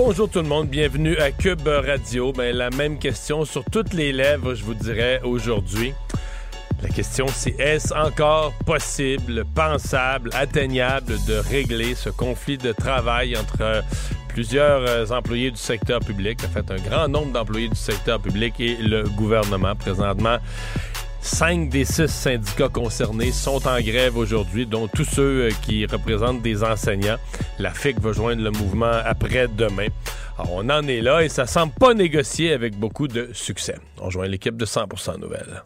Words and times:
Bonjour 0.00 0.30
tout 0.30 0.42
le 0.42 0.48
monde, 0.48 0.68
bienvenue 0.68 1.16
à 1.16 1.32
Cube 1.32 1.66
Radio. 1.66 2.32
Ben, 2.32 2.54
la 2.54 2.70
même 2.70 3.00
question 3.00 3.44
sur 3.44 3.64
toutes 3.64 3.92
les 3.92 4.12
lèvres, 4.12 4.54
je 4.54 4.62
vous 4.62 4.74
dirais, 4.74 5.20
aujourd'hui. 5.24 5.92
La 6.80 6.88
question, 6.88 7.26
c'est 7.26 7.58
est-ce 7.58 7.92
encore 7.92 8.52
possible, 8.64 9.44
pensable, 9.56 10.30
atteignable 10.34 11.14
de 11.26 11.34
régler 11.34 11.96
ce 11.96 12.10
conflit 12.10 12.56
de 12.56 12.70
travail 12.70 13.36
entre 13.36 13.82
plusieurs 14.28 14.82
euh, 14.86 15.06
employés 15.10 15.50
du 15.50 15.56
secteur 15.56 15.98
public, 15.98 16.38
en 16.44 16.48
fait 16.48 16.70
un 16.70 16.76
grand 16.76 17.08
nombre 17.08 17.32
d'employés 17.32 17.68
du 17.68 17.74
secteur 17.74 18.20
public 18.20 18.54
et 18.60 18.76
le 18.76 19.02
gouvernement 19.02 19.74
présentement? 19.74 20.38
Cinq 21.30 21.68
des 21.68 21.84
six 21.84 22.08
syndicats 22.08 22.70
concernés 22.70 23.32
sont 23.32 23.68
en 23.68 23.80
grève 23.80 24.16
aujourd'hui, 24.16 24.66
dont 24.66 24.88
tous 24.88 25.04
ceux 25.04 25.42
euh, 25.42 25.50
qui 25.62 25.84
représentent 25.84 26.42
des 26.42 26.64
enseignants. 26.64 27.18
La 27.58 27.70
FIC 27.70 28.00
va 28.00 28.12
joindre 28.12 28.42
le 28.42 28.50
mouvement 28.50 28.90
après-demain. 29.04 29.88
Alors, 30.38 30.52
on 30.54 30.68
en 30.70 30.88
est 30.88 31.00
là 31.00 31.22
et 31.22 31.28
ça 31.28 31.46
semble 31.46 31.74
pas 31.74 31.92
négocier 31.94 32.52
avec 32.52 32.76
beaucoup 32.76 33.06
de 33.06 33.28
succès. 33.34 33.76
On 34.00 34.06
rejoint 34.06 34.26
l'équipe 34.26 34.56
de 34.56 34.64
100% 34.64 35.20
Nouvelles. 35.20 35.62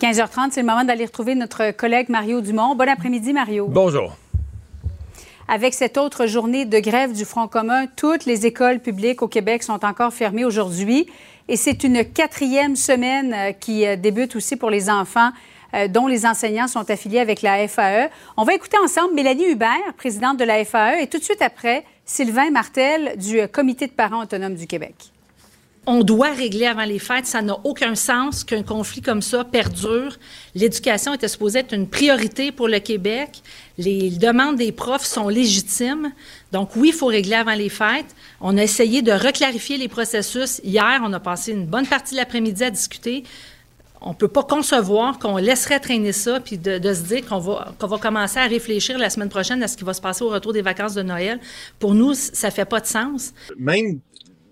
15h30, 0.00 0.52
c'est 0.52 0.62
le 0.62 0.66
moment 0.66 0.84
d'aller 0.84 1.06
retrouver 1.06 1.34
notre 1.34 1.72
collègue 1.72 2.08
Mario 2.08 2.40
Dumont. 2.40 2.74
Bon 2.74 2.88
après-midi, 2.88 3.32
Mario. 3.32 3.66
Bonjour. 3.68 4.16
Avec 5.48 5.74
cette 5.74 5.98
autre 5.98 6.26
journée 6.26 6.64
de 6.64 6.78
grève 6.78 7.12
du 7.12 7.24
Front 7.24 7.48
commun, 7.48 7.86
toutes 7.96 8.26
les 8.26 8.46
écoles 8.46 8.78
publiques 8.78 9.22
au 9.22 9.28
Québec 9.28 9.64
sont 9.64 9.84
encore 9.84 10.12
fermées 10.12 10.44
aujourd'hui. 10.44 11.08
Et 11.48 11.56
c'est 11.56 11.84
une 11.84 12.04
quatrième 12.04 12.76
semaine 12.76 13.34
euh, 13.34 13.52
qui 13.52 13.86
euh, 13.86 13.96
débute 13.96 14.36
aussi 14.36 14.56
pour 14.56 14.70
les 14.70 14.88
enfants 14.88 15.30
euh, 15.74 15.88
dont 15.88 16.06
les 16.06 16.24
enseignants 16.26 16.68
sont 16.68 16.88
affiliés 16.90 17.18
avec 17.18 17.42
la 17.42 17.66
FAE. 17.66 18.10
On 18.36 18.44
va 18.44 18.54
écouter 18.54 18.76
ensemble 18.82 19.14
Mélanie 19.14 19.50
Hubert, 19.50 19.94
présidente 19.96 20.38
de 20.38 20.44
la 20.44 20.64
FAE, 20.64 21.00
et 21.00 21.06
tout 21.06 21.18
de 21.18 21.24
suite 21.24 21.42
après, 21.42 21.84
Sylvain 22.04 22.50
Martel 22.50 23.16
du 23.16 23.46
Comité 23.48 23.86
de 23.86 23.92
parents 23.92 24.22
autonomes 24.22 24.54
du 24.54 24.66
Québec 24.66 25.12
on 25.86 26.04
doit 26.04 26.30
régler 26.30 26.66
avant 26.66 26.84
les 26.84 26.98
fêtes. 26.98 27.26
Ça 27.26 27.42
n'a 27.42 27.56
aucun 27.64 27.94
sens 27.94 28.44
qu'un 28.44 28.62
conflit 28.62 29.02
comme 29.02 29.22
ça 29.22 29.44
perdure. 29.44 30.16
L'éducation 30.54 31.12
était 31.14 31.28
supposée 31.28 31.60
être 31.60 31.74
une 31.74 31.88
priorité 31.88 32.52
pour 32.52 32.68
le 32.68 32.78
Québec. 32.78 33.42
Les 33.78 34.10
demandes 34.10 34.56
des 34.56 34.70
profs 34.70 35.04
sont 35.04 35.28
légitimes. 35.28 36.12
Donc 36.52 36.76
oui, 36.76 36.88
il 36.88 36.94
faut 36.94 37.06
régler 37.06 37.34
avant 37.34 37.54
les 37.54 37.68
fêtes. 37.68 38.14
On 38.40 38.56
a 38.58 38.62
essayé 38.62 39.02
de 39.02 39.12
reclarifier 39.12 39.76
les 39.76 39.88
processus. 39.88 40.60
Hier, 40.62 41.00
on 41.04 41.12
a 41.12 41.20
passé 41.20 41.52
une 41.52 41.66
bonne 41.66 41.86
partie 41.86 42.14
de 42.14 42.20
l'après-midi 42.20 42.62
à 42.62 42.70
discuter. 42.70 43.24
On 44.00 44.10
ne 44.10 44.14
peut 44.14 44.28
pas 44.28 44.42
concevoir 44.42 45.18
qu'on 45.18 45.36
laisserait 45.36 45.78
traîner 45.78 46.12
ça 46.12 46.40
puis 46.40 46.58
de, 46.58 46.92
se 46.92 47.02
dire 47.02 47.24
qu'on 47.26 47.38
va, 47.38 47.72
qu'on 47.78 47.86
va 47.86 47.98
commencer 47.98 48.38
à 48.38 48.46
réfléchir 48.46 48.98
la 48.98 49.10
semaine 49.10 49.28
prochaine 49.28 49.62
à 49.62 49.68
ce 49.68 49.76
qui 49.76 49.84
va 49.84 49.94
se 49.94 50.00
passer 50.00 50.24
au 50.24 50.28
retour 50.28 50.52
des 50.52 50.62
vacances 50.62 50.94
de 50.94 51.02
Noël. 51.02 51.40
Pour 51.78 51.94
nous, 51.94 52.14
ça 52.14 52.50
fait 52.50 52.64
pas 52.64 52.80
de 52.80 52.86
sens. 52.86 53.32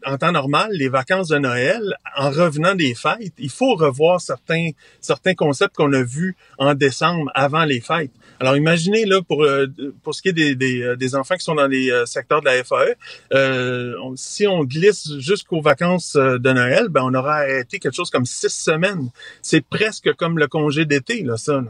En 0.06 0.18
temps 0.18 0.32
normal, 0.32 0.70
les 0.72 0.88
vacances 0.88 1.28
de 1.28 1.38
Noël, 1.38 1.94
en 2.16 2.30
revenant 2.30 2.74
des 2.74 2.94
fêtes, 2.94 3.32
il 3.38 3.50
faut 3.50 3.74
revoir 3.74 4.20
certains 4.20 4.70
certains 5.00 5.34
concepts 5.34 5.76
qu'on 5.76 5.92
a 5.92 6.02
vus 6.02 6.36
en 6.58 6.74
décembre 6.74 7.30
avant 7.34 7.64
les 7.64 7.80
fêtes. 7.80 8.12
Alors 8.38 8.56
imaginez 8.56 9.04
là 9.04 9.20
pour 9.22 9.44
euh, 9.44 9.66
pour 10.02 10.14
ce 10.14 10.22
qui 10.22 10.28
est 10.28 10.32
des, 10.32 10.54
des, 10.54 10.82
euh, 10.82 10.96
des, 10.96 11.14
enfants 11.14 11.36
qui 11.36 11.44
sont 11.44 11.54
dans 11.54 11.66
les 11.66 11.90
euh, 11.90 12.06
secteurs 12.06 12.40
de 12.40 12.46
la 12.46 12.64
FAE, 12.64 12.94
euh, 13.32 13.94
si 14.16 14.46
on 14.46 14.64
glisse 14.64 15.12
jusqu'aux 15.18 15.60
vacances 15.60 16.14
de 16.16 16.52
Noël, 16.52 16.88
ben 16.88 17.02
on 17.04 17.14
aura 17.14 17.36
arrêté 17.36 17.78
quelque 17.78 17.96
chose 17.96 18.10
comme 18.10 18.26
six 18.26 18.50
semaines. 18.50 19.10
C'est 19.42 19.64
presque 19.64 20.14
comme 20.14 20.38
le 20.38 20.46
congé 20.46 20.84
d'été 20.84 21.22
là, 21.22 21.36
ça. 21.36 21.62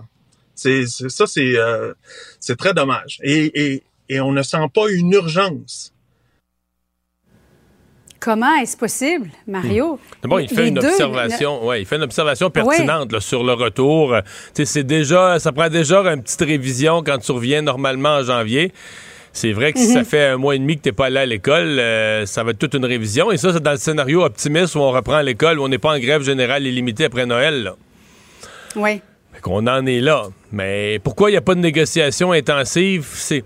C'est 0.54 0.86
ça 0.86 1.26
c'est 1.26 1.54
c'est 2.38 2.56
très 2.56 2.74
dommage. 2.74 3.18
Et, 3.22 3.72
et 3.72 3.82
et 4.10 4.20
on 4.20 4.32
ne 4.32 4.42
sent 4.42 4.66
pas 4.74 4.91
une 4.91 5.12
urgence 5.12 5.94
Comment 8.20 8.54
est-ce 8.56 8.76
possible, 8.76 9.31
Mario? 9.47 9.98
Bon, 10.25 10.38
il 10.38 10.48
fait 10.48 10.69
une 10.69 10.78
observation, 10.78 11.66
ouais, 11.66 11.81
il 11.81 11.86
fait 11.86 11.97
une 11.97 12.03
observation 12.03 12.50
pertinente 12.50 13.19
sur 13.20 13.42
le 13.42 13.54
retour. 13.54 14.14
c'est 14.53 14.84
déjà, 14.84 15.38
ça 15.38 15.53
prend 15.53 15.70
déjà 15.70 16.00
une 16.00 16.22
petite 16.22 16.42
révision 16.42 17.03
quand 17.03 17.16
tu 17.19 17.32
reviens 17.32 17.62
normalement 17.62 18.16
en 18.16 18.22
janvier. 18.22 18.72
C'est 19.32 19.53
vrai 19.53 19.72
que 19.72 19.78
si 19.78 19.86
ça 19.86 20.00
mhm. 20.00 20.04
fait 20.04 20.26
un 20.26 20.36
mois 20.36 20.56
et 20.56 20.59
demi 20.59 20.76
que 20.76 20.82
tu 20.82 20.88
n'es 20.88 20.92
pas 20.92 21.06
allé 21.06 21.19
à 21.19 21.26
l'école, 21.26 21.78
euh, 21.78 22.26
ça 22.26 22.42
va 22.42 22.50
être 22.50 22.59
toute 22.59 22.75
une 22.75 22.84
révision. 22.84 23.30
Et 23.30 23.36
ça, 23.36 23.53
c'est 23.53 23.62
dans 23.62 23.70
le 23.70 23.76
scénario 23.76 24.22
optimiste 24.25 24.75
où 24.75 24.80
on 24.80 24.91
reprend 24.91 25.20
l'école, 25.20 25.59
où 25.59 25.64
on 25.64 25.69
n'est 25.69 25.78
pas 25.78 25.94
en 25.94 25.98
grève 25.98 26.22
générale 26.22 26.66
illimitée 26.66 27.04
après 27.04 27.26
Noël. 27.26 27.72
Oui. 28.76 29.00
Qu'on 29.41 29.66
en 29.66 29.86
est 29.86 30.00
là. 30.00 30.25
Mais 30.53 30.98
pourquoi 31.03 31.30
il 31.30 31.34
n'y 31.34 31.38
a 31.38 31.42
pas 31.42 31.54
de 31.54 31.60
négociation 31.60 32.32
intensive? 32.32 33.06
C'est 33.14 33.44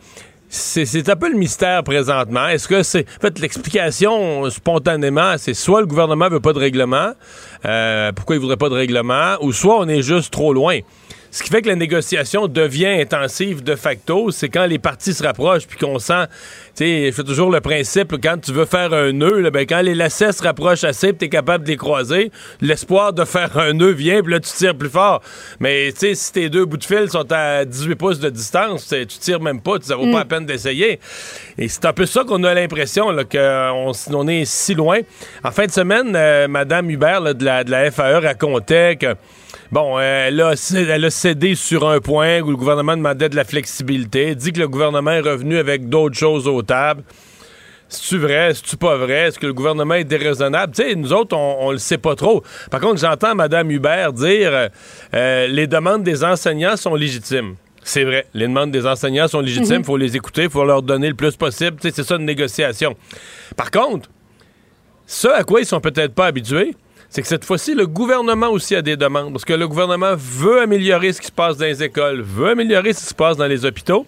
c'est 0.54 1.09
un 1.09 1.16
peu 1.16 1.31
le 1.31 1.37
mystère 1.37 1.82
présentement. 1.82 2.47
Est-ce 2.47 2.69
que 2.69 2.82
c'est. 2.82 3.06
En 3.19 3.20
fait, 3.20 3.38
l'explication 3.41 4.48
spontanément, 4.50 5.34
c'est 5.37 5.54
soit 5.54 5.81
le 5.81 5.87
gouvernement 5.87 6.28
veut 6.28 6.41
pas 6.41 6.53
de 6.53 6.59
règlement, 6.59 7.12
euh, 7.65 8.12
pourquoi 8.12 8.37
il 8.37 8.38
voudrait 8.41 8.56
pas 8.56 8.69
de 8.69 8.75
règlement, 8.75 9.37
ou 9.41 9.53
soit 9.53 9.78
on 9.81 9.88
est 9.88 10.03
juste 10.03 10.32
trop 10.32 10.53
loin? 10.53 10.78
Ce 11.34 11.43
qui 11.43 11.50
fait 11.50 11.62
que 11.62 11.69
la 11.69 11.75
négociation 11.75 12.47
devient 12.47 13.00
intensive 13.00 13.65
de 13.65 13.75
facto, 13.75 14.31
c'est 14.31 14.49
quand 14.49 14.67
les 14.67 14.78
parties 14.78 15.12
se 15.12 15.25
rapprochent 15.25 15.67
puis 15.67 15.77
qu'on 15.77 15.99
sent, 15.99 16.27
tu 16.77 16.84
sais, 16.84 17.06
je 17.06 17.11
fais 17.11 17.25
toujours 17.25 17.50
le 17.50 17.61
principe, 17.61 18.15
quand 18.22 18.39
tu 18.41 18.53
veux 18.53 18.67
faire 18.67 18.93
un 18.93 19.11
nœud, 19.11 19.50
ben, 19.50 19.67
quand 19.67 19.81
les 19.81 19.97
lacets 19.97 20.31
se 20.31 20.45
rapprochent 20.45 20.84
assez 20.84 21.09
puis 21.09 21.19
t'es 21.19 21.28
capable 21.28 21.65
de 21.65 21.71
les 21.71 21.77
croiser, 21.77 22.31
l'espoir 22.61 23.12
de 23.12 23.25
faire 23.25 23.59
un 23.59 23.72
nœud 23.72 23.91
vient 23.91 24.22
puis 24.22 24.33
là 24.33 24.39
tu 24.39 24.53
tires 24.53 24.77
plus 24.77 24.89
fort. 24.89 25.22
Mais 25.59 25.91
tu 25.91 25.99
sais, 25.99 26.15
si 26.15 26.33
tes 26.33 26.49
deux 26.49 26.67
bouts 26.67 26.77
de 26.77 26.84
fil 26.84 27.11
sont 27.11 27.27
à 27.33 27.65
18 27.65 27.97
pouces 27.97 28.21
de 28.21 28.31
distance, 28.31 28.87
tu 28.87 29.19
tires 29.19 29.41
même 29.41 29.61
pas, 29.61 29.78
ça 29.81 29.97
vaut 29.97 30.05
pas 30.12 30.19
la 30.19 30.25
mm. 30.25 30.28
peine 30.28 30.47
d'essayer. 30.47 31.01
Et 31.59 31.66
c'est 31.66 31.84
un 31.84 31.93
peu 31.93 32.06
ça 32.06 32.22
qu'on 32.22 32.45
a 32.45 32.55
l'impression, 32.55 33.06
qu'on 33.28 33.93
on 34.12 34.28
est 34.28 34.45
si 34.45 34.75
loin. 34.75 35.01
En 35.43 35.51
fin 35.51 35.66
de 35.66 35.72
semaine, 35.72 36.15
euh, 36.15 36.47
Madame 36.47 36.89
Hubert 36.91 37.34
de, 37.34 37.45
la, 37.45 37.65
de 37.65 37.72
la 37.72 37.91
FAE 37.91 38.21
racontait 38.21 38.95
que 38.95 39.16
Bon, 39.75 39.99
elle 39.99 40.41
a, 40.41 40.55
elle 40.73 41.05
a 41.05 41.11
cédé 41.11 41.57
sur 41.57 41.89
un 41.89 41.99
point 41.99 42.41
où 42.43 42.51
le 42.51 42.57
gouvernement 42.57 42.97
demandait 42.97 43.29
de 43.29 43.35
la 43.35 43.43
flexibilité, 43.43 44.37
dit 44.37 44.53
que 44.53 44.61
le 44.61 44.69
gouvernement 44.69 45.11
est 45.11 45.19
revenu 45.19 45.59
avec 45.59 45.89
d'autres 45.89 46.17
choses 46.17 46.47
aux 46.47 46.62
tables. 46.62 47.03
C'est-tu 47.89 48.19
vrai? 48.19 48.55
C'est-tu 48.55 48.77
pas 48.77 48.97
vrai? 48.97 49.27
Est-ce 49.27 49.41
que 49.41 49.47
le 49.47 49.53
gouvernement 49.53 49.95
est 49.95 50.05
déraisonnable? 50.05 50.73
Tu 50.77 50.84
sais, 50.84 50.95
nous 50.95 51.13
autres, 51.13 51.37
on, 51.37 51.73
le 51.73 51.79
sait 51.79 51.99
pas 51.99 52.15
trop. 52.15 52.45
Par 52.71 52.79
contre, 52.79 53.01
j'entends 53.01 53.34
Mme 53.34 53.69
Hubert 53.73 54.13
dire 54.13 54.69
euh, 55.13 55.47
les 55.49 55.67
demandes 55.67 56.05
des 56.05 56.23
enseignants 56.23 56.77
sont 56.77 56.95
légitimes. 56.95 57.57
C'est 57.83 58.05
vrai. 58.05 58.27
Les 58.33 58.47
demandes 58.47 58.71
des 58.71 58.87
enseignants 58.87 59.27
sont 59.27 59.41
légitimes. 59.41 59.75
Il 59.75 59.79
mhm. 59.79 59.84
faut 59.87 59.97
les 59.97 60.15
écouter. 60.15 60.45
Il 60.45 60.51
faut 60.51 60.65
leur 60.65 60.83
donner 60.83 61.09
le 61.09 61.17
plus 61.17 61.34
possible. 61.34 61.79
Tu 61.81 61.89
sais, 61.89 61.95
c'est 61.97 62.05
ça 62.05 62.15
une 62.15 62.27
négociation. 62.27 62.95
Par 63.57 63.73
contre, 63.73 64.09
ce 65.05 65.27
à 65.27 65.43
quoi 65.43 65.63
ils 65.63 65.67
sont 65.67 65.81
peut-être 65.81 66.15
pas 66.15 66.27
habitués, 66.27 66.77
c'est 67.15 67.23
que 67.23 67.29
cette 67.29 67.45
fois-ci, 67.45 67.77
le 67.77 67.87
gouvernement 67.87 68.49
aussi 68.49 68.75
a 68.75 68.83
des 68.83 68.97
demandes. 68.97 69.31
Parce 69.31 69.45
que 69.45 69.53
le 69.53 69.69
gouvernement 69.69 70.17
veut 70.17 70.63
améliorer 70.63 71.13
ce 71.13 71.21
qui 71.21 71.29
se 71.29 71.33
passe 71.33 71.57
dans 71.57 71.65
les 71.65 71.81
écoles, 71.81 72.23
veut 72.23 72.49
améliorer 72.49 72.93
ce 72.93 72.99
qui 72.99 73.07
se 73.07 73.15
passe 73.15 73.37
dans 73.37 73.47
les 73.47 73.65
hôpitaux. 73.65 74.05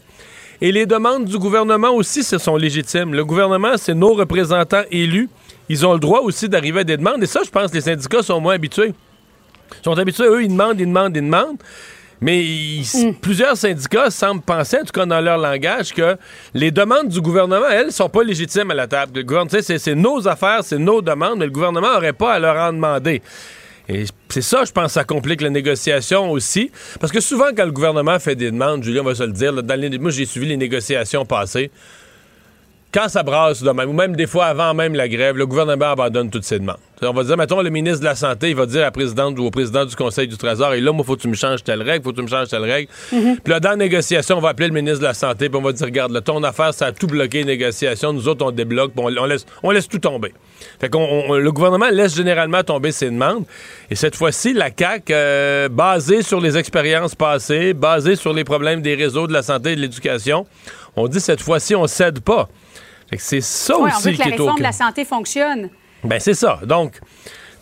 Et 0.61 0.73
les 0.73 0.87
demandes 0.87 1.25
du 1.25 1.39
gouvernement 1.39 1.93
aussi, 1.93 2.25
ce 2.25 2.37
sont 2.37 2.57
légitimes. 2.57 3.15
Le 3.15 3.25
gouvernement, 3.25 3.77
c'est 3.77 3.95
nos 3.95 4.13
représentants 4.15 4.83
élus. 4.91 5.29
Ils 5.69 5.87
ont 5.87 5.93
le 5.93 6.01
droit 6.01 6.23
aussi 6.23 6.49
d'arriver 6.49 6.81
à 6.81 6.85
des 6.85 6.97
demandes. 6.97 7.23
Et 7.23 7.27
ça, 7.27 7.43
je 7.45 7.51
pense 7.51 7.71
que 7.71 7.77
les 7.77 7.83
syndicats 7.83 8.25
sont 8.25 8.41
moins 8.41 8.55
habitués. 8.55 8.93
Ils 9.71 9.85
sont 9.85 9.97
habitués, 9.97 10.27
eux, 10.27 10.43
ils 10.43 10.49
demandent, 10.49 10.81
ils 10.81 10.87
demandent, 10.87 11.17
ils 11.17 11.23
demandent. 11.23 11.59
Mais 12.21 12.45
mm. 12.95 13.15
plusieurs 13.21 13.57
syndicats 13.57 14.11
semblent 14.11 14.43
penser, 14.43 14.79
en 14.79 14.85
tout 14.85 14.93
cas 14.93 15.07
dans 15.07 15.21
leur 15.21 15.39
langage, 15.39 15.93
que 15.93 16.17
les 16.55 16.71
demandes 16.71 17.09
du 17.09 17.21
gouvernement, 17.21 17.69
elles, 17.69 17.93
sont 17.93 18.09
pas 18.09 18.23
légitimes 18.23 18.71
à 18.71 18.75
la 18.75 18.87
table. 18.87 19.13
Le 19.17 19.23
gouvernement, 19.23 19.61
c'est 19.61 19.95
nos 19.95 20.27
affaires, 20.27 20.61
c'est 20.63 20.79
nos 20.79 21.03
demandes, 21.03 21.39
mais 21.39 21.47
le 21.47 21.53
gouvernement 21.53 21.93
n'aurait 21.93 22.13
pas 22.13 22.35
à 22.35 22.39
leur 22.39 22.57
en 22.57 22.73
demander. 22.73 23.23
Et 23.89 24.05
c'est 24.29 24.43
ça, 24.43 24.65
je 24.65 24.73
pense, 24.73 24.93
ça 24.93 25.05
complique 25.05 25.41
la 25.41 25.51
négociation 25.51 26.31
aussi. 26.31 26.71
Parce 26.99 27.13
que 27.13 27.21
souvent, 27.21 27.51
quand 27.57 27.65
le 27.65 27.71
gouvernement 27.71 28.19
fait 28.19 28.35
des 28.35 28.51
demandes, 28.51 28.83
Julien, 28.83 29.03
on 29.03 29.05
va 29.05 29.15
se 29.15 29.23
le 29.23 29.33
dire, 29.33 29.63
dans 29.63 29.81
les, 29.81 29.97
moi, 29.99 30.11
j'ai 30.11 30.27
suivi 30.27 30.47
les 30.47 30.57
négociations 30.57 31.25
passées. 31.25 31.71
Quand 32.93 33.09
ça 33.09 33.23
brasse 33.23 33.63
de 33.63 33.71
même, 33.71 33.91
ou 33.91 33.93
même 33.93 34.17
des 34.17 34.27
fois 34.27 34.47
avant 34.47 34.73
même 34.73 34.95
la 34.95 35.09
grève, 35.09 35.37
le 35.37 35.47
gouvernement 35.47 35.91
abandonne 35.93 36.31
toutes 36.31 36.45
ses 36.45 36.59
demandes. 36.59 36.79
On 37.03 37.13
va 37.13 37.25
dire, 37.25 37.37
mettons, 37.37 37.61
le 37.61 37.69
ministre 37.69 38.01
de 38.01 38.07
la 38.07 38.15
Santé, 38.15 38.51
il 38.51 38.57
va 38.57 38.65
dire 38.65 38.81
à 38.81 38.85
la 38.85 38.91
présidente 38.91 39.39
ou 39.39 39.45
au 39.45 39.51
président 39.51 39.85
du 39.85 39.95
Conseil 39.95 40.29
du 40.29 40.39
Trésor, 40.39 40.73
et 40.73 40.81
là, 40.81 40.93
moi, 40.93 41.05
faut 41.05 41.15
que 41.17 41.21
tu 41.21 41.29
me 41.29 41.35
changes 41.35 41.63
telle 41.63 41.83
règle, 41.83 42.03
faut 42.03 42.13
que 42.13 42.17
tu 42.17 42.23
me 42.23 42.29
changes 42.29 42.49
telle 42.49 42.63
règle. 42.63 42.91
Mm-hmm. 43.13 43.41
Puis 43.45 43.53
là, 43.53 43.61
dans 43.61 43.71
la 43.71 43.77
négociation, 43.77 44.39
on 44.39 44.41
va 44.41 44.51
appeler 44.51 44.69
le 44.69 44.75
ministre 44.75 45.01
de 45.01 45.05
la 45.05 45.13
Santé, 45.13 45.51
puis 45.51 45.59
on 45.59 45.63
va 45.63 45.73
dire, 45.73 45.87
regarde, 45.87 46.13
là, 46.13 46.23
ton 46.23 46.43
affaire, 46.43 46.73
ça 46.73 46.87
a 46.87 46.93
tout 46.93 47.07
bloqué, 47.07 47.45
négociation. 47.45 48.15
Nous 48.15 48.29
autres, 48.29 48.47
on 48.47 48.51
débloque, 48.51 48.93
puis 48.93 49.05
on, 49.05 49.25
laisse, 49.27 49.45
on 49.63 49.73
laisse 49.73 49.89
tout 49.89 49.99
tomber. 49.99 50.33
Fait 50.81 50.89
qu'on 50.89 51.35
le 51.35 51.53
gouvernement 51.53 51.91
laisse 51.91 52.17
généralement 52.17 52.63
tomber 52.63 52.93
ses 52.93 53.11
demandes. 53.11 53.45
Et 53.91 53.95
cette 53.95 54.17
fois-ci, 54.17 54.55
la 54.55 54.71
CAQ, 54.75 55.13
euh, 55.13 55.69
basée 55.69 56.23
sur 56.23 56.41
les 56.41 56.57
expériences 56.57 57.15
passées, 57.15 57.75
basée 57.75 58.17
sur 58.17 58.33
les 58.33 58.45
problèmes 58.45 58.81
des 58.81 58.95
réseaux 58.95 59.27
de 59.27 59.35
la 59.35 59.43
santé 59.43 59.73
et 59.73 59.77
de 59.77 59.83
l'éducation, 59.83 60.47
on 60.97 61.09
dit 61.09 61.21
cette 61.21 61.43
fois-ci, 61.43 61.75
on 61.75 61.87
cède 61.87 62.21
pas. 62.21 62.49
C'est 63.17 63.41
ça 63.41 63.79
ouais, 63.79 63.91
aussi 63.91 63.97
on 63.97 64.01
veut 64.01 64.13
que 64.13 64.19
la 64.19 64.25
réforme 64.37 64.59
de 64.59 64.63
la 64.63 64.73
santé 64.73 65.05
fonctionne. 65.05 65.71
Ben 66.05 66.21
c'est 66.21 66.35
ça. 66.35 66.61
Donc, 66.65 67.01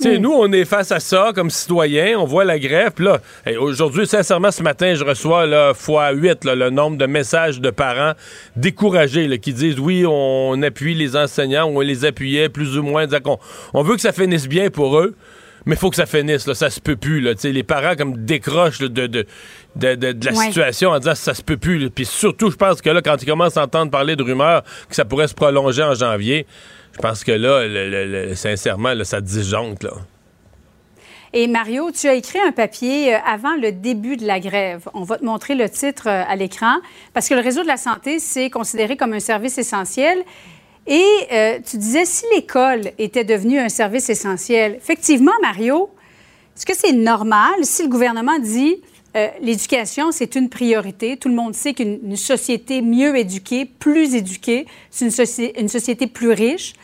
tu 0.00 0.08
Hmm. 0.08 0.22
nous, 0.22 0.32
on 0.32 0.50
est 0.52 0.64
face 0.64 0.90
à 0.92 1.00
ça 1.00 1.32
comme 1.34 1.50
citoyens. 1.50 2.18
On 2.18 2.24
voit 2.24 2.44
la 2.44 2.58
grève. 2.58 2.92
Puis 2.94 3.04
là, 3.04 3.20
aujourd'hui, 3.58 4.06
sincèrement, 4.06 4.50
ce 4.50 4.62
matin, 4.62 4.94
je 4.94 5.04
reçois 5.04 5.46
là, 5.46 5.72
fois 5.72 6.10
8 6.10 6.44
là, 6.44 6.54
le 6.54 6.70
nombre 6.70 6.96
de 6.96 7.06
messages 7.06 7.60
de 7.60 7.70
parents 7.70 8.12
découragés 8.56 9.28
là, 9.28 9.38
qui 9.38 9.52
disent 9.52 9.78
oui, 9.78 10.04
on 10.06 10.60
appuie 10.62 10.94
les 10.94 11.16
enseignants, 11.16 11.66
on 11.66 11.80
les 11.80 12.04
appuyait 12.04 12.48
plus 12.48 12.76
ou 12.76 12.82
moins. 12.82 13.06
On, 13.24 13.38
on 13.72 13.82
veut 13.82 13.94
que 13.94 14.00
ça 14.00 14.12
finisse 14.12 14.48
bien 14.48 14.70
pour 14.70 14.98
eux. 14.98 15.14
Mais 15.66 15.76
il 15.76 15.78
faut 15.78 15.88
que 15.88 15.96
ça 15.96 16.04
finisse, 16.04 16.46
là, 16.46 16.54
ça 16.54 16.68
se 16.68 16.78
peut 16.78 16.96
plus. 16.96 17.20
Là. 17.20 17.32
Les 17.42 17.62
parents 17.62 17.94
comme 17.96 18.24
décrochent 18.24 18.80
de, 18.80 19.26
de, 19.76 19.94
de- 19.94 20.12
de 20.12 20.26
la 20.26 20.32
Ouais. 20.32 20.46
situation 20.46 20.90
en 20.90 20.98
disant 20.98 21.14
ça 21.14 21.34
se 21.34 21.42
peut 21.42 21.56
plus. 21.56 21.90
Puis 21.90 22.04
surtout, 22.06 22.50
je 22.50 22.56
pense 22.56 22.80
que 22.82 22.90
là, 22.90 23.02
quand 23.02 23.16
ils 23.22 23.26
commencent 23.26 23.56
à 23.56 23.64
entendre 23.64 23.90
parler 23.90 24.16
de 24.16 24.22
rumeurs 24.22 24.62
que 24.88 24.94
ça 24.94 25.04
pourrait 25.04 25.28
se 25.28 25.34
prolonger 25.34 25.82
en 25.82 25.94
janvier, 25.94 26.46
je 26.94 26.98
pense 26.98 27.24
que 27.24 27.32
là, 27.32 27.66
le- 27.66 27.90
le- 27.90 28.06
le- 28.28 28.34
sincèrement, 28.34 28.94
là, 28.94 29.04
ça 29.04 29.20
disjoncte. 29.20 29.82
Là. 29.82 29.92
Et 31.32 31.48
Mario, 31.48 31.90
tu 31.90 32.06
as 32.06 32.14
écrit 32.14 32.38
un 32.38 32.52
papier 32.52 33.14
euh, 33.14 33.18
avant 33.26 33.56
le 33.56 33.72
début 33.72 34.16
de 34.16 34.24
la 34.24 34.38
grève. 34.38 34.88
On 34.94 35.02
va 35.02 35.18
te 35.18 35.24
montrer 35.24 35.56
le 35.56 35.68
titre 35.68 36.04
euh, 36.08 36.22
à 36.28 36.36
l'écran 36.36 36.76
parce 37.12 37.28
que 37.28 37.34
le 37.34 37.40
réseau 37.40 37.62
de 37.62 37.66
la 37.66 37.76
santé, 37.76 38.20
c'est 38.20 38.50
considéré 38.50 38.96
comme 38.96 39.12
un 39.14 39.20
service 39.20 39.58
essentiel. 39.58 40.18
Et 40.86 41.02
euh, 41.32 41.58
tu 41.68 41.76
disais, 41.78 42.04
si 42.04 42.24
l'école 42.36 42.82
était 42.98 43.24
devenue 43.24 43.58
un 43.58 43.68
service 43.70 44.08
essentiel, 44.10 44.74
effectivement, 44.76 45.32
Mario, 45.42 45.90
est-ce 46.56 46.66
que 46.66 46.76
c'est 46.76 46.92
normal 46.92 47.54
si 47.62 47.82
le 47.82 47.88
gouvernement 47.88 48.38
dit 48.38 48.76
euh, 49.16 49.28
l'éducation, 49.40 50.12
c'est 50.12 50.34
une 50.34 50.48
priorité, 50.48 51.16
tout 51.16 51.28
le 51.28 51.34
monde 51.34 51.54
sait 51.54 51.74
qu'une 51.74 52.00
une 52.04 52.16
société 52.16 52.82
mieux 52.82 53.16
éduquée, 53.16 53.64
plus 53.64 54.14
éduquée, 54.14 54.66
c'est 54.90 55.04
une, 55.04 55.10
soci- 55.10 55.52
une 55.58 55.68
société 55.68 56.06
plus 56.06 56.32
riche, 56.32 56.74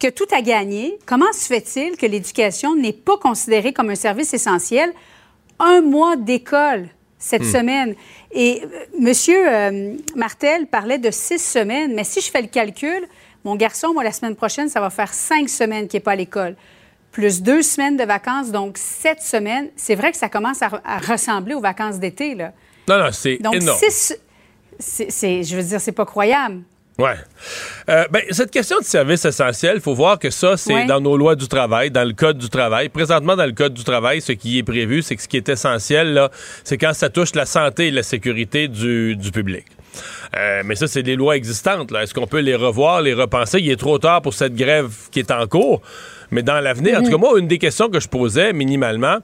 que 0.00 0.08
tout 0.08 0.26
a 0.32 0.42
gagné, 0.42 0.98
comment 1.06 1.32
se 1.32 1.46
fait-il 1.46 1.96
que 1.96 2.06
l'éducation 2.06 2.76
n'est 2.76 2.92
pas 2.92 3.16
considérée 3.16 3.72
comme 3.72 3.90
un 3.90 3.96
service 3.96 4.32
essentiel? 4.32 4.92
Un 5.58 5.80
mois 5.80 6.14
d'école 6.14 6.88
cette 7.18 7.44
semaine? 7.44 7.96
Et 8.30 8.62
euh, 8.62 8.68
Monsieur 9.00 9.44
euh, 9.48 9.96
Martel 10.14 10.68
parlait 10.68 10.98
de 10.98 11.10
six 11.10 11.40
semaines, 11.40 11.94
mais 11.94 12.04
si 12.04 12.20
je 12.20 12.30
fais 12.30 12.42
le 12.42 12.48
calcul, 12.48 13.08
mon 13.44 13.56
garçon, 13.56 13.92
moi, 13.92 14.04
la 14.04 14.12
semaine 14.12 14.36
prochaine, 14.36 14.68
ça 14.68 14.80
va 14.80 14.90
faire 14.90 15.12
cinq 15.12 15.48
semaines 15.48 15.88
qu'il 15.88 15.98
n'est 15.98 16.04
pas 16.04 16.12
à 16.12 16.16
l'école, 16.16 16.54
plus 17.18 17.42
deux 17.42 17.62
semaines 17.62 17.96
de 17.96 18.04
vacances, 18.04 18.52
donc 18.52 18.78
sept 18.78 19.20
semaines. 19.20 19.70
C'est 19.74 19.96
vrai 19.96 20.12
que 20.12 20.16
ça 20.16 20.28
commence 20.28 20.62
à, 20.62 20.70
à 20.84 20.98
ressembler 20.98 21.54
aux 21.54 21.60
vacances 21.60 21.98
d'été, 21.98 22.36
là. 22.36 22.52
Non, 22.88 22.96
non, 23.00 23.08
c'est 23.10 23.38
Donc, 23.38 23.56
énorme. 23.56 23.76
six... 23.76 24.16
c'est- 24.78 25.10
c'est- 25.10 25.42
je 25.42 25.56
veux 25.56 25.62
dire, 25.64 25.80
c'est 25.80 25.90
pas 25.90 26.04
croyable. 26.06 26.60
Ouais. 26.96 27.14
Euh, 27.90 28.04
ben, 28.12 28.22
cette 28.30 28.52
question 28.52 28.78
de 28.78 28.84
service 28.84 29.24
essentiel, 29.24 29.74
il 29.76 29.80
faut 29.80 29.94
voir 29.94 30.20
que 30.20 30.30
ça, 30.30 30.56
c'est 30.56 30.72
Ouais. 30.74 30.86
dans 30.86 31.00
nos 31.00 31.16
lois 31.16 31.34
du 31.34 31.48
travail, 31.48 31.90
dans 31.90 32.04
le 32.06 32.12
Code 32.12 32.38
du 32.38 32.48
travail. 32.48 32.88
Présentement, 32.88 33.34
dans 33.34 33.46
le 33.46 33.52
Code 33.52 33.74
du 33.74 33.82
travail, 33.82 34.20
ce 34.20 34.30
qui 34.32 34.58
est 34.58 34.62
prévu, 34.62 35.02
c'est 35.02 35.16
que 35.16 35.22
ce 35.22 35.26
qui 35.28 35.36
est 35.38 35.48
essentiel, 35.48 36.12
là, 36.14 36.30
c'est 36.62 36.78
quand 36.78 36.94
ça 36.94 37.08
touche 37.08 37.34
la 37.34 37.46
santé 37.46 37.88
et 37.88 37.90
la 37.90 38.04
sécurité 38.04 38.68
du, 38.68 39.16
du 39.16 39.32
public. 39.32 39.64
Euh, 40.36 40.62
mais 40.64 40.76
ça, 40.76 40.86
c'est 40.86 41.02
des 41.02 41.16
lois 41.16 41.36
existantes. 41.36 41.90
là. 41.90 42.02
Est-ce 42.04 42.14
qu'on 42.14 42.26
peut 42.28 42.40
les 42.40 42.54
revoir, 42.54 43.02
les 43.02 43.14
repenser? 43.14 43.58
Il 43.58 43.70
est 43.70 43.76
trop 43.80 43.98
tard 43.98 44.22
pour 44.22 44.34
cette 44.34 44.54
grève 44.54 44.92
qui 45.10 45.18
est 45.20 45.30
en 45.32 45.46
cours. 45.48 45.82
Mais 46.30 46.42
dans 46.42 46.60
l'avenir, 46.60 46.98
en 46.98 47.02
tout 47.02 47.10
cas, 47.10 47.16
moi, 47.16 47.38
une 47.38 47.48
des 47.48 47.58
questions 47.58 47.88
que 47.88 48.00
je 48.00 48.08
posais 48.08 48.52
minimalement, 48.52 49.18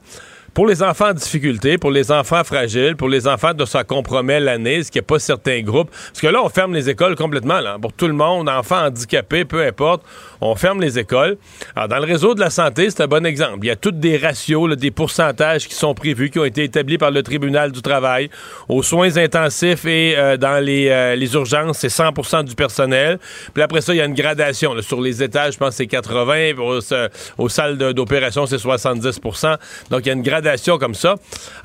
pour 0.54 0.68
les 0.68 0.82
enfants 0.84 1.08
en 1.08 1.14
difficulté, 1.14 1.78
pour 1.78 1.90
les 1.90 2.12
enfants 2.12 2.44
fragiles, 2.44 2.94
pour 2.94 3.08
les 3.08 3.26
enfants 3.26 3.52
dont 3.54 3.66
ça 3.66 3.82
compromet 3.82 4.38
l'année, 4.38 4.84
ce 4.84 4.90
qu'il 4.90 5.00
n'y 5.00 5.04
a 5.04 5.08
pas 5.08 5.18
certains 5.18 5.60
groupes. 5.62 5.90
Parce 5.90 6.20
que 6.20 6.28
là, 6.28 6.42
on 6.44 6.48
ferme 6.48 6.72
les 6.74 6.88
écoles 6.88 7.16
complètement. 7.16 7.58
Là, 7.58 7.76
pour 7.82 7.92
tout 7.92 8.06
le 8.06 8.12
monde, 8.12 8.48
enfants 8.48 8.86
handicapés, 8.86 9.44
peu 9.44 9.66
importe, 9.66 10.04
on 10.44 10.54
ferme 10.56 10.80
les 10.80 10.98
écoles. 10.98 11.38
Alors, 11.74 11.88
dans 11.88 11.98
le 11.98 12.04
réseau 12.04 12.34
de 12.34 12.40
la 12.40 12.50
santé, 12.50 12.90
c'est 12.90 13.02
un 13.02 13.06
bon 13.06 13.24
exemple. 13.24 13.60
Il 13.62 13.68
y 13.68 13.70
a 13.70 13.76
toutes 13.76 13.98
des 13.98 14.18
ratios, 14.18 14.76
des 14.76 14.90
pourcentages 14.90 15.66
qui 15.66 15.74
sont 15.74 15.94
prévus, 15.94 16.28
qui 16.28 16.38
ont 16.38 16.44
été 16.44 16.64
établis 16.64 16.98
par 16.98 17.10
le 17.10 17.22
tribunal 17.22 17.72
du 17.72 17.80
travail. 17.80 18.28
Aux 18.68 18.82
soins 18.82 19.16
intensifs 19.16 19.86
et 19.86 20.14
euh, 20.16 20.36
dans 20.36 20.62
les, 20.62 20.88
euh, 20.88 21.16
les 21.16 21.32
urgences, 21.32 21.78
c'est 21.78 21.88
100 21.88 22.42
du 22.44 22.54
personnel. 22.54 23.18
Puis 23.54 23.62
après 23.62 23.80
ça, 23.80 23.94
il 23.94 23.96
y 23.96 24.00
a 24.02 24.04
une 24.04 24.14
gradation. 24.14 24.74
Sur 24.82 25.00
les 25.00 25.22
étages, 25.22 25.54
je 25.54 25.58
pense 25.58 25.70
que 25.70 25.76
c'est 25.76 25.86
80. 25.86 26.52
puis 26.52 26.62
Aux, 26.62 26.92
euh, 26.92 27.08
aux 27.38 27.48
salles 27.48 27.78
d'opération, 27.78 28.44
c'est 28.44 28.56
70% 28.56 29.56
Donc, 29.90 30.00
il 30.04 30.08
y 30.08 30.10
a 30.10 30.14
une 30.14 30.22
gradation 30.22 30.76
comme 30.76 30.94
ça. 30.94 31.14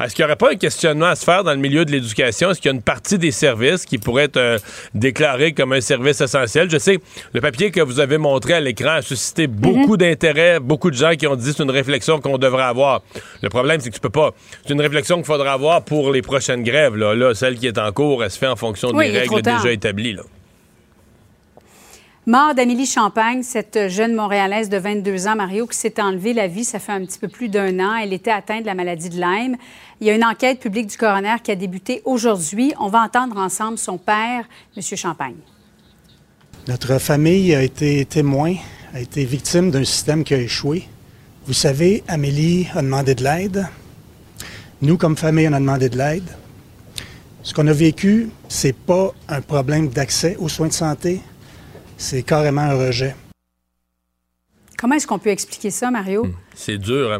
Est-ce 0.01 0.15
qu'il 0.15 0.23
n'y 0.23 0.27
aurait 0.27 0.37
pas 0.37 0.51
un 0.51 0.55
questionnement 0.55 1.07
à 1.07 1.15
se 1.15 1.25
faire 1.25 1.43
dans 1.43 1.53
le 1.53 1.57
milieu 1.57 1.83
de 1.83 1.91
l'éducation? 1.91 2.51
Est-ce 2.51 2.61
qu'il 2.61 2.71
y 2.71 2.73
a 2.73 2.75
une 2.75 2.81
partie 2.81 3.17
des 3.17 3.31
services 3.31 3.85
qui 3.85 3.97
pourrait 3.97 4.25
être 4.25 4.37
euh, 4.37 4.57
déclarée 4.93 5.51
comme 5.51 5.73
un 5.73 5.81
service 5.81 6.21
essentiel? 6.21 6.69
Je 6.71 6.77
sais, 6.77 6.99
le 7.33 7.41
papier 7.41 7.71
que 7.71 7.81
vous 7.81 7.99
avez 7.99 8.17
montré 8.17 8.53
à 8.53 8.68
l'écran 8.69 8.95
a 8.97 9.01
suscité 9.01 9.47
beaucoup 9.47 9.97
d'intérêt, 9.97 10.59
beaucoup 10.59 10.91
de 10.91 10.95
gens 10.95 11.13
qui 11.15 11.25
ont 11.27 11.35
dit 11.35 11.45
que 11.49 11.57
c'est 11.57 11.63
une 11.63 11.71
réflexion 11.71 12.19
qu'on 12.19 12.37
devrait 12.37 12.63
avoir. 12.63 13.01
Le 13.41 13.49
problème, 13.49 13.79
c'est 13.81 13.89
que 13.89 13.95
tu 13.95 14.01
peux 14.01 14.09
pas. 14.09 14.31
C'est 14.65 14.73
une 14.73 14.81
réflexion 14.81 15.17
qu'il 15.17 15.25
faudra 15.25 15.53
avoir 15.53 15.83
pour 15.83 16.11
les 16.11 16.21
prochaines 16.21 16.63
grèves. 16.63 16.95
Là, 16.95 17.15
là 17.15 17.33
celle 17.33 17.57
qui 17.57 17.67
est 17.67 17.77
en 17.77 17.91
cours, 17.91 18.23
elle 18.23 18.31
se 18.31 18.37
fait 18.37 18.47
en 18.47 18.55
fonction 18.55 18.89
Oui, 18.93 19.11
des 19.11 19.19
règles 19.19 19.41
déjà 19.41 19.71
établies. 19.71 20.13
Là. 20.13 20.23
Mort 22.27 22.53
d'Amélie 22.53 22.85
Champagne, 22.85 23.41
cette 23.41 23.89
jeune 23.89 24.13
Montréalaise 24.13 24.69
de 24.69 24.77
22 24.77 25.27
ans, 25.27 25.35
Mario, 25.35 25.65
qui 25.65 25.75
s'est 25.75 25.99
enlevée 25.99 26.33
la 26.33 26.47
vie, 26.47 26.63
ça 26.63 26.77
fait 26.77 26.91
un 26.91 27.03
petit 27.03 27.17
peu 27.17 27.27
plus 27.27 27.49
d'un 27.49 27.79
an. 27.79 27.95
Elle 27.95 28.13
était 28.13 28.29
atteinte 28.29 28.61
de 28.61 28.67
la 28.67 28.75
maladie 28.75 29.09
de 29.09 29.15
Lyme. 29.15 29.55
Il 29.99 30.05
y 30.05 30.11
a 30.11 30.13
une 30.13 30.23
enquête 30.23 30.59
publique 30.59 30.87
du 30.87 30.97
coroner 30.97 31.37
qui 31.43 31.49
a 31.49 31.55
débuté 31.55 32.03
aujourd'hui. 32.05 32.73
On 32.79 32.87
va 32.87 33.01
entendre 33.01 33.37
ensemble 33.37 33.79
son 33.79 33.97
père, 33.97 34.45
M. 34.77 34.83
Champagne. 34.95 35.37
Notre 36.67 36.99
famille 36.99 37.55
a 37.55 37.63
été 37.63 38.05
témoin, 38.05 38.55
a 38.93 38.99
été 38.99 39.25
victime 39.25 39.71
d'un 39.71 39.83
système 39.83 40.23
qui 40.23 40.33
a 40.33 40.37
échoué. 40.37 40.87
Vous 41.47 41.53
savez, 41.53 42.03
Amélie 42.07 42.67
a 42.75 42.81
demandé 42.81 43.15
de 43.15 43.23
l'aide. 43.23 43.67
Nous, 44.81 44.97
comme 44.97 45.17
famille, 45.17 45.47
on 45.47 45.53
a 45.53 45.59
demandé 45.59 45.89
de 45.89 45.97
l'aide. 45.97 46.29
Ce 47.41 47.53
qu'on 47.53 47.67
a 47.67 47.73
vécu, 47.73 48.29
c'est 48.47 48.75
pas 48.75 49.13
un 49.27 49.41
problème 49.41 49.89
d'accès 49.89 50.35
aux 50.39 50.49
soins 50.49 50.67
de 50.67 50.73
santé, 50.73 51.21
c'est 51.97 52.21
carrément 52.21 52.61
un 52.61 52.75
rejet. 52.75 53.15
Comment 54.77 54.95
est-ce 54.95 55.07
qu'on 55.07 55.19
peut 55.19 55.29
expliquer 55.29 55.71
ça, 55.71 55.89
Mario? 55.91 56.27
C'est 56.55 56.77
dur. 56.77 57.11
Hein? 57.11 57.19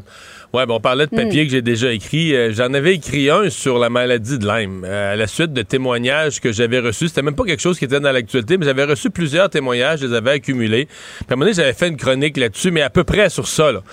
Ouais, 0.51 0.65
ben 0.65 0.73
on 0.73 0.79
parlait 0.79 1.05
de 1.05 1.15
papier 1.15 1.45
que 1.45 1.51
j'ai 1.51 1.61
déjà 1.61 1.93
écrit. 1.93 2.33
Euh, 2.35 2.51
J'en 2.51 2.73
avais 2.73 2.95
écrit 2.95 3.29
un 3.29 3.51
sur 3.51 3.77
la 3.77 3.89
maladie 3.91 4.39
de 4.39 4.47
Lyme. 4.47 4.83
euh, 4.83 5.13
à 5.13 5.15
la 5.15 5.27
suite 5.27 5.53
de 5.53 5.61
témoignages 5.61 6.39
que 6.41 6.51
j'avais 6.51 6.79
reçus. 6.79 7.07
C'était 7.09 7.21
même 7.21 7.35
pas 7.35 7.43
quelque 7.43 7.61
chose 7.61 7.77
qui 7.77 7.85
était 7.85 7.99
dans 7.99 8.11
l'actualité, 8.11 8.57
mais 8.57 8.65
j'avais 8.65 8.85
reçu 8.85 9.11
plusieurs 9.11 9.49
témoignages, 9.51 9.99
je 9.99 10.07
les 10.07 10.13
avais 10.15 10.31
accumulés. 10.31 10.85
Puis 10.87 11.25
à 11.29 11.33
un 11.33 11.35
moment 11.35 11.45
donné, 11.45 11.53
j'avais 11.55 11.73
fait 11.73 11.89
une 11.89 11.97
chronique 11.97 12.35
là-dessus, 12.37 12.71
mais 12.71 12.81
à 12.81 12.89
peu 12.89 13.03
près 13.03 13.29
sur 13.29 13.47
ça, 13.47 13.71
là. 13.71 13.83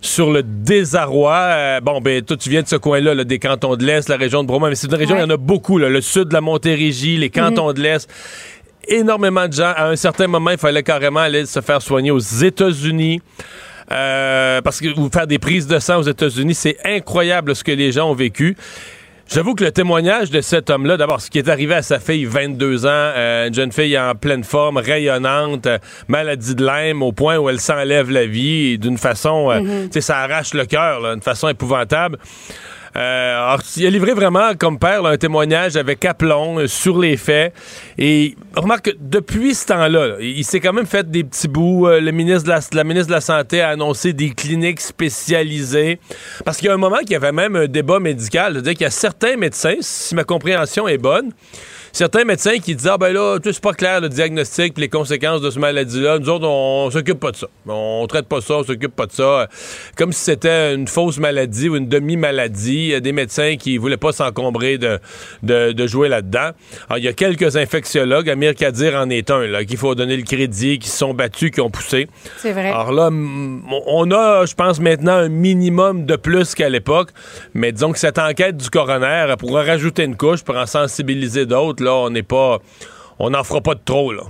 Sur 0.00 0.30
le 0.30 0.44
désarroi. 0.44 1.34
euh, 1.34 1.80
bon, 1.80 2.00
ben, 2.00 2.22
toi, 2.22 2.36
tu 2.36 2.48
viens 2.48 2.62
de 2.62 2.68
ce 2.68 2.76
coin-là, 2.76 3.14
là, 3.16 3.24
des 3.24 3.40
cantons 3.40 3.74
de 3.74 3.84
l'Est, 3.84 4.08
la 4.08 4.16
région 4.16 4.42
de 4.44 4.46
Bromont, 4.46 4.68
mais 4.68 4.76
c'est 4.76 4.86
une 4.86 4.94
région, 4.94 5.16
il 5.16 5.22
Ouais. 5.22 5.24
y 5.26 5.26
en 5.26 5.34
a 5.34 5.36
beaucoup, 5.36 5.78
là, 5.78 5.88
le 5.88 6.00
sud 6.00 6.28
de 6.28 6.32
la 6.34 6.40
Montérégie, 6.40 7.16
les 7.16 7.30
cantons 7.30 7.72
de 7.72 7.80
l'Est 7.82 8.08
énormément 8.86 9.48
de 9.48 9.52
gens. 9.52 9.72
À 9.76 9.88
un 9.88 9.96
certain 9.96 10.28
moment, 10.28 10.50
il 10.52 10.58
fallait 10.58 10.84
carrément 10.84 11.20
aller 11.20 11.44
se 11.46 11.60
faire 11.60 11.82
soigner 11.82 12.12
aux 12.12 12.20
États-Unis. 12.20 13.20
Euh, 13.90 14.60
parce 14.60 14.80
que 14.80 14.94
vous 14.94 15.08
faire 15.08 15.26
des 15.26 15.38
prises 15.38 15.66
de 15.66 15.78
sang 15.78 15.98
aux 15.98 16.02
États-Unis, 16.02 16.54
c'est 16.54 16.76
incroyable 16.84 17.56
ce 17.56 17.64
que 17.64 17.72
les 17.72 17.92
gens 17.92 18.10
ont 18.10 18.14
vécu. 18.14 18.56
J'avoue 19.30 19.54
que 19.54 19.62
le 19.62 19.72
témoignage 19.72 20.30
de 20.30 20.40
cet 20.40 20.70
homme-là, 20.70 20.96
d'abord, 20.96 21.20
ce 21.20 21.28
qui 21.28 21.38
est 21.38 21.50
arrivé 21.50 21.74
à 21.74 21.82
sa 21.82 22.00
fille, 22.00 22.24
22 22.24 22.86
ans, 22.86 22.88
euh, 22.90 23.48
une 23.48 23.54
jeune 23.54 23.72
fille 23.72 23.98
en 23.98 24.14
pleine 24.14 24.42
forme, 24.42 24.78
rayonnante, 24.78 25.66
euh, 25.66 25.76
maladie 26.08 26.54
de 26.54 26.64
Lyme, 26.64 27.02
au 27.02 27.12
point 27.12 27.36
où 27.36 27.50
elle 27.50 27.60
s'enlève 27.60 28.10
la 28.10 28.24
vie 28.24 28.78
d'une 28.78 28.96
façon, 28.96 29.50
euh, 29.50 29.60
tu 29.84 29.92
sais, 29.92 30.00
ça 30.00 30.20
arrache 30.20 30.54
le 30.54 30.64
cœur, 30.64 31.12
d'une 31.12 31.20
façon 31.20 31.48
épouvantable. 31.48 32.16
Euh, 32.96 33.46
alors, 33.46 33.60
il 33.76 33.86
a 33.86 33.90
livré 33.90 34.12
vraiment, 34.12 34.54
comme 34.58 34.78
père, 34.78 35.04
un 35.04 35.16
témoignage 35.16 35.76
avec 35.76 36.04
aplomb 36.04 36.58
euh, 36.58 36.66
sur 36.66 36.98
les 36.98 37.16
faits. 37.16 37.52
Et 37.98 38.36
remarque 38.56 38.86
que 38.86 38.96
depuis 38.98 39.54
ce 39.54 39.66
temps-là, 39.66 39.88
là, 39.88 40.16
il 40.20 40.44
s'est 40.44 40.60
quand 40.60 40.72
même 40.72 40.86
fait 40.86 41.10
des 41.10 41.24
petits 41.24 41.48
bouts. 41.48 41.86
Euh, 41.86 42.00
le 42.00 42.10
ministre 42.12 42.44
de 42.44 42.50
la, 42.50 42.60
la 42.72 42.84
ministre 42.84 43.08
de 43.08 43.14
la 43.14 43.20
Santé 43.20 43.60
a 43.60 43.70
annoncé 43.70 44.12
des 44.12 44.30
cliniques 44.30 44.80
spécialisées. 44.80 45.98
Parce 46.44 46.58
qu'il 46.58 46.66
y 46.66 46.70
a 46.70 46.74
un 46.74 46.78
moment 46.78 46.98
qu'il 46.98 47.12
y 47.12 47.16
avait 47.16 47.32
même 47.32 47.56
un 47.56 47.66
débat 47.66 48.00
médical. 48.00 48.54
C'est-à-dire 48.54 48.72
qu'il 48.72 48.82
y 48.82 48.86
a 48.86 48.90
certains 48.90 49.36
médecins, 49.36 49.76
si 49.80 50.14
ma 50.14 50.24
compréhension 50.24 50.88
est 50.88 50.98
bonne, 50.98 51.32
certains 51.98 52.24
médecins 52.24 52.58
qui 52.58 52.76
disent 52.76 52.86
Ah, 52.86 52.96
ben 52.96 53.12
là, 53.12 53.38
c'est 53.42 53.60
pas 53.60 53.72
clair 53.72 54.00
le 54.00 54.08
diagnostic 54.08 54.78
et 54.78 54.80
les 54.82 54.88
conséquences 54.88 55.40
de 55.40 55.50
ce 55.50 55.58
maladie-là. 55.58 56.20
Nous 56.20 56.28
autres, 56.28 56.46
on, 56.46 56.88
s'occupe 56.92 57.18
pas 57.18 57.32
de 57.32 57.36
ça. 57.36 57.48
On 57.66 58.06
traite 58.08 58.26
pas 58.26 58.40
ça, 58.40 58.54
on 58.54 58.62
s'occupe 58.62 58.94
pas 58.94 59.06
de 59.06 59.12
ça. 59.12 59.48
Comme 59.96 60.12
si 60.12 60.22
c'était 60.22 60.74
une 60.74 60.86
fausse 60.86 61.18
maladie 61.18 61.68
ou 61.68 61.74
une 61.74 61.88
demi-maladie. 61.88 63.00
Des 63.00 63.12
médecins 63.12 63.56
qui 63.56 63.78
voulaient 63.78 63.96
pas 63.96 64.12
s'encombrer 64.12 64.78
de, 64.78 65.00
de, 65.42 65.86
jouer 65.88 66.08
là-dedans. 66.08 66.50
Alors, 66.88 66.98
il 66.98 67.04
y 67.04 67.08
a 67.08 67.12
quelques 67.12 67.56
infectiologues, 67.56 68.30
Amir 68.30 68.54
Kadir 68.54 68.94
en 68.94 69.10
est 69.10 69.30
un, 69.30 69.46
là, 69.46 69.64
qu'il 69.64 69.76
faut 69.76 69.94
donner 69.94 70.16
le 70.16 70.22
crédit, 70.22 70.78
qui 70.78 70.88
se 70.88 70.98
sont 70.98 71.14
battus, 71.14 71.50
qui 71.50 71.60
ont 71.60 71.70
poussé. 71.70 72.08
C'est 72.36 72.52
vrai. 72.52 72.68
Alors 72.68 72.92
là, 72.92 73.10
on 73.10 74.10
a, 74.12 74.46
je 74.46 74.54
pense, 74.54 74.78
maintenant 74.80 75.14
un 75.14 75.28
minimum 75.28 76.06
de 76.06 76.14
plus 76.14 76.54
qu'à 76.54 76.68
l'époque. 76.68 77.10
Mais 77.54 77.72
disons 77.72 77.90
que 77.90 77.98
cette 77.98 78.18
enquête 78.18 78.56
du 78.56 78.70
coroner 78.70 79.34
pourra 79.38 79.64
rajouter 79.64 80.04
une 80.04 80.16
couche 80.16 80.44
pour 80.44 80.56
en 80.56 80.66
sensibiliser 80.66 81.46
d'autres. 81.46 81.87
Là, 81.88 81.94
on 81.94 82.10
n'est 82.10 82.22
pas. 82.22 82.58
On 83.18 83.30
n'en 83.30 83.42
fera 83.42 83.62
pas 83.62 83.74
de 83.74 83.80
trop, 83.82 84.12
là. 84.12 84.24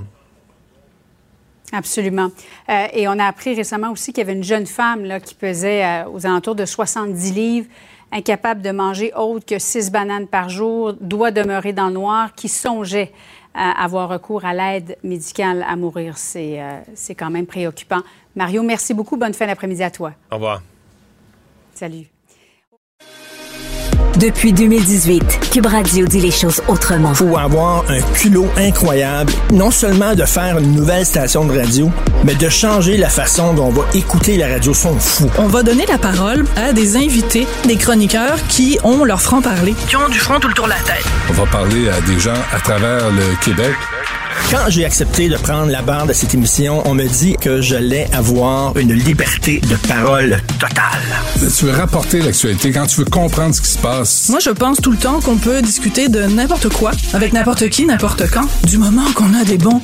Absolument. 1.73 2.29
Euh, 2.71 2.87
et 2.93 3.09
on 3.09 3.19
a 3.19 3.27
appris 3.27 3.55
récemment 3.55 3.91
aussi 3.91 4.13
qu'il 4.13 4.23
y 4.23 4.27
avait 4.27 4.39
une 4.39 4.45
jeune 4.45 4.65
femme 4.65 5.05
là, 5.05 5.19
qui 5.19 5.35
pesait 5.35 5.85
euh, 5.85 6.09
aux 6.09 6.25
alentours 6.25 6.55
de 6.55 6.65
70 6.65 7.33
livres, 7.35 7.67
incapable 8.13 8.63
de 8.63 8.71
manger 8.71 9.13
autre 9.15 9.45
que 9.45 9.59
six 9.59 9.91
bananes 9.91 10.29
par 10.29 10.49
jour, 10.49 10.95
doit 10.95 11.33
demeurer 11.33 11.73
dans 11.73 11.89
le 11.89 11.95
noir, 11.95 12.35
qui 12.37 12.49
songeait 12.49 13.13
à 13.55 13.83
avoir 13.85 14.09
recours 14.09 14.45
à 14.45 14.55
l'aide 14.55 14.97
médicale 15.03 15.67
à 15.69 15.75
mourir. 15.75 16.17
C'est 16.17 16.63
euh, 16.63 17.15
quand 17.19 17.31
même 17.31 17.47
préoccupant. 17.47 18.03
Mario, 18.37 18.63
merci 18.63 18.95
beaucoup. 18.95 19.17
Bonne 19.17 19.35
fin 19.35 19.47
d'après-midi 19.47 19.83
à 19.83 19.91
toi. 19.91 20.13
Au 20.31 20.37
revoir. 20.37 20.63
Salut. 21.75 22.07
Depuis 24.19 24.53
2018, 24.53 25.51
Cube 25.53 25.67
Radio 25.67 26.05
dit 26.05 26.21
les 26.21 26.33
choses 26.33 26.61
autrement. 26.67 27.15
Faut 27.15 27.37
avoir 27.37 27.85
un 27.89 28.01
culot 28.15 28.49
incroyable, 28.57 29.33
non 29.53 29.71
seulement 29.71 30.17
de 30.17 30.25
faire 30.25 30.59
une 30.59 30.73
nouvelle 30.73 31.07
station 31.07 31.45
de 31.45 31.57
radio, 31.57 31.89
mais 32.25 32.35
de 32.35 32.49
changer 32.49 32.97
la 32.97 33.11
façon 33.11 33.55
dont 33.55 33.67
on 33.67 33.71
va 33.71 33.85
écouter 33.95 34.37
la 34.37 34.49
radio. 34.49 34.75
Sont 34.75 34.99
fous. 34.99 35.31
On 35.39 35.47
va 35.47 35.63
donner 35.63 35.87
la 35.87 35.99
parole 35.99 36.45
à 36.57 36.73
des 36.73 36.97
invités, 36.97 37.47
des 37.67 37.77
chroniqueurs 37.77 38.39
qui 38.49 38.77
ont 38.83 39.05
leur 39.05 39.23
franc-parler, 39.23 39.75
qui 39.87 39.95
ont 39.95 40.09
du 40.09 40.19
front 40.19 40.41
tout 40.41 40.49
le 40.49 40.55
tour 40.55 40.65
de 40.65 40.71
la 40.71 40.81
tête. 40.81 41.05
On 41.31 41.35
va 41.35 41.47
parler 41.47 41.89
à 41.89 42.01
des 42.01 42.19
gens 42.19 42.35
à 42.53 42.59
travers 42.59 43.11
le 43.11 43.37
Québec. 43.45 43.77
Quand 44.51 44.71
j'ai 44.71 44.87
accepté 44.87 45.29
de 45.29 45.37
prendre 45.37 45.71
la 45.71 45.83
barre 45.83 46.07
de 46.07 46.15
cette 46.15 46.33
émission, 46.33 46.83
on 46.87 46.95
me 46.95 47.07
dit 47.07 47.37
que 47.39 47.61
j'allais 47.61 48.09
avoir 48.15 48.75
une 48.79 48.95
liberté 48.95 49.61
de 49.61 49.77
parole 49.87 50.41
totale. 50.59 51.53
Tu 51.55 51.67
veux 51.67 51.73
rapporter 51.73 52.21
l'actualité 52.23 52.71
quand 52.73 52.87
tu 52.87 53.01
veux 53.01 53.05
comprendre 53.05 53.55
ce 53.55 53.61
qui 53.61 53.69
se 53.69 53.79
passe. 53.79 54.29
Moi, 54.31 54.39
je 54.41 54.51
pense 54.51 54.79
tout 54.81 54.91
le 54.91 54.97
temps 54.97 55.21
qu'on 55.21 55.37
peut 55.37 55.61
discuter 55.61 56.09
de 56.09 56.23
n'importe 56.23 56.71
quoi, 56.71 56.93
avec 57.13 57.35
n'importe 57.35 57.69
qui, 57.69 57.85
n'importe 57.85 58.23
quand, 58.31 58.47
du 58.65 58.79
moment 58.79 59.05
qu'on 59.15 59.35
a 59.35 59.45
des 59.45 59.59
bons 59.59 59.83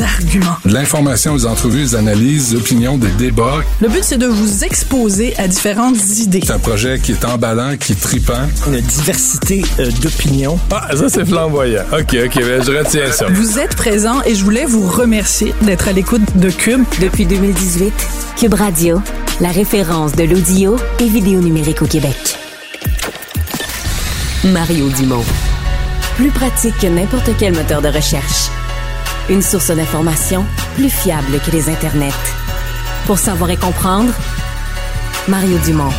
arguments. 0.00 0.56
L'information, 0.66 1.34
les 1.34 1.46
entrevues, 1.46 1.80
les 1.80 1.94
analyses, 1.94 2.52
les 2.52 2.58
opinions, 2.58 2.98
des 2.98 3.10
débats. 3.12 3.62
Le 3.80 3.88
but, 3.88 4.04
c'est 4.04 4.18
de 4.18 4.26
vous 4.26 4.64
exposer 4.64 5.34
à 5.38 5.48
différentes 5.48 5.96
idées. 6.18 6.42
C'est 6.44 6.52
un 6.52 6.58
projet 6.58 6.98
qui 6.98 7.12
est 7.12 7.24
emballant, 7.24 7.76
qui 7.78 7.92
est 7.92 8.00
tripant. 8.00 8.46
Une 8.66 8.80
diversité 8.80 9.64
euh, 9.78 9.90
d'opinions. 10.02 10.58
Ah, 10.70 10.88
ça, 10.94 11.08
c'est 11.08 11.24
flamboyant. 11.24 11.84
OK, 11.92 12.16
OK, 12.24 12.34
ben, 12.36 12.62
je 12.62 12.72
retiens 12.78 13.10
ça. 13.10 13.26
Vous 13.30 13.58
êtes 13.58 13.74
présent 13.92 14.22
et 14.24 14.34
je 14.34 14.42
voulais 14.42 14.64
vous 14.64 14.88
remercier 14.88 15.54
d'être 15.60 15.86
à 15.86 15.92
l'écoute 15.92 16.22
de 16.38 16.48
Cube. 16.48 16.82
Depuis 17.02 17.26
2018, 17.26 17.92
Cube 18.38 18.54
Radio, 18.54 19.02
la 19.38 19.50
référence 19.50 20.12
de 20.12 20.24
l'audio 20.24 20.78
et 20.98 21.06
vidéo 21.06 21.42
numérique 21.42 21.82
au 21.82 21.86
Québec. 21.86 22.16
Mario 24.44 24.88
Dumont. 24.88 25.22
Plus 26.16 26.30
pratique 26.30 26.78
que 26.78 26.86
n'importe 26.86 27.28
quel 27.38 27.52
moteur 27.52 27.82
de 27.82 27.88
recherche. 27.88 28.48
Une 29.28 29.42
source 29.42 29.70
d'information 29.70 30.46
plus 30.74 30.88
fiable 30.88 31.38
que 31.44 31.50
les 31.50 31.68
internets. 31.68 32.08
Pour 33.04 33.18
savoir 33.18 33.50
et 33.50 33.58
comprendre, 33.58 34.14
Mario 35.28 35.58
Dumont. 35.66 35.92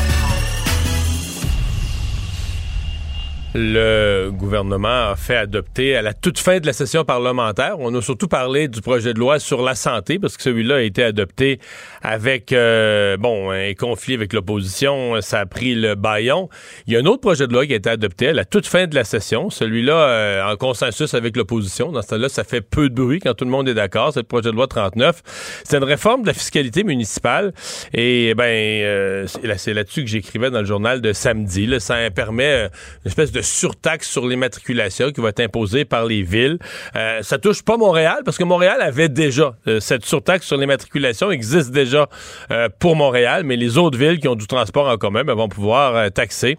Le 3.56 4.32
gouvernement 4.32 5.12
a 5.12 5.16
fait 5.16 5.36
adopter 5.36 5.96
à 5.96 6.02
la 6.02 6.14
toute 6.14 6.40
fin 6.40 6.60
de 6.60 6.66
la 6.66 6.74
session 6.74 7.06
parlementaire. 7.06 7.76
On 7.80 7.94
a 7.94 8.02
surtout 8.02 8.28
parlé 8.28 8.68
du 8.68 8.82
projet 8.82 9.14
de 9.14 9.20
loi 9.20 9.38
sur 9.38 9.62
la 9.62 9.76
santé 9.76 10.18
parce 10.18 10.38
que 10.38 10.44
celui-là 10.44 10.78
a 10.78 10.82
été 10.82 11.04
adopté 11.04 11.60
avec 12.02 12.52
euh, 12.52 13.16
bon 13.18 13.52
un 13.52 13.74
conflit 13.76 14.16
avec 14.16 14.34
l'opposition. 14.34 15.22
Ça 15.22 15.42
a 15.42 15.46
pris 15.46 15.76
le 15.76 15.94
baillon. 15.94 16.50
Il 16.88 16.94
y 16.94 16.98
a 16.98 17.00
un 17.00 17.06
autre 17.06 17.22
projet 17.22 17.46
de 17.46 17.54
loi 17.54 17.68
qui 17.68 17.74
a 17.74 17.76
été 17.76 17.90
adopté 17.90 18.30
à 18.30 18.34
la 18.34 18.46
toute 18.46 18.66
fin 18.66 18.88
de 18.88 18.96
la 18.96 19.04
session. 19.04 19.52
Celui-là 19.52 19.94
euh, 19.94 20.52
en 20.52 20.56
consensus 20.56 21.14
avec 21.14 21.38
l'opposition. 21.38 21.92
Dans 21.92 22.02
ce 22.02 22.08
temps-là, 22.08 22.30
ça 22.30 22.44
fait 22.44 22.62
peu 22.62 22.90
de 22.90 22.96
bruit 22.96 23.20
quand 23.20 23.36
tout 23.36 23.46
le 23.46 23.52
monde 23.52 23.70
est 23.70 23.76
d'accord. 23.76 24.14
C'est 24.14 24.22
le 24.22 24.26
projet 24.26 24.50
de 24.50 24.56
loi 24.56 24.66
39. 24.66 25.22
C'est 25.64 25.78
une 25.78 25.84
réforme 25.84 26.24
de 26.24 26.28
la 26.28 26.34
fiscalité 26.34 26.84
municipale. 26.84 27.54
Et 27.94 28.34
ben 28.34 28.46
euh, 28.46 29.28
c'est 29.58 29.74
là-dessus 29.74 30.02
que 30.04 30.10
j'écrivais 30.10 30.50
dans 30.50 30.60
le 30.60 30.66
journal 30.66 31.02
de 31.02 31.14
samedi. 31.14 31.68
Là. 31.68 31.80
Ça 31.80 32.10
permet 32.10 32.64
une 32.64 32.70
espèce 33.06 33.32
de 33.32 33.43
surtaxe 33.44 34.10
sur 34.10 34.28
l'immatriculation 34.28 35.12
qui 35.12 35.22
va 35.22 35.30
être 35.30 35.40
imposée 35.40 35.86
par 35.86 36.06
les 36.06 36.24
villes. 36.24 36.58
Euh, 36.96 37.22
ça 37.22 37.38
touche 37.38 37.64
pas 37.64 37.78
Montréal 37.78 38.22
parce 38.26 38.38
que 38.38 38.44
Montréal 38.44 38.82
avait 38.82 39.10
déjà 39.10 39.56
euh, 39.68 39.80
cette 39.80 40.06
surtaxe 40.06 40.48
sur 40.48 40.58
l'immatriculation 40.58 41.32
existe 41.32 41.72
déjà 41.72 42.10
euh, 42.52 42.70
pour 42.80 42.96
Montréal, 42.96 43.44
mais 43.44 43.56
les 43.56 43.78
autres 43.78 43.98
villes 43.98 44.20
qui 44.20 44.28
ont 44.28 44.36
du 44.36 44.48
transport 44.48 44.88
en 44.88 44.98
commun 44.98 45.24
ben, 45.24 45.34
vont 45.34 45.50
pouvoir 45.50 46.12
taxer 46.12 46.58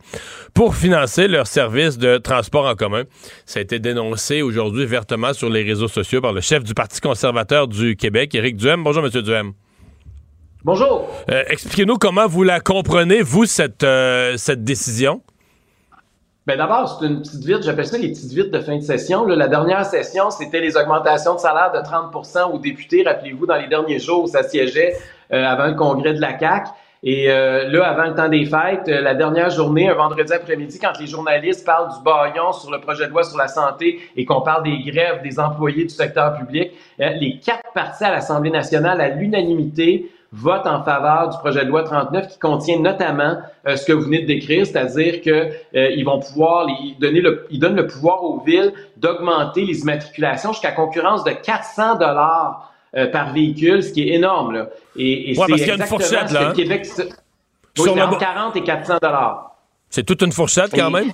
pour 0.53 0.77
financer 0.77 1.29
leurs 1.29 1.47
services 1.47 1.99
de 1.99 2.19
transport 2.19 2.67
en 2.67 2.75
commun. 2.75 3.05
Ça 3.47 3.59
a 3.59 3.63
été 3.63 3.79
dénoncé 3.79 4.43
aujourd'hui 4.43 4.87
vertement 4.87 5.33
sur 5.33 5.51
les 5.51 5.63
réseaux 5.63 5.89
sociaux 5.89 6.21
par 6.21 6.33
le 6.33 6.41
chef 6.41 6.63
du 6.63 6.75
Parti 6.75 7.01
conservateur 7.01 7.69
du 7.69 7.97
Québec, 7.97 8.35
Éric 8.35 8.57
Duhem. 8.57 8.83
Bonjour, 8.85 9.03
Monsieur 9.03 9.23
Duhem. 9.23 9.53
Bonjour. 10.65 11.09
Expliquez-nous 11.29 11.97
comment 11.97 12.27
vous 12.27 12.43
la 12.43 12.61
comprenez, 12.61 13.23
vous, 13.23 13.45
cette, 13.45 13.85
cette 14.37 14.65
décision. 14.65 15.23
Ben 16.47 16.59
d'abord, 16.59 16.99
c'est 17.01 17.07
une 17.07 17.23
petite 17.23 17.43
vite, 17.43 17.63
j'appelle 17.63 17.87
ça 17.87 17.97
les 17.97 18.11
petites 18.11 18.33
vites 18.33 18.51
de 18.51 18.61
fin 18.61 18.77
de 18.77 18.83
session. 18.83 19.25
la 19.25 19.49
dernière 19.49 19.87
session, 19.87 20.29
c'était 20.29 20.61
les 20.61 20.77
augmentations 20.77 21.37
de 21.37 21.41
salaire 21.41 21.73
de 21.73 21.79
30% 21.79 22.53
aux 22.53 22.59
députés. 22.59 23.03
Rappelez-vous, 23.03 23.47
dans 23.47 23.57
les 23.57 23.67
derniers 23.67 23.99
jours, 23.99 24.25
où 24.25 24.27
ça 24.27 24.43
siégeait 24.43 24.95
euh, 25.33 25.43
avant 25.43 25.69
le 25.69 25.75
congrès 25.75 26.13
de 26.13 26.21
la 26.21 26.35
CAC. 26.35 26.67
Et 27.03 27.31
euh, 27.31 27.67
là, 27.69 27.89
avant 27.89 28.11
le 28.11 28.15
temps 28.15 28.29
des 28.29 28.45
fêtes, 28.45 28.89
euh, 28.89 29.01
la 29.01 29.15
dernière 29.15 29.49
journée, 29.49 29.89
un 29.89 29.95
vendredi 29.95 30.35
après-midi, 30.35 30.79
quand 30.79 30.93
les 31.01 31.07
journalistes 31.07 31.65
parlent 31.65 31.89
du 31.89 32.05
baillon 32.05 32.53
sur 32.53 32.71
le 32.71 32.79
projet 32.79 33.07
de 33.07 33.11
loi 33.11 33.23
sur 33.23 33.39
la 33.39 33.49
santé 33.49 34.01
et 34.15 34.27
qu'on 34.27 34.43
parle 34.43 34.65
des 34.65 34.83
grèves 34.83 35.23
des 35.23 35.41
employés 35.41 35.85
du 35.85 35.95
secteur 35.95 36.37
public, 36.37 36.73
les 36.99 37.41
quatre 37.43 37.73
partis 37.73 38.05
à 38.05 38.11
l'Assemblée 38.11 38.51
nationale, 38.51 39.01
à 39.01 39.09
l'unanimité, 39.09 40.11
vote 40.35 40.67
en 40.67 40.83
faveur 40.83 41.29
du 41.29 41.39
projet 41.39 41.65
de 41.65 41.71
loi 41.71 41.85
39 41.85 42.29
qui 42.29 42.39
contient 42.39 42.81
notamment 42.81 43.39
euh, 43.67 43.77
ce 43.77 43.87
que 43.87 43.93
vous 43.93 44.03
venez 44.03 44.23
de 44.23 44.27
décrire, 44.27 44.67
c'est-à-dire 44.67 45.23
que 45.23 45.31
euh, 45.31 45.91
ils 45.91 46.05
vont 46.05 46.19
pouvoir 46.19 46.67
donner 46.99 47.21
le, 47.21 47.47
ils 47.51 47.61
donnent 47.61 47.77
le 47.77 47.87
pouvoir 47.87 48.25
aux 48.25 48.41
villes 48.41 48.73
d'augmenter 48.97 49.65
les 49.65 49.81
immatriculations 49.81 50.53
jusqu'à 50.53 50.73
concurrence 50.73 51.23
de 51.23 51.31
400 51.31 51.99
dollars 51.99 52.73
euh, 52.97 53.07
par 53.07 53.33
véhicule, 53.33 53.83
ce 53.83 53.93
qui 53.93 54.09
est 54.09 54.15
énorme 54.15 54.55
là. 54.55 54.69
Et, 54.97 55.31
et 55.31 55.35
c'est 55.35 55.53
exactement 55.53 55.87
fourchette, 55.87 56.13
là, 56.13 56.27
ce 56.29 56.35
que 56.35 56.39
le 56.39 56.47
hein? 56.47 56.53
Québec 56.53 56.87
oui, 57.79 57.91
entre 57.91 58.19
40 58.19 58.57
et 58.57 58.63
400 58.63 58.99
dollars. 59.01 59.57
C'est 59.91 60.05
toute 60.05 60.23
une 60.23 60.33
fourchette 60.33 60.73
quand 60.75 60.91
même? 60.91 61.13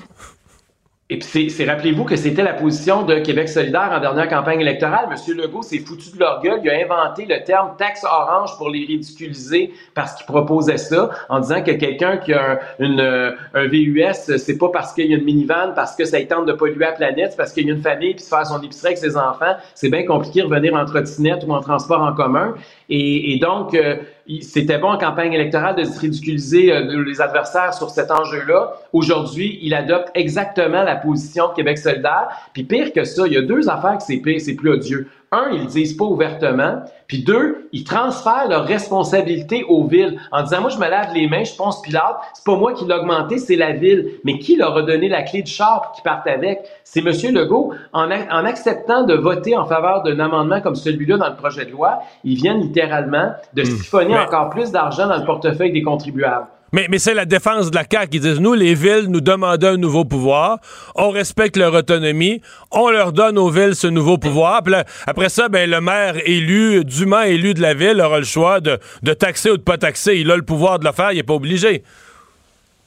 Et 1.12 1.18
puis, 1.18 1.50
c'est, 1.50 1.64
rappelez-vous 1.64 2.04
que 2.04 2.14
c'était 2.14 2.44
la 2.44 2.52
position 2.52 3.02
de 3.02 3.16
Québec 3.16 3.48
solidaire 3.48 3.90
en 3.92 3.98
dernière 3.98 4.28
campagne 4.28 4.60
électorale. 4.60 5.08
Monsieur 5.10 5.34
Legault 5.34 5.62
s'est 5.62 5.80
foutu 5.80 6.12
de 6.14 6.20
leur 6.20 6.40
gueule. 6.40 6.60
Il 6.62 6.70
a 6.70 6.74
inventé 6.84 7.26
le 7.26 7.42
terme 7.42 7.72
taxe 7.76 8.04
orange 8.04 8.56
pour 8.56 8.70
les 8.70 8.84
ridiculiser 8.86 9.72
parce 9.92 10.14
qu'il 10.14 10.24
proposait 10.26 10.76
ça 10.76 11.10
en 11.28 11.40
disant 11.40 11.64
que 11.64 11.72
quelqu'un 11.72 12.18
qui 12.18 12.32
a 12.32 12.52
un, 12.52 12.58
une, 12.78 13.34
un 13.54 13.66
VUS, 13.66 14.38
c'est 14.38 14.56
pas 14.56 14.68
parce 14.68 14.92
qu'il 14.92 15.06
y 15.06 15.14
a 15.14 15.16
une 15.16 15.24
minivan, 15.24 15.72
parce 15.74 15.96
que 15.96 16.04
ça 16.04 16.20
tente 16.22 16.46
de 16.46 16.52
polluer 16.52 16.78
la 16.78 16.92
planète, 16.92 17.34
parce 17.36 17.52
qu'il 17.52 17.66
y 17.66 17.70
a 17.70 17.74
une 17.74 17.82
famille 17.82 18.14
puis 18.14 18.22
se 18.22 18.28
faire 18.28 18.46
son 18.46 18.62
épicerie 18.62 18.88
avec 18.88 18.98
ses 18.98 19.16
enfants. 19.16 19.56
C'est 19.74 19.90
bien 19.90 20.06
compliqué 20.06 20.42
de 20.42 20.46
revenir 20.46 20.76
en 20.76 20.84
trottinette 20.84 21.42
ou 21.44 21.52
en 21.52 21.60
transport 21.60 22.02
en 22.02 22.12
commun. 22.12 22.54
Et, 22.88 23.34
et 23.34 23.38
donc, 23.40 23.74
euh, 23.74 23.96
c'était 24.42 24.78
bon 24.78 24.88
en 24.88 24.98
campagne 24.98 25.32
électorale 25.32 25.76
de 25.76 25.84
se 25.84 25.98
ridiculiser 25.98 26.72
euh, 26.72 27.04
les 27.04 27.20
adversaires 27.20 27.74
sur 27.74 27.90
cet 27.90 28.10
enjeu-là. 28.10 28.72
Aujourd'hui, 28.92 29.58
il 29.62 29.74
adopte 29.74 30.10
exactement 30.14 30.82
la 30.82 30.96
position 30.96 31.48
de 31.48 31.54
Québec 31.54 31.78
solidaire. 31.78 32.28
Puis 32.52 32.64
pire 32.64 32.92
que 32.92 33.04
ça, 33.04 33.26
il 33.26 33.32
y 33.32 33.36
a 33.36 33.42
deux 33.42 33.68
affaires 33.68 33.98
que 33.98 34.04
c'est 34.04 34.18
plus 34.18 34.70
odieux. 34.70 35.08
Un, 35.32 35.50
ils 35.52 35.60
le 35.60 35.66
disent 35.66 35.96
pas 35.96 36.06
ouvertement. 36.06 36.82
Puis 37.06 37.22
deux, 37.22 37.68
ils 37.72 37.84
transfèrent 37.84 38.48
leur 38.48 38.64
responsabilité 38.64 39.64
aux 39.68 39.84
villes 39.84 40.20
en 40.32 40.42
disant, 40.42 40.60
moi, 40.60 40.70
je 40.70 40.78
me 40.78 40.88
lave 40.88 41.14
les 41.14 41.28
mains, 41.28 41.44
je 41.44 41.54
pense 41.54 41.80
Pilate, 41.82 42.16
c'est 42.34 42.44
pas 42.44 42.56
moi 42.56 42.72
qui 42.72 42.84
l'ai 42.84 42.94
augmenté, 42.94 43.38
c'est 43.38 43.54
la 43.54 43.70
ville. 43.70 44.10
Mais 44.24 44.38
qui 44.40 44.56
leur 44.56 44.76
a 44.76 44.82
donné 44.82 45.08
la 45.08 45.22
clé 45.22 45.42
de 45.42 45.46
char 45.46 45.82
pour 45.82 45.92
qu'ils 45.92 46.02
partent 46.02 46.26
avec? 46.26 46.60
C'est 46.82 47.00
M. 47.00 47.34
Legault. 47.34 47.72
En, 47.92 48.10
en 48.10 48.44
acceptant 48.44 49.04
de 49.04 49.14
voter 49.14 49.56
en 49.56 49.66
faveur 49.66 50.02
d'un 50.02 50.18
amendement 50.18 50.60
comme 50.60 50.74
celui-là 50.74 51.16
dans 51.16 51.28
le 51.28 51.36
projet 51.36 51.64
de 51.64 51.70
loi, 51.70 52.00
ils 52.24 52.34
viennent 52.34 52.60
littéralement 52.60 53.32
de 53.54 53.62
hmm. 53.62 53.66
siphonner 53.66 54.18
encore 54.18 54.50
plus 54.50 54.72
d'argent 54.72 55.06
dans 55.06 55.18
le 55.18 55.24
portefeuille 55.24 55.72
des 55.72 55.82
contribuables. 55.82 56.48
Mais, 56.72 56.86
c'est 56.98 57.14
la 57.14 57.24
défense 57.24 57.70
de 57.70 57.76
la 57.76 57.84
CAQ 57.90 58.08
qui 58.10 58.20
disent, 58.20 58.40
nous, 58.40 58.54
les 58.54 58.74
villes 58.74 59.06
nous 59.08 59.20
demandent 59.20 59.64
un 59.64 59.76
nouveau 59.76 60.04
pouvoir, 60.04 60.58
on 60.94 61.10
respecte 61.10 61.56
leur 61.56 61.74
autonomie, 61.74 62.40
on 62.70 62.90
leur 62.90 63.12
donne 63.12 63.38
aux 63.38 63.50
villes 63.50 63.74
ce 63.74 63.86
nouveau 63.86 64.18
pouvoir, 64.18 64.62
puis 64.62 64.74
après 65.06 65.28
ça, 65.28 65.48
ben, 65.48 65.68
le 65.68 65.80
maire 65.80 66.16
élu, 66.24 66.84
dûment 66.84 67.22
élu 67.22 67.54
de 67.54 67.60
la 67.60 67.74
ville, 67.74 68.00
aura 68.00 68.18
le 68.18 68.24
choix 68.24 68.60
de, 68.60 68.78
de 69.02 69.12
taxer 69.12 69.50
ou 69.50 69.56
de 69.56 69.62
pas 69.62 69.78
taxer. 69.78 70.16
Il 70.16 70.30
a 70.30 70.36
le 70.36 70.42
pouvoir 70.42 70.78
de 70.78 70.84
le 70.84 70.92
faire, 70.92 71.12
il 71.12 71.16
n'est 71.16 71.22
pas 71.22 71.34
obligé. 71.34 71.82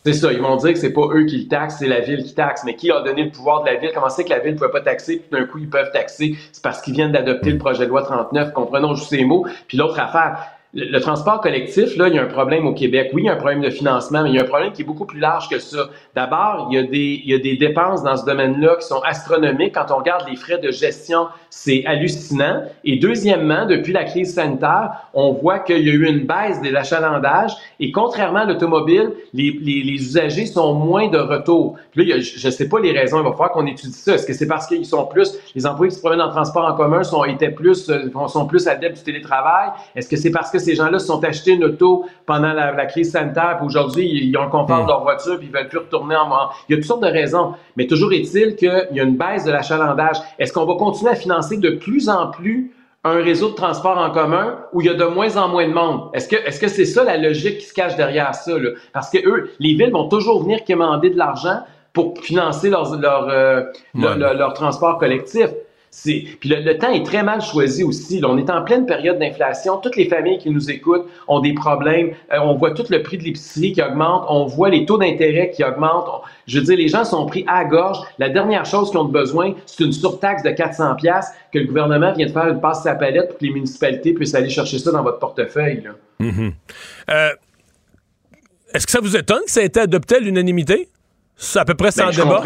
C'est 0.06 0.14
ça, 0.14 0.34
ils 0.34 0.42
vont 0.42 0.58
dire 0.58 0.74
que 0.74 0.80
c'est 0.80 0.92
pas 0.92 1.08
eux 1.14 1.26
qui 1.26 1.44
le 1.44 1.48
taxent, 1.48 1.78
c'est 1.80 1.88
la 1.88 2.02
ville 2.02 2.24
qui 2.24 2.36
taxe. 2.36 2.64
Mais 2.66 2.76
qui 2.76 2.92
a 2.92 3.02
donné 3.02 3.24
le 3.24 3.32
pouvoir 3.32 3.64
de 3.64 3.68
la 3.68 3.76
ville? 3.76 3.92
Comment 3.94 4.10
c'est 4.10 4.26
que 4.26 4.30
la 4.30 4.40
ville 4.40 4.54
ne 4.54 4.58
pouvait 4.58 4.72
pas 4.72 4.82
taxer, 4.82 5.18
puis 5.18 5.30
d'un 5.32 5.46
coup, 5.46 5.60
ils 5.60 5.70
peuvent 5.70 5.92
taxer? 5.92 6.36
C'est 6.52 6.62
parce 6.62 6.82
qu'ils 6.82 6.94
viennent 6.94 7.14
d'adopter 7.14 7.52
le 7.52 7.58
projet 7.58 7.86
de 7.86 7.90
loi 7.90 8.04
39, 8.04 8.52
comprenons 8.52 8.96
juste 8.96 9.10
ces 9.10 9.24
mots. 9.24 9.46
Puis 9.68 9.78
l'autre 9.78 9.98
affaire, 9.98 10.40
le, 10.74 11.00
transport 11.00 11.40
collectif, 11.42 11.96
là, 11.98 12.08
il 12.08 12.16
y 12.16 12.20
a 12.20 12.24
un 12.24 12.28
problème 12.28 12.66
au 12.66 12.74
Québec. 12.74 13.12
Oui, 13.14 13.24
il 13.24 13.26
y 13.26 13.30
a 13.30 13.34
un 13.34 13.38
problème 13.38 13.62
de 13.62 13.70
financement, 13.70 14.24
mais 14.24 14.30
il 14.30 14.36
y 14.36 14.40
a 14.40 14.42
un 14.42 14.48
problème 14.48 14.72
qui 14.72 14.82
est 14.82 14.86
beaucoup 14.86 15.06
plus 15.06 15.20
large 15.20 15.48
que 15.48 15.60
ça. 15.60 15.90
D'abord, 16.16 16.68
il 16.72 16.76
y 16.76 16.80
a 16.80 16.84
des, 16.84 17.22
il 17.24 17.30
y 17.30 17.36
a 17.36 17.38
des 17.38 17.58
dépenses 17.58 18.02
dans 18.02 18.18
ce 18.18 18.26
domaine-là 18.26 18.78
qui 18.80 18.88
sont 18.88 19.02
astronomiques. 19.02 19.76
Quand 19.76 19.92
on 19.92 19.98
regarde 19.98 20.28
les 20.28 20.36
frais 20.36 20.58
de 20.58 20.72
gestion, 20.72 21.28
c'est 21.52 21.86
hallucinant. 21.86 22.64
Et 22.84 22.98
deuxièmement, 22.98 23.68
depuis 23.68 23.94
la 23.94 24.04
crise 24.04 24.34
sanitaire, 24.34 25.10
on 25.14 25.34
voit 25.34 25.60
qu'il 25.60 25.78
y 25.78 25.90
a 25.90 25.94
eu 25.94 26.08
une 26.08 26.26
baisse 26.26 26.60
de 26.62 26.70
l'achalandage. 26.70 27.52
Et 27.80 27.92
contrairement 27.92 28.40
à 28.40 28.46
l'automobile, 28.46 29.12
les, 29.34 29.52
les, 29.62 29.84
les, 29.84 29.94
usagers 29.94 30.48
sont 30.48 30.74
moins 30.74 31.08
de 31.08 31.20
retour. 31.20 31.76
Puis 31.92 32.06
là, 32.06 32.20
je 32.20 32.48
ne 32.48 32.52
sais 32.52 32.68
pas 32.68 32.80
les 32.80 32.92
raisons. 32.92 33.20
Il 33.20 33.24
va 33.24 33.32
falloir 33.32 33.52
qu'on 33.52 33.68
étudie 33.68 33.94
ça. 33.94 34.16
Est-ce 34.16 34.26
que 34.26 34.34
c'est 34.34 34.48
parce 34.48 34.66
qu'ils 34.66 34.86
sont 34.88 35.06
plus, 35.06 35.38
les 35.54 35.68
employés 35.68 35.92
qui 35.92 35.98
se 35.98 36.02
promènent 36.02 36.22
en 36.22 36.32
transport 36.32 36.66
en 36.66 36.74
commun 36.74 37.04
sont, 37.04 37.24
étaient 37.26 37.52
plus, 37.52 37.90
euh, 37.90 38.10
sont 38.28 38.48
plus 38.48 38.68
adeptes 38.68 38.98
du 38.98 39.04
télétravail? 39.04 39.70
Est-ce 39.96 40.10
que 40.10 40.16
c'est 40.16 40.32
parce 40.32 40.50
que 40.50 40.63
ces 40.64 40.76
gens-là 40.76 41.00
se 41.00 41.08
sont 41.08 41.24
achetés 41.24 41.52
une 41.52 41.66
auto 41.66 42.06
pendant 42.26 42.54
la, 42.54 42.86
crise 42.86 43.12
sanitaire, 43.12 43.58
puis 43.58 43.66
aujourd'hui, 43.66 44.10
ils 44.10 44.38
ont 44.38 44.44
le 44.44 44.50
confort 44.50 44.80
de 44.80 44.84
hmm. 44.84 44.88
leur 44.88 45.04
voiture, 45.04 45.38
puis 45.38 45.48
ils 45.48 45.54
veulent 45.54 45.68
plus 45.68 45.80
retourner 45.80 46.16
en... 46.16 46.50
Il 46.68 46.72
y 46.72 46.76
a 46.76 46.78
toutes 46.78 46.88
sortes 46.88 47.04
de 47.04 47.08
raisons. 47.08 47.54
Mais 47.78 47.88
toujours 47.88 48.12
est-il 48.14 48.56
qu'il 48.56 48.88
y 48.92 49.00
a 49.00 49.04
une 49.04 49.18
baisse 49.18 49.46
de 49.46 49.52
l'achalandage. 49.52 50.18
Est-ce 50.40 50.54
qu'on 50.54 50.66
va 50.66 50.76
continuer 50.76 51.12
à 51.12 51.16
financer 51.16 51.58
de 51.58 51.72
plus 51.72 52.10
en 52.10 52.28
plus 52.28 52.74
un 53.04 53.22
réseau 53.22 53.50
de 53.50 53.56
transport 53.56 53.98
en 53.98 54.12
commun 54.12 54.60
où 54.72 54.82
il 54.82 54.88
y 54.88 54.90
a 54.90 54.94
de 54.94 55.06
moins 55.06 55.36
en 55.38 55.50
moins 55.50 55.68
de 55.68 55.74
monde? 55.74 56.10
Est-ce 56.14 56.28
que 56.30 56.36
est-ce 56.36 56.60
que 56.60 56.68
c'est 56.68 56.86
ça 56.86 57.04
la 57.04 57.18
logique 57.18 57.60
qui 57.60 57.66
se 57.66 57.74
cache 57.74 57.96
derrière 57.96 58.34
ça 58.34 58.58
là? 58.58 58.70
Parce 58.94 59.10
que 59.10 59.18
eux, 59.28 59.52
les 59.60 59.74
villes 59.74 59.92
vont 59.92 60.08
toujours 60.08 60.42
venir 60.44 60.64
commander 60.66 61.10
de 61.10 61.18
l'argent 61.18 61.60
pour 61.92 62.18
financer 62.20 62.70
leur 62.70 62.96
leur, 62.96 63.30
euh, 63.30 63.64
leur 63.94 64.54
transport 64.54 64.98
collectif. 64.98 65.50
Puis 66.02 66.50
le, 66.50 66.78
temps 66.78 66.92
est 66.92 67.06
très 67.06 67.24
mal 67.24 67.42
choisi 67.42 67.84
aussi. 67.84 68.22
on 68.24 68.38
est 68.38 68.50
en 68.50 68.64
pleine 68.64 68.86
période 68.86 69.20
d'inflation. 69.20 69.78
Toutes 69.78 69.96
les 69.96 70.08
familles 70.08 70.40
qui 70.40 70.50
nous 70.50 70.72
écoutent 70.72 71.08
ont 71.28 71.40
des 71.40 71.54
problèmes. 71.54 72.14
Euh, 72.32 72.40
on 72.42 72.56
voit 72.56 72.72
tout 72.72 72.86
le 72.90 73.04
prix 73.04 73.18
de 73.18 73.24
l'épicerie 73.24 73.74
qui 73.74 73.82
augmente. 73.82 74.26
On 74.28 74.46
voit 74.46 74.70
les 74.70 74.86
taux 74.86 74.98
d'intérêt 74.98 75.52
qui 75.52 75.64
augmentent. 75.64 76.10
je 76.48 76.60
veux 76.60 76.66
dire, 76.66 76.78
les 76.78 76.88
gens 76.88 77.06
sont 77.06 77.26
pris 77.26 77.46
à 77.48 77.64
gorge. 77.66 78.00
La 78.18 78.30
dernière 78.30 78.66
chose 78.66 78.90
qu'ils 78.90 79.00
ont 79.00 79.06
besoin, 79.06 79.54
c'est 79.66 79.84
une 79.84 79.94
surtaxe 79.94 80.44
de 80.44 80.50
400 80.50 80.96
pièces 80.96 81.32
que 81.52 81.60
le 81.60 81.66
gouvernement 81.66 82.14
vient 82.14 82.26
de 82.26 82.32
faire 82.32 82.48
une 82.48 82.60
passe 82.60 82.86
à 82.86 82.94
la 82.94 82.96
palette 82.96 83.30
pour 83.30 83.38
que 83.38 83.46
les 83.46 83.52
municipalités 83.52 84.14
puissent 84.14 84.36
aller 84.36 84.50
chercher 84.50 84.80
ça 84.80 84.92
dans 84.92 85.04
votre 85.04 85.20
portefeuille. 85.20 85.84
Mm-hmm. 86.20 86.54
Euh, 87.12 87.30
est-ce 88.74 88.86
que 88.86 88.92
ça 88.92 89.00
vous 89.00 89.16
étonne 89.16 89.44
que 89.46 89.52
ça 89.52 89.62
ait 89.62 89.68
été 89.68 89.80
adopté 89.80 90.16
à 90.16 90.20
l'unanimité? 90.20 90.90
C'est 91.36 91.60
à 91.60 91.66
peu 91.66 91.76
près 91.76 91.92
sans 91.92 92.08
ben, 92.08 92.12
débat? 92.12 92.44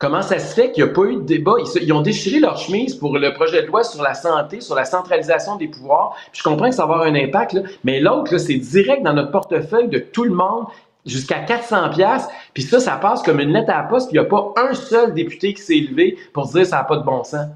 Comment 0.00 0.22
ça 0.22 0.38
se 0.38 0.54
fait 0.54 0.72
qu'il 0.72 0.82
n'y 0.82 0.88
a 0.90 0.94
pas 0.94 1.02
eu 1.02 1.16
de 1.16 1.20
débat? 1.20 1.56
Ils, 1.82 1.92
ont 1.92 2.00
déchiré 2.00 2.40
leur 2.40 2.56
chemise 2.56 2.94
pour 2.94 3.18
le 3.18 3.34
projet 3.34 3.60
de 3.60 3.66
loi 3.66 3.84
sur 3.84 4.02
la 4.02 4.14
santé, 4.14 4.62
sur 4.62 4.74
la 4.74 4.86
centralisation 4.86 5.56
des 5.56 5.68
pouvoirs. 5.68 6.16
je 6.32 6.42
comprends 6.42 6.70
que 6.70 6.74
ça 6.74 6.86
va 6.86 6.94
avoir 6.94 7.06
un 7.06 7.14
impact, 7.14 7.58
mais 7.84 8.00
l'autre, 8.00 8.38
c'est 8.38 8.54
direct 8.54 9.02
dans 9.02 9.12
notre 9.12 9.30
portefeuille 9.30 9.88
de 9.88 9.98
tout 9.98 10.24
le 10.24 10.34
monde 10.34 10.64
jusqu'à 11.04 11.40
400 11.40 11.90
pièces 11.90 12.26
puis 12.54 12.62
ça 12.62 12.80
ça 12.80 12.96
passe 12.96 13.22
comme 13.22 13.40
une 13.40 13.52
lettre 13.52 13.70
à 13.70 13.82
la 13.82 13.82
poste 13.84 14.08
puis 14.08 14.16
il 14.16 14.20
n'y 14.20 14.26
a 14.26 14.28
pas 14.28 14.52
un 14.56 14.74
seul 14.74 15.12
député 15.14 15.52
qui 15.54 15.62
s'est 15.62 15.76
élevé 15.76 16.16
pour 16.32 16.46
dire 16.46 16.64
ça 16.66 16.76
n'a 16.76 16.84
pas 16.84 16.96
de 16.96 17.04
bon 17.04 17.22
sens. 17.22 17.46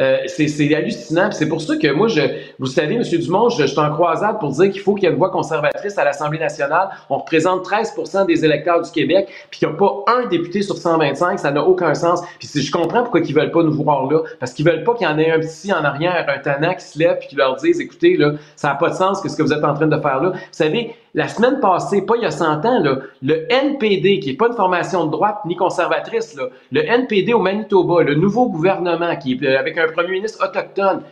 Euh, 0.00 0.18
c'est 0.26 0.74
hallucinant. 0.74 1.30
C'est 1.30 1.48
pour 1.48 1.60
ça 1.60 1.76
que 1.76 1.92
moi, 1.92 2.08
je, 2.08 2.20
vous 2.58 2.66
savez, 2.66 2.94
M. 2.94 3.02
Dumont, 3.02 3.48
je, 3.48 3.62
je 3.62 3.66
suis 3.66 3.78
en 3.78 3.92
croisade 3.92 4.38
pour 4.40 4.50
dire 4.50 4.70
qu'il 4.70 4.80
faut 4.80 4.94
qu'il 4.94 5.04
y 5.04 5.06
ait 5.06 5.10
une 5.10 5.18
voix 5.18 5.30
conservatrice 5.30 5.96
à 5.98 6.04
l'Assemblée 6.04 6.38
nationale. 6.38 6.88
On 7.10 7.18
représente 7.18 7.64
13 7.64 7.94
des 8.26 8.44
électeurs 8.44 8.82
du 8.82 8.90
Québec, 8.90 9.28
puis 9.50 9.60
qu'il 9.60 9.68
n'y 9.68 9.74
a 9.74 9.76
pas 9.76 10.04
un 10.08 10.26
député 10.26 10.62
sur 10.62 10.76
125, 10.76 11.38
ça 11.38 11.50
n'a 11.50 11.62
aucun 11.64 11.94
sens. 11.94 12.22
Puis 12.38 12.48
je 12.54 12.72
comprends 12.72 13.02
pourquoi 13.02 13.20
ils 13.20 13.34
veulent 13.34 13.50
pas 13.50 13.62
nous 13.62 13.72
voir 13.72 14.10
là, 14.10 14.22
parce 14.40 14.52
qu'ils 14.52 14.66
veulent 14.66 14.84
pas 14.84 14.94
qu'il 14.94 15.06
y 15.06 15.10
en 15.10 15.18
ait 15.18 15.30
un 15.30 15.40
petit 15.40 15.72
en 15.72 15.84
arrière, 15.84 16.26
un 16.28 16.38
tannant 16.38 16.74
qui 16.74 16.84
se 16.84 16.98
lève 16.98 17.18
puis 17.18 17.28
qui 17.28 17.36
leur 17.36 17.56
dise, 17.56 17.80
écoutez, 17.80 18.16
là, 18.16 18.32
ça 18.56 18.68
n'a 18.68 18.74
pas 18.74 18.90
de 18.90 18.94
sens 18.94 19.20
que 19.20 19.28
ce 19.28 19.36
que 19.36 19.42
vous 19.42 19.52
êtes 19.52 19.64
en 19.64 19.74
train 19.74 19.86
de 19.86 20.00
faire 20.00 20.20
là. 20.20 20.30
Vous 20.30 20.38
savez, 20.50 20.94
la 21.14 21.28
semaine 21.28 21.60
passée, 21.60 22.02
pas 22.02 22.16
il 22.16 22.22
y 22.22 22.26
a 22.26 22.30
100 22.30 22.66
ans, 22.66 22.82
le 23.22 23.52
NPD, 23.52 24.18
qui 24.18 24.30
n'est 24.30 24.36
pas 24.36 24.48
une 24.48 24.54
formation 24.54 25.06
de 25.06 25.12
droite 25.12 25.38
ni 25.46 25.54
conservatrice, 25.54 26.36
le 26.72 26.84
NPD 26.84 27.32
au 27.32 27.38
Manitoba, 27.38 28.02
le 28.02 28.16
nouveau 28.16 28.48
gouvernement 28.48 29.16
qui 29.16 29.34
est 29.34 29.44
euh, 29.44 29.58
avec 29.58 29.78
un 29.78 29.86
premier 29.92 30.14
ministre 30.14 30.44
autochtone, 30.44 31.02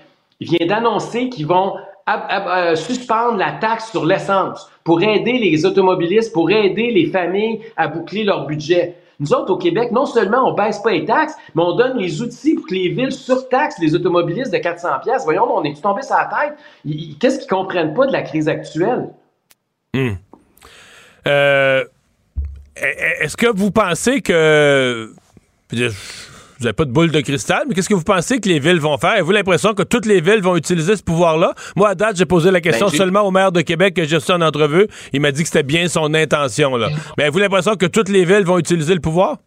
vient 0.41 0.67
d'annoncer 0.67 1.29
qu'ils 1.29 1.47
vont 1.47 1.75
euh, 2.09 2.75
suspendre 2.75 3.39
la 3.39 3.53
taxe 3.53 3.93
sur 3.93 4.05
l'essence 4.05 4.69
pour 4.83 5.01
aider 5.03 5.39
les 5.39 5.65
automobilistes, 5.65 6.33
pour 6.33 6.51
aider 6.51 6.91
les 6.91 7.07
familles 7.07 7.61
à 7.77 7.87
boucler 7.87 8.25
leur 8.25 8.47
budget. 8.47 8.97
Nous 9.21 9.33
autres, 9.33 9.53
au 9.53 9.57
Québec, 9.57 9.93
non 9.93 10.05
seulement 10.05 10.49
on 10.49 10.53
baisse 10.53 10.81
pas 10.81 10.91
les 10.91 11.05
taxes, 11.05 11.37
mais 11.55 11.63
on 11.63 11.77
donne 11.77 11.97
les 11.97 12.21
outils 12.21 12.57
pour 12.57 12.67
que 12.67 12.75
les 12.75 12.89
villes 12.89 13.13
surtaxent 13.13 13.79
les 13.79 13.95
automobilistes 13.95 14.53
de 14.53 14.59
400 14.59 14.89
pièces. 15.05 15.23
Voyons, 15.23 15.47
on 15.49 15.63
est 15.63 15.81
tombé 15.81 16.03
sur 16.03 16.17
la 16.17 16.25
tête? 16.25 16.59
Qu'est-ce 17.21 17.39
qu'ils 17.39 17.49
comprennent 17.49 17.95
pas 17.95 18.07
de 18.09 18.13
la 18.13 18.23
crise 18.23 18.49
actuelle? 18.49 19.11
Hmm. 19.95 20.13
Euh, 21.27 21.85
est-ce 22.77 23.37
que 23.37 23.47
vous 23.55 23.71
pensez 23.71 24.21
que. 24.21 25.11
Vous 25.71 26.67
n'avez 26.67 26.75
pas 26.75 26.85
de 26.85 26.93
boule 26.93 27.11
de 27.11 27.21
cristal, 27.21 27.65
mais 27.69 27.75
qu'est-ce 27.75 27.89
que 27.89 27.95
vous 27.95 28.05
pensez 28.05 28.39
que 28.39 28.49
les 28.49 28.61
villes 28.61 28.79
vont 28.79 28.97
faire? 28.97 29.11
Avez-vous 29.11 29.33
l'impression 29.33 29.75
que 29.75 29.83
toutes 29.83 30.07
les 30.07 30.21
villes 30.21 30.41
vont 30.41 30.57
utiliser 30.57 30.95
ce 30.95 31.03
pouvoir-là? 31.03 31.55
Moi, 31.75 31.89
à 31.89 31.95
date, 31.95 32.17
j'ai 32.17 32.25
posé 32.25 32.51
la 32.53 32.61
question 32.61 32.87
ben, 32.87 32.97
seulement 32.97 33.23
au 33.23 33.33
maire 33.33 33.51
de 33.51 33.63
Québec 33.63 33.95
que 33.95 34.05
j'ai 34.05 34.17
reçu 34.17 34.31
en 34.31 34.41
entrevue. 34.41 34.87
Il 35.13 35.21
m'a 35.21 35.33
dit 35.33 35.43
que 35.43 35.49
c'était 35.49 35.65
bien 35.65 35.89
son 35.89 36.15
intention. 36.15 36.77
Là. 36.77 36.91
Mais 37.19 37.25
avez-vous 37.25 37.41
l'impression 37.41 37.75
que 37.75 37.87
toutes 37.87 38.09
les 38.09 38.25
villes 38.25 38.45
vont 38.45 38.59
utiliser 38.59 38.95
le 38.95 39.01
pouvoir? 39.01 39.39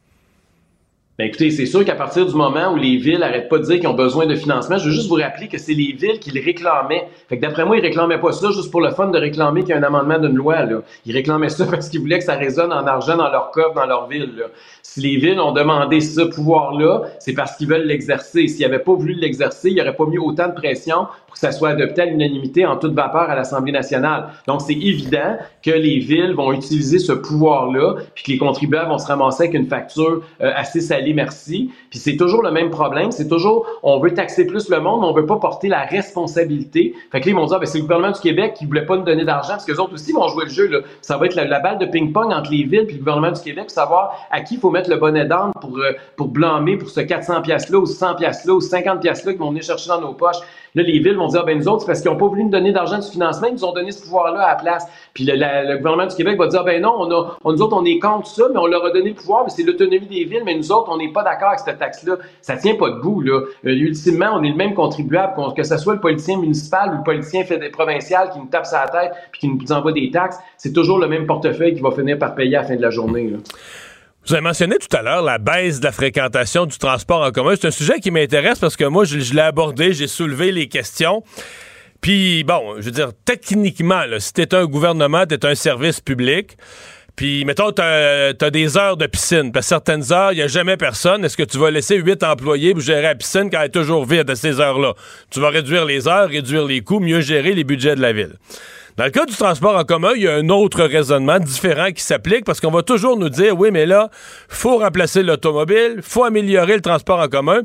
Ben 1.17 1.27
écoutez, 1.27 1.49
c'est 1.49 1.65
sûr 1.65 1.85
qu'à 1.85 1.95
partir 1.95 2.25
du 2.25 2.35
moment 2.35 2.73
où 2.73 2.75
les 2.75 2.97
villes 2.97 3.19
n'arrêtent 3.19 3.47
pas 3.47 3.57
de 3.57 3.63
dire 3.63 3.79
qu'ils 3.79 3.87
ont 3.87 3.93
besoin 3.93 4.25
de 4.25 4.35
financement, 4.35 4.77
je 4.77 4.89
veux 4.89 4.91
juste 4.91 5.07
vous 5.07 5.15
rappeler 5.15 5.47
que 5.47 5.57
c'est 5.57 5.73
les 5.73 5.93
villes 5.93 6.19
qui 6.19 6.29
le 6.29 6.43
réclamaient. 6.43 7.07
Fait 7.29 7.37
que 7.37 7.41
d'après 7.41 7.63
moi, 7.63 7.77
ils 7.77 7.81
réclamaient 7.81 8.19
pas 8.19 8.33
ça 8.33 8.51
juste 8.51 8.69
pour 8.69 8.81
le 8.81 8.91
fun 8.91 9.07
de 9.07 9.17
réclamer 9.17 9.61
qu'il 9.61 9.69
y 9.69 9.73
a 9.73 9.77
un 9.77 9.83
amendement 9.83 10.19
d'une 10.19 10.35
loi. 10.35 10.65
Là. 10.65 10.81
Ils 11.05 11.13
réclamaient 11.13 11.47
ça 11.47 11.65
parce 11.71 11.87
qu'ils 11.87 12.01
voulaient 12.01 12.19
que 12.19 12.25
ça 12.25 12.35
résonne 12.35 12.73
en 12.73 12.85
argent 12.85 13.15
dans 13.15 13.29
leur 13.29 13.51
coffre, 13.51 13.75
dans 13.75 13.85
leur 13.85 14.09
ville. 14.09 14.43
Si 14.87 15.01
les 15.01 15.17
villes 15.17 15.39
ont 15.39 15.51
demandé 15.51 15.99
ce 15.99 16.21
pouvoir-là, 16.21 17.01
c'est 17.19 17.33
parce 17.33 17.57
qu'ils 17.57 17.67
veulent 17.67 17.85
l'exercer. 17.85 18.47
S'ils 18.47 18.61
n'avaient 18.61 18.83
pas 18.83 18.93
voulu 18.93 19.13
l'exercer, 19.13 19.71
ils 19.71 19.77
n'auraient 19.77 19.95
pas 19.95 20.05
mis 20.05 20.19
autant 20.19 20.47
de 20.47 20.53
pression 20.53 21.07
pour 21.25 21.33
que 21.33 21.39
ça 21.39 21.51
soit 21.51 21.69
adopté 21.69 22.03
à 22.03 22.05
l'unanimité 22.05 22.65
en 22.65 22.77
toute 22.77 22.93
vapeur 22.93 23.29
à 23.29 23.35
l'Assemblée 23.35 23.71
nationale. 23.71 24.27
Donc, 24.47 24.61
c'est 24.61 24.73
évident 24.73 25.37
que 25.63 25.71
les 25.71 25.97
villes 25.97 26.33
vont 26.33 26.53
utiliser 26.53 26.99
ce 26.99 27.11
pouvoir-là, 27.11 27.95
puis 28.13 28.23
que 28.23 28.31
les 28.31 28.37
contribuables 28.37 28.89
vont 28.89 28.99
se 28.99 29.07
ramasser 29.07 29.43
avec 29.43 29.55
une 29.55 29.67
facture 29.67 30.21
euh, 30.41 30.51
assez 30.55 30.79
salée, 30.81 31.13
merci. 31.13 31.71
Puis 31.89 31.99
c'est 31.99 32.15
toujours 32.15 32.43
le 32.43 32.51
même 32.51 32.69
problème. 32.69 33.11
C'est 33.11 33.27
toujours, 33.27 33.65
on 33.83 33.99
veut 33.99 34.13
taxer 34.13 34.45
plus 34.45 34.69
le 34.69 34.79
monde, 34.79 35.01
mais 35.01 35.07
on 35.07 35.13
veut 35.13 35.25
pas 35.25 35.37
porter 35.37 35.67
la 35.67 35.83
responsabilité. 35.83 36.93
Fait 37.11 37.19
que 37.19 37.25
là, 37.25 37.31
ils 37.31 37.35
vont 37.35 37.47
dire, 37.47 37.59
ben, 37.59 37.65
c'est 37.65 37.79
le 37.79 37.83
gouvernement 37.83 38.13
du 38.13 38.21
Québec 38.21 38.53
qui 38.57 38.65
voulait 38.65 38.85
pas 38.85 38.95
nous 38.95 39.03
donner 39.03 39.25
d'argent, 39.25 39.53
parce 39.53 39.65
que 39.65 39.71
les 39.71 39.79
autres 39.79 39.93
aussi 39.93 40.13
vont 40.13 40.27
jouer 40.27 40.45
le 40.45 40.51
jeu. 40.51 40.83
Ça 41.01 41.17
va 41.17 41.25
être 41.25 41.35
la, 41.35 41.59
balle 41.59 41.79
de 41.79 41.85
ping-pong 41.87 42.31
entre 42.31 42.51
les 42.51 42.63
villes 42.63 42.85
et 42.87 42.93
le 42.93 42.99
gouvernement 42.99 43.31
du 43.31 43.41
Québec 43.41 43.65
pour 43.65 43.71
savoir 43.71 44.27
à 44.31 44.41
qui 44.41 44.55
il 44.55 44.59
faut 44.61 44.69
mettre 44.75 44.89
le 44.89 44.97
bonnet 44.97 45.25
d'âne 45.25 45.51
pour, 45.59 45.77
euh, 45.77 45.93
pour 46.15 46.27
blâmer 46.27 46.77
pour 46.77 46.89
ce 46.89 46.99
400 46.99 47.41
pièces-là 47.41 47.79
ou 47.79 47.85
100 47.85 48.15
pièces-là 48.15 48.53
ou 48.53 48.61
50 48.61 49.01
pièces-là 49.01 49.31
qu'ils 49.31 49.41
vont 49.41 49.49
venir 49.49 49.63
chercher 49.63 49.89
dans 49.89 50.01
nos 50.01 50.13
poches. 50.13 50.41
Là, 50.75 50.83
les 50.83 50.99
villes 50.99 51.15
vont 51.15 51.27
dire, 51.27 51.45
ben 51.45 51.57
nous 51.57 51.67
autres, 51.69 51.81
c'est 51.81 51.87
parce 51.87 52.01
qu'ils 52.01 52.11
n'ont 52.11 52.17
pas 52.17 52.27
voulu 52.27 52.43
nous 52.43 52.49
donner 52.49 52.73
d'argent 52.73 52.97
de 52.97 53.03
financement, 53.03 53.47
ils 53.47 53.53
nous 53.53 53.63
ont 53.63 53.71
donné 53.71 53.91
ce 53.91 54.03
pouvoir-là 54.03 54.41
à 54.41 54.49
la 54.49 54.55
place. 54.55 54.85
Puis 55.13 55.23
le, 55.25 55.77
gouvernement 55.77 56.05
du 56.05 56.15
Québec 56.15 56.37
va 56.37 56.47
dire, 56.47 56.65
ben 56.65 56.81
non, 56.81 56.93
on 56.97 57.09
a, 57.11 57.37
nous 57.53 57.61
autres, 57.61 57.77
on 57.77 57.85
est 57.85 57.97
contre 57.97 58.27
ça, 58.27 58.43
mais 58.51 58.59
on 58.59 58.67
leur 58.67 58.83
a 58.83 58.91
donné 58.91 59.09
le 59.09 59.15
pouvoir, 59.15 59.45
mais 59.45 59.49
c'est 59.49 59.63
l'autonomie 59.63 60.05
des 60.05 60.25
villes, 60.25 60.43
mais 60.45 60.53
nous 60.53 60.71
autres, 60.73 60.91
on 60.91 60.97
n'est 60.97 61.13
pas 61.13 61.23
d'accord 61.23 61.49
avec 61.49 61.59
cette 61.59 61.79
taxe-là. 61.79 62.17
Ça 62.41 62.57
tient 62.57 62.75
pas 62.75 62.89
debout, 62.89 63.21
là. 63.21 63.39
Euh, 63.65 63.69
ultimement, 63.69 64.31
on 64.33 64.43
est 64.43 64.49
le 64.49 64.55
même 64.55 64.73
contribuable, 64.73 65.33
que 65.55 65.63
ce 65.63 65.77
soit 65.77 65.93
le 65.93 66.01
politicien 66.01 66.37
municipal 66.37 66.93
ou 66.93 66.97
le 66.97 67.03
politicien 67.03 67.43
provincial 67.71 68.29
qui 68.31 68.39
nous 68.39 68.47
tape 68.47 68.65
sa 68.65 68.85
tête 68.87 69.13
puis 69.31 69.39
qui 69.39 69.47
nous 69.47 69.71
envoie 69.71 69.93
des 69.93 70.11
taxes, 70.11 70.39
c'est 70.57 70.73
toujours 70.73 70.99
le 70.99 71.07
même 71.07 71.25
portefeuille 71.25 71.73
qui 71.73 71.81
va 71.81 71.91
finir 71.91 72.19
par 72.19 72.35
payer 72.35 72.57
à 72.57 72.61
la 72.61 72.67
fin 72.67 72.75
de 72.75 72.81
la 72.81 72.89
journée. 72.89 73.31
Vous 74.27 74.33
avez 74.33 74.41
mentionné 74.41 74.77
tout 74.79 74.97
à 74.97 75.03
l'heure 75.03 75.21
la 75.21 75.37
baisse 75.37 75.79
de 75.79 75.85
la 75.85 75.91
fréquentation 75.91 76.65
du 76.65 76.79
transport 76.79 77.21
en 77.21 77.31
commun. 77.31 77.53
C'est 77.59 77.67
un 77.67 77.71
sujet 77.71 77.99
qui 77.99 78.09
m'intéresse 78.09 78.57
parce 78.57 78.75
que 78.75 78.85
moi, 78.85 79.05
je, 79.05 79.17
l'ai 79.17 79.41
abordé, 79.41 79.93
j'ai 79.93 80.07
soulevé 80.07 80.51
les 80.51 80.67
questions. 80.67 81.23
Puis, 82.01 82.43
bon, 82.43 82.75
je 82.77 82.85
veux 82.85 82.91
dire, 82.91 83.11
techniquement, 83.23 84.01
si 84.17 84.33
t'es 84.33 84.55
un 84.55 84.65
gouvernement, 84.65 85.27
t'es 85.27 85.45
un 85.45 85.53
service 85.53 86.01
public, 86.01 86.57
puis, 87.15 87.45
mettons, 87.45 87.71
t'as 87.71 88.29
as 88.29 88.49
des 88.49 88.77
heures 88.77 88.97
de 88.97 89.05
piscine. 89.05 89.51
Puis, 89.51 89.63
certaines 89.63 90.11
heures, 90.11 90.33
il 90.33 90.37
n'y 90.37 90.41
a 90.41 90.47
jamais 90.47 90.75
personne. 90.75 91.23
Est-ce 91.23 91.37
que 91.37 91.43
tu 91.43 91.57
vas 91.57 91.71
laisser 91.71 91.95
huit 91.95 92.23
employés 92.23 92.73
pour 92.73 92.81
gérer 92.81 93.03
la 93.03 93.15
piscine 93.15 93.49
quand 93.49 93.59
elle 93.59 93.67
est 93.67 93.69
toujours 93.69 94.05
vide 94.05 94.29
à 94.29 94.35
ces 94.35 94.59
heures-là? 94.59 94.95
Tu 95.29 95.39
vas 95.39 95.49
réduire 95.49 95.85
les 95.85 96.07
heures, 96.07 96.27
réduire 96.27 96.65
les 96.65 96.81
coûts, 96.81 96.99
mieux 96.99 97.21
gérer 97.21 97.53
les 97.53 97.63
budgets 97.63 97.95
de 97.95 98.01
la 98.01 98.11
ville. 98.11 98.33
Dans 98.97 99.03
le 99.03 99.09
cas 99.09 99.25
du 99.25 99.35
transport 99.35 99.75
en 99.75 99.83
commun, 99.83 100.11
il 100.15 100.21
y 100.21 100.27
a 100.27 100.35
un 100.35 100.47
autre 100.47 100.81
raisonnement 100.85 101.37
différent 101.37 101.91
qui 101.91 102.01
s'applique 102.01 102.45
parce 102.45 102.61
qu'on 102.61 102.71
va 102.71 102.81
toujours 102.81 103.17
nous 103.17 103.27
dire, 103.27 103.59
oui, 103.59 103.69
mais 103.69 103.85
là, 103.85 104.09
faut 104.47 104.77
remplacer 104.77 105.21
l'automobile, 105.21 105.99
faut 106.01 106.23
améliorer 106.23 106.75
le 106.75 106.81
transport 106.81 107.19
en 107.19 107.27
commun. 107.27 107.63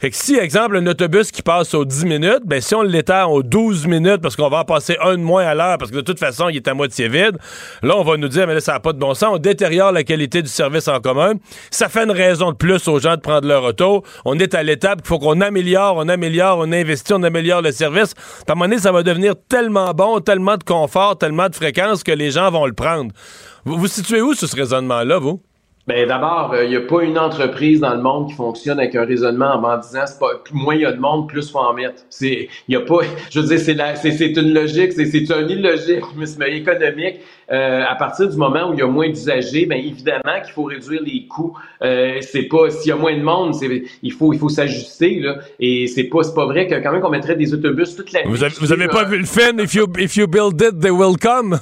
Que 0.00 0.08
si, 0.12 0.36
exemple, 0.36 0.76
un 0.76 0.86
autobus 0.86 1.30
qui 1.30 1.42
passe 1.42 1.74
aux 1.74 1.84
10 1.84 2.04
minutes, 2.04 2.42
ben 2.44 2.60
si 2.60 2.74
on 2.74 2.82
l'étend 2.82 3.30
aux 3.30 3.42
12 3.42 3.86
minutes 3.86 4.20
parce 4.20 4.36
qu'on 4.36 4.48
va 4.48 4.60
en 4.60 4.64
passer 4.64 4.96
un 5.00 5.12
de 5.12 5.22
moins 5.22 5.46
à 5.46 5.54
l'heure 5.54 5.78
parce 5.78 5.90
que 5.90 5.96
de 5.96 6.02
toute 6.02 6.18
façon, 6.18 6.48
il 6.48 6.56
est 6.56 6.68
à 6.68 6.74
moitié 6.74 7.08
vide, 7.08 7.38
là, 7.82 7.94
on 7.96 8.02
va 8.02 8.16
nous 8.16 8.28
dire, 8.28 8.46
mais 8.46 8.54
là, 8.54 8.60
ça 8.60 8.72
n'a 8.72 8.80
pas 8.80 8.92
de 8.92 8.98
bon 8.98 9.14
sens. 9.14 9.30
On 9.32 9.38
détériore 9.38 9.92
la 9.92 10.04
qualité 10.04 10.42
du 10.42 10.48
service 10.48 10.88
en 10.88 11.00
commun. 11.00 11.34
Ça 11.70 11.88
fait 11.88 12.04
une 12.04 12.10
raison 12.10 12.50
de 12.52 12.56
plus 12.56 12.86
aux 12.88 12.98
gens 12.98 13.16
de 13.16 13.20
prendre 13.20 13.46
leur 13.46 13.64
auto. 13.64 14.02
On 14.24 14.38
est 14.38 14.54
à 14.54 14.62
l'étape 14.62 15.02
qu'il 15.02 15.08
faut 15.08 15.18
qu'on 15.18 15.40
améliore, 15.40 15.96
on 15.96 16.08
améliore, 16.08 16.58
on 16.58 16.72
investit, 16.72 17.12
on 17.12 17.22
améliore 17.22 17.62
le 17.62 17.72
service. 17.72 18.14
À 18.46 18.52
un 18.52 18.54
moment 18.54 18.66
donné, 18.66 18.78
ça 18.78 18.92
va 18.92 19.02
devenir 19.02 19.34
tellement 19.48 19.92
bon, 19.92 20.20
tellement 20.20 20.56
de 20.56 20.64
confort, 20.64 21.18
tellement 21.18 21.48
de 21.48 21.54
fréquence 21.54 22.02
que 22.02 22.12
les 22.12 22.30
gens 22.30 22.50
vont 22.50 22.66
le 22.66 22.72
prendre. 22.72 23.12
Vous 23.64 23.78
vous 23.78 23.88
situez 23.88 24.20
où 24.20 24.34
sur 24.34 24.48
ce 24.48 24.56
raisonnement-là, 24.56 25.18
vous? 25.18 25.40
Ben 25.86 26.08
d'abord, 26.08 26.54
il 26.62 26.70
n'y 26.70 26.76
a 26.76 26.80
pas 26.80 27.02
une 27.02 27.18
entreprise 27.18 27.80
dans 27.80 27.94
le 27.94 28.00
monde 28.00 28.28
qui 28.28 28.34
fonctionne 28.34 28.78
avec 28.78 28.94
un 28.94 29.04
raisonnement 29.04 29.56
en 29.56 29.76
disant 29.76 30.06
c'est 30.06 30.18
pas 30.18 30.30
moins 30.50 30.74
il 30.74 30.80
y 30.80 30.86
a 30.86 30.92
de 30.92 30.98
monde, 30.98 31.28
plus 31.28 31.50
faut 31.50 31.58
en 31.58 31.74
mettre. 31.74 32.04
C'est 32.08 32.48
il 32.68 32.72
y 32.72 32.76
a 32.76 32.80
pas 32.80 33.00
je 33.30 33.40
veux 33.40 33.46
dire 33.46 33.58
c'est 33.58 33.74
la 33.74 33.94
c'est 33.94 34.12
c'est 34.12 34.30
une 34.30 34.54
logique, 34.54 34.92
c'est 34.92 35.04
c'est 35.04 35.30
une 35.30 35.50
illogique 35.50 36.04
mais 36.38 36.56
économique. 36.56 37.20
Euh, 37.52 37.82
à 37.86 37.94
partir 37.96 38.30
du 38.30 38.36
moment 38.38 38.70
où 38.70 38.72
il 38.72 38.78
y 38.78 38.82
a 38.82 38.86
moins 38.86 39.08
d'usagers, 39.08 39.66
ben 39.66 39.76
évidemment 39.76 40.40
qu'il 40.42 40.54
faut 40.54 40.64
réduire 40.64 41.02
les 41.04 41.26
coûts. 41.26 41.54
Euh, 41.82 42.16
c'est 42.22 42.44
pas 42.44 42.70
s'il 42.70 42.88
y 42.88 42.92
a 42.92 42.96
moins 42.96 43.14
de 43.14 43.22
monde, 43.22 43.54
c'est 43.54 43.82
il 44.02 44.12
faut 44.12 44.32
il 44.32 44.38
faut 44.38 44.48
s'ajuster 44.48 45.20
là 45.20 45.36
et 45.60 45.86
c'est 45.86 46.04
pas 46.04 46.22
c'est 46.22 46.34
pas 46.34 46.46
vrai 46.46 46.66
que 46.66 46.76
quand 46.76 46.92
même 46.92 47.02
qu'on 47.02 47.10
mettrait 47.10 47.36
des 47.36 47.52
autobus 47.52 47.94
toute 47.94 48.10
la 48.12 48.22
Vous 48.24 48.42
avez, 48.42 48.54
vous 48.58 48.72
avez 48.72 48.88
pas 48.88 49.04
vu 49.04 49.18
le 49.18 49.26
film 49.26 49.60
if 49.60 49.74
you 49.74 49.86
if 49.98 50.16
you 50.16 50.26
build 50.26 50.62
it 50.62 50.80
they 50.80 50.90
will 50.90 51.18
come? 51.18 51.60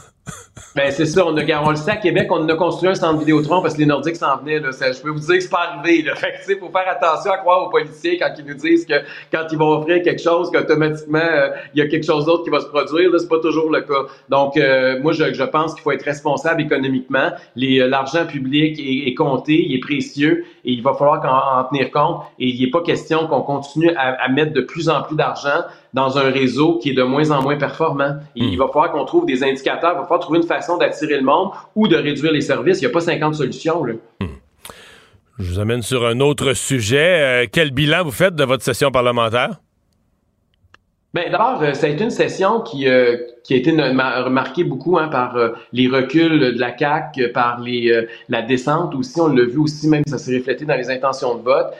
Ben 0.74 0.90
c'est 0.90 1.04
ça, 1.04 1.26
on, 1.26 1.36
a, 1.36 1.42
le 1.42 1.76
sait 1.76 1.90
à 1.90 1.96
Québec, 1.96 2.28
on 2.30 2.48
a 2.48 2.54
construit 2.54 2.88
un 2.88 2.94
centre 2.94 3.18
Vidéotron 3.18 3.60
parce 3.60 3.74
que 3.74 3.80
les 3.80 3.86
Nordiques 3.86 4.16
s'en 4.16 4.38
venaient. 4.38 4.58
Je 4.58 5.02
peux 5.02 5.10
vous 5.10 5.18
dire 5.18 5.34
que 5.34 5.40
c'est 5.40 5.50
pas 5.50 5.68
arrivé. 5.68 6.02
Là. 6.02 6.14
Fait 6.14 6.32
que, 6.32 6.58
faut 6.58 6.70
faire 6.70 6.88
attention 6.88 7.32
à 7.32 7.38
croire 7.38 7.66
aux 7.66 7.68
policiers 7.68 8.18
quand 8.18 8.32
ils 8.38 8.44
nous 8.44 8.54
disent 8.54 8.86
que 8.86 8.94
quand 9.30 9.46
ils 9.50 9.58
vont 9.58 9.78
offrir 9.78 10.02
quelque 10.02 10.22
chose, 10.22 10.50
qu'automatiquement 10.50 11.18
euh, 11.18 11.50
il 11.74 11.80
y 11.80 11.82
a 11.82 11.88
quelque 11.88 12.06
chose 12.06 12.24
d'autre 12.24 12.44
qui 12.44 12.50
va 12.50 12.60
se 12.60 12.66
produire. 12.66 13.10
C'est 13.18 13.28
pas 13.28 13.40
toujours 13.40 13.70
le 13.70 13.82
cas. 13.82 14.06
Donc 14.30 14.56
euh, 14.56 14.98
moi 15.02 15.12
je, 15.12 15.44
pense 15.44 15.74
qu'il 15.74 15.82
faut 15.82 15.92
être 15.92 16.04
responsable 16.04 16.62
économiquement. 16.62 17.32
Euh, 17.58 17.88
l'argent 17.88 18.24
public 18.26 18.78
est, 18.78 19.14
compté, 19.14 19.62
il 19.66 19.74
est 19.74 19.80
précieux 19.80 20.44
et 20.64 20.72
il 20.72 20.82
va 20.82 20.94
falloir 20.94 21.22
en, 21.24 21.60
en 21.60 21.64
tenir 21.64 21.90
compte. 21.90 22.22
Et 22.38 22.46
il 22.48 22.64
n'est 22.64 22.70
pas 22.70 22.82
question 22.82 23.26
qu'on 23.26 23.42
continue 23.42 23.90
à 23.96 24.26
mettre 24.28 24.52
de 24.52 24.62
plus 24.62 24.88
en 24.88 25.02
plus 25.02 25.16
d'argent 25.16 25.64
dans 25.94 26.18
un 26.18 26.30
réseau 26.30 26.78
qui 26.78 26.90
est 26.90 26.94
de 26.94 27.02
moins 27.02 27.30
en 27.30 27.42
moins 27.42 27.56
performant. 27.56 28.16
Il, 28.34 28.54
hmm. 28.54 28.58
va 28.58 28.66
falloir 28.68 28.92
qu'on 28.92 29.04
trouve 29.04 29.26
des 29.26 29.44
indicateurs, 29.44 29.92
il 29.94 29.98
va 29.98 30.02
falloir 30.02 30.20
trouver 30.20 30.38
une 30.38 30.46
façon 30.46 30.78
d'attirer 30.78 31.16
le 31.16 31.22
monde 31.22 31.50
ou 31.74 31.88
de 31.88 31.96
réduire 31.96 32.32
les 32.32 32.40
services. 32.40 32.78
Il 32.78 32.86
n'y 32.86 32.90
a 32.90 32.92
pas 32.92 33.00
50 33.00 33.34
solutions. 33.34 33.84
Là. 33.84 33.94
Hmm. 34.20 34.26
Je 35.38 35.52
vous 35.52 35.58
amène 35.58 35.82
sur 35.82 36.06
un 36.06 36.20
autre 36.20 36.54
sujet. 36.54 37.42
Euh, 37.44 37.46
quel 37.50 37.70
bilan 37.70 38.04
vous 38.04 38.10
faites 38.10 38.34
de 38.34 38.44
votre 38.44 38.62
session 38.62 38.90
parlementaire? 38.90 39.60
Bien, 41.14 41.30
d'abord, 41.30 41.62
euh, 41.62 41.74
ça 41.74 41.86
a 41.86 41.90
été 41.90 42.04
une 42.04 42.10
session 42.10 42.60
qui, 42.60 42.88
euh, 42.88 43.18
qui 43.44 43.52
a 43.52 43.56
été 43.58 43.70
remarquée 43.70 44.64
beaucoup 44.64 44.98
hein, 44.98 45.08
par 45.08 45.36
les 45.72 45.88
reculs 45.88 46.54
de 46.54 46.58
la 46.58 46.76
CAQ, 46.76 47.32
par 47.32 47.60
les, 47.60 48.06
la 48.30 48.40
descente 48.40 48.94
aussi. 48.94 49.20
On 49.20 49.28
l'a 49.28 49.44
vu 49.44 49.58
aussi, 49.58 49.88
même 49.88 50.04
ça 50.06 50.16
s'est 50.16 50.38
reflété 50.38 50.64
dans 50.64 50.76
les 50.76 50.88
intentions 50.88 51.34
de 51.34 51.42
vote 51.42 51.74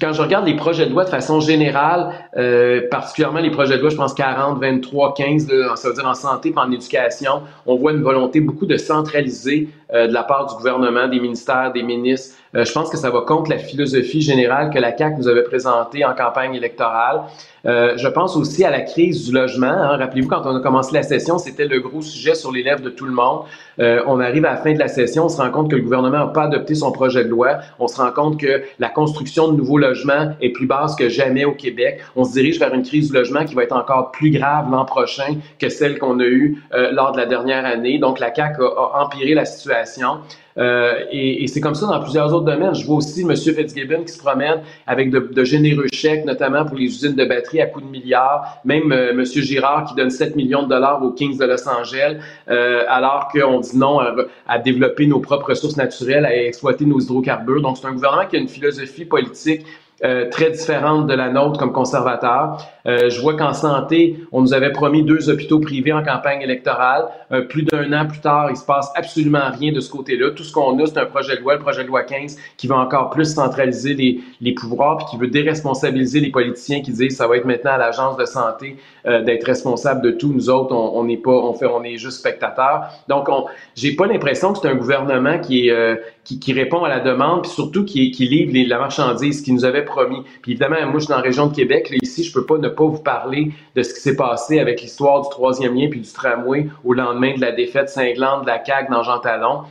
quand 0.00 0.14
je 0.14 0.22
regarde 0.22 0.46
les 0.46 0.56
projets 0.56 0.86
de 0.86 0.90
loi 0.90 1.04
de 1.04 1.10
façon 1.10 1.38
générale, 1.40 2.14
euh, 2.36 2.88
particulièrement 2.90 3.40
les 3.40 3.50
projets 3.50 3.76
de 3.76 3.82
loi, 3.82 3.90
je 3.90 3.96
pense 3.96 4.14
40, 4.14 4.58
23, 4.58 5.12
15, 5.14 5.48
ça 5.76 5.88
veut 5.88 5.94
dire 5.94 6.06
en 6.06 6.14
santé 6.14 6.48
et 6.48 6.58
en 6.58 6.72
éducation, 6.72 7.42
on 7.66 7.76
voit 7.76 7.92
une 7.92 8.02
volonté 8.02 8.40
beaucoup 8.40 8.64
de 8.64 8.78
centraliser 8.78 9.68
euh, 9.92 10.06
de 10.06 10.14
la 10.14 10.22
part 10.22 10.46
du 10.46 10.54
gouvernement, 10.54 11.08
des 11.08 11.20
ministères, 11.20 11.72
des 11.72 11.82
ministres. 11.82 12.36
Euh, 12.54 12.64
je 12.64 12.72
pense 12.72 12.88
que 12.88 12.96
ça 12.96 13.10
va 13.10 13.20
contre 13.20 13.50
la 13.50 13.58
philosophie 13.58 14.22
générale 14.22 14.70
que 14.70 14.78
la 14.78 14.96
CAQ 14.96 15.16
nous 15.18 15.28
avait 15.28 15.44
présentée 15.44 16.06
en 16.06 16.14
campagne 16.14 16.54
électorale. 16.54 17.22
Euh, 17.66 17.94
je 17.96 18.08
pense 18.08 18.36
aussi 18.36 18.64
à 18.64 18.70
la 18.70 18.80
crise 18.80 19.26
du 19.26 19.32
logement. 19.32 19.66
Hein. 19.66 19.96
Rappelez-vous, 19.96 20.28
quand 20.28 20.42
on 20.44 20.56
a 20.56 20.60
commencé 20.60 20.92
la 20.92 21.02
session, 21.02 21.38
c'était 21.38 21.66
le 21.66 21.80
gros 21.80 22.02
sujet 22.02 22.34
sur 22.34 22.52
les 22.52 22.62
lèvres 22.62 22.80
de 22.80 22.90
tout 22.90 23.04
le 23.04 23.12
monde. 23.12 23.42
Euh, 23.78 24.02
on 24.06 24.20
arrive 24.20 24.44
à 24.44 24.52
la 24.52 24.56
fin 24.56 24.72
de 24.72 24.78
la 24.78 24.88
session, 24.88 25.24
on 25.24 25.28
se 25.28 25.40
rend 25.40 25.50
compte 25.50 25.70
que 25.70 25.76
le 25.76 25.82
gouvernement 25.82 26.18
n'a 26.18 26.26
pas 26.26 26.44
adopté 26.44 26.74
son 26.74 26.92
projet 26.92 27.24
de 27.24 27.28
loi. 27.28 27.58
On 27.78 27.88
se 27.88 28.00
rend 28.00 28.10
compte 28.12 28.40
que 28.40 28.62
la 28.78 28.88
construction 28.88 29.48
de 29.52 29.56
nouveaux 29.56 29.78
logements 29.78 30.32
est 30.40 30.50
plus 30.50 30.66
basse 30.66 30.94
que 30.96 31.08
jamais 31.08 31.44
au 31.44 31.52
Québec. 31.52 32.00
On 32.16 32.24
se 32.24 32.32
dirige 32.32 32.58
vers 32.58 32.74
une 32.74 32.82
crise 32.82 33.08
du 33.08 33.14
logement 33.14 33.44
qui 33.44 33.54
va 33.54 33.64
être 33.64 33.76
encore 33.76 34.10
plus 34.10 34.30
grave 34.30 34.70
l'an 34.70 34.84
prochain 34.84 35.36
que 35.58 35.68
celle 35.68 35.98
qu'on 35.98 36.18
a 36.20 36.24
eue 36.24 36.62
euh, 36.74 36.90
lors 36.92 37.12
de 37.12 37.18
la 37.18 37.26
dernière 37.26 37.64
année. 37.64 37.98
Donc, 37.98 38.20
la 38.20 38.34
CAQ 38.34 38.62
a, 38.62 38.66
a 38.66 39.04
empiré 39.04 39.34
la 39.34 39.44
situation. 39.44 40.18
Euh, 40.58 41.04
et, 41.10 41.44
et 41.44 41.46
c'est 41.46 41.60
comme 41.60 41.74
ça 41.74 41.86
dans 41.86 42.00
plusieurs 42.00 42.32
autres 42.32 42.44
domaines. 42.44 42.74
Je 42.74 42.84
vois 42.84 42.96
aussi 42.96 43.22
M. 43.22 43.34
Fitzgibbon 43.36 44.04
qui 44.04 44.12
se 44.12 44.18
promène 44.18 44.60
avec 44.86 45.10
de, 45.10 45.18
de, 45.18 45.44
généreux 45.44 45.86
chèques, 45.92 46.24
notamment 46.24 46.64
pour 46.64 46.76
les 46.76 46.86
usines 46.86 47.14
de 47.14 47.24
batterie 47.24 47.60
à 47.60 47.66
coups 47.66 47.84
de 47.84 47.90
milliards. 47.90 48.58
Même 48.64 48.92
euh, 48.92 49.10
M. 49.12 49.24
Girard 49.24 49.84
qui 49.84 49.94
donne 49.94 50.10
7 50.10 50.36
millions 50.36 50.64
de 50.64 50.68
dollars 50.68 51.02
aux 51.02 51.12
Kings 51.12 51.38
de 51.38 51.44
Los 51.44 51.68
Angeles, 51.68 52.16
euh, 52.48 52.84
alors 52.88 53.28
qu'on 53.32 53.60
dit 53.60 53.76
non 53.76 54.00
à, 54.00 54.14
à, 54.48 54.58
développer 54.58 55.06
nos 55.06 55.20
propres 55.20 55.50
ressources 55.50 55.76
naturelles, 55.76 56.26
à 56.26 56.36
exploiter 56.44 56.84
nos 56.84 57.00
hydrocarbures. 57.00 57.62
Donc, 57.62 57.78
c'est 57.78 57.86
un 57.86 57.92
gouvernement 57.92 58.26
qui 58.26 58.36
a 58.36 58.38
une 58.40 58.48
philosophie 58.48 59.04
politique 59.04 59.64
euh, 60.02 60.30
très 60.30 60.50
différente 60.50 61.08
de 61.08 61.12
la 61.12 61.28
nôtre 61.28 61.58
comme 61.58 61.72
conservateur. 61.72 62.56
Euh, 62.86 63.10
je 63.10 63.20
vois 63.20 63.36
qu'en 63.36 63.52
santé, 63.52 64.18
on 64.32 64.40
nous 64.40 64.54
avait 64.54 64.72
promis 64.72 65.02
deux 65.02 65.28
hôpitaux 65.28 65.58
privés 65.60 65.92
en 65.92 66.02
campagne 66.02 66.40
électorale. 66.40 67.04
Euh, 67.32 67.42
plus 67.42 67.64
d'un 67.64 67.92
an 67.92 68.06
plus 68.06 68.20
tard, 68.20 68.46
il 68.48 68.56
se 68.56 68.64
passe 68.64 68.90
absolument 68.94 69.50
rien 69.52 69.72
de 69.72 69.80
ce 69.80 69.90
côté-là. 69.90 70.30
Tout 70.30 70.42
ce 70.42 70.54
qu'on 70.54 70.78
a, 70.78 70.86
c'est 70.86 70.96
un 70.96 71.04
projet 71.04 71.36
de 71.36 71.42
loi, 71.42 71.52
le 71.52 71.60
projet 71.60 71.82
de 71.82 71.88
loi 71.88 72.04
15, 72.04 72.38
qui 72.56 72.66
va 72.66 72.76
encore 72.76 73.10
plus 73.10 73.34
centraliser 73.34 73.92
les, 73.92 74.20
les 74.40 74.54
pouvoirs, 74.54 74.96
puis 74.96 75.06
qui 75.10 75.18
veut 75.18 75.28
déresponsabiliser 75.28 76.20
les 76.20 76.30
politiciens 76.30 76.80
qui 76.80 76.92
disent 76.92 77.18
ça 77.18 77.28
va 77.28 77.36
être 77.36 77.44
maintenant 77.44 77.72
à 77.72 77.78
l'agence 77.78 78.16
de 78.16 78.24
santé 78.24 78.78
d'être 79.04 79.44
responsable 79.44 80.02
de 80.02 80.10
tout. 80.10 80.32
Nous 80.32 80.50
autres, 80.50 80.74
on 80.74 81.04
n'est 81.04 81.16
pas, 81.16 81.30
on 81.30 81.54
fait, 81.54 81.66
on 81.66 81.82
est 81.82 81.96
juste 81.96 82.18
spectateurs. 82.18 82.88
Donc, 83.08 83.28
on, 83.28 83.46
j'ai 83.74 83.96
pas 83.96 84.06
l'impression 84.06 84.52
que 84.52 84.58
c'est 84.60 84.68
un 84.68 84.74
gouvernement 84.74 85.38
qui 85.38 85.68
est 85.68 86.00
qui, 86.24 86.52
répond 86.52 86.84
à 86.84 86.88
la 86.88 87.00
demande, 87.00 87.42
puis 87.42 87.50
surtout 87.50 87.84
qui, 87.84 88.10
livre 88.10 88.68
la 88.68 88.78
marchandise, 88.78 89.42
qui 89.42 89.52
nous 89.52 89.64
avait 89.64 89.84
promis. 89.84 90.22
Puis 90.42 90.52
évidemment, 90.52 90.76
moi, 90.82 90.94
je 90.94 91.00
suis 91.00 91.08
dans 91.08 91.16
la 91.16 91.22
région 91.22 91.46
de 91.46 91.54
Québec. 91.54 91.90
Là, 91.90 91.96
ici, 92.02 92.22
je 92.22 92.32
peux 92.32 92.46
pas 92.46 92.58
ne 92.58 92.68
pas 92.68 92.84
vous 92.84 93.02
parler 93.02 93.52
de 93.74 93.82
ce 93.82 93.94
qui 93.94 94.00
s'est 94.00 94.16
passé 94.16 94.60
avec 94.60 94.80
l'histoire 94.80 95.22
du 95.22 95.28
troisième 95.30 95.74
lien 95.74 95.88
puis 95.90 96.00
du 96.00 96.12
tramway 96.12 96.68
au 96.84 96.92
lendemain 96.92 97.34
de 97.34 97.40
la 97.40 97.52
défaite 97.52 97.88
cinglante 97.88 98.42
de 98.42 98.46
la 98.46 98.64
CAQ 98.64 98.90
dans 98.90 99.02
Jean 99.02 99.18
Talon. 99.18 99.62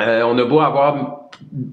Euh, 0.00 0.22
on 0.24 0.36
a 0.38 0.44
beau 0.44 0.60
avoir 0.60 1.25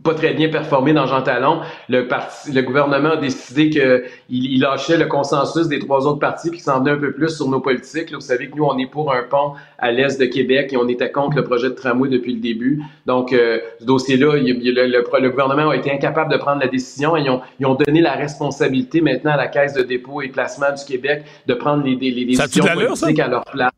pas 0.04 0.14
très 0.14 0.34
bien 0.34 0.50
performé 0.50 0.94
dans 0.94 1.06
Jean 1.06 1.22
Talon. 1.22 1.62
Le, 1.90 2.08
parti, 2.08 2.52
le 2.52 2.62
gouvernement 2.62 3.12
a 3.12 3.18
décidé 3.18 3.70
qu'il 3.70 4.04
il 4.30 4.60
lâchait 4.60 4.98
le 4.98 5.06
consensus 5.06 5.68
des 5.68 5.80
trois 5.80 6.08
autres 6.08 6.20
partis 6.20 6.50
puis 6.50 6.60
s'en 6.60 6.80
venait 6.80 6.92
un 6.92 6.98
peu 6.98 7.12
plus 7.12 7.36
sur 7.36 7.48
nos 7.48 7.60
politiques. 7.60 8.12
Là, 8.12 8.18
vous 8.18 8.26
savez 8.26 8.50
que 8.50 8.56
nous, 8.56 8.66
on 8.66 8.78
est 8.78 8.90
pour 8.90 9.14
un 9.14 9.24
pont 9.24 9.54
à 9.78 9.92
l'est 9.92 10.20
de 10.20 10.26
Québec 10.26 10.72
et 10.74 10.78
on 10.78 10.88
était 10.88 11.12
contre 11.12 11.38
le 11.38 11.44
projet 11.44 11.70
de 11.70 11.76
tramway 11.76 12.10
depuis 12.10 12.34
le 12.34 12.40
début. 12.40 12.82
Donc, 13.06 13.34
euh, 13.34 13.60
ce 13.80 13.86
dossier-là, 13.86 14.36
le, 14.36 14.54
le, 14.54 15.20
le, 15.22 15.30
gouvernement 15.30 15.70
a 15.70 15.76
été 15.76 15.92
incapable 15.92 16.32
de 16.32 16.38
prendre 16.38 16.62
la 16.62 16.68
décision 16.68 17.16
et 17.18 17.22
ils 17.22 17.30
ont, 17.30 17.42
ils 17.60 17.66
ont, 17.66 17.76
donné 17.76 18.02
la 18.02 18.14
responsabilité 18.14 19.02
maintenant 19.02 19.32
à 19.32 19.38
la 19.38 19.48
Caisse 19.48 19.74
de 19.74 19.84
dépôt 19.84 20.22
et 20.22 20.30
placement 20.30 20.72
du 20.72 20.84
Québec 20.86 21.24
de 21.48 21.54
prendre 21.54 21.84
les, 21.84 21.96
les, 21.96 22.12
les 22.12 22.26
décisions 22.26 22.66
politiques 22.66 23.20
à 23.20 23.28
leur 23.28 23.44
place. 23.46 23.72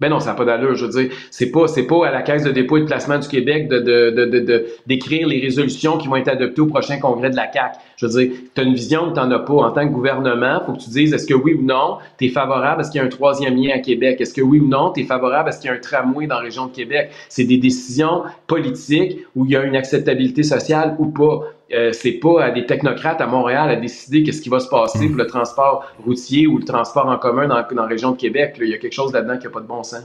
Ben 0.00 0.08
non, 0.08 0.18
ça 0.18 0.30
n'a 0.30 0.34
pas 0.34 0.46
d'allure. 0.46 0.74
Je 0.74 0.86
veux 0.86 0.90
dire, 0.90 1.12
c'est 1.30 1.50
pas, 1.50 1.68
c'est 1.68 1.86
pas 1.86 2.06
à 2.06 2.10
la 2.10 2.22
Caisse 2.22 2.42
de 2.42 2.50
dépôt 2.50 2.78
et 2.78 2.80
de 2.80 2.86
placement 2.86 3.18
du 3.18 3.28
Québec 3.28 3.68
de, 3.68 3.78
de, 3.78 4.10
de, 4.10 4.40
de, 4.40 4.66
d'écrire 4.86 5.28
les 5.28 5.40
résolutions 5.40 5.98
qui 5.98 6.08
vont 6.08 6.16
être 6.16 6.28
adoptées 6.28 6.62
au 6.62 6.66
prochain 6.66 6.98
congrès 6.98 7.30
de 7.30 7.36
la 7.36 7.46
CAC. 7.46 7.74
Je 7.96 8.06
veux 8.06 8.12
dire, 8.12 8.36
tu 8.54 8.60
as 8.60 8.64
une 8.64 8.74
vision 8.74 9.10
que 9.10 9.14
tu 9.14 9.20
n'en 9.20 9.30
as 9.30 9.40
pas. 9.40 9.52
En 9.52 9.70
tant 9.72 9.86
que 9.86 9.92
gouvernement, 9.92 10.62
faut 10.64 10.72
que 10.72 10.78
tu 10.78 10.90
dises 10.90 11.12
est-ce 11.12 11.26
que 11.26 11.34
oui 11.34 11.52
ou 11.54 11.62
non, 11.62 11.98
tu 12.18 12.26
es 12.26 12.28
favorable 12.28 12.80
à 12.80 12.84
ce 12.84 12.90
qu'il 12.90 13.00
y 13.00 13.04
ait 13.04 13.06
un 13.06 13.10
troisième 13.10 13.56
lien 13.56 13.74
à 13.74 13.78
Québec? 13.80 14.20
Est-ce 14.20 14.32
que 14.32 14.40
oui 14.40 14.58
ou 14.58 14.66
non, 14.66 14.90
tu 14.92 15.00
es 15.02 15.04
favorable 15.04 15.50
à 15.50 15.52
ce 15.52 15.60
qu'il 15.60 15.70
y 15.70 15.74
ait 15.74 15.76
un 15.76 15.80
tramway 15.80 16.26
dans 16.26 16.36
la 16.36 16.42
région 16.42 16.66
de 16.66 16.72
Québec? 16.72 17.10
C'est 17.28 17.44
des 17.44 17.58
décisions 17.58 18.22
politiques 18.46 19.18
où 19.36 19.44
il 19.44 19.52
y 19.52 19.56
a 19.56 19.64
une 19.64 19.76
acceptabilité 19.76 20.42
sociale 20.42 20.96
ou 20.98 21.06
pas. 21.06 21.42
Euh, 21.72 21.92
c'est 21.92 22.12
pas 22.12 22.44
à 22.44 22.50
des 22.50 22.66
technocrates 22.66 23.20
à 23.20 23.26
Montréal 23.26 23.70
à 23.70 23.76
décider 23.76 24.24
qu'est-ce 24.24 24.42
qui 24.42 24.48
va 24.48 24.58
se 24.58 24.68
passer 24.68 25.06
pour 25.06 25.16
le 25.16 25.26
transport 25.26 25.86
routier 26.04 26.46
ou 26.46 26.58
le 26.58 26.64
transport 26.64 27.06
en 27.06 27.16
commun 27.16 27.46
dans, 27.46 27.64
la 27.70 27.86
région 27.86 28.12
de 28.12 28.16
Québec. 28.16 28.56
Il 28.60 28.68
y 28.68 28.74
a 28.74 28.78
quelque 28.78 28.92
chose 28.92 29.12
là-dedans 29.12 29.38
qui 29.38 29.44
n'a 29.44 29.50
pas 29.50 29.60
de 29.60 29.66
bon 29.66 29.82
sens. 29.84 30.02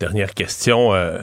Dernière 0.00 0.34
question. 0.34 0.92
Euh, 0.94 1.20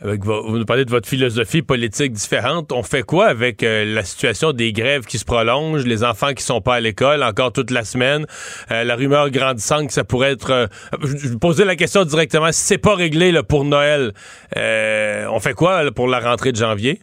vous 0.00 0.58
nous 0.58 0.64
parlez 0.64 0.84
de 0.84 0.90
votre 0.90 1.08
philosophie 1.08 1.62
politique 1.62 2.12
différente. 2.12 2.72
On 2.72 2.82
fait 2.82 3.04
quoi 3.04 3.26
avec 3.26 3.62
euh, 3.62 3.84
la 3.84 4.02
situation 4.02 4.52
des 4.52 4.72
grèves 4.72 5.04
qui 5.04 5.18
se 5.18 5.24
prolongent, 5.24 5.86
les 5.86 6.02
enfants 6.02 6.34
qui 6.34 6.42
sont 6.42 6.60
pas 6.60 6.74
à 6.74 6.80
l'école 6.80 7.22
encore 7.22 7.52
toute 7.52 7.70
la 7.70 7.84
semaine, 7.84 8.26
la 8.68 8.96
rumeur 8.96 9.30
grandissante 9.30 9.86
que 9.86 9.92
ça 9.92 10.02
pourrait 10.02 10.32
être... 10.32 10.68
Je 11.00 11.36
posais 11.36 11.64
la 11.64 11.76
question 11.76 12.04
directement, 12.04 12.50
si 12.50 12.62
c'est 12.62 12.78
pas 12.78 12.96
réglé 12.96 13.32
pour 13.48 13.64
Noël, 13.64 14.12
on 14.56 15.38
fait 15.38 15.54
quoi 15.54 15.90
pour 15.92 16.08
la 16.08 16.18
rentrée 16.18 16.50
de 16.50 16.56
janvier? 16.56 17.00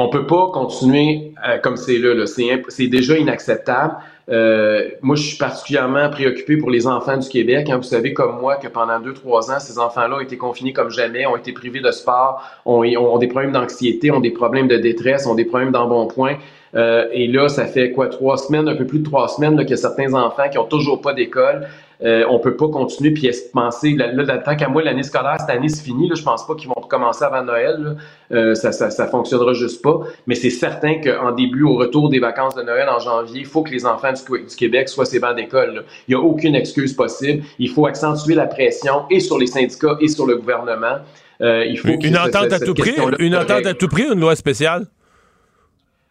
On 0.00 0.08
peut 0.08 0.26
pas 0.26 0.50
continuer 0.52 1.32
euh, 1.46 1.58
comme 1.58 1.76
c'est 1.76 1.98
là. 1.98 2.14
là. 2.14 2.24
C'est, 2.26 2.86
déjà 2.86 3.18
inacceptable. 3.18 3.96
Euh, 4.28 4.90
moi, 5.02 5.16
je 5.16 5.22
suis 5.22 5.38
particulièrement 5.38 6.08
préoccupé 6.08 6.56
pour 6.56 6.70
les 6.70 6.86
enfants 6.86 7.16
du 7.16 7.28
Québec. 7.28 7.68
Hein. 7.68 7.78
Vous 7.78 7.82
savez, 7.82 8.14
comme 8.14 8.40
moi, 8.40 8.56
que 8.56 8.68
pendant 8.68 9.00
deux, 9.00 9.12
trois 9.12 9.50
ans, 9.50 9.58
ces 9.58 9.76
enfants-là 9.76 10.18
ont 10.18 10.20
été 10.20 10.36
confinés 10.36 10.72
comme 10.72 10.90
jamais, 10.90 11.26
ont 11.26 11.36
été 11.36 11.52
privés 11.52 11.80
de 11.80 11.90
sport, 11.90 12.48
ont, 12.64 12.84
ont 12.84 13.18
des 13.18 13.26
problèmes 13.26 13.50
d'anxiété, 13.50 14.12
ont 14.12 14.20
des 14.20 14.30
problèmes 14.30 14.68
de 14.68 14.76
détresse, 14.76 15.26
ont 15.26 15.34
des 15.34 15.44
problèmes 15.44 15.72
d'embonpoint. 15.72 16.36
Euh, 16.76 17.08
et 17.12 17.26
là, 17.26 17.48
ça 17.48 17.66
fait 17.66 17.90
quoi, 17.90 18.06
trois 18.06 18.38
semaines, 18.38 18.68
un 18.68 18.76
peu 18.76 18.86
plus 18.86 19.00
de 19.00 19.04
trois 19.04 19.26
semaines, 19.26 19.56
là, 19.56 19.64
que 19.64 19.74
certains 19.74 20.14
enfants 20.14 20.48
qui 20.48 20.58
ont 20.58 20.66
toujours 20.66 21.00
pas 21.00 21.12
d'école, 21.12 21.66
euh, 22.04 22.24
on 22.28 22.38
peut 22.38 22.56
pas 22.56 22.68
continuer 22.68 23.10
puis 23.10 23.30
penser, 23.52 23.92
là, 23.92 24.12
là 24.12 24.38
tant 24.38 24.54
qu'à 24.56 24.68
moi, 24.68 24.82
l'année 24.82 25.02
scolaire, 25.02 25.36
cette 25.40 25.50
année, 25.50 25.68
c'est 25.68 25.82
fini, 25.82 26.08
là, 26.08 26.14
je 26.14 26.22
pense 26.22 26.46
pas 26.46 26.54
qu'ils 26.54 26.68
vont 26.68 26.74
commencer 26.74 27.24
avant 27.24 27.42
Noël, 27.42 27.96
euh, 28.32 28.54
ça, 28.54 28.72
ça, 28.72 28.90
ça 28.90 29.06
fonctionnera 29.08 29.52
juste 29.52 29.82
pas, 29.82 30.00
mais 30.26 30.34
c'est 30.34 30.50
certain 30.50 31.00
qu'en 31.00 31.32
début, 31.32 31.64
au 31.64 31.74
retour 31.74 32.08
des 32.08 32.20
vacances 32.20 32.54
de 32.54 32.62
Noël 32.62 32.88
en 32.88 33.00
janvier, 33.00 33.40
il 33.40 33.46
faut 33.46 33.62
que 33.62 33.70
les 33.70 33.84
enfants 33.84 34.12
du, 34.12 34.44
du 34.44 34.56
Québec 34.56 34.88
soient 34.88 35.06
ces 35.06 35.18
bancs 35.18 35.34
d'école. 35.34 35.84
Il 36.06 36.14
n'y 36.14 36.20
a 36.20 36.24
aucune 36.24 36.54
excuse 36.54 36.92
possible. 36.92 37.42
Il 37.58 37.70
faut 37.70 37.86
accentuer 37.86 38.34
la 38.34 38.46
pression 38.46 39.04
et 39.10 39.20
sur 39.20 39.38
les 39.38 39.46
syndicats 39.46 39.96
et 40.00 40.08
sur 40.08 40.26
le 40.26 40.36
gouvernement. 40.36 40.98
Euh, 41.40 41.64
il 41.64 41.78
faut 41.78 41.88
une, 41.88 42.16
entente 42.16 42.52
à 42.52 42.58
tout 42.58 42.74
prix, 42.74 42.94
une 43.18 43.36
entente 43.36 43.66
à 43.66 43.74
tout 43.74 43.88
prix, 43.88 44.04
une 44.04 44.20
loi 44.20 44.34
spéciale? 44.34 44.86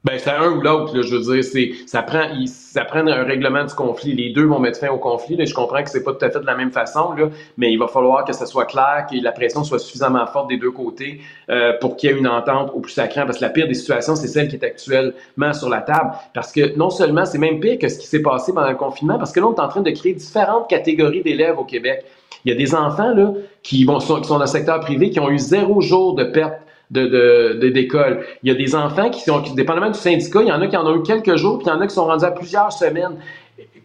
Ben, 0.08 0.18
c'est 0.20 0.30
un 0.30 0.52
ou 0.52 0.62
l'autre, 0.62 1.02
je 1.02 1.16
veux 1.16 1.34
dire, 1.34 1.44
c'est, 1.44 1.72
ça 1.86 2.02
prend, 2.02 2.30
ça 2.46 2.86
prend 2.86 3.06
un 3.06 3.24
règlement 3.26 3.66
du 3.66 3.74
conflit. 3.74 4.14
Les 4.14 4.30
deux 4.30 4.46
vont 4.46 4.58
mettre 4.58 4.80
fin 4.80 4.88
au 4.88 5.00
conflit, 5.00 5.38
je 5.46 5.54
comprends 5.54 5.84
que 5.84 5.90
c'est 5.90 6.02
pas 6.02 6.14
tout 6.14 6.24
à 6.24 6.30
fait 6.30 6.40
de 6.40 6.46
la 6.46 6.56
même 6.56 6.72
façon, 6.72 7.12
là, 7.12 7.26
mais 7.58 7.74
il 7.74 7.78
va 7.78 7.90
falloir 7.90 8.24
que 8.24 8.32
ça 8.32 8.46
soit 8.46 8.64
clair, 8.68 9.06
que 9.12 9.22
la 9.22 9.34
pression 9.34 9.66
soit 9.66 9.80
suffisamment 9.80 10.26
forte 10.26 10.48
des 10.48 10.56
deux 10.56 10.72
côtés, 10.72 11.20
euh, 11.50 11.74
pour 11.82 11.98
qu'il 11.98 12.10
y 12.10 12.14
ait 12.14 12.18
une 12.18 12.28
entente 12.28 12.72
au 12.74 12.80
plus 12.80 12.94
sacré, 12.94 13.26
parce 13.26 13.40
que 13.40 13.44
la 13.44 13.50
pire 13.50 13.68
des 13.68 13.74
situations, 13.74 14.16
c'est 14.16 14.30
celle 14.30 14.48
qui 14.48 14.56
est 14.56 14.64
actuellement 14.64 15.52
sur 15.52 15.68
la 15.68 15.82
table. 15.82 16.12
Parce 16.34 16.54
que 16.54 16.74
non 16.78 16.90
seulement, 16.90 17.26
c'est 17.26 17.38
même 17.38 17.60
pire 17.60 17.78
que 17.78 17.90
ce 17.90 18.00
qui 18.00 18.08
s'est 18.08 18.22
passé 18.22 18.54
pendant 18.54 18.70
le 18.70 18.78
confinement, 18.78 19.18
parce 19.18 19.34
que 19.34 19.42
là, 19.42 19.48
on 19.48 19.56
est 19.56 19.60
en 19.60 19.68
train 19.68 19.82
de 19.82 19.92
créer 19.92 20.14
différentes 20.14 20.70
catégories 20.70 21.22
d'élèves 21.22 21.60
au 21.60 21.66
Québec. 21.66 22.06
Il 22.46 22.54
y 22.54 22.56
a 22.56 22.58
des 22.58 22.74
enfants, 22.76 23.14
là, 23.14 23.34
qui 23.62 23.84
vont, 23.84 23.98
qui 23.98 24.06
sont 24.06 24.22
dans 24.22 24.40
le 24.40 24.46
secteur 24.46 24.80
privé, 24.80 25.10
qui 25.10 25.20
ont 25.20 25.30
eu 25.30 25.38
zéro 25.38 25.82
jour 25.82 26.16
de 26.16 26.24
perte 26.24 26.62
de, 26.92 27.70
d'école. 27.70 28.26
Il 28.44 28.50
y 28.50 28.52
a 28.52 28.56
des 28.56 28.76
enfants 28.76 29.10
qui 29.10 29.22
sont, 29.22 29.42
qui, 29.42 29.54
dépendamment 29.54 29.90
du 29.90 30.00
syndicat, 30.00 30.42
il 30.42 30.48
y 30.48 30.52
en 30.52 30.62
a 30.62 30.68
qui 30.68 30.78
en 30.78 30.86
ont 30.86 30.98
eu 30.98 31.04
quelques 31.04 31.36
jours, 31.36 31.60
puis 31.60 31.68
il 31.68 31.70
y 31.70 31.74
en 31.74 31.82
a 31.82 31.88
qui 31.88 31.94
sont 31.94 32.06
rendus 32.06 32.26
à 32.26 32.32
plusieurs 32.32 32.72
semaines. 32.72 33.18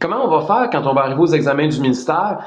Comment 0.03 0.25
on 0.25 0.29
va 0.29 0.41
faire 0.45 0.69
quand 0.71 0.85
on 0.91 0.95
va 0.95 1.03
arriver 1.03 1.21
aux 1.21 1.33
examens 1.33 1.69
du 1.69 1.81
ministère? 1.81 2.39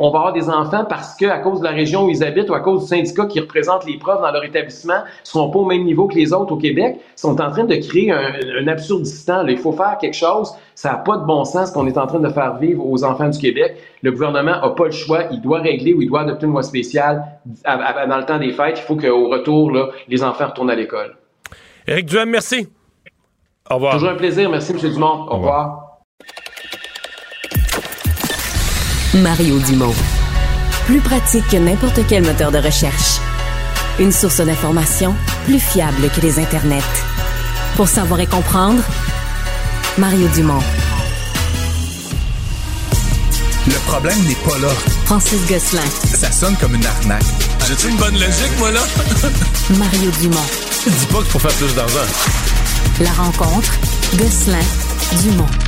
On 0.00 0.10
va 0.10 0.18
avoir 0.18 0.32
des 0.32 0.48
enfants 0.48 0.86
parce 0.88 1.14
que, 1.14 1.26
à 1.26 1.38
cause 1.38 1.60
de 1.60 1.64
la 1.64 1.72
région 1.72 2.06
où 2.06 2.08
ils 2.08 2.24
habitent 2.24 2.48
ou 2.48 2.54
à 2.54 2.60
cause 2.60 2.84
du 2.84 2.86
syndicat 2.86 3.26
qui 3.26 3.38
représente 3.38 3.84
les 3.84 3.98
profs 3.98 4.22
dans 4.22 4.30
leur 4.30 4.42
établissement, 4.42 4.94
ne 4.94 5.24
sont 5.24 5.50
pas 5.50 5.58
au 5.58 5.66
même 5.66 5.84
niveau 5.84 6.08
que 6.08 6.14
les 6.14 6.32
autres 6.32 6.54
au 6.54 6.56
Québec, 6.56 6.98
sont 7.16 7.38
en 7.38 7.50
train 7.50 7.64
de 7.64 7.74
créer 7.76 8.10
un, 8.10 8.32
un 8.62 8.66
absurdistan. 8.66 9.46
Il 9.46 9.58
faut 9.58 9.72
faire 9.72 9.98
quelque 10.00 10.16
chose. 10.16 10.54
Ça 10.74 10.92
n'a 10.92 10.98
pas 10.98 11.18
de 11.18 11.26
bon 11.26 11.44
sens 11.44 11.70
qu'on 11.70 11.86
est 11.86 11.98
en 11.98 12.06
train 12.06 12.20
de 12.20 12.30
faire 12.30 12.56
vivre 12.56 12.86
aux 12.86 13.04
enfants 13.04 13.28
du 13.28 13.38
Québec. 13.38 13.76
Le 14.00 14.12
gouvernement 14.12 14.58
n'a 14.62 14.70
pas 14.70 14.86
le 14.86 14.90
choix. 14.92 15.24
Il 15.32 15.42
doit 15.42 15.60
régler 15.60 15.92
ou 15.92 16.00
il 16.00 16.08
doit 16.08 16.22
adopter 16.22 16.46
une 16.46 16.52
loi 16.52 16.62
spéciale 16.62 17.24
dans 17.66 18.16
le 18.16 18.24
temps 18.24 18.38
des 18.38 18.52
fêtes. 18.52 18.78
Il 18.78 18.86
faut 18.86 18.96
qu'au 18.96 19.28
retour, 19.28 19.70
là, 19.70 19.90
les 20.08 20.22
enfants 20.22 20.46
retournent 20.46 20.70
à 20.70 20.76
l'école. 20.76 21.14
Éric 21.86 22.06
Duhem, 22.06 22.30
merci. 22.30 22.68
Au 23.70 23.74
revoir. 23.74 23.92
Toujours 23.92 24.08
un 24.08 24.16
plaisir. 24.16 24.48
Merci, 24.48 24.72
M. 24.72 24.78
Dumont. 24.78 25.26
Au, 25.28 25.36
revoir. 25.36 25.89
Mario 29.14 29.58
Dumont. 29.58 29.94
Plus 30.86 31.00
pratique 31.00 31.46
que 31.48 31.56
n'importe 31.56 32.00
quel 32.08 32.22
moteur 32.22 32.52
de 32.52 32.58
recherche. 32.58 33.18
Une 33.98 34.12
source 34.12 34.40
d'information 34.40 35.16
plus 35.46 35.58
fiable 35.58 36.08
que 36.14 36.20
les 36.20 36.38
internets. 36.38 36.78
Pour 37.74 37.88
savoir 37.88 38.20
et 38.20 38.26
comprendre, 38.26 38.82
Mario 39.98 40.28
Dumont. 40.28 40.62
Le 43.66 43.74
problème 43.88 44.18
n'est 44.26 44.34
pas 44.36 44.58
là. 44.58 44.72
Francis 45.06 45.40
Gosselin. 45.48 45.82
Ça 46.14 46.30
sonne 46.30 46.56
comme 46.56 46.76
une 46.76 46.86
arnaque. 46.86 47.24
J'ai-tu 47.66 47.88
une 47.88 47.96
bonne 47.96 48.14
logique, 48.14 48.58
moi, 48.58 48.70
là? 48.70 48.80
Mario 49.70 50.10
Dumont. 50.20 50.46
Dis 50.86 51.06
pas 51.06 51.18
qu'il 51.18 51.30
faut 51.30 51.38
faire 51.40 51.54
plus 51.54 51.74
d'argent. 51.74 52.06
La 53.00 53.10
rencontre, 53.10 53.72
Gosselin, 54.16 54.64
Dumont. 55.20 55.59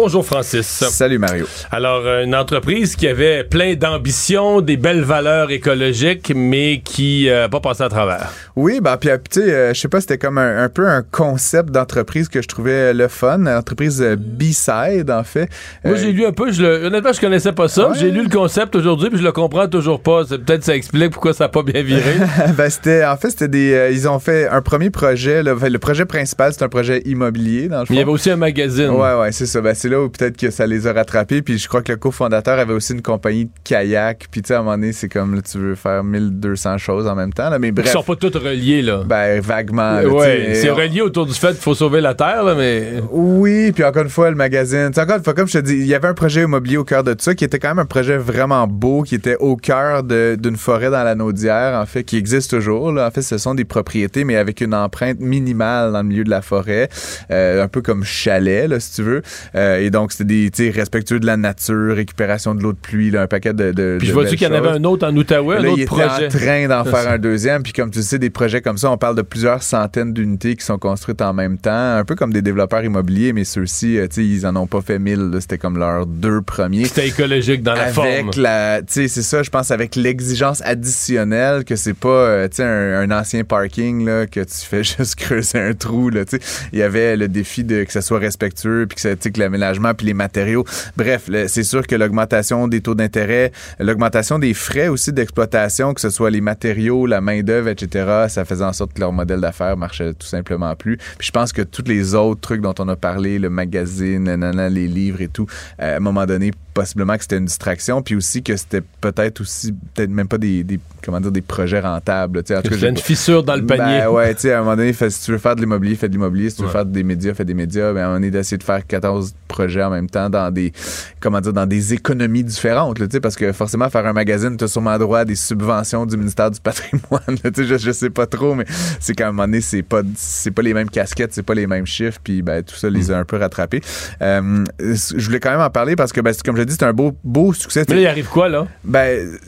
Bonjour 0.00 0.24
Francis. 0.24 0.64
Salut 0.68 1.18
Mario. 1.18 1.44
Alors, 1.72 2.02
euh, 2.06 2.22
une 2.22 2.36
entreprise 2.36 2.94
qui 2.94 3.08
avait 3.08 3.42
plein 3.42 3.74
d'ambition, 3.74 4.60
des 4.60 4.76
belles 4.76 5.02
valeurs 5.02 5.50
écologiques, 5.50 6.30
mais 6.36 6.82
qui 6.84 7.24
n'a 7.26 7.32
euh, 7.32 7.48
pas 7.48 7.58
passé 7.58 7.82
à 7.82 7.88
travers. 7.88 8.32
Oui, 8.54 8.78
ben, 8.80 8.96
puis 8.96 9.10
euh, 9.10 9.16
tu 9.28 9.40
sais, 9.40 9.74
je 9.74 9.80
sais 9.80 9.88
pas, 9.88 10.00
c'était 10.00 10.16
comme 10.16 10.38
un, 10.38 10.68
peu 10.68 10.86
un 10.86 11.02
concept 11.02 11.70
d'entreprise 11.70 12.28
que 12.28 12.40
je 12.40 12.46
trouvais 12.46 12.94
le 12.94 13.08
fun, 13.08 13.44
entreprise 13.46 14.00
B-Side 14.00 15.10
en 15.10 15.24
fait. 15.24 15.48
Moi, 15.84 15.96
j'ai 15.96 16.12
lu 16.12 16.24
un 16.26 16.32
peu, 16.32 16.52
je 16.52 16.62
le, 16.62 16.86
honnêtement, 16.86 17.12
je 17.12 17.20
connaissais 17.20 17.52
pas 17.52 17.66
ça. 17.66 17.90
J'ai 17.98 18.12
lu 18.12 18.22
le 18.22 18.30
concept 18.30 18.76
aujourd'hui, 18.76 19.10
puis 19.10 19.18
je 19.18 19.24
le 19.24 19.32
comprends 19.32 19.66
toujours 19.66 20.00
pas. 20.00 20.22
Peut-être 20.24 20.62
ça 20.62 20.76
explique 20.76 21.10
pourquoi 21.10 21.32
ça 21.32 21.44
n'a 21.44 21.48
pas 21.48 21.64
bien 21.64 21.82
viré. 21.82 22.14
ben, 22.56 22.70
c'était, 22.70 23.04
en 23.04 23.16
fait, 23.16 23.30
c'était 23.30 23.48
des, 23.48 23.90
ils 23.92 24.08
ont 24.08 24.20
fait 24.20 24.46
un 24.46 24.62
premier 24.62 24.90
projet. 24.90 25.42
le 25.42 25.78
projet 25.78 26.04
principal, 26.04 26.52
c'est 26.52 26.62
un 26.62 26.68
projet 26.68 27.02
immobilier 27.04 27.66
dans 27.66 27.80
le 27.80 27.86
fond. 27.86 27.90
Mais 27.90 27.96
il 27.96 27.98
y 27.98 28.02
avait 28.02 28.12
aussi 28.12 28.30
un 28.30 28.36
magazine. 28.36 28.90
Ouais, 28.90 29.14
ouais, 29.14 29.32
c'est 29.32 29.46
ça. 29.46 29.60
Ben, 29.60 29.74
c'est 29.74 29.87
là 29.88 30.02
où 30.02 30.08
peut-être 30.08 30.36
que 30.36 30.50
ça 30.50 30.66
les 30.66 30.86
a 30.86 30.92
rattrapés. 30.92 31.42
Puis 31.42 31.58
je 31.58 31.68
crois 31.68 31.82
que 31.82 31.92
le 31.92 31.98
cofondateur 31.98 32.58
avait 32.58 32.72
aussi 32.72 32.92
une 32.92 33.02
compagnie 33.02 33.46
de 33.46 33.50
kayak. 33.64 34.26
Puis 34.30 34.42
tu 34.42 34.48
sais, 34.48 34.54
à 34.54 34.60
un 34.60 34.62
moment 34.62 34.76
donné, 34.76 34.92
c'est 34.92 35.08
comme 35.08 35.34
là, 35.34 35.42
tu 35.42 35.58
veux 35.58 35.74
faire 35.74 36.04
1200 36.04 36.78
choses 36.78 37.06
en 37.06 37.14
même 37.14 37.32
temps. 37.32 37.50
Là. 37.50 37.58
Mais 37.58 37.72
bref. 37.72 37.86
Ils 37.88 37.92
sont 37.92 38.02
pas 38.02 38.16
tous 38.16 38.36
reliés, 38.36 38.82
là. 38.82 39.02
Ben, 39.04 39.40
vaguement. 39.40 40.00
ouais, 40.00 40.54
c'est 40.54 40.70
relié 40.70 41.00
autour 41.00 41.26
du 41.26 41.34
fait 41.34 41.48
qu'il 41.48 41.56
faut 41.56 41.74
sauver 41.74 42.00
la 42.00 42.14
Terre, 42.14 42.42
là, 42.44 42.54
mais. 42.54 43.02
Oui, 43.10 43.72
puis 43.72 43.84
encore 43.84 44.02
une 44.02 44.08
fois, 44.08 44.30
le 44.30 44.36
magazine. 44.36 44.90
T'sais, 44.90 45.02
encore 45.02 45.16
une 45.16 45.24
fois, 45.24 45.34
comme 45.34 45.48
je 45.48 45.58
te 45.58 45.64
dis, 45.64 45.74
il 45.74 45.86
y 45.86 45.94
avait 45.94 46.08
un 46.08 46.14
projet 46.14 46.42
immobilier 46.42 46.76
au 46.76 46.84
cœur 46.84 47.04
de 47.04 47.12
tout 47.12 47.22
ça 47.22 47.34
qui 47.34 47.44
était 47.44 47.58
quand 47.58 47.68
même 47.68 47.78
un 47.78 47.86
projet 47.86 48.16
vraiment 48.16 48.66
beau, 48.66 49.02
qui 49.02 49.14
était 49.14 49.36
au 49.36 49.56
cœur 49.56 50.02
d'une 50.02 50.56
forêt 50.56 50.90
dans 50.90 51.04
la 51.04 51.14
Naudière, 51.14 51.78
en 51.80 51.86
fait, 51.86 52.04
qui 52.04 52.16
existe 52.16 52.50
toujours. 52.50 52.92
Là. 52.92 53.06
En 53.06 53.10
fait, 53.10 53.22
ce 53.22 53.38
sont 53.38 53.54
des 53.54 53.64
propriétés, 53.64 54.24
mais 54.24 54.36
avec 54.36 54.60
une 54.60 54.74
empreinte 54.74 55.20
minimale 55.20 55.92
dans 55.92 56.02
le 56.02 56.08
milieu 56.08 56.24
de 56.24 56.30
la 56.30 56.42
forêt. 56.42 56.88
Euh, 57.30 57.62
un 57.62 57.68
peu 57.68 57.82
comme 57.82 58.04
chalet, 58.04 58.68
là, 58.68 58.80
si 58.80 58.94
tu 58.94 59.02
veux. 59.02 59.22
Euh, 59.54 59.77
et 59.80 59.90
donc, 59.90 60.12
c'était 60.12 60.50
des 60.50 60.70
respectueux 60.70 61.20
de 61.20 61.26
la 61.26 61.36
nature, 61.36 61.94
récupération 61.94 62.54
de 62.54 62.62
l'eau 62.62 62.72
de 62.72 62.78
pluie, 62.78 63.10
là, 63.10 63.22
un 63.22 63.26
paquet 63.26 63.52
de. 63.52 63.72
de 63.72 63.96
puis 63.98 64.08
je 64.08 64.12
vois-tu 64.12 64.36
qu'il 64.36 64.46
y 64.48 64.50
en 64.50 64.54
avait 64.54 64.68
un 64.68 64.84
autre 64.84 65.06
en 65.06 65.16
Outaouais, 65.16 65.56
un 65.56 65.64
autre 65.64 65.84
projet. 65.84 66.04
Il 66.18 66.24
était 66.24 66.36
en 66.36 66.38
train 66.38 66.68
d'en 66.68 66.84
faire 66.90 67.10
un 67.10 67.18
deuxième. 67.18 67.62
Puis 67.62 67.72
comme 67.72 67.90
tu 67.90 68.02
sais, 68.02 68.18
des 68.18 68.30
projets 68.30 68.60
comme 68.60 68.78
ça, 68.78 68.90
on 68.90 68.96
parle 68.96 69.16
de 69.16 69.22
plusieurs 69.22 69.62
centaines 69.62 70.12
d'unités 70.12 70.56
qui 70.56 70.64
sont 70.64 70.78
construites 70.78 71.22
en 71.22 71.32
même 71.32 71.58
temps, 71.58 71.96
un 71.96 72.04
peu 72.04 72.14
comme 72.14 72.32
des 72.32 72.42
développeurs 72.42 72.82
immobiliers, 72.84 73.32
mais 73.32 73.44
ceux-ci, 73.44 73.98
euh, 73.98 74.06
tu 74.08 74.16
sais, 74.16 74.24
ils 74.24 74.46
en 74.46 74.56
ont 74.56 74.66
pas 74.66 74.80
fait 74.80 74.98
mille. 74.98 75.30
C'était 75.40 75.58
comme 75.58 75.78
leurs 75.78 76.06
deux 76.06 76.42
premiers. 76.42 76.84
C'était 76.84 77.08
écologique 77.08 77.62
dans 77.62 77.74
la 77.74 77.82
avec 77.82 77.94
forme. 77.94 78.30
La, 78.36 78.80
tu 78.80 78.86
sais, 78.88 79.08
c'est 79.08 79.22
ça, 79.22 79.42
je 79.42 79.50
pense, 79.50 79.70
avec 79.70 79.96
l'exigence 79.96 80.62
additionnelle 80.64 81.64
que 81.64 81.76
c'est 81.76 81.94
pas, 81.94 82.08
euh, 82.08 82.48
tu 82.48 82.56
sais, 82.56 82.64
un, 82.64 83.08
ancien 83.10 83.42
parking 83.42 84.04
là 84.04 84.26
que 84.26 84.40
tu 84.40 84.54
fais 84.54 84.84
juste 84.98 85.14
creuser 85.16 85.58
un 85.58 85.74
trou 85.74 86.10
là. 86.10 86.24
Tu 86.24 86.38
sais, 86.38 86.68
il 86.72 86.78
y 86.78 86.82
avait 86.82 87.16
le 87.16 87.28
défi 87.28 87.64
de 87.64 87.84
que 87.84 87.92
ça 87.92 88.02
soit 88.02 88.18
respectueux 88.18 88.86
puis 88.86 88.96
que 88.96 89.00
ça, 89.00 89.16
que 89.16 89.40
l'aménagement 89.58 89.94
puis 89.94 90.06
les 90.06 90.14
matériaux. 90.14 90.64
Bref, 90.96 91.28
c'est 91.46 91.62
sûr 91.62 91.86
que 91.86 91.94
l'augmentation 91.94 92.68
des 92.68 92.80
taux 92.80 92.94
d'intérêt, 92.94 93.52
l'augmentation 93.78 94.38
des 94.38 94.54
frais 94.54 94.88
aussi 94.88 95.12
d'exploitation, 95.12 95.94
que 95.94 96.00
ce 96.00 96.10
soit 96.10 96.30
les 96.30 96.40
matériaux, 96.40 97.06
la 97.06 97.20
main-d'œuvre, 97.20 97.68
etc., 97.68 98.26
ça 98.28 98.44
faisait 98.44 98.64
en 98.64 98.72
sorte 98.72 98.92
que 98.92 99.00
leur 99.00 99.12
modèle 99.12 99.40
d'affaires 99.40 99.76
marchait 99.76 100.14
tout 100.14 100.26
simplement 100.26 100.74
plus. 100.76 100.96
Puis 101.18 101.26
je 101.26 101.32
pense 101.32 101.52
que 101.52 101.62
tous 101.62 101.84
les 101.86 102.14
autres 102.14 102.40
trucs 102.40 102.60
dont 102.60 102.74
on 102.78 102.88
a 102.88 102.96
parlé, 102.96 103.38
le 103.38 103.50
magazine, 103.50 104.28
les 104.68 104.88
livres 104.88 105.20
et 105.20 105.28
tout, 105.28 105.46
à 105.78 105.96
un 105.96 106.00
moment 106.00 106.26
donné, 106.26 106.52
possiblement 106.78 107.16
que 107.16 107.22
c'était 107.22 107.38
une 107.38 107.46
distraction, 107.46 108.02
puis 108.02 108.14
aussi 108.14 108.40
que 108.40 108.56
c'était 108.56 108.82
peut-être 109.00 109.40
aussi, 109.40 109.72
peut-être 109.72 110.10
même 110.10 110.28
pas 110.28 110.38
des, 110.38 110.64
comment 111.04 111.20
dire, 111.20 111.32
des 111.32 111.40
projets 111.40 111.80
rentables. 111.80 112.44
Tu 112.44 112.54
sais, 112.54 112.88
une 112.88 112.96
fissure 112.96 113.42
dans 113.42 113.56
le 113.56 113.66
panier. 113.66 114.02
Ben, 114.02 114.08
ouais, 114.10 114.32
tu 114.36 114.42
sais, 114.42 114.52
à 114.52 114.58
un 114.58 114.62
moment 114.62 114.76
donné, 114.76 114.92
si 114.92 115.24
tu 115.24 115.32
veux 115.32 115.38
faire 115.38 115.56
de 115.56 115.60
l'immobilier, 115.60 115.96
fais 115.96 116.06
de 116.06 116.12
l'immobilier. 116.12 116.50
Si 116.50 116.56
tu 116.56 116.62
veux 116.62 116.68
faire 116.68 116.86
des 116.86 117.02
médias, 117.02 117.34
fais 117.34 117.44
des 117.44 117.54
médias. 117.54 117.92
Ben, 117.92 117.98
à 117.98 118.02
un 118.02 118.06
moment 118.06 118.16
donné, 118.18 118.30
d'essayer 118.30 118.58
de 118.58 118.62
faire 118.62 118.86
14 118.86 119.34
projets 119.48 119.82
en 119.82 119.90
même 119.90 120.08
temps 120.08 120.30
dans 120.30 120.52
des, 120.52 120.72
comment 121.18 121.40
dire, 121.40 121.52
dans 121.52 121.66
des 121.66 121.94
économies 121.94 122.44
différentes, 122.44 122.98
tu 122.98 123.06
sais, 123.10 123.20
parce 123.20 123.34
que 123.34 123.50
forcément, 123.50 123.90
faire 123.90 124.06
un 124.06 124.12
magazine, 124.12 124.56
tu 124.56 124.62
as 124.62 124.68
sûrement 124.68 124.96
droit 124.98 125.20
à 125.20 125.24
des 125.24 125.34
subventions 125.34 126.06
du 126.06 126.16
ministère 126.16 126.52
du 126.52 126.60
patrimoine. 126.60 127.38
tu 127.42 127.50
sais, 127.54 127.64
je, 127.64 127.76
je 127.76 127.90
sais 127.90 128.10
pas 128.10 128.26
trop, 128.26 128.54
mais 128.54 128.66
c'est 129.00 129.14
qu'à 129.14 129.26
un 129.28 129.32
moment 129.32 129.46
donné, 129.46 129.62
c'est 129.62 129.82
pas, 129.82 130.02
c'est 130.14 130.52
pas 130.52 130.62
les 130.62 130.74
mêmes 130.74 130.90
casquettes, 130.90 131.34
c'est 131.34 131.42
pas 131.42 131.54
les 131.54 131.66
mêmes 131.66 131.86
chiffres, 131.86 132.20
puis 132.22 132.42
ben, 132.42 132.62
tout 132.62 132.76
ça 132.76 132.88
les 132.88 133.10
a 133.10 133.18
un 133.18 133.24
peu 133.24 133.36
rattrapés. 133.36 133.80
Euh, 134.22 134.64
je 134.78 135.24
voulais 135.24 135.40
quand 135.40 135.50
même 135.50 135.60
en 135.60 135.70
parler 135.70 135.96
parce 135.96 136.12
que, 136.12 136.20
ben, 136.20 136.32
comme 136.44 136.56
je 136.56 136.62
c'est 136.70 136.82
un 136.82 136.92
beau, 136.92 137.12
beau 137.24 137.52
succès. 137.52 137.84
Mais 137.88 137.96
là, 137.96 138.00
il 138.00 138.06
arrive 138.06 138.28
quoi, 138.28 138.48
là? 138.48 138.66
Ben, 138.84 139.38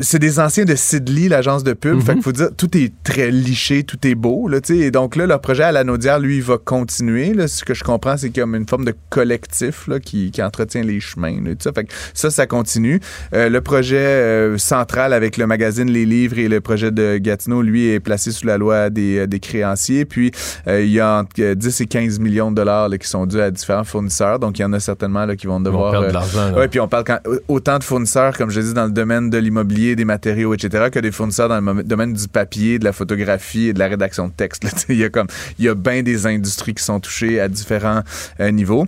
c'est 0.00 0.18
des 0.18 0.40
anciens 0.40 0.64
de 0.64 0.74
Sidley, 0.74 1.28
l'agence 1.28 1.64
de 1.64 1.72
pub. 1.72 2.00
Fait 2.00 2.14
qu'il 2.14 2.22
faut 2.22 2.32
dire, 2.32 2.50
tout 2.56 2.76
est 2.76 2.92
très 3.02 3.30
liché, 3.30 3.84
tout 3.84 3.98
est 4.06 4.14
beau, 4.14 4.48
là. 4.48 4.58
Et 4.70 4.90
donc 4.90 5.16
là, 5.16 5.26
leur 5.26 5.40
projet 5.40 5.64
à 5.64 5.72
la 5.72 5.84
Naudière, 5.84 6.18
lui, 6.18 6.36
il 6.36 6.42
va 6.42 6.58
continuer, 6.58 7.34
là. 7.34 7.48
Ce 7.48 7.64
que 7.64 7.74
je 7.74 7.84
comprends, 7.84 8.16
c'est 8.16 8.30
qu'il 8.30 8.38
y 8.38 8.42
a 8.42 8.56
une 8.56 8.68
forme 8.68 8.84
de 8.84 8.94
collectif, 9.10 9.86
là, 9.88 10.00
qui, 10.00 10.30
qui 10.30 10.42
entretient 10.42 10.82
les 10.82 11.00
chemins, 11.00 11.40
là, 11.42 11.50
tout 11.52 11.62
ça. 11.62 11.72
Fait 11.72 11.84
que 11.84 11.92
ça, 12.14 12.30
ça 12.30 12.46
continue. 12.46 13.00
Euh, 13.34 13.48
le 13.48 13.60
projet 13.60 13.96
euh, 13.96 14.58
central 14.58 15.12
avec 15.12 15.36
le 15.36 15.46
magazine 15.46 15.90
Les 15.90 16.06
Livres 16.06 16.38
et 16.38 16.48
le 16.48 16.60
projet 16.60 16.90
de 16.90 17.18
Gatineau, 17.18 17.62
lui, 17.62 17.88
est 17.88 18.00
placé 18.00 18.32
sous 18.32 18.46
la 18.46 18.58
loi 18.58 18.90
des, 18.90 19.18
euh, 19.18 19.26
des 19.26 19.40
créanciers. 19.40 20.04
Puis, 20.04 20.30
euh, 20.66 20.82
il 20.82 20.90
y 20.90 21.00
a 21.00 21.18
entre 21.18 21.30
euh, 21.40 21.54
10 21.54 21.80
et 21.80 21.86
15 21.86 22.18
millions 22.20 22.50
de 22.50 22.56
dollars 22.56 22.88
là, 22.88 22.98
qui 22.98 23.08
sont 23.08 23.26
dus 23.26 23.40
à 23.40 23.50
différents 23.50 23.84
fournisseurs. 23.84 24.38
Donc, 24.38 24.58
il 24.58 24.62
y 24.62 24.64
en 24.64 24.72
a 24.72 24.80
certainement 24.80 25.26
là, 25.26 25.36
qui 25.36 25.46
vont 25.46 25.60
devoir... 25.60 25.90
perdre 25.92 26.06
de 26.06 26.10
euh, 26.10 26.14
l'argent, 26.14 26.52
ouais, 26.54 26.68
puis 26.68 26.80
on 26.80 26.88
parle 26.88 27.04
quand, 27.04 27.18
autant 27.48 27.78
de 27.78 27.84
fournisseurs, 27.84 28.36
comme 28.36 28.50
je 28.50 28.60
dis, 28.60 28.74
dans 28.74 28.86
le 28.86 28.92
domaine 28.92 29.30
de 29.30 29.38
l'immobilier, 29.38 29.73
des 29.74 30.04
matériaux, 30.04 30.54
etc., 30.54 30.90
que 30.90 30.98
des 30.98 31.12
fournisseurs 31.12 31.48
dans 31.48 31.60
le 31.60 31.82
domaine 31.82 32.12
du 32.12 32.28
papier, 32.28 32.78
de 32.78 32.84
la 32.84 32.92
photographie 32.92 33.68
et 33.68 33.72
de 33.72 33.78
la 33.78 33.88
rédaction 33.88 34.28
de 34.28 34.32
texte. 34.32 34.64
Il 34.88 34.96
y 34.96 35.04
a 35.04 35.10
comme, 35.10 35.26
il 35.58 35.64
y 35.64 35.68
a 35.68 35.74
bien 35.74 36.02
des 36.02 36.26
industries 36.26 36.74
qui 36.74 36.82
sont 36.82 37.00
touchées 37.00 37.40
à 37.40 37.48
différents 37.48 38.02
euh, 38.40 38.50
niveaux. 38.50 38.86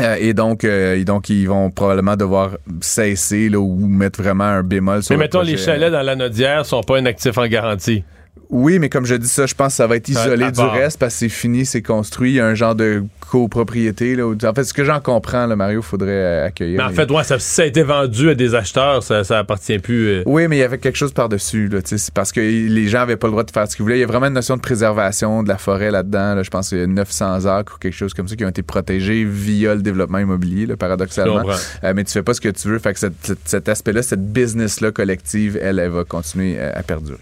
Euh, 0.00 0.16
et 0.18 0.32
donc, 0.32 0.64
euh, 0.64 0.96
et 0.96 1.04
donc, 1.04 1.28
ils 1.28 1.46
vont 1.46 1.70
probablement 1.70 2.16
devoir 2.16 2.56
cesser 2.80 3.48
là, 3.48 3.58
ou 3.58 3.86
mettre 3.86 4.22
vraiment 4.22 4.44
un 4.44 4.62
bémol 4.62 5.02
sur 5.02 5.16
Mais 5.16 5.24
mettons, 5.24 5.42
les 5.42 5.56
chalets 5.56 5.90
dans 5.90 6.02
la 6.02 6.14
Nodière 6.14 6.64
sont 6.64 6.82
pas 6.82 6.98
un 6.98 7.06
actif 7.06 7.36
en 7.36 7.46
garantie. 7.46 8.04
Oui, 8.50 8.78
mais 8.78 8.88
comme 8.88 9.04
je 9.06 9.14
dis 9.14 9.28
ça, 9.28 9.46
je 9.46 9.54
pense 9.54 9.72
que 9.72 9.76
ça 9.76 9.86
va 9.86 9.96
être 9.96 10.08
isolé 10.08 10.46
du 10.46 10.52
part. 10.52 10.72
reste 10.72 10.98
parce 10.98 11.14
que 11.14 11.18
c'est 11.20 11.28
fini, 11.28 11.66
c'est 11.66 11.82
construit. 11.82 12.32
Il 12.32 12.34
y 12.36 12.40
a 12.40 12.46
un 12.46 12.54
genre 12.54 12.74
de 12.74 13.02
copropriété. 13.30 14.16
Là, 14.16 14.26
où- 14.26 14.36
en 14.42 14.54
fait, 14.54 14.64
ce 14.64 14.72
que 14.72 14.84
j'en 14.84 15.00
comprends, 15.00 15.46
là, 15.46 15.54
Mario, 15.56 15.82
faudrait 15.82 16.08
euh, 16.10 16.46
accueillir. 16.46 16.78
Mais 16.78 16.84
en 16.84 16.88
les- 16.88 16.94
fait, 16.94 17.10
ouais, 17.10 17.24
ça, 17.24 17.38
si 17.38 17.46
ça 17.48 17.62
a 17.62 17.64
été 17.66 17.82
vendu 17.82 18.30
à 18.30 18.34
des 18.34 18.54
acheteurs, 18.54 19.02
ça, 19.02 19.22
ça 19.24 19.38
appartient 19.38 19.78
plus. 19.78 20.08
euh, 20.08 20.22
Oui, 20.26 20.48
mais 20.48 20.56
il 20.56 20.60
y 20.60 20.62
avait 20.62 20.78
quelque 20.78 20.96
chose 20.96 21.12
par-dessus, 21.12 21.70
c'est 21.84 22.10
parce 22.14 22.32
que 22.32 22.40
les 22.40 22.88
gens 22.88 23.00
avaient 23.00 23.16
pas 23.16 23.26
le 23.26 23.32
droit 23.32 23.44
de 23.44 23.50
faire 23.50 23.68
ce 23.70 23.76
qu'ils 23.76 23.82
voulaient. 23.82 23.98
Il 23.98 24.00
y 24.00 24.04
a 24.04 24.06
vraiment 24.06 24.26
une 24.26 24.34
notion 24.34 24.56
de 24.56 24.62
préservation 24.62 25.42
de 25.42 25.48
la 25.48 25.58
forêt 25.58 25.90
là-dedans. 25.90 26.34
là. 26.34 26.42
Je 26.42 26.50
pense 26.50 26.70
qu'il 26.70 26.78
y 26.78 26.82
a 26.82 26.86
900 26.86 27.46
acres 27.46 27.74
ou 27.76 27.78
quelque 27.78 27.94
chose 27.94 28.14
comme 28.14 28.28
ça 28.28 28.36
qui 28.36 28.44
ont 28.44 28.48
été 28.48 28.62
protégés 28.62 29.24
via 29.24 29.74
le 29.74 29.82
développement 29.82 30.18
immobilier, 30.18 30.66
là, 30.66 30.76
paradoxalement. 30.76 31.44
Euh, 31.84 31.92
mais 31.94 32.04
tu 32.04 32.12
fais 32.12 32.22
pas 32.22 32.34
ce 32.34 32.40
que 32.40 32.48
tu 32.48 32.68
veux. 32.68 32.78
Fait 32.78 32.92
que 32.94 32.98
cette- 32.98 33.14
cette- 33.22 33.38
cet 33.48 33.68
aspect-là, 33.68 34.02
cette 34.02 34.32
business-là 34.32 34.90
collective, 34.92 35.58
elle, 35.60 35.78
elle 35.78 35.90
va 35.90 36.04
continuer 36.04 36.58
à 36.60 36.82
perdurer. 36.82 37.18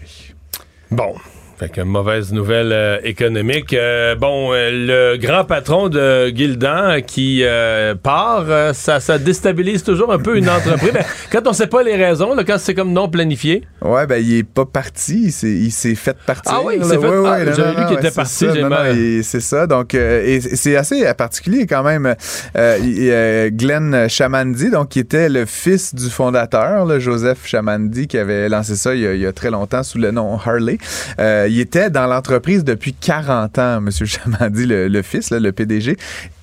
Bon. 0.89 1.19
Fait 1.59 1.69
que 1.69 1.81
mauvaise 1.81 2.31
nouvelle 2.33 2.71
euh, 2.71 2.99
économique. 3.03 3.73
Euh, 3.73 4.13
bon, 4.13 4.53
euh, 4.53 4.69
le 5.15 5.17
grand 5.17 5.43
patron 5.43 5.89
de 5.89 6.27
Gildan 6.27 7.01
qui 7.01 7.43
part, 8.03 8.45
ça, 8.73 8.99
ça 8.99 9.17
déstabilise 9.17 9.81
toujours 9.81 10.13
un 10.13 10.19
peu 10.19 10.37
une 10.37 10.49
entreprise. 10.49 10.91
Ben, 10.93 11.03
quand 11.31 11.47
on 11.47 11.53
sait 11.53 11.65
pas 11.65 11.81
les 11.81 11.95
raisons, 11.95 12.35
là, 12.35 12.43
quand 12.43 12.59
c'est 12.59 12.75
comme 12.75 12.93
non 12.93 13.09
planifié. 13.09 13.63
Ouais, 13.81 14.05
ben 14.05 14.17
il 14.23 14.37
est 14.37 14.43
pas 14.43 14.65
parti, 14.65 15.33
il 15.33 15.71
s'est, 15.71 15.95
fait 15.95 16.15
partir. 16.25 16.53
Ah 16.55 16.61
oui, 16.63 16.75
il 16.77 16.85
s'est 16.85 16.99
fait- 16.99 17.07
Ouais, 17.07 17.17
ouais, 17.17 17.45
non, 17.45 17.53
j'avais 17.55 17.81
lu 17.81 17.87
qu'il 17.87 17.97
était 17.97 18.11
parti, 18.11 18.33
c'est 18.35 18.61
ça, 18.61 18.93
j'ai 18.93 19.17
et 19.17 19.23
c'est. 19.23 19.67
Donc, 19.67 19.93
et 19.95 20.39
c'est 20.41 20.75
assez 20.75 21.11
particulier 21.15 21.65
quand 21.65 21.83
même. 21.83 22.13
Euh, 22.55 23.49
Glenn 23.51 24.07
Chamandi, 24.09 24.69
donc 24.69 24.89
qui 24.89 24.99
était 24.99 25.29
le 25.29 25.45
fils 25.45 25.95
du 25.95 26.09
fondateur, 26.09 26.85
là, 26.85 26.99
Joseph 26.99 27.47
Chamandi, 27.47 28.07
qui 28.07 28.17
avait 28.17 28.49
lancé 28.49 28.75
ça 28.75 28.93
il 28.93 29.01
y 29.01 29.07
a, 29.07 29.13
il 29.13 29.21
y 29.21 29.25
a 29.25 29.31
très 29.31 29.49
longtemps 29.49 29.83
sous 29.83 29.97
le 29.97 30.11
nom 30.11 30.37
Harley. 30.37 30.77
Euh, 31.47 31.49
il 31.49 31.59
était 31.59 31.89
dans 31.89 32.07
l'entreprise 32.07 32.63
depuis 32.63 32.93
40 32.93 33.57
ans, 33.59 33.81
Monsieur 33.81 34.05
Chamandi, 34.05 34.65
le, 34.65 34.87
le 34.87 35.01
fils, 35.01 35.31
le 35.31 35.51
PDG. 35.51 35.97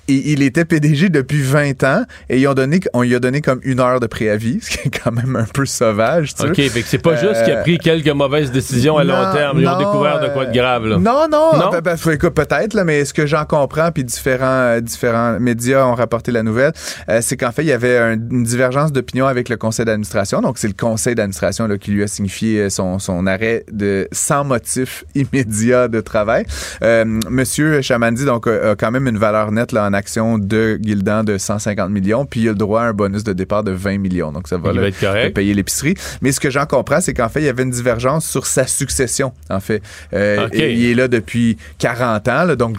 Et 0.07 0.31
il 0.33 0.43
était 0.43 0.65
PDG 0.65 1.09
depuis 1.09 1.41
20 1.41 1.83
ans 1.83 2.03
et 2.29 2.39
ils 2.39 2.47
ont 2.47 2.53
donné, 2.53 2.79
on 2.93 3.01
lui 3.01 3.15
a 3.15 3.19
donné 3.19 3.41
comme 3.41 3.59
une 3.63 3.79
heure 3.79 3.99
de 3.99 4.07
préavis, 4.07 4.59
ce 4.61 4.69
qui 4.77 4.87
est 4.87 4.99
quand 5.03 5.11
même 5.11 5.35
un 5.35 5.45
peu 5.51 5.65
sauvage. 5.65 6.35
Tu 6.35 6.45
OK, 6.45 6.55
fait 6.55 6.81
que 6.81 6.87
c'est 6.87 6.99
pas 6.99 7.15
juste 7.15 7.43
qu'il 7.43 7.53
a 7.53 7.57
Euh, 7.59 7.61
pris 7.63 7.77
quelques 7.79 8.09
mauvaises 8.09 8.51
décisions 8.51 8.97
à 8.97 9.03
long 9.03 9.15
non, 9.27 9.33
terme. 9.33 9.59
Ils 9.59 9.67
ont 9.67 9.77
découvert 9.79 10.19
de 10.19 10.27
quoi 10.29 10.45
de 10.45 10.53
grave, 10.53 10.85
là. 10.85 10.97
Non, 10.97 11.27
non, 11.31 11.51
Non? 11.57 11.71
faut- 11.97 12.11
écoute, 12.11 12.33
peut-être, 12.35 12.75
mais 12.83 13.03
ce 13.05 13.13
que 13.13 13.25
j'en 13.25 13.45
comprends, 13.45 13.91
puis 13.91 14.03
différents, 14.03 14.45
euh, 14.75 14.81
différents 14.81 15.39
médias 15.39 15.85
ont 15.85 15.95
rapporté 15.95 16.31
la 16.31 16.43
nouvelle, 16.43 16.73
euh, 17.09 17.19
c'est 17.21 17.35
qu'en 17.37 17.51
fait, 17.51 17.63
il 17.63 17.67
y 17.69 17.71
avait 17.71 17.97
un- 17.97 18.13
une 18.13 18.43
divergence 18.43 18.91
d'opinion 18.91 19.25
avec 19.25 19.49
le 19.49 19.57
conseil 19.57 19.85
d'administration. 19.85 20.41
Donc, 20.41 20.57
c'est 20.59 20.67
le 20.67 20.73
conseil 20.73 21.15
d'administration 21.15 21.67
qui 21.79 21.91
lui 21.91 22.03
a 22.03 22.07
signifié 22.07 22.59
euh, 22.61 22.69
son, 22.69 22.99
son 22.99 23.25
arrêt 23.25 23.65
de 23.71 24.07
sans 24.11 24.43
motif 24.43 25.03
immédiat 25.15 25.87
de 25.87 25.99
travail. 26.01 26.45
Euh, 26.83 27.05
Monsieur 27.29 27.81
Chamandi, 27.81 28.23
donc, 28.25 28.45
a, 28.47 28.71
a 28.71 28.75
quand 28.75 28.91
même 28.91 29.07
une 29.07 29.17
valeur 29.17 29.51
nette 29.51 29.71
là, 29.71 29.85
en 29.85 29.93
action 29.95 30.37
de 30.37 30.79
Gildan 30.81 31.23
de 31.23 31.37
150 31.37 31.89
millions, 31.89 32.25
puis 32.25 32.41
il 32.41 32.47
a 32.49 32.51
le 32.51 32.57
droit 32.57 32.81
à 32.81 32.85
un 32.85 32.93
bonus 32.93 33.23
de 33.23 33.33
départ 33.33 33.63
de 33.63 33.71
20 33.71 33.97
millions. 33.97 34.31
Donc, 34.31 34.47
ça 34.47 34.57
va, 34.57 34.71
là, 34.73 34.81
va 34.81 34.87
être 34.89 34.99
correct. 34.99 35.33
payer 35.33 35.53
l'épicerie. 35.53 35.95
Mais 36.21 36.31
ce 36.31 36.39
que 36.39 36.49
j'en 36.49 36.65
comprends, 36.65 37.01
c'est 37.01 37.13
qu'en 37.13 37.29
fait, 37.29 37.39
il 37.41 37.45
y 37.45 37.49
avait 37.49 37.63
une 37.63 37.71
divergence 37.71 38.25
sur 38.27 38.45
sa 38.45 38.67
succession, 38.67 39.31
en 39.49 39.59
fait. 39.59 39.81
Euh, 40.13 40.47
et 40.51 40.73
il 40.73 40.91
est 40.91 40.93
là 40.93 41.07
depuis 41.07 41.57
40 41.79 42.27
ans, 42.27 42.43
là, 42.45 42.55
donc, 42.55 42.77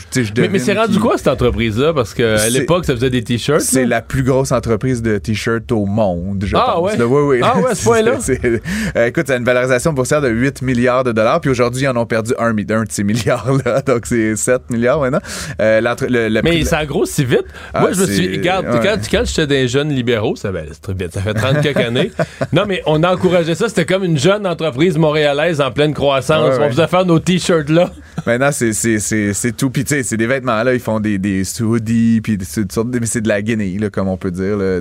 Mais, 0.50 0.58
c'est 0.58 0.74
rendu 0.74 0.98
quoi 0.98 1.16
cette 1.18 1.28
entreprise-là? 1.28 1.92
Parce 1.94 2.14
qu'à 2.14 2.48
l'époque, 2.48 2.84
ça 2.84 2.94
faisait 2.94 3.10
des 3.10 3.24
t-shirts. 3.24 3.62
C'est 3.62 3.86
la 3.86 4.02
plus 4.02 4.22
grosse 4.22 4.52
entreprise 4.52 5.02
de 5.02 5.18
t-shirts 5.18 5.72
au 5.72 5.86
monde, 5.86 6.44
je 6.46 6.54
Ah, 6.56 6.72
pense. 6.76 6.90
ouais? 6.92 6.96
Là, 6.96 7.06
oui, 7.06 7.22
oui. 7.38 7.40
Ah, 7.42 7.58
ouais, 7.60 7.74
ce 7.74 7.82
point-là? 7.84 8.18
Euh, 8.96 9.06
écoute, 9.06 9.24
c'est 9.26 9.36
une 9.36 9.44
valorisation 9.44 9.92
boursière 9.92 10.20
de 10.20 10.28
8 10.28 10.62
milliards 10.62 11.04
de 11.04 11.12
dollars, 11.12 11.40
puis 11.40 11.50
aujourd'hui, 11.50 11.82
ils 11.84 11.88
en 11.88 11.96
ont 11.96 12.06
perdu 12.06 12.32
un, 12.38 12.52
de 12.54 12.64
ces 12.90 13.04
milliards-là, 13.04 13.82
donc 13.82 14.06
c'est 14.06 14.34
7 14.36 14.70
milliards 14.70 15.00
maintenant. 15.00 15.20
Euh, 15.60 15.80
le- 15.80 16.28
le 16.28 16.42
Mais 16.42 16.64
ça 16.64 16.84
grossit 16.84 17.05
si 17.06 17.24
vite. 17.24 17.44
Ah, 17.72 17.80
Moi, 17.82 17.92
je 17.92 18.00
me 18.02 18.06
suis. 18.06 18.36
Regarde, 18.36 18.66
ouais. 18.66 18.80
quand, 18.82 18.98
quand 19.10 19.24
j'étais 19.24 19.46
des 19.46 19.68
jeunes 19.68 19.90
libéraux, 19.90 20.36
ça, 20.36 20.52
ben, 20.52 20.66
c'est 20.70 20.80
très 20.82 20.94
vite, 20.94 21.12
ça 21.12 21.20
fait 21.22 21.34
30 21.34 21.60
quelques 21.62 21.76
années. 21.78 22.10
Non, 22.52 22.64
mais 22.66 22.82
on 22.86 23.02
a 23.02 23.12
encouragé 23.14 23.54
ça. 23.54 23.68
C'était 23.68 23.84
comme 23.86 24.04
une 24.04 24.18
jeune 24.18 24.46
entreprise 24.46 24.96
montréalaise 24.98 25.60
en 25.60 25.70
pleine 25.70 25.94
croissance. 25.94 26.50
Ouais, 26.54 26.58
ouais. 26.58 26.66
On 26.66 26.70
faisait 26.70 26.86
faire 26.86 27.04
nos 27.04 27.18
t-shirts 27.18 27.68
là. 27.70 27.90
Maintenant, 28.26 28.50
c'est, 28.52 28.72
c'est, 28.72 28.98
c'est, 28.98 29.32
c'est 29.34 29.52
tout. 29.52 29.70
Puis, 29.70 29.84
tu 29.84 29.94
sais, 29.94 30.02
c'est 30.02 30.16
des 30.16 30.26
vêtements, 30.26 30.62
là. 30.62 30.72
Ils 30.74 30.80
font 30.80 31.00
des, 31.00 31.18
des 31.18 31.42
hoodies, 31.60 32.20
puis 32.22 32.38
toutes 32.38 32.72
sortes 32.72 32.90
de- 32.90 32.98
mais 32.98 33.06
c'est 33.06 33.20
de 33.20 33.28
la 33.28 33.42
guinée, 33.42 33.76
là, 33.78 33.90
comme 33.90 34.08
on 34.08 34.16
peut 34.16 34.30
dire. 34.30 34.56
Là. 34.56 34.80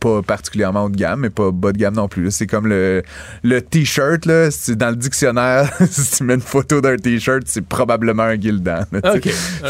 Pas 0.00 0.22
particulièrement 0.22 0.84
haut 0.84 0.88
de 0.88 0.96
gamme, 0.96 1.20
mais 1.20 1.30
pas 1.30 1.50
bas 1.50 1.72
de 1.72 1.78
gamme 1.78 1.94
non 1.96 2.06
plus. 2.08 2.30
C'est 2.30 2.46
comme 2.46 2.66
le, 2.68 3.02
le 3.42 3.60
T-shirt, 3.62 4.24
là. 4.26 4.50
C'est 4.50 4.76
dans 4.76 4.90
le 4.90 4.96
dictionnaire, 4.96 5.70
si 5.90 6.16
tu 6.18 6.24
mets 6.24 6.34
une 6.34 6.40
photo 6.40 6.80
d'un 6.80 6.96
T-shirt, 6.96 7.42
c'est 7.46 7.64
probablement 7.64 8.22
un 8.24 8.40
Gildan. 8.40 8.84
là. 8.92 9.14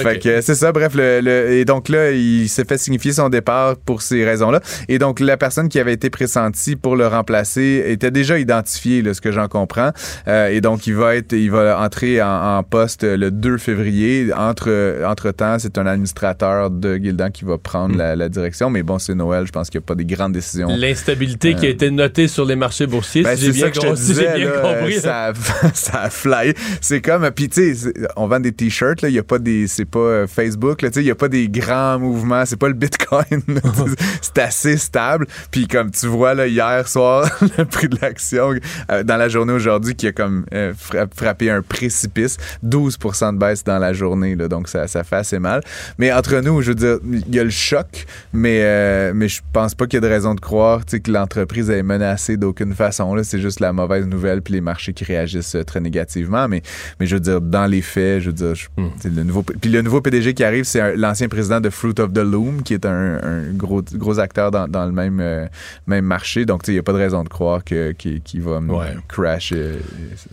Fait 0.02 0.18
que 0.18 0.40
c'est 0.40 0.54
ça, 0.54 0.72
bref, 0.72 0.92
le, 0.94 1.20
le- 1.20 1.52
et 1.52 1.64
donc 1.64 1.88
là, 1.88 1.95
il 2.12 2.48
s'est 2.48 2.64
fait 2.64 2.78
signifier 2.78 3.12
son 3.12 3.28
départ 3.28 3.76
pour 3.76 4.02
ces 4.02 4.24
raisons-là. 4.24 4.60
Et 4.88 4.98
donc, 4.98 5.20
la 5.20 5.36
personne 5.36 5.68
qui 5.68 5.78
avait 5.78 5.92
été 5.92 6.10
pressentie 6.10 6.76
pour 6.76 6.96
le 6.96 7.06
remplacer 7.06 7.84
était 7.86 8.10
déjà 8.10 8.38
identifiée, 8.38 9.02
là, 9.02 9.14
ce 9.14 9.20
que 9.20 9.32
j'en 9.32 9.48
comprends. 9.48 9.90
Euh, 10.28 10.48
et 10.48 10.60
donc, 10.60 10.86
il 10.86 10.94
va 10.94 11.16
être, 11.16 11.32
il 11.32 11.50
va 11.50 11.80
entrer 11.80 12.20
en, 12.22 12.58
en 12.58 12.62
poste 12.62 13.02
le 13.04 13.30
2 13.30 13.58
février. 13.58 14.32
Entre, 14.36 15.02
entre 15.06 15.30
temps, 15.30 15.58
c'est 15.58 15.78
un 15.78 15.86
administrateur 15.86 16.70
de 16.70 16.96
Gildan 16.96 17.30
qui 17.30 17.44
va 17.44 17.58
prendre 17.58 17.86
Hmm. 17.94 17.98
la, 17.98 18.16
la 18.16 18.28
direction. 18.28 18.68
Mais 18.70 18.82
bon, 18.82 18.98
c'est 18.98 19.14
Noël, 19.14 19.46
je 19.46 19.52
pense 19.52 19.70
qu'il 19.70 19.78
n'y 19.78 19.84
a 19.84 19.86
pas 19.86 19.94
des 19.94 20.04
grandes 20.04 20.32
décisions. 20.32 20.68
L'instabilité 20.76 21.54
qui 21.54 21.66
a 21.66 21.68
Euh. 21.68 21.72
été 21.72 21.90
notée 21.90 22.26
sur 22.26 22.44
les 22.44 22.56
marchés 22.56 22.86
boursiers, 22.86 23.22
Ben, 23.22 23.36
si 23.36 23.46
j'ai 23.46 23.52
bien, 23.52 23.70
con- 23.70 23.94
si 23.94 24.14
bien 24.14 24.36
là, 24.36 24.50
compris. 24.60 24.94
là. 24.96 25.00
ça, 25.00 25.26
a- 25.26 25.72
ça 25.74 26.10
fly. 26.10 26.52
C'est 26.80 27.00
comme, 27.00 27.30
puis 27.30 27.48
tu 27.48 27.74
sais, 27.74 27.92
on 28.16 28.26
vend 28.26 28.40
des 28.40 28.52
t-shirts, 28.52 29.02
là, 29.02 29.08
il 29.08 29.14
y 29.14 29.18
a 29.18 29.22
pas 29.22 29.38
des, 29.38 29.66
c'est 29.68 29.84
pas 29.84 29.98
euh, 29.98 30.26
Facebook, 30.26 30.82
là, 30.82 30.88
tu 30.90 30.94
sais, 30.94 31.00
il 31.02 31.06
y 31.06 31.10
a 31.10 31.14
pas 31.14 31.28
des 31.28 31.48
grands 31.48 31.85
mouvements, 31.98 32.44
c'est 32.44 32.56
pas 32.58 32.68
le 32.68 32.74
Bitcoin, 32.74 33.42
c'est 34.22 34.38
assez 34.38 34.76
stable. 34.76 35.26
Puis 35.50 35.66
comme 35.66 35.90
tu 35.90 36.06
vois, 36.06 36.34
là, 36.34 36.46
hier 36.46 36.86
soir, 36.88 37.28
le 37.58 37.64
prix 37.64 37.88
de 37.88 37.96
l'action, 38.02 38.54
euh, 38.90 39.02
dans 39.02 39.16
la 39.16 39.28
journée 39.28 39.52
aujourd'hui, 39.52 39.94
qui 39.94 40.06
a 40.08 40.12
comme 40.12 40.44
euh, 40.52 40.72
fra- 40.76 41.06
frappé 41.14 41.50
un 41.50 41.62
précipice, 41.62 42.36
12 42.62 42.98
de 42.98 43.38
baisse 43.38 43.64
dans 43.64 43.78
la 43.78 43.92
journée, 43.92 44.34
là, 44.36 44.48
donc 44.48 44.68
ça, 44.68 44.86
ça 44.86 45.04
fait 45.04 45.16
assez 45.16 45.38
mal. 45.38 45.62
Mais 45.98 46.12
entre 46.12 46.36
nous, 46.40 46.60
je 46.62 46.68
veux 46.70 46.74
dire, 46.74 46.98
il 47.28 47.34
y 47.34 47.38
a 47.38 47.44
le 47.44 47.50
choc, 47.50 48.06
mais, 48.32 48.60
euh, 48.62 49.12
mais 49.14 49.28
je 49.28 49.40
pense 49.52 49.74
pas 49.74 49.86
qu'il 49.86 49.94
y 49.96 50.04
a 50.04 50.06
de 50.08 50.12
raison 50.12 50.34
de 50.34 50.40
croire 50.40 50.84
que 50.84 51.10
l'entreprise 51.10 51.70
est 51.70 51.82
menacée 51.82 52.36
d'aucune 52.36 52.74
façon. 52.74 53.14
C'est 53.22 53.40
juste 53.40 53.60
la 53.60 53.72
mauvaise 53.72 54.06
nouvelle 54.06 54.42
puis 54.42 54.54
les 54.54 54.60
marchés 54.60 54.92
qui 54.92 55.04
réagissent 55.04 55.54
euh, 55.56 55.64
très 55.64 55.80
négativement. 55.80 56.48
Mais, 56.48 56.62
mais 57.00 57.06
je 57.06 57.16
veux 57.16 57.20
dire, 57.20 57.40
dans 57.40 57.66
les 57.66 57.82
faits, 57.82 58.20
je 58.22 58.26
veux 58.26 58.32
dire, 58.32 58.54
je- 58.54 58.68
c'est 59.00 59.12
le 59.12 59.22
nouveau. 59.22 59.42
Puis 59.42 59.70
le 59.70 59.82
nouveau 59.82 60.00
PDG 60.00 60.34
qui 60.34 60.44
arrive, 60.44 60.64
c'est 60.64 60.96
l'ancien 60.96 61.28
président 61.28 61.60
de 61.60 61.70
Fruit 61.76 62.00
of 62.00 62.12
the 62.14 62.18
Loom, 62.18 62.62
qui 62.62 62.72
est 62.72 62.86
un, 62.86 63.18
un 63.22 63.42
gros, 63.52 63.82
gros 63.92 64.18
acteur 64.18 64.50
dans, 64.50 64.66
dans 64.66 64.86
le 64.86 64.92
même, 64.92 65.20
euh, 65.20 65.46
même 65.86 66.06
marché. 66.06 66.46
Donc, 66.46 66.62
il 66.68 66.72
n'y 66.72 66.78
a 66.78 66.82
pas 66.82 66.92
de 66.94 66.98
raison 66.98 67.22
de 67.22 67.28
croire 67.28 67.62
qu'il 67.62 68.22
va 68.36 68.58
Ouais. 68.60 68.96
crash 69.08 69.52
euh, 69.52 69.76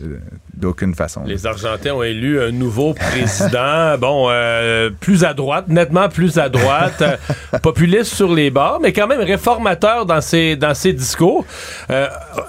euh, 0.01 0.17
d'aucune 0.55 0.95
façon. 0.95 1.23
Les 1.25 1.45
Argentins 1.45 1.91
ont 1.91 2.03
élu 2.03 2.41
un 2.41 2.51
nouveau 2.51 2.93
président, 3.11 3.97
bon, 3.99 4.29
plus 5.01 5.25
à 5.25 5.33
droite, 5.33 5.67
nettement 5.67 6.07
plus 6.07 6.37
à 6.37 6.47
droite, 6.47 7.03
populiste 7.61 8.13
sur 8.13 8.33
les 8.33 8.49
bords, 8.49 8.79
mais 8.81 8.93
quand 8.93 9.07
même 9.07 9.19
réformateur 9.21 10.05
dans 10.05 10.21
ses, 10.21 10.55
dans 10.55 10.73
ses 10.73 10.93
discours. 10.93 11.45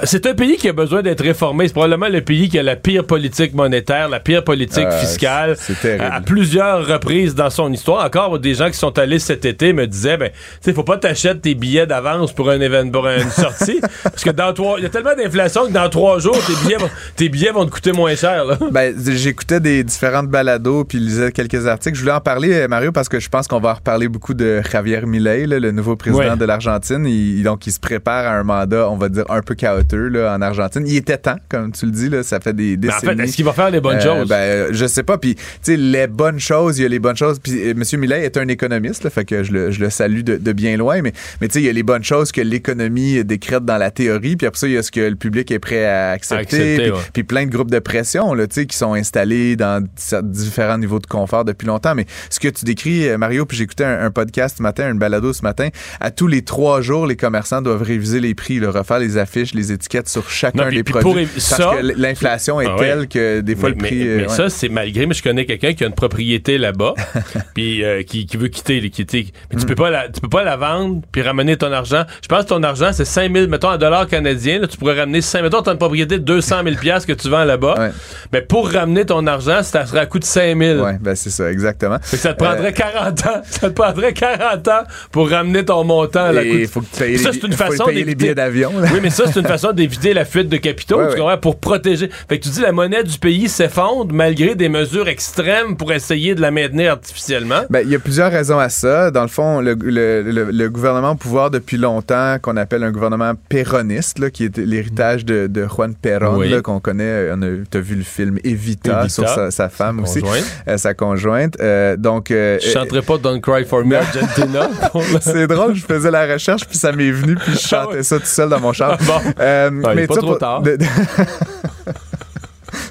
C'est 0.04 0.26
un 0.26 0.34
pays 0.34 0.56
qui 0.56 0.68
a 0.68 0.72
besoin 0.72 1.02
d'être 1.02 1.22
réformé. 1.24 1.66
C'est 1.66 1.74
probablement 1.74 2.08
le 2.08 2.20
pays 2.20 2.48
qui 2.48 2.58
a 2.58 2.62
la 2.62 2.76
pire 2.76 3.04
politique 3.04 3.54
monétaire, 3.54 4.08
la 4.08 4.20
pire 4.20 4.44
politique 4.44 4.90
fiscale. 4.92 5.56
À, 6.00 6.16
à 6.16 6.20
plusieurs 6.20 6.86
reprises 6.86 7.34
dans 7.34 7.50
son 7.50 7.72
histoire. 7.72 8.04
Encore 8.04 8.38
des 8.38 8.54
gens 8.54 8.68
qui 8.70 8.78
sont 8.78 8.83
allés 8.90 9.18
cet 9.18 9.44
été 9.44 9.72
me 9.72 9.86
disaient, 9.86 10.16
ben, 10.16 10.30
tu 10.30 10.36
sais, 10.60 10.72
faut 10.72 10.82
pas 10.84 10.96
t'acheter 10.98 11.38
tes 11.38 11.54
billets 11.54 11.86
d'avance 11.86 12.32
pour 12.32 12.50
un 12.50 12.60
événement, 12.60 12.92
pour 12.92 13.08
une 13.08 13.30
sortie, 13.30 13.80
parce 14.02 14.22
que 14.24 14.30
dans 14.30 14.52
trois, 14.52 14.78
il 14.78 14.82
y 14.82 14.86
a 14.86 14.88
tellement 14.90 15.14
d'inflation 15.16 15.66
que 15.66 15.72
dans 15.72 15.88
trois 15.88 16.18
jours, 16.18 16.36
tes 16.46 16.54
billets, 16.66 16.76
vont, 16.78 16.90
tes 17.16 17.28
billets 17.28 17.50
vont 17.52 17.64
te 17.66 17.70
coûter 17.70 17.92
moins 17.92 18.14
cher. 18.14 18.44
Là. 18.44 18.58
Ben, 18.72 18.94
j'écoutais 19.06 19.60
des 19.60 19.84
différentes 19.84 20.28
balados 20.28 20.84
puis 20.84 20.98
lisais 20.98 21.30
quelques 21.32 21.66
articles. 21.66 21.94
Je 21.96 22.00
voulais 22.00 22.12
en 22.14 22.20
parler, 22.20 22.66
Mario, 22.68 22.92
parce 22.92 23.08
que 23.08 23.20
je 23.20 23.28
pense 23.28 23.46
qu'on 23.48 23.60
va 23.60 23.70
en 23.70 23.74
reparler 23.74 24.08
beaucoup 24.08 24.34
de 24.34 24.60
Javier 24.70 25.02
Milei, 25.06 25.46
là, 25.46 25.58
le 25.60 25.70
nouveau 25.70 25.96
président 25.96 26.14
Ouais. 26.30 26.36
de 26.36 26.44
l'Argentine. 26.44 27.06
Il, 27.06 27.42
donc, 27.42 27.66
il 27.66 27.72
se 27.72 27.80
prépare 27.80 28.26
à 28.26 28.36
un 28.38 28.42
mandat, 28.42 28.88
on 28.90 28.96
va 28.96 29.08
dire, 29.08 29.24
un 29.28 29.40
peu 29.42 29.54
chaotique 29.54 29.84
là, 30.10 30.34
en 30.36 30.42
Argentine. 30.42 30.84
Il 30.86 30.96
était 30.96 31.18
temps, 31.18 31.36
comme 31.48 31.72
tu 31.72 31.84
le 31.86 31.92
dis, 31.92 32.08
là, 32.08 32.22
ça 32.22 32.40
fait 32.40 32.52
des 32.54 32.76
Mais 32.76 32.88
en 32.92 32.96
décennies. 32.98 33.16
fait, 33.18 33.24
est-ce 33.24 33.36
qu'il 33.36 33.44
va 33.44 33.52
faire 33.52 33.70
les 33.70 33.80
bonnes 33.80 33.96
Euh, 33.98 34.00
choses? 34.20 34.28
Ben, 34.28 34.36
euh, 34.36 34.68
je 34.72 34.86
sais 34.86 35.02
pas. 35.02 35.18
Puis, 35.18 35.34
tu 35.36 35.42
sais, 35.62 35.76
les 35.76 36.06
bonnes 36.06 36.40
choses, 36.40 36.78
il 36.78 36.82
y 36.82 36.84
a 36.86 36.88
les 36.88 36.98
bonnes 36.98 37.16
choses. 37.16 37.38
Puis, 37.38 37.52
euh, 37.68 37.70
M. 37.72 38.00
Millet 38.00 38.24
est 38.24 38.36
un 38.36 38.48
économiste, 38.48 38.73
là, 38.80 39.10
fait 39.10 39.24
que 39.24 39.42
je 39.42 39.52
le, 39.52 39.70
je 39.70 39.80
le 39.80 39.90
salue 39.90 40.20
de, 40.20 40.36
de 40.36 40.52
bien 40.52 40.76
loin. 40.76 41.02
Mais, 41.02 41.12
mais 41.40 41.48
tu 41.48 41.54
sais, 41.54 41.60
il 41.60 41.66
y 41.66 41.68
a 41.68 41.72
les 41.72 41.82
bonnes 41.82 42.04
choses 42.04 42.32
que 42.32 42.40
l'économie 42.40 43.24
décrète 43.24 43.64
dans 43.64 43.76
la 43.78 43.90
théorie. 43.90 44.36
Puis 44.36 44.46
après 44.46 44.58
ça, 44.58 44.66
il 44.66 44.72
y 44.74 44.76
a 44.78 44.82
ce 44.82 44.90
que 44.90 45.00
le 45.00 45.16
public 45.16 45.50
est 45.50 45.58
prêt 45.58 45.84
à 45.84 46.10
accepter. 46.10 46.42
accepter, 46.42 46.76
puis, 46.76 46.90
ouais. 46.90 46.98
puis 47.12 47.24
plein 47.24 47.46
de 47.46 47.50
groupes 47.50 47.70
de 47.70 47.78
pression, 47.78 48.34
là, 48.34 48.46
tu 48.46 48.54
sais, 48.54 48.66
qui 48.66 48.76
sont 48.76 48.94
installés 48.94 49.56
dans 49.56 49.84
différents 50.22 50.78
niveaux 50.78 50.98
de 50.98 51.06
confort 51.06 51.44
depuis 51.44 51.66
longtemps. 51.66 51.94
Mais 51.94 52.06
ce 52.30 52.40
que 52.40 52.48
tu 52.48 52.64
décris, 52.64 53.08
euh, 53.08 53.18
Mario, 53.18 53.46
puis 53.46 53.56
j'écoutais 53.56 53.84
un, 53.84 54.00
un 54.04 54.10
podcast 54.10 54.56
ce 54.58 54.62
matin, 54.62 54.84
un 54.86 54.94
balado 54.94 55.32
ce 55.32 55.42
matin, 55.42 55.68
à 56.00 56.10
tous 56.10 56.26
les 56.26 56.42
trois 56.42 56.80
jours, 56.80 57.06
les 57.06 57.16
commerçants 57.16 57.62
doivent 57.62 57.82
réviser 57.82 58.20
les 58.20 58.34
prix, 58.34 58.60
là, 58.60 58.70
refaire 58.70 58.98
les 58.98 59.16
affiches, 59.18 59.54
les 59.54 59.72
étiquettes 59.72 60.08
sur 60.08 60.28
chacun 60.30 60.62
Non, 60.64 60.68
puis- 60.68 60.76
des 60.78 60.84
puis 60.84 60.92
produits. 60.94 61.26
pour 61.26 61.34
parce 61.56 61.76
que 61.76 62.00
l'inflation 62.00 62.60
est 62.60 62.66
Ah 62.66 62.76
ouais. 62.76 62.80
telle 62.80 63.08
que 63.08 63.40
des 63.40 63.56
fois 63.56 63.70
mais, 63.70 63.74
le 63.76 63.78
prix... 63.78 63.96
mais- 63.98 64.06
euh, 64.08 64.16
mais 64.18 64.22
ouais. 64.24 64.28
ça, 64.28 64.48
c'est 64.48 64.68
malgré. 64.68 65.06
Mais 65.06 65.14
je 65.14 65.22
connais 65.22 65.46
quelqu'un 65.46 65.72
qui 65.74 65.84
a 65.84 65.86
une 65.86 65.94
propriété 65.94 66.58
là-bas, 66.58 66.94
puis 67.54 67.84
euh, 67.84 68.02
qui, 68.02 68.26
qui 68.26 68.36
veut 68.36 68.48
quitter, 68.54 68.90
quitter. 68.90 69.26
Mais 69.50 69.56
Mm. 69.56 69.60
tu 69.60 69.66
peux 69.66 69.74
pas 69.74 69.90
la, 69.90 70.08
tu 70.08 70.20
peux 70.20 70.28
pas 70.28 70.44
la 70.44 70.56
vendre 70.56 71.02
puis 71.12 71.22
ramener 71.22 71.56
ton 71.56 71.72
argent. 71.72 72.04
Je 72.22 72.28
pense 72.28 72.44
que 72.44 72.48
ton 72.48 72.62
argent 72.62 72.90
c'est 72.92 73.04
5000, 73.04 73.48
mettons 73.48 73.68
en 73.70 73.76
dollars 73.76 74.06
canadiens. 74.06 74.60
Là, 74.60 74.66
tu 74.66 74.76
pourrais 74.78 74.98
ramener 74.98 75.20
5 75.20 75.42
mettons 75.42 75.62
t'as 75.62 75.72
une 75.72 75.78
propriété 75.78 76.18
de 76.18 76.24
200 76.24 76.56
000 76.64 76.76
pièces 76.76 77.04
que 77.06 77.12
tu 77.12 77.28
vends 77.28 77.44
là-bas. 77.44 77.90
Mais 78.32 78.40
pour 78.42 78.70
ramener 78.70 79.04
ton 79.04 79.26
argent, 79.26 79.62
ça 79.62 79.84
serait 79.86 80.00
à 80.00 80.06
coût 80.06 80.18
de 80.18 80.24
5000. 80.24 80.78
Ouais, 80.80 80.96
ben 81.00 81.14
c'est 81.14 81.30
ça, 81.30 81.50
exactement. 81.50 81.98
Fait 82.02 82.16
que 82.16 82.22
ça 82.22 82.32
te 82.34 82.42
prendrait 82.42 82.68
Euh, 82.68 82.72
40 82.72 83.26
ans. 83.26 83.42
Ça 83.50 83.68
te 83.70 83.74
prendrait 83.74 84.12
40 84.12 84.68
ans 84.68 84.82
pour 85.12 85.30
ramener 85.30 85.64
ton 85.64 85.84
montant 85.84 86.24
à 86.24 86.32
la 86.32 86.42
coût. 86.42 86.48
il 86.54 86.66
faut 86.68 86.80
que 86.80 86.86
tu 86.92 86.98
payes 86.98 87.18
ça, 87.18 87.30
les- 87.30 87.40
c'est 87.40 87.46
une 87.46 87.52
faut 87.52 87.64
façon 87.64 87.84
payer 87.86 88.04
les 88.04 88.14
billets 88.14 88.34
d'avion. 88.34 88.70
Oui, 88.74 88.98
mais 89.02 89.10
ça, 89.10 89.24
c'est 89.26 89.40
une 89.40 89.46
façon 89.46 89.72
d'éviter 89.72 90.14
la 90.14 90.24
fuite 90.24 90.48
de 90.48 90.56
capitaux, 90.56 90.98
Ouais, 90.98 91.10
tu 91.12 91.16
comprends, 91.18 91.38
pour 91.38 91.58
protéger. 91.58 92.08
Fait 92.28 92.38
que 92.38 92.44
tu 92.44 92.50
dis 92.50 92.60
la 92.60 92.72
monnaie 92.72 93.02
du 93.04 93.18
pays 93.18 93.48
s'effondre 93.48 94.12
malgré 94.14 94.54
des 94.54 94.68
mesures 94.68 95.08
extrêmes 95.08 95.76
pour 95.76 95.92
essayer 95.92 96.34
de 96.34 96.40
la 96.40 96.50
maintenir 96.50 96.92
artificiellement. 96.92 97.62
Ben, 97.70 97.80
il 97.84 97.90
y 97.90 97.94
a 97.94 97.98
plusieurs 97.98 98.30
raisons 98.30 98.43
à 98.52 98.68
ça. 98.68 99.10
Dans 99.10 99.22
le 99.22 99.28
fond, 99.28 99.60
le, 99.60 99.74
le- 99.80 100.22
le- 100.22 100.50
le 100.50 100.68
gouvernement 100.70 101.12
au 101.12 101.14
pouvoir 101.14 101.50
depuis 101.50 101.76
longtemps, 101.76 102.36
qu'on 102.40 102.56
appelle 102.56 102.82
un 102.84 102.90
gouvernement 102.92 103.32
péroniste, 103.48 104.18
là, 104.18 104.30
qui 104.30 104.44
est 104.44 104.56
l'héritage 104.58 105.24
de, 105.24 105.46
de 105.46 105.66
Juan 105.66 105.94
Perón, 105.94 106.38
Oui. 106.38 106.62
qu'on 106.62 106.80
connaît. 106.80 107.30
On 107.32 107.42
a, 107.42 107.46
t'as 107.70 107.80
vu 107.80 107.94
le 107.96 108.02
film 108.02 108.38
Evita, 108.44 109.00
Evita, 109.00 109.08
sur 109.08 109.28
sa, 109.28 109.50
sa 109.50 109.68
femme 109.68 110.00
aussi, 110.00 110.22
euh, 110.68 110.76
sa 110.76 110.94
conjointe. 110.94 111.56
Euh, 111.60 111.96
donc, 111.96 112.30
euh, 112.30 112.58
Je 112.62 112.70
chanterai 112.70 113.02
pas 113.02 113.18
Don't 113.18 113.40
Cry 113.40 113.64
for 113.64 113.84
Me 113.84 113.96
Argentina. 113.96 114.68
c'est 115.20 115.46
drôle, 115.46 115.74
je 115.74 115.84
faisais 115.84 116.10
la 116.10 116.26
recherche, 116.32 116.66
puis 116.66 116.78
ça 116.78 116.92
m'est 116.92 117.10
venu, 117.10 117.34
puis 117.36 117.52
je 117.52 117.58
chantais 117.68 118.02
ça 118.02 118.18
tout 118.18 118.26
seul 118.26 118.48
dans 118.48 118.60
mon 118.60 118.72
char. 118.72 118.98
Euh, 119.40 119.70
Ah, 119.84 119.92
il 119.94 120.00
est 120.00 120.06
pas 120.06 120.16
trop 120.16 120.26
pour- 120.28 120.38
tard. 120.38 120.62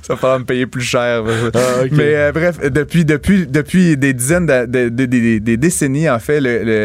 ça 0.07 0.15
va 0.15 0.39
me 0.39 0.43
payer 0.45 0.65
plus 0.65 0.81
cher. 0.81 1.23
Ah. 1.53 1.59
Mais 1.91 2.15
euh, 2.15 2.31
bref, 2.31 2.59
depuis, 2.71 3.05
depuis, 3.05 3.47
depuis 3.47 3.97
des 3.97 4.13
dizaines 4.13 4.45
de, 4.45 4.65
de- 4.65 4.89
de- 4.89 5.05
de- 5.05 5.37
des 5.39 5.57
décennies, 5.57 6.09
en 6.09 6.19
fait, 6.19 6.39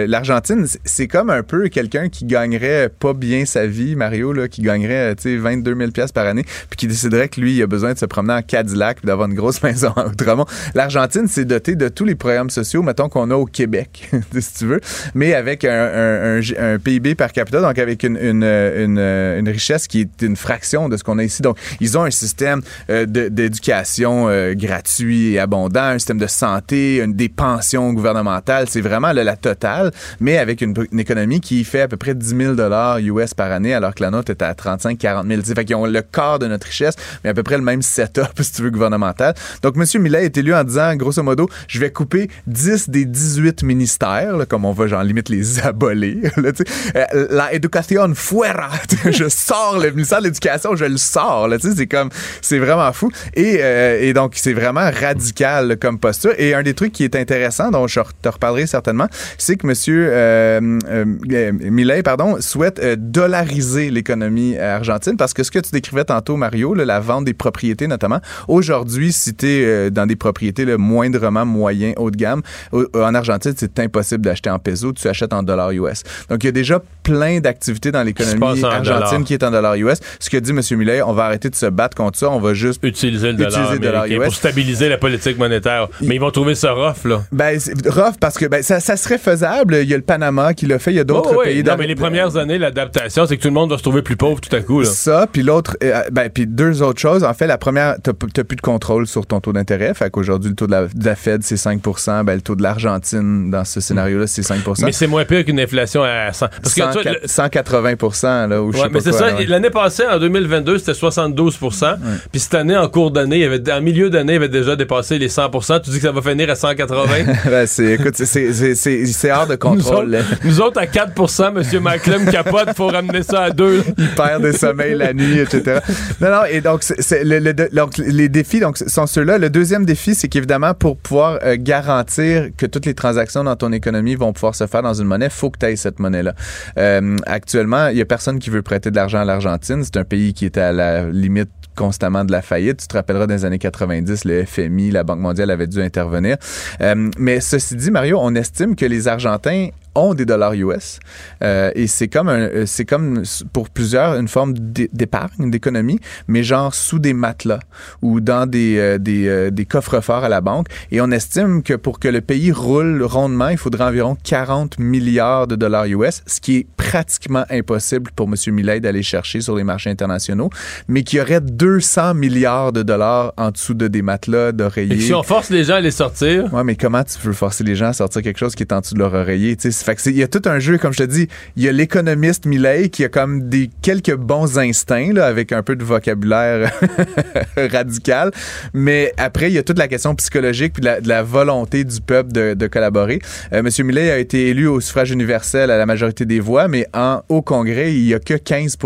l'Argentine, 0.07 0.67
c'est- 0.85 1.09
comme 1.09 1.31
un 1.31 1.43
peu 1.43 1.69
quelqu'un 1.69 2.09
qui 2.09 2.25
gagnerait 2.25 2.89
pas 3.01 3.15
bien 3.15 3.45
sa 3.45 3.67
vie, 3.67 3.97
Mario, 3.97 4.33
là, 4.33 4.49
qui 4.49 4.63
gagnerait 4.63 5.15
tu 5.17 5.23
sais, 5.23 5.37
22 5.37 5.75
000 5.77 5.91
pièces 5.91 6.13
par 6.13 6.27
année, 6.27 6.45
puis 6.45 6.77
qui 6.77 6.87
déciderait 6.87 7.29
que 7.29 7.41
lui, 7.41 7.55
il 7.57 7.63
a 7.63 7.67
besoin 7.67 7.93
de 7.95 7.99
se 7.99 8.05
promener 8.07 8.35
en 8.35 8.43
Cadillac 8.43 8.99
puis 8.99 9.07
d'avoir 9.07 9.29
une 9.29 9.35
grosse 9.35 9.63
maison 9.63 9.91
à 9.97 10.07
Outremont. 10.07 10.47
L'Argentine, 10.75 11.27
c'est 11.29 11.45
doté 11.45 11.75
de 11.77 11.89
tous 11.89 12.05
les 12.05 12.15
programmes 12.15 12.51
sociaux, 12.51 12.83
mettons, 12.83 13.09
qu'on 13.09 13.31
a 13.31 13.35
au 13.35 13.47
Québec, 13.47 14.11
si 14.39 14.55
tu 14.55 14.67
veux, 14.67 14.81
mais 15.15 15.35
avec 15.35 15.65
un, 15.65 15.71
un- 15.73 16.41
un- 16.41 16.75
un 16.75 16.79
PIB 16.79 17.15
par 17.15 17.33
capita, 17.33 17.61
donc 17.61 17.79
avec 17.79 18.03
une, 18.03 18.17
une, 18.17 18.45
une, 18.45 18.99
une 18.99 19.49
richesse 19.49 19.87
qui 19.89 20.03
est 20.03 20.23
une 20.23 20.37
fraction 20.37 20.89
de 20.89 20.97
ce 20.97 21.05
qu'on 21.05 21.19
a 21.19 21.25
ici. 21.25 21.43
Donc, 21.43 21.57
ils 21.81 21.97
ont 21.97 22.03
un 22.05 22.11
système 22.11 22.61
euh, 22.91 23.07
d'éducation 23.09 24.29
euh, 24.29 24.55
gratuit 24.55 25.35
et 25.35 25.39
abondant, 25.39 25.83
un 25.83 25.99
système 25.99 26.19
de 26.19 26.27
santé, 26.27 27.05
des 27.07 27.29
pensions 27.29 27.93
gouvernementales. 27.93 28.69
C'est 28.69 28.81
vraiment 28.81 29.13
la 29.13 29.37
totale, 29.37 29.93
mais 30.21 30.39
avec 30.39 30.61
une, 30.61 30.75
économie 30.99 31.41
qui 31.41 31.65
fait 31.65 31.83
à 31.83 31.89
peu 31.89 31.97
près 31.97 32.15
10 32.15 32.37
000 32.37 32.55
US 33.01 33.35
par 33.35 33.51
année, 33.51 33.75
alors 33.75 33.95
que 33.95 34.03
la 34.03 34.11
nôtre 34.11 34.31
est 34.31 34.43
à 34.43 34.53
35-40 34.53 35.29
000. 35.29 35.41
Tu 35.41 35.49
sais, 35.49 35.55
Fait 35.55 35.65
qu'ils 35.65 35.77
ont 35.77 35.87
le 35.87 36.03
quart 36.03 36.39
de 36.39 36.47
notre 36.47 36.67
richesse, 36.67 36.95
mais 37.25 37.31
à 37.31 37.35
peu 37.35 37.43
près 37.43 37.57
le 37.57 37.63
même 37.63 37.83
setup, 37.83 38.29
si 38.41 38.53
tu 38.53 38.63
veux, 38.63 38.71
gouvernemental. 38.71 39.35
Donc, 39.63 39.77
M. 39.77 40.03
Millet 40.03 40.25
est 40.25 40.37
élu 40.37 40.55
en 40.55 40.65
disant, 40.65 40.95
grosso 40.97 41.23
modo, 41.23 41.49
je 41.67 41.81
vais 41.81 41.91
couper 41.91 42.29
10 42.47 42.89
des 42.91 43.05
18 43.05 43.63
ministères, 43.63 44.47
comme 44.49 44.65
on 44.65 44.73
va, 44.73 44.87
genre, 44.87 45.03
limite 45.03 45.29
les 45.29 45.61
abolir. 45.65 46.33
Euh, 46.39 47.27
la 47.31 47.53
education 47.53 48.15
fuera. 48.15 48.71
Je 49.11 49.29
sors 49.29 49.79
le 49.79 49.91
ministère 49.91 50.21
de 50.21 50.25
l'Éducation, 50.25 50.77
je 50.77 50.85
le 50.85 50.97
sors. 50.97 51.49
C'est 51.61 51.87
comme, 51.87 52.11
c'est 52.43 52.59
vraiment 52.59 52.93
euh, 53.37 53.99
et 54.01 54.13
donc, 54.13 54.33
c'est 54.37 54.53
vraiment 54.53 54.91
radical 54.91 55.77
comme 55.79 55.99
posture. 55.99 56.33
Et 56.39 56.55
un 56.55 56.63
des 56.63 56.75
trucs 56.75 56.93
qui 56.93 57.05
est 57.05 57.17
intéressant, 57.17 57.71
dont 57.71 57.87
je 57.87 58.01
te 58.23 58.29
reparlerai 58.29 58.67
certainement, 58.67 59.09
c'est 59.37 59.57
que 59.57 59.67
M. 59.67 59.75
Euh, 59.89 60.79
euh, 60.89 61.53
Millet, 61.53 62.03
pardon, 62.03 62.37
souhaite 62.41 62.79
euh, 62.79 62.97
dollariser 62.99 63.91
l'économie 63.91 64.57
euh, 64.57 64.77
argentine 64.77 65.17
parce 65.17 65.35
que 65.35 65.43
ce 65.43 65.51
que 65.51 65.59
tu 65.59 65.71
décrivais 65.73 66.05
tantôt, 66.05 66.37
Mario, 66.37 66.75
la 66.75 67.01
vente 67.01 67.25
des 67.25 67.35
propriétés 67.35 67.87
notamment, 67.87 68.21
aujourd'hui, 68.47 69.13
si 69.13 69.35
tu 69.35 69.47
es 69.47 69.91
dans 69.91 70.07
des 70.07 70.17
propriétés 70.17 70.65
là, 70.65 70.79
moindrement 70.79 71.45
moyen, 71.45 71.93
haut 71.97 72.11
de 72.11 72.17
gamme, 72.17 72.43
en 72.73 73.15
Argentine, 73.15 73.55
c'est 73.57 73.79
impossible 73.79 74.23
d'acheter 74.25 74.51
en 74.51 74.59
pesos, 74.59 74.93
tu 74.95 75.09
achètes 75.09 75.33
en 75.33 75.43
dollars 75.43 75.71
US. 75.73 76.03
Donc, 76.29 76.43
il 76.45 76.47
y 76.47 76.49
a 76.49 76.53
déjà 76.53 76.83
plein 77.09 77.41
d'activités 77.41 77.91
dans 77.91 78.03
l'économie 78.03 78.63
argentine 78.65 79.25
qui 79.25 79.35
est 79.35 79.43
en 79.43 79.51
dollars 79.51 79.75
US. 79.77 79.99
Ce 80.21 80.29
que 80.31 80.37
dit 80.37 80.51
M. 80.51 80.61
Millet, 80.79 81.03
on 81.03 81.13
va 81.13 81.25
arrêter 81.25 81.49
de 81.51 81.55
se 81.55 81.67
battre 81.67 81.97
contre 81.97 82.19
ça, 82.19 82.31
on 82.31 82.39
va 82.41 82.55
juste 82.55 82.81
Utiliser 82.85 83.29
le 83.29 83.35
dollar, 83.35 83.51
Utiliser 83.53 83.73
le 83.75 83.79
dollar 83.79 84.07
US. 84.07 84.25
pour 84.25 84.35
stabiliser 84.35 84.89
la 84.89 84.99
politique 84.99 85.39
monétaire. 85.39 85.89
Mais 86.01 86.17
ils 86.17 86.21
vont 86.21 86.31
trouver 86.31 86.55
ça 86.55 86.73
rough, 86.73 87.05
là. 87.05 87.23
Ben, 87.33 87.59
rough 87.87 88.15
parce 88.21 88.37
que 88.39 88.47
ben, 88.47 88.63
ça, 88.63 88.81
ça 88.81 88.97
serait 88.97 89.19
faisable. 89.19 89.77
Il 89.83 89.89
y 89.89 89.95
a 89.95 89.97
le 89.97 90.03
Panama 90.03 90.55
qui 90.55 90.67
l'a 90.67 90.79
fait, 90.79 90.93
il 90.93 90.97
y 90.97 91.01
a 91.01 91.05
d'autres 91.05 91.31
Oh, 91.35 91.39
oui. 91.41 91.45
pays 91.47 91.63
Non, 91.65 91.77
mais 91.79 91.87
les 91.87 91.95
premières 91.95 92.37
années, 92.37 92.59
l'adaptation, 92.59 93.27
c'est 93.27 93.37
que 93.37 93.43
tout 93.43 93.49
le 93.49 93.55
monde 93.55 93.71
va 93.71 93.79
se 93.79 93.83
trouver 93.83 94.03
plus 94.03 94.17
pauvre 94.17 94.41
tout 94.41 94.55
à 94.55 94.61
coup. 94.61 94.81
Là. 94.81 94.87
Ça, 94.89 95.27
puis 95.31 95.43
l'autre, 95.43 95.77
euh, 95.83 96.03
ben, 96.13 96.29
puis 96.31 96.47
deux 96.47 96.83
autres 96.83 97.01
choses. 97.01 97.25
En 97.25 97.35
fait, 97.35 97.47
la 97.47 97.59
première, 97.59 97.97
t'as 98.03 98.13
plus 98.13 98.57
de 98.57 98.61
contrôle 98.61 99.07
sur 99.07 99.27
ton 99.27 99.41
taux 99.41 99.53
d'intérêt. 99.53 99.93
Fait 99.95 100.11
qu'aujourd'hui, 100.11 100.51
le 100.51 100.57
taux 100.57 100.67
de 100.67 100.73
la, 100.73 100.83
de 100.87 101.05
la 101.05 101.15
Fed, 101.17 101.43
c'est 101.43 101.57
5% 101.57 102.25
ben, 102.25 102.35
le 102.35 102.41
taux 102.41 102.57
de 102.57 102.63
l'Argentine, 102.63 103.51
dans 103.51 103.65
ce 103.65 103.81
scénario-là, 103.81 104.27
c'est 104.27 104.43
5% 104.43 104.85
Mais 104.85 104.93
c'est 104.93 105.07
moins 105.07 105.25
pire 105.25 105.45
qu'une 105.45 105.61
inflation 105.61 106.03
à 106.03 106.33
100. 106.33 106.47
Parce 106.63 106.75
que, 106.75 106.98
le- 107.05 107.27
180% 107.27 108.47
là, 108.49 108.63
ou 108.63 108.73
je 108.73 108.79
Ouais, 108.79 108.85
sais 108.85 108.91
mais 108.93 109.01
c'est 109.01 109.13
ça. 109.13 109.31
L'année 109.47 109.71
passée, 109.71 110.05
en 110.11 110.19
2022, 110.19 110.79
c'était 110.79 110.95
72% 110.95 111.97
Puis 112.31 112.41
cette 112.41 112.55
année, 112.55 112.77
en 112.77 112.89
cours 112.89 113.11
d'année, 113.11 113.37
il 113.37 113.43
y 113.43 113.45
avait, 113.45 113.73
en 113.73 113.81
milieu 113.81 114.11
d'année, 114.11 114.35
il 114.35 114.37
avait 114.37 114.49
déjà 114.49 114.77
dépassé 114.77 115.19
les 115.19 115.29
100% 115.29 115.81
Tu 115.81 115.91
dis 115.91 115.97
que 115.97 116.03
ça 116.07 116.13
va 116.13 116.23
finir 116.23 116.51
à 116.51 116.55
180 116.55 117.07
Ben, 117.47 117.67
c'est, 117.67 117.93
écoute, 117.95 118.15
c'est- 118.17 118.27
c'est, 118.27 118.53
c'est, 118.53 118.75
c'est, 118.75 119.07
c'est 119.07 119.33
hors 119.33 119.47
de 119.47 119.53
nous, 119.53 119.59
contrôle. 119.59 120.15
autres, 120.17 120.25
nous 120.45 120.61
autres, 120.61 120.81
à 120.81 120.87
4% 120.87 121.53
M. 121.75 121.83
Maclem 121.83 122.27
capote, 122.31 122.71
faut 122.77 122.89
ramener 122.89 123.23
ça 123.23 123.43
à 123.45 123.51
2. 123.51 123.83
il 123.99 124.09
perd 124.15 124.43
des 124.43 124.53
sommeils 124.53 124.95
la 124.95 125.13
nuit, 125.13 125.39
etc. 125.41 125.81
Non, 126.21 126.31
non, 126.31 126.45
et 126.51 126.61
donc, 126.61 126.83
c'est 126.83 127.25
le- 127.25 127.39
le- 127.39 127.53
donc, 127.73 127.99
les 127.99 128.29
défis 128.29 128.61
donc, 128.61 128.77
sont 128.79 129.07
ceux-là. 129.07 129.39
Le 129.39 129.51
deuxième 129.51 129.85
défi, 129.85 130.15
c'est 130.15 130.29
qu'évidemment, 130.29 130.75
pour 130.75 130.97
pouvoir 130.97 131.39
euh, 131.45 131.57
garantir 131.59 132.49
que 132.57 132.67
toutes 132.67 132.87
les 132.87 132.95
transactions 132.95 133.45
dans 133.45 133.57
ton 133.57 133.73
économie 133.73 134.15
vont 134.15 134.33
pouvoir 134.33 134.55
se 134.55 134.67
faire 134.67 134.83
dans 134.83 134.95
une 134.95 135.07
monnaie, 135.07 135.31
faut 135.31 135.51
que 135.51 135.59
tu 135.59 135.67
aies 135.67 135.77
cette 135.77 135.99
monnaie-là. 135.99 136.35
Euh, 136.79 136.88
actuellement, 137.27 137.89
il 137.89 137.99
y 137.99 138.01
a 138.01 138.05
personne 138.05 138.39
qui 138.39 138.51
veut 138.51 138.63
prêter 138.63 138.91
de 138.91 138.97
l'argent 138.97 139.19
à 139.19 139.25
l'Argentine. 139.25 139.83
C'est 139.85 139.97
un 139.97 140.05
pays 140.05 140.35
qui 140.35 140.47
était 140.47 140.61
à 140.61 140.73
la 140.73 141.09
limite 141.09 141.51
constamment 141.77 142.25
de 142.25 142.33
la 142.33 142.43
faillite. 142.43 142.81
Tu 142.81 142.89
te 142.89 142.97
rappelleras 142.97 143.27
dans 143.27 143.35
les 143.35 143.45
années 143.45 143.59
90, 143.59 144.25
le 144.25 144.45
FMI, 144.45 144.91
la 144.91 145.05
Banque 145.05 145.21
mondiale 145.21 145.51
avait 145.51 145.69
dû 145.69 145.81
intervenir. 145.81 146.37
Euh, 146.81 147.09
mais 147.19 147.41
ceci 147.41 147.77
dit, 147.77 147.91
Mario, 147.91 148.19
on 148.21 148.35
estime 148.35 148.75
que 148.75 148.85
les 148.85 149.07
Argentins 149.07 149.69
ont 149.99 150.15
des 150.15 150.25
dollars 150.25 150.55
US. 150.55 151.01
Euh, 151.43 151.71
et 151.75 151.87
c'est 151.87 152.09
comme, 152.09 152.29
un, 152.29 152.67
c'est 152.67 152.85
comme 152.85 153.23
pour 153.53 153.71
plusieurs 153.71 154.15
une 154.19 154.29
forme 154.29 154.55
d'épargne, 154.55 155.51
d'économie, 155.51 156.01
mais 156.27 156.43
genre 156.43 156.75
sous 156.75 156.99
des 156.99 157.15
matelas 157.15 157.61
ou 158.03 158.21
dans 158.21 158.47
des, 158.47 158.99
des, 158.99 159.51
des 159.51 159.65
coffres-forts 159.65 160.25
à 160.25 160.29
la 160.29 160.41
banque. 160.41 160.67
Et 160.91 161.01
on 161.01 161.11
estime 161.11 161.63
que 161.63 161.75
pour 161.75 161.99
que 161.99 162.09
le 162.09 162.21
pays 162.21 162.53
roule 162.53 163.03
rondement, 163.03 163.49
il 163.49 163.59
faudrait 163.59 163.85
environ 163.85 164.17
40 164.23 164.79
milliards 164.79 165.47
de 165.47 165.57
dollars 165.57 165.87
US, 165.87 166.23
ce 166.27 166.41
qui 166.41 166.57
est 166.59 166.67
pratiquement 166.77 167.45
impossible 167.51 168.11
pour 168.15 168.29
M. 168.29 168.35
Millet 168.55 168.81
d'aller 168.81 169.03
chercher 169.03 169.41
sur 169.41 169.57
les 169.57 169.65
marchés 169.65 169.91
internationaux, 169.91 170.51
mais 170.89 171.03
qui 171.03 171.21
aurait 171.21 171.41
200 171.41 172.15
milliards 172.15 172.73
de 172.73 172.83
dollars 172.83 173.33
en 173.37 173.51
dessous 173.51 173.75
de 173.75 173.89
des 173.89 174.03
matelas, 174.03 174.53
d'oreillers. 174.53 174.97
Et 174.97 175.01
si 175.01 175.15
on 175.15 175.23
force 175.23 175.51
les 175.51 175.65
gens 175.65 175.75
à 175.75 175.81
les 175.81 175.91
sortir? 175.91 176.53
Ouais, 176.53 176.65
mais 176.65 176.77
comment 176.77 177.03
tu 177.05 177.19
veux 177.19 177.33
forcer 177.33 177.65
les 177.65 177.75
gens 177.75 177.89
à 177.89 177.93
sortir 177.93 178.23
quelque 178.23 178.39
chose 178.39 178.55
qui 178.55 178.63
est 178.63 178.73
en 178.73 178.81
dessous 178.81 178.95
de 178.95 179.01
leur 179.01 179.15
oreiller? 179.15 179.57
Fait 179.89 179.95
que 179.95 180.11
il 180.11 180.19
y 180.19 180.23
a 180.23 180.29
tout 180.29 180.43
un 180.45 180.59
jeu, 180.59 180.77
comme 180.77 180.93
je 180.93 180.99
te 180.99 181.05
dis, 181.05 181.29
il 181.57 181.63
y 181.63 181.69
a 181.69 181.73
l'économiste 181.73 182.45
Millet 182.45 182.91
qui 182.91 183.05
a 183.05 183.09
comme 183.09 183.49
des 183.49 183.71
quelques 183.81 184.15
bons 184.15 184.59
instincts, 184.59 185.15
là, 185.15 185.25
avec 185.25 185.51
un 185.51 185.63
peu 185.63 185.77
de 185.77 185.85
vocabulaire 185.85 186.71
radical. 187.57 188.31
Mais 188.75 189.15
après, 189.17 189.51
il 189.51 189.55
y 189.55 189.59
a 189.59 189.63
toute 189.63 189.79
la 189.79 189.89
question 189.89 190.15
psychologique 190.15 190.75
puis 190.75 190.83
de 190.83 191.09
la, 191.09 191.23
volonté 191.23 191.85
du 191.85 192.03
peuple 192.03 192.33
de, 192.33 192.67
collaborer. 192.67 193.21
Euh, 193.55 193.63
Monsieur 193.63 193.83
Millet 193.83 194.11
a 194.11 194.19
été 194.19 194.49
élu 194.49 194.67
au 194.67 194.79
suffrage 194.81 195.11
universel 195.11 195.71
à 195.71 195.79
la 195.79 195.87
majorité 195.87 196.27
des 196.27 196.41
voix, 196.41 196.69
mais 196.69 196.87
en, 196.93 197.23
au 197.31 197.41
Congrès, 197.41 197.95
il 197.95 198.05
y 198.05 198.13
a 198.13 198.19
que 198.19 198.35
15 198.35 198.77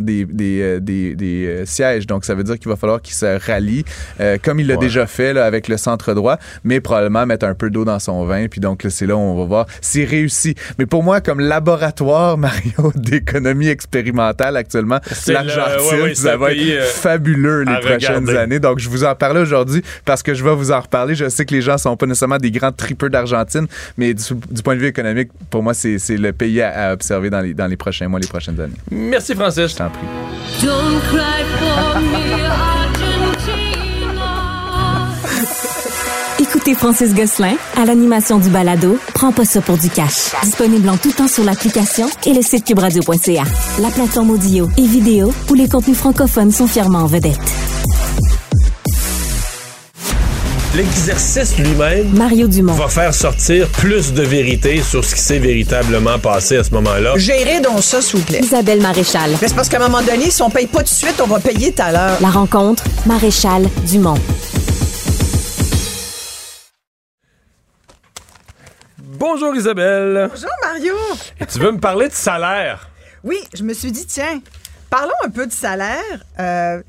des, 0.00 0.26
des, 0.26 0.60
euh, 0.60 0.80
des, 0.80 1.14
des 1.14 1.46
euh, 1.46 1.64
sièges. 1.64 2.06
Donc, 2.06 2.26
ça 2.26 2.34
veut 2.34 2.44
dire 2.44 2.58
qu'il 2.58 2.68
va 2.68 2.76
falloir 2.76 3.00
qu'il 3.00 3.14
se 3.14 3.38
rallie, 3.46 3.86
euh, 4.20 4.36
comme 4.42 4.60
il 4.60 4.66
l'a 4.66 4.76
déjà 4.76 5.06
fait 5.06 5.32
là, 5.32 5.46
avec 5.46 5.68
le 5.68 5.78
centre 5.78 6.12
droit, 6.12 6.36
mais 6.62 6.80
probablement 6.80 7.24
mettre 7.24 7.46
un 7.46 7.54
peu 7.54 7.70
d'eau 7.70 7.86
dans 7.86 7.98
son 7.98 8.26
vin. 8.26 8.48
Puis 8.48 8.60
donc, 8.60 8.84
c'est 8.90 9.06
là 9.06 9.16
où 9.16 9.20
on 9.20 9.38
va 9.38 9.44
voir 9.46 9.66
s'il 9.80 10.04
réussit. 10.04 10.41
Mais 10.78 10.86
pour 10.86 11.02
moi, 11.02 11.20
comme 11.20 11.40
laboratoire, 11.40 12.38
Mario, 12.42 12.92
d'économie 12.94 13.68
expérimentale 13.68 14.56
actuellement, 14.56 15.00
l'Argentine, 15.26 16.14
ça 16.14 16.36
va 16.36 16.52
être 16.52 16.84
fabuleux 16.84 17.62
les 17.62 17.78
prochaines 17.80 18.28
années. 18.30 18.60
Donc, 18.60 18.78
je 18.78 18.88
vous 18.88 19.04
en 19.04 19.14
parle 19.14 19.38
aujourd'hui 19.38 19.82
parce 20.04 20.22
que 20.22 20.34
je 20.34 20.44
vais 20.44 20.54
vous 20.54 20.72
en 20.72 20.80
reparler. 20.80 21.14
Je 21.14 21.28
sais 21.28 21.44
que 21.44 21.54
les 21.54 21.62
gens 21.62 21.78
sont 21.78 21.96
pas 21.96 22.06
nécessairement 22.06 22.38
des 22.38 22.50
grands 22.50 22.72
tripeux 22.72 23.10
d'Argentine, 23.10 23.66
mais 23.96 24.14
du, 24.14 24.22
point 24.62 24.74
de 24.74 24.80
vue 24.80 24.86
économique, 24.86 25.30
pour 25.50 25.62
moi, 25.62 25.74
c'est 25.74 25.98
le 26.10 26.32
pays 26.32 26.62
à, 26.62 26.92
observer 26.92 27.30
dans 27.30 27.40
les, 27.40 27.54
dans 27.54 27.66
les 27.66 27.76
prochains 27.76 28.08
mois, 28.08 28.20
les 28.20 28.26
prochaines 28.26 28.60
années. 28.60 28.74
Merci, 28.90 29.34
Francis. 29.34 29.72
Je 29.72 29.76
t'en 29.76 29.90
prie. 29.90 30.06
Écoutez 36.64 36.78
Francis 36.78 37.12
Gosselin 37.12 37.56
à 37.76 37.84
l'animation 37.84 38.38
du 38.38 38.48
balado 38.48 38.96
Prends 39.14 39.32
pas 39.32 39.44
ça 39.44 39.60
pour 39.60 39.76
du 39.78 39.90
cash. 39.90 40.30
Disponible 40.44 40.88
en 40.90 40.96
tout 40.96 41.10
temps 41.10 41.26
sur 41.26 41.42
l'application 41.42 42.06
et 42.24 42.32
le 42.32 42.40
site 42.40 42.64
cubradio.ca. 42.64 43.42
La 43.80 43.88
plateforme 43.88 44.30
audio 44.30 44.68
et 44.78 44.86
vidéo 44.86 45.34
où 45.50 45.54
les 45.54 45.68
contenus 45.68 45.96
francophones 45.96 46.52
sont 46.52 46.68
fièrement 46.68 47.00
en 47.00 47.06
vedette. 47.06 47.36
L'exercice 50.76 51.58
lui-même 51.58 52.08
Mario 52.14 52.46
Dumont. 52.46 52.74
va 52.74 52.86
faire 52.86 53.12
sortir 53.12 53.66
plus 53.66 54.12
de 54.12 54.22
vérité 54.22 54.82
sur 54.82 55.04
ce 55.04 55.16
qui 55.16 55.20
s'est 55.20 55.40
véritablement 55.40 56.20
passé 56.20 56.58
à 56.58 56.62
ce 56.62 56.70
moment-là. 56.74 57.14
Gérez 57.16 57.58
donc 57.60 57.82
ça, 57.82 58.00
s'il 58.00 58.20
vous 58.20 58.24
plaît. 58.24 58.40
Isabelle 58.40 58.80
Maréchal. 58.80 59.32
c'est 59.40 59.52
parce 59.52 59.68
qu'à 59.68 59.78
un 59.78 59.88
moment 59.88 60.02
donné, 60.02 60.30
si 60.30 60.40
on 60.42 60.50
paye 60.50 60.68
pas 60.68 60.78
tout 60.78 60.84
de 60.84 60.88
suite, 60.90 61.20
on 61.20 61.26
va 61.26 61.40
payer 61.40 61.72
tout 61.72 61.82
à 61.82 61.90
l'heure. 61.90 62.18
La 62.20 62.30
rencontre, 62.30 62.84
Maréchal 63.04 63.68
Dumont. 63.90 64.14
Bonjour 69.24 69.54
Isabelle. 69.54 70.28
Bonjour 70.28 70.50
Mario. 70.62 70.94
Et 71.38 71.46
tu 71.46 71.60
veux 71.60 71.70
me 71.70 71.78
parler 71.78 72.08
de 72.08 72.12
salaire? 72.12 72.88
Oui, 73.22 73.38
je 73.54 73.62
me 73.62 73.72
suis 73.72 73.92
dit, 73.92 74.04
tiens, 74.04 74.40
parlons 74.90 75.14
un 75.24 75.30
peu 75.30 75.46
de 75.46 75.52
salaire. 75.52 76.24
Euh, 76.40 76.82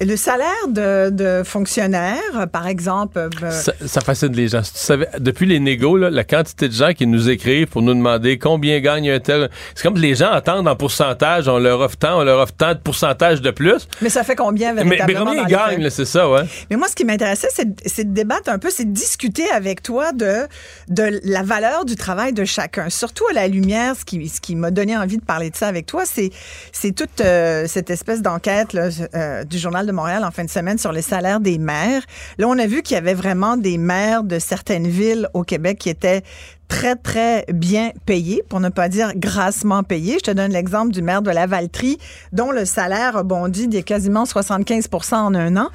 le 0.00 0.16
salaire 0.16 0.68
de, 0.68 1.10
de 1.10 1.42
fonctionnaires, 1.44 2.48
par 2.52 2.66
exemple. 2.66 3.28
Euh, 3.42 3.50
ça, 3.50 4.00
fascine 4.00 4.32
les 4.32 4.48
gens. 4.48 4.62
tu 4.62 4.70
savais, 4.74 5.08
depuis 5.18 5.46
les 5.46 5.60
négos, 5.60 5.96
la 5.96 6.24
quantité 6.24 6.68
de 6.68 6.72
gens 6.72 6.92
qui 6.92 7.06
nous 7.06 7.28
écrivent 7.28 7.66
pour 7.66 7.82
nous 7.82 7.94
demander 7.94 8.38
combien 8.38 8.80
gagne 8.80 9.10
un 9.10 9.20
tel. 9.20 9.50
C'est 9.74 9.82
comme 9.82 9.98
les 9.98 10.14
gens 10.14 10.30
attendent 10.30 10.68
en 10.68 10.76
pourcentage, 10.76 11.48
on 11.48 11.58
leur 11.58 11.80
offre 11.80 11.96
tant, 11.96 12.20
on 12.20 12.24
leur 12.24 12.40
offre 12.40 12.52
tant 12.52 12.74
de 12.74 12.78
pourcentage 12.78 13.40
de 13.40 13.50
plus. 13.50 13.88
Mais 14.00 14.08
ça 14.08 14.22
fait 14.22 14.36
combien 14.36 14.74
véritablement? 14.74 15.06
Mais, 15.06 15.12
mais 15.12 15.42
combien 15.42 15.42
ils 15.44 15.76
gagnent, 15.76 15.90
c'est 15.90 16.04
ça, 16.04 16.30
ouais. 16.30 16.42
Mais 16.70 16.76
moi, 16.76 16.88
ce 16.88 16.94
qui 16.94 17.04
m'intéressait, 17.04 17.48
c'est 17.50 18.04
de 18.04 18.14
débattre 18.14 18.50
un 18.50 18.58
peu, 18.58 18.70
c'est 18.70 18.86
de 18.86 18.92
discuter 18.92 19.50
avec 19.50 19.82
toi 19.82 20.12
de, 20.12 20.46
de 20.88 21.20
la 21.24 21.42
valeur 21.42 21.84
du 21.84 21.96
travail 21.96 22.32
de 22.32 22.44
chacun. 22.44 22.88
Surtout 22.90 23.24
à 23.30 23.34
la 23.34 23.48
lumière, 23.48 23.96
ce 23.96 24.04
qui, 24.04 24.28
ce 24.28 24.40
qui 24.40 24.54
m'a 24.56 24.70
donné 24.70 24.96
envie 24.96 25.18
de 25.18 25.24
parler 25.24 25.50
de 25.50 25.56
ça 25.56 25.68
avec 25.68 25.86
toi, 25.86 26.04
c'est 26.06 26.92
toute 26.92 27.20
euh, 27.20 27.66
cette 27.66 27.90
espèce 27.90 28.22
d'enquête 28.22 28.74
euh, 28.74 29.44
du 29.44 29.58
journal 29.58 29.86
de 29.86 29.89
Montréal 29.92 30.24
en 30.24 30.30
fin 30.30 30.44
de 30.44 30.50
semaine 30.50 30.78
sur 30.78 30.92
les 30.92 31.02
salaires 31.02 31.40
des 31.40 31.58
maires. 31.58 32.02
Là, 32.38 32.46
on 32.48 32.58
a 32.58 32.66
vu 32.66 32.82
qu'il 32.82 32.94
y 32.94 32.98
avait 32.98 33.14
vraiment 33.14 33.56
des 33.56 33.78
maires 33.78 34.22
de 34.22 34.38
certaines 34.38 34.86
villes 34.86 35.28
au 35.34 35.42
Québec 35.42 35.78
qui 35.78 35.88
étaient 35.88 36.22
très, 36.70 36.94
très 36.94 37.44
bien 37.52 37.90
payés, 38.06 38.42
pour 38.48 38.60
ne 38.60 38.68
pas 38.68 38.88
dire 38.88 39.12
grassement 39.16 39.82
payés. 39.82 40.18
Je 40.20 40.24
te 40.24 40.30
donne 40.30 40.52
l'exemple 40.52 40.92
du 40.92 41.02
maire 41.02 41.20
de 41.20 41.30
la 41.30 41.46
Valtrie, 41.46 41.98
dont 42.32 42.52
le 42.52 42.64
salaire 42.64 43.16
a 43.16 43.22
bondi 43.24 43.66
de 43.68 43.80
quasiment 43.80 44.24
75% 44.24 45.14
en 45.16 45.34
un 45.34 45.56
an. 45.56 45.68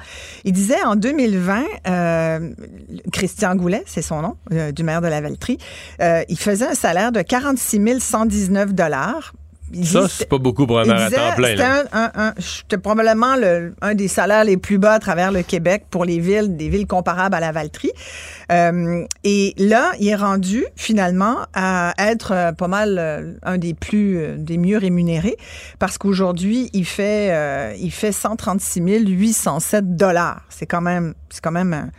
Il 0.44 0.52
disait 0.52 0.82
en 0.82 0.96
2020, 0.96 1.64
euh, 1.86 2.50
Christian 3.12 3.54
Goulet, 3.54 3.84
c'est 3.86 4.02
son 4.02 4.22
nom, 4.22 4.36
euh, 4.52 4.72
du 4.72 4.82
maire 4.82 5.02
de 5.02 5.08
la 5.08 5.20
Valtrie, 5.20 5.58
euh, 6.00 6.24
il 6.28 6.38
faisait 6.38 6.66
un 6.66 6.74
salaire 6.74 7.12
de 7.12 7.20
46 7.20 8.00
119 8.00 8.72
ça, 9.82 10.06
c'est 10.08 10.28
pas 10.28 10.38
beaucoup 10.38 10.66
pour 10.66 10.78
un 10.78 10.84
temps 10.84 11.34
plein. 11.36 11.56
C'était 12.38 12.78
probablement 12.78 13.36
le, 13.36 13.74
un 13.80 13.94
des 13.94 14.08
salaires 14.08 14.44
les 14.44 14.56
plus 14.56 14.78
bas 14.78 14.94
à 14.94 14.98
travers 14.98 15.32
le 15.32 15.42
Québec 15.42 15.86
pour 15.90 16.04
les 16.04 16.18
villes, 16.18 16.56
des 16.56 16.68
villes 16.68 16.86
comparables 16.86 17.34
à 17.34 17.40
la 17.40 17.52
Valtrie. 17.52 17.92
Euh, 18.52 19.04
et 19.24 19.54
là, 19.58 19.92
il 19.98 20.08
est 20.08 20.14
rendu 20.14 20.64
finalement 20.76 21.38
à 21.54 21.94
être 21.98 22.32
euh, 22.32 22.52
pas 22.52 22.68
mal 22.68 22.96
euh, 22.98 23.32
un 23.42 23.58
des 23.58 23.74
plus, 23.74 24.36
des 24.38 24.56
mieux 24.56 24.78
rémunérés 24.78 25.36
parce 25.78 25.98
qu'aujourd'hui, 25.98 26.70
il 26.72 26.84
fait, 26.84 27.76
il 27.78 27.90
fait 27.90 28.12
136 28.12 28.80
807 28.80 29.96
dollars. 29.96 30.42
C'est 30.48 30.66
quand 30.66 30.80
même, 30.80 31.14
c'est 31.30 31.42
quand 31.42 31.52
même 31.52 31.90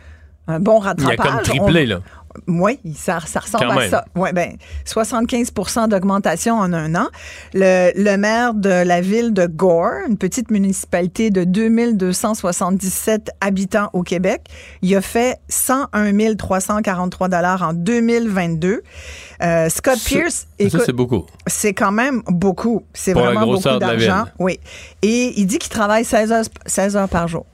un, 0.46 0.60
bon 0.60 0.78
rattrapage. 0.78 1.16
Il 1.18 1.20
a 1.20 1.32
comme 1.32 1.42
triplé, 1.42 1.86
là. 1.86 2.00
Oui, 2.46 2.78
ça, 2.94 3.20
ça 3.20 3.40
ressemble 3.40 3.78
à 3.78 3.88
ça. 3.88 4.04
Ouais, 4.14 4.32
ben, 4.32 4.56
75% 4.86 5.88
d'augmentation 5.88 6.54
en 6.54 6.72
un 6.72 6.94
an. 6.94 7.08
Le, 7.54 7.90
le, 7.94 8.16
maire 8.16 8.54
de 8.54 8.68
la 8.68 9.00
ville 9.00 9.32
de 9.32 9.46
Gore, 9.46 10.06
une 10.08 10.16
petite 10.18 10.50
municipalité 10.50 11.30
de 11.30 11.44
2277 11.44 13.30
habitants 13.40 13.90
au 13.92 14.02
Québec, 14.02 14.42
il 14.82 14.94
a 14.94 15.00
fait 15.00 15.38
101 15.48 16.34
343 16.36 17.28
dollars 17.28 17.62
en 17.62 17.72
2022. 17.72 18.82
Euh, 19.40 19.68
Scott 19.68 19.98
Pierce, 20.04 20.46
écoute, 20.58 20.82
c'est 20.84 20.92
beaucoup. 20.92 21.26
C'est 21.46 21.74
quand 21.74 21.92
même 21.92 22.22
beaucoup. 22.26 22.84
C'est 22.92 23.12
vraiment 23.12 23.46
beaucoup 23.46 23.78
d'argent. 23.78 24.24
Oui. 24.38 24.58
Et 25.02 25.38
il 25.40 25.46
dit 25.46 25.58
qu'il 25.58 25.70
travaille 25.70 26.04
16 26.04 26.32
heures, 26.32 26.44
16 26.66 26.96
heures 26.96 27.08
par 27.08 27.28
jour. 27.28 27.46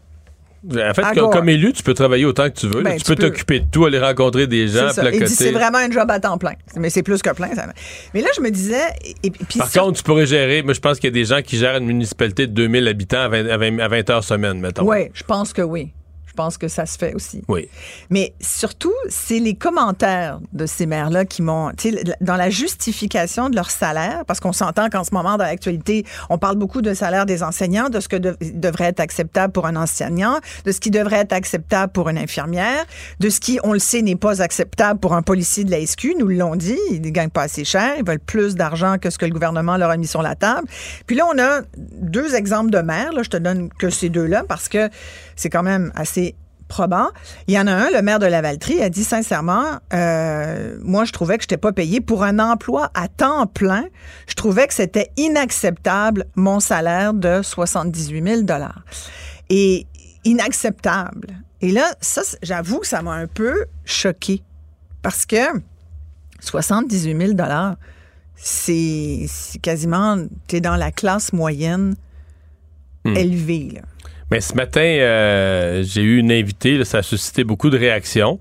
En 0.71 0.95
fait, 0.95 1.03
comme, 1.15 1.49
élu, 1.49 1.73
tu 1.73 1.83
peux 1.83 1.95
travailler 1.95 2.25
autant 2.25 2.49
que 2.49 2.59
tu 2.59 2.67
veux. 2.69 2.83
Ben, 2.83 2.97
tu, 2.97 3.05
peux 3.05 3.17
t'occuper 3.17 3.61
de 3.61 3.67
tout, 3.71 3.85
aller 3.85 3.99
rencontrer 3.99 4.47
des 4.47 4.69
gens, 4.69 4.89
C'est 4.91 5.53
vraiment 5.53 5.79
un 5.79 5.91
job 5.91 6.11
à 6.11 6.21
temps 6.21 6.39
plein. 6.39 6.55
Mais 6.77 6.91
c'est 6.91 7.03
plus 7.03 7.23
que 7.23 7.31
plein. 7.31 7.51
Mais 8.15 8.21
là, 8.21 8.29
je 8.37 8.41
me 8.41 8.51
disais... 8.51 8.83
Par 9.59 9.71
contre, 9.71 9.99
tu 9.99 10.03
pourrais 10.03 10.27
gérer... 10.27 10.63
Moi, 10.63 10.73
je 10.73 10.81
pense 10.81 10.99
qu'il 10.99 11.09
y 11.09 11.13
a 11.13 11.15
des 11.15 11.25
gens 11.25 11.43
qui 11.43 11.59
gèrent 11.59 11.77
une 11.77 11.87
municipalité 11.87 12.47
de 12.47 12.53
2000 12.53 12.89
habitants 12.89 13.21
à 13.21 13.29
20, 13.29 13.79
à 13.79 13.89
20 13.89 14.11
heures 14.11 14.25
semaine, 14.25 14.61
mettons. 14.61 14.89
Oui, 14.89 15.11
je 15.13 15.23
pense 15.23 15.53
que 15.53 15.63
oui. 15.63 15.93
Je 16.35 16.37
pense 16.37 16.59
que 16.59 16.67
ça 16.67 16.85
se 16.85 16.99
fait 16.99 17.15
aussi. 17.15 17.43
Oui. 17.47 17.69
Mais 18.11 18.35
surtout, 18.41 18.93
c'est 19.09 19.39
les 19.39 19.55
commentaires 19.55 20.41
de 20.53 20.67
ces 20.67 20.85
maires-là 20.85 21.25
qui 21.25 21.43
m'ont, 21.43 21.71
dans 22.21 22.35
la 22.35 22.51
justification 22.51 23.51
de 23.51 23.55
leur 23.55 23.71
salaire, 23.71 24.25
parce 24.27 24.41
qu'on 24.41 24.53
s'entend 24.53 24.89
qu'en 24.91 25.05
ce 25.05 25.15
moment, 25.15 25.37
dans 25.37 25.45
l'actualité, 25.45 26.05
on 26.31 26.39
parle 26.39 26.57
beaucoup 26.57 26.83
de 26.83 26.93
salaire 26.93 27.25
des 27.25 27.45
enseignants, 27.45 27.89
de 27.89 28.01
ce 28.01 28.09
que 28.09 28.17
devrait 28.17 28.87
être 28.87 28.99
acceptable 28.99 29.53
pour 29.53 29.67
un 29.67 29.77
enseignant, 29.77 30.41
de 30.65 30.73
ce 30.73 30.81
qui 30.81 30.91
devrait 30.91 31.19
être 31.19 31.33
acceptable 31.33 31.93
pour 31.93 32.09
une 32.09 32.19
infirmière, 32.19 32.85
de 33.21 33.31
ce 33.31 33.39
qui, 33.39 33.61
on 33.63 33.73
le 33.73 33.79
sait, 33.79 34.03
n'est 34.03 34.17
pas 34.17 34.43
acceptable 34.43 34.99
pour 34.99 35.15
un 35.15 35.23
policier 35.23 35.63
de 35.63 35.71
la 35.71 35.87
SQ. 35.87 36.17
Nous 36.19 36.27
l'ont 36.27 36.57
dit, 36.57 36.79
ils 36.91 37.01
ne 37.01 37.11
gagnent 37.11 37.31
pas 37.31 37.43
assez 37.43 37.65
cher, 37.65 37.95
ils 37.97 38.05
veulent 38.05 38.19
plus 38.19 38.57
d'argent 38.57 38.99
que 38.99 39.09
ce 39.09 39.19
que 39.19 39.27
le 39.27 39.33
gouvernement 39.33 39.77
leur 39.77 39.91
a 39.91 39.97
mis 39.97 40.09
sur 40.09 40.23
la 40.23 40.35
table. 40.35 40.67
Puis 41.07 41.15
là, 41.15 41.27
on 41.33 41.39
a 41.39 41.61
deux 41.77 42.35
exemples 42.35 42.73
de 42.73 42.79
maires. 42.79 43.13
Là, 43.13 43.23
je 43.23 43.31
te 43.31 43.37
donne 43.37 43.69
que 43.79 43.89
ces 43.91 44.09
deux-là 44.09 44.43
parce 44.49 44.69
que 44.69 44.89
c'est 45.37 45.51
quand 45.51 45.63
même 45.63 45.93
assez 45.95 46.24
Il 47.49 47.55
y 47.55 47.59
en 47.59 47.67
a 47.67 47.73
un, 47.73 47.91
le 47.91 48.03
maire 48.03 48.19
de 48.19 48.27
Lavaltrie, 48.27 48.81
a 48.83 48.89
dit 48.89 49.05
sincèrement, 49.05 49.65
euh, 49.93 50.77
moi, 50.83 51.05
je 51.05 51.13
trouvais 51.13 51.37
que 51.37 51.43
je 51.43 51.47
n'étais 51.47 51.57
pas 51.57 51.73
payé 51.73 52.01
pour 52.01 52.23
un 52.25 52.39
emploi 52.39 52.91
à 52.95 53.09
temps 53.09 53.47
plein. 53.47 53.85
Je 54.27 54.35
trouvais 54.35 54.67
que 54.67 54.75
c'était 54.75 55.11
inacceptable 55.17 56.27
mon 56.37 56.61
salaire 56.61 57.15
de 57.15 57.43
78 57.43 58.45
000 58.47 58.47
Et 59.51 59.87
inacceptable. 60.25 61.29
Et 61.61 61.71
là, 61.71 61.95
ça, 62.01 62.23
j'avoue 62.43 62.81
que 62.81 62.87
ça 62.87 63.03
m'a 63.03 63.13
un 63.13 63.27
peu 63.27 63.67
choqué 63.85 64.43
parce 65.03 65.27
que 65.27 65.37
78 66.41 67.35
000 67.37 67.39
c'est 68.37 69.27
quasiment, 69.63 70.19
tu 70.49 70.57
es 70.57 70.61
dans 70.61 70.77
la 70.77 70.91
classe 70.91 71.33
moyenne 71.33 71.95
Hmm. 73.05 73.17
élevée. 73.17 73.69
Là. 73.75 73.83
Mais 74.31 74.41
ce 74.41 74.55
matin, 74.55 74.81
euh, 74.81 75.83
j'ai 75.87 76.03
eu 76.03 76.19
une 76.19 76.33
invitée, 76.33 76.79
là, 76.79 76.85
ça 76.85 76.99
a 76.99 77.03
suscité 77.03 77.45
beaucoup 77.45 77.71
de 77.71 77.79
réactions. 77.79 78.39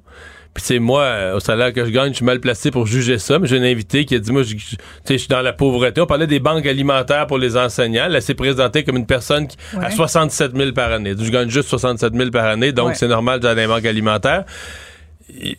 Puis, 0.53 0.61
tu 0.61 0.67
sais, 0.67 0.79
moi, 0.79 1.01
euh, 1.01 1.35
au 1.35 1.39
salaire 1.39 1.73
que 1.73 1.83
je 1.83 1.89
gagne, 1.89 2.11
je 2.11 2.17
suis 2.17 2.25
mal 2.25 2.39
placé 2.39 2.69
pour 2.69 2.85
juger 2.85 3.17
ça, 3.17 3.39
mais 3.39 3.47
j'ai 3.47 3.57
une 3.57 3.63
invitée 3.65 4.05
qui 4.05 4.13
a 4.13 4.19
dit, 4.19 4.31
moi, 4.31 4.43
je, 4.43 4.49
je- 4.49 4.55
tu 4.55 4.59
sais, 5.03 5.13
je 5.13 5.17
suis 5.17 5.27
dans 5.27 5.41
la 5.41 5.51
pauvreté. 5.51 5.99
On 5.99 6.05
parlait 6.05 6.27
des 6.27 6.39
banques 6.39 6.67
alimentaires 6.67 7.25
pour 7.25 7.39
les 7.39 7.57
enseignants. 7.57 8.05
Elle 8.05 8.21
s'est 8.21 8.35
présentée 8.35 8.83
comme 8.83 8.97
une 8.97 9.07
personne 9.07 9.47
qui 9.47 9.57
a 9.75 9.79
Ouais. 9.87 9.91
67 9.91 10.55
000 10.55 10.71
par 10.73 10.91
année. 10.91 11.15
Je 11.19 11.31
gagne 11.31 11.49
juste 11.49 11.69
67 11.69 12.13
000 12.13 12.29
par 12.29 12.45
année, 12.45 12.71
donc 12.71 12.89
Ouais. 12.89 12.93
c'est 12.95 13.07
normal 13.07 13.39
dans 13.39 13.53
les 13.55 13.65
banques 13.65 13.85
alimentaires. 13.85 14.43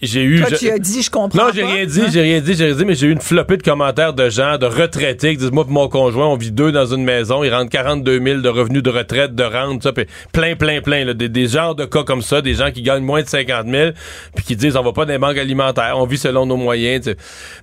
J'ai 0.02 0.22
eu... 0.22 0.40
Toi, 0.40 0.48
je- 0.50 0.56
tu 0.56 0.70
as 0.70 0.78
dit, 0.78 1.02
je 1.02 1.10
comprends 1.10 1.46
non, 1.46 1.50
j'ai 1.54 1.64
rien 1.64 1.86
dit, 1.86 2.00
hein? 2.02 2.08
j'ai 2.12 2.20
rien 2.20 2.40
dit, 2.40 2.54
j'ai 2.54 2.66
rien 2.66 2.74
dit, 2.74 2.84
mais 2.84 2.94
j'ai 2.94 3.06
eu 3.06 3.12
une 3.12 3.20
flopée 3.20 3.56
de 3.56 3.62
commentaires 3.62 4.12
de 4.12 4.28
gens, 4.28 4.58
de 4.58 4.66
retraités 4.66 5.32
qui 5.32 5.38
disent, 5.38 5.50
moi, 5.50 5.64
mon 5.68 5.88
conjoint, 5.88 6.26
on 6.28 6.36
vit 6.36 6.52
deux 6.52 6.70
dans 6.70 6.86
une 6.86 7.02
maison, 7.02 7.42
ils 7.42 7.52
rentrent 7.52 7.70
42 7.70 8.20
000 8.22 8.40
de 8.40 8.48
revenus 8.48 8.82
de 8.82 8.90
retraite, 8.90 9.34
de 9.34 9.42
rente, 9.42 9.82
ça, 9.82 9.92
puis 9.92 10.06
plein, 10.32 10.54
plein, 10.54 10.80
plein, 10.80 11.04
là, 11.04 11.14
des, 11.14 11.28
des 11.28 11.46
genres 11.48 11.74
de 11.74 11.86
cas 11.86 12.02
comme 12.04 12.22
ça, 12.22 12.42
des 12.42 12.54
gens 12.54 12.70
qui 12.70 12.82
gagnent 12.82 13.04
moins 13.04 13.22
de 13.22 13.28
50 13.28 13.66
000, 13.68 13.90
puis 14.36 14.44
qui 14.44 14.56
disent, 14.56 14.76
on 14.76 14.82
va 14.82 14.92
pas 14.92 15.06
dans 15.06 15.12
les 15.12 15.18
banques 15.18 15.38
alimentaires, 15.38 15.94
on 15.96 16.06
vit 16.06 16.18
selon 16.18 16.46
nos 16.46 16.56
moyens. 16.56 17.14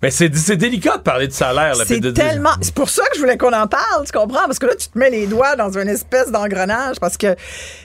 Mais 0.02 0.10
c'est, 0.12 0.30
délicat 0.58 0.98
de 0.98 1.04
parler 1.04 1.28
de 1.28 1.34
salaire, 1.34 1.76
là. 1.76 1.86
C'est 1.86 2.14
tellement. 2.14 2.50
C'est 2.62 2.74
pour 2.74 2.90
ça 2.90 3.04
que 3.12 3.16
je 3.16 3.20
voulais 3.22 3.38
qu'on 3.38 3.54
en 3.54 3.68
parle, 3.68 4.06
tu 4.06 4.12
comprends? 4.12 4.46
Parce 4.46 4.60
que 4.60 4.66
là, 4.66 4.74
tu 4.76 4.88
te 4.88 4.98
mets 4.98 5.10
les 5.10 5.28
doigts 5.28 5.56
dans 5.56 5.78
une 5.78 5.88
espèce 5.88 6.32
d'engrenage. 6.32 6.98
Parce 7.00 7.18
que. 7.18 7.36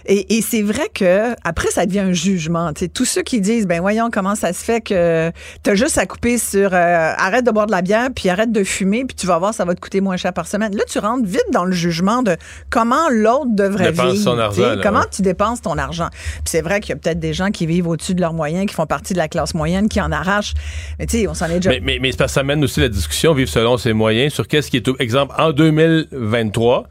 Et, 0.07 0.37
et 0.37 0.43
c'est 0.43 0.63
vrai 0.63 0.89
que 0.93 1.35
après, 1.45 1.69
ça 1.71 1.87
devient 1.87 2.01
un 2.01 2.13
jugement. 2.13 2.73
Tu 2.73 2.89
tous 2.89 3.05
ceux 3.05 3.23
qui 3.23 3.41
disent, 3.41 3.67
ben 3.67 3.81
voyons 3.81 4.06
comment 4.11 4.35
ça 4.35 4.53
se 4.53 4.65
fait 4.65 4.81
que 4.81 5.31
t'as 5.63 5.75
juste 5.75 5.99
à 5.99 6.07
couper 6.07 6.39
sur 6.39 6.73
euh, 6.73 7.13
arrête 7.17 7.45
de 7.45 7.51
boire 7.51 7.67
de 7.67 7.73
la 7.73 7.83
bière, 7.83 8.09
puis 8.15 8.29
arrête 8.29 8.53
de 8.53 8.65
fumer, 8.65 9.05
puis 9.05 9.17
tu 9.17 9.27
vas 9.27 9.39
voir, 9.39 9.55
ça 9.55 9.65
va 9.65 9.75
te 9.75 9.81
coûter 9.81 10.01
moins 10.01 10.17
cher 10.17 10.33
par 10.33 10.47
semaine. 10.47 10.75
Là, 10.75 10.83
tu 10.89 10.99
rentres 10.99 11.27
vite 11.27 11.47
dans 11.53 11.65
le 11.65 11.73
jugement 11.73 12.23
de 12.23 12.37
comment 12.71 13.09
l'autre 13.11 13.51
devrait 13.51 13.93
Dépense 13.93 14.13
vivre. 14.13 14.25
son 14.25 14.39
argent, 14.39 14.63
tu 14.71 14.77
là, 14.77 14.83
comment 14.83 15.01
ouais. 15.01 15.07
tu 15.11 15.23
dépenses 15.23 15.63
ton 15.63 15.79
argent? 15.79 16.09
Puis 16.11 16.43
c'est 16.47 16.63
vrai 16.63 16.81
qu'il 16.81 16.91
y 16.91 16.93
a 16.93 16.97
peut-être 16.97 17.21
des 17.21 17.35
gens 17.35 17.51
qui 17.51 17.67
vivent 17.67 17.89
au-dessus 17.89 18.15
de 18.15 18.21
leurs 18.21 18.33
moyens, 18.33 18.67
qui 18.67 18.75
font 18.75 18.87
partie 18.87 19.13
de 19.13 19.19
la 19.19 19.29
classe 19.29 19.55
moyenne, 19.55 19.89
qui 19.89 20.01
en 20.01 20.13
arrachent. 20.13 20.55
Mais 20.99 21.07
tu 21.07 21.19
sais, 21.19 21.29
on 21.29 21.35
s'en 21.35 21.47
est 21.47 21.61
déjà. 21.61 21.71
Mais, 21.81 21.99
mais, 22.01 22.13
ça 22.27 22.43
mène 22.43 22.63
aussi 22.65 22.81
la 22.81 22.89
discussion, 22.89 23.35
vivre 23.35 23.51
selon 23.51 23.77
ses 23.77 23.93
moyens, 23.93 24.33
sur 24.33 24.49
qu'est-ce 24.49 24.71
qui 24.71 24.79
est, 24.79 24.89
exemple, 24.99 25.35
en 25.39 25.53
2023, 25.53 26.89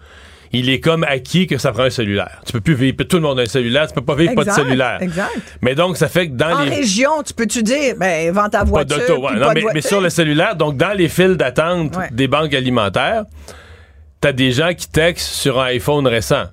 il 0.52 0.70
est 0.70 0.80
comme 0.80 1.04
acquis 1.04 1.48
que 1.48 1.58
ça 1.58 1.72
prend 1.72 1.84
un 1.84 1.90
cellulaire. 1.90 2.42
Tu 2.46 2.54
peux 2.54 2.62
plus 2.62 2.74
vivre, 2.76 3.04
tout 3.04 3.18
le 3.18 3.22
monde 3.24 3.40
a 3.40 3.44
un 3.44 3.48
cellulaire, 3.48 3.88
tu 3.88 3.94
peux 3.94 4.02
pas 4.02 4.16
vivre 4.16 4.34
pas 4.36 4.46
de 4.46 4.52
cellulaire. 4.52 4.98
exact. 5.02 5.58
Mais 5.62 5.76
donc, 5.76 5.98
ça 5.98 6.08
fait 6.08 6.30
que 6.30 6.34
dans 6.34 6.56
en 6.58 6.64
les... 6.64 6.70
région, 6.76 7.24
tu 7.26 7.34
peux-tu 7.34 7.64
dire, 7.64 7.96
ben, 7.98 8.32
vends 8.32 8.50
ta 8.50 8.64
voiture. 8.64 9.22
ouais. 9.22 9.34
Non, 9.36 9.48
pas 9.48 9.54
de 9.54 9.62
mais, 9.74 9.82
sur 9.82 10.02
le 10.02 10.10
cellulaire, 10.10 10.56
donc 10.56 10.78
dans 10.78 10.94
les 10.96 11.10
files 11.10 11.36
d'attente 11.36 11.96
Ouais. 11.96 12.10
des 12.12 12.28
banques 12.28 12.54
alimentaires, 12.54 13.26
t'as 14.22 14.32
des 14.32 14.52
gens 14.52 14.74
qui 14.74 14.88
textent 14.90 15.28
sur 15.34 15.60
un 15.60 15.66
iPhone 15.66 16.08
récent. 16.08 16.46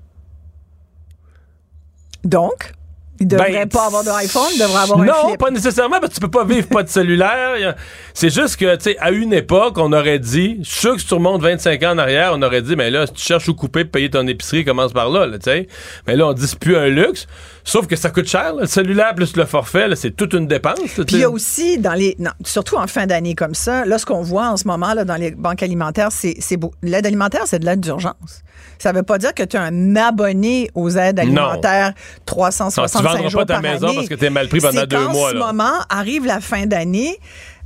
Donc, 2.25 2.73
il 3.21 3.29
devrait 3.29 3.53
Ben, 3.53 3.69
pas 3.69 3.87
avoir 3.87 4.03
d'iPhone, 4.03 4.49
il 4.55 4.59
devrait 4.59 4.83
avoir 4.83 5.01
un 5.01 5.05
non, 5.05 5.37
pas 5.37 5.51
nécessairement, 5.51 6.01
parce 6.01 6.11
que 6.11 6.15
tu 6.15 6.21
peux 6.21 6.31
pas 6.31 6.45
vivre 6.45 6.67
pas 6.69 6.83
de 6.83 6.89
cellulaire. 6.89 7.77
C'est 8.15 8.31
juste 8.31 8.57
que, 8.57 8.75
tu 8.77 8.85
sais, 8.85 8.99
à 8.99 9.11
une 9.11 9.33
époque, 9.33 9.79
on 9.79 9.93
aurait 9.93 10.19
dit, 10.19 10.59
je 10.63 10.69
suis 10.71 10.81
sûr 10.81 10.95
que 10.95 11.01
si 11.01 11.07
tu 11.07 11.15
remontes 11.15 11.43
25 11.43 11.83
ans 11.85 11.93
en 11.93 11.99
arrière, 11.99 12.33
on 12.35 12.43
aurait 12.43 12.63
dit, 12.63 12.75
mais 12.75 12.91
là, 12.91 13.07
si 13.07 13.13
tu 13.13 13.23
cherches 13.23 13.49
où 13.49 13.55
couper 13.55 13.85
pour 13.85 13.93
payer 13.93 14.11
ton 14.11 14.27
épicerie, 14.27 14.65
commence 14.65 14.93
par 14.93 15.09
là, 15.11 15.27
là, 15.27 15.39
tu 15.39 15.45
sais. 15.45 15.69
Mais 16.07 16.17
là, 16.17 16.27
on 16.27 16.33
dit, 16.33 16.47
c'est 16.47 16.59
plus 16.59 16.77
un 16.77 16.89
luxe. 16.89 17.27
Sauf 17.65 17.87
que 17.87 17.95
ça 17.95 18.11
coûte 18.11 18.27
cher, 18.27 18.55
là. 18.55 18.63
le 18.63 18.67
cellulaire 18.67 19.15
plus 19.15 19.37
le 19.37 19.45
forfait, 19.45 19.87
c'est 19.95 20.17
toute 20.17 20.33
une 20.33 20.49
dépense. 20.49 20.97
là, 20.97 21.05
Puis 21.05 21.17
il 21.17 21.21
y 21.21 21.25
a 21.25 21.31
aussi, 21.31 21.79
dans 21.79 21.95
les, 21.95 22.17
non, 22.19 22.33
surtout 22.45 22.77
en 22.77 22.89
fin 22.89 23.07
d'année 23.07 23.37
comme 23.37 23.55
ça, 23.55 23.85
là, 23.85 23.99
ce 23.99 24.07
qu'on 24.07 24.23
voit 24.23 24.49
en 24.49 24.57
ce 24.57 24.67
moment 24.67 24.95
là, 24.95 25.05
dans 25.05 25.15
les 25.15 25.31
banques 25.31 25.63
alimentaires, 25.63 26.09
c'est 26.11 26.57
beau. 26.57 26.73
L'aide 26.83 27.07
alimentaire, 27.07 27.43
c'est 27.47 27.61
de 27.61 27.65
l'aide 27.65 27.81
d'urgence. 27.81 28.43
Ça 28.79 28.91
veut 28.91 29.05
pas 29.05 29.19
dire 29.19 29.33
que 29.33 29.45
tu 29.45 29.57
es 29.57 29.61
un 29.61 29.95
abonné 29.95 30.69
aux 30.75 30.91
aides 30.91 31.21
alimentaires 31.21 31.89
Non, 31.91 32.23
365 32.27 33.02
tu 33.11 33.13
vendras 33.17 33.29
jours 33.31 33.41
pas 33.41 33.47
ta 33.47 33.55
par 33.55 33.63
maison 33.63 33.87
année. 33.89 33.97
parce 33.97 34.09
que 34.09 34.15
t'es 34.15 34.31
mal 34.31 34.49
pris 34.49 34.61
pendant 34.61 34.85
deux 34.87 35.09
mois, 35.09 35.31
ce 35.31 35.35
là. 35.35 35.47
moment, 35.47 35.73
arrive 35.89 36.25
la 36.27 36.41
fin 36.41 36.67
d'année, 36.67 37.19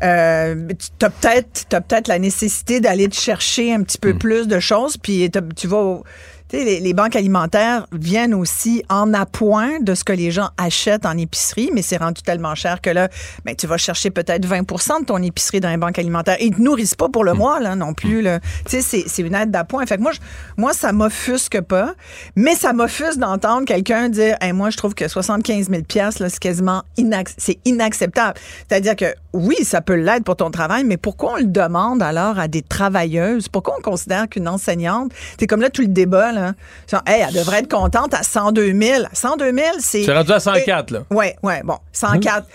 euh, 0.03 0.55
tu 0.99 1.05
as 1.07 1.11
peut-être 1.11 1.67
t'as 1.69 1.81
peut-être 1.81 2.09
la 2.09 2.19
nécessité 2.19 2.81
d'aller 2.81 3.09
te 3.09 3.15
chercher 3.17 3.73
un 3.73 3.83
petit 3.83 3.99
peu 3.99 4.13
Hmm. 4.13 4.19
plus 4.19 4.49
de 4.49 4.59
choses, 4.61 4.97
puis 4.97 5.31
tu 5.57 5.67
vas 5.69 5.99
tu 5.99 6.07
les, 6.53 6.81
les 6.81 6.95
banques 6.95 7.17
alimentaires 7.17 7.87
viennent 7.93 8.35
aussi 8.35 8.85
en 8.89 9.13
appoint 9.15 9.81
de 9.81 9.95
ce 9.95 10.05
que 10.05 10.13
les 10.13 10.31
gens 10.31 10.51
achètent 10.59 11.05
en 11.07 11.17
épicerie, 11.19 11.71
mais 11.75 11.83
c'est 11.83 11.97
rendu 11.97 12.23
tellement 12.23 12.55
cher 12.55 12.81
que 12.81 12.91
là, 12.91 13.09
ben, 13.45 13.55
tu 13.57 13.67
vas 13.67 13.77
chercher 13.77 14.11
peut-être 14.11 14.47
20% 14.47 15.01
de 15.01 15.05
ton 15.07 15.23
épicerie 15.23 15.61
dans 15.61 15.71
les 15.71 15.77
banques 15.77 15.99
alimentaires. 15.99 16.37
Ils 16.41 16.51
ne 16.53 16.57
te 16.57 16.63
nourrissent 16.63 16.95
pas 16.95 17.09
pour 17.09 17.25
le 17.25 17.33
Hmm. 17.35 17.39
mois, 17.39 17.61
là, 17.61 17.75
non 17.75 17.93
plus. 17.95 18.23
là. 18.23 18.41
Tu 18.65 18.71
sais, 18.71 18.81
c'est, 18.83 19.05
c'est 19.09 19.23
une 19.23 19.35
aide 19.35 19.51
d'appoint. 19.51 19.85
Fait 19.87 19.97
que 19.97 20.03
moi, 20.03 20.13
je- 20.13 20.21
moi, 20.57 20.73
ça 20.73 20.93
m'offusque 20.93 21.61
pas, 21.61 21.95
mais 22.37 22.55
ça 22.55 22.73
m'offusque 22.73 23.19
d'entendre 23.19 23.65
quelqu'un 23.67 24.09
dire, 24.09 24.37
Hey, 24.41 24.53
moi, 24.53 24.71
je 24.71 24.77
trouve 24.77 24.95
que 24.95 25.09
75 25.09 25.69
000 25.71 25.83
pièces 25.83 26.19
là, 26.21 26.29
c'est 26.29 26.39
quasiment 26.39 26.83
inac- 26.97 27.35
c'est 27.37 27.59
inacceptable. 27.65 28.39
C'est-à-dire 28.69 28.95
que, 28.97 29.07
oui, 29.33 29.57
ça 29.65 29.81
peut 29.81 29.95
l'être 29.95 30.25
pour 30.25 30.37
ton 30.37 30.51
travail, 30.51 30.85
mais 30.85 30.97
pourquoi 30.97 31.35
on 31.35 31.37
le 31.37 31.45
demande 31.45 32.03
alors 32.03 32.39
à 32.39 32.49
des 32.49 32.63
travailleuses? 32.63 33.49
Pourquoi 33.49 33.75
on 33.79 33.83
considère 33.83 34.29
qu'une 34.29 34.49
enseignante, 34.49 35.13
c'est 35.39 35.47
comme 35.47 35.61
là 35.61 35.69
tout 35.71 35.83
le 35.83 35.89
débat, 35.89 36.33
là, 36.37 36.53
genre, 36.91 37.03
hey, 37.07 37.25
elle 37.29 37.35
devrait 37.35 37.59
être 37.61 37.71
contente 37.71 38.15
à 38.15 38.23
102 38.23 38.73
000. 38.81 39.05
102 39.13 39.53
000, 39.53 39.67
c'est... 39.81 40.05
C'est 40.05 40.13
rendu 40.15 40.33
à 40.33 40.41
104, 40.41 40.91
là. 40.91 41.01
Oui, 41.11 41.27
oui, 41.43 41.55
bon, 41.65 41.79
104. 41.93 42.47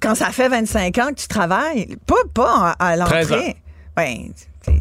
Quand 0.00 0.14
ça 0.14 0.30
fait 0.30 0.48
25 0.48 0.96
ans 0.98 1.08
que 1.08 1.20
tu 1.20 1.28
travailles, 1.28 1.96
pas, 2.06 2.14
pas 2.32 2.74
à, 2.78 2.92
à 2.92 2.96
13 3.04 3.32
ans. 3.32 3.34
l'entrée. 3.36 3.56
Ben, 3.96 4.16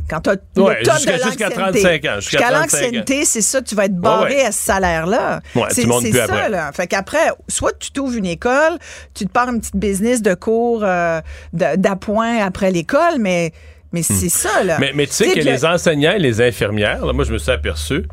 quand 0.10 0.22
tu 0.22 0.30
as 0.30 0.62
Ouais, 0.62 0.80
le 0.80 0.86
top 0.86 0.96
jusqu'à- 0.96 1.18
de 1.18 1.24
jusqu'à 1.24 1.50
l'ancienneté. 1.50 1.82
35 1.82 2.06
ans, 2.06 2.20
jusqu'à 2.20 2.20
Jusqu'à 2.20 2.38
35 2.52 2.52
ans. 2.54 2.60
l'ancienneté, 2.84 3.26
c'est 3.26 3.42
ça, 3.42 3.62
tu 3.62 3.76
vas 3.76 3.86
être 3.86 3.96
barré 3.98 4.30
Ouais, 4.36 4.40
ouais. 4.42 4.46
à 4.46 4.52
ce 4.52 4.60
salaire-là. 4.64 5.42
Ouais, 5.56 5.64
c'est 5.70 5.82
c'est 5.82 5.88
plus 5.88 6.14
ça, 6.14 6.24
après. 6.26 6.50
là. 6.50 6.72
Fait 6.74 6.88
qu'après, 6.88 7.32
soit 7.48 7.72
tu 7.80 7.92
t'ouvres 7.92 8.16
une 8.16 8.26
école, 8.26 8.78
tu 9.14 9.26
te 9.26 9.32
pars 9.32 9.50
une 9.50 9.60
petite 9.60 9.76
business 9.78 10.22
de 10.22 10.34
cours 10.36 10.82
euh, 10.84 11.20
d'appoint 11.54 12.38
après 12.46 12.72
l'école, 12.72 13.18
mais, 13.20 13.52
mais 13.92 14.04
c'est 14.04 14.30
ça, 14.30 14.64
là. 14.64 14.78
Hmm. 14.78 14.82
Mais, 14.82 14.92
mais 14.96 15.08
tu 15.08 15.14
sais 15.14 15.34
que, 15.34 15.40
les 15.40 15.66
enseignants 15.66 16.14
et 16.14 16.20
les 16.20 16.42
infirmières, 16.42 17.06
là, 17.06 17.14
moi, 17.14 17.26
je 17.26 17.34
me 17.34 17.38
suis 17.38 17.52
aperçu, 17.52 18.04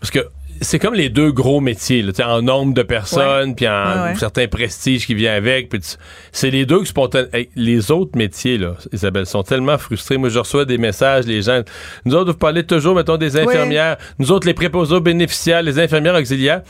parce 0.00 0.10
que 0.10 0.26
c'est 0.60 0.78
comme 0.78 0.94
les 0.94 1.08
deux 1.08 1.32
gros 1.32 1.60
métiers, 1.60 2.02
là, 2.02 2.12
en 2.26 2.42
nombre 2.42 2.74
de 2.74 2.82
personnes, 2.82 3.54
puis 3.54 3.68
en 3.68 4.04
ouais. 4.04 4.14
certains 4.16 4.46
prestiges 4.48 5.06
qui 5.06 5.14
viennent 5.14 5.34
avec. 5.34 5.70
C'est 6.32 6.50
les 6.50 6.66
deux 6.66 6.80
qui 6.80 6.86
spontanément. 6.86 7.30
Hey, 7.32 7.50
les 7.56 7.90
autres 7.90 8.16
métiers, 8.16 8.58
là, 8.58 8.76
Isabelle, 8.92 9.26
sont 9.26 9.42
tellement 9.42 9.78
frustrés. 9.78 10.16
Moi, 10.16 10.28
je 10.28 10.38
reçois 10.38 10.64
des 10.64 10.78
messages, 10.78 11.26
les 11.26 11.42
gens. 11.42 11.62
Nous 12.04 12.14
autres, 12.14 12.32
vous 12.32 12.38
parlez 12.38 12.64
toujours, 12.64 12.94
mettons, 12.94 13.16
des 13.16 13.36
infirmières. 13.36 13.96
Nous 14.18 14.32
autres, 14.32 14.46
les 14.46 14.54
préposés 14.54 14.94
aux 14.94 15.00
bénéficiaires, 15.00 15.62
les 15.62 15.78
infirmières 15.78 16.14
auxiliaires. 16.14 16.62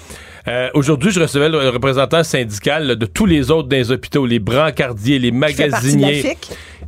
Euh, 0.47 0.69
Aujourd'hui, 0.75 1.11
je 1.11 1.21
recevais 1.21 1.49
le 1.49 1.69
représentant 1.71 2.23
syndical 2.23 2.87
là, 2.87 2.95
de 2.97 3.07
tous 3.07 3.25
les 3.27 3.51
autres 3.51 3.69
dans 3.69 3.77
les 3.77 3.91
hôpitaux, 3.91 4.27
les 4.27 4.39
brancardiers, 4.39 5.19
les 5.19 5.31
magasiniers. 5.31 6.37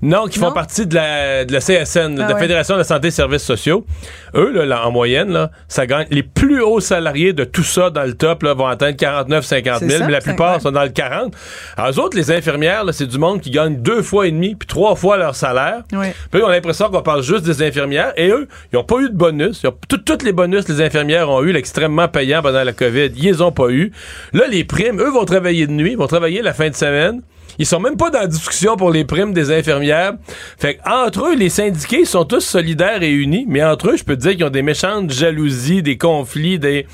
Non, 0.03 0.27
qui 0.27 0.39
font 0.39 0.53
partie 0.53 0.87
de 0.87 0.95
la, 0.95 1.47
de 1.47 1.53
la 1.55 1.59
CSN, 1.61 2.17
de 2.17 2.21
Ah 2.21 2.29
la 2.29 2.35
ouais. 2.35 2.41
Fédération 2.41 2.75
de 2.75 2.81
la 2.81 2.85
santé 2.85 3.09
et 3.09 3.11
services 3.11 3.43
sociaux. 3.45 3.87
Eux, 4.35 4.53
là, 4.53 4.67
là, 4.67 4.87
en 4.87 4.91
moyenne, 4.93 5.31
là, 5.33 5.51
ça 5.69 5.87
gagne. 5.87 6.07
Les 6.11 6.23
plus 6.23 6.61
hauts 6.63 6.81
salariés 6.81 7.33
de 7.33 7.45
tout 7.45 7.63
ça 7.63 7.89
dans 7.89 8.03
le 8.05 8.13
top 8.13 8.43
là, 8.43 8.53
vont 8.53 8.67
atteindre 8.67 8.95
49, 8.99 9.43
50 9.47 9.79
C'est 9.79 9.89
000, 9.89 10.01
ça, 10.01 10.07
mais 10.07 10.13
la 10.13 10.21
plupart 10.21 10.61
sont 10.61 10.71
dans 10.71 10.83
le 10.83 10.91
40. 10.91 11.33
Alors, 11.79 11.91
eux 11.93 11.99
autres, 11.99 12.15
les 12.15 12.31
infirmières, 12.31 12.85
c'est 12.93 13.07
du 13.07 13.17
monde 13.17 13.41
qui 13.41 13.49
gagne 13.51 13.77
deux 13.77 14.03
fois 14.03 14.27
et 14.27 14.33
demi, 14.33 14.55
puis 14.55 14.67
trois 14.67 14.97
fois 14.97 15.17
leur 15.17 15.35
salaire. 15.35 15.79
Ouais. 15.95 16.15
Puis 16.31 16.43
on 16.43 16.47
a 16.49 16.53
l'impression 16.53 16.91
qu'on 16.91 17.01
parle 17.01 17.23
juste 17.23 17.47
des 17.47 17.63
infirmières. 17.63 18.13
Et 18.19 18.29
eux, 18.29 18.49
ils 18.75 18.77
n'ont 18.77 18.85
pas 18.85 18.99
eu 18.99 19.09
de 19.09 19.17
bonus. 19.17 19.63
Ils 19.65 19.69
ont- 19.69 19.75
tout- 19.89 19.97
Tous 19.97 20.23
les 20.27 20.33
bonus 20.33 20.67
que 20.67 20.73
les 20.73 20.83
infirmières 20.83 21.31
ont 21.31 21.43
eu, 21.43 21.53
là, 21.53 21.59
extrêmement 21.59 22.07
payants 22.07 22.43
pendant 22.43 22.63
la 22.63 22.73
COVID, 22.75 23.13
ils 23.17 23.23
les 23.25 23.41
ont 23.47 23.53
pas 23.53 23.71
eu. 23.71 23.93
Là, 24.33 24.45
les 24.49 24.65
primes, 24.65 25.01
eux 25.01 25.11
vont 25.11 25.25
travailler 25.25 25.67
de 25.67 25.73
nuit, 25.73 25.95
vont 25.95 26.07
travailler 26.07 26.43
la 26.43 26.53
fin 26.55 26.69
de 26.69 26.75
semaine. 26.75 27.23
Ils 27.59 27.65
sont 27.65 27.81
même 27.81 27.97
pas 27.97 28.11
dans 28.11 28.19
la 28.21 28.27
discussion 28.27 28.77
pour 28.77 28.91
les 28.91 29.05
primes 29.07 29.33
des 29.33 29.51
infirmières. 29.51 30.13
Fait 30.59 30.79
entre 30.85 31.29
eux, 31.29 31.35
les 31.37 31.49
syndiqués 31.49 32.05
sont 32.05 32.25
tous 32.27 32.41
solidaires 32.41 33.03
et 33.03 33.11
unis, 33.11 33.47
mais 33.49 33.65
entre 33.65 33.91
eux, 33.91 33.97
je 33.97 34.05
peux 34.05 34.15
te 34.15 34.21
dire 34.21 34.33
qu'ils 34.33 34.45
ont 34.45 34.51
des 34.51 34.63
méchantes 34.63 35.11
jalousies, 35.11 35.83
des 35.83 35.97
conflits, 35.97 36.59
des. 36.59 36.87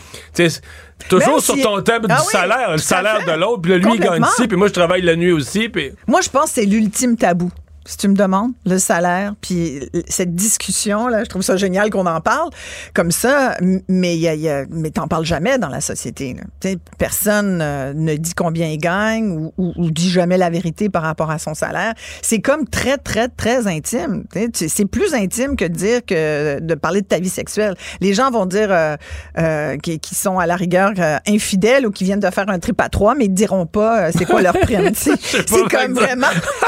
toujours 1.09 1.43
sur 1.43 1.61
ton 1.61 1.81
thème 1.83 2.03
Ah 2.09 2.15
du 2.15 2.21
oui, 2.21 2.29
salaire, 2.31 2.73
le 2.73 2.79
salaire 2.79 3.27
de 3.27 3.33
l'autre, 3.41 3.63
puis 3.63 3.73
là, 3.73 3.79
lui, 3.79 3.85
il 3.95 3.99
gagne 3.99 4.05
Complètement. 4.05 4.27
ci, 4.37 4.47
puis 4.47 4.57
moi, 4.57 4.69
je 4.69 4.73
travaille 4.73 5.03
la 5.03 5.17
nuit 5.17 5.33
aussi, 5.33 5.69
puis. 5.69 5.91
Moi, 6.07 6.21
je 6.21 6.29
pense 6.29 6.45
que 6.45 6.51
c'est 6.61 6.67
l'ultime 6.67 7.17
tabou. 7.17 7.51
Si 7.85 7.97
tu 7.97 8.09
me 8.09 8.14
demandes, 8.14 8.53
le 8.64 8.78
salaire, 8.78 9.35
puis 9.41 9.89
cette 10.09 10.35
discussion, 10.37 11.09
là, 11.09 11.24
je 11.24 11.28
trouve 11.28 11.43
ça 11.43 11.57
génial 11.57 11.91
qu'on 11.91 12.07
en 12.07 12.20
parle 12.20 12.51
comme 12.95 13.11
ça, 13.11 13.57
mais 13.89 14.14
il 14.14 14.20
y 14.20 14.28
a, 14.28 14.35
y 14.35 14.49
a- 14.49 14.64
mais 14.70 14.91
t'en 14.91 15.09
parles 15.09 15.24
jamais 15.24 15.59
dans 15.59 15.68
la 15.68 15.80
société. 15.80 16.35
là. 16.35 16.70
Personne 16.99 17.61
euh, 17.61 17.93
ne 17.95 18.14
dit 18.14 18.35
combien 18.35 18.68
il 18.68 18.78
gagne 18.78 19.30
ou, 19.30 19.53
ou- 19.59 19.72
ou 19.76 19.91
dit 19.91 20.11
jamais 20.11 20.37
la 20.39 20.49
vérité 20.51 20.89
par 20.91 21.03
rapport 21.03 21.30
à 21.30 21.39
son 21.39 21.55
salaire. 21.55 21.95
C'est 22.22 22.41
comme 22.41 22.68
très, 22.68 22.99
très, 22.99 23.28
très 23.28 23.66
intime. 23.66 24.24
C'est 24.55 24.85
plus 24.87 25.14
intime 25.14 25.57
que 25.57 25.64
de 25.64 25.74
dire 25.74 26.05
que 26.07 26.61
de 26.61 26.74
parler 26.74 27.01
de 27.03 27.07
ta 27.07 27.18
vie 27.18 27.28
sexuelle. 27.28 27.74
Les 28.01 28.14
gens 28.14 28.30
vont 28.30 28.47
dire 28.47 28.68
euh, 28.70 28.97
euh, 29.39 29.76
qui, 29.78 29.99
qui 29.99 30.14
sont 30.14 30.39
à 30.39 30.47
la 30.47 30.55
rigueur 30.57 30.93
euh, 30.99 31.16
infidèles 31.26 31.87
ou 31.87 31.91
qui 31.91 32.05
viennent 32.05 32.20
de 32.20 32.30
faire 32.30 32.49
un 32.49 32.59
trip 32.59 32.80
à 32.80 32.89
trois, 32.89 33.14
mais 33.16 33.24
ils 33.24 33.35
diront 33.35 33.66
pas 33.66 34.03
euh, 34.07 34.11
c'est 34.16 34.24
quoi 34.24 34.41
leur 34.41 34.53
prime. 34.59 34.93
C'est 34.95 35.68
comme 35.70 35.95
vraiment. 35.95 36.26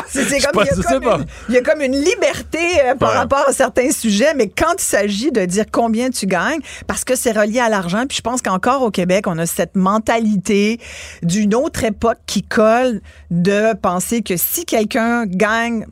C'est 0.09 0.41
comme 0.41 1.04
il 1.05 1.09
y 1.09 1.09
a 1.09 1.13
comme 1.13 1.19
pas. 1.19 1.23
une- 1.23 1.27
il 1.49 1.55
y 1.55 1.59
a 1.59 1.63
comme 1.63 1.81
une 1.83 1.97
liberté 1.97 2.59
euh, 2.85 2.95
par 2.95 3.11
Ouais. 3.11 3.17
rapport 3.17 3.45
à 3.49 3.53
certains 3.53 3.91
sujets, 3.91 4.35
mais 4.35 4.49
quand 4.49 4.75
il 4.79 4.83
s'agit 4.83 5.31
de 5.33 5.45
dire 5.45 5.65
combien 5.71 6.11
tu 6.11 6.27
gagnes, 6.27 6.61
parce 6.87 7.05
que 7.05 7.15
c'est 7.17 7.33
relié 7.33 7.61
à 7.61 7.69
l'argent, 7.69 8.05
puis 8.09 8.17
je 8.17 8.23
pense 8.23 8.43
qu'encore 8.43 8.83
au 8.83 8.91
Québec, 8.91 9.27
on 9.27 9.39
a 9.39 9.47
cette 9.47 9.77
mentalité 9.77 10.79
d'une 11.23 11.55
autre 11.55 11.85
époque 11.85 12.19
qui 12.27 12.43
colle 12.43 13.01
de 13.31 13.75
penser 13.75 14.23
que 14.23 14.37
si 14.37 14.65
quelqu'un 14.65 15.27
gagne 15.27 15.87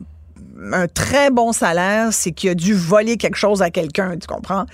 un 0.71 0.87
très 0.87 1.29
bon 1.31 1.51
salaire, 1.51 2.09
c'est 2.11 2.31
qu'il 2.31 2.49
a 2.49 2.55
dû 2.55 2.73
voler 2.73 3.17
quelque 3.17 3.37
chose 3.37 3.61
à 3.61 3.69
quelqu'un, 3.71 4.15
tu 4.19 4.27
comprends? 4.27 4.65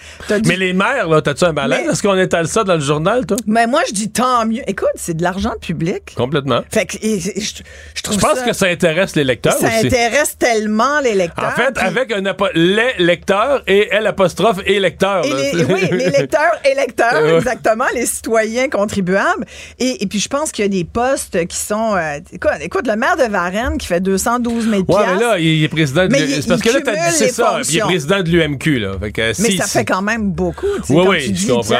Mais 0.45 0.55
les 0.57 0.73
maires, 0.73 1.07
là, 1.07 1.21
t'as-tu 1.21 1.45
un 1.45 1.53
malaise? 1.53 1.81
Mais- 1.85 1.91
Est-ce 1.93 2.03
qu'on 2.03 2.17
étale 2.17 2.47
ça 2.47 2.63
dans 2.63 2.73
le 2.75 2.79
journal, 2.81 3.25
toi? 3.25 3.37
Mais 3.47 3.65
moi, 3.65 3.81
je 3.87 3.93
dis 3.93 4.09
tant 4.11 4.45
mieux. 4.45 4.61
Écoute, 4.67 4.89
c'est 4.95 5.15
de 5.15 5.23
l'argent 5.23 5.53
public. 5.61 6.13
Complètement. 6.15 6.61
Fait 6.71 6.85
que 6.85 6.97
et- 7.01 7.15
et 7.37 7.41
je, 7.41 7.55
je 7.95 8.01
trouve 8.03 8.15
Je 8.17 8.21
pense 8.21 8.39
ça- 8.39 8.45
que 8.45 8.53
ça 8.53 8.65
intéresse 8.67 9.15
les 9.15 9.23
lecteurs 9.23 9.53
ça 9.53 9.67
aussi. 9.67 9.87
intéresse 9.87 10.37
tellement 10.37 10.99
les 10.99 11.13
lecteurs. 11.15 11.45
En 11.45 11.51
fait, 11.51 11.71
puis- 11.73 11.85
avec 11.85 12.11
un 12.11 12.23
les 12.55 12.93
lecteurs 12.99 13.63
et 13.67 13.87
L 13.91 14.05
apostrophe 14.07 14.59
et 14.65 14.79
lecteurs. 14.81 15.25
Et 15.25 15.53
les, 15.53 15.63
oui, 15.65 15.87
les 15.91 16.09
lecteurs 16.09 16.59
électeurs, 16.69 17.23
Ouais. 17.23 17.35
exactement, 17.37 17.85
les 17.93 18.05
citoyens 18.05 18.69
contribuables. 18.69 19.45
Et, 19.79 20.03
et 20.03 20.07
puis, 20.07 20.19
je 20.19 20.27
pense 20.27 20.51
qu'il 20.51 20.63
y 20.63 20.67
a 20.67 20.69
des 20.69 20.83
postes 20.85 21.45
qui 21.47 21.57
sont... 21.57 21.95
euh, 21.95 22.19
écoute, 22.31 22.51
écoute, 22.61 22.87
le 22.87 22.95
maire 22.95 23.15
de 23.17 23.23
Varennes 23.31 23.77
qui 23.77 23.87
fait 23.87 23.99
212 24.01 24.69
000 24.69 24.83
Ouais, 24.87 25.05
mais 25.15 25.19
là, 25.19 25.39
il 25.39 25.68
est 25.69 25.75
président 25.75 26.07
de 26.07 26.47
parce 26.47 26.61
que 26.61 26.69
là, 26.69 26.79
t'as 26.83 26.95
dit 27.09 27.15
c'est 27.15 27.29
ça. 27.29 27.59
Il 27.69 27.77
est 27.77 27.81
président 27.81 28.21
de 28.21 28.29
l'UMQ, 28.29 28.79
là. 28.79 28.91
Fait 28.99 29.11
que, 29.11 29.21
Mais 29.21 29.33
si- 29.33 29.57
ça 29.57 29.65
si- 29.65 29.77
fait 29.77 29.85
quand 29.85 30.01
même 30.01 30.31
beaucoup, 30.31 30.67
Oui, 30.89 31.05
oui, 31.07 31.23
tu 31.25 31.31
dis, 31.31 31.47
je 31.47 31.53
comprends. 31.53 31.75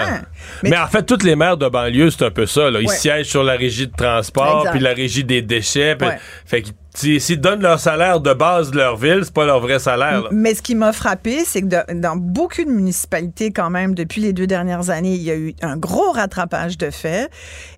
Mais, 0.64 0.78
en 0.78 0.88
fait, 0.88 1.04
toutes 1.04 1.24
les 1.24 1.36
maires 1.36 1.58
de 1.58 1.68
banlieue, 1.68 2.10
c'est 2.10 2.26
un 2.26 2.32
peu 2.32 2.46
ça. 2.46 2.70
Là. 2.72 2.80
Ils 2.82 2.88
Ouais. 2.88 2.96
siègent 2.96 3.28
sur 3.28 3.44
la 3.44 3.54
régie 3.56 3.88
de 3.88 3.96
transport, 3.96 4.60
Exact. 4.60 4.72
puis 4.72 4.80
la 4.80 4.94
régie 4.94 5.24
des 5.24 5.42
déchets. 5.42 5.96
puis- 5.96 6.08
Ouais. 6.08 6.18
Fait 6.46 6.62
que 6.62 6.70
s'ils 6.96 7.20
s'ils 7.22 7.40
donnent 7.42 7.62
leur 7.62 7.80
salaire 7.80 8.20
de 8.20 8.34
base 8.34 8.72
de 8.72 8.78
leur 8.78 8.96
ville, 8.98 9.22
c'est 9.24 9.34
pas 9.34 9.46
leur 9.46 9.60
vrai 9.60 9.80
salaire. 9.80 10.24
là. 10.24 10.30
Mais 10.32 10.56
ce 10.56 10.62
qui 10.62 10.76
m'a 10.76 10.92
frappé, 10.94 11.44
c'est 11.46 11.62
que 11.62 11.68
de- 11.68 12.00
dans 12.00 12.16
beaucoup 12.16 12.64
de 12.64 12.70
municipalités, 12.70 13.52
quand 13.52 13.70
même, 13.70 13.94
depuis 13.96 14.22
les 14.22 14.34
deux 14.34 14.48
dernières 14.48 14.90
années, 14.90 15.14
il 15.16 15.22
y 15.24 15.32
a 15.32 15.36
eu 15.36 15.54
un 15.62 15.78
gros 15.78 16.12
rattrapage 16.12 16.78
de 16.78 16.90
faits 16.90 17.30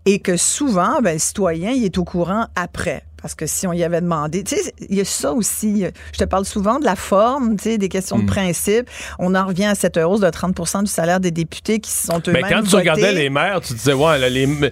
et 0.05 0.19
que 0.19 0.37
souvent, 0.37 1.01
ben, 1.01 1.13
le 1.13 1.19
citoyen, 1.19 1.71
il 1.71 1.83
est 1.83 1.97
au 1.97 2.03
courant 2.03 2.47
après. 2.55 3.03
Parce 3.21 3.35
que 3.35 3.45
si 3.45 3.67
on 3.67 3.73
y 3.73 3.83
avait 3.83 4.01
demandé, 4.01 4.43
tu 4.43 4.55
sais, 4.55 4.73
il 4.89 4.95
y 4.97 5.01
a 5.01 5.05
ça 5.05 5.31
aussi. 5.33 5.85
Je 6.13 6.17
te 6.17 6.23
parle 6.25 6.45
souvent 6.45 6.79
de 6.79 6.85
la 6.85 6.95
forme, 6.95 7.55
tu 7.57 7.63
sais, 7.71 7.77
des 7.77 7.89
questions 7.89 8.17
Mm. 8.17 8.21
de 8.21 8.25
principe. 8.27 8.89
On 9.19 9.35
en 9.35 9.45
revient 9.45 9.65
à 9.65 9.75
cette 9.75 9.97
hausse 9.97 10.19
de 10.21 10.29
30% 10.29 10.83
du 10.83 10.91
salaire 10.91 11.19
des 11.19 11.31
députés 11.31 11.79
qui 11.79 11.91
se 11.91 12.07
sont 12.07 12.21
eux-mêmes 12.27 12.41
Mais 12.43 12.49
quand 12.53 12.63
tu 12.63 12.75
regardais 12.75 13.13
les 13.13 13.29
maires, 13.29 13.61
tu 13.61 13.73
disais, 13.73 13.93
ouais, 13.93 14.17
là, 14.17 14.29
les, 14.29 14.47
euh, 14.47 14.69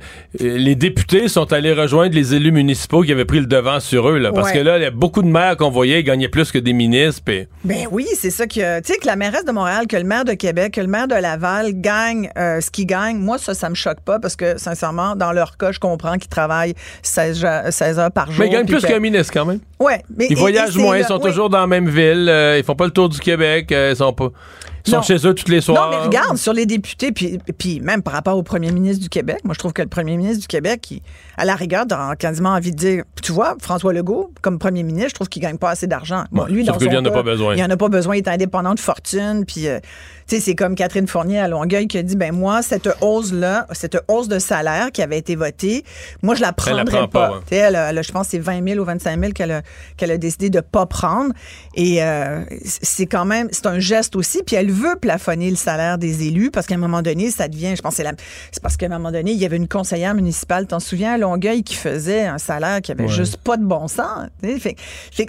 les 0.58 0.76
députés 0.76 1.28
sont 1.28 1.52
allés 1.54 1.74
rejoindre 1.74 2.14
les 2.16 2.34
élus 2.34 2.52
municipaux 2.52 3.02
qui 3.04 3.12
avaient 3.12 3.26
pris 3.26 3.40
le 3.40 3.46
devant 3.46 3.80
sur 3.80 4.10
eux. 4.10 4.18
Là, 4.18 4.32
parce 4.32 4.48
Ouais. 4.50 4.54
que 4.56 4.60
là, 4.60 4.78
il 4.78 4.84
y 4.84 4.86
a 4.86 4.92
beaucoup 4.92 5.22
de 5.22 5.28
maires 5.28 5.56
qu'on 5.58 5.70
voyait, 5.70 6.00
ils 6.02 6.04
gagnaient 6.04 6.28
plus 6.30 6.52
que 6.52 6.58
des 6.58 6.74
ministres. 6.74 7.22
puis- 7.24 7.48
Ben 7.64 7.88
oui, 7.92 8.08
c'est 8.16 8.30
ça 8.32 8.48
que 8.48 8.80
tu 8.82 8.94
sais 8.94 9.00
que 9.00 9.06
la 9.08 9.16
mairesse 9.16 9.46
de 9.46 9.52
Montréal, 9.52 9.86
que 9.88 9.96
le 9.98 10.04
maire 10.04 10.26
de 10.26 10.34
Québec, 10.34 10.74
que 10.74 10.82
le 10.82 10.88
maire 10.88 11.08
de 11.08 11.16
Laval 11.16 11.72
gagne 11.80 12.30
euh, 12.38 12.62
ce 12.62 12.72
qu'ils 12.72 12.86
gagnent. 12.86 13.18
Moi 13.20 13.38
ça 13.38 13.54
ça 13.54 13.70
me 13.70 13.76
choque 13.76 14.00
pas 14.02 14.20
parce 14.20 14.36
que 14.36 14.58
sincèrement 14.58 15.16
dans 15.16 15.32
leur 15.32 15.58
cas, 15.58 15.72
je 15.72 15.80
comprends 15.80 16.18
qu'ils 16.18 16.30
travaillent 16.30 16.74
16, 17.04 17.40
ja- 17.40 17.72
16 17.72 18.00
heures 18.00 18.12
par 18.12 18.32
jour. 18.32 18.39
Mais 18.40 18.48
ils 18.48 18.52
gagnent 18.52 18.66
plus 18.66 18.82
que- 18.82 18.88
qu'un 18.88 19.00
ministre 19.00 19.34
quand 19.34 19.46
même. 19.46 19.60
Ouais, 19.80 20.02
mais 20.16 20.28
Ils 20.30 20.34
et- 20.34 20.36
voyagent 20.36 20.76
et 20.78 20.82
moins, 20.82 20.98
ils 20.98 21.06
sont 21.06 21.16
oui. 21.22 21.30
toujours 21.30 21.50
dans 21.50 21.60
la 21.60 21.68
même 21.68 21.88
ville, 21.90 22.28
euh, 22.30 22.58
ils 22.58 22.64
font 22.64 22.76
pas 22.76 22.86
le 22.86 22.92
tour 22.92 23.10
du 23.10 23.20
Québec, 23.20 23.72
euh, 23.72 23.92
ils 23.94 23.98
sont 23.98 24.14
pas. 24.14 24.30
Ils 24.86 24.92
sont 24.92 24.98
Non. 24.98 25.04
chez 25.04 25.28
eux 25.28 25.34
tous 25.34 25.50
les 25.52 25.62
soirs. 25.62 25.92
Non, 25.92 25.98
mais 25.98 26.06
regarde, 26.06 26.38
sur 26.38 26.54
les 26.54 26.66
députés, 26.66 27.12
puis, 27.12 27.38
puis 27.58 27.80
même 27.82 28.02
par 28.02 28.14
rapport 28.14 28.38
au 28.38 28.44
premier 28.44 28.72
ministre 28.72 29.04
du 29.04 29.10
Québec, 29.10 29.40
moi, 29.44 29.54
je 29.54 29.60
trouve 29.60 29.74
que 29.74 29.82
le 29.82 29.90
premier 29.90 30.16
ministre 30.18 30.42
du 30.42 30.48
Québec, 30.48 30.90
il, 30.92 31.02
à 31.40 31.46
la 31.46 31.56
rigueur, 31.56 31.86
a 31.90 32.16
quasiment 32.16 32.50
envie 32.50 32.72
de 32.72 32.78
dire, 32.78 33.04
tu 33.24 33.32
vois, 33.32 33.56
François 33.62 33.94
Legault, 33.94 34.32
comme 34.42 34.60
premier 34.60 34.84
ministre, 34.84 35.10
je 35.10 35.16
trouve 35.16 35.30
qu'il 35.30 35.42
gagne 35.42 35.58
pas 35.58 35.70
assez 35.72 35.88
d'argent. 35.88 36.24
Bon, 36.32 36.46
lui, 36.46 36.66
sauf 36.66 36.76
dans 36.78 36.80
son 36.80 36.92
il 36.92 36.98
en 36.98 37.06
a 37.06 37.12
pas 37.12 37.24
besoin. 37.24 37.56
Il 37.56 37.64
en 37.64 37.70
a 37.70 37.78
pas 37.78 37.90
besoin, 37.90 38.16
il 38.16 38.20
est 38.20 38.28
indépendant 38.28 38.76
de 38.76 38.80
fortune, 38.80 39.46
puis, 39.48 39.68
euh, 39.68 39.80
tu 40.28 40.36
sais, 40.36 40.42
c'est 40.42 40.56
comme 40.56 40.76
Catherine 40.76 41.08
Fournier 41.08 41.40
à 41.40 41.48
Longueuil 41.48 41.88
qui 41.88 41.98
a 41.98 42.04
dit, 42.04 42.16
ben 42.16 42.34
moi, 42.36 42.62
cette 42.62 42.90
hausse-là, 43.02 43.66
cette 43.72 43.98
hausse 44.08 44.28
de 44.28 44.38
salaire 44.38 44.92
qui 44.92 45.02
avait 45.02 45.18
été 45.18 45.36
votée, 45.36 45.84
moi, 46.22 46.36
je 46.36 46.42
la 46.42 46.54
Elle 46.68 46.76
la 46.76 46.84
prendrais 46.84 46.98
prend 47.00 47.08
pas, 47.08 47.30
pas. 47.30 47.40
sais, 47.50 47.56
Elle, 47.56 47.76
elle 47.76 48.04
je 48.04 48.12
pense, 48.12 48.28
que 48.28 48.32
c'est 48.32 48.40
20 48.40 48.68
000 48.68 48.80
ou 48.80 48.86
25 48.86 49.20
000 49.20 49.32
qu'elle 49.34 49.52
a, 49.52 49.62
qu'elle 49.98 50.12
a 50.12 50.18
décidé 50.18 50.50
de 50.50 50.60
pas 50.60 50.86
prendre. 50.86 51.34
Et 51.76 52.04
euh, 52.04 52.44
c'est 52.66 53.06
quand 53.08 53.26
même, 53.26 53.48
c'est 53.52 53.66
un 53.66 53.80
geste 53.80 54.16
aussi. 54.16 54.42
Puis 54.46 54.56
elle 54.56 54.72
veut 54.72 54.96
plafonner 54.98 55.50
le 55.50 55.56
salaire 55.56 55.98
des 55.98 56.28
élus 56.28 56.52
parce 56.52 56.68
qu'à 56.68 56.76
un 56.76 56.80
moment 56.80 57.02
donné, 57.02 57.32
ça 57.32 57.48
devient, 57.48 57.76
je 57.76 57.82
pense, 57.82 57.96
c'est 57.96 58.04
la- 58.04 58.12
c'est 58.52 58.62
parce 58.62 58.78
qu'à 58.78 58.86
un 58.88 58.90
moment 58.90 59.12
donné, 59.12 59.32
il 59.32 59.38
y 59.38 59.46
avait 59.46 59.58
une 59.58 59.68
conseillère 59.68 60.14
municipale, 60.14 60.68
t'en 60.68 60.80
souviens, 60.80 61.14
à 61.14 61.18
Longueuil, 61.18 61.29
qui 61.64 61.76
faisait 61.76 62.26
un 62.26 62.38
salaire 62.38 62.82
qui 62.82 62.92
avait 62.92 63.04
Ouais. 63.04 63.10
juste 63.10 63.38
pas 63.38 63.58
de 63.58 63.64
bon 63.64 63.88
sens. 63.88 64.28
Fait, 64.42 64.76
fait 65.12 65.26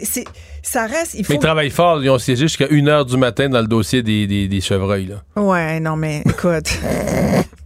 ça 0.62 0.86
reste, 0.86 1.14
il 1.14 1.24
faut. 1.24 1.32
Mais 1.32 1.36
ils 1.38 1.42
travaillent 1.42 1.70
fort, 1.70 2.02
ils 2.02 2.10
ont 2.10 2.18
siégé 2.18 2.42
jusqu'à 2.46 2.66
1h 2.66 3.06
du 3.06 3.16
matin 3.16 3.48
dans 3.48 3.60
le 3.60 3.66
dossier 3.66 4.02
des, 4.02 4.26
des, 4.26 4.46
des 4.48 4.60
chevreuils. 4.60 5.06
Là. 5.06 5.42
Ouais, 5.42 5.80
non, 5.80 5.96
mais 5.96 6.22
écoute. 6.26 6.70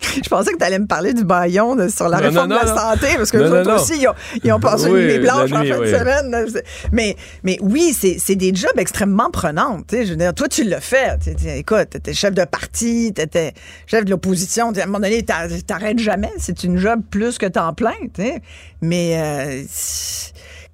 Je 0.24 0.28
pensais 0.28 0.52
que 0.52 0.58
tu 0.58 0.64
allais 0.64 0.78
me 0.78 0.86
parler 0.86 1.12
du 1.14 1.24
baillon 1.24 1.76
de- 1.76 1.88
sur 1.88 2.08
la 2.08 2.18
Non, 2.18 2.22
réforme 2.28 2.48
non, 2.50 2.60
de 2.60 2.66
la 2.66 2.74
santé, 2.74 3.06
parce 3.16 3.30
que 3.30 3.38
non, 3.38 3.60
autres 3.60 3.70
non. 3.70 3.76
aussi, 3.76 3.98
ils 4.00 4.08
ont, 4.08 4.14
ils 4.42 4.52
ont 4.52 4.60
passé 4.60 4.90
Oui, 4.90 5.00
une 5.02 5.06
nuit 5.08 5.18
blanche 5.18 5.50
la 5.50 5.58
en 5.58 5.62
nuit, 5.62 5.70
fin 5.70 5.78
de 5.80 5.86
semaine. 5.86 6.46
Mais, 6.92 7.16
mais 7.44 7.58
oui, 7.60 7.92
c'est 7.94 8.34
des 8.34 8.54
jobs 8.54 8.78
extrêmement 8.78 9.30
prenants. 9.30 9.80
Je 9.92 9.98
veux 10.04 10.16
dire, 10.16 10.32
toi, 10.34 10.48
tu 10.48 10.64
l'as 10.64 10.80
fait. 10.80 11.18
Tu 11.22 11.32
sais, 11.38 11.58
Écoute, 11.58 11.88
tu 11.90 11.96
étais 11.98 12.14
chef 12.14 12.34
de 12.34 12.44
parti, 12.44 13.12
tu 13.14 13.20
étais 13.22 13.52
chef 13.86 14.04
de 14.04 14.10
l'opposition. 14.10 14.70
À 14.72 14.82
un 14.82 14.86
moment 14.86 15.00
donné, 15.00 15.22
t'a- 15.22 15.48
t'arrêtes 15.66 15.98
jamais. 15.98 16.30
C'est 16.38 16.64
une 16.64 16.78
job 16.78 17.00
plus 17.10 17.36
que 17.38 17.46
temps 17.46 17.72
plein. 17.74 17.92
tu 18.14 18.22
sais. 18.22 18.42
Mais 18.80 19.16
euh, 19.20 19.62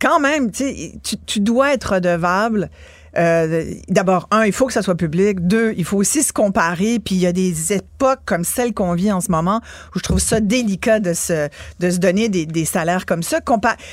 quand 0.01 0.21
même, 0.21 0.51
tu, 0.53 0.93
tu 1.27 1.41
dois 1.41 1.73
être 1.75 1.95
redevable. 1.95 2.71
Euh, 3.17 3.65
D'abord, 3.89 4.29
un, 4.31 4.45
il 4.45 4.53
faut 4.53 4.67
que 4.67 4.73
ça 4.73 4.83
soit 4.83 4.95
public. 4.95 5.47
Deux, 5.47 5.75
il 5.77 5.85
faut 5.85 5.97
aussi 5.97 6.23
se 6.23 6.33
comparer. 6.33 6.99
Puis 6.99 7.15
il 7.15 7.21
y 7.21 7.27
a 7.27 7.33
des 7.33 7.73
époques 7.73 8.21
comme 8.25 8.45
celle 8.45 8.75
qu'on 8.75 8.95
vit 8.95 9.13
en 9.13 9.21
ce 9.21 9.31
moment 9.31 9.61
où 9.95 9.99
je 9.99 10.03
trouve 10.03 10.19
ça 10.19 10.41
délicat 10.41 11.01
de 11.01 11.13
se, 11.13 11.49
de 11.81 11.91
se 11.91 11.99
donner 11.99 12.29
des, 12.29 12.47
des 12.47 12.65
salaires 12.65 13.07
comme 13.07 13.23
ça. 13.23 13.39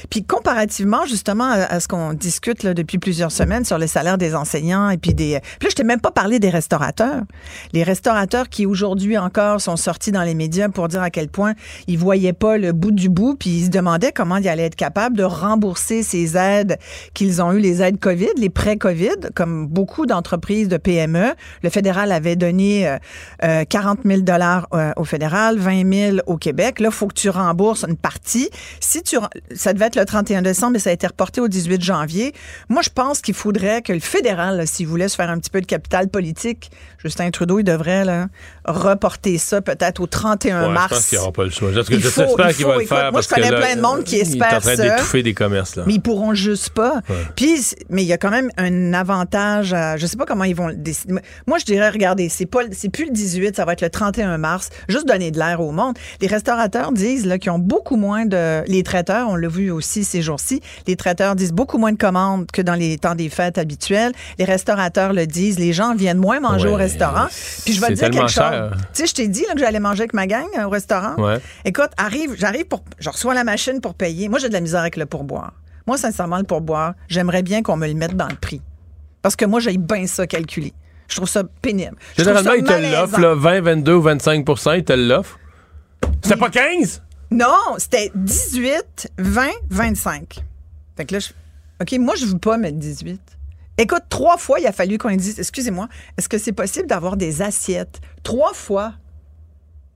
Puis 0.10 0.24
comparativement, 0.24 1.06
justement, 1.06 1.50
à, 1.52 1.80
ce 1.80 1.88
qu'on 1.88 2.14
discute 2.14 2.64
là, 2.64 2.74
depuis 2.74 2.98
plusieurs 2.98 3.32
semaines 3.32 3.66
sur 3.66 3.78
les 3.78 3.88
salaires 3.88 4.18
des 4.18 4.36
enseignants 4.36 4.90
et 4.90 4.98
puis 4.98 5.14
des... 5.14 5.40
Puis 5.60 5.68
là, 5.68 5.70
je 5.70 5.76
t'ai 5.76 5.84
même 5.84 6.02
pas 6.02 6.12
parlé 6.12 6.40
des 6.40 6.50
restaurateurs. 6.50 7.22
Les 7.72 7.84
restaurateurs 7.84 8.50
qui, 8.50 8.66
aujourd'hui 8.66 9.18
encore, 9.18 9.62
sont 9.62 9.78
sortis 9.78 10.12
dans 10.12 10.24
les 10.24 10.36
médias 10.36 10.70
pour 10.70 10.88
dire 10.88 11.02
à 11.02 11.10
quel 11.10 11.30
point 11.30 11.54
ils 11.88 11.98
voyaient 11.98 12.34
pas 12.34 12.58
le 12.58 12.72
bout 12.72 12.92
du 12.92 13.10
bout 13.10 13.36
puis 13.36 13.50
ils 13.50 13.66
se 13.66 13.70
demandaient 13.70 14.12
comment 14.12 14.38
ils 14.38 14.48
allaient 14.48 14.66
être 14.66 14.76
capables 14.76 15.18
de 15.18 15.24
rembourser 15.24 16.04
ces 16.04 16.38
aides 16.38 16.78
qu'ils 17.14 17.42
ont 17.42 17.52
eues, 17.54 17.60
les 17.60 17.82
aides 17.82 18.00
COVID, 18.00 18.30
les 18.38 18.50
prêts 18.50 18.78
COVID, 18.78 19.12
comme 19.36 19.68
beaucoup 19.68 20.05
d'entreprises 20.05 20.68
de 20.68 20.78
PME. 20.78 21.34
Le 21.61 21.70
fédéral 21.70 22.11
avait 22.11 22.36
donné 22.36 22.88
euh, 22.88 22.97
euh, 23.43 23.64
40 23.66 23.99
000 24.05 24.22
dollars 24.22 24.68
euh, 24.74 24.91
au 24.97 25.03
fédéral, 25.03 25.57
20 25.57 25.93
000 26.11 26.18
au 26.28 26.38
Québec. 26.38 26.80
Là, 26.80 26.89
il 26.91 26.95
faut 26.95 27.07
que 27.07 27.14
tu 27.14 27.30
rembourses 27.30 27.84
une 27.88 27.97
partie. 27.97 28.49
Si 28.80 29.01
tu, 29.03 29.18
ça 29.55 29.74
devait 29.74 29.86
être 29.86 29.95
le 29.95 30.05
31 30.05 30.41
décembre, 30.41 30.74
mais 30.74 30.80
ça 30.80 30.89
a 30.89 30.93
été 30.93 31.07
reporté 31.07 31.41
au 31.41 31.47
18 31.47 31.82
janvier. 31.82 32.34
Moi, 32.70 32.82
je 32.84 32.89
pense 32.89 33.22
qu'il 33.22 33.34
faudrait 33.34 33.82
que 33.82 33.93
le 33.93 33.99
fédéral, 33.99 34.66
s'il 34.68 34.88
voulait 34.88 35.07
se 35.07 35.16
faire 35.16 35.30
un 35.30 35.39
petit 35.39 35.49
peu 35.49 35.61
de 35.61 35.66
capital 35.66 36.09
politique, 36.09 36.72
Justin 36.97 37.32
Trudeau, 37.32 37.59
il 37.59 37.64
devrait 37.64 38.05
là, 38.05 38.28
reporter 38.66 39.38
ça 39.38 39.61
peut-être 39.61 39.99
au 39.99 40.07
31 40.07 40.64
Ouais, 40.68 40.70
mars. 40.74 40.89
Je 40.89 40.95
pense 40.95 41.09
qu'il 41.09 41.18
n'y 41.18 41.22
aura 41.24 41.32
pas 41.32 41.43
le 41.43 41.49
choix. 41.49 41.72
J'espère 41.72 41.95
il 42.49 42.55
qu'il 42.55 42.66
va 42.66 42.78
le 42.78 42.86
faire. 42.86 43.11
moi, 43.11 43.22
je 43.22 43.28
parce 43.28 43.28
que 43.28 43.36
connais 43.36 43.51
là, 43.51 43.59
plein 43.59 43.76
de 43.76 43.82
monde 43.82 44.03
qui 44.03 44.16
Il 44.16 44.20
est 44.20 44.22
espère 44.22 44.53
en 44.53 44.59
train 44.59 44.76
ça. 44.76 44.84
d'étouffer 44.84 45.24
des 45.24 45.34
commerces. 45.34 45.76
Là. 45.76 45.84
Mais 45.86 45.93
ils 45.95 46.01
pourront 46.01 46.34
juste 46.34 46.70
pas. 46.72 47.01
Puis, 47.36 47.76
mais 47.89 48.03
il 48.03 48.07
y 48.07 48.14
a 48.14 48.18
quand 48.18 48.32
même 48.32 48.49
un 48.57 48.93
avantage. 49.04 49.74
À, 49.74 49.97
je 49.97 50.06
sais 50.06 50.18
pas 50.18 50.26
comment 50.26 50.43
ils 50.45 50.56
vont 50.56 50.68
le 50.68 50.76
décider. 50.76 51.14
Moi, 51.47 51.58
je 51.60 51.66
dirais, 51.66 51.89
regardez, 51.89 52.30
c'est 52.30 52.45
pas, 52.45 52.62
c'est 52.72 52.89
plus 52.89 53.06
le 53.06 53.12
18, 53.12 53.56
ça 53.56 53.66
va 53.66 53.74
être 53.74 53.82
le 53.82 53.89
31 53.89 54.38
mars. 54.38 54.70
Juste 54.88 55.08
donner 55.08 55.32
de 55.32 55.38
l'air 55.38 55.60
au 55.62 55.72
monde. 55.72 55.95
Les 56.22 56.28
restaurateurs 56.28 56.91
disent 56.91 57.26
là 57.26 57.38
qu'ils 57.38 57.51
ont 57.51 57.60
beaucoup 57.60 57.95
moins 57.97 58.26
de. 58.26 58.64
Les 58.68 58.84
traiteurs, 58.84 59.28
on 59.30 59.36
l'a 59.36 59.47
vu 59.47 59.70
aussi 59.72 60.04
ces 60.04 60.22
jours-ci. 60.22 60.62
Les 60.88 60.95
traiteurs 60.95 61.36
disent 61.36 61.51
beaucoup 61.54 61.78
moins 61.78 61.91
de 61.91 61.97
commandes 61.97 62.49
que 62.51 62.62
dans 62.62 62.76
les 62.76 62.97
temps 62.97 63.16
des 63.16 63.30
fêtes 63.30 63.58
habituels. 63.58 64.14
Les 64.39 64.45
restaurateurs 64.45 65.14
le 65.14 65.28
disent. 65.28 65.60
Les 65.60 65.74
gens 65.74 65.93
viennent 65.95 66.18
moins 66.18 66.39
manger 66.39 66.68
Ouais, 66.68 66.74
au 66.74 66.78
restaurant. 66.78 67.28
Puis 67.66 67.74
je 67.74 67.82
vais 67.82 67.88
te 67.88 67.93
dire 67.93 68.10
quelque 68.10 68.22
chose. 68.22 68.32
cher. 68.32 68.72
Tu 68.93 69.01
sais, 69.01 69.08
je 69.08 69.14
t'ai 69.14 69.28
dit 69.28 69.43
là, 69.47 69.54
que 69.54 69.60
j'allais 69.60 69.80
manger 69.80 70.01
avec 70.04 70.14
ma 70.14 70.28
gang 70.28 70.45
euh, 70.58 70.64
au 70.64 70.70
restaurant. 70.70 71.16
Ouais. 71.18 71.39
Écoute, 71.66 71.89
arrive, 71.97 72.36
j'arrive 72.38 72.66
pour. 72.66 72.84
Je 72.99 73.10
reçois 73.10 73.34
la 73.34 73.43
machine 73.43 73.82
pour 73.82 73.93
payer. 73.95 74.30
Moi, 74.30 74.39
j'ai 74.39 74.47
de 74.47 74.54
la 74.54 74.62
misère 74.62 74.80
avec 74.82 74.95
le 74.95 75.06
pourboire. 75.06 75.54
Moi, 75.86 75.97
sincèrement, 75.97 76.38
le 76.38 76.43
pourboire, 76.43 76.93
j'aimerais 77.10 77.43
bien 77.43 77.62
qu'on 77.62 77.76
me 77.76 77.88
le 77.88 77.93
mette 77.95 78.16
dans 78.16 78.28
le 78.30 78.36
prix. 78.36 78.62
Parce 79.24 79.36
que 79.36 79.46
moi, 79.46 79.60
j'ai 79.60 79.78
bien 79.78 80.06
ça 80.06 80.28
calculé. 80.28 80.74
Je 81.08 81.16
trouve 81.16 81.30
ça 81.30 81.44
pénible. 81.62 81.96
Généralement, 82.16 82.52
ça 82.52 82.58
ils 82.58 82.64
te 82.64 82.92
l'offrent, 82.92 83.20
là, 83.20 83.34
20, 83.34 83.62
22 83.62 83.94
ou 83.94 84.04
25% 84.04 84.78
ils 84.78 84.84
te 84.84 84.94
l'offrent. 84.94 85.40
C'était 86.22 86.38
pas 86.38 86.50
15? 86.50 87.02
Non, 87.32 87.58
c'était 87.78 88.12
18, 88.14 89.12
20, 89.18 89.50
25. 89.70 90.44
Fait 90.96 91.06
que 91.06 91.14
là, 91.16 91.20
je... 91.20 91.30
OK, 91.82 92.00
moi, 92.00 92.16
je 92.16 92.26
veux 92.26 92.38
pas 92.38 92.58
mettre 92.58 92.78
18. 92.78 93.20
Écoute, 93.78 94.04
trois 94.10 94.38
fois, 94.38 94.60
il 94.60 94.68
a 94.68 94.72
fallu 94.72 94.98
qu'on 94.98 95.16
dit, 95.16 95.34
excusez-moi, 95.38 95.88
est-ce 96.18 96.30
que 96.30 96.38
c'est 96.38 96.52
possible 96.52 96.88
d'avoir 96.88 97.18
des 97.18 97.42
assiettes? 97.42 98.02
Trois 98.22 98.54
fois. 98.54 98.94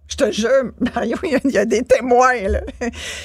Je 0.09 0.15
te 0.15 0.31
jure, 0.31 0.71
Mario, 0.95 1.17
il 1.23 1.31
y 1.31 1.35
a- 1.35 1.39
il 1.43 1.51
y, 1.51 1.57
a 1.57 1.65
des 1.65 1.83
témoins, 1.83 2.41
là. 2.47 2.61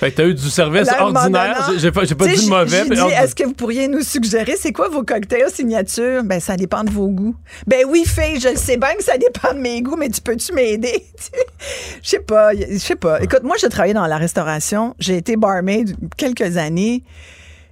Fait 0.01 0.11
que 0.11 0.17
t'as 0.17 0.25
eu 0.27 0.35
du 0.35 0.51
service 0.51 0.87
Là, 0.89 1.05
ordinaire. 1.05 1.71
J'ai 1.79 1.93
pas, 1.93 2.01
pas 2.07 2.27
dit 2.27 2.49
mauvais. 2.49 2.85
dit, 2.89 3.01
est-ce 3.23 3.35
que 3.37 3.45
vous 3.45 3.53
pourriez 3.53 3.87
nous 3.89 4.03
suggérer, 4.03 4.57
c'est 4.59 4.73
quoi 4.73 4.89
vos 4.89 5.05
cocktails 5.05 5.51
signature? 5.51 6.25
Ben, 6.25 6.41
ça 6.41 6.57
dépend 6.57 6.83
de 6.83 6.91
vos 6.91 7.09
goûts. 7.09 7.37
Ben 7.67 7.85
oui, 7.89 8.05
fille, 8.05 8.41
je 8.41 8.49
le 8.49 8.57
sais 8.57 8.77
bien 8.77 8.95
que 8.97 9.05
ça 9.05 9.17
dépend 9.17 9.55
de 9.55 9.59
mes 9.61 9.81
goûts, 9.81 9.97
mais 9.97 10.09
tu 10.09 10.21
peux-tu 10.21 10.53
m'aider? 10.53 11.07
Je 12.03 12.09
sais 12.09 12.19
pas, 12.19 12.51
je 12.55 12.79
sais 12.79 12.97
pas. 12.97 13.23
Écoute, 13.23 13.43
moi, 13.45 13.55
j'ai 13.61 13.69
travaillé 13.69 13.95
dans 13.95 14.07
la 14.07 14.17
restauration. 14.17 14.95
J'ai 14.99 15.17
été 15.19 15.37
barmaid 15.37 15.97
quelques 16.17 16.57
années. 16.57 17.05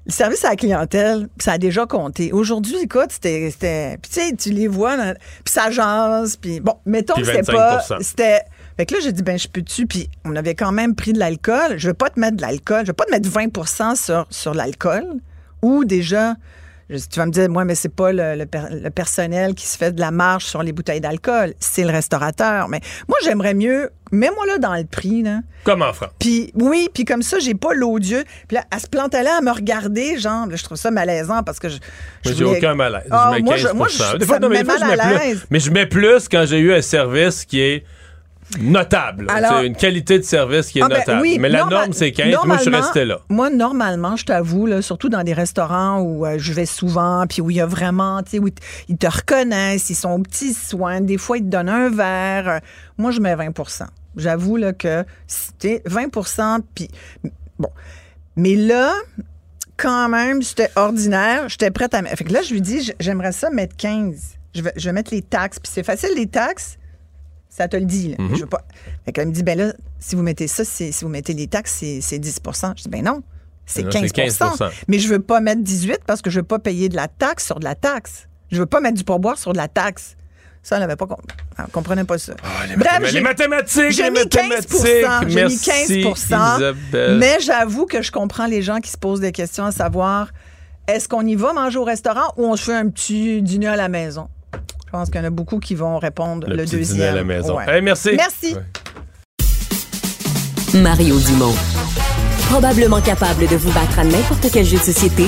Le 0.07 0.13
service 0.13 0.45
à 0.45 0.51
la 0.51 0.57
clientèle, 0.57 1.29
ça 1.39 1.53
a 1.53 1.59
déjà 1.59 1.85
compté. 1.87 2.33
Aujourd'hui, 2.33 2.77
écoute, 2.83 3.09
c'était. 3.11 3.51
Puis 4.01 4.11
tu 4.13 4.21
sais, 4.21 4.35
tu 4.37 4.51
les 4.51 4.67
vois, 4.69 4.97
puis 5.45 5.53
ça 5.53 5.71
jase, 5.71 6.37
puis 6.37 6.61
bon, 6.61 6.75
mettons 6.87 7.15
que 7.15 7.25
c'était 7.25 7.43
pas. 7.43 7.79
25%. 7.89 8.03
C'était. 8.03 8.41
Fait 8.81 8.87
que 8.87 8.95
là, 8.95 9.01
j'ai 9.03 9.13
dit, 9.13 9.23
ben, 9.23 9.39
je 9.39 9.47
peux-tu? 9.47 9.87
Puis 9.87 10.09
on 10.25 10.35
avait 10.37 10.55
quand 10.55 10.73
même 10.73 10.95
pris 10.95 11.13
de 11.13 11.19
l'alcool. 11.19 11.75
Je 11.77 11.89
veux 11.89 11.93
pas 11.95 12.09
te 12.09 12.19
mettre 12.19 12.39
de 12.39 12.41
l'alcool. 12.41 12.81
Je 12.85 12.87
veux 12.87 12.95
pas 12.95 13.05
te 13.05 13.11
mettre 13.11 13.29
20 13.29 13.95
sur, 13.95 14.27
sur 14.31 14.55
l'alcool. 14.55 15.05
Ou 15.61 15.85
déjà, 15.85 16.33
je- 16.89 16.97
tu 16.97 17.19
vas 17.19 17.27
me 17.27 17.31
dire, 17.31 17.51
moi, 17.51 17.67
mais 17.67 17.75
c'est 17.75 17.95
pas 17.95 18.11
le, 18.11 18.37
le 18.37 18.47
per- 18.47 18.71
le 18.71 18.89
personnel 18.89 19.55
qui 19.55 19.67
se 19.67 19.77
fait 19.77 19.93
de 19.93 20.01
la 20.01 20.11
marge 20.11 20.47
sur 20.47 20.63
les 20.63 20.73
bouteilles 20.73 21.03
d'alcool. 21.03 21.53
C'est 21.61 21.83
le 21.85 21.91
restaurateur. 21.91 22.69
Mais 22.71 22.81
moi, 23.07 23.19
j'aimerais 23.23 23.53
mieux, 23.53 23.91
mets-moi 24.13 24.47
là 24.47 24.57
dans 24.57 24.75
le 24.75 24.85
prix, 24.87 25.23
là. 25.25 25.41
Comme 25.65 25.83
en 25.83 25.93
France. 25.93 26.13
Puis 26.19 26.51
oui, 26.55 26.89
puis 26.95 27.05
comme 27.05 27.21
ça, 27.21 27.39
j'ai 27.39 27.55
pas 27.55 27.75
l'odieux. 27.75 28.25
Puis 28.49 28.55
là, 28.57 28.65
elle 28.73 28.81
se 28.81 28.87
plantait 28.87 29.23
là 29.23 29.37
à 29.41 29.43
me 29.43 29.51
regarder, 29.51 30.19
genre, 30.19 30.47
là, 30.47 30.57
je 30.57 30.65
trouve 30.65 30.79
ça 30.79 30.91
malaisant 30.91 31.43
parce 31.43 31.59
que 31.59 31.69
je. 31.69 31.77
je 32.25 32.33
j'ai 32.33 32.45
voulais- 32.45 32.57
aucun 32.57 32.75
malaise. 32.75 33.03
Ah, 33.11 33.33
je 33.35 33.37
mets 33.37 33.43
moi, 33.43 33.55
15 33.57 33.63
je- 33.69 33.75
moi, 33.77 33.89
je- 33.89 34.17
Des 34.17 34.25
fois, 34.25 34.39
me 34.39 34.45
non, 34.45 34.49
met 34.49 34.65
fois, 34.65 34.77
je 34.77 34.81
mal 34.87 34.97
mets 34.97 35.03
à 35.03 35.07
plus. 35.19 35.19
l'aise. 35.29 35.47
Mais 35.51 35.61
je 35.61 35.71
mets 35.71 35.85
plus 35.85 36.29
quand 36.31 36.47
j'ai 36.47 36.61
eu 36.61 36.73
un 36.73 36.81
service 36.81 37.45
qui 37.45 37.61
est 37.61 37.85
notable. 38.59 39.27
C'est 39.29 39.67
une 39.67 39.77
qualité 39.77 40.19
de 40.19 40.25
service 40.25 40.69
qui 40.69 40.79
est 40.79 40.83
Ah, 40.83 40.89
ben 40.89 40.99
notable. 40.99 41.23
oui, 41.23 41.39
mais 41.39 41.49
la 41.49 41.65
norme, 41.67 41.93
c'est 41.93 42.13
15. 42.13 42.35
Moi, 42.45 42.57
je 42.57 42.63
suis 42.63 42.71
resté 42.71 43.05
là. 43.05 43.21
Moi, 43.29 43.51
normalement, 43.51 44.17
je 44.17 44.25
t'avoue, 44.25 44.81
surtout 44.83 45.09
dans 45.09 45.23
des 45.23 45.33
restaurants 45.33 46.01
où 46.01 46.27
euh, 46.27 46.37
je 46.39 46.53
vais 46.53 46.67
souvent, 46.67 47.25
puis 47.29 47.41
où 47.43 47.51
il 47.51 47.57
y 47.57 47.61
a 47.61 47.67
vraiment, 47.67 48.23
tu 48.23 48.31
sais, 48.33 48.39
où 48.39 48.49
ils 48.89 48.97
te 48.97 49.07
reconnaissent, 49.07 49.91
ils 49.91 49.95
sont 49.95 50.11
aux 50.11 50.23
petits 50.23 50.55
soins, 50.55 51.01
des 51.01 51.19
fois, 51.19 51.39
ils 51.39 51.45
te 51.45 51.49
donnent 51.49 51.69
un 51.69 51.89
verre. 51.91 52.49
Euh, 52.49 52.59
Moi, 52.99 53.11
je 53.11 53.21
mets 53.21 53.35
20% 53.35 53.85
J'avoue 54.17 54.57
là, 54.57 54.73
que 54.73 55.05
c'était 55.29 55.83
20% 55.87 56.61
puis 56.75 56.89
bon. 57.59 57.71
Mais 58.37 58.57
là, 58.57 58.93
quand 59.77 60.09
même, 60.09 60.43
c'était 60.43 60.71
ordinaire. 60.75 61.49
J'étais 61.49 61.71
prête 61.71 61.95
à 61.95 62.03
mettre. 62.03 62.17
Fait 62.17 62.25
que 62.25 62.33
là, 62.33 62.43
je 62.43 62.53
lui 62.53 62.61
dis, 62.61 62.93
j'aimerais 62.99 63.33
ça 63.33 63.51
mettre 63.51 63.77
15. 63.77 64.37
Je 64.55 64.63
vais, 64.63 64.73
je 64.77 64.85
vais 64.89 64.93
mettre 64.93 65.15
les 65.15 65.23
taxes. 65.23 65.61
Puis 65.61 65.71
c'est 65.73 65.85
facile, 65.85 66.11
les 66.17 66.27
taxes. 66.27 66.77
Ça 67.61 67.69
te 67.69 67.77
le 67.77 67.85
dit. 67.85 68.09
Là. 68.09 68.17
Mhm. 68.19 68.37
Je 68.37 68.41
veux 68.41 68.47
pas. 68.47 68.63
Fait 69.05 69.13
qu'elle 69.13 69.29
me 69.29 69.33
dit, 69.33 69.43
ben 69.43 69.59
là, 69.59 69.75
si 69.99 70.17
vous 70.17 70.23
mettez 70.23 70.49
ça, 70.49 70.65
si 70.65 70.91
vous 71.03 71.09
mettez 71.09 71.35
les 71.35 71.47
taxes, 71.47 71.77
c'est 71.81 72.01
c'est 72.01 72.19
10% 72.19 72.73
Je 72.79 72.85
dis, 72.85 72.89
ben 72.89 73.05
non, 73.05 73.23
c'est 73.67 73.83
Non, 73.83 73.91
15, 73.91 74.03
c'est 74.03 74.11
15 74.13 74.39
Mais 74.89 74.99
je 74.99 75.09
veux 75.09 75.19
pas 75.21 75.41
mettre 75.41 75.61
18% 75.63 75.97
parce 76.07 76.23
que 76.23 76.31
je 76.31 76.39
veux 76.41 76.47
pas 76.47 76.59
payer 76.59 76.89
de 76.89 76.97
la 76.97 77.07
taxe 77.07 77.45
sur 77.45 77.61
de 77.61 77.65
la 77.65 77.75
taxe. 77.75 78.29
Je 78.51 78.59
veux 78.61 78.65
pas 78.67 78.81
mettre 78.81 78.97
du 78.97 79.05
pourboire 79.05 79.37
sur 79.37 79.53
de 79.53 79.59
la 79.59 79.69
taxe. 79.69 80.17
Ça, 80.63 80.77
elle 80.77 80.81
n'avait 80.81 80.97
pas 80.97 81.07
compris. 81.07 81.27
Elle 81.59 81.67
comprenait 81.67 82.05
pas 82.05 82.17
ça. 82.17 82.33
Bref, 82.79 83.01
j'ai- 83.05 83.13
les 83.13 83.21
mathématiques, 83.21 83.91
j'ai 83.91 84.11
mis 84.11 84.27
15 84.27 84.49
mathématiques. 84.49 85.29
J'ai 85.29 85.29
mis 85.29 85.35
Merci, 85.35 85.71
15 85.71 85.91
Isabelle. 86.57 87.19
Mais 87.19 87.41
j'avoue 87.41 87.85
que 87.85 88.01
je 88.01 88.11
comprends 88.11 88.47
les 88.47 88.63
gens 88.63 88.79
qui 88.81 88.91
se 88.91 88.97
posent 88.97 89.21
des 89.21 89.33
questions 89.33 89.67
à 89.67 89.71
savoir 89.73 90.31
est-ce 90.89 91.09
qu'on 91.09 91.27
y 91.27 91.35
va 91.35 91.53
manger 91.53 91.79
au 91.79 91.85
restaurant 91.85 92.33
ou 92.39 92.47
on 92.47 92.57
se 92.57 92.65
fait 92.65 92.75
un 92.75 92.89
petit 92.89 93.43
dîner 93.43 93.69
à 93.69 93.77
la 93.77 93.89
maison? 93.89 94.29
Je 94.93 94.99
pense 94.99 95.09
qu'il 95.09 95.21
y 95.21 95.23
en 95.23 95.27
a 95.29 95.31
beaucoup 95.31 95.61
qui 95.61 95.77
vont 95.77 96.01
répondre 96.01 96.49
le, 96.49 96.57
Le 96.57 96.65
petit 96.65 96.75
deuxième. 96.75 96.97
dîner 96.97 97.09
à 97.11 97.15
la 97.15 97.23
maison. 97.23 97.57
Ouais. 97.57 97.77
Hey, 97.77 97.81
merci. 97.81 98.11
Merci. 98.17 98.57
Mario 100.75 101.17
Dumont. 101.21 101.55
Probablement 102.51 103.01
capable 103.01 103.47
de 103.47 103.55
vous 103.55 103.71
battre 103.71 104.01
à 104.01 104.05
n'importe 104.05 104.49
quel 104.53 104.65
jeu 104.65 104.79
de 104.79 104.83
société 104.83 105.27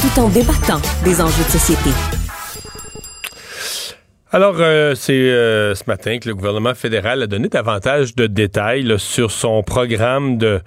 tout 0.00 0.20
en 0.20 0.28
débattant 0.28 0.80
des 1.04 1.20
enjeux 1.20 1.44
de 1.44 1.50
société. 1.50 1.90
Alors, 4.32 4.56
euh, 4.58 4.96
c'est 4.96 5.12
euh, 5.12 5.76
ce 5.76 5.84
matin 5.86 6.18
que 6.18 6.28
le 6.28 6.34
gouvernement 6.34 6.74
fédéral 6.74 7.22
a 7.22 7.28
donné 7.28 7.48
davantage 7.48 8.16
de 8.16 8.26
détails 8.26 8.82
là, 8.82 8.98
sur 8.98 9.30
son 9.30 9.62
programme 9.62 10.36
de, 10.36 10.60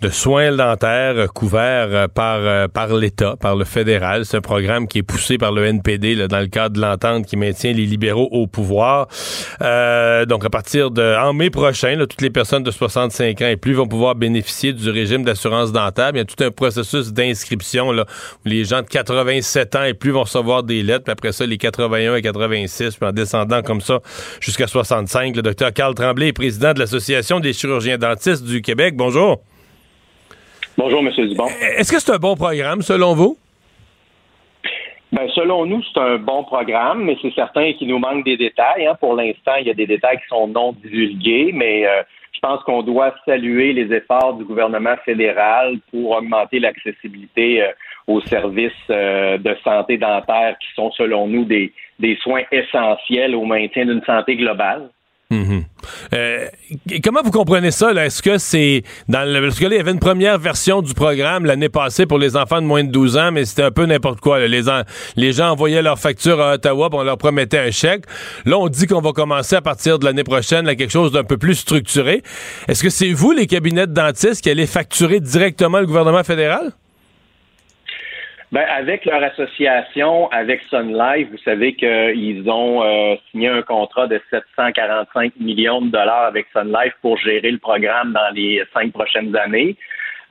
de 0.00 0.08
soins 0.08 0.54
dentaires 0.56 1.16
euh, 1.16 1.26
couverts 1.26 1.88
euh, 1.90 2.08
par, 2.08 2.38
euh, 2.38 2.68
par 2.68 2.94
l'État, 2.94 3.36
par 3.36 3.54
le 3.54 3.64
fédéral. 3.64 4.24
C'est 4.24 4.38
un 4.38 4.40
programme 4.40 4.88
qui 4.88 4.98
est 4.98 5.02
poussé 5.02 5.36
par 5.36 5.52
le 5.52 5.66
NPD 5.66 6.26
dans 6.26 6.40
le 6.40 6.46
cadre 6.46 6.76
de 6.76 6.80
l'entente 6.80 7.26
qui 7.26 7.36
maintient 7.36 7.72
les 7.72 7.84
libéraux 7.84 8.28
au 8.30 8.46
pouvoir. 8.46 9.08
Donc, 9.60 10.44
à 10.44 10.50
partir 10.50 10.90
de 10.90 11.16
en 11.18 11.32
mai 11.32 11.50
prochain, 11.50 11.96
toutes 11.98 12.22
les 12.22 12.30
personnes 12.30 12.62
de 12.62 12.70
65 12.70 13.42
ans 13.42 13.46
et 13.46 13.56
plus 13.56 13.74
vont 13.74 13.86
pouvoir 13.86 14.14
bénéficier 14.14 14.72
du 14.72 14.88
régime 14.90 15.24
d'assurance 15.24 15.72
dentaire. 15.72 16.10
Il 16.14 16.18
y 16.18 16.20
a 16.20 16.24
tout 16.24 16.42
un 16.42 16.50
processus 16.50 17.12
d'inscription 17.12 17.90
où 17.90 17.94
les 18.44 18.64
gens 18.64 18.82
de 18.82 18.86
87 18.86 19.76
ans 19.76 19.84
et 19.84 19.94
plus 19.94 20.10
vont 20.10 20.22
recevoir 20.22 20.62
des 20.62 20.82
lettres. 20.82 21.04
Puis 21.04 21.12
après 21.12 21.32
ça, 21.32 21.46
les 21.46 21.58
81 21.58 22.16
et 22.16 22.22
86, 22.22 22.96
puis 22.96 23.08
en 23.08 23.12
descendant 23.12 23.62
comme 23.62 23.80
ça 23.80 24.00
jusqu'à 24.40 24.66
65. 24.66 25.36
Le 25.36 25.42
docteur 25.42 25.72
Carl 25.72 25.94
Tremblay 25.94 26.28
est 26.28 26.32
président 26.32 26.72
de 26.72 26.78
l'Association 26.78 27.40
des 27.40 27.52
chirurgiens 27.52 27.98
dentistes 27.98 28.44
du 28.44 28.62
Québec. 28.62 28.94
Bonjour. 28.96 29.42
Bonjour, 30.78 31.00
M. 31.00 31.10
Dubon. 31.28 31.46
Est-ce 31.76 31.92
que 31.92 32.00
c'est 32.00 32.12
un 32.12 32.18
bon 32.18 32.36
programme, 32.36 32.82
selon 32.82 33.14
vous? 33.14 33.36
Ben, 35.12 35.28
selon 35.34 35.66
nous, 35.66 35.82
c'est 35.82 36.00
un 36.00 36.16
bon 36.18 36.44
programme, 36.44 37.04
mais 37.04 37.16
c'est 37.20 37.34
certain 37.34 37.72
qu'il 37.72 37.88
nous 37.88 37.98
manque 37.98 38.24
des 38.24 38.36
détails. 38.36 38.86
hein. 38.86 38.96
Pour 39.00 39.14
l'instant, 39.14 39.56
il 39.60 39.66
y 39.66 39.70
a 39.70 39.74
des 39.74 39.86
détails 39.86 40.18
qui 40.18 40.28
sont 40.28 40.46
non 40.46 40.72
divulgués, 40.72 41.50
mais 41.52 41.84
euh, 41.86 42.02
je 42.32 42.38
pense 42.40 42.62
qu'on 42.62 42.82
doit 42.82 43.12
saluer 43.26 43.72
les 43.72 43.92
efforts 43.94 44.34
du 44.34 44.44
gouvernement 44.44 44.94
fédéral 45.04 45.78
pour 45.90 46.12
augmenter 46.12 46.60
l'accessibilité 46.60 47.62
euh, 47.62 47.72
aux 48.06 48.20
services 48.20 48.72
euh, 48.90 49.36
de 49.36 49.56
santé 49.64 49.98
dentaire 49.98 50.56
qui 50.60 50.68
sont, 50.76 50.92
selon 50.92 51.26
nous, 51.26 51.44
des, 51.44 51.72
des 51.98 52.16
soins 52.22 52.42
essentiels 52.52 53.34
au 53.34 53.44
maintien 53.44 53.86
d'une 53.86 54.02
santé 54.04 54.36
globale. 54.36 54.90
Mhm. 55.30 55.62
Euh, 56.12 56.46
comment 57.04 57.20
vous 57.22 57.30
comprenez 57.30 57.70
ça? 57.70 57.92
Est-ce 57.92 58.20
que 58.20 58.36
c'est 58.38 58.82
dans 59.08 59.22
le. 59.22 59.40
Parce 59.40 59.60
que 59.60 59.64
là, 59.66 59.74
il 59.74 59.78
y 59.78 59.80
avait 59.80 59.92
une 59.92 60.00
première 60.00 60.38
version 60.38 60.82
du 60.82 60.92
programme 60.92 61.44
l'année 61.46 61.68
passée 61.68 62.04
pour 62.04 62.18
les 62.18 62.36
enfants 62.36 62.60
de 62.60 62.66
moins 62.66 62.82
de 62.82 62.90
12 62.90 63.16
ans, 63.16 63.30
mais 63.30 63.44
c'était 63.44 63.62
un 63.62 63.70
peu 63.70 63.86
n'importe 63.86 64.20
quoi. 64.20 64.40
Les, 64.46 64.68
en- 64.68 64.82
les 65.14 65.32
gens 65.32 65.50
envoyaient 65.50 65.82
leur 65.82 65.98
facture 66.00 66.40
à 66.40 66.54
Ottawa, 66.54 66.90
puis 66.90 66.98
on 66.98 67.04
leur 67.04 67.16
promettait 67.16 67.58
un 67.60 67.70
chèque. 67.70 68.04
Là, 68.44 68.58
on 68.58 68.68
dit 68.68 68.88
qu'on 68.88 69.00
va 69.00 69.12
commencer 69.12 69.54
à 69.54 69.60
partir 69.62 70.00
de 70.00 70.04
l'année 70.04 70.24
prochaine 70.24 70.66
là, 70.66 70.74
quelque 70.74 70.90
chose 70.90 71.12
d'un 71.12 71.24
peu 71.24 71.38
plus 71.38 71.54
structuré. 71.54 72.22
Est-ce 72.66 72.82
que 72.82 72.90
c'est 72.90 73.12
vous, 73.12 73.30
les 73.30 73.46
cabinets 73.46 73.86
de 73.86 73.92
dentistes, 73.94 74.42
qui 74.42 74.50
allez 74.50 74.66
facturer 74.66 75.20
directement 75.20 75.78
le 75.78 75.86
gouvernement 75.86 76.24
fédéral? 76.24 76.72
Ben, 78.52 78.64
avec 78.68 79.04
leur 79.04 79.22
association, 79.22 80.28
avec 80.32 80.60
Sun 80.70 80.92
Life, 80.92 81.28
vous 81.30 81.38
savez 81.44 81.72
qu'ils 81.74 82.50
ont 82.50 82.82
euh, 82.82 83.14
signé 83.30 83.46
un 83.46 83.62
contrat 83.62 84.08
de 84.08 84.20
745 84.28 85.34
millions 85.38 85.80
de 85.80 85.90
dollars 85.90 86.24
avec 86.24 86.46
Sun 86.52 86.66
Life 86.66 86.92
pour 87.00 87.16
gérer 87.18 87.52
le 87.52 87.58
programme 87.58 88.12
dans 88.12 88.34
les 88.34 88.64
cinq 88.74 88.92
prochaines 88.92 89.36
années. 89.36 89.76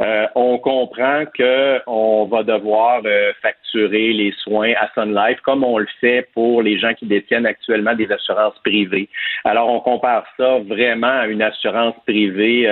Euh, 0.01 0.27
on 0.35 0.57
comprend 0.57 1.23
qu'on 1.37 2.25
va 2.25 2.43
devoir 2.43 3.01
euh, 3.05 3.31
facturer 3.41 4.11
les 4.11 4.33
soins 4.43 4.73
à 4.81 4.89
Sun 4.95 5.15
Life 5.15 5.39
comme 5.39 5.63
on 5.63 5.77
le 5.77 5.87
fait 6.01 6.27
pour 6.33 6.61
les 6.61 6.77
gens 6.77 6.93
qui 6.93 7.05
détiennent 7.05 7.45
actuellement 7.45 7.95
des 7.95 8.11
assurances 8.11 8.59
privées. 8.65 9.07
Alors, 9.45 9.69
on 9.69 9.79
compare 9.79 10.25
ça 10.35 10.59
vraiment 10.59 11.21
à 11.21 11.27
une 11.27 11.41
assurance 11.41 11.95
privée. 12.05 12.67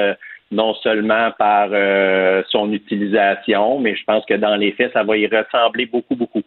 Non 0.51 0.73
seulement 0.75 1.31
par 1.37 1.69
euh, 1.71 2.41
son 2.49 2.71
utilisation, 2.71 3.79
mais 3.79 3.95
je 3.95 4.03
pense 4.05 4.25
que 4.25 4.33
dans 4.35 4.55
les 4.55 4.71
faits, 4.73 4.93
ça 4.93 5.03
va 5.03 5.17
y 5.17 5.27
ressembler 5.27 5.85
beaucoup, 5.85 6.15
beaucoup. 6.15 6.43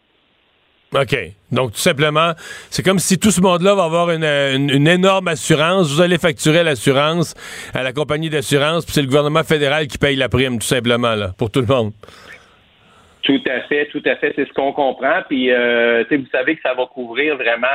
OK. 0.92 1.16
Donc, 1.52 1.70
tout 1.72 1.78
simplement, 1.78 2.32
c'est 2.68 2.82
comme 2.82 2.98
si 2.98 3.16
tout 3.18 3.30
ce 3.30 3.40
monde-là 3.40 3.74
va 3.76 3.84
avoir 3.84 4.10
une, 4.10 4.24
une- 4.24 4.70
une 4.70 4.88
énorme 4.88 5.28
assurance. 5.28 5.92
Vous 5.94 6.00
allez 6.00 6.18
facturer 6.18 6.64
l'assurance 6.64 7.34
à 7.74 7.82
la 7.84 7.92
compagnie 7.92 8.28
d'assurance, 8.28 8.84
puis 8.84 8.94
c'est 8.94 9.02
le 9.02 9.06
gouvernement 9.06 9.44
fédéral 9.44 9.86
qui 9.86 9.98
paye 9.98 10.16
la 10.16 10.28
prime, 10.28 10.58
tout 10.58 10.66
simplement, 10.66 11.14
là, 11.14 11.28
pour 11.38 11.50
tout 11.50 11.60
le 11.60 11.66
monde. 11.66 11.92
Tout 13.22 13.40
à 13.48 13.60
fait, 13.68 13.86
tout 13.92 14.02
à 14.06 14.16
fait, 14.16 14.32
c'est 14.34 14.48
ce 14.48 14.52
qu'on 14.52 14.72
comprend. 14.72 15.20
Puis, 15.28 15.52
euh, 15.52 16.02
vous 16.10 16.26
savez 16.32 16.56
que 16.56 16.62
ça 16.62 16.74
va 16.74 16.86
couvrir 16.86 17.36
vraiment 17.36 17.66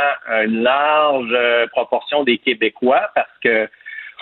une 0.44 0.64
large 0.64 1.30
euh, 1.32 1.68
proportion 1.68 2.24
des 2.24 2.40
Québécois 2.40 3.10
parce 3.14 3.30
que 3.42 3.70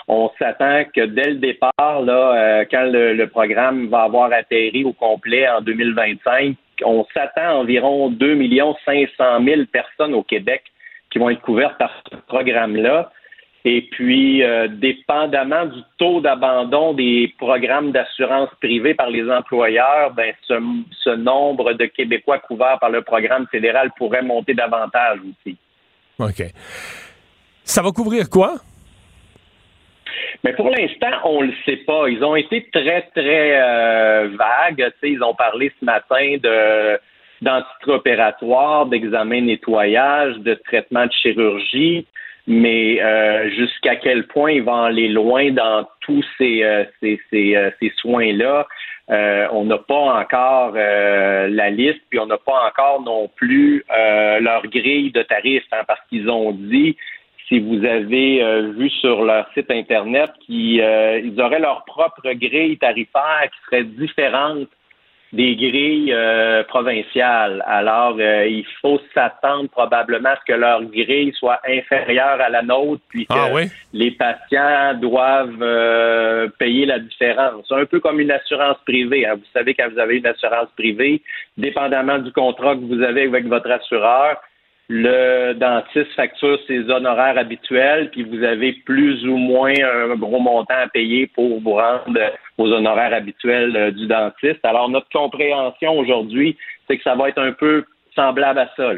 on 0.08 0.30
s'attend 0.38 0.84
que 0.94 1.06
dès 1.06 1.30
le 1.30 1.36
départ, 1.36 2.02
là, 2.02 2.34
euh, 2.34 2.64
quand 2.70 2.84
le, 2.84 3.24
programme 3.26 3.88
va 3.88 4.02
avoir 4.02 4.32
atterri 4.32 4.84
au 4.84 4.92
complet 4.92 5.48
en 5.48 5.60
2025, 5.62 6.56
on 6.84 7.06
s'attend 7.14 7.42
à 7.42 7.54
environ 7.54 8.10
2 8.10 8.38
500 8.84 9.44
000 9.44 9.62
personnes 9.72 10.14
au 10.14 10.22
Québec 10.22 10.62
qui 11.10 11.18
vont 11.18 11.30
être 11.30 11.40
couvertes 11.40 11.78
par 11.78 11.90
ce 12.10 12.16
programme-là. 12.26 13.10
Et 13.66 13.88
puis, 13.92 14.42
euh, 14.42 14.68
dépendamment 14.68 15.64
du 15.64 15.80
taux 15.96 16.20
d'abandon 16.20 16.92
des 16.92 17.32
programmes 17.38 17.92
d'assurance 17.92 18.50
privée 18.60 18.92
par 18.92 19.08
les 19.08 19.30
employeurs, 19.30 20.12
ben, 20.12 20.34
ce, 20.42 20.54
ce 21.02 21.10
nombre 21.10 21.72
de 21.72 21.86
Québécois 21.86 22.40
couverts 22.40 22.78
par 22.78 22.90
le 22.90 23.00
programme 23.00 23.46
fédéral 23.50 23.90
pourrait 23.96 24.22
monter 24.22 24.52
davantage 24.52 25.20
aussi. 25.20 25.56
OK. 26.18 26.44
Ça 27.62 27.80
va 27.80 27.90
couvrir 27.90 28.28
quoi? 28.28 28.56
Mais 30.42 30.52
pour 30.52 30.70
l'instant, 30.70 31.10
on 31.24 31.42
le 31.42 31.52
sait 31.64 31.78
pas. 31.78 32.08
Ils 32.08 32.22
ont 32.24 32.36
été 32.36 32.68
très, 32.72 33.02
très 33.14 33.60
euh, 33.60 34.28
vagues. 34.36 34.92
Tu 34.92 34.98
sais, 35.00 35.12
ils 35.12 35.22
ont 35.22 35.34
parlé 35.34 35.72
ce 35.80 35.84
matin 35.84 36.36
de 36.42 36.98
d'antitres 37.42 38.88
d'examen 38.88 39.42
nettoyage, 39.42 40.36
de 40.38 40.54
traitement 40.54 41.04
de 41.06 41.12
chirurgie, 41.12 42.06
mais 42.46 43.02
euh, 43.02 43.50
jusqu'à 43.50 43.96
quel 43.96 44.26
point 44.26 44.52
ils 44.52 44.62
vont 44.62 44.82
aller 44.82 45.08
loin 45.08 45.50
dans 45.50 45.86
tous 46.00 46.24
ces, 46.38 46.62
euh, 46.62 46.84
ces, 47.00 47.18
ces, 47.30 47.56
euh, 47.56 47.70
ces 47.80 47.92
soins-là, 47.96 48.66
on 49.08 49.64
n'a 49.64 49.78
pas 49.78 50.18
encore 50.18 50.72
la 50.72 51.70
liste, 51.70 52.00
puis 52.08 52.18
on 52.18 52.26
n'a 52.26 52.38
pas 52.38 52.66
encore 52.66 53.02
non 53.02 53.28
plus 53.36 53.84
leur 54.40 54.62
grille 54.66 55.12
de 55.12 55.22
tarifs, 55.22 55.66
hein, 55.72 55.82
parce 55.86 56.00
qu'ils 56.08 56.30
ont 56.30 56.52
dit 56.52 56.96
si 57.48 57.58
vous 57.58 57.84
avez 57.84 58.62
vu 58.72 58.88
sur 58.90 59.22
leur 59.22 59.46
site 59.52 59.70
internet 59.70 60.30
qu'ils 60.46 60.80
auraient 61.38 61.60
leur 61.60 61.84
propre 61.84 62.32
grille 62.32 62.78
tarifaire 62.78 63.42
qui 63.50 63.64
serait 63.66 63.84
différente 63.84 64.68
des 65.34 65.56
grilles 65.56 66.12
euh, 66.12 66.62
provinciales. 66.64 67.62
Alors, 67.66 68.16
euh, 68.18 68.46
il 68.46 68.64
faut 68.80 69.00
s'attendre 69.12 69.68
probablement 69.68 70.30
à 70.30 70.36
ce 70.36 70.52
que 70.52 70.56
leur 70.56 70.82
grille 70.84 71.32
soit 71.36 71.60
inférieure 71.66 72.40
à 72.40 72.48
la 72.48 72.62
nôtre, 72.62 73.02
puis 73.08 73.26
ah 73.28 73.48
que 73.52 73.68
les 73.92 74.12
patients 74.12 74.94
doivent 74.94 75.60
euh, 75.60 76.48
payer 76.58 76.86
la 76.86 77.00
différence. 77.00 77.70
Un 77.72 77.84
peu 77.84 77.98
comme 77.98 78.20
une 78.20 78.30
assurance 78.30 78.76
privée. 78.86 79.26
Hein. 79.26 79.34
Vous 79.34 79.50
savez, 79.52 79.74
quand 79.74 79.90
vous 79.90 79.98
avez 79.98 80.18
une 80.18 80.26
assurance 80.26 80.68
privée, 80.76 81.20
dépendamment 81.58 82.18
du 82.18 82.30
contrat 82.32 82.76
que 82.76 82.82
vous 82.82 83.02
avez 83.02 83.22
avec 83.22 83.46
votre 83.46 83.70
assureur, 83.70 84.36
le 84.88 85.54
dentiste 85.54 86.12
facture 86.14 86.58
ses 86.66 86.90
honoraires 86.90 87.38
habituels, 87.38 88.10
puis 88.10 88.22
vous 88.22 88.42
avez 88.42 88.74
plus 88.84 89.26
ou 89.26 89.36
moins 89.36 89.72
un 89.72 90.14
gros 90.16 90.40
montant 90.40 90.74
à 90.74 90.88
payer 90.88 91.26
pour 91.26 91.60
vous 91.60 91.72
rendre 91.72 92.18
aux 92.58 92.70
honoraires 92.70 93.14
habituels 93.14 93.74
euh, 93.76 93.90
du 93.90 94.06
dentiste. 94.06 94.62
Alors, 94.62 94.90
notre 94.90 95.08
compréhension 95.10 95.98
aujourd'hui, 95.98 96.56
c'est 96.86 96.98
que 96.98 97.02
ça 97.02 97.14
va 97.14 97.30
être 97.30 97.40
un 97.40 97.52
peu 97.52 97.84
semblable 98.14 98.58
à 98.58 98.70
ça. 98.76 98.90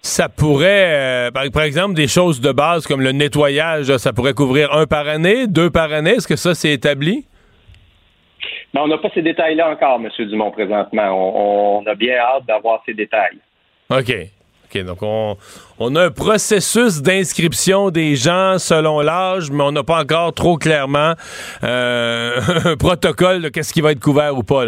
Ça 0.00 0.28
pourrait, 0.28 1.28
euh, 1.28 1.30
par, 1.30 1.62
exemple, 1.62 1.94
des 1.94 2.08
choses 2.08 2.40
de 2.40 2.52
base 2.52 2.86
comme 2.86 3.00
le 3.00 3.12
nettoyage, 3.12 3.96
ça 3.96 4.12
pourrait 4.12 4.34
couvrir 4.34 4.72
un 4.72 4.86
par 4.86 5.08
année, 5.08 5.46
deux 5.48 5.70
par 5.70 5.92
année. 5.92 6.12
Est-ce 6.12 6.28
que 6.28 6.36
ça, 6.36 6.54
c'est 6.54 6.72
établi? 6.72 7.26
Mais 8.74 8.80
on 8.80 8.88
n'a 8.88 8.98
pas 8.98 9.10
ces 9.12 9.22
détails-là 9.22 9.70
encore, 9.70 10.00
M. 10.02 10.26
Dumont, 10.26 10.50
présentement. 10.50 11.78
on 11.78 11.86
a 11.86 11.94
bien 11.94 12.16
hâte 12.16 12.46
d'avoir 12.46 12.82
ces 12.86 12.94
détails. 12.94 13.38
OK 13.90 14.12
donc 14.78 15.02
on, 15.02 15.96
a 15.96 16.04
un 16.06 16.10
processus 16.10 17.02
d'inscription 17.02 17.90
des 17.90 18.16
gens 18.16 18.58
selon 18.58 19.00
l'âge, 19.00 19.50
mais 19.50 19.62
on 19.62 19.72
n'a 19.72 19.82
pas 19.82 20.00
encore 20.00 20.32
trop 20.32 20.56
clairement 20.56 21.14
euh, 21.62 22.40
un 22.64 22.76
protocole 22.76 23.42
de 23.42 23.48
qu'est-ce 23.48 23.72
qui 23.72 23.80
va 23.80 23.92
être 23.92 24.00
couvert 24.00 24.36
ou 24.36 24.42
pas. 24.42 24.64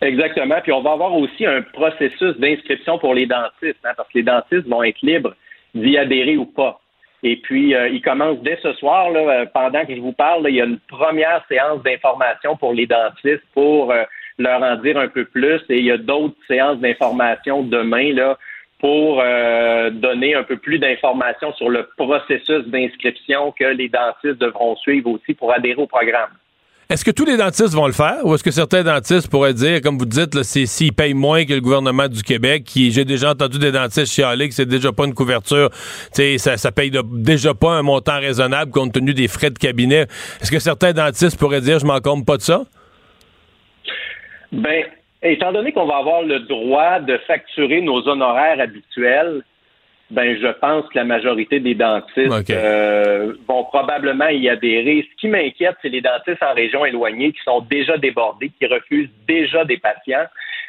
Exactement. 0.00 0.56
Puis 0.62 0.72
on 0.72 0.82
va 0.82 0.92
avoir 0.92 1.14
aussi 1.14 1.46
un 1.46 1.62
processus 1.62 2.36
d'inscription 2.38 2.98
pour 2.98 3.14
les 3.14 3.26
dentistes, 3.26 3.80
hein, 3.84 3.92
parce 3.96 4.08
que 4.08 4.18
les 4.18 4.24
dentistes 4.24 4.68
vont 4.68 4.82
être 4.82 5.00
libres 5.02 5.34
d'y 5.74 5.98
adhérer 5.98 6.36
ou 6.36 6.46
pas. 6.46 6.80
Et 7.22 7.36
puis, 7.36 7.74
euh, 7.74 7.88
il 7.88 8.02
commence 8.02 8.38
dès 8.42 8.58
ce 8.62 8.74
soir, 8.74 9.08
euh, 9.14 9.46
pendant 9.52 9.84
que 9.86 9.94
je 9.94 10.00
vous 10.00 10.12
parle, 10.12 10.44
il 10.48 10.56
y 10.56 10.60
a 10.60 10.66
une 10.66 10.78
première 10.78 11.42
séance 11.48 11.82
d'information 11.82 12.56
pour 12.56 12.74
les 12.74 12.86
dentistes 12.86 13.42
pour 13.54 13.92
leur 14.38 14.62
en 14.62 14.76
dire 14.76 14.98
un 14.98 15.08
peu 15.08 15.24
plus. 15.24 15.60
Et 15.68 15.78
il 15.78 15.84
y 15.84 15.90
a 15.90 15.96
d'autres 15.96 16.36
séances 16.46 16.78
d'information 16.78 17.62
demain 17.62 18.12
là, 18.12 18.38
pour 18.84 19.18
euh, 19.18 19.88
donner 19.88 20.34
un 20.34 20.42
peu 20.42 20.58
plus 20.58 20.78
d'informations 20.78 21.54
sur 21.54 21.70
le 21.70 21.88
processus 21.96 22.66
d'inscription 22.66 23.50
que 23.58 23.64
les 23.64 23.88
dentistes 23.88 24.38
devront 24.38 24.76
suivre 24.76 25.08
aussi 25.12 25.32
pour 25.32 25.50
adhérer 25.54 25.80
au 25.80 25.86
programme. 25.86 26.28
Est-ce 26.90 27.02
que 27.02 27.10
tous 27.10 27.24
les 27.24 27.38
dentistes 27.38 27.72
vont 27.72 27.86
le 27.86 27.94
faire 27.94 28.18
ou 28.24 28.34
est-ce 28.34 28.44
que 28.44 28.50
certains 28.50 28.82
dentistes 28.82 29.30
pourraient 29.30 29.54
dire, 29.54 29.80
comme 29.80 29.96
vous 29.96 30.04
dites, 30.04 30.42
c'est 30.42 30.66
s'ils 30.66 30.92
payent 30.92 31.14
moins 31.14 31.46
que 31.46 31.54
le 31.54 31.62
gouvernement 31.62 32.08
du 32.08 32.22
Québec, 32.22 32.64
qui 32.64 32.90
j'ai 32.90 33.06
déjà 33.06 33.30
entendu 33.30 33.58
des 33.58 33.72
dentistes 33.72 34.12
chialer 34.12 34.50
que 34.50 34.54
c'est 34.54 34.66
déjà 34.66 34.92
pas 34.92 35.06
une 35.06 35.14
couverture, 35.14 35.70
ça, 36.12 36.58
ça 36.58 36.70
paye 36.70 36.90
déjà 36.90 37.54
pas 37.54 37.70
un 37.70 37.82
montant 37.82 38.20
raisonnable 38.20 38.70
compte 38.70 38.92
tenu 38.92 39.14
des 39.14 39.28
frais 39.28 39.48
de 39.48 39.58
cabinet. 39.58 40.02
Est-ce 40.42 40.50
que 40.50 40.58
certains 40.58 40.92
dentistes 40.92 41.38
pourraient 41.38 41.62
dire, 41.62 41.78
je 41.78 41.86
m'en 41.86 42.00
compte 42.00 42.26
pas 42.26 42.36
de 42.36 42.42
ça? 42.42 42.64
Ben, 44.52 44.84
Étant 45.24 45.52
donné 45.52 45.72
qu'on 45.72 45.86
va 45.86 45.96
avoir 45.96 46.22
le 46.22 46.40
droit 46.40 47.00
de 47.00 47.16
facturer 47.26 47.80
nos 47.80 48.06
honoraires 48.06 48.60
habituels, 48.60 49.42
ben 50.10 50.36
je 50.38 50.48
pense 50.48 50.86
que 50.88 50.98
la 50.98 51.04
majorité 51.04 51.60
des 51.60 51.74
dentistes 51.74 52.50
euh, 52.50 53.32
vont 53.48 53.64
probablement 53.64 54.28
y 54.28 54.50
adhérer. 54.50 55.08
Ce 55.10 55.20
qui 55.20 55.28
m'inquiète, 55.28 55.76
c'est 55.80 55.88
les 55.88 56.02
dentistes 56.02 56.42
en 56.42 56.52
région 56.52 56.84
éloignée 56.84 57.32
qui 57.32 57.40
sont 57.42 57.60
déjà 57.60 57.96
débordés, 57.96 58.52
qui 58.58 58.66
refusent 58.66 59.08
déjà 59.26 59.64
des 59.64 59.78
patients. 59.78 60.26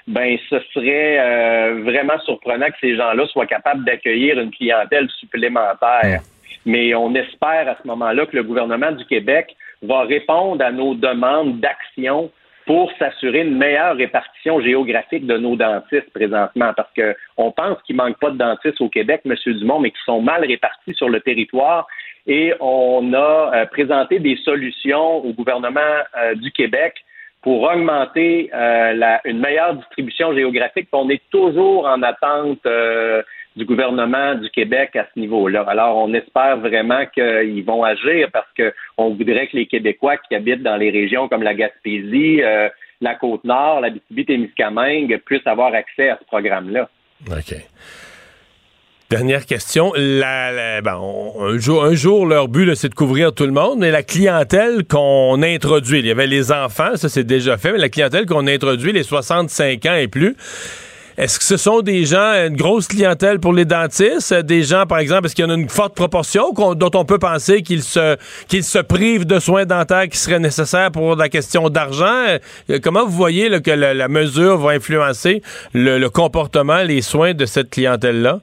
Ben, 0.07 0.37
ce 0.49 0.59
serait 0.73 1.19
euh, 1.19 1.81
vraiment 1.83 2.17
surprenant 2.19 2.67
que 2.67 2.77
ces 2.79 2.95
gens-là 2.95 3.27
soient 3.27 3.47
capables 3.47 3.83
d'accueillir 3.83 4.39
une 4.39 4.51
clientèle 4.51 5.09
supplémentaire. 5.19 6.21
Mais 6.65 6.95
on 6.95 7.13
espère 7.13 7.67
à 7.67 7.75
ce 7.81 7.87
moment-là 7.87 8.25
que 8.25 8.37
le 8.37 8.43
gouvernement 8.43 8.91
du 8.93 9.05
Québec 9.05 9.55
va 9.81 10.03
répondre 10.03 10.63
à 10.63 10.71
nos 10.71 10.95
demandes 10.95 11.59
d'action 11.59 12.31
pour 12.65 12.91
s'assurer 12.97 13.41
une 13.41 13.57
meilleure 13.57 13.95
répartition 13.95 14.59
géographique 14.59 15.25
de 15.25 15.37
nos 15.37 15.55
dentistes 15.55 16.11
présentement, 16.13 16.73
parce 16.75 16.89
qu'on 16.93 17.51
pense 17.51 17.81
qu'il 17.83 17.95
manque 17.95 18.19
pas 18.19 18.31
de 18.31 18.37
dentistes 18.37 18.81
au 18.81 18.89
Québec, 18.89 19.21
M. 19.25 19.35
Dumont, 19.45 19.79
mais 19.79 19.91
qui 19.91 20.01
sont 20.05 20.21
mal 20.21 20.43
répartis 20.43 20.93
sur 20.95 21.09
le 21.09 21.21
territoire. 21.21 21.87
Et 22.27 22.53
on 22.59 23.13
a 23.13 23.51
euh, 23.53 23.65
présenté 23.67 24.19
des 24.19 24.35
solutions 24.37 25.17
au 25.17 25.31
gouvernement 25.33 25.79
euh, 26.17 26.33
du 26.35 26.51
Québec 26.51 26.95
pour 27.43 27.61
augmenter 27.61 28.49
euh, 28.53 29.17
une 29.25 29.39
meilleure 29.39 29.75
distribution 29.75 30.33
géographique. 30.33 30.87
On 30.91 31.09
est 31.09 31.21
toujours 31.29 31.85
en 31.85 32.01
attente 32.01 32.65
du 33.55 33.65
gouvernement 33.65 34.35
du 34.35 34.49
Québec 34.49 34.95
à 34.95 35.07
ce 35.13 35.19
niveau-là. 35.19 35.63
Alors, 35.67 35.97
on 35.97 36.13
espère 36.13 36.57
vraiment 36.57 37.05
qu'ils 37.13 37.63
vont 37.63 37.83
agir 37.83 38.29
parce 38.31 38.47
qu'on 38.57 39.09
voudrait 39.13 39.47
que 39.47 39.57
les 39.57 39.65
Québécois 39.65 40.17
qui 40.17 40.35
habitent 40.35 40.63
dans 40.63 40.77
les 40.77 40.89
régions 40.89 41.29
comme 41.29 41.43
la 41.43 41.53
Gaspésie, 41.53 42.41
euh, 42.43 42.69
la 43.01 43.15
Côte-Nord, 43.15 43.81
la 43.81 43.89
Bitibi-Témiscamingue 43.91 45.21
puissent 45.25 45.47
avoir 45.47 45.73
accès 45.73 46.09
à 46.09 46.17
ce 46.19 46.25
programme-là. 46.25 46.89
OK. 47.31 47.55
Dernière 49.09 49.45
question. 49.45 49.93
La, 49.95 50.79
un, 50.79 51.57
jour, 51.59 51.83
un 51.83 51.93
jour, 51.93 52.25
leur 52.25 52.47
but, 52.47 52.73
c'est 52.73 52.89
de 52.89 52.95
couvrir 52.95 53.33
tout 53.33 53.45
le 53.45 53.51
monde, 53.51 53.79
mais 53.79 53.91
la 53.91 54.01
clientèle 54.01 54.83
qu'on 54.83 55.43
introduit, 55.43 55.99
il 55.99 56.07
y 56.07 56.11
avait 56.11 56.25
les 56.25 56.51
enfants, 56.51 56.95
ça 56.95 57.07
c'est 57.07 57.23
déjà 57.23 57.57
fait, 57.57 57.71
mais 57.71 57.77
la 57.77 57.89
clientèle 57.89 58.25
qu'on 58.25 58.47
introduit, 58.47 58.91
les 58.91 59.03
65 59.03 59.85
ans 59.85 59.95
et 59.95 60.07
plus, 60.07 60.35
est-ce 61.17 61.39
que 61.39 61.45
ce 61.45 61.55
sont 61.55 61.81
des 61.81 62.03
gens, 62.03 62.33
une 62.45 62.57
grosse 62.57 62.89
clientèle 62.89 63.39
pour 63.39 63.53
les 63.53 63.63
dentistes? 63.63 64.33
Des 64.33 64.63
gens, 64.63 64.85
par 64.85 64.99
exemple, 64.99 65.25
est-ce 65.25 65.35
qu'il 65.35 65.45
y 65.45 65.47
en 65.47 65.51
a 65.51 65.57
une 65.57 65.69
forte 65.69 65.95
proportion 65.95 66.51
dont 66.51 66.91
on 66.93 67.05
peut 67.05 67.19
penser 67.19 67.61
qu'ils 67.63 67.83
se, 67.83 68.17
se 68.49 68.81
privent 68.81 69.25
de 69.25 69.39
soins 69.39 69.65
dentaires 69.65 70.09
qui 70.09 70.17
seraient 70.17 70.39
nécessaires 70.39 70.91
pour 70.91 71.15
la 71.15 71.29
question 71.29 71.69
d'argent? 71.69 72.25
Euh, 72.69 72.79
comment 72.83 73.05
vous 73.05 73.15
voyez 73.15 73.49
que 73.61 73.71
la, 73.71 74.07
mesure 74.09 74.57
va 74.57 74.71
influencer 74.71 75.41
le, 75.73 76.05
comportement, 76.09 76.83
les 76.83 77.01
soins 77.01 77.33
de 77.33 77.45
cette 77.45 77.69
clientèle-là? 77.69 78.41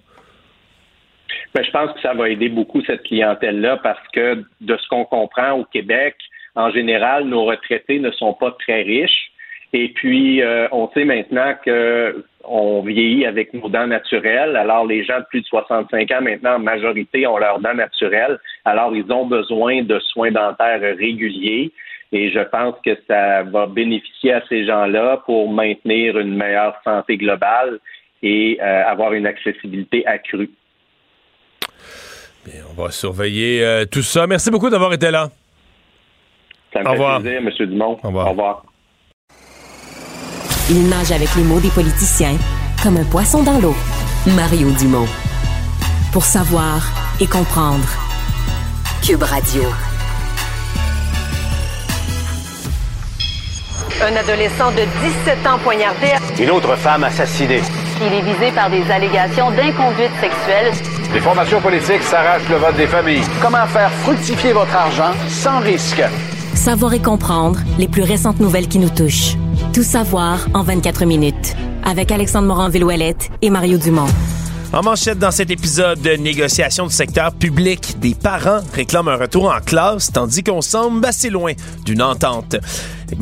Ben, 1.54 1.62
je 1.62 1.70
pense 1.70 1.92
que 1.92 2.00
ça 2.00 2.14
va 2.14 2.30
aider 2.30 2.48
beaucoup 2.48 2.80
cette 2.86 3.02
clientèle-là 3.02 3.80
parce 3.82 4.00
que 4.14 4.42
de 4.62 4.76
ce 4.78 4.88
qu'on 4.88 5.04
comprend 5.04 5.52
au 5.52 5.64
Québec, 5.64 6.16
en 6.54 6.70
général, 6.70 7.24
nos 7.24 7.44
retraités 7.44 7.98
ne 7.98 8.10
sont 8.12 8.32
pas 8.32 8.56
très 8.58 8.80
riches. 8.80 9.30
Et 9.74 9.88
puis, 9.88 10.42
euh, 10.42 10.68
on 10.70 10.90
sait 10.92 11.04
maintenant 11.04 11.54
que 11.64 12.24
on 12.44 12.82
vieillit 12.82 13.26
avec 13.26 13.52
nos 13.54 13.68
dents 13.68 13.86
naturelles. 13.86 14.56
Alors, 14.56 14.86
les 14.86 15.04
gens 15.04 15.18
de 15.18 15.24
plus 15.30 15.40
de 15.42 15.46
65 15.46 16.10
ans, 16.10 16.20
maintenant, 16.22 16.54
en 16.56 16.58
majorité, 16.58 17.26
ont 17.26 17.38
leurs 17.38 17.60
dents 17.60 17.74
naturelles. 17.74 18.38
Alors, 18.64 18.94
ils 18.94 19.10
ont 19.12 19.26
besoin 19.26 19.82
de 19.82 19.98
soins 20.00 20.30
dentaires 20.30 20.80
réguliers. 20.80 21.72
Et 22.12 22.30
je 22.30 22.40
pense 22.40 22.74
que 22.84 22.96
ça 23.08 23.42
va 23.42 23.66
bénéficier 23.66 24.34
à 24.34 24.42
ces 24.48 24.66
gens-là 24.66 25.22
pour 25.24 25.50
maintenir 25.50 26.18
une 26.18 26.36
meilleure 26.36 26.74
santé 26.84 27.16
globale 27.16 27.78
et 28.22 28.58
euh, 28.60 28.84
avoir 28.86 29.14
une 29.14 29.26
accessibilité 29.26 30.06
accrue. 30.06 30.50
Bien, 32.44 32.62
on 32.70 32.82
va 32.82 32.90
surveiller 32.90 33.64
euh, 33.64 33.84
tout 33.86 34.02
ça. 34.02 34.26
Merci 34.26 34.50
beaucoup 34.50 34.68
d'avoir 34.68 34.92
été 34.92 35.10
là. 35.10 35.30
Ça 36.72 36.80
me 36.80 36.84
Au 36.84 36.88
fait 36.88 36.92
revoir. 36.92 37.20
plaisir, 37.20 37.38
M. 37.38 37.66
Dumont. 37.68 37.98
Au 38.02 38.08
revoir. 38.08 38.26
Au 38.26 38.30
revoir. 38.30 38.64
Il 40.74 40.88
nage 40.88 41.12
avec 41.12 41.28
les 41.36 41.42
mots 41.42 41.60
des 41.60 41.68
politiciens 41.68 42.38
comme 42.82 42.96
un 42.96 43.04
poisson 43.04 43.42
dans 43.42 43.58
l'eau. 43.58 43.74
Mario 44.28 44.70
Dumont. 44.70 45.06
Pour 46.12 46.24
savoir 46.24 46.90
et 47.20 47.26
comprendre. 47.26 47.84
Cube 49.02 49.22
Radio. 49.22 49.64
Un 54.00 54.16
adolescent 54.16 54.70
de 54.70 54.86
17 55.26 55.46
ans 55.46 55.58
poignardé. 55.62 56.06
Une 56.40 56.50
autre 56.50 56.74
femme 56.76 57.04
assassinée. 57.04 57.60
Il 58.00 58.10
est 58.10 58.22
visé 58.22 58.50
par 58.52 58.70
des 58.70 58.90
allégations 58.90 59.50
d'inconduite 59.50 60.12
sexuelle. 60.22 60.72
Les 61.12 61.20
formations 61.20 61.60
politiques 61.60 62.02
s'arrachent 62.02 62.48
le 62.48 62.56
vote 62.56 62.76
des 62.78 62.86
familles. 62.86 63.24
Comment 63.42 63.66
faire 63.66 63.90
fructifier 64.04 64.54
votre 64.54 64.74
argent 64.74 65.12
sans 65.28 65.60
risque? 65.60 66.02
Savoir 66.54 66.94
et 66.94 67.02
comprendre 67.02 67.60
les 67.78 67.88
plus 67.88 68.02
récentes 68.02 68.40
nouvelles 68.40 68.68
qui 68.68 68.78
nous 68.78 68.88
touchent. 68.88 69.36
Tout 69.74 69.82
savoir 69.82 70.48
en 70.52 70.62
24 70.62 71.06
minutes. 71.06 71.56
Avec 71.82 72.10
Alexandre 72.12 72.46
Morin-Villouellette 72.46 73.30
et 73.40 73.48
Mario 73.48 73.78
Dumont. 73.78 74.06
En 74.70 74.82
manchette 74.82 75.18
dans 75.18 75.30
cet 75.30 75.50
épisode 75.50 75.98
de 76.02 76.10
négociation 76.10 76.86
du 76.86 76.92
secteur 76.92 77.32
public, 77.32 77.98
des 77.98 78.14
parents 78.14 78.60
réclament 78.74 79.08
un 79.08 79.16
retour 79.16 79.50
en 79.50 79.60
classe 79.60 80.12
tandis 80.12 80.42
qu'on 80.42 80.60
semble 80.60 81.06
assez 81.06 81.30
loin 81.30 81.52
d'une 81.86 82.02
entente. 82.02 82.56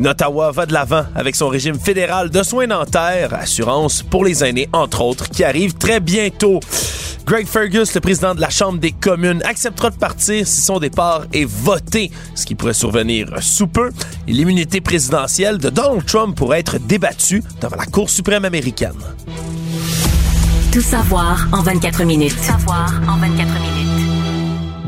Ottawa 0.03 0.51
va 0.51 0.65
de 0.65 0.73
l'avant 0.73 1.05
avec 1.15 1.37
son 1.37 1.47
régime 1.47 1.79
fédéral 1.79 2.29
de 2.29 2.43
soins 2.43 2.67
dentaires, 2.67 3.33
assurance 3.33 4.03
pour 4.03 4.25
les 4.25 4.43
aînés 4.43 4.67
entre 4.73 5.01
autres, 5.03 5.29
qui 5.29 5.45
arrive 5.45 5.75
très 5.75 6.01
bientôt. 6.01 6.59
Greg 7.31 7.47
Fergus, 7.47 7.95
le 7.95 8.01
président 8.01 8.35
de 8.35 8.41
la 8.41 8.49
Chambre 8.49 8.77
des 8.77 8.91
communes, 8.91 9.41
acceptera 9.45 9.89
de 9.89 9.95
partir 9.95 10.45
si 10.45 10.59
son 10.59 10.79
départ 10.79 11.27
est 11.31 11.45
voté, 11.45 12.11
ce 12.35 12.45
qui 12.45 12.55
pourrait 12.55 12.73
survenir 12.73 13.29
sous 13.39 13.67
peu. 13.67 13.89
Et 14.27 14.33
l'immunité 14.33 14.81
présidentielle 14.81 15.57
de 15.57 15.69
Donald 15.69 16.05
Trump 16.05 16.35
pourrait 16.35 16.59
être 16.59 16.77
débattue 16.77 17.41
devant 17.61 17.77
la 17.77 17.85
Cour 17.85 18.09
suprême 18.09 18.43
américaine. 18.43 18.99
Tout 20.73 20.81
savoir 20.81 21.47
en 21.53 21.61
24 21.61 22.03
minutes. 22.03 22.35
Tout 22.35 22.43
savoir 22.43 22.91
en 23.07 23.15
24 23.15 23.47
minutes. 23.61 24.10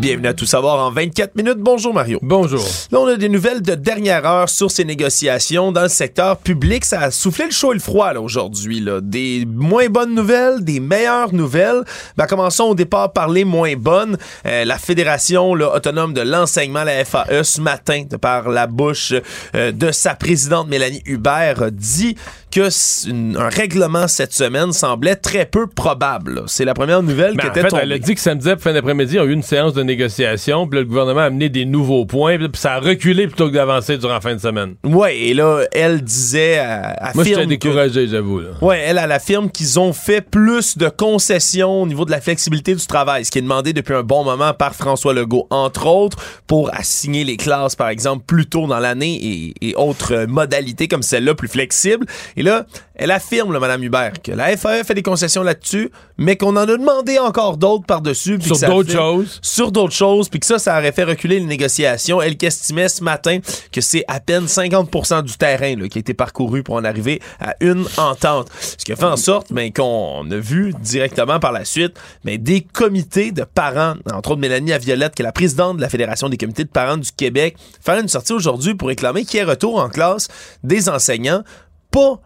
Bienvenue 0.04 0.28
à 0.28 0.34
Tout 0.34 0.45
savoir 0.45 0.86
en 0.86 0.91
24 0.91 1.34
minutes. 1.36 1.60
Bonjour 1.60 1.93
Mario. 1.93 2.20
Bonjour. 2.22 2.60
Là, 2.91 2.99
on 2.99 3.08
a 3.08 3.16
des 3.16 3.30
nouvelles 3.30 3.62
de 3.62 3.74
dernière 3.74 4.26
heure 4.26 4.49
sur 4.49 4.70
ces 4.70 4.84
négociations 4.84 5.72
dans 5.72 5.84
le 5.84 5.88
secteur 5.88 6.36
public. 6.36 6.84
Ça 6.84 6.99
a 6.99 7.10
soufflé 7.10 7.45
le 7.45 7.51
chaud 7.51 7.72
et 7.72 7.76
le 7.76 7.80
froid 7.80 8.12
là, 8.12 8.20
aujourd'hui. 8.20 8.82
Là. 8.82 8.99
Des 8.99 9.45
moins 9.45 9.88
bonnes 9.88 10.14
nouvelles, 10.14 10.62
des 10.62 10.82
meilleures 10.82 11.34
nouvelles. 11.34 11.86
Ben, 12.18 12.26
commençons 12.26 12.66
au 12.66 12.76
départ 12.76 13.14
par 13.14 13.30
les 13.30 13.45
moins 13.45 13.78
bonnes. 13.78 14.18
Euh, 14.45 14.66
la 14.66 14.78
Fédération 14.78 15.56
là, 15.56 15.74
autonome 15.74 16.14
de 16.14 16.20
l'enseignement, 16.20 16.84
la 16.84 17.06
FAE, 17.06 17.43
ce 17.43 17.62
matin, 17.62 18.04
de 18.10 18.18
par 18.18 18.49
la 18.49 18.68
bouche 18.68 19.14
euh, 19.56 19.72
de 19.72 19.93
sa 19.93 20.16
présidente 20.16 20.68
Mélanie 20.68 21.01
Hubert, 21.06 21.72
dit 21.72 22.18
que 22.54 23.10
une, 23.10 23.36
un 23.36 23.49
règlement 23.49 24.08
cette 24.08 24.34
semaine 24.34 24.72
semblait 24.74 25.16
très 25.16 25.45
peu 25.45 25.66
probable. 25.68 26.43
C'est 26.45 26.66
la 26.66 26.76
première 26.76 27.01
nouvelle 27.01 27.36
Ben, 27.36 27.41
qui 27.41 27.47
en 27.47 27.51
était 27.51 27.62
fait, 27.62 27.68
tombée. 27.70 27.82
elle 27.84 27.91
a 27.93 27.97
dit 27.97 28.14
que 28.14 28.22
samedi, 28.22 28.49
fin 28.60 28.74
d'après-midi, 28.74 29.14
il 29.14 29.18
y 29.18 29.20
a 29.20 29.26
eu 29.26 29.32
une 29.32 29.41
séance 29.41 29.74
de 29.74 29.82
négociation, 29.82 30.68
puis 30.68 30.80
le 30.80 30.86
gouvernement 30.86 31.22
a 31.22 31.26
amené 31.26 31.49
des 31.49 31.66
nouveaux 31.66 32.06
points, 32.06 32.38
puis 32.38 32.49
ça 32.54 32.74
a 32.74 32.80
reculé 32.80 33.28
plutôt 33.28 33.47
que 33.49 33.54
d'avancer 33.54 33.97
durant 33.97 34.14
la 34.14 34.22
fin 34.22 34.36
de 34.36 34.39
semaine. 34.39 34.76
Ouais, 34.84 35.18
et 35.18 35.34
là, 35.34 35.64
elle 35.72 36.04
disait, 36.04 36.60
euh, 36.60 36.82
Moi, 37.16 37.24
j'étais 37.24 37.45
découragé, 37.47 38.08
j'avoue. 38.08 38.41
Ouais, 38.62 38.80
elle, 38.86 38.99
elle 39.04 39.12
affirme 39.12 39.49
qu'ils 39.49 39.80
ont 39.80 39.93
fait 39.93 40.22
plus 40.22 40.78
de 40.78 40.89
concessions 40.89 41.82
au 41.82 41.88
niveau 41.88 42.06
de 42.06 42.12
la 42.12 42.22
flexibilité 42.22 42.76
du 42.76 42.86
travail, 42.86 43.26
ce 43.26 43.32
qui 43.32 43.39
est 43.39 43.41
demandé 43.41 43.74
depuis 43.74 43.95
un 43.95 44.04
bon 44.04 44.24
moment 44.24 44.54
par 44.54 44.76
François 44.76 45.14
Legault, 45.14 45.47
entre 45.49 45.88
autres, 45.88 46.18
pour 46.45 46.70
assigner 46.74 47.24
les 47.24 47.38
classes, 47.38 47.76
par 47.76 47.89
exemple, 47.89 48.26
plus 48.28 48.45
tôt 48.45 48.68
dans 48.68 48.80
l'année 48.80 49.16
et, 49.62 49.70
et 49.70 49.76
autres 49.76 50.26
modalités 50.28 50.88
comme 50.88 51.01
celle-là, 51.04 51.34
plus 51.34 51.47
flexibles. 51.47 52.06
Et 52.38 52.43
là, 52.44 52.66
elle 52.96 53.12
affirme, 53.12 53.52
là, 53.52 53.60
Mme 53.60 53.84
Hubert, 53.84 54.22
que 54.22 54.32
la 54.32 54.56
FAE 54.56 54.84
fait 54.84 54.94
des 54.94 55.02
concessions 55.02 55.41
là-dessus, 55.41 55.89
mais 56.18 56.38
qu'on 56.38 56.56
en 56.56 56.58
a 56.58 56.66
demandé 56.66 57.18
encore 57.18 57.58
d'autres 57.58 57.86
par-dessus. 57.86 58.39
Sur 58.39 58.60
d'autres 58.60 58.91
choses. 58.91 59.39
Sur 59.41 59.72
d'autres 59.72 59.94
choses, 59.94 60.30
puis 60.30 60.39
que 60.39 60.46
ça, 60.46 60.60
ça 60.60 60.78
aurait 60.78 60.91
fait 60.91 61.04
reculer 61.04 61.39
les 61.39 61.46
négociations. 61.46 62.22
Elle 62.22 62.38
qui 62.38 62.46
estimait 62.46 62.89
ce 62.89 63.04
matin 63.04 63.39
que 63.72 63.82
c'est 63.82 64.06
à 64.08 64.20
peine 64.20 64.46
50% 64.46 65.24
du 65.24 65.38
terrain 65.38 65.76
là, 65.76 65.88
qui 65.88 65.98
a 65.98 66.02
été 66.02 66.14
parcouru 66.14 66.62
pour 66.62 66.76
en 66.76 66.84
arriver 66.84 67.20
à 67.39 67.56
une 67.62 67.86
entente. 67.98 68.50
Ce 68.62 68.86
qui 68.86 68.91
a 68.91 68.96
fait 68.96 69.06
en 69.06 69.18
sorte 69.18 69.52
ben, 69.52 69.72
qu'on 69.74 70.30
a 70.30 70.38
vu 70.38 70.74
directement 70.80 71.39
par 71.39 71.52
la 71.52 71.66
suite 71.66 71.98
ben, 72.24 72.38
des 72.38 72.62
comités 72.62 73.32
de 73.32 73.44
parents, 73.44 73.96
entre 74.14 74.32
autres 74.32 74.41
Mélanie 74.41 74.72
Aviolette, 74.72 75.16
qui 75.16 75.24
est 75.24 75.26
la 75.26 75.32
présidente 75.32 75.78
de 75.78 75.82
la 75.82 75.89
Fédération 75.89 76.30
des 76.30 76.38
comités 76.38 76.64
de 76.64 76.70
parents 76.70 76.98
du 76.98 77.12
Québec, 77.12 77.58
faire 77.82 78.00
une 78.00 78.08
sortie 78.08 78.34
aujourd'hui 78.34 78.76
pour 78.76 78.89
réclamer 78.89 79.26
qu'il 79.26 79.39
y 79.39 79.41
ait 79.41 79.46
retour 79.46 79.80
en 79.80 79.89
classe 79.89 80.28
des 80.64 80.89
enseignants, 80.89 81.44
pas 81.91 82.20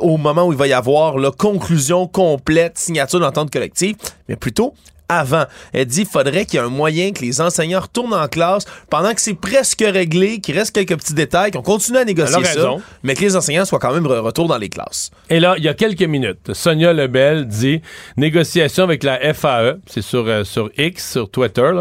au 0.00 0.16
moment 0.16 0.46
où 0.46 0.52
il 0.52 0.58
va 0.58 0.66
y 0.66 0.72
avoir 0.72 1.18
la 1.18 1.30
conclusion 1.30 2.06
complète, 2.06 2.78
signature 2.78 3.20
d'entente 3.20 3.50
collective, 3.50 3.96
mais 4.28 4.36
plutôt 4.36 4.74
avant. 5.08 5.44
Elle 5.72 5.86
dit 5.86 6.02
qu'il 6.02 6.10
faudrait 6.10 6.44
qu'il 6.46 6.58
y 6.58 6.62
ait 6.62 6.66
un 6.66 6.70
moyen 6.70 7.12
que 7.12 7.22
les 7.22 7.40
enseignants 7.40 7.80
retournent 7.80 8.14
en 8.14 8.28
classe 8.28 8.64
pendant 8.90 9.12
que 9.14 9.20
c'est 9.20 9.34
presque 9.34 9.84
réglé, 9.86 10.40
qu'il 10.40 10.58
reste 10.58 10.74
quelques 10.74 10.96
petits 10.96 11.14
détails, 11.14 11.50
qu'on 11.50 11.62
continue 11.62 11.98
à 11.98 12.04
négocier 12.04 12.44
ça, 12.44 12.50
raison. 12.54 12.82
mais 13.02 13.14
que 13.14 13.20
les 13.20 13.36
enseignants 13.36 13.64
soient 13.64 13.78
quand 13.78 13.92
même 13.92 14.04
de 14.04 14.08
retour 14.08 14.48
dans 14.48 14.58
les 14.58 14.68
classes. 14.68 15.10
Et 15.30 15.40
là, 15.40 15.54
il 15.58 15.64
y 15.64 15.68
a 15.68 15.74
quelques 15.74 16.02
minutes, 16.02 16.52
Sonia 16.52 16.92
Lebel 16.92 17.46
dit 17.46 17.80
négociation 18.16 18.84
avec 18.84 19.02
la 19.02 19.34
FAE, 19.34 19.78
c'est 19.86 20.02
sur, 20.02 20.26
euh, 20.26 20.44
sur 20.44 20.70
X, 20.76 21.12
sur 21.12 21.30
Twitter. 21.30 21.72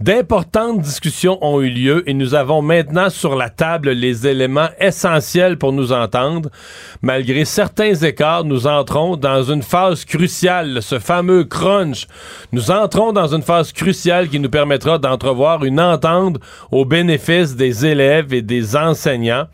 D'importantes 0.00 0.80
discussions 0.80 1.38
ont 1.44 1.60
eu 1.60 1.70
lieu 1.70 2.08
et 2.08 2.14
nous 2.14 2.34
avons 2.34 2.62
maintenant 2.62 3.10
sur 3.10 3.36
la 3.36 3.50
table 3.50 3.90
les 3.90 4.26
éléments 4.26 4.68
essentiels 4.80 5.58
pour 5.58 5.72
nous 5.72 5.92
entendre. 5.92 6.50
Malgré 7.02 7.44
certains 7.44 7.94
écarts, 7.94 8.44
nous 8.44 8.66
entrons 8.66 9.16
dans 9.16 9.42
une 9.42 9.62
phase 9.62 10.04
cruciale, 10.04 10.82
ce 10.82 10.98
fameux 10.98 11.44
crunch. 11.44 12.06
Nous 12.52 12.65
entrons 12.70 13.12
dans 13.12 13.34
une 13.34 13.42
phase 13.42 13.72
cruciale 13.72 14.28
qui 14.28 14.38
nous 14.38 14.50
permettra 14.50 14.98
d'entrevoir 14.98 15.64
une 15.64 15.80
entente 15.80 16.38
au 16.70 16.84
bénéfice 16.84 17.56
des 17.56 17.86
élèves 17.86 18.32
et 18.32 18.42
des 18.42 18.76
enseignants. 18.76 19.46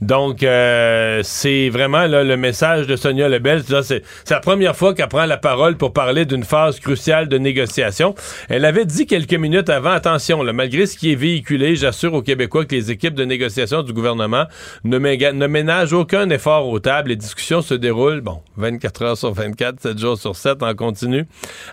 Donc, 0.00 0.42
euh, 0.42 1.20
c'est 1.22 1.68
vraiment 1.68 2.06
là, 2.06 2.24
le 2.24 2.36
message 2.38 2.86
de 2.86 2.96
Sonia 2.96 3.28
Lebel. 3.28 3.62
C'est, 3.82 4.02
la 4.30 4.40
première 4.40 4.74
fois 4.74 4.94
qu'elle 4.94 5.08
prend 5.08 5.26
la 5.26 5.36
parole 5.36 5.76
pour 5.76 5.92
parler 5.92 6.24
d'une 6.24 6.44
phase 6.44 6.80
cruciale 6.80 7.28
de 7.28 7.36
négociation. 7.36 8.14
Elle 8.48 8.64
avait 8.64 8.86
dit 8.86 9.06
quelques 9.06 9.34
minutes 9.34 9.68
avant, 9.68 9.90
attention, 9.90 10.42
là, 10.42 10.54
malgré 10.54 10.86
ce 10.86 10.96
qui 10.96 11.12
est 11.12 11.16
véhiculé, 11.16 11.76
j'assure 11.76 12.14
aux 12.14 12.22
Québécois 12.22 12.64
que 12.64 12.74
les 12.74 12.90
équipes 12.90 13.14
de 13.14 13.24
négociation 13.24 13.82
du 13.82 13.92
gouvernement 13.92 14.44
ne 14.84 14.98
ménagent 15.46 15.92
aucun 15.92 16.30
effort 16.30 16.68
aux 16.68 16.80
tables. 16.80 17.10
Les 17.10 17.16
discussions 17.16 17.60
se 17.60 17.74
déroulent, 17.74 18.22
bon, 18.22 18.40
24 18.56 19.02
heures 19.02 19.16
sur 19.18 19.32
24, 19.34 19.80
7 19.80 19.98
jours 19.98 20.18
sur 20.18 20.34
7 20.34 20.62
en 20.62 20.74
continu, 20.74 21.26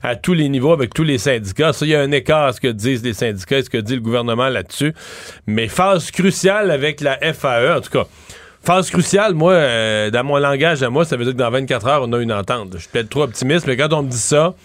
à 0.04 0.18
tous 0.18 0.34
les 0.34 0.50
niveaux 0.50 0.74
avec 0.74 0.94
tous 0.94 1.04
les 1.04 1.18
syndicats. 1.18 1.72
Ça, 1.72 1.86
il 1.86 1.90
y 1.90 1.96
a 1.96 2.02
un 2.02 2.12
écart 2.12 2.48
à 2.48 2.54
ce 2.54 2.60
que 2.60 2.68
disent 2.68 3.04
les 3.04 3.14
syndicats 3.14 3.60
et 3.60 3.64
ce 3.64 3.70
que 3.70 3.78
dit 3.78 3.96
le 3.96 4.02
gouvernement 4.02 4.50
là-dessus. 4.50 4.94
Mais 5.46 5.70
phase 5.70 6.12
cruciale 6.12 6.72
avec 6.72 7.00
la 7.00 7.18
FAE, 7.34 7.78
en 7.78 7.82
tout 7.82 7.92
cas. 7.92 8.08
Phase 8.68 8.90
cruciale, 8.90 9.34
moi, 9.34 9.54
euh, 9.54 10.12
dans 10.12 10.26
mon 10.26 10.36
langage 10.36 10.84
à 10.84 10.90
moi, 10.90 11.06
ça 11.06 11.16
veut 11.16 11.24
dire 11.24 11.32
que 11.32 11.38
dans 11.38 11.50
24 11.50 11.88
heures, 11.88 12.02
on 12.04 12.12
a 12.12 12.20
une 12.22 12.34
entente. 12.34 12.74
Je 12.74 12.80
suis 12.80 12.90
peut-être 12.90 13.08
trop 13.08 13.22
optimiste, 13.22 13.66
mais 13.66 13.78
quand 13.78 13.94
on 13.94 14.04
me 14.04 14.10
dit 14.10 14.18
ça, 14.18 14.56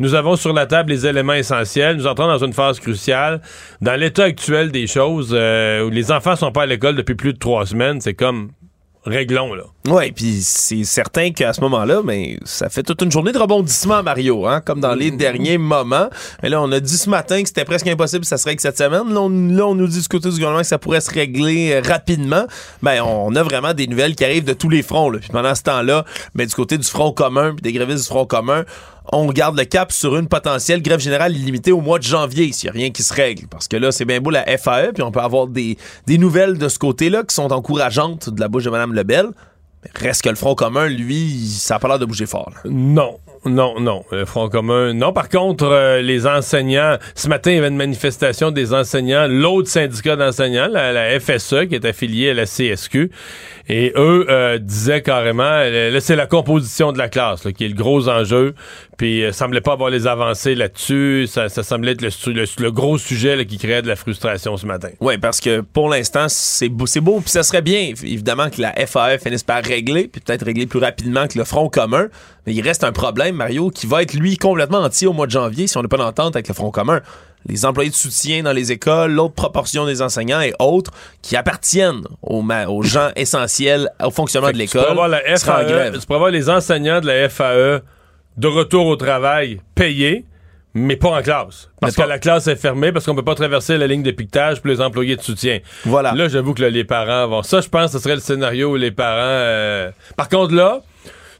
nous 0.00 0.16
avons 0.16 0.34
sur 0.34 0.52
la 0.52 0.66
table 0.66 0.90
les 0.90 1.06
éléments 1.06 1.34
essentiels. 1.34 1.96
Nous 1.96 2.08
entrons 2.08 2.26
dans 2.26 2.44
une 2.44 2.52
phase 2.52 2.80
cruciale. 2.80 3.40
Dans 3.80 3.94
l'état 3.94 4.24
actuel 4.24 4.72
des 4.72 4.88
choses, 4.88 5.30
euh, 5.32 5.84
où 5.84 5.90
les 5.90 6.10
enfants 6.10 6.34
sont 6.34 6.50
pas 6.50 6.64
à 6.64 6.66
l'école 6.66 6.96
depuis 6.96 7.14
plus 7.14 7.34
de 7.34 7.38
trois 7.38 7.64
semaines, 7.64 8.00
c'est 8.00 8.14
comme 8.14 8.50
réglons, 9.04 9.54
là. 9.54 9.64
Ouais, 9.88 10.12
puis 10.12 10.42
c'est 10.42 10.84
certain 10.84 11.32
qu'à 11.32 11.52
ce 11.52 11.60
moment-là, 11.62 12.02
ben, 12.04 12.38
ça 12.44 12.68
fait 12.68 12.84
toute 12.84 13.02
une 13.02 13.10
journée 13.10 13.32
de 13.32 13.38
rebondissement, 13.38 14.02
Mario, 14.02 14.46
hein, 14.46 14.60
comme 14.60 14.80
dans 14.80 14.94
les 14.94 15.10
derniers 15.10 15.58
moments. 15.58 16.08
Mais 16.42 16.48
là, 16.48 16.62
on 16.62 16.70
a 16.70 16.78
dit 16.78 16.96
ce 16.96 17.10
matin 17.10 17.42
que 17.42 17.48
c'était 17.48 17.64
presque 17.64 17.88
impossible, 17.88 18.24
ça 18.24 18.38
serait 18.38 18.54
que 18.54 18.62
cette 18.62 18.78
semaine. 18.78 19.12
Là 19.12 19.20
on, 19.20 19.28
là, 19.28 19.66
on 19.66 19.74
nous 19.74 19.88
dit 19.88 20.00
du 20.00 20.08
côté 20.08 20.28
du 20.28 20.36
gouvernement 20.36 20.60
que 20.60 20.66
ça 20.66 20.78
pourrait 20.78 21.00
se 21.00 21.10
régler 21.10 21.72
euh, 21.72 21.82
rapidement. 21.84 22.44
Ben, 22.82 23.02
on 23.02 23.34
a 23.34 23.42
vraiment 23.42 23.74
des 23.74 23.88
nouvelles 23.88 24.14
qui 24.14 24.24
arrivent 24.24 24.44
de 24.44 24.52
tous 24.52 24.68
les 24.68 24.82
fronts. 24.82 25.10
Là. 25.10 25.18
Puis 25.18 25.30
pendant 25.30 25.54
ce 25.54 25.62
temps-là, 25.62 26.04
ben, 26.34 26.46
du 26.46 26.54
côté 26.54 26.78
du 26.78 26.86
Front 26.86 27.12
commun, 27.12 27.54
puis 27.54 27.62
des 27.62 27.72
grévistes 27.72 28.02
du 28.02 28.08
Front 28.08 28.26
commun, 28.26 28.64
on 29.10 29.26
garde 29.26 29.58
le 29.58 29.64
cap 29.64 29.92
sur 29.92 30.16
une 30.16 30.28
potentielle 30.28 30.82
grève 30.82 31.00
générale 31.00 31.36
illimitée 31.36 31.72
au 31.72 31.80
mois 31.80 31.98
de 31.98 32.04
janvier, 32.04 32.52
s'il 32.52 32.70
n'y 32.70 32.76
a 32.76 32.80
rien 32.80 32.90
qui 32.90 33.02
se 33.02 33.12
règle. 33.12 33.46
Parce 33.48 33.68
que 33.68 33.76
là, 33.76 33.92
c'est 33.92 34.04
bien 34.04 34.20
beau 34.20 34.30
la 34.30 34.44
FAE, 34.58 34.92
puis 34.92 35.02
on 35.02 35.10
peut 35.10 35.20
avoir 35.20 35.46
des, 35.46 35.76
nouvelles 36.08 36.58
de 36.58 36.68
ce 36.68 36.78
côté-là 36.78 37.24
qui 37.24 37.34
sont 37.34 37.52
encourageantes 37.52 38.30
de 38.30 38.40
la 38.40 38.48
bouche 38.48 38.64
de 38.64 38.70
Mme 38.70 38.94
Lebel. 38.94 39.26
Mais 39.82 39.90
reste 39.94 40.22
que 40.22 40.28
le 40.28 40.36
Front 40.36 40.54
commun, 40.54 40.86
lui, 40.88 41.48
ça 41.48 41.74
n'a 41.74 41.80
pas 41.80 41.88
l'air 41.88 41.98
de 41.98 42.04
bouger 42.04 42.26
fort. 42.26 42.52
Non, 42.64 43.18
non, 43.44 43.80
non. 43.80 44.04
Le 44.12 44.24
Front 44.24 44.48
commun, 44.48 44.92
non. 44.94 45.12
Par 45.12 45.28
contre, 45.28 45.64
euh, 45.64 46.00
les 46.00 46.26
enseignants, 46.26 46.96
ce 47.14 47.28
matin, 47.28 47.50
il 47.50 47.56
y 47.56 47.58
avait 47.58 47.68
une 47.68 47.76
manifestation 47.76 48.50
des 48.50 48.72
enseignants, 48.72 49.26
l'autre 49.28 49.68
syndicat 49.68 50.14
d'enseignants, 50.14 50.68
la, 50.68 50.92
la 50.92 51.18
FSE, 51.18 51.66
qui 51.68 51.74
est 51.74 51.84
affiliée 51.84 52.30
à 52.30 52.34
la 52.34 52.46
CSQ, 52.46 53.10
et 53.68 53.92
eux 53.96 54.26
euh, 54.28 54.58
disaient 54.58 55.02
carrément, 55.02 55.42
euh, 55.44 55.90
là, 55.90 56.00
c'est 56.00 56.16
la 56.16 56.26
composition 56.26 56.92
de 56.92 56.98
la 56.98 57.08
classe 57.08 57.44
là, 57.44 57.52
qui 57.52 57.64
est 57.64 57.68
le 57.68 57.74
gros 57.74 58.08
enjeu, 58.08 58.54
puis 58.96 59.24
euh, 59.24 59.32
semblait 59.32 59.60
pas 59.60 59.72
avoir 59.72 59.90
les 59.90 60.06
avancées 60.06 60.54
là-dessus, 60.54 61.26
ça, 61.28 61.48
ça 61.48 61.62
semblait 61.62 61.92
être 61.92 62.02
le, 62.02 62.70
gros 62.70 62.98
sujet 62.98 63.44
qui 63.46 63.58
créait 63.58 63.82
de 63.82 63.88
la 63.88 63.96
frustration 63.96 64.56
ce 64.56 64.66
matin. 64.66 64.88
Oui, 65.00 65.18
parce 65.18 65.40
que 65.40 65.60
pour 65.60 65.88
l'instant, 65.88 66.26
c'est 66.28 66.68
beau, 66.68 66.86
c'est 66.86 67.00
beau, 67.00 67.20
puis 67.20 67.30
ça 67.30 67.42
serait 67.42 67.62
bien, 67.62 67.92
évidemment, 68.02 68.50
que 68.50 68.60
la 68.60 68.74
FAE 68.86 69.18
finisse 69.18 69.44
par 69.44 69.62
régler, 69.62 70.08
puis 70.08 70.20
peut-être 70.20 70.44
régler 70.44 70.66
plus 70.66 70.80
rapidement 70.80 71.26
que 71.28 71.38
le 71.38 71.44
Front 71.44 71.68
commun. 71.68 72.08
Mais 72.46 72.54
il 72.54 72.62
reste 72.62 72.82
un 72.84 72.92
problème, 72.92 73.36
Mario, 73.36 73.70
qui 73.70 73.86
va 73.86 74.02
être, 74.02 74.14
lui, 74.14 74.36
complètement 74.36 74.78
entier 74.78 75.06
au 75.06 75.12
mois 75.12 75.26
de 75.26 75.30
janvier 75.30 75.66
si 75.66 75.76
on 75.78 75.82
n'a 75.82 75.88
pas 75.88 75.96
d'entente 75.96 76.34
avec 76.34 76.48
le 76.48 76.54
Front 76.54 76.70
commun. 76.70 77.00
Les 77.48 77.64
employés 77.64 77.90
de 77.90 77.94
soutien 77.94 78.42
dans 78.42 78.52
les 78.52 78.70
écoles, 78.72 79.12
l'autre 79.12 79.34
proportion 79.34 79.84
des 79.86 80.00
enseignants 80.02 80.40
et 80.40 80.52
autres 80.60 80.92
qui 81.22 81.36
appartiennent 81.36 82.02
aux, 82.22 82.42
gens 82.82 83.10
essentiels 83.16 83.90
au 84.02 84.10
fonctionnement 84.10 84.48
de 84.48 84.52
que 84.52 84.58
tu 84.58 84.62
l'école 84.62 84.90
avoir 84.90 85.08
la 85.08 85.20
FAE, 85.36 85.64
grève. 85.64 85.98
tu 85.98 86.06
peux 86.06 86.14
avoir 86.14 86.30
les 86.30 86.48
enseignants 86.50 87.00
de 87.00 87.06
la 87.06 87.28
FAE 87.28 87.80
de 88.36 88.46
retour 88.48 88.86
au 88.86 88.96
travail 88.96 89.60
payés, 89.74 90.24
mais 90.74 90.96
pas 90.96 91.10
en 91.18 91.22
classe. 91.22 91.68
Parce 91.80 91.96
que 91.96 92.02
la 92.02 92.18
classe 92.18 92.46
est 92.46 92.56
fermée, 92.56 92.92
parce 92.92 93.04
qu'on 93.06 93.14
peut 93.14 93.24
pas 93.24 93.34
traverser 93.34 93.76
la 93.76 93.86
ligne 93.86 94.02
de 94.02 94.10
piquetage 94.12 94.60
pour 94.60 94.70
les 94.70 94.80
employés 94.80 95.16
de 95.16 95.22
soutien. 95.22 95.58
Voilà. 95.84 96.14
Là, 96.14 96.28
j'avoue 96.28 96.54
que 96.54 96.62
là, 96.62 96.70
les 96.70 96.84
parents 96.84 97.28
vont. 97.28 97.42
Ça, 97.42 97.60
je 97.60 97.68
pense 97.68 97.86
que 97.92 97.98
ce 97.98 98.02
serait 98.02 98.14
le 98.14 98.20
scénario 98.20 98.70
où 98.72 98.76
les 98.76 98.90
parents. 98.92 99.18
euh, 99.18 99.90
Par 100.16 100.28
contre, 100.28 100.54
là, 100.54 100.80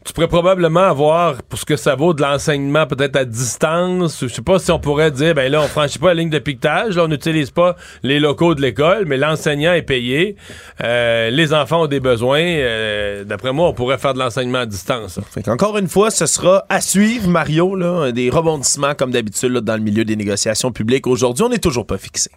tu 0.05 0.13
pourrais 0.13 0.29
probablement 0.29 0.81
avoir, 0.81 1.43
pour 1.43 1.59
ce 1.59 1.65
que 1.65 1.77
ça 1.77 1.95
vaut, 1.95 2.15
de 2.15 2.23
l'enseignement 2.23 2.87
peut-être 2.87 3.17
à 3.17 3.25
distance. 3.25 4.19
Je 4.23 4.29
sais 4.29 4.43
pas 4.43 4.59
si 4.59 4.71
on 4.71 4.79
pourrait 4.79 5.11
dire, 5.11 5.35
ben 5.35 5.51
là, 5.51 5.63
on 5.63 5.69
franchit 5.69 5.99
pas 5.99 6.09
la 6.09 6.15
ligne 6.15 6.31
de 6.31 6.39
piquetage, 6.39 6.97
là, 6.97 7.05
on 7.05 7.09
n'utilise 7.09 7.51
pas 7.51 7.77
les 8.03 8.21
locaux 8.21 8.55
de 8.55 8.61
l'école, 8.61 9.05
mais 9.07 9.17
l'enseignant 9.17 9.73
est 9.73 9.83
payé. 9.83 10.37
Euh, 10.83 11.31
les 11.31 11.55
enfants 11.55 11.83
ont 11.83 11.87
des 11.87 12.01
besoins. 12.01 12.43
Euh, 12.43 13.25
D'après 13.25 13.53
moi, 13.53 13.69
on 13.69 13.73
pourrait 13.73 13.99
faire 13.99 14.15
de 14.15 14.19
l'enseignement 14.19 14.59
à 14.59 14.67
distance. 14.67 15.21
Fait 15.31 15.43
qu'encore 15.43 15.79
une 15.79 15.89
fois, 15.89 16.11
ce 16.11 16.27
sera 16.27 16.65
à 16.69 16.81
suivre, 16.81 17.29
Mario, 17.29 17.75
là, 17.77 18.13
des 18.13 18.31
rebondissements 18.31 18.95
comme 18.95 19.11
d'habitude 19.11 19.53
dans 19.53 19.77
le 19.77 19.83
milieu 19.83 20.05
des 20.05 20.17
négociations 20.17 20.73
publiques. 20.73 21.07
Aujourd'hui, 21.07 21.45
on 21.45 21.49
n'est 21.49 21.59
toujours 21.59 21.87
pas 21.87 21.99
fixé. 21.99 22.31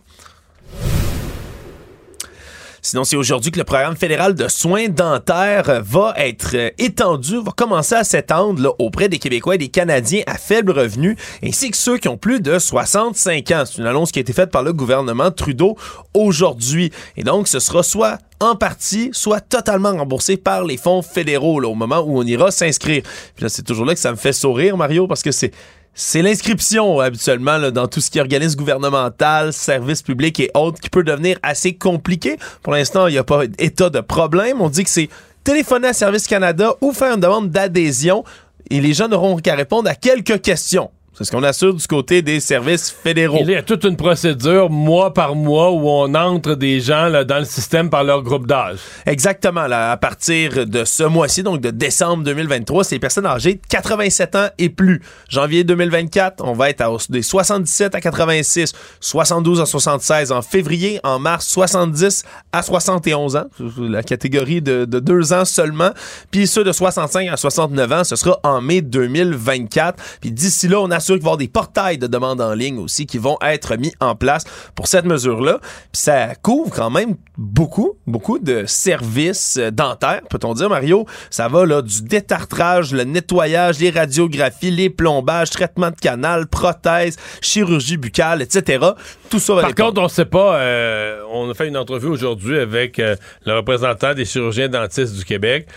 Sinon, 2.85 3.03
c'est 3.03 3.15
aujourd'hui 3.15 3.49
que 3.49 3.57
le 3.57 3.63
programme 3.63 3.95
fédéral 3.95 4.35
de 4.35 4.47
soins 4.47 4.89
dentaires 4.89 5.81
va 5.83 6.13
être 6.17 6.51
euh, 6.53 6.69
étendu, 6.77 7.41
va 7.41 7.51
commencer 7.51 7.95
à 7.95 8.03
s'étendre 8.03 8.75
auprès 8.77 9.09
des 9.09 9.17
Québécois 9.17 9.55
et 9.55 9.57
des 9.57 9.69
Canadiens 9.69 10.21
à 10.27 10.37
faible 10.37 10.71
revenu, 10.71 11.17
ainsi 11.43 11.71
que 11.71 11.77
ceux 11.77 11.97
qui 11.97 12.07
ont 12.09 12.17
plus 12.17 12.41
de 12.41 12.59
65 12.59 13.49
ans. 13.49 13.63
C'est 13.65 13.79
une 13.79 13.87
annonce 13.87 14.11
qui 14.11 14.19
a 14.19 14.21
été 14.21 14.33
faite 14.33 14.51
par 14.51 14.61
le 14.61 14.71
gouvernement 14.71 15.31
Trudeau 15.31 15.75
aujourd'hui. 16.13 16.91
Et 17.17 17.23
donc, 17.23 17.47
ce 17.47 17.59
sera 17.59 17.81
soit 17.81 18.19
en 18.39 18.55
partie, 18.55 19.09
soit 19.13 19.41
totalement 19.41 19.97
remboursé 19.97 20.37
par 20.37 20.63
les 20.63 20.77
fonds 20.77 21.01
fédéraux 21.01 21.63
au 21.63 21.73
moment 21.73 22.01
où 22.01 22.19
on 22.19 22.23
ira 22.23 22.51
s'inscrire. 22.51 23.01
C'est 23.47 23.65
toujours 23.65 23.87
là 23.87 23.95
que 23.95 23.99
ça 23.99 24.11
me 24.11 24.15
fait 24.15 24.31
sourire, 24.31 24.77
Mario, 24.77 25.07
parce 25.07 25.23
que 25.23 25.31
c'est 25.31 25.51
c'est 25.97 26.21
l'inscription 26.21 26.99
habituellement 26.99 27.57
là, 27.57 27.71
dans 27.71 27.87
tout 27.87 28.01
ce 28.01 28.11
qui 28.11 28.17
est 28.17 28.21
organisme 28.21 28.59
gouvernemental, 28.59 29.53
services 29.53 30.01
publics 30.01 30.37
et 30.41 30.51
autres 30.53 30.81
qui 30.81 30.89
peut 30.89 31.03
devenir 31.03 31.39
assez 31.41 31.73
compliqué. 31.73 32.37
Pour 32.61 32.73
l'instant, 32.73 33.07
il 33.07 33.13
n'y 33.13 33.17
a 33.17 33.23
pas 33.23 33.45
état 33.57 33.89
de 33.89 34.01
problème. 34.01 34.59
On 34.59 34.67
dit 34.67 34.83
que 34.83 34.89
c'est 34.89 35.07
téléphoner 35.45 35.87
à 35.87 35.93
Service 35.93 36.27
Canada 36.27 36.73
ou 36.81 36.91
faire 36.91 37.15
une 37.15 37.21
demande 37.21 37.49
d'adhésion 37.49 38.25
et 38.69 38.81
les 38.81 38.93
gens 38.93 39.07
n'auront 39.07 39.37
qu'à 39.37 39.55
répondre 39.55 39.89
à 39.89 39.95
quelques 39.95 40.41
questions. 40.41 40.91
C'est 41.17 41.23
ce 41.23 41.31
qu'on 41.31 41.43
assure 41.43 41.73
du 41.73 41.87
côté 41.87 42.21
des 42.21 42.41
services 42.41 42.91
fédéraux. 42.91 43.37
Il 43.39 43.49
y 43.49 43.55
a 43.55 43.63
toute 43.63 43.85
une 43.85 43.95
procédure, 43.95 44.69
mois 44.69 45.13
par 45.13 45.33
mois, 45.33 45.71
où 45.71 45.87
on 45.87 46.13
entre 46.13 46.55
des 46.55 46.81
gens 46.81 47.07
là, 47.07 47.23
dans 47.23 47.39
le 47.39 47.45
système 47.45 47.89
par 47.89 48.03
leur 48.03 48.21
groupe 48.21 48.45
d'âge. 48.47 48.79
Exactement. 49.05 49.65
Là, 49.65 49.91
à 49.91 49.97
partir 49.97 50.67
de 50.67 50.83
ce 50.83 51.03
mois-ci, 51.03 51.41
donc 51.41 51.61
de 51.61 51.69
décembre 51.69 52.25
2023, 52.25 52.83
c'est 52.83 52.95
les 52.95 52.99
personnes 52.99 53.27
âgées 53.27 53.53
de 53.53 53.61
87 53.69 54.35
ans 54.35 54.47
et 54.57 54.67
plus. 54.67 55.01
Janvier 55.29 55.63
2024, 55.63 56.43
on 56.43 56.51
va 56.51 56.69
être 56.69 56.81
à, 56.81 56.93
des 57.07 57.21
77 57.21 57.95
à 57.95 58.01
86, 58.01 58.73
72 58.99 59.61
à 59.61 59.65
76 59.65 60.33
en 60.33 60.41
février, 60.41 60.99
en 61.05 61.19
mars 61.19 61.47
70 61.47 62.25
à 62.51 62.61
71 62.61 63.37
ans, 63.37 63.45
la 63.79 64.03
catégorie 64.03 64.61
de, 64.61 64.83
de 64.83 64.99
deux 64.99 65.31
ans 65.31 65.45
seulement. 65.45 65.91
Puis 66.29 66.45
ceux 66.45 66.65
de 66.65 66.73
65 66.73 67.29
à 67.29 67.37
69 67.37 67.91
ans, 67.93 68.03
ce 68.03 68.17
sera 68.17 68.37
en 68.43 68.59
mai 68.59 68.81
2024. 68.81 70.03
Puis 70.19 70.31
d'ici 70.33 70.67
là, 70.67 70.81
on 70.81 70.91
assure 71.05 71.15
qu'il 71.15 71.23
va 71.23 71.29
y 71.29 71.33
avoir 71.33 71.37
des 71.37 71.47
portails 71.47 71.97
de 71.97 72.07
demandes 72.07 72.41
en 72.41 72.53
ligne 72.53 72.79
aussi 72.79 73.05
qui 73.05 73.19
vont 73.19 73.37
être 73.41 73.75
mis 73.75 73.93
en 73.99 74.15
place 74.15 74.43
pour 74.73 74.87
cette 74.87 75.05
mesure-là. 75.05 75.59
Ça 75.93 76.33
couvre 76.35 76.71
quand 76.71 76.89
même 76.89 77.15
beaucoup, 77.37 77.93
beaucoup 78.07 78.39
de 78.39 78.65
services 78.65 79.57
euh, 79.57 79.69
dentaires, 79.69 80.21
peut-on 80.29 80.53
dire, 80.53 80.69
Mario. 80.69 81.05
Ça 81.29 81.47
va 81.47 81.65
là 81.65 81.81
du 81.81 82.01
détartrage, 82.01 82.91
le 82.91 83.03
nettoyage, 83.03 83.79
les 83.79 83.91
radiographies, 83.91 84.71
les 84.71 84.89
plombages, 84.89 85.51
traitement 85.51 85.91
de 85.91 85.95
canal, 85.95 86.47
prothèses, 86.47 87.17
chirurgie 87.41 87.97
buccale, 87.97 88.41
etc. 88.41 88.83
Tout 89.29 89.39
ça 89.39 89.53
va 89.53 89.61
Par 89.61 89.75
contre, 89.75 90.01
on 90.01 90.07
sait 90.07 90.25
pas. 90.25 90.55
euh, 90.59 91.21
on 91.31 91.49
a 91.49 91.53
fait 91.53 91.67
une 91.67 91.77
entrevue 91.77 92.07
aujourd'hui 92.07 92.57
avec 92.57 92.97
euh, 92.99 93.15
le 93.45 93.55
représentant 93.57 94.13
des 94.13 94.25
chirurgiens 94.25 94.69
dentistes 94.69 95.15
du 95.15 95.25
Québec. 95.25 95.67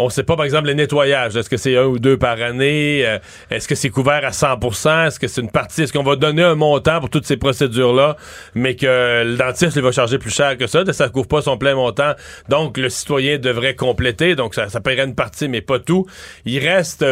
On 0.00 0.08
sait 0.08 0.22
pas, 0.22 0.36
par 0.36 0.44
exemple, 0.44 0.68
les 0.68 0.74
nettoyages. 0.74 1.36
Est-ce 1.36 1.50
que 1.50 1.56
c'est 1.56 1.76
un 1.76 1.84
ou 1.84 1.98
deux 1.98 2.16
par 2.16 2.40
année? 2.40 3.02
Euh, 3.06 3.18
Est-ce 3.50 3.68
que 3.68 3.74
c'est 3.74 3.90
couvert 3.90 4.24
à 4.24 4.30
100% 4.30 5.06
Est-ce 5.06 5.20
que 5.20 5.28
c'est 5.28 5.40
une 5.40 5.50
partie? 5.50 5.82
Est-ce 5.82 5.92
qu'on 5.92 6.02
va 6.02 6.16
donner 6.16 6.42
un 6.42 6.54
montant 6.54 7.00
pour 7.00 7.10
toutes 7.10 7.26
ces 7.26 7.36
procédures-là, 7.36 8.16
mais 8.54 8.76
que 8.76 9.24
le 9.24 9.36
dentiste 9.36 9.76
lui 9.76 9.82
va 9.82 9.92
charger 9.92 10.18
plus 10.18 10.34
cher 10.34 10.56
que 10.56 10.66
ça? 10.66 10.84
Ça 10.92 11.08
couvre 11.08 11.28
pas 11.28 11.42
son 11.42 11.58
plein 11.58 11.74
montant. 11.74 12.12
Donc, 12.48 12.78
le 12.78 12.88
citoyen 12.88 13.38
devrait 13.38 13.74
compléter. 13.74 14.34
Donc, 14.34 14.54
ça, 14.54 14.68
ça 14.68 14.80
paierait 14.80 15.04
une 15.04 15.14
partie, 15.14 15.48
mais 15.48 15.60
pas 15.60 15.78
tout. 15.78 16.06
Il 16.44 16.58
reste... 16.66 17.04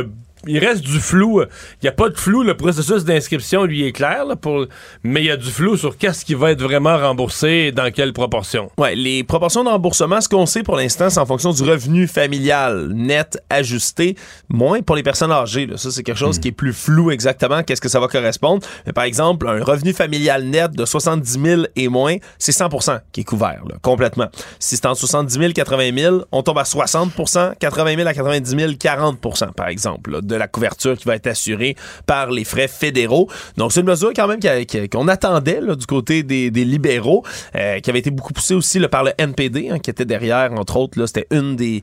il 0.47 0.59
reste 0.59 0.83
du 0.83 1.01
flou. 1.01 1.43
Il 1.43 1.85
n'y 1.85 1.89
a 1.89 1.93
pas 1.93 2.09
de 2.09 2.17
flou. 2.17 2.43
Le 2.43 2.57
processus 2.57 3.05
d'inscription, 3.05 3.65
lui, 3.65 3.87
est 3.87 3.93
clair, 3.93 4.25
là, 4.25 4.37
pour... 4.37 4.67
mais 5.03 5.23
il 5.23 5.27
y 5.27 5.31
a 5.31 5.37
du 5.37 5.51
flou 5.51 5.77
sur 5.77 5.97
qu'est-ce 5.97 6.25
qui 6.25 6.35
va 6.35 6.53
être 6.53 6.63
vraiment 6.63 6.97
remboursé 6.97 7.49
et 7.49 7.73
dans 7.73 7.91
quelle 7.91 8.13
proportion. 8.13 8.71
Ouais, 8.79 8.95
les 8.95 9.25
proportions 9.25 9.65
de 9.65 9.69
remboursement, 9.69 10.21
ce 10.21 10.29
qu'on 10.29 10.47
sait 10.47 10.63
pour 10.63 10.77
l'instant, 10.77 11.11
c'est 11.11 11.21
en 11.21 11.27
fonction 11.27 11.53
du 11.53 11.63
revenu 11.63 12.07
familial 12.07 12.89
net 12.93 13.43
ajusté, 13.51 14.17
moins 14.49 14.83
pour 14.83 14.97
les 14.97 15.03
personnes 15.03 15.33
âgées. 15.33 15.67
là. 15.67 15.77
Ça, 15.77 15.91
c'est 15.91 16.03
quelque 16.03 16.19
chose 16.19 16.39
qui 16.39 16.49
est 16.49 16.53
plus 16.53 16.73
flou 16.73 17.11
exactement. 17.11 17.63
Qu'est-ce 17.63 17.81
que 17.81 17.89
ça 17.89 18.01
va 18.01 18.09
correspondre? 18.09 18.67
Mais 18.87 18.93
par 18.93 19.05
exemple, 19.05 19.49
un 19.49 19.63
revenu 19.63 19.93
familial 19.93 20.45
net 20.45 20.73
de 20.73 20.85
70 20.85 21.41
000 21.41 21.63
et 21.77 21.89
moins, 21.89 22.17
c'est 22.39 22.53
100% 22.53 23.01
qui 23.13 23.21
est 23.21 23.25
couvert, 23.25 23.63
là, 23.69 23.77
complètement. 23.83 24.29
Si 24.59 24.77
c'est 24.77 24.87
entre 24.87 25.01
70 25.01 25.33
000 25.33 25.45
et 25.51 25.53
80 25.53 25.91
000, 25.97 26.17
on 26.33 26.43
tombe 26.43 26.59
à 26.59 26.63
60% 26.63 27.57
80 27.59 27.97
000 27.97 28.09
à 28.09 28.15
90 28.15 28.57
000, 28.57 28.73
40 28.79 29.19
par 29.57 29.69
exemple, 29.69 30.13
là, 30.13 30.21
de 30.29 30.37
la 30.37 30.47
couverture 30.47 30.97
qui 30.97 31.05
va 31.05 31.17
être 31.17 31.27
assurée 31.27 31.77
par 32.07 32.31
les 32.31 32.45
frais 32.45 32.69
fédéraux. 32.69 33.29
Donc, 33.57 33.73
c'est 33.73 33.81
une 33.81 33.87
mesure 33.87 34.13
quand 34.15 34.29
même 34.29 34.41
qu'on 34.89 35.09
attendait 35.09 35.61
du 35.61 35.87
côté 35.87 36.23
des, 36.23 36.51
libéraux, 36.51 37.25
euh, 37.55 37.81
qui 37.81 37.91
avait 37.91 37.99
été 37.99 38.11
beaucoup 38.11 38.33
poussée 38.33 38.55
aussi 38.55 38.79
par 38.89 39.05
le 39.05 39.13
NPD, 39.19 39.71
hein, 39.71 39.79
qui 39.79 39.91
était 39.91 40.05
derrière, 40.05 40.53
entre 40.53 40.77
autres. 40.77 41.07
C'était 41.07 41.27
une 41.31 41.57
des, 41.57 41.83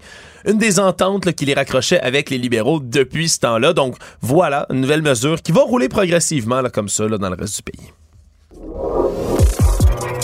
ententes 0.80 1.26
là, 1.26 1.34
qui 1.34 1.46
les 1.46 1.54
raccrochait 1.54 2.00
avec 2.00 2.30
les 2.30 2.38
libéraux 2.38 2.80
depuis 2.80 3.30
ce 3.30 3.40
temps-là. 3.40 3.74
Donc, 3.74 3.96
voilà, 4.22 4.66
une 4.70 4.82
nouvelle 4.82 5.02
mesure 5.02 5.42
qui 5.42 5.52
va 5.52 5.62
rouler 5.62 5.90
progressivement 5.90 6.62
comme 6.74 6.90
ça 6.90 7.08
dans 7.08 7.30
le 7.30 7.36
reste 7.36 7.58
du 7.58 7.64
pays. 7.64 7.92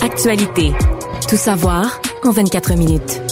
Actualité. 0.02 0.72
Tout 1.30 1.38
savoir 1.38 2.02
en 2.24 2.32
24 2.32 2.76
minutes. 2.76 3.31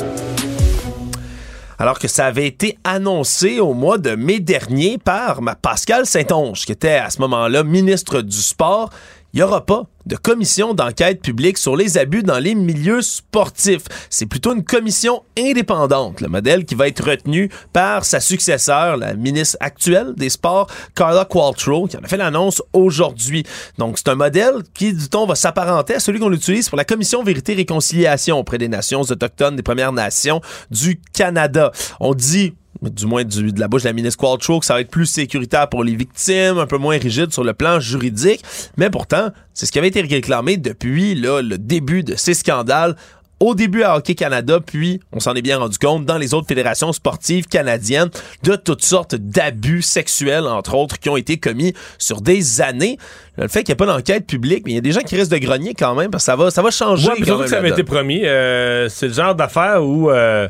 Alors 1.80 1.98
que 1.98 2.10
ça 2.10 2.26
avait 2.26 2.46
été 2.46 2.78
annoncé 2.84 3.60
au 3.60 3.74
mois 3.74 3.98
de 3.98 4.14
mai 4.14 4.42
dernier 4.42 4.98
par 4.98 5.40
Pascal 5.62 6.06
Saint-Onge, 6.06 6.66
qui 6.66 6.74
était 6.74 6.96
à 6.96 7.10
ce 7.10 7.22
moment-là 7.22 7.64
ministre 7.64 8.22
du 8.22 8.38
Sport. 8.38 8.90
Il 9.34 9.38
n'y 9.38 9.44
aura 9.44 9.66
pas 9.66 9.84
de 10.10 10.16
commission 10.16 10.74
d'enquête 10.74 11.22
publique 11.22 11.60
sur 11.60 11.78
les 11.78 11.98
abus 11.98 12.24
dans 12.24 12.40
les 12.40 12.56
milieux 12.56 13.04
sportifs. 13.04 13.84
C'est 14.10 14.26
plutôt 14.26 14.56
une 14.56 14.64
commission 14.64 15.22
indépendante, 15.38 16.20
le 16.20 16.28
modèle 16.28 16.66
qui 16.66 16.74
va 16.74 16.88
être 16.88 17.08
retenu 17.08 17.50
par 17.74 18.04
sa 18.04 18.20
successeur, 18.20 18.98
la 18.98 19.14
ministre 19.14 19.56
actuelle 19.60 20.16
des 20.18 20.30
Sports, 20.30 20.68
Carla 20.96 21.26
Qualtrough, 21.26 21.88
qui 21.88 21.98
en 21.98 22.02
a 22.02 22.08
fait 22.08 22.18
l'annonce 22.18 22.62
aujourd'hui. 22.74 23.44
Donc, 23.78 24.00
c'est 24.00 24.10
un 24.10 24.16
modèle 24.16 24.64
qui, 24.74 24.94
dit-on, 24.94 25.28
va 25.28 25.36
s'apparenter 25.36 25.94
à 25.94 26.00
celui 26.00 26.20
qu'on 26.20 26.34
utilise 26.34 26.70
pour 26.70 26.78
la 26.78 26.86
commission 26.86 27.24
Vérité-Réconciliation 27.24 28.40
auprès 28.40 28.58
des 28.58 28.68
nations 28.68 29.02
autochtones, 29.02 29.56
des 29.56 29.64
Premières 29.64 29.94
Nations 29.94 30.42
du 30.72 31.00
Canada. 31.14 31.72
On 32.00 32.16
dit 32.16 32.54
du 32.82 33.06
moins 33.06 33.24
de 33.24 33.60
la 33.60 33.68
bouche 33.68 33.84
de 33.84 33.90
la 33.90 33.94
ministre 33.94 34.20
Qualtrough, 34.20 34.62
que 34.62 34.66
ça 34.66 34.74
va 34.74 34.82
être 34.82 34.90
plus 34.90 35.06
sécuritaire 35.06 35.68
pour 35.70 35.84
les 35.84 35.96
victimes, 35.96 36.58
un 36.58 36.66
peu 36.66 36.78
moins 36.78 36.98
rigide 36.98 37.32
sur 37.34 37.44
le 37.44 37.54
plan 37.54 37.80
juridique. 37.80 38.44
Mais 38.78 38.90
pourtant, 38.90 39.30
c'est 39.54 39.66
ce 39.66 39.72
qui 39.72 39.80
avait 39.80 39.90
été 39.90 39.99
réclamé 40.08 40.58
depuis 40.58 41.16
là, 41.16 41.42
le 41.42 41.58
début 41.58 42.04
de 42.04 42.16
ces 42.16 42.34
scandales. 42.34 42.96
Au 43.42 43.56
début 43.56 43.84
à 43.84 43.96
Hockey 43.96 44.16
Canada, 44.16 44.60
puis 44.60 45.00
on 45.14 45.22
s'en 45.22 45.34
est 45.34 45.42
bien 45.42 45.60
rendu 45.60 45.78
compte 45.78 46.06
dans 46.06 46.18
les 46.18 46.34
autres 46.34 46.48
fédérations 46.50 46.92
sportives 46.92 47.48
canadiennes 47.48 48.10
de 48.44 48.58
toutes 48.58 48.84
sortes 48.84 49.16
d'abus 49.16 49.82
sexuels, 49.82 50.44
entre 50.44 50.76
autres, 50.76 51.00
qui 51.00 51.08
ont 51.08 51.16
été 51.16 51.38
commis 51.38 51.74
sur 51.98 52.20
des 52.20 52.60
années. 52.60 52.98
Le 53.38 53.48
fait 53.48 53.64
qu'il 53.64 53.72
n'y 53.72 53.76
ait 53.82 53.86
pas 53.86 53.86
d'enquête 53.86 54.28
publique, 54.28 54.64
mais 54.66 54.74
il 54.74 54.76
y 54.76 54.78
a 54.78 54.82
des 54.82 54.92
gens 54.92 55.00
qui 55.00 55.16
risquent 55.16 55.32
de 55.32 55.38
grogner 55.38 55.74
quand 55.74 55.96
même, 55.96 56.12
parce 56.12 56.24
que 56.24 56.26
ça 56.26 56.36
va, 56.36 56.52
ça 56.52 56.62
va 56.62 56.70
changer. 56.70 57.08
Ouais, 57.08 57.16
quand 57.26 57.38
même 57.38 57.44
que 57.46 57.50
ça 57.50 57.60
avait 57.60 57.70
été 57.70 57.86
promis. 57.86 58.26
euh, 58.26 58.90
c'est 58.90 59.08
le 59.08 59.14
genre 59.14 59.36
d'affaire 59.36 59.86
où. 59.86 60.12
euh, 60.12 60.50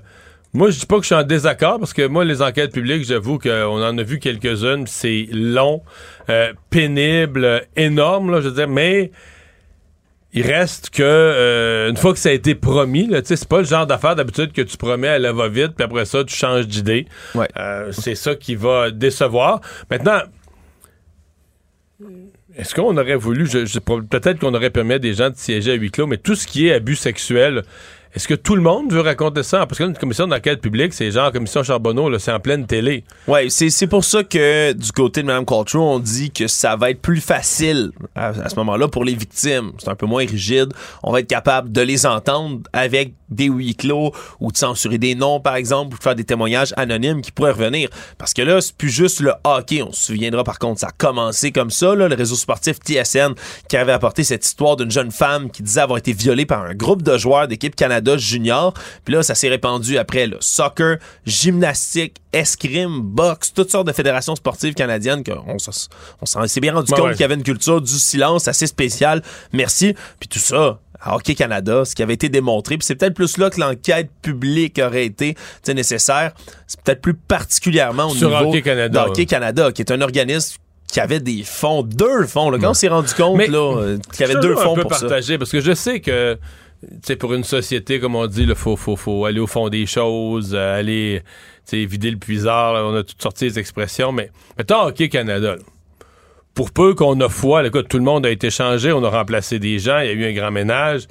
moi, 0.51 0.71
je 0.71 0.79
dis 0.79 0.87
pas 0.87 0.95
que 0.95 1.03
je 1.03 1.07
suis 1.07 1.15
en 1.15 1.21
désaccord 1.21 1.77
parce 1.77 1.93
que 1.93 2.07
moi, 2.07 2.25
les 2.25 2.41
enquêtes 2.41 2.71
publiques, 2.71 3.05
j'avoue 3.05 3.37
qu'on 3.37 3.83
en 3.83 3.95
a 3.95 4.01
vu 4.01 4.17
quelques-unes. 4.17 4.85
C'est 4.87 5.27
long, 5.31 5.83
euh, 6.31 6.53
pénible, 6.71 7.67
énorme, 7.75 8.31
là, 8.31 8.41
je 8.41 8.47
veux 8.47 8.55
dire, 8.55 8.67
mais 8.67 9.11
il 10.33 10.45
reste 10.45 10.91
que 10.91 11.01
euh, 11.03 11.89
une 11.89 11.97
fois 11.97 12.13
que 12.13 12.19
ça 12.19 12.29
a 12.29 12.33
été 12.33 12.53
promis, 12.53 13.07
là, 13.07 13.21
tu 13.21 13.29
sais, 13.29 13.35
c'est 13.35 13.47
pas 13.47 13.59
le 13.59 13.63
genre 13.63 13.87
d'affaire 13.87 14.15
d'habitude 14.15 14.51
que 14.53 14.61
tu 14.61 14.77
promets, 14.77 15.07
elle 15.07 15.27
va 15.33 15.47
vite, 15.47 15.71
puis 15.75 15.83
après 15.83 16.05
ça, 16.05 16.23
tu 16.23 16.35
changes 16.35 16.67
d'idée. 16.67 17.07
Euh, 17.57 17.91
c'est 17.91 18.13
ça 18.15 18.35
qui 18.35 18.55
va 18.55 18.91
décevoir. 18.91 19.61
Maintenant, 19.89 20.19
est-ce 22.55 22.73
qu'on 22.75 22.95
aurait 22.97 23.15
voulu, 23.15 23.45
je, 23.47 23.65
je- 23.65 23.79
peut-être 23.79 24.39
qu'on 24.39 24.53
aurait 24.53 24.69
permis 24.69 24.93
à 24.93 24.99
des 24.99 25.13
gens 25.13 25.29
de 25.29 25.35
siéger 25.35 25.71
à 25.71 25.75
huis 25.75 25.91
clos, 25.91 26.07
mais 26.07 26.17
tout 26.17 26.35
ce 26.35 26.47
qui 26.47 26.67
est 26.67 26.73
abus 26.73 26.95
sexuel, 26.95 27.63
Est-ce 28.15 28.27
que 28.27 28.33
tout 28.33 28.55
le 28.55 28.61
monde 28.61 28.91
veut 28.91 29.01
raconter 29.01 29.43
ça? 29.43 29.65
Parce 29.67 29.77
que 29.77 29.83
là, 29.83 29.89
une 29.89 29.97
commission 29.97 30.25
d'enquête 30.25 30.61
publique, 30.61 30.93
c'est 30.93 31.11
genre 31.11 31.31
commission 31.31 31.61
Charbonneau, 31.63 32.17
c'est 32.17 32.31
en 32.31 32.39
pleine 32.39 32.65
télé? 32.65 33.03
Oui, 33.27 33.51
c'est, 33.51 33.69
c'est 33.69 33.87
pour 33.87 34.03
ça 34.03 34.23
que 34.23 34.73
du 34.73 34.91
côté 34.91 35.21
de 35.21 35.27
Mme 35.27 35.45
Coltrane, 35.45 35.81
on 35.81 35.99
dit 35.99 36.31
que 36.31 36.47
ça 36.47 36.75
va 36.75 36.89
être 36.89 37.01
plus 37.01 37.21
facile 37.21 37.91
à 38.15 38.49
ce 38.49 38.55
moment-là 38.55 38.87
pour 38.87 39.03
les 39.03 39.13
victimes. 39.13 39.73
C'est 39.77 39.89
un 39.89 39.95
peu 39.95 40.07
moins 40.07 40.25
rigide. 40.25 40.73
On 41.03 41.11
va 41.11 41.19
être 41.19 41.27
capable 41.27 41.71
de 41.71 41.81
les 41.81 42.05
entendre 42.05 42.61
avec 42.73 43.13
des 43.29 43.45
huis 43.45 43.75
clos 43.75 44.11
ou 44.39 44.51
de 44.51 44.57
censurer 44.57 44.97
des 44.97 45.15
noms, 45.15 45.39
par 45.39 45.55
exemple, 45.55 45.95
ou 45.95 45.97
de 45.97 46.03
faire 46.03 46.15
des 46.15 46.23
témoignages 46.23 46.73
anonymes 46.77 47.21
qui 47.21 47.31
pourraient 47.31 47.51
revenir. 47.51 47.89
Parce 48.17 48.33
que 48.33 48.41
là, 48.41 48.61
c'est 48.61 48.75
plus 48.75 48.89
juste 48.89 49.19
le 49.19 49.33
hockey. 49.43 49.81
On 49.83 49.91
se 49.91 50.05
souviendra 50.07 50.43
par 50.43 50.59
contre, 50.59 50.79
ça 50.81 50.87
a 50.87 50.91
commencé 50.91 51.51
comme 51.51 51.69
ça, 51.71 51.95
là, 51.95 52.07
le 52.07 52.15
réseau 52.15 52.35
sportif 52.35 52.77
TSN 52.77 53.33
qui 53.67 53.77
avait 53.77 53.91
apporté 53.91 54.23
cette 54.23 54.45
histoire 54.45 54.75
d'une 54.75 54.91
jeune 54.91 55.11
femme 55.11 55.49
qui 55.51 55.63
disait 55.63 55.81
avoir 55.81 55.97
été 55.99 56.13
violée 56.13 56.45
par 56.45 56.63
un 56.63 56.73
groupe 56.73 57.01
de 57.01 57.17
joueurs 57.17 57.47
d'équipe 57.47 57.75
Canada 57.75 58.17
junior. 58.17 58.73
Puis 59.05 59.13
là, 59.13 59.23
ça 59.23 59.35
s'est 59.35 59.49
répandu 59.49 59.97
après 59.97 60.27
le 60.27 60.37
soccer, 60.39 60.97
gymnastique, 61.25 62.17
escrime, 62.33 63.01
boxe, 63.01 63.53
toutes 63.53 63.71
sortes 63.71 63.87
de 63.87 63.93
fédérations 63.93 64.35
sportives 64.35 64.73
canadiennes 64.73 65.23
qu'on 65.23 65.57
s'en 65.59 66.47
s'est 66.47 66.59
bien 66.59 66.73
rendu 66.73 66.91
Ouais, 66.91 66.97
compte 66.97 67.07
ouais. 67.07 67.13
qu'il 67.13 67.21
y 67.21 67.23
avait 67.25 67.35
une 67.35 67.43
culture 67.43 67.81
du 67.81 67.93
silence 67.93 68.47
assez 68.47 68.67
spéciale. 68.67 69.21
Merci. 69.53 69.95
Puis 70.19 70.29
tout 70.29 70.39
ça, 70.39 70.79
à 71.01 71.15
Hockey 71.15 71.35
Canada, 71.35 71.85
ce 71.85 71.95
qui 71.95 72.03
avait 72.03 72.13
été 72.13 72.29
démontré, 72.29 72.77
puis 72.77 72.85
c'est 72.85 72.95
peut-être 72.95 73.13
plus 73.13 73.37
là 73.37 73.49
que 73.49 73.59
l'enquête 73.59 74.09
publique 74.21 74.79
aurait 74.83 75.05
été 75.05 75.35
nécessaire. 75.67 76.33
C'est 76.67 76.81
peut-être 76.81 77.01
plus 77.01 77.13
particulièrement 77.13 78.07
au 78.07 78.15
Sur 78.15 78.29
niveau 78.29 78.49
Hockey 78.49 78.61
Canada, 78.61 79.05
d'Hockey 79.05 79.25
Canada, 79.25 79.71
qui 79.71 79.81
est 79.81 79.91
un 79.91 80.01
organisme 80.01 80.57
qui 80.91 80.99
avait 80.99 81.19
des 81.19 81.43
fonds, 81.43 81.83
deux 81.83 82.25
fonds. 82.25 82.49
Là. 82.49 82.57
Quand 82.59 82.71
on 82.71 82.73
s'est 82.73 82.87
rendu 82.87 83.13
compte 83.13 83.39
euh, 83.39 83.97
qu'il 84.11 84.27
y 84.27 84.29
avait 84.29 84.41
deux 84.41 84.55
fonds 84.55 84.73
un 84.73 84.75
peu 84.75 84.81
pour 84.81 84.93
ça. 84.93 85.01
partagé 85.01 85.37
parce 85.37 85.51
que 85.51 85.61
je 85.61 85.73
sais 85.73 85.99
que 85.99 86.37
sais, 87.03 87.15
pour 87.15 87.33
une 87.33 87.43
société, 87.43 87.99
comme 87.99 88.15
on 88.15 88.27
dit, 88.27 88.43
il 88.43 88.55
faut, 88.55 88.75
faut, 88.75 88.95
faut 88.95 89.25
aller 89.25 89.39
au 89.39 89.47
fond 89.47 89.69
des 89.69 89.85
choses, 89.85 90.53
euh, 90.53 90.79
aller 90.79 91.23
vider 91.71 92.11
le 92.11 92.17
puisard. 92.17 92.73
là, 92.73 92.85
on 92.85 92.95
a 92.95 93.03
toutes 93.03 93.21
sorties 93.21 93.45
des 93.45 93.59
expressions, 93.59 94.11
mais 94.11 94.31
mettons 94.57 94.87
Hockey 94.87 95.09
Canada. 95.09 95.55
là. 95.55 95.61
Pour 96.59 96.71
peu 96.71 96.93
qu'on 96.93 97.17
a 97.21 97.29
foi, 97.29 97.61
là, 97.61 97.69
écoute, 97.69 97.87
tout 97.87 97.97
le 97.97 98.03
monde 98.03 98.25
a 98.25 98.29
été 98.29 98.49
changé, 98.49 98.91
on 98.91 99.01
a 99.05 99.09
remplacé 99.09 99.59
des 99.59 99.79
gens, 99.79 99.99
il 99.99 100.07
y 100.07 100.09
a 100.09 100.11
eu 100.11 100.25
un 100.25 100.33
grand 100.33 100.51
ménage. 100.51 101.03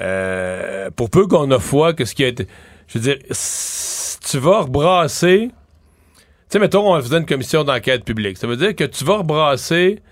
Euh, 0.00 0.90
pour 0.90 1.08
peu 1.08 1.28
qu'on 1.28 1.48
a 1.52 1.60
foi 1.60 1.92
que 1.92 2.04
ce 2.04 2.16
qui 2.16 2.24
a 2.24 2.26
été. 2.26 2.48
Je 2.88 2.98
veux 2.98 3.04
dire, 3.04 3.18
si 3.30 4.18
tu 4.18 4.38
vas 4.38 4.62
rebrasser. 4.62 5.50
Tu 6.10 6.24
sais, 6.48 6.58
mettons, 6.58 6.92
on 6.92 7.00
faisait 7.00 7.18
une 7.18 7.26
commission 7.26 7.62
d'enquête 7.62 8.04
publique. 8.04 8.38
Ça 8.38 8.48
veut 8.48 8.56
dire 8.56 8.74
que 8.74 8.82
tu 8.82 9.04
vas 9.04 9.18
rebrasser 9.18 10.02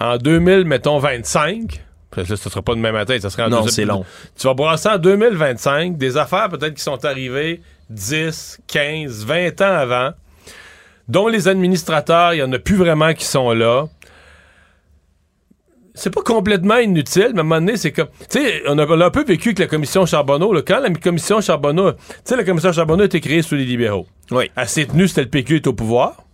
en 0.00 0.16
2000, 0.16 0.64
mettons, 0.64 0.98
25. 0.98 1.78
Parce 2.10 2.28
que 2.28 2.32
là, 2.32 2.36
ce 2.38 2.48
sera 2.48 2.62
pas 2.62 2.74
demain 2.74 2.92
matin, 2.92 3.20
ça 3.20 3.28
sera 3.28 3.48
en 3.48 3.50
Non, 3.50 3.66
c'est 3.66 3.84
long. 3.84 4.06
Tu 4.38 4.46
vas 4.46 4.54
brasser 4.54 4.88
en 4.88 4.96
2025 4.96 5.98
des 5.98 6.16
affaires 6.16 6.48
peut-être 6.48 6.72
qui 6.72 6.82
sont 6.82 7.04
arrivées 7.04 7.60
10, 7.90 8.60
15, 8.68 9.26
20 9.26 9.60
ans 9.60 9.64
avant, 9.64 10.12
dont 11.08 11.28
les 11.28 11.46
administrateurs, 11.46 12.32
il 12.32 12.38
y 12.38 12.42
en 12.42 12.50
a 12.54 12.58
plus 12.58 12.76
vraiment 12.76 13.12
qui 13.12 13.26
sont 13.26 13.52
là. 13.52 13.84
C'est 15.98 16.14
pas 16.14 16.22
complètement 16.22 16.76
inutile, 16.76 17.30
mais 17.32 17.38
à 17.38 17.40
un 17.40 17.44
moment 17.44 17.56
donné, 17.56 17.76
c'est 17.76 17.92
comme. 17.92 18.08
Tu 18.30 18.40
sais, 18.40 18.62
on 18.68 18.78
a, 18.78 18.86
on 18.86 19.00
a 19.00 19.06
un 19.06 19.10
peu 19.10 19.24
vécu 19.24 19.48
avec 19.48 19.58
la 19.58 19.66
commission 19.66 20.06
Charbonneau. 20.06 20.52
là. 20.52 20.62
Quand 20.62 20.78
la 20.80 20.90
commission 20.90 21.40
Charbonneau. 21.40 21.92
Tu 21.92 21.98
sais, 22.24 22.36
la 22.36 22.44
commission 22.44 22.72
Charbonneau 22.72 23.02
a 23.02 23.06
été 23.06 23.20
créée 23.20 23.42
sous 23.42 23.56
les 23.56 23.64
libéraux. 23.64 24.06
Oui. 24.30 24.50
Elle 24.56 24.68
s'est 24.68 24.86
tenue, 24.86 25.08
c'était 25.08 25.22
le 25.22 25.28
PQ 25.28 25.56
est 25.56 25.66
au 25.66 25.72
pouvoir. 25.72 26.24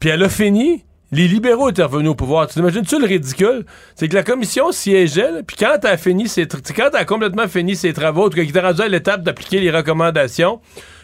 Puis 0.00 0.08
elle 0.10 0.22
a 0.22 0.28
fini. 0.28 0.84
Les 1.12 1.28
libéraux 1.28 1.70
étaient 1.70 1.84
revenus 1.84 2.10
au 2.10 2.14
pouvoir. 2.16 2.48
Tu 2.48 2.54
t'imagines-tu 2.54 2.98
le 2.98 3.06
ridicule? 3.06 3.64
C'est 3.94 4.08
que 4.08 4.14
la 4.16 4.24
commission 4.24 4.72
siégeait, 4.72 5.44
puis 5.46 5.56
quand 5.56 5.76
elle 5.84 5.90
a 5.90 5.96
fini 5.96 6.26
ses 6.26 6.48
quand 6.48 6.88
elle 6.92 6.96
a 6.96 7.04
complètement 7.04 7.46
fini 7.46 7.76
ses 7.76 7.92
travaux, 7.92 8.24
en 8.24 8.28
tout 8.28 8.36
cas, 8.36 8.42
qu'il 8.42 8.50
était 8.50 8.60
rendu 8.60 8.82
à 8.82 8.88
l'étape 8.88 9.22
d'appliquer 9.22 9.60
les 9.60 9.70
recommandations, 9.70 10.60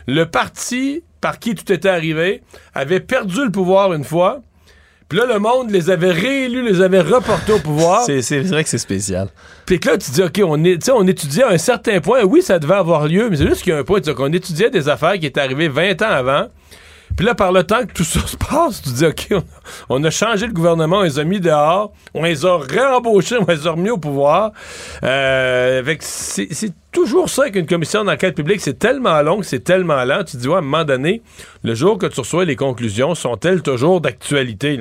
le 0.08 0.24
parti 0.24 1.04
par 1.20 1.38
qui 1.38 1.54
tout 1.54 1.72
était 1.72 1.88
arrivé 1.88 2.42
avait 2.74 2.98
perdu 2.98 3.44
le 3.44 3.52
pouvoir 3.52 3.92
une 3.92 4.02
fois. 4.02 4.42
Puis 5.12 5.20
là, 5.20 5.26
le 5.26 5.38
monde 5.38 5.70
les 5.70 5.90
avait 5.90 6.10
réélus, 6.10 6.62
les 6.62 6.80
avait 6.80 7.02
reportés 7.02 7.52
au 7.52 7.58
pouvoir. 7.58 8.04
C'est, 8.06 8.40
vrai 8.40 8.64
que 8.64 8.70
c'est 8.70 8.78
spécial. 8.78 9.28
Puis 9.66 9.78
que 9.78 9.90
là, 9.90 9.98
tu 9.98 10.10
dis, 10.10 10.22
OK, 10.22 10.40
on, 10.42 10.64
est, 10.64 10.78
tu 10.78 10.86
sais, 10.86 10.92
on 10.92 11.06
étudiait 11.06 11.42
à 11.42 11.50
un 11.50 11.58
certain 11.58 12.00
point. 12.00 12.22
Oui, 12.22 12.40
ça 12.40 12.58
devait 12.58 12.76
avoir 12.76 13.06
lieu, 13.06 13.28
mais 13.28 13.36
c'est 13.36 13.46
juste 13.46 13.62
qu'il 13.62 13.74
y 13.74 13.76
a 13.76 13.78
un 13.78 13.84
point. 13.84 14.00
C'est 14.02 14.14
qu'on 14.14 14.32
étudiait 14.32 14.70
des 14.70 14.88
affaires 14.88 15.18
qui 15.18 15.26
étaient 15.26 15.42
arrivées 15.42 15.68
20 15.68 16.00
ans 16.00 16.06
avant. 16.06 16.46
Puis 17.14 17.26
là, 17.26 17.34
par 17.34 17.52
le 17.52 17.62
temps 17.62 17.84
que 17.84 17.92
tout 17.92 18.04
ça 18.04 18.20
se 18.26 18.38
passe, 18.38 18.80
tu 18.80 18.88
dis, 18.88 19.04
OK, 19.04 19.26
on, 19.32 19.44
on 19.90 20.02
a 20.02 20.08
changé 20.08 20.46
le 20.46 20.54
gouvernement, 20.54 21.00
on 21.00 21.02
les 21.02 21.18
a 21.18 21.24
mis 21.24 21.40
dehors, 21.40 21.92
on 22.14 22.22
les 22.22 22.46
a 22.46 22.56
réembauchés, 22.56 23.36
on 23.38 23.44
les 23.52 23.66
a 23.66 23.72
remis 23.72 23.90
au 23.90 23.98
pouvoir. 23.98 24.52
Euh, 25.02 25.82
c'est 26.00 26.48
c'est 26.52 26.72
toujours 26.90 27.28
ça 27.28 27.50
qu'une 27.50 27.66
commission 27.66 28.02
d'enquête 28.02 28.34
publique, 28.34 28.62
c'est 28.62 28.78
tellement 28.78 29.20
long, 29.20 29.42
c'est 29.42 29.62
tellement 29.62 30.04
lent. 30.04 30.24
Tu 30.24 30.32
te 30.32 30.36
dis, 30.38 30.48
ouais, 30.48 30.54
à 30.54 30.58
un 30.58 30.62
moment 30.62 30.84
donné, 30.84 31.20
le 31.64 31.74
jour 31.74 31.98
que 31.98 32.06
tu 32.06 32.20
reçois 32.20 32.46
les 32.46 32.56
conclusions, 32.56 33.14
sont-elles 33.14 33.60
toujours 33.60 34.00
d'actualité? 34.00 34.78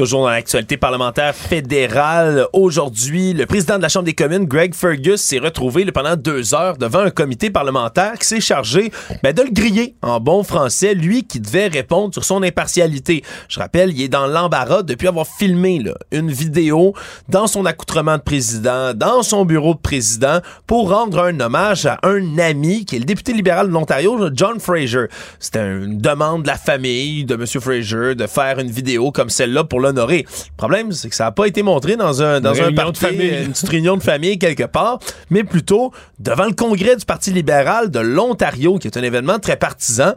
Toujours 0.00 0.22
dans 0.22 0.30
l'actualité 0.30 0.78
parlementaire 0.78 1.34
fédérale, 1.34 2.46
aujourd'hui, 2.54 3.34
le 3.34 3.44
président 3.44 3.76
de 3.76 3.82
la 3.82 3.90
Chambre 3.90 4.06
des 4.06 4.14
communes, 4.14 4.46
Greg 4.46 4.74
Fergus, 4.74 5.20
s'est 5.20 5.38
retrouvé 5.38 5.84
pendant 5.92 6.16
deux 6.16 6.54
heures 6.54 6.78
devant 6.78 7.00
un 7.00 7.10
comité 7.10 7.50
parlementaire 7.50 8.14
qui 8.18 8.26
s'est 8.26 8.40
chargé 8.40 8.92
ben, 9.22 9.34
de 9.34 9.42
le 9.42 9.50
griller 9.50 9.96
en 10.00 10.18
bon 10.18 10.42
français, 10.42 10.94
lui 10.94 11.24
qui 11.24 11.38
devait 11.38 11.66
répondre 11.66 12.14
sur 12.14 12.24
son 12.24 12.42
impartialité. 12.42 13.22
Je 13.50 13.60
rappelle, 13.60 13.90
il 13.90 14.00
est 14.00 14.08
dans 14.08 14.26
l'embarras 14.26 14.82
depuis 14.82 15.06
avoir 15.06 15.26
filmé 15.26 15.80
là, 15.80 15.92
une 16.12 16.30
vidéo 16.30 16.94
dans 17.28 17.46
son 17.46 17.66
accoutrement 17.66 18.16
de 18.16 18.22
président, 18.22 18.94
dans 18.94 19.22
son 19.22 19.44
bureau 19.44 19.74
de 19.74 19.80
président, 19.80 20.38
pour 20.66 20.88
rendre 20.88 21.22
un 21.22 21.38
hommage 21.40 21.84
à 21.84 21.98
un 22.04 22.38
ami 22.38 22.86
qui 22.86 22.96
est 22.96 23.00
le 23.00 23.04
député 23.04 23.34
libéral 23.34 23.68
de 23.68 23.72
l'Ontario, 23.74 24.30
John 24.32 24.60
Fraser. 24.60 25.08
C'était 25.38 25.60
une 25.60 25.98
demande 25.98 26.44
de 26.44 26.46
la 26.46 26.56
famille 26.56 27.26
de 27.26 27.34
M. 27.34 27.44
Fraser 27.46 28.14
de 28.14 28.26
faire 28.26 28.60
une 28.60 28.70
vidéo 28.70 29.12
comme 29.12 29.28
celle-là 29.28 29.64
pour 29.64 29.89
l'honorer. 29.90 30.26
Le 30.28 30.56
problème, 30.56 30.92
c'est 30.92 31.08
que 31.08 31.14
ça 31.14 31.24
n'a 31.24 31.32
pas 31.32 31.46
été 31.46 31.62
montré 31.62 31.96
dans 31.96 32.22
un, 32.22 32.40
dans 32.40 32.54
Une 32.54 32.64
un 32.64 32.72
parti, 32.72 33.06
une 33.06 33.52
petite 33.52 33.68
réunion 33.68 33.96
de 33.96 34.02
famille 34.02 34.38
quelque 34.38 34.64
part, 34.64 34.98
mais 35.30 35.44
plutôt 35.44 35.92
devant 36.18 36.46
le 36.46 36.52
congrès 36.52 36.96
du 36.96 37.04
Parti 37.04 37.32
libéral 37.32 37.90
de 37.90 38.00
l'Ontario, 38.00 38.78
qui 38.78 38.86
est 38.86 38.96
un 38.96 39.02
événement 39.02 39.38
très 39.38 39.56
partisan, 39.56 40.12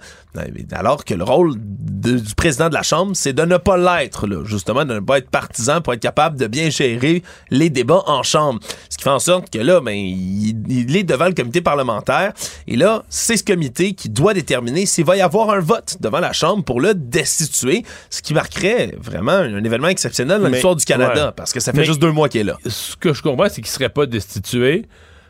alors 0.72 1.06
que 1.06 1.14
le 1.14 1.24
rôle 1.24 1.56
de- 1.58 2.18
du 2.18 2.36
président 2.36 2.68
de 2.70 2.74
la 2.74 2.82
Chambre, 2.84 3.12
c'est 3.16 3.34
de 3.34 3.44
ne 3.44 3.58
pas 3.58 3.78
l'être, 3.78 4.28
justement, 4.46 4.84
de 4.86 4.96
ne 4.96 5.00
pas 5.00 5.20
être 5.20 5.30
partisan 5.30 5.82
pour 5.82 5.94
être 5.94 6.00
capable 6.02 6.38
de 6.40 6.48
bien 6.48 6.70
gérer 6.70 7.24
les 7.50 7.70
débats 7.70 8.04
en 8.08 8.24
Chambre. 8.24 8.60
Ce 8.90 8.98
qui 8.98 9.04
fait 9.04 9.10
en 9.10 9.20
sorte 9.20 9.50
que 9.50 9.60
là, 9.60 9.80
ben, 9.80 9.92
il, 9.96 10.56
il 10.70 10.96
est 10.98 11.04
devant 11.04 11.26
le 11.28 11.34
comité 11.34 11.62
parlementaire, 11.62 12.34
et 12.68 12.76
là, 12.76 13.04
c'est 13.10 13.38
ce 13.38 13.44
comité 13.44 13.94
qui 13.94 14.10
doit 14.10 14.34
déterminer 14.34 14.86
s'il 14.86 15.06
va 15.06 15.16
y 15.18 15.22
avoir 15.22 15.50
un 15.52 15.60
vote 15.60 15.98
devant 16.02 16.20
la 16.20 16.34
Chambre 16.34 16.64
pour 16.64 16.82
le 16.82 16.94
destituer, 16.94 17.84
ce 18.10 18.22
qui 18.22 18.34
marquerait 18.34 18.96
vraiment 19.00 19.32
un 19.34 19.64
événement 19.64 19.88
exceptionnel 19.90 20.42
dans 20.42 20.48
l'histoire 20.50 20.76
du 20.76 20.86
Canada, 20.86 21.28
ouais. 21.28 21.32
parce 21.36 21.54
que 21.54 21.60
ça 21.60 21.72
fait 21.72 21.80
Mais- 21.80 21.86
juste 21.86 22.02
deux 22.02 22.12
mois 22.12 22.28
qu'il 22.30 22.42
est 22.42 22.46
là. 22.46 22.58
ce 22.66 22.96
que 22.96 23.14
je 23.14 23.22
comprends, 23.22 23.48
c'est 23.50 23.62
qu'il 23.62 23.68
serait 23.68 23.90
pas 23.90 24.06
destitué 24.06 24.86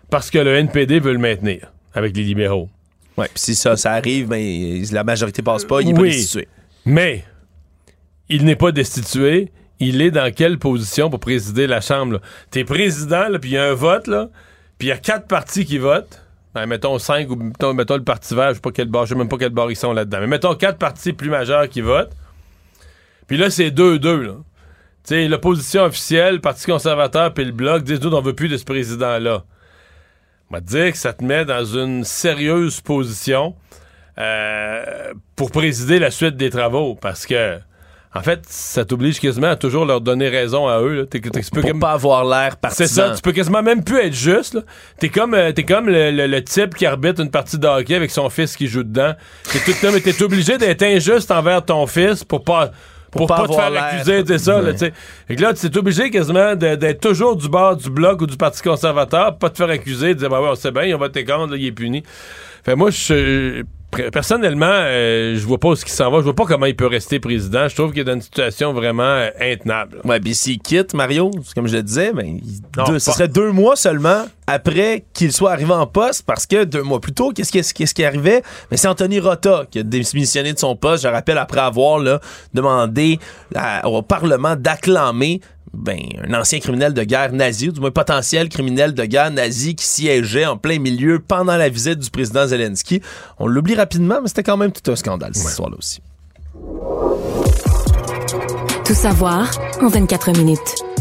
parce 0.10 0.30
que 0.32 0.38
le 0.40 0.56
NPD 0.56 1.00
veut 1.00 1.14
le 1.14 1.20
maintenir 1.20 1.72
avec 1.94 2.16
les 2.16 2.24
libéraux. 2.24 2.70
Ouais, 3.18 3.28
puis 3.28 3.42
si 3.44 3.56
ça, 3.56 3.76
ça 3.78 3.92
arrive, 3.94 4.28
ben, 4.28 4.84
la 4.92 5.04
majorité 5.04 5.42
passe 5.42 5.66
pas, 5.66 5.82
il 5.82 5.90
est 5.90 5.94
pas 5.94 6.02
Oui. 6.02 6.10
destitué. 6.10 6.48
Mais 6.86 7.24
il 8.30 8.44
n'est 8.46 8.56
pas 8.56 8.72
destitué. 8.72 9.52
Il 9.80 10.02
est 10.02 10.12
dans 10.12 10.32
quelle 10.34 10.58
position 10.60 11.10
pour 11.10 11.20
présider 11.20 11.68
la 11.68 11.82
Chambre? 11.82 12.22
T'es 12.52 12.64
président, 12.64 13.26
puis 13.40 13.52
il 13.52 13.54
y 13.54 13.58
a 13.58 13.66
un 13.70 13.74
vote, 13.74 14.08
là, 14.08 14.30
puis 14.78 14.88
il 14.88 14.90
y 14.90 14.94
a 14.94 14.98
quatre 14.98 15.28
partis 15.28 15.66
qui 15.66 15.78
votent. 15.78 16.22
Ben, 16.56 16.66
mettons 16.68 17.00
cinq, 17.00 17.30
ou 17.32 17.36
mettons, 17.36 17.74
mettons 17.74 17.98
le 17.98 18.04
Parti 18.04 18.36
vert, 18.36 18.50
je 18.50 18.56
sais 18.56 18.60
pas 18.62 18.72
quel 18.72 18.88
je 18.92 19.06
sais 19.10 19.16
même 19.16 19.28
pas 19.28 19.38
quel 19.38 19.50
bar 19.50 19.72
ils 19.72 19.76
sont 19.76 19.92
là-dedans. 19.92 20.20
Mais 20.22 20.28
mettons 20.28 20.54
quatre 20.56 20.78
partis 20.78 21.12
plus 21.12 21.30
majeurs 21.30 21.68
qui 21.68 21.82
votent. 21.82 22.12
Puis 23.28 23.38
là, 23.38 23.50
c'est 23.50 23.72
2-2, 23.72 24.22
là. 24.22 24.34
Tu 25.06 25.16
sais, 25.16 25.28
l'opposition 25.28 25.84
officielle, 25.84 26.36
le 26.36 26.42
Parti 26.42 26.66
conservateur 26.66 27.34
puis 27.34 27.44
le 27.44 27.52
Bloc 27.52 27.84
disent, 27.84 28.02
nous, 28.02 28.14
on 28.14 28.22
veut 28.22 28.34
plus 28.36 28.48
de 28.50 28.58
ce 28.58 28.64
président-là. 28.66 29.44
On 30.54 30.58
va 30.58 30.62
te 30.62 30.68
dire 30.68 30.92
que 30.92 31.00
ça 31.00 31.14
te 31.14 31.24
met 31.24 31.46
dans 31.46 31.66
une 31.66 32.04
sérieuse 32.04 32.80
position 32.80 33.56
euh, 34.20 34.84
pour 35.36 35.50
présider 35.50 35.98
la 35.98 36.12
suite 36.12 36.38
des 36.38 36.52
travaux, 36.52 36.94
parce 36.94 37.26
que, 37.26 37.58
en 38.14 38.22
fait, 38.22 38.42
ça 38.48 38.86
t'oblige 38.86 39.20
quasiment 39.20 39.48
à 39.48 39.56
toujours 39.56 39.84
leur 39.86 40.00
donner 40.00 40.30
raison 40.30 40.68
à 40.68 40.80
eux. 40.80 40.94
Là. 40.94 41.06
T'es- 41.08 41.20
t'es- 41.22 41.42
tu 41.42 41.50
peux 41.50 41.62
Pour 41.62 41.72
comme- 41.72 41.80
pas 41.80 41.94
avoir 41.94 42.24
l'air 42.24 42.58
partisan. 42.58 42.86
c'est 42.86 42.94
ça, 42.94 43.16
tu 43.16 43.22
peux 43.24 43.32
quasiment 43.32 43.64
même 43.64 43.84
plus 43.84 43.98
être 43.98 44.14
juste. 44.14 44.60
T'es 45.00 45.10
comme, 45.10 45.34
euh, 45.34 45.52
t'es 45.54 45.64
comme 45.64 45.90
le, 45.90 46.12
le- 46.12 46.28
le 46.28 46.44
type 46.44 46.76
qui 46.76 46.86
arbitre 46.86 47.20
une 47.20 47.32
partie 47.32 47.58
de 47.58 47.66
hockey 47.66 47.96
avec 47.96 48.12
son 48.12 48.30
fils 48.30 48.56
qui 48.56 48.68
joue 48.68 48.84
dedans. 48.84 49.14
T'es, 49.52 50.14
tout, 50.14 50.24
obligé 50.26 50.60
d'être 50.60 50.84
injuste 50.84 51.32
envers 51.32 51.66
ton 51.66 51.88
fils 51.88 52.24
pour 52.24 52.44
pas... 52.44 52.70
Pour, 53.18 53.28
pas 53.28 53.38
pas, 53.38 53.48
te 53.48 53.54
faire 53.54 53.84
accuser, 53.84 54.24
c'est 54.26 54.38
ça, 54.38 54.54
là, 54.62 54.64
Ouais. 54.64 54.72
tu 54.74 54.80
sais. 54.80 54.94
Fait 55.28 55.36
que 55.36 55.42
là, 55.42 55.54
tu 55.54 55.66
es 55.66 55.78
obligé 55.78 56.10
quasiment 56.10 56.56
d'être 56.56 57.00
toujours 57.00 57.36
du 57.36 57.48
bord 57.48 57.76
du 57.76 57.90
bloc 57.90 58.22
ou 58.22 58.26
du 58.28 58.38
Parti 58.38 58.62
conservateur, 58.62 59.30
pour 59.32 59.40
pas 59.40 59.50
te 59.50 59.58
faire 59.58 59.70
accuser, 59.70 60.10
de 60.16 60.20
dire, 60.20 60.30
bah 60.30 60.42
ouais, 60.42 60.50
on 60.52 60.56
sait 60.56 60.72
bien, 60.72 60.96
on 60.96 61.00
va 61.00 61.10
te 61.10 61.20
contre, 61.20 61.52
là, 61.52 61.58
il 61.58 61.66
est 61.66 61.72
puni. 61.72 62.04
Fait 62.64 62.76
moi, 62.76 62.90
je, 62.90 63.64
personnellement, 64.12 64.66
euh, 64.70 65.36
je 65.38 65.46
vois 65.46 65.58
pas 65.60 65.70
où 65.70 65.76
ce 65.76 65.86
qui 65.86 65.92
s'en 65.92 66.10
va. 66.12 66.20
Je 66.20 66.24
vois 66.24 66.36
pas 66.36 66.46
comment 66.46 66.66
il 66.66 66.76
peut 66.76 66.88
rester 66.88 67.20
président. 67.20 67.68
Je 67.68 67.76
trouve 67.76 67.92
qu'il 67.92 68.02
est 68.02 68.06
dans 68.06 68.14
une 68.14 68.22
situation 68.22 68.74
vraiment 68.74 69.04
euh, 69.04 69.30
intenable. 69.42 70.00
Ouais, 70.04 70.20
puis 70.20 70.34
s'il 70.36 70.60
quitte, 70.60 70.94
Mario, 70.94 71.32
comme 71.56 71.68
je 71.68 71.76
le 71.78 71.84
disais, 71.84 72.12
ben, 72.14 72.40
Non, 72.78 72.84
deux- 72.86 73.00
ce 73.00 73.12
serait 73.12 73.28
deux 73.28 73.52
mois 73.52 73.76
seulement 73.76 74.26
après 74.48 75.06
qu'il 75.14 75.32
soit 75.32 75.52
arrivé 75.52 75.72
en 75.74 75.88
poste, 75.88 76.24
parce 76.26 76.46
que 76.46 76.64
deux 76.66 76.84
mois 76.84 77.00
plus 77.00 77.14
tôt, 77.14 77.32
qu'est-ce 77.32 77.74
qui, 77.74 77.86
qui 77.86 78.04
arrivait? 78.06 78.44
Mais 78.72 78.78
c'est 78.78 78.88
Anthony 78.88 79.20
Rota 79.20 79.66
qui 79.72 79.80
a 79.80 79.84
démissionné 79.84 80.54
de 80.54 80.60
son 80.60 80.76
poste, 80.76 81.04
je 81.04 81.08
rappelle, 81.08 81.38
après 81.38 81.62
avoir 81.62 82.00
là, 82.00 82.20
demandé 82.54 83.20
à- 83.56 83.88
au 83.88 84.02
Parlement 84.02 84.56
d'acclamer 84.56 85.40
ben, 85.74 86.00
un 86.28 86.34
ancien 86.40 86.60
criminel 86.60 86.94
de 86.94 87.04
guerre 87.04 87.34
nazi, 87.34 87.70
ou 87.70 87.72
du 87.72 87.80
moins 87.80 87.92
potentiel 87.92 88.50
criminel 88.50 88.94
de 88.94 89.06
guerre 89.06 89.32
nazi 89.32 89.76
qui 89.76 89.86
siégeait 89.86 90.46
en 90.46 90.58
plein 90.58 90.80
milieu 90.80 91.20
pendant 91.20 91.58
la 91.58 91.70
visite 91.70 92.00
du 92.00 92.10
président 92.10 92.48
Zelensky. 92.48 93.02
On 93.40 93.48
l'oublie 93.48 93.76
rapidement, 93.76 94.20
mais 94.22 94.28
c'était 94.28 94.44
quand 94.44 94.58
même 94.58 94.72
tout 94.72 94.92
un 94.92 94.96
scandale, 94.96 95.32
cette 95.34 95.50
histoire-là 95.50 95.78
aussi. 95.78 96.02
Tout 98.86 98.94
savoir 98.94 99.50
en 99.82 99.88
24 99.88 100.38
minutes. 100.38 100.93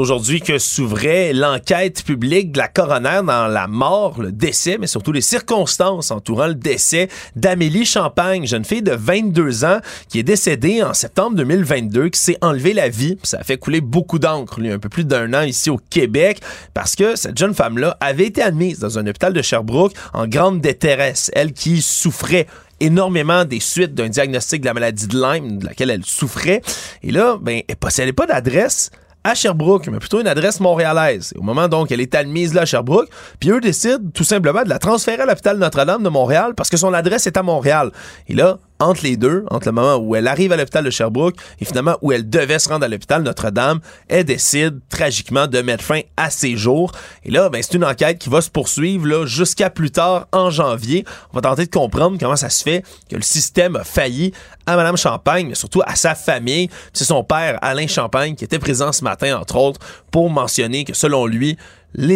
Aujourd'hui 0.00 0.40
que 0.40 0.56
s'ouvrait 0.56 1.34
l'enquête 1.34 2.02
publique 2.04 2.52
de 2.52 2.58
la 2.58 2.68
coroner 2.68 3.20
dans 3.22 3.46
la 3.46 3.66
mort, 3.66 4.22
le 4.22 4.32
décès, 4.32 4.78
mais 4.80 4.86
surtout 4.86 5.12
les 5.12 5.20
circonstances 5.20 6.10
entourant 6.10 6.46
le 6.46 6.54
décès 6.54 7.10
d'Amélie 7.36 7.84
Champagne, 7.84 8.46
jeune 8.46 8.64
fille 8.64 8.80
de 8.80 8.94
22 8.94 9.66
ans 9.66 9.80
qui 10.08 10.18
est 10.18 10.22
décédée 10.22 10.82
en 10.82 10.94
septembre 10.94 11.36
2022, 11.36 12.08
qui 12.08 12.18
s'est 12.18 12.38
enlevé 12.40 12.72
la 12.72 12.88
vie. 12.88 13.18
Ça 13.24 13.40
a 13.40 13.42
fait 13.42 13.58
couler 13.58 13.82
beaucoup 13.82 14.18
d'encre, 14.18 14.58
un 14.64 14.78
peu 14.78 14.88
plus 14.88 15.04
d'un 15.04 15.34
an 15.34 15.42
ici 15.42 15.68
au 15.68 15.78
Québec, 15.90 16.40
parce 16.72 16.96
que 16.96 17.14
cette 17.14 17.36
jeune 17.36 17.52
femme-là 17.52 17.98
avait 18.00 18.24
été 18.24 18.40
admise 18.40 18.78
dans 18.78 18.98
un 18.98 19.06
hôpital 19.06 19.34
de 19.34 19.42
Sherbrooke 19.42 19.92
en 20.14 20.26
grande 20.26 20.62
détresse. 20.62 21.30
Elle 21.34 21.52
qui 21.52 21.82
souffrait 21.82 22.46
énormément 22.80 23.44
des 23.44 23.60
suites 23.60 23.92
d'un 23.92 24.08
diagnostic 24.08 24.62
de 24.62 24.66
la 24.66 24.72
maladie 24.72 25.08
de 25.08 25.20
Lyme, 25.20 25.58
de 25.58 25.66
laquelle 25.66 25.90
elle 25.90 26.06
souffrait. 26.06 26.62
Et 27.02 27.10
là, 27.10 27.36
ben, 27.38 27.60
elle 27.68 27.76
possédait 27.76 28.14
pas 28.14 28.24
d'adresse 28.24 28.90
à 29.24 29.34
Sherbrooke, 29.34 29.88
mais 29.88 29.98
plutôt 29.98 30.20
une 30.20 30.26
adresse 30.26 30.60
montréalaise. 30.60 31.32
Au 31.36 31.42
moment 31.42 31.68
donc 31.68 31.92
elle 31.92 32.00
est 32.00 32.14
admise 32.14 32.54
là 32.54 32.62
à 32.62 32.64
Sherbrooke, 32.64 33.08
puis 33.38 33.50
eux 33.50 33.60
décident 33.60 34.10
tout 34.14 34.24
simplement 34.24 34.62
de 34.62 34.68
la 34.68 34.78
transférer 34.78 35.22
à 35.22 35.26
l'hôpital 35.26 35.58
Notre-Dame 35.58 36.02
de 36.02 36.08
Montréal 36.08 36.54
parce 36.56 36.70
que 36.70 36.76
son 36.76 36.94
adresse 36.94 37.26
est 37.26 37.36
à 37.36 37.42
Montréal. 37.42 37.90
Et 38.28 38.34
là, 38.34 38.58
entre 38.80 39.04
les 39.04 39.16
deux, 39.16 39.44
entre 39.50 39.68
le 39.68 39.72
moment 39.72 39.96
où 39.96 40.16
elle 40.16 40.26
arrive 40.26 40.52
à 40.52 40.56
l'hôpital 40.56 40.84
de 40.84 40.90
Sherbrooke 40.90 41.36
et 41.60 41.64
finalement 41.64 41.96
où 42.02 42.12
elle 42.12 42.28
devait 42.28 42.58
se 42.58 42.68
rendre 42.68 42.84
à 42.84 42.88
l'hôpital 42.88 43.22
Notre-Dame, 43.22 43.80
elle 44.08 44.24
décide 44.24 44.80
tragiquement 44.88 45.46
de 45.46 45.60
mettre 45.60 45.84
fin 45.84 46.00
à 46.16 46.30
ses 46.30 46.56
jours. 46.56 46.92
Et 47.24 47.30
là, 47.30 47.48
ben, 47.50 47.62
c'est 47.62 47.74
une 47.74 47.84
enquête 47.84 48.18
qui 48.18 48.30
va 48.30 48.40
se 48.40 48.50
poursuivre 48.50 49.06
là, 49.06 49.26
jusqu'à 49.26 49.70
plus 49.70 49.90
tard 49.90 50.26
en 50.32 50.50
janvier. 50.50 51.04
On 51.32 51.36
va 51.36 51.42
tenter 51.42 51.66
de 51.66 51.70
comprendre 51.70 52.16
comment 52.18 52.36
ça 52.36 52.50
se 52.50 52.62
fait 52.62 52.82
que 53.08 53.16
le 53.16 53.22
système 53.22 53.76
a 53.76 53.84
failli 53.84 54.32
à 54.66 54.76
Madame 54.76 54.96
Champagne, 54.96 55.46
mais 55.48 55.54
surtout 55.54 55.82
à 55.86 55.94
sa 55.94 56.14
famille. 56.14 56.70
C'est 56.92 57.04
son 57.04 57.22
père, 57.22 57.58
Alain 57.62 57.86
Champagne, 57.86 58.34
qui 58.34 58.44
était 58.44 58.58
présent 58.58 58.92
ce 58.92 59.04
matin, 59.04 59.38
entre 59.38 59.56
autres, 59.56 59.80
pour 60.10 60.30
mentionner 60.30 60.84
que 60.84 60.94
selon 60.94 61.26
lui, 61.26 61.56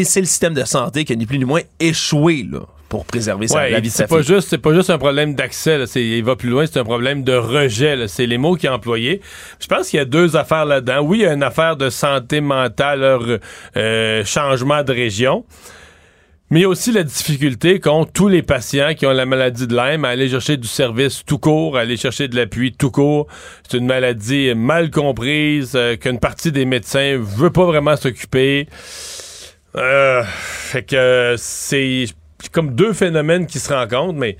c'est 0.04 0.20
le 0.20 0.26
système 0.26 0.54
de 0.54 0.64
santé 0.64 1.04
qui 1.04 1.12
a 1.12 1.16
ni 1.16 1.26
plus 1.26 1.38
ni 1.38 1.44
moins 1.44 1.62
échoué 1.80 2.46
là, 2.50 2.60
pour 2.88 3.04
préserver 3.04 3.48
sa- 3.48 3.56
Ouais, 3.56 3.70
la 3.70 3.80
vie 3.80 3.88
de 3.88 3.92
c'est 3.92 4.02
sa 4.02 4.06
pas 4.06 4.22
fille. 4.22 4.34
juste 4.34 4.48
c'est 4.48 4.58
pas 4.58 4.72
juste 4.74 4.90
un 4.90 4.98
problème 4.98 5.34
d'accès 5.34 5.86
c'est- 5.86 6.04
il 6.04 6.22
va 6.24 6.36
plus 6.36 6.48
loin 6.50 6.64
c'est 6.66 6.78
un 6.78 6.84
problème 6.84 7.24
de 7.24 7.34
rejet 7.34 8.06
c'est 8.08 8.26
les 8.26 8.38
mots 8.38 8.54
qu'il 8.56 8.68
a 8.68 8.74
employés 8.74 9.20
je 9.60 9.66
pense 9.66 9.88
qu'il 9.88 9.98
y 9.98 10.00
a 10.00 10.04
deux 10.04 10.36
affaires 10.36 10.64
là-dedans 10.66 11.00
oui 11.02 11.18
il 11.18 11.22
y 11.22 11.26
a 11.26 11.32
une 11.32 11.42
affaire 11.42 11.76
de 11.76 11.90
santé 11.90 12.40
mentale 12.40 13.40
euh, 13.76 14.24
changement 14.24 14.82
de 14.82 14.92
région 14.92 15.44
mais 16.50 16.60
il 16.60 16.62
y 16.64 16.66
a 16.66 16.68
aussi 16.68 16.92
la 16.92 17.02
difficulté 17.02 17.80
qu'ont 17.80 18.04
tous 18.04 18.28
les 18.28 18.42
patients 18.42 18.94
qui 18.94 19.06
ont 19.06 19.12
la 19.12 19.24
maladie 19.26 19.66
de 19.66 19.74
Lyme 19.74 20.04
à 20.04 20.10
aller 20.10 20.28
chercher 20.28 20.56
du 20.58 20.68
service 20.68 21.24
tout 21.24 21.38
court, 21.38 21.76
à 21.76 21.80
aller 21.80 21.96
chercher 21.96 22.28
de 22.28 22.36
l'appui 22.36 22.70
tout 22.72 22.90
court. 22.92 23.26
C'est 23.68 23.78
une 23.78 23.86
maladie 23.86 24.52
mal 24.54 24.90
comprise, 24.90 25.72
euh, 25.74 25.96
qu'une 25.96 26.20
partie 26.20 26.52
des 26.52 26.66
médecins 26.66 27.18
veut 27.18 27.50
pas 27.50 27.64
vraiment 27.64 27.96
s'occuper. 27.96 28.68
Euh, 29.74 30.22
fait 30.26 30.82
que 30.84 31.34
c'est 31.38 32.04
comme 32.50 32.74
deux 32.74 32.92
phénomènes 32.92 33.46
qui 33.46 33.58
se 33.58 33.72
rencontrent, 33.72 34.18
mais 34.18 34.36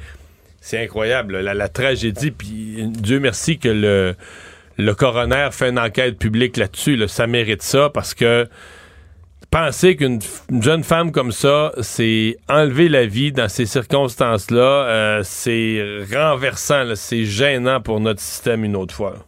c'est 0.60 0.82
incroyable, 0.82 1.39
la, 1.40 1.68
tragédie. 1.68 2.31
Puis 2.31 2.85
Dieu 2.89 3.20
merci 3.20 3.59
que 3.59 3.68
le, 3.68 4.14
le 4.78 4.94
coroner 4.94 5.48
fait 5.52 5.68
une 5.68 5.78
enquête 5.78 6.18
publique 6.18 6.56
là-dessus. 6.56 6.97
là. 6.97 7.09
ça 7.09 7.26
mérite 7.26 7.62
ça 7.62 7.90
parce 7.90 8.14
que 8.14 8.48
penser 9.51 9.94
qu'une 9.97 10.20
jeune 10.60 10.82
femme 10.82 11.12
comme 11.12 11.32
ça 11.32 11.72
s'est 11.81 12.39
enlever 12.48 12.89
la 12.89 13.06
vie 13.06 13.31
dans 13.31 13.48
ces 13.48 13.66
circonstances-là, 13.66 14.60
euh, 14.60 15.20
c'est 15.22 16.06
renversant, 16.12 16.94
c'est 16.97 17.24
gênant 17.24 17.81
pour 17.81 18.01
notre 18.01 18.20
système 18.20 18.64
une 18.64 18.74
autre 18.74 18.94
fois. 18.94 19.26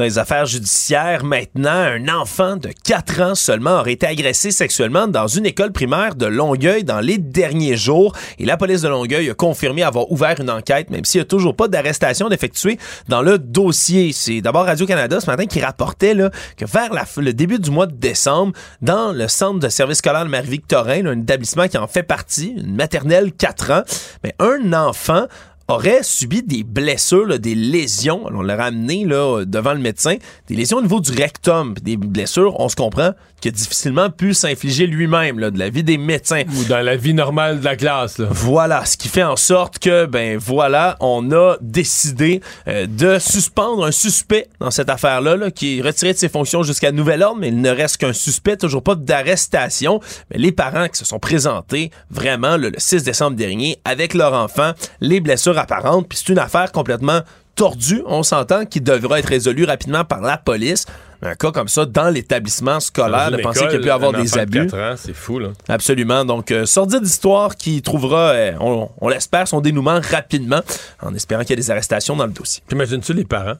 Dans 0.00 0.04
les 0.04 0.16
affaires 0.16 0.46
judiciaires, 0.46 1.24
maintenant, 1.24 1.68
un 1.70 2.08
enfant 2.08 2.56
de 2.56 2.70
4 2.84 3.20
ans 3.20 3.34
seulement 3.34 3.80
aurait 3.80 3.92
été 3.92 4.06
agressé 4.06 4.50
sexuellement 4.50 5.06
dans 5.06 5.26
une 5.26 5.44
école 5.44 5.72
primaire 5.72 6.14
de 6.14 6.24
Longueuil 6.24 6.84
dans 6.84 7.00
les 7.00 7.18
derniers 7.18 7.76
jours. 7.76 8.16
Et 8.38 8.46
la 8.46 8.56
police 8.56 8.80
de 8.80 8.88
Longueuil 8.88 9.28
a 9.28 9.34
confirmé 9.34 9.82
avoir 9.82 10.10
ouvert 10.10 10.40
une 10.40 10.48
enquête, 10.48 10.88
même 10.88 11.04
s'il 11.04 11.20
n'y 11.20 11.24
a 11.24 11.26
toujours 11.26 11.54
pas 11.54 11.68
d'arrestation 11.68 12.30
d'effectuer 12.30 12.78
dans 13.08 13.20
le 13.20 13.36
dossier. 13.36 14.14
C'est 14.14 14.40
d'abord 14.40 14.64
Radio-Canada 14.64 15.20
ce 15.20 15.26
matin 15.26 15.44
qui 15.44 15.60
rapportait 15.60 16.14
là, 16.14 16.30
que 16.56 16.64
vers 16.64 16.88
le 17.18 17.34
début 17.34 17.58
du 17.58 17.70
mois 17.70 17.86
de 17.86 17.94
décembre, 17.94 18.54
dans 18.80 19.12
le 19.12 19.28
centre 19.28 19.58
de 19.58 19.68
service 19.68 19.98
scolaire 19.98 20.24
de 20.24 20.30
Marie-Victorin, 20.30 21.04
un 21.04 21.20
établissement 21.20 21.68
qui 21.68 21.76
en 21.76 21.88
fait 21.88 22.04
partie, 22.04 22.54
une 22.56 22.74
maternelle 22.74 23.32
4 23.32 23.70
ans, 23.70 23.82
mais 24.24 24.34
un 24.38 24.72
enfant 24.72 25.26
aurait 25.70 26.02
subi 26.02 26.42
des 26.42 26.64
blessures, 26.64 27.26
là, 27.26 27.38
des 27.38 27.54
lésions. 27.54 28.26
Alors, 28.26 28.40
on 28.40 28.42
l'a 28.42 28.56
ramené 28.56 29.04
là, 29.04 29.44
devant 29.44 29.72
le 29.72 29.80
médecin. 29.80 30.16
Des 30.48 30.56
lésions 30.56 30.78
au 30.78 30.82
niveau 30.82 31.00
du 31.00 31.12
rectum. 31.12 31.74
Des 31.82 31.96
blessures, 31.96 32.58
on 32.58 32.68
se 32.68 32.76
comprend, 32.76 33.12
qui 33.40 33.48
a 33.48 33.50
difficilement 33.50 34.10
pu 34.10 34.34
s'infliger 34.34 34.86
lui-même 34.86 35.36
de 35.36 35.58
la 35.58 35.70
vie 35.70 35.84
des 35.84 35.98
médecins. 35.98 36.42
Ou 36.58 36.64
dans 36.64 36.84
la 36.84 36.96
vie 36.96 37.14
normale 37.14 37.60
de 37.60 37.64
la 37.64 37.76
classe. 37.76 38.18
là. 38.18 38.26
Voilà, 38.30 38.84
ce 38.84 38.96
qui 38.96 39.08
fait 39.08 39.22
en 39.22 39.36
sorte 39.36 39.78
que, 39.78 40.06
ben 40.06 40.36
voilà, 40.38 40.96
on 41.00 41.30
a 41.32 41.56
décidé 41.60 42.40
euh, 42.68 42.86
de 42.86 43.18
suspendre 43.18 43.84
un 43.84 43.92
suspect 43.92 44.48
dans 44.60 44.70
cette 44.70 44.90
affaire-là, 44.90 45.36
là, 45.36 45.50
qui 45.50 45.78
est 45.78 45.82
retiré 45.82 46.12
de 46.12 46.18
ses 46.18 46.28
fonctions 46.28 46.62
jusqu'à 46.62 46.92
nouvel 46.92 47.22
ordre, 47.22 47.38
mais 47.40 47.48
il 47.48 47.60
ne 47.60 47.70
reste 47.70 47.98
qu'un 47.98 48.12
suspect, 48.12 48.56
toujours 48.56 48.82
pas 48.82 48.94
d'arrestation. 48.94 50.00
Mais 50.30 50.38
les 50.38 50.52
parents 50.52 50.88
qui 50.88 50.98
se 50.98 51.04
sont 51.04 51.18
présentés 51.18 51.90
vraiment 52.10 52.56
le 52.56 52.72
6 52.76 53.04
décembre 53.04 53.36
dernier 53.36 53.78
avec 53.84 54.14
leur 54.14 54.34
enfant, 54.34 54.72
les 55.00 55.20
blessures 55.20 55.58
apparentes, 55.60 56.08
puis 56.08 56.18
c'est 56.18 56.32
une 56.32 56.38
affaire 56.38 56.72
complètement 56.72 57.20
tordue, 57.54 58.02
on 58.06 58.22
s'entend, 58.22 58.64
qui 58.64 58.80
devra 58.80 59.18
être 59.18 59.28
résolue 59.28 59.64
rapidement 59.64 60.04
par 60.04 60.20
la 60.20 60.38
police. 60.38 60.86
Un 61.22 61.34
cas 61.34 61.50
comme 61.52 61.68
ça 61.68 61.84
dans 61.84 62.08
l'établissement 62.08 62.80
scolaire, 62.80 63.30
Dans 63.30 63.36
de 63.36 63.42
penser 63.42 63.68
qu'il 63.68 63.80
peut 63.80 63.88
y 63.88 63.90
avoir 63.90 64.12
des 64.12 64.24
de 64.24 64.38
abus. 64.38 64.66
4 64.68 64.78
ans, 64.78 64.94
c'est 64.96 65.12
fou, 65.12 65.38
là. 65.38 65.48
Absolument. 65.68 66.24
Donc, 66.24 66.50
euh, 66.50 66.64
sordide 66.64 67.04
histoire 67.04 67.56
qui 67.56 67.82
trouvera, 67.82 68.30
euh, 68.30 68.52
on, 68.60 68.88
on 68.98 69.08
l'espère, 69.08 69.46
son 69.46 69.60
dénouement 69.60 70.00
rapidement, 70.00 70.60
en 71.02 71.14
espérant 71.14 71.42
qu'il 71.42 71.50
y 71.50 71.52
ait 71.52 71.56
des 71.56 71.70
arrestations 71.70 72.16
dans 72.16 72.26
le 72.26 72.32
dossier. 72.32 72.62
T'imagines-tu 72.68 73.12
les 73.12 73.24
parents? 73.24 73.56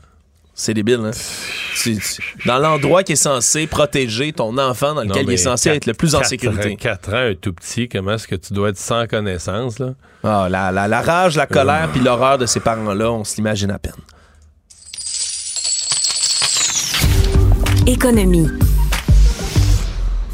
C'est 0.63 0.75
débile, 0.75 1.01
hein? 1.07 1.11
Dans 2.45 2.59
l'endroit 2.59 3.03
qui 3.03 3.13
est 3.13 3.17
censé 3.17 3.67
protéger 3.67 4.33
ton 4.35 4.59
enfant, 4.59 4.95
dans 4.95 5.03
lequel 5.05 5.25
il 5.27 5.33
est 5.33 5.37
censé 5.39 5.71
être 5.71 5.87
le 5.87 5.95
plus 5.95 6.15
en 6.15 6.23
sécurité. 6.23 6.77
4 6.77 7.15
ans, 7.15 7.31
un 7.31 7.35
tout 7.35 7.55
petit, 7.55 7.89
comment 7.89 8.13
est-ce 8.13 8.29
que 8.29 8.35
tu 8.35 8.53
dois 8.53 8.69
être 8.69 8.77
sans 8.77 9.07
connaissance, 9.07 9.79
là? 9.79 9.95
Ah, 10.23 10.49
la, 10.51 10.71
la- 10.71 10.87
la 10.87 11.01
rage, 11.01 11.37
la 11.37 11.47
colère, 11.47 11.89
puis 11.93 12.03
l'horreur 12.03 12.37
de 12.37 12.45
ces 12.45 12.61
parents-là, 12.61 13.11
on 13.11 13.25
se 13.25 13.37
l'imagine 13.37 13.71
à 13.71 13.79
peine. 13.79 13.95
Économie. 17.87 18.49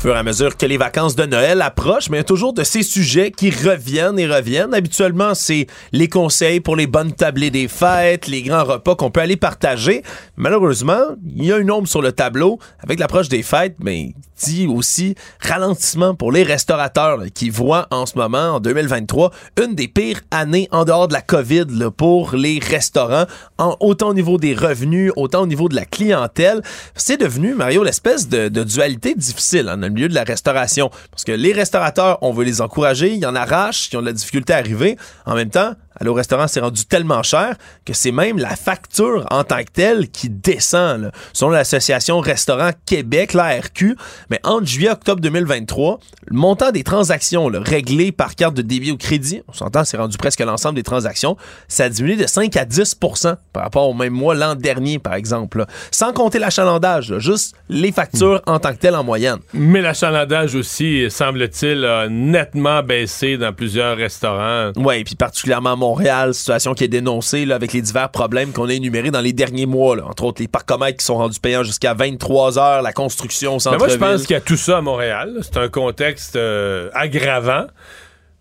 Fur 0.06 0.14
et 0.14 0.18
à 0.20 0.22
mesure 0.22 0.56
que 0.56 0.66
les 0.66 0.76
vacances 0.76 1.16
de 1.16 1.24
Noël 1.24 1.60
approchent, 1.62 2.10
mais 2.10 2.18
il 2.18 2.20
y 2.20 2.22
a 2.22 2.24
toujours 2.24 2.52
de 2.52 2.62
ces 2.62 2.84
sujets 2.84 3.32
qui 3.32 3.50
reviennent 3.50 4.20
et 4.20 4.28
reviennent. 4.28 4.72
Habituellement, 4.72 5.34
c'est 5.34 5.66
les 5.90 6.08
conseils 6.08 6.60
pour 6.60 6.76
les 6.76 6.86
bonnes 6.86 7.10
tablées 7.10 7.50
des 7.50 7.66
fêtes, 7.66 8.28
les 8.28 8.42
grands 8.42 8.62
repas 8.62 8.94
qu'on 8.94 9.10
peut 9.10 9.18
aller 9.18 9.34
partager. 9.34 10.04
Malheureusement, 10.36 11.16
il 11.36 11.46
y 11.46 11.52
a 11.52 11.58
une 11.58 11.72
ombre 11.72 11.88
sur 11.88 12.02
le 12.02 12.12
tableau. 12.12 12.60
Avec 12.78 13.00
l'approche 13.00 13.28
des 13.28 13.42
fêtes, 13.42 13.74
mais 13.80 14.14
dit 14.42 14.66
aussi 14.66 15.14
ralentissement 15.40 16.14
pour 16.14 16.32
les 16.32 16.42
restaurateurs 16.42 17.20
qui 17.34 17.50
voient 17.50 17.86
en 17.90 18.06
ce 18.06 18.16
moment, 18.16 18.56
en 18.56 18.60
2023, 18.60 19.30
une 19.62 19.74
des 19.74 19.88
pires 19.88 20.20
années 20.30 20.68
en 20.70 20.84
dehors 20.84 21.08
de 21.08 21.12
la 21.12 21.22
COVID 21.22 21.66
pour 21.96 22.34
les 22.34 22.58
restaurants, 22.58 23.26
en, 23.58 23.76
autant 23.80 24.08
au 24.08 24.14
niveau 24.14 24.38
des 24.38 24.54
revenus, 24.54 25.12
autant 25.16 25.42
au 25.42 25.46
niveau 25.46 25.68
de 25.68 25.74
la 25.74 25.84
clientèle. 25.84 26.62
C'est 26.94 27.20
devenu, 27.20 27.54
Mario, 27.54 27.82
l'espèce 27.82 28.28
de, 28.28 28.48
dualité 28.48 29.14
difficile 29.14 29.68
hein, 29.68 29.76
dans 29.76 29.86
le 29.86 29.92
milieu 29.92 30.08
de 30.08 30.14
la 30.14 30.24
restauration. 30.24 30.90
Parce 31.10 31.24
que 31.24 31.32
les 31.32 31.52
restaurateurs, 31.52 32.18
on 32.22 32.32
veut 32.32 32.44
les 32.44 32.60
encourager, 32.60 33.14
ils 33.14 33.26
en 33.26 33.34
arrachent, 33.34 33.88
qui 33.90 33.96
ont 33.96 34.00
de 34.00 34.06
la 34.06 34.12
difficulté 34.12 34.52
à 34.52 34.56
arriver. 34.56 34.96
En 35.24 35.34
même 35.34 35.50
temps, 35.50 35.72
Aller 36.00 36.10
au 36.10 36.14
restaurant, 36.14 36.46
c'est 36.46 36.60
rendu 36.60 36.84
tellement 36.84 37.22
cher 37.22 37.56
que 37.84 37.92
c'est 37.92 38.12
même 38.12 38.38
la 38.38 38.56
facture 38.56 39.26
en 39.30 39.44
tant 39.44 39.58
que 39.58 39.70
telle 39.72 40.08
qui 40.08 40.28
descend. 40.28 41.02
Là. 41.02 41.10
Selon 41.32 41.50
l'Association 41.50 42.20
Restaurant 42.20 42.70
Québec, 42.84 43.32
l'ARQ, 43.32 43.96
mais 44.30 44.40
entre 44.44 44.66
juillet 44.66 44.88
et 44.88 44.92
octobre 44.92 45.20
2023, 45.20 45.98
le 46.26 46.36
montant 46.36 46.70
des 46.70 46.82
transactions 46.84 47.48
là, 47.48 47.60
réglées 47.62 48.12
par 48.12 48.34
carte 48.34 48.54
de 48.54 48.62
débit 48.62 48.92
ou 48.92 48.96
crédit, 48.96 49.42
on 49.48 49.52
s'entend, 49.52 49.84
c'est 49.84 49.96
rendu 49.96 50.16
presque 50.18 50.40
l'ensemble 50.40 50.76
des 50.76 50.82
transactions, 50.82 51.36
ça 51.68 51.84
a 51.84 51.88
diminué 51.88 52.16
de 52.16 52.26
5 52.26 52.56
à 52.56 52.64
10% 52.64 53.36
par 53.52 53.62
rapport 53.62 53.88
au 53.88 53.94
même 53.94 54.12
mois 54.12 54.34
l'an 54.34 54.54
dernier, 54.54 54.98
par 54.98 55.14
exemple. 55.14 55.58
là. 55.58 55.66
Sans 55.90 56.12
compter 56.12 56.38
l'achalandage, 56.38 57.18
juste 57.18 57.56
les 57.68 57.92
factures 57.92 58.42
en 58.46 58.58
tant 58.58 58.72
que 58.72 58.78
telles 58.78 58.96
en 58.96 59.04
moyenne. 59.04 59.38
Mais 59.54 59.80
l'achalandage 59.80 60.54
aussi, 60.54 61.10
semble-t-il, 61.10 61.84
a 61.84 62.08
nettement 62.08 62.82
baissé 62.82 63.36
dans 63.36 63.52
plusieurs 63.52 63.96
restaurants. 63.96 64.72
Oui, 64.76 65.04
puis 65.04 65.14
particulièrement 65.14 65.76
Montréal, 65.86 66.34
situation 66.34 66.74
qui 66.74 66.84
est 66.84 66.88
dénoncée 66.88 67.44
là, 67.44 67.54
avec 67.54 67.72
les 67.72 67.80
divers 67.82 68.10
problèmes 68.10 68.52
qu'on 68.52 68.68
a 68.68 68.72
énumérés 68.72 69.10
dans 69.10 69.20
les 69.20 69.32
derniers 69.32 69.66
mois. 69.66 69.96
là. 69.96 70.04
Entre 70.06 70.24
autres, 70.24 70.42
les 70.42 70.48
parcomètres 70.48 70.98
qui 70.98 71.04
sont 71.04 71.16
rendus 71.16 71.38
payants 71.38 71.62
jusqu'à 71.62 71.94
23 71.94 72.58
heures, 72.58 72.82
la 72.82 72.92
construction 72.92 73.52
au 73.52 73.54
Mais 73.54 73.60
centre 73.60 73.78
moi, 73.78 73.88
je 73.88 73.96
pense 73.96 74.22
qu'il 74.22 74.34
y 74.34 74.36
a 74.36 74.40
tout 74.40 74.56
ça 74.56 74.78
à 74.78 74.80
Montréal. 74.80 75.38
C'est 75.42 75.58
un 75.58 75.68
contexte 75.68 76.36
euh, 76.36 76.90
aggravant. 76.92 77.66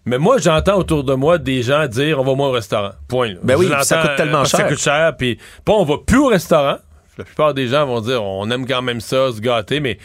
Mais 0.06 0.18
moi, 0.18 0.38
j'entends 0.38 0.78
autour 0.78 1.04
de 1.04 1.14
moi 1.14 1.38
des 1.38 1.64
gens 1.64 1.88
dire 1.88 2.20
on 2.20 2.24
va 2.24 2.36
moins 2.36 2.50
au 2.50 2.52
restaurant. 2.52 2.92
Point. 3.08 3.30
là. 3.30 3.40
Ben 3.44 3.56
oui, 3.56 3.70
ça 3.82 3.98
coûte 3.98 4.16
tellement 4.18 4.46
cher. 4.46 4.60
Ça 4.60 4.64
coûte 4.68 4.80
cher. 4.80 5.16
Puis 5.18 5.40
pas 5.64 5.74
on 5.74 5.84
va 5.84 5.96
plus 6.06 6.20
au 6.20 6.28
restaurant. 6.28 6.78
La 7.18 7.24
plupart 7.24 7.54
des 7.54 7.68
gens 7.68 7.86
vont 7.86 8.02
dire 8.02 8.24
on 8.24 8.50
aime 8.52 8.68
quand 8.68 8.82
même 8.82 9.02
ça, 9.02 9.32
se 9.32 9.40
gâter, 9.40 9.80
mais 9.80 9.98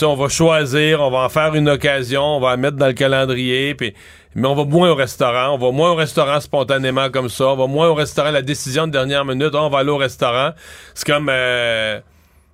sais, 0.00 0.06
on 0.06 0.16
va 0.16 0.28
choisir, 0.28 1.00
on 1.00 1.10
va 1.10 1.18
en 1.18 1.28
faire 1.28 1.54
une 1.54 1.68
occasion, 1.68 2.22
on 2.22 2.40
va 2.40 2.50
la 2.50 2.56
mettre 2.56 2.76
dans 2.76 2.86
le 2.88 2.92
calendrier, 2.92 3.74
puis 3.74 3.94
mais 4.34 4.46
on 4.46 4.54
va 4.54 4.64
moins 4.64 4.90
au 4.90 4.94
restaurant, 4.94 5.54
on 5.54 5.58
va 5.58 5.70
moins 5.72 5.90
au 5.90 5.94
restaurant 5.96 6.38
spontanément 6.40 7.10
comme 7.10 7.28
ça, 7.28 7.48
on 7.48 7.56
va 7.56 7.66
moins 7.66 7.88
au 7.88 7.94
restaurant, 7.94 8.30
la 8.30 8.42
décision 8.42 8.86
de 8.86 8.92
dernière 8.92 9.24
minute, 9.24 9.54
on 9.54 9.68
va 9.68 9.78
aller 9.78 9.90
au 9.90 9.96
restaurant. 9.96 10.50
C'est 10.94 11.06
comme 11.06 11.28
euh, 11.30 11.98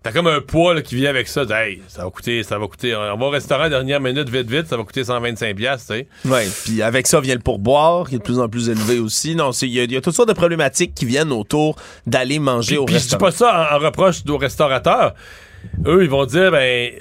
T'as 0.03 0.13
comme 0.13 0.29
un 0.29 0.41
poids 0.41 0.73
là, 0.73 0.83
qui 0.83 0.95
vient 0.95 1.11
avec 1.11 1.27
ça. 1.27 1.43
Hey, 1.51 1.83
ça 1.89 2.05
va 2.05 2.11
coûter, 2.11 2.45
ça 2.45 2.57
va 2.61 2.69
coûter. 2.69 2.95
On 2.95 3.17
va 3.17 3.27
au 3.27 3.29
restaurant 3.31 3.69
dernière 3.69 4.01
minute, 4.01 4.29
vite, 4.29 4.49
vite, 4.49 4.69
ça 4.69 4.77
va 4.77 4.85
coûter 4.85 5.03
125$, 5.03 5.55
piastres, 5.57 5.93
tu 5.95 5.99
sais. 5.99 6.07
Oui, 6.25 6.49
puis 6.65 6.81
avec 6.81 7.09
ça 7.09 7.21
vient 7.21 7.35
le 7.35 7.41
pourboire, 7.41 8.09
qui 8.09 8.15
est 8.15 8.19
de 8.19 8.23
plus 8.23 8.39
en 8.39 8.49
plus 8.49 8.69
élevé 8.69 9.01
aussi. 9.01 9.35
Non, 9.35 9.51
c'est- 9.51 9.67
il 9.67 9.73
y, 9.75 9.81
a- 9.81 9.83
il 9.83 9.91
y 9.93 9.97
a 9.97 10.01
toutes 10.01 10.15
sortes 10.15 10.29
de 10.29 10.35
problématiques 10.35 10.95
qui 10.95 11.07
viennent 11.07 11.33
autour 11.33 11.75
d'aller 12.07 12.39
manger 12.39 12.79
au 12.79 12.85
Puis 12.85 12.95
je 12.95 12.99
dis 13.01 13.05
restaurant. 13.17 13.25
pas 13.25 13.31
ça 13.33 13.69
en, 13.73 13.77
en 13.77 13.79
reproche 13.85 14.19
aux 14.29 14.39
restaurateurs. 14.39 15.15
Eux, 15.85 16.05
ils 16.05 16.11
vont 16.11 16.25
dire, 16.25 16.53
ben, 16.53 16.93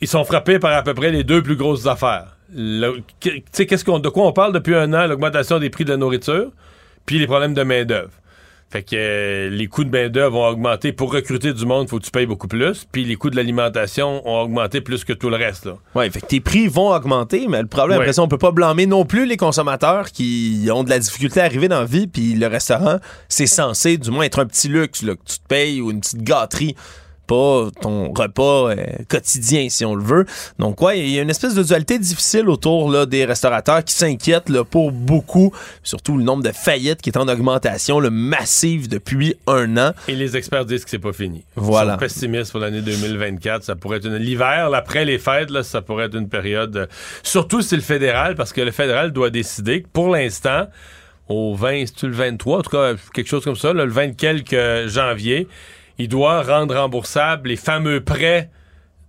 ils 0.00 0.08
sont 0.08 0.24
frappés 0.24 0.58
par 0.58 0.72
à 0.76 0.82
peu 0.82 0.94
près 0.94 1.10
les 1.10 1.24
deux 1.24 1.42
plus 1.42 1.56
grosses 1.56 1.86
affaires. 1.86 2.36
Le- 2.54 2.98
qu'est-ce 3.20 3.84
qu'on, 3.84 3.98
de 3.98 4.08
quoi 4.08 4.26
on 4.26 4.32
parle 4.32 4.52
depuis 4.52 4.74
un 4.74 4.92
an? 4.94 5.06
L'augmentation 5.06 5.58
des 5.58 5.70
prix 5.70 5.84
de 5.84 5.90
la 5.90 5.96
nourriture, 5.96 6.50
puis 7.06 7.18
les 7.18 7.26
problèmes 7.26 7.54
de 7.54 7.62
main-d'œuvre. 7.62 8.10
Fait 8.70 8.82
que 8.82 8.96
euh, 8.96 9.48
les 9.48 9.66
coûts 9.66 9.84
de 9.84 9.90
main-d'œuvre 9.90 10.32
vont 10.32 10.46
augmenter. 10.46 10.92
Pour 10.92 11.10
recruter 11.10 11.54
du 11.54 11.64
monde, 11.64 11.86
il 11.86 11.88
faut 11.88 11.98
que 11.98 12.04
tu 12.04 12.10
payes 12.10 12.26
beaucoup 12.26 12.48
plus. 12.48 12.86
Puis 12.92 13.02
les 13.06 13.16
coûts 13.16 13.30
de 13.30 13.36
l'alimentation 13.36 14.20
ont 14.28 14.40
augmenté 14.42 14.82
plus 14.82 15.04
que 15.06 15.14
tout 15.14 15.30
le 15.30 15.36
reste. 15.36 15.70
Oui, 15.94 16.10
fait 16.10 16.20
que 16.20 16.26
tes 16.26 16.40
prix 16.40 16.68
vont 16.68 16.90
augmenter, 16.90 17.46
mais 17.48 17.62
le 17.62 17.66
problème, 17.66 17.96
Ouais. 17.98 18.04
après 18.04 18.12
ça, 18.12 18.22
on 18.22 18.28
peut 18.28 18.36
pas 18.36 18.50
blâmer 18.50 18.84
non 18.84 19.06
plus 19.06 19.24
les 19.24 19.38
consommateurs 19.38 20.10
qui 20.12 20.68
ont 20.70 20.84
de 20.84 20.90
la 20.90 20.98
difficulté 20.98 21.40
à 21.40 21.44
arriver 21.44 21.68
dans 21.68 21.80
la 21.80 21.86
vie, 21.86 22.08
puis 22.08 22.34
le 22.34 22.46
restaurant, 22.46 22.98
c'est 23.30 23.46
censé 23.46 23.96
du 23.96 24.10
moins 24.10 24.24
être 24.24 24.38
un 24.38 24.46
petit 24.46 24.68
luxe 24.68 25.02
là, 25.02 25.14
que 25.14 25.24
tu 25.24 25.38
te 25.38 25.46
payes 25.48 25.80
ou 25.80 25.90
une 25.90 26.00
petite 26.00 26.22
gâterie. 26.22 26.76
Pas 27.28 27.68
ton 27.82 28.12
repas 28.14 28.70
euh, 28.70 28.76
quotidien, 29.08 29.68
si 29.68 29.84
on 29.84 29.94
le 29.94 30.02
veut. 30.02 30.24
Donc, 30.58 30.80
ouais, 30.80 30.98
il 30.98 31.10
y 31.10 31.18
a 31.18 31.22
une 31.22 31.30
espèce 31.30 31.54
de 31.54 31.62
dualité 31.62 31.98
difficile 31.98 32.48
autour 32.48 32.90
là, 32.90 33.04
des 33.06 33.24
restaurateurs 33.26 33.84
qui 33.84 33.92
s'inquiètent 33.94 34.48
là, 34.48 34.64
pour 34.64 34.90
beaucoup, 34.92 35.52
surtout 35.82 36.16
le 36.16 36.24
nombre 36.24 36.42
de 36.42 36.52
faillites 36.52 37.02
qui 37.02 37.10
est 37.10 37.18
en 37.18 37.28
augmentation 37.28 38.00
le 38.00 38.08
massive 38.10 38.88
depuis 38.88 39.34
un 39.46 39.76
an. 39.76 39.92
Et 40.08 40.14
les 40.14 40.36
experts 40.36 40.64
disent 40.64 40.84
que 40.84 40.90
c'est 40.90 40.98
pas 40.98 41.12
fini. 41.12 41.44
Voilà. 41.54 41.92
Ils 41.92 41.94
sont 41.94 41.98
pessimistes 41.98 42.50
pour 42.50 42.60
l'année 42.60 42.80
2024. 42.80 43.62
Ça 43.62 43.76
pourrait 43.76 43.98
être 43.98 44.06
une... 44.06 44.16
l'hiver, 44.16 44.70
là, 44.70 44.78
après 44.78 45.04
les 45.04 45.18
fêtes, 45.18 45.50
là, 45.50 45.62
ça 45.62 45.82
pourrait 45.82 46.06
être 46.06 46.16
une 46.16 46.28
période. 46.30 46.76
euh, 46.76 46.86
Surtout 47.22 47.60
si 47.60 47.68
c'est 47.68 47.76
le 47.76 47.82
fédéral, 47.82 48.36
parce 48.36 48.54
que 48.54 48.62
le 48.62 48.70
fédéral 48.70 49.12
doit 49.12 49.28
décider 49.30 49.82
que 49.82 49.88
pour 49.92 50.08
l'instant, 50.08 50.66
au 51.28 51.54
20, 51.54 51.84
c'est-tu 51.86 52.06
le 52.06 52.14
23, 52.14 52.58
en 52.58 52.62
tout 52.62 52.70
cas, 52.70 52.94
quelque 53.12 53.28
chose 53.28 53.44
comme 53.44 53.54
ça, 53.56 53.74
là, 53.74 53.84
le 53.84 53.92
20 53.92 54.16
quelques 54.16 54.88
janvier, 54.88 55.46
il 55.98 56.08
doit 56.08 56.42
rendre 56.42 56.76
remboursables 56.76 57.48
les 57.48 57.56
fameux 57.56 58.02
prêts 58.02 58.50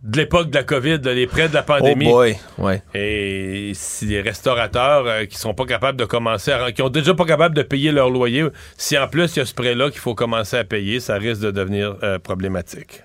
de 0.04 0.18
l'époque 0.18 0.50
de 0.50 0.56
la 0.56 0.64
COVID, 0.64 1.00
là, 1.04 1.14
les 1.14 1.28
prêts 1.28 1.50
de 1.50 1.54
la 1.54 1.62
pandémie. 1.62 2.08
Oh 2.08 2.12
boy, 2.12 2.38
ouais. 2.58 2.82
Et 2.94 3.72
si 3.76 4.06
les 4.06 4.22
restaurateurs 4.22 5.06
euh, 5.06 5.26
qui 5.26 5.38
sont 5.38 5.54
pas 5.54 5.66
capables 5.66 6.00
de 6.00 6.06
commencer 6.06 6.52
à... 6.52 6.72
qui 6.72 6.82
ont 6.82 6.90
déjà 6.90 7.14
pas 7.14 7.26
capables 7.26 7.56
de 7.56 7.64
payer 7.64 7.92
leur 7.92 8.10
loyer, 8.10 8.46
si 8.78 8.98
en 8.98 9.08
plus 9.08 9.36
il 9.36 9.40
y 9.40 9.42
a 9.42 9.46
ce 9.46 9.54
prêt-là 9.54 9.90
qu'il 9.90 10.00
faut 10.00 10.16
commencer 10.16 10.58
à 10.58 10.64
payer, 10.64 11.02
ça 11.02 11.16
risque 11.16 11.42
de 11.42 11.52
devenir 11.52 11.98
euh, 12.04 12.18
problématique. 12.18 13.04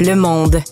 Le 0.00 0.14
monde. 0.14 0.62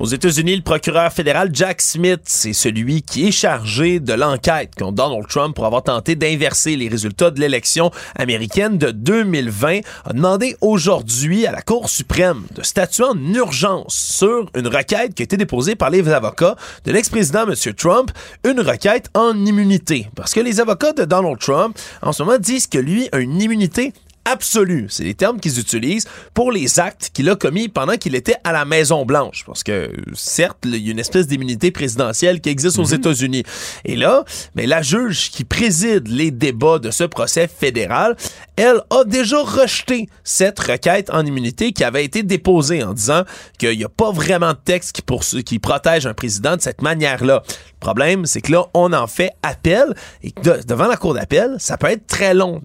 Aux 0.00 0.06
États-Unis, 0.06 0.54
le 0.54 0.62
procureur 0.62 1.12
fédéral 1.12 1.50
Jack 1.52 1.82
Smith, 1.82 2.20
c'est 2.22 2.52
celui 2.52 3.02
qui 3.02 3.26
est 3.26 3.32
chargé 3.32 3.98
de 3.98 4.12
l'enquête 4.12 4.76
contre 4.78 4.92
Donald 4.92 5.26
Trump 5.26 5.56
pour 5.56 5.66
avoir 5.66 5.82
tenté 5.82 6.14
d'inverser 6.14 6.76
les 6.76 6.86
résultats 6.86 7.32
de 7.32 7.40
l'élection 7.40 7.90
américaine 8.14 8.78
de 8.78 8.92
2020, 8.92 9.80
a 10.04 10.12
demandé 10.12 10.56
aujourd'hui 10.60 11.46
à 11.46 11.50
la 11.50 11.62
Cour 11.62 11.88
suprême 11.88 12.44
de 12.54 12.62
statuer 12.62 13.06
en 13.06 13.34
urgence 13.34 13.92
sur 13.96 14.48
une 14.54 14.68
requête 14.68 15.14
qui 15.14 15.22
a 15.22 15.24
été 15.24 15.36
déposée 15.36 15.74
par 15.74 15.90
les 15.90 16.08
avocats 16.08 16.54
de 16.84 16.92
l'ex-président 16.92 17.48
M. 17.48 17.54
Trump, 17.74 18.12
une 18.44 18.60
requête 18.60 19.10
en 19.14 19.34
immunité. 19.46 20.08
Parce 20.14 20.32
que 20.32 20.38
les 20.38 20.60
avocats 20.60 20.92
de 20.92 21.06
Donald 21.06 21.40
Trump, 21.40 21.76
en 22.02 22.12
ce 22.12 22.22
moment, 22.22 22.38
disent 22.38 22.68
que 22.68 22.78
lui 22.78 23.08
a 23.10 23.18
une 23.18 23.42
immunité 23.42 23.92
absolue. 24.30 24.86
C'est 24.88 25.04
les 25.04 25.14
termes 25.14 25.40
qu'ils 25.40 25.58
utilisent 25.58 26.06
pour 26.34 26.52
les 26.52 26.78
actes 26.78 27.10
qu'il 27.12 27.28
a 27.30 27.36
commis 27.36 27.68
pendant 27.68 27.96
qu'il 27.96 28.14
était 28.14 28.36
à 28.44 28.52
la 28.52 28.64
Maison-Blanche. 28.64 29.44
Parce 29.46 29.62
que, 29.62 29.90
certes, 30.14 30.58
il 30.64 30.76
y 30.76 30.88
a 30.88 30.92
une 30.92 30.98
espèce 30.98 31.26
d'immunité 31.26 31.70
présidentielle 31.70 32.40
qui 32.40 32.48
existe 32.48 32.78
aux 32.78 32.84
États-Unis. 32.84 33.44
Et 33.84 33.96
là, 33.96 34.24
mais 34.54 34.66
la 34.66 34.82
juge 34.82 35.30
qui 35.30 35.44
préside 35.44 36.08
les 36.08 36.30
débats 36.30 36.78
de 36.78 36.90
ce 36.90 37.04
procès 37.04 37.48
fédéral, 37.48 38.16
elle 38.58 38.82
a 38.90 39.04
déjà 39.04 39.38
rejeté 39.40 40.08
cette 40.24 40.58
requête 40.58 41.10
en 41.10 41.24
immunité 41.24 41.72
qui 41.72 41.84
avait 41.84 42.04
été 42.04 42.24
déposée 42.24 42.82
en 42.82 42.92
disant 42.92 43.22
qu'il 43.56 43.78
n'y 43.78 43.84
a 43.84 43.88
pas 43.88 44.10
vraiment 44.10 44.52
de 44.52 44.58
texte 44.58 45.00
qui, 45.44 45.58
protège 45.60 46.06
un 46.06 46.14
président 46.14 46.56
de 46.56 46.60
cette 46.60 46.82
manière-là. 46.82 47.44
Le 47.46 47.78
problème, 47.78 48.26
c'est 48.26 48.40
que 48.40 48.50
là, 48.50 48.64
on 48.74 48.92
en 48.92 49.06
fait 49.06 49.30
appel 49.44 49.94
et 50.24 50.32
devant 50.66 50.88
la 50.88 50.96
cour 50.96 51.14
d'appel, 51.14 51.54
ça 51.58 51.76
peut 51.76 51.86
être 51.86 52.08
très 52.08 52.34
long 52.34 52.60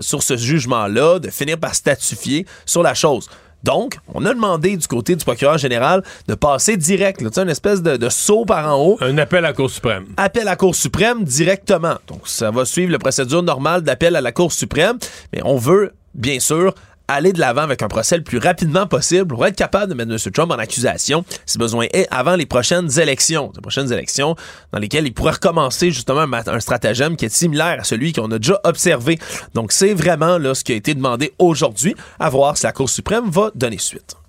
sur 0.00 0.22
ce 0.22 0.38
jugement-là, 0.38 1.18
de 1.18 1.28
finir 1.28 1.58
par 1.58 1.74
statufier 1.74 2.46
sur 2.64 2.82
la 2.82 2.94
chose. 2.94 3.28
Donc, 3.62 3.98
on 4.14 4.24
a 4.24 4.32
demandé 4.32 4.76
du 4.76 4.86
côté 4.86 5.16
du 5.16 5.24
procureur 5.24 5.58
général 5.58 6.02
de 6.28 6.34
passer 6.34 6.76
direct, 6.76 7.20
là, 7.20 7.30
une 7.42 7.48
espèce 7.48 7.82
de, 7.82 7.96
de 7.96 8.08
saut 8.08 8.44
par 8.44 8.74
en 8.74 8.82
haut. 8.82 8.98
Un 9.00 9.18
appel 9.18 9.44
à 9.44 9.48
la 9.48 9.52
Cour 9.52 9.70
suprême. 9.70 10.06
Appel 10.16 10.42
à 10.42 10.52
la 10.52 10.56
Cour 10.56 10.74
suprême 10.74 11.24
directement. 11.24 11.96
Donc, 12.08 12.22
ça 12.24 12.50
va 12.50 12.64
suivre 12.64 12.92
la 12.92 12.98
procédure 12.98 13.42
normale 13.42 13.82
d'appel 13.82 14.16
à 14.16 14.20
la 14.20 14.32
Cour 14.32 14.52
suprême, 14.52 14.98
mais 15.32 15.40
on 15.44 15.56
veut, 15.56 15.92
bien 16.14 16.40
sûr, 16.40 16.74
aller 17.12 17.32
de 17.32 17.40
l'avant 17.40 17.62
avec 17.62 17.82
un 17.82 17.88
procès 17.88 18.16
le 18.16 18.22
plus 18.22 18.38
rapidement 18.38 18.86
possible 18.86 19.26
pour 19.26 19.46
être 19.46 19.56
capable 19.56 19.90
de 19.90 19.94
mettre 19.94 20.10
M. 20.10 20.32
Trump 20.32 20.52
en 20.52 20.58
accusation, 20.58 21.24
si 21.46 21.58
besoin 21.58 21.86
est, 21.92 22.06
avant 22.10 22.36
les 22.36 22.46
prochaines 22.46 22.98
élections. 22.98 23.52
Les 23.54 23.60
prochaines 23.62 23.92
élections 23.92 24.36
dans 24.72 24.78
lesquelles 24.78 25.06
il 25.06 25.14
pourrait 25.14 25.32
recommencer 25.32 25.90
justement 25.90 26.20
un, 26.20 26.32
un 26.32 26.60
stratagème 26.60 27.16
qui 27.16 27.24
est 27.24 27.34
similaire 27.34 27.80
à 27.80 27.84
celui 27.84 28.12
qu'on 28.12 28.30
a 28.30 28.38
déjà 28.38 28.60
observé. 28.64 29.18
Donc, 29.54 29.72
c'est 29.72 29.94
vraiment 29.94 30.38
là, 30.38 30.54
ce 30.54 30.64
qui 30.64 30.72
a 30.72 30.76
été 30.76 30.94
demandé 30.94 31.32
aujourd'hui, 31.38 31.94
à 32.18 32.30
voir 32.30 32.56
si 32.56 32.64
la 32.64 32.72
Cour 32.72 32.88
suprême 32.88 33.28
va 33.30 33.50
donner 33.54 33.78
suite. 33.78 34.19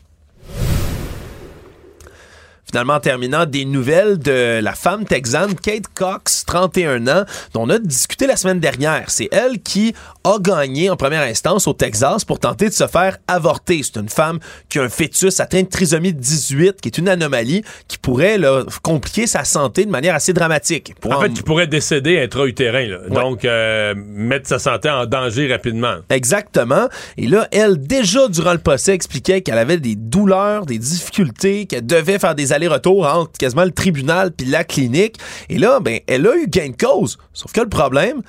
Finalement, 2.72 2.93
en 2.93 2.99
terminant, 3.02 3.45
des 3.45 3.65
nouvelles 3.65 4.18
de 4.18 4.61
la 4.61 4.72
femme 4.72 5.03
texane 5.03 5.56
Kate 5.56 5.88
Cox, 5.93 6.45
31 6.45 7.06
ans, 7.07 7.26
dont 7.53 7.64
on 7.64 7.69
a 7.69 7.80
discuté 7.80 8.27
la 8.27 8.38
semaine 8.38 8.61
dernière. 8.61 9.10
C'est 9.10 9.27
elle 9.34 9.60
qui 9.60 9.93
a 10.23 10.38
gagné 10.39 10.89
en 10.89 10.95
première 10.95 11.23
instance 11.23 11.68
au 11.68 11.73
Texas 11.73 12.23
pour 12.23 12.39
tenter 12.39 12.69
de 12.69 12.73
se 12.73 12.88
faire 12.88 13.18
avorter. 13.27 13.81
C'est 13.84 13.99
une 13.99 14.07
femme 14.07 14.39
qui 14.69 14.80
a 14.80 14.84
un 14.84 14.89
fœtus 14.89 15.41
atteint 15.41 15.64
de 15.64 15.68
trisomie 15.68 16.14
18, 16.14 16.80
qui 16.80 16.88
est 16.88 16.98
une 16.98 17.10
anomalie 17.10 17.64
qui 17.89 17.98
pourrait 17.98 18.38
là, 18.38 18.64
compliquer 18.81 19.27
sa 19.27 19.43
santé 19.43 19.84
de 19.84 19.91
manière 19.91 20.15
assez 20.15 20.31
dramatique. 20.31 20.93
Pour 21.02 21.14
En 21.14 21.19
fait, 21.19 21.34
tu 21.34 21.43
pourrais 21.43 21.68
décéder 21.68 22.22
intra-utérin, 22.22 22.88
là. 22.88 22.99
donc 23.10 23.43
euh, 23.43 23.93
mettre 23.98 24.48
sa 24.48 24.60
santé 24.60 24.89
en 24.89 25.06
danger 25.06 25.52
rapidement. 25.52 25.95
Exactement. 26.10 26.88
Et 27.18 27.27
là, 27.27 27.49
elle, 27.52 27.77
déjà 27.80 28.30
durant 28.30 28.53
le 28.53 28.60
procès, 28.60 28.93
expliquait 28.93 29.41
qu'elle 29.41 29.57
avait 29.57 29.77
des 29.77 29.95
douleurs, 29.95 30.65
des 30.65 30.77
difficultés, 30.77 31.65
qu'elle 31.65 31.85
devait 31.85 32.18
faire 32.18 32.35
des 32.35 32.53
allers-retours 32.61 33.05
entre 33.05 33.31
quasiment 33.38 33.65
le 33.65 33.71
tribunal 33.71 34.31
puis 34.31 34.47
la 34.47 34.63
clinique. 34.63 35.17
Et 35.49 35.57
là, 35.57 35.79
ben, 35.79 35.99
elle 36.07 36.27
a 36.27 36.35
eu 36.35 36.47
gain 36.47 36.69
de 36.69 36.75
cause. 36.75 37.17
Sauf 37.33 37.51
que 37.51 37.61
le 37.61 37.69
problème, 37.69 38.21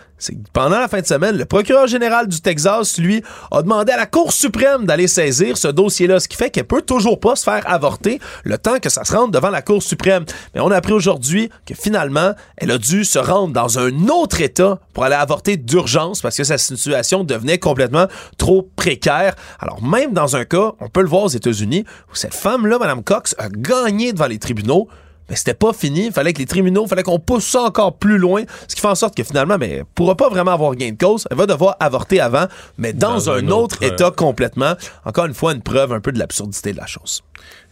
pendant 0.53 0.79
la 0.79 0.89
fin 0.89 1.01
de 1.01 1.07
semaine, 1.07 1.37
le 1.37 1.45
procureur 1.45 1.87
général 1.87 2.29
du 2.29 2.41
Texas, 2.41 2.99
lui, 2.99 3.23
a 3.51 3.63
demandé 3.63 3.93
à 3.93 3.97
la 3.97 4.07
Cour 4.07 4.33
suprême 4.33 4.87
d'aller 4.87 5.09
saisir 5.09 5.57
ce 5.57 5.69
dossier-là, 5.69 6.21
ce 6.21 6.29
qui 6.29 6.37
fait 6.37 6.51
qu'elle 6.51 6.67
peut 6.67 6.83
toujours 6.83 7.19
pas 7.21 7.37
se 7.37 7.45
faire 7.45 7.63
avorter 7.67 8.21
le 8.45 8.59
temps 8.59 8.79
que 8.79 8.89
ça 8.89 9.05
se 9.05 9.15
rende 9.15 9.33
devant 9.33 9.51
la 9.51 9.63
Cour 9.63 9.83
suprême. 9.83 10.25
Mais 10.55 10.61
on 10.61 10.71
a 10.71 10.77
appris 10.77 10.93
aujourd'hui 10.93 11.51
que 11.67 11.75
finalement, 11.75 12.33
elle 12.57 12.71
a 12.71 12.79
dû 12.79 13.05
se 13.05 13.19
rendre 13.19 13.53
dans 13.53 13.79
un 13.79 14.09
autre 14.09 14.41
État 14.41 14.79
pour 14.93 15.05
aller 15.05 15.15
avorter 15.15 15.57
d'urgence 15.57 16.21
parce 16.21 16.37
que 16.37 16.45
sa 16.45 16.59
situation 16.59 17.25
devenait 17.25 17.59
complètement 17.59 18.07
trop 18.39 18.69
précaire. 18.77 19.35
Alors 19.59 19.83
même 19.83 20.13
dans 20.13 20.37
un 20.37 20.45
cas, 20.45 20.73
on 20.81 20.89
peut 20.89 21.03
le 21.03 21.09
voir 21.09 21.25
aux 21.25 21.29
États-Unis, 21.29 21.85
où 22.11 22.15
cette 22.15 22.35
femme-là, 22.35 22.79
Mme 22.79 23.03
Cox, 23.03 23.35
a 23.39 23.49
gagné 23.49 24.13
devant 24.13 24.27
les 24.27 24.39
tribunaux 24.39 24.89
mais 25.33 25.37
c'était 25.37 25.55
pas 25.55 25.73
fini. 25.73 26.09
Il 26.09 26.13
fallait 26.13 26.35
que 26.35 26.41
les 26.41 26.47
tribunaux, 26.47 26.85
il 26.85 26.89
fallait 26.91 27.03
qu'on 27.03 27.19
pousse 27.19 27.47
ça 27.47 27.63
encore 27.63 27.97
plus 27.97 28.19
loin, 28.19 28.43
ce 28.69 28.75
qui 28.75 28.83
fait 28.83 28.89
en 28.89 28.95
sorte 28.95 29.17
que 29.17 29.25
finalement, 29.25 29.57
mais 29.59 29.71
elle 29.71 29.85
pourra 29.87 30.15
pas 30.15 30.29
vraiment 30.29 30.51
avoir 30.51 30.75
gain 30.75 30.91
de 30.91 30.99
cause. 30.99 31.27
Elle 31.31 31.39
va 31.39 31.47
devoir 31.47 31.75
avorter 31.81 32.21
avant, 32.21 32.45
mais 32.77 32.93
dans, 32.93 33.31
un, 33.31 33.49
autre, 33.49 33.79
euh, 33.83 33.87
état 33.87 34.11
complètement. 34.11 34.75
Encore 35.07 35.25
une 35.25 35.33
fois, 35.33 35.55
une 35.55 35.63
preuve 35.63 35.95
un 35.95 36.01
peu 36.01 36.13
de 36.13 36.19
l'absurdité 36.19 36.73
de 36.73 36.77
la 36.77 36.87
chose. 36.87 37.23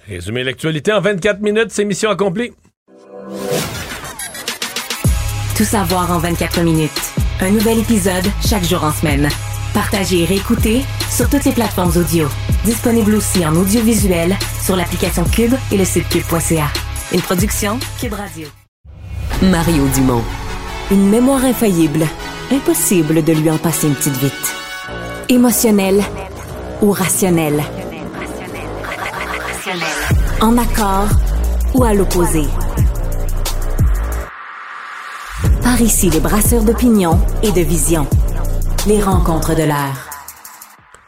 Résumer 0.09 0.43
l'actualité 0.43 0.91
en 0.91 1.03
24 1.03 1.41
minutes, 1.41 1.66
c'est 1.69 1.85
mission 1.85 2.09
accomplie. 2.09 2.53
Tout 5.55 5.65
savoir 5.65 6.11
en 6.12 6.19
24 6.19 6.62
minutes. 6.62 6.91
Un 7.43 7.51
nouvel 7.51 7.81
épisode 7.81 8.24
chaque 8.49 8.65
jour 8.65 8.82
en 8.82 8.93
semaine. 8.93 9.28
Partagez 9.74 10.23
et 10.23 10.24
réécoutez 10.24 10.81
sur 11.11 11.28
toutes 11.28 11.45
les 11.45 11.53
plateformes 11.53 11.93
audio. 11.95 12.27
Disponible 12.65 13.15
aussi 13.15 13.45
en 13.45 13.55
audiovisuel 13.55 14.35
sur 14.65 14.77
l'application 14.77 15.24
Cube 15.24 15.53
et 15.70 15.77
le 15.77 15.85
site 15.85 16.09
cube.ca. 16.09 16.70
Une 17.12 17.20
production 17.20 17.77
Cube 18.01 18.12
Radio. 18.12 18.47
Mario 19.43 19.85
Dumont. 19.95 20.23
Une 20.93 21.11
mémoire 21.11 21.45
infaillible. 21.45 22.07
Impossible 22.53 23.24
de 23.24 23.32
lui 23.32 23.51
en 23.51 23.59
passer 23.59 23.89
une 23.89 23.97
petite 23.97 24.16
vite. 24.16 24.55
Émotionnel 25.28 26.05
ou 26.81 26.93
rationnel? 26.93 27.65
En 30.41 30.57
accord 30.57 31.09
ou 31.74 31.82
à 31.82 31.95
l'opposé? 31.95 32.45
Par 35.65 35.81
ici, 35.81 36.11
les 36.11 36.20
brasseurs 36.20 36.62
d'opinion 36.62 37.20
et 37.43 37.51
de 37.51 37.61
vision. 37.61 38.07
Les 38.87 39.03
rencontres 39.03 39.57
de 39.57 39.65
l'air. 39.65 40.09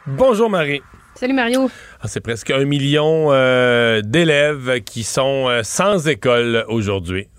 Bonjour 0.05 0.49
Marie. 0.49 0.81
Salut 1.15 1.33
Mario. 1.33 1.69
Ah, 2.05 2.09
c'est 2.09 2.19
presque 2.19 2.51
un 2.51 2.65
million 2.65 3.31
euh, 3.31 4.01
d'élèves 4.01 4.81
qui 4.81 5.03
sont 5.03 5.47
euh, 5.47 5.61
sans 5.63 6.09
école 6.09 6.65
aujourd'hui. 6.67 7.29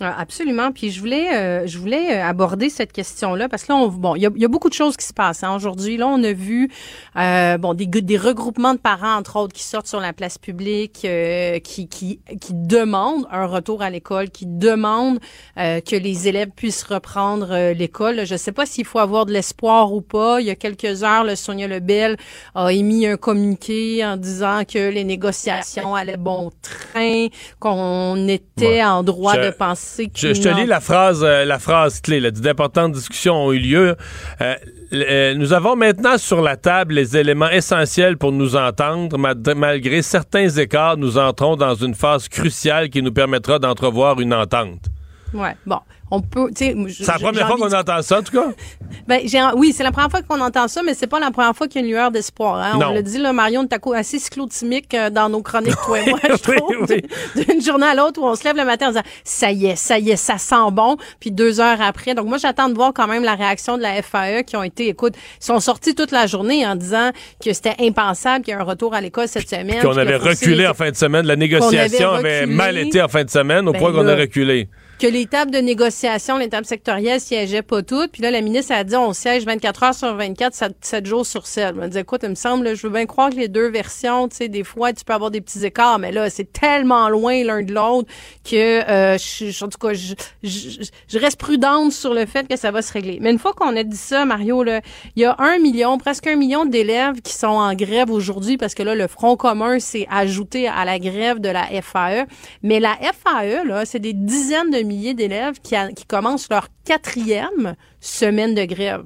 Ah, 0.00 0.16
Absolument. 0.18 0.72
Puis 0.72 0.90
je 0.90 1.00
voulais, 1.00 1.34
euh, 1.34 1.66
je 1.66 1.78
voulais 1.78 2.16
euh, 2.18 2.24
aborder 2.24 2.70
cette 2.70 2.92
question-là 2.92 3.48
parce 3.48 3.64
que 3.64 3.72
là, 3.72 3.78
on, 3.78 3.88
bon, 3.88 4.14
il 4.16 4.22
y 4.22 4.26
a, 4.26 4.30
y 4.34 4.44
a 4.44 4.48
beaucoup 4.48 4.68
de 4.68 4.74
choses 4.74 4.96
qui 4.96 5.06
se 5.06 5.12
passent 5.12 5.42
hein. 5.44 5.54
aujourd'hui. 5.54 5.96
Là, 5.96 6.06
on 6.08 6.22
a 6.22 6.32
vu 6.32 6.70
euh, 7.16 7.58
bon 7.58 7.74
des, 7.74 7.86
des 7.86 8.16
regroupements 8.16 8.74
de 8.74 8.78
parents 8.78 9.14
entre 9.16 9.36
autres 9.36 9.52
qui 9.52 9.62
sortent 9.62 9.86
sur 9.86 10.00
la 10.00 10.12
place 10.12 10.38
publique, 10.38 11.02
euh, 11.04 11.58
qui, 11.60 11.88
qui 11.88 12.20
qui 12.40 12.52
demandent 12.54 13.26
un 13.30 13.46
retour 13.46 13.82
à 13.82 13.90
l'école, 13.90 14.30
qui 14.30 14.46
demandent 14.46 15.18
euh, 15.58 15.80
que 15.80 15.96
les 15.96 16.28
élèves 16.28 16.50
puissent 16.54 16.84
reprendre 16.84 17.48
euh, 17.50 17.72
l'école. 17.74 18.24
Je 18.24 18.34
ne 18.34 18.38
sais 18.38 18.52
pas 18.52 18.66
s'il 18.66 18.84
faut 18.84 18.98
avoir 19.00 19.26
de 19.26 19.32
l'espoir 19.32 19.92
ou 19.92 20.00
pas. 20.00 20.40
Il 20.40 20.46
y 20.46 20.50
a 20.50 20.54
quelques 20.54 21.02
heures, 21.02 21.24
le 21.24 21.34
Sonia 21.36 21.66
Lebel 21.66 22.16
a 22.54 22.72
émis 22.72 23.06
un 23.06 23.16
communiqué 23.16 24.04
en 24.04 24.16
disant 24.16 24.62
que 24.64 24.90
les 24.90 25.04
négociations 25.04 25.94
allaient 25.94 26.16
bon 26.16 26.50
train, 26.62 27.26
qu'on 27.58 28.28
était 28.28 28.82
en 28.84 29.02
droit 29.02 29.34
Je- 29.34 29.46
de 29.46 29.50
penser 29.50 29.89
Je, 30.14 30.34
je 30.34 30.40
te 30.42 30.48
lis 30.48 30.66
la 30.66 30.80
phrase, 30.80 31.22
euh, 31.24 31.44
la 31.44 31.58
phrase 31.58 32.00
clé. 32.00 32.20
Là, 32.20 32.30
d'importantes 32.30 32.92
discussions 32.92 33.34
ont 33.46 33.52
eu 33.52 33.58
lieu. 33.58 33.96
Euh, 34.40 34.54
euh, 34.92 35.34
nous 35.34 35.52
avons 35.52 35.76
maintenant 35.76 36.16
sur 36.18 36.40
la 36.42 36.56
table 36.56 36.94
les 36.94 37.16
éléments 37.16 37.50
essentiels 37.50 38.16
pour 38.16 38.32
nous 38.32 38.56
entendre. 38.56 39.18
Ma- 39.18 39.34
malgré 39.54 40.02
certains 40.02 40.48
écarts, 40.48 40.96
nous 40.96 41.18
entrons 41.18 41.56
dans 41.56 41.74
une 41.74 41.94
phase 41.94 42.28
cruciale 42.28 42.88
qui 42.90 43.02
nous 43.02 43.12
permettra 43.12 43.58
d'entrevoir 43.58 44.20
une 44.20 44.34
entente. 44.34 44.86
Ouais, 45.32 45.54
bon, 45.66 45.78
on 46.10 46.20
peut, 46.20 46.50
C'est 46.56 46.74
la 47.06 47.18
première 47.18 47.46
fois 47.46 47.56
qu'on 47.56 47.72
entend 47.72 48.02
ça, 48.02 48.18
en 48.18 48.22
tout 48.22 48.32
cas? 48.32 48.48
Ben, 49.06 49.20
oui, 49.56 49.72
c'est 49.72 49.82
la 49.82 49.92
première 49.92 50.10
fois 50.10 50.22
qu'on 50.22 50.40
entend 50.40 50.66
ça, 50.68 50.82
mais 50.82 50.94
c'est 50.94 51.06
pas 51.06 51.20
la 51.20 51.30
première 51.30 51.54
fois 51.54 51.66
qu'il 51.68 51.80
y 51.80 51.84
a 51.84 51.86
une 51.86 51.92
lueur 51.92 52.10
d'espoir. 52.10 52.56
Hein? 52.56 52.72
On 52.76 52.92
l'a 52.92 53.02
dit, 53.02 53.18
là, 53.18 53.32
Marion, 53.32 53.66
t'as 53.66 53.78
assez 53.94 54.18
cyclotimique 54.18 54.94
euh, 54.94 55.10
dans 55.10 55.28
nos 55.28 55.42
chroniques, 55.42 55.74
toi 55.84 56.00
et 56.00 56.10
moi, 56.10 56.18
je 56.24 56.50
Oui, 56.50 56.56
trouve. 56.56 56.86
oui. 56.88 57.44
D'une 57.48 57.62
journée 57.62 57.86
à 57.86 57.94
l'autre 57.94 58.20
où 58.20 58.24
on 58.26 58.34
se 58.34 58.44
lève 58.44 58.56
le 58.56 58.64
matin 58.64 58.86
en 58.86 58.90
disant, 58.90 59.02
ça 59.24 59.50
y 59.50 59.66
est, 59.66 59.76
ça 59.76 59.98
y 59.98 60.10
est, 60.10 60.16
ça 60.16 60.38
sent 60.38 60.70
bon. 60.72 60.96
Puis 61.18 61.30
deux 61.30 61.60
heures 61.60 61.80
après. 61.80 62.14
Donc, 62.14 62.26
moi, 62.26 62.38
j'attends 62.38 62.68
de 62.68 62.74
voir 62.74 62.92
quand 62.94 63.06
même 63.06 63.22
la 63.24 63.34
réaction 63.34 63.76
de 63.76 63.82
la 63.82 64.02
FAE 64.02 64.42
qui 64.44 64.56
ont 64.56 64.62
été, 64.62 64.88
écoute, 64.88 65.14
ils 65.40 65.44
sont 65.44 65.60
sortis 65.60 65.94
toute 65.94 66.10
la 66.12 66.26
journée 66.26 66.66
en 66.66 66.74
disant 66.76 67.10
que 67.44 67.52
c'était 67.52 67.76
impensable 67.80 68.44
qu'il 68.44 68.54
y 68.54 68.56
ait 68.56 68.60
un 68.60 68.64
retour 68.64 68.94
à 68.94 69.00
l'école 69.00 69.28
cette 69.28 69.48
semaine. 69.48 69.82
Qu'on 69.82 69.96
avait 69.96 70.16
reculé 70.16 70.66
en 70.66 70.74
fin 70.74 70.90
de 70.90 70.96
semaine. 70.96 71.26
La 71.26 71.36
négociation 71.36 72.10
avait 72.12 72.46
mal 72.46 72.76
été 72.78 73.00
en 73.02 73.08
fin 73.08 73.24
de 73.24 73.30
semaine, 73.30 73.68
au 73.68 73.72
Ben 73.72 73.78
point 73.78 73.92
qu'on 73.92 74.06
a 74.06 74.16
reculé. 74.16 74.68
Que 75.00 75.06
les 75.06 75.24
tables 75.24 75.50
de 75.50 75.58
négociation, 75.58 76.36
les 76.36 76.50
tables 76.50 76.66
sectorielles 76.66 77.20
siégeaient 77.20 77.62
pas 77.62 77.82
toutes. 77.82 78.12
Puis 78.12 78.22
là, 78.22 78.30
la 78.30 78.42
ministre 78.42 78.72
a 78.72 78.84
dit 78.84 78.94
on 78.96 79.14
siège 79.14 79.46
24 79.46 79.82
heures 79.82 79.94
sur 79.94 80.14
24, 80.14 80.54
7, 80.54 80.72
7 80.82 81.06
jours 81.06 81.24
sur 81.24 81.46
7. 81.46 81.68
Elle 81.70 81.74
m'a 81.74 81.88
dit 81.88 81.98
écoute, 81.98 82.20
il 82.22 82.28
me 82.28 82.34
semble, 82.34 82.76
je 82.76 82.86
veux 82.86 82.92
bien 82.92 83.06
croire 83.06 83.30
que 83.30 83.36
les 83.36 83.48
deux 83.48 83.70
versions, 83.70 84.28
tu 84.28 84.36
sais, 84.36 84.48
des 84.48 84.62
fois, 84.62 84.92
tu 84.92 85.02
peux 85.04 85.14
avoir 85.14 85.30
des 85.30 85.40
petits 85.40 85.64
écarts, 85.64 85.98
mais 85.98 86.12
là, 86.12 86.28
c'est 86.28 86.52
tellement 86.52 87.08
loin 87.08 87.42
l'un 87.42 87.62
de 87.62 87.72
l'autre 87.72 88.10
que, 88.44 88.56
euh, 88.56 89.16
je, 89.16 89.64
en 89.64 89.68
tout 89.68 89.78
cas, 89.78 89.94
je, 89.94 90.14
je, 90.42 90.86
je 91.08 91.18
reste 91.18 91.40
prudente 91.40 91.92
sur 91.92 92.12
le 92.12 92.26
fait 92.26 92.46
que 92.46 92.56
ça 92.56 92.70
va 92.70 92.82
se 92.82 92.92
régler. 92.92 93.18
Mais 93.22 93.30
une 93.30 93.38
fois 93.38 93.54
qu'on 93.54 93.74
a 93.76 93.82
dit 93.82 93.96
ça, 93.96 94.26
Mario, 94.26 94.62
là, 94.62 94.82
il 95.16 95.22
y 95.22 95.24
a 95.24 95.34
un 95.38 95.58
million, 95.60 95.96
presque 95.96 96.26
un 96.26 96.36
million 96.36 96.66
d'élèves 96.66 97.22
qui 97.22 97.32
sont 97.32 97.46
en 97.46 97.72
grève 97.74 98.10
aujourd'hui 98.10 98.58
parce 98.58 98.74
que 98.74 98.82
là, 98.82 98.94
le 98.94 99.06
Front 99.06 99.36
commun 99.36 99.80
s'est 99.80 100.06
ajouté 100.10 100.68
à 100.68 100.84
la 100.84 100.98
grève 100.98 101.38
de 101.38 101.48
la 101.48 101.64
FAE. 101.80 102.26
Mais 102.62 102.80
la 102.80 102.96
FAE, 102.96 103.64
là, 103.64 103.86
c'est 103.86 103.98
des 103.98 104.12
dizaines 104.12 104.70
de 104.70 104.89
milliers 104.90 105.14
d'élèves 105.14 105.60
qui, 105.60 105.76
commencent 106.06 106.50
leur 106.50 106.68
quatrième 106.84 107.76
semaine 108.00 108.54
de 108.54 108.64
grève. 108.64 109.04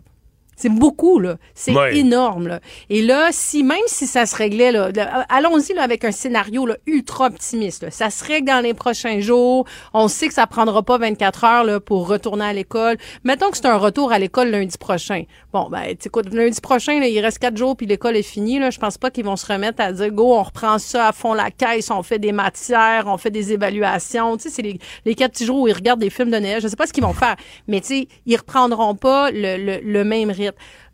C'est 0.56 0.68
beaucoup, 0.68 1.18
là. 1.18 1.36
C'est 1.54 1.72
Ouais. 1.74 1.96
énorme, 1.96 2.48
là. 2.48 2.60
Et 2.90 3.02
là, 3.02 3.28
si, 3.32 3.62
même 3.64 3.78
si 3.86 4.06
ça 4.06 4.26
se 4.26 4.36
réglait, 4.36 4.72
là, 4.72 4.90
allons-y, 5.28 5.72
là, 5.74 5.82
avec 5.82 6.04
un 6.04 6.12
scénario, 6.12 6.66
là, 6.66 6.76
ultra 6.86 7.26
optimiste, 7.26 7.82
là. 7.84 7.90
Ça 7.90 8.10
se 8.10 8.24
règle 8.24 8.46
dans 8.48 8.60
les 8.60 8.74
prochains 8.74 9.20
jours. 9.20 9.66
On 9.92 10.08
sait 10.08 10.28
que 10.28 10.34
ça 10.34 10.46
prendra 10.46 10.82
pas 10.82 10.98
24 10.98 11.44
heures, 11.44 11.64
là, 11.64 11.80
pour 11.80 12.08
retourner 12.08 12.44
à 12.44 12.52
l'école. 12.52 12.96
Mettons 13.24 13.50
que 13.50 13.56
c'est 13.56 13.66
un 13.66 13.76
retour 13.76 14.12
à 14.12 14.18
l'école 14.18 14.48
lundi 14.50 14.78
prochain. 14.78 15.24
Bon, 15.52 15.68
ben, 15.70 15.96
tu 15.98 16.08
écoute, 16.08 16.32
lundi 16.32 16.60
prochain, 16.60 17.00
là, 17.00 17.06
il 17.08 17.20
reste 17.20 17.38
quatre 17.38 17.56
jours 17.56 17.76
puis 17.76 17.86
l'école 17.86 18.16
est 18.16 18.22
finie, 18.22 18.58
là. 18.58 18.70
Je 18.70 18.78
pense 18.78 18.98
pas 18.98 19.10
qu'ils 19.10 19.24
vont 19.24 19.36
se 19.36 19.46
remettre 19.46 19.82
à 19.82 19.92
dire, 19.92 20.10
go, 20.12 20.34
on 20.34 20.42
reprend 20.42 20.78
ça 20.78 21.08
à 21.08 21.12
fond 21.12 21.34
la 21.34 21.50
caisse, 21.50 21.90
on 21.90 22.02
fait 22.02 22.18
des 22.18 22.32
matières, 22.32 23.04
on 23.06 23.18
fait 23.18 23.30
des 23.30 23.52
évaluations. 23.52 24.36
Tu 24.36 24.44
sais, 24.44 24.50
c'est 24.50 24.62
les, 24.62 24.78
les 25.04 25.14
quatre 25.14 25.32
petits 25.32 25.46
jours 25.46 25.60
où 25.60 25.68
ils 25.68 25.72
regardent 25.74 26.00
des 26.00 26.10
films 26.10 26.30
de 26.30 26.36
neige. 26.38 26.62
Je 26.62 26.68
sais 26.68 26.76
pas 26.76 26.86
ce 26.86 26.92
qu'ils 26.92 27.04
vont 27.04 27.12
faire. 27.12 27.36
Mais, 27.68 27.80
tu 27.80 27.86
sais, 27.88 28.08
ils 28.26 28.36
reprendront 28.36 28.94
pas 28.94 29.30
le, 29.30 29.56
le, 29.56 29.80
le 29.82 30.04
même 30.04 30.30
rythme. 30.30 30.43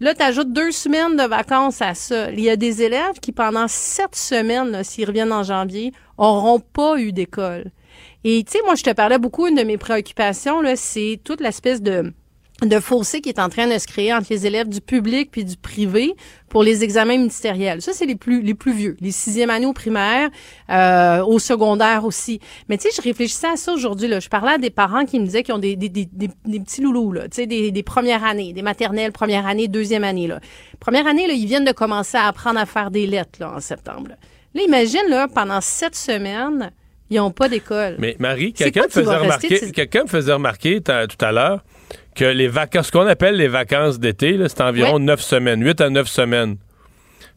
Là, 0.00 0.14
tu 0.14 0.22
ajoutes 0.22 0.52
deux 0.52 0.70
semaines 0.72 1.16
de 1.16 1.24
vacances 1.24 1.82
à 1.82 1.94
ça. 1.94 2.30
Il 2.30 2.40
y 2.40 2.50
a 2.50 2.56
des 2.56 2.82
élèves 2.82 3.20
qui, 3.20 3.32
pendant 3.32 3.68
sept 3.68 4.14
semaines, 4.14 4.82
s'ils 4.84 5.06
reviennent 5.06 5.32
en 5.32 5.42
janvier, 5.42 5.92
auront 6.18 6.60
pas 6.60 6.98
eu 6.98 7.12
d'école. 7.12 7.70
Et 8.24 8.44
tu 8.44 8.52
sais, 8.52 8.58
moi, 8.64 8.74
je 8.74 8.82
te 8.82 8.90
parlais 8.90 9.18
beaucoup, 9.18 9.46
une 9.46 9.56
de 9.56 9.62
mes 9.62 9.78
préoccupations, 9.78 10.62
c'est 10.76 11.20
toute 11.24 11.40
l'espèce 11.40 11.80
de 11.82 12.12
de 12.62 12.80
fossé 12.80 13.20
qui 13.20 13.28
est 13.28 13.38
en 13.38 13.48
train 13.48 13.66
de 13.66 13.78
se 13.78 13.86
créer 13.86 14.12
entre 14.12 14.26
les 14.30 14.46
élèves 14.46 14.68
du 14.68 14.80
public 14.80 15.30
puis 15.30 15.44
du 15.44 15.56
privé 15.56 16.14
pour 16.48 16.62
les 16.62 16.82
examens 16.84 17.16
ministériels. 17.16 17.80
Ça, 17.80 17.92
c'est 17.92 18.06
les 18.06 18.16
plus 18.16 18.42
les 18.42 18.54
plus 18.54 18.72
vieux, 18.72 18.96
les 19.00 19.12
sixième 19.12 19.50
années 19.50 19.66
au 19.66 19.72
primaire, 19.72 20.30
euh, 20.68 21.24
au 21.24 21.38
secondaire 21.38 22.04
aussi. 22.04 22.40
Mais 22.68 22.76
tu 22.76 22.88
sais, 22.88 22.96
je 22.96 23.02
réfléchissais 23.02 23.48
à 23.48 23.56
ça 23.56 23.72
aujourd'hui. 23.72 24.08
Là. 24.08 24.20
Je 24.20 24.28
parlais 24.28 24.52
à 24.52 24.58
des 24.58 24.70
parents 24.70 25.04
qui 25.04 25.18
me 25.20 25.24
disaient 25.24 25.42
qu'ils 25.42 25.54
ont 25.54 25.58
des, 25.58 25.76
des, 25.76 25.88
des, 25.88 26.06
des, 26.06 26.60
petits 26.60 26.82
loulous, 26.82 27.12
là, 27.12 27.22
tu 27.28 27.36
sais, 27.36 27.46
des, 27.46 27.70
des 27.70 27.82
premières 27.82 28.24
années, 28.24 28.52
des 28.52 28.62
maternelles, 28.62 29.12
première 29.12 29.46
année, 29.46 29.68
deuxième 29.68 30.04
année. 30.04 30.26
Là. 30.26 30.40
Première 30.80 31.06
année, 31.06 31.26
là, 31.26 31.34
ils 31.34 31.46
viennent 31.46 31.64
de 31.64 31.72
commencer 31.72 32.18
à 32.18 32.26
apprendre 32.26 32.58
à 32.58 32.66
faire 32.66 32.90
des 32.90 33.06
lettres 33.06 33.38
là, 33.40 33.54
en 33.56 33.60
septembre. 33.60 34.08
Là, 34.10 34.16
Là, 34.54 34.62
imagine, 34.62 35.02
là, 35.08 35.28
pendant 35.32 35.60
sept 35.60 35.94
semaines, 35.94 36.72
ils 37.08 37.18
n'ont 37.18 37.30
pas 37.30 37.48
d'école. 37.48 37.96
Mais 37.98 38.16
Marie, 38.18 38.52
quelqu'un 38.52 38.84
me 38.84 38.88
faisait 38.88 39.16
remarquer, 39.16 39.70
quelqu'un 39.70 40.02
me 40.02 40.08
faisait 40.08 40.32
remarquer 40.32 40.80
tout 40.80 41.24
à 41.24 41.32
l'heure 41.32 41.62
que 42.14 42.24
les 42.24 42.48
vacances, 42.48 42.86
ce 42.88 42.92
qu'on 42.92 43.06
appelle 43.06 43.36
les 43.36 43.48
vacances 43.48 43.98
d'été, 43.98 44.38
c'est 44.48 44.60
environ 44.60 44.94
Ouais. 44.94 45.00
neuf 45.00 45.20
semaines, 45.20 45.62
8 45.64 45.80
à 45.80 45.90
9 45.90 46.08
semaines. 46.08 46.56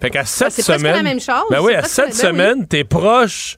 Fait 0.01 0.09
qu'à 0.09 0.25
sept 0.25 0.51
c'est 0.51 0.63
presque 0.63 0.79
semaines. 0.79 0.95
la 0.95 1.03
même 1.03 1.19
chose. 1.19 1.45
Ben 1.49 1.59
oui, 1.61 1.73
à 1.75 1.79
presque- 1.79 1.93
sept 1.95 2.05
ben 2.07 2.11
oui. 2.13 2.17
semaines, 2.19 2.67
t'es 2.67 2.83
proche 2.83 3.57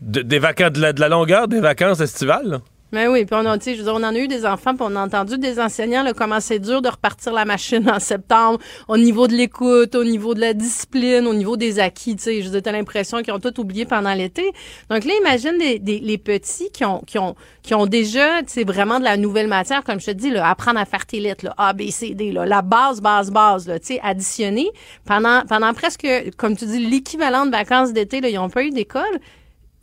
de, 0.00 0.22
des 0.22 0.38
vacances, 0.38 0.72
de 0.72 0.80
la, 0.80 0.92
de 0.92 1.00
la 1.00 1.08
longueur 1.08 1.48
des 1.48 1.60
vacances 1.60 2.00
estivales. 2.00 2.46
là. 2.48 2.58
Mais 2.92 3.08
oui, 3.08 3.24
puis 3.24 3.34
on 3.34 3.44
a, 3.44 3.58
je 3.58 3.82
veux 3.82 3.90
on 3.90 3.96
en 3.96 4.14
a 4.14 4.18
eu 4.18 4.28
des 4.28 4.46
enfants, 4.46 4.74
puis 4.76 4.86
on 4.88 4.94
a 4.94 5.04
entendu 5.04 5.38
des 5.38 5.58
enseignants 5.58 6.04
là, 6.04 6.12
comment 6.12 6.38
c'est 6.38 6.60
dur 6.60 6.80
de 6.82 6.88
repartir 6.88 7.32
la 7.32 7.44
machine 7.44 7.90
en 7.90 7.98
septembre, 7.98 8.60
au 8.86 8.96
niveau 8.96 9.26
de 9.26 9.34
l'écoute, 9.34 9.94
au 9.96 10.04
niveau 10.04 10.34
de 10.34 10.40
la 10.40 10.54
discipline, 10.54 11.26
au 11.26 11.34
niveau 11.34 11.56
des 11.56 11.80
acquis, 11.80 12.14
tu 12.14 12.22
sais. 12.22 12.42
Je 12.42 12.48
veux 12.48 12.62
l'impression 12.64 13.22
qu'ils 13.22 13.32
ont 13.32 13.40
tout 13.40 13.58
oublié 13.60 13.86
pendant 13.86 14.14
l'été. 14.14 14.44
Donc 14.88 15.04
là, 15.04 15.12
imagine 15.20 15.58
des, 15.58 15.78
des- 15.80 15.98
les 15.98 16.18
petits 16.18 16.70
qui 16.72 16.84
ont, 16.84 17.00
qui 17.06 17.18
ont, 17.18 17.34
qui 17.62 17.74
ont 17.74 17.86
déjà, 17.86 18.42
tu 18.42 18.52
sais, 18.52 18.64
vraiment 18.64 18.98
de 19.00 19.04
la 19.04 19.16
nouvelle 19.16 19.48
matière, 19.48 19.82
comme 19.82 20.00
je 20.00 20.06
te 20.06 20.10
dis, 20.12 20.30
là, 20.30 20.48
apprendre 20.48 20.78
à 20.78 20.84
faire 20.84 21.06
tes 21.06 21.18
lettres, 21.18 21.44
là, 21.44 21.54
A, 21.58 21.72
B, 21.72 21.90
C, 21.90 22.14
D, 22.14 22.30
là, 22.30 22.46
la 22.46 22.62
base, 22.62 23.00
base, 23.00 23.30
base, 23.30 23.66
là, 23.66 23.80
tu 23.80 23.94
sais, 23.94 24.00
additionner. 24.02 24.68
Pendant, 25.04 25.42
pendant 25.48 25.74
presque, 25.74 26.06
comme 26.36 26.56
tu 26.56 26.66
dis, 26.66 26.86
l'équivalent 26.86 27.46
de 27.46 27.50
vacances 27.50 27.92
d'été, 27.92 28.20
là, 28.20 28.28
ils 28.28 28.36
n'ont 28.36 28.48
pas 28.48 28.62
eu 28.62 28.70
d'école 28.70 29.02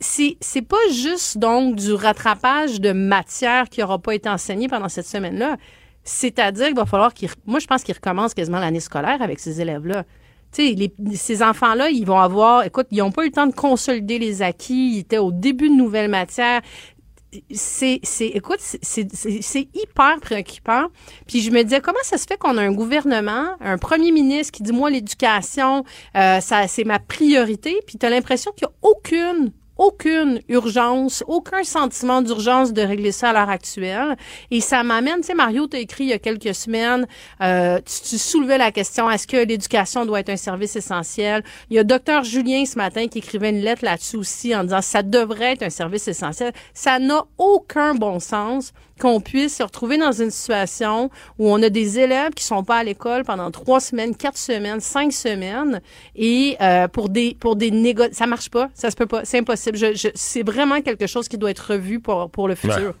c'est 0.00 0.36
c'est 0.40 0.62
pas 0.62 0.76
juste 0.90 1.38
donc 1.38 1.76
du 1.76 1.92
rattrapage 1.92 2.80
de 2.80 2.92
matière 2.92 3.68
qui 3.68 3.82
aura 3.82 3.98
pas 3.98 4.14
été 4.14 4.28
enseignée 4.28 4.68
pendant 4.68 4.88
cette 4.88 5.06
semaine-là. 5.06 5.56
C'est-à-dire 6.06 6.66
qu'il 6.66 6.76
va 6.76 6.84
falloir 6.84 7.14
qu'ils... 7.14 7.30
Moi, 7.46 7.60
je 7.60 7.66
pense 7.66 7.82
qu'ils 7.82 7.94
recommencent 7.94 8.34
quasiment 8.34 8.58
l'année 8.60 8.80
scolaire 8.80 9.22
avec 9.22 9.40
ces 9.40 9.62
élèves-là. 9.62 10.04
Tu 10.52 10.76
sais, 10.76 10.92
ces 11.14 11.42
enfants-là, 11.42 11.88
ils 11.88 12.04
vont 12.04 12.18
avoir... 12.20 12.64
Écoute, 12.64 12.88
ils 12.90 12.98
n'ont 12.98 13.10
pas 13.10 13.22
eu 13.22 13.28
le 13.28 13.32
temps 13.32 13.46
de 13.46 13.54
consolider 13.54 14.18
les 14.18 14.42
acquis. 14.42 14.96
Ils 14.96 14.98
étaient 14.98 15.16
au 15.16 15.32
début 15.32 15.70
de 15.70 15.74
nouvelles 15.74 16.10
matières. 16.10 16.60
C'est... 17.50 18.00
c'est- 18.02 18.26
Écoute, 18.26 18.58
c'est- 18.60 19.68
hyper 19.74 20.20
préoccupant. 20.20 20.88
Puis 21.26 21.40
je 21.40 21.50
me 21.50 21.62
disais, 21.62 21.80
comment 21.80 21.98
ça 22.02 22.18
se 22.18 22.26
fait 22.26 22.36
qu'on 22.36 22.58
a 22.58 22.62
un 22.62 22.72
gouvernement, 22.72 23.54
un 23.60 23.78
premier 23.78 24.12
ministre 24.12 24.52
qui 24.52 24.62
dit, 24.62 24.72
moi, 24.72 24.90
l'éducation, 24.90 25.84
euh, 26.16 26.40
ça 26.40 26.68
c'est 26.68 26.84
ma 26.84 26.98
priorité. 26.98 27.80
Puis 27.86 27.96
tu 27.96 28.06
l'impression 28.10 28.52
qu'il 28.52 28.68
n'y 28.68 28.74
a 28.74 28.88
aucune 28.90 29.52
aucune 29.76 30.40
urgence, 30.48 31.24
aucun 31.26 31.64
sentiment 31.64 32.22
d'urgence 32.22 32.72
de 32.72 32.82
régler 32.82 33.12
ça 33.12 33.30
à 33.30 33.32
l'heure 33.32 33.50
actuelle. 33.50 34.16
Et 34.50 34.60
ça 34.60 34.82
m'amène, 34.82 35.16
tu 35.16 35.24
sais, 35.24 35.34
Mario 35.34 35.66
t'a 35.66 35.78
écrit 35.78 36.04
il 36.04 36.10
y 36.10 36.12
a 36.12 36.18
quelques 36.18 36.54
semaines, 36.54 37.06
euh, 37.40 37.78
tu, 37.80 38.18
soulevais 38.18 38.58
la 38.58 38.72
question, 38.72 39.10
est-ce 39.10 39.26
que 39.26 39.36
l'éducation 39.36 40.06
doit 40.06 40.20
être 40.20 40.30
un 40.30 40.36
service 40.36 40.76
essentiel? 40.76 41.42
Il 41.70 41.76
y 41.76 41.78
a 41.78 41.84
docteur 41.84 42.24
Julien 42.24 42.64
ce 42.64 42.76
matin 42.76 43.08
qui 43.08 43.18
écrivait 43.18 43.50
une 43.50 43.60
lettre 43.60 43.84
là-dessus 43.84 44.16
aussi 44.16 44.54
en 44.54 44.64
disant, 44.64 44.82
ça 44.82 45.02
devrait 45.02 45.52
être 45.52 45.62
un 45.62 45.70
service 45.70 46.08
essentiel. 46.08 46.52
Ça 46.72 46.98
n'a 46.98 47.24
aucun 47.38 47.94
bon 47.94 48.20
sens 48.20 48.72
qu'on 49.00 49.20
puisse 49.20 49.56
se 49.56 49.62
retrouver 49.62 49.98
dans 49.98 50.12
une 50.12 50.30
situation 50.30 51.10
où 51.38 51.50
on 51.50 51.62
a 51.62 51.68
des 51.68 51.98
élèves 51.98 52.30
qui 52.32 52.44
sont 52.44 52.64
pas 52.64 52.78
à 52.78 52.84
l'école 52.84 53.24
pendant 53.24 53.50
trois 53.50 53.80
semaines, 53.80 54.14
quatre 54.16 54.38
semaines, 54.38 54.80
cinq 54.80 55.12
semaines, 55.12 55.80
et 56.14 56.56
euh, 56.60 56.88
pour 56.88 57.08
des 57.08 57.36
pour 57.38 57.56
des 57.56 57.70
négo 57.70 58.04
ça 58.12 58.26
marche 58.26 58.50
pas, 58.50 58.68
ça 58.74 58.90
se 58.90 58.96
peut 58.96 59.06
pas, 59.06 59.24
c'est 59.24 59.38
impossible. 59.38 59.78
C'est 60.14 60.46
vraiment 60.46 60.80
quelque 60.80 61.06
chose 61.06 61.28
qui 61.28 61.38
doit 61.38 61.50
être 61.50 61.72
revu 61.72 62.00
pour 62.00 62.30
pour 62.30 62.48
le 62.48 62.54
futur. 62.54 62.94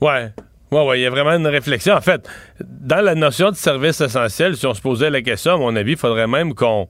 Ouais. 0.00 0.32
Ouais, 0.70 0.86
ouais, 0.86 0.98
il 0.98 1.02
y 1.02 1.06
a 1.06 1.10
vraiment 1.10 1.32
une 1.32 1.46
réflexion. 1.46 1.94
En 1.94 2.00
fait, 2.02 2.28
dans 2.60 3.02
la 3.02 3.14
notion 3.14 3.50
de 3.50 3.56
service 3.56 4.02
essentiel, 4.02 4.54
si 4.54 4.66
on 4.66 4.74
se 4.74 4.82
posait 4.82 5.08
la 5.08 5.22
question, 5.22 5.54
à 5.54 5.56
mon 5.56 5.74
avis, 5.74 5.92
il 5.92 5.96
faudrait 5.96 6.26
même 6.26 6.54
qu'on 6.54 6.88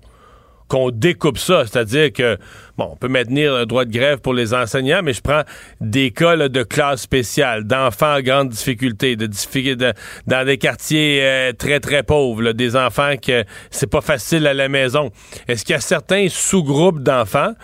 qu'on 0.69 0.91
découpe 0.91 1.39
ça. 1.39 1.65
C'est-à-dire 1.67 2.13
que, 2.13 2.37
bon, 2.77 2.91
on 2.93 2.97
peut 2.97 3.09
maintenir 3.09 3.57
le 3.57 3.67
droit 3.67 3.85
de 3.85 3.91
grève 3.91 4.19
pour 4.19 4.35
les 4.35 4.55
enseignants, 4.55 5.01
mais 5.03 5.13
je 5.15 5.21
prends 5.23 5.43
des 5.81 6.11
cas 6.11 6.37
de 6.37 6.63
classe 6.63 7.03
spéciale, 7.03 7.65
d'enfants 7.65 8.17
en 8.17 8.21
grande 8.21 8.51
difficulté, 8.51 9.17
de, 9.17 9.27
de- 9.27 9.93
dans 10.27 10.47
des 10.47 10.59
quartiers 10.59 11.21
euh, 11.23 11.53
très, 11.53 11.81
très 11.81 12.03
pauvres, 12.03 12.53
des 12.53 12.77
enfants 12.77 13.15
que 13.21 13.45
c'est 13.71 13.91
pas 13.91 14.01
facile 14.03 14.47
à 14.47 14.55
la 14.55 14.69
maison. 14.69 15.11
Est-ce 15.49 15.65
qu'il 15.65 15.73
y 15.73 15.77
a 15.77 15.81
certains 15.81 16.29
sous-groupes 16.29 17.03
d'enfants 17.03 17.55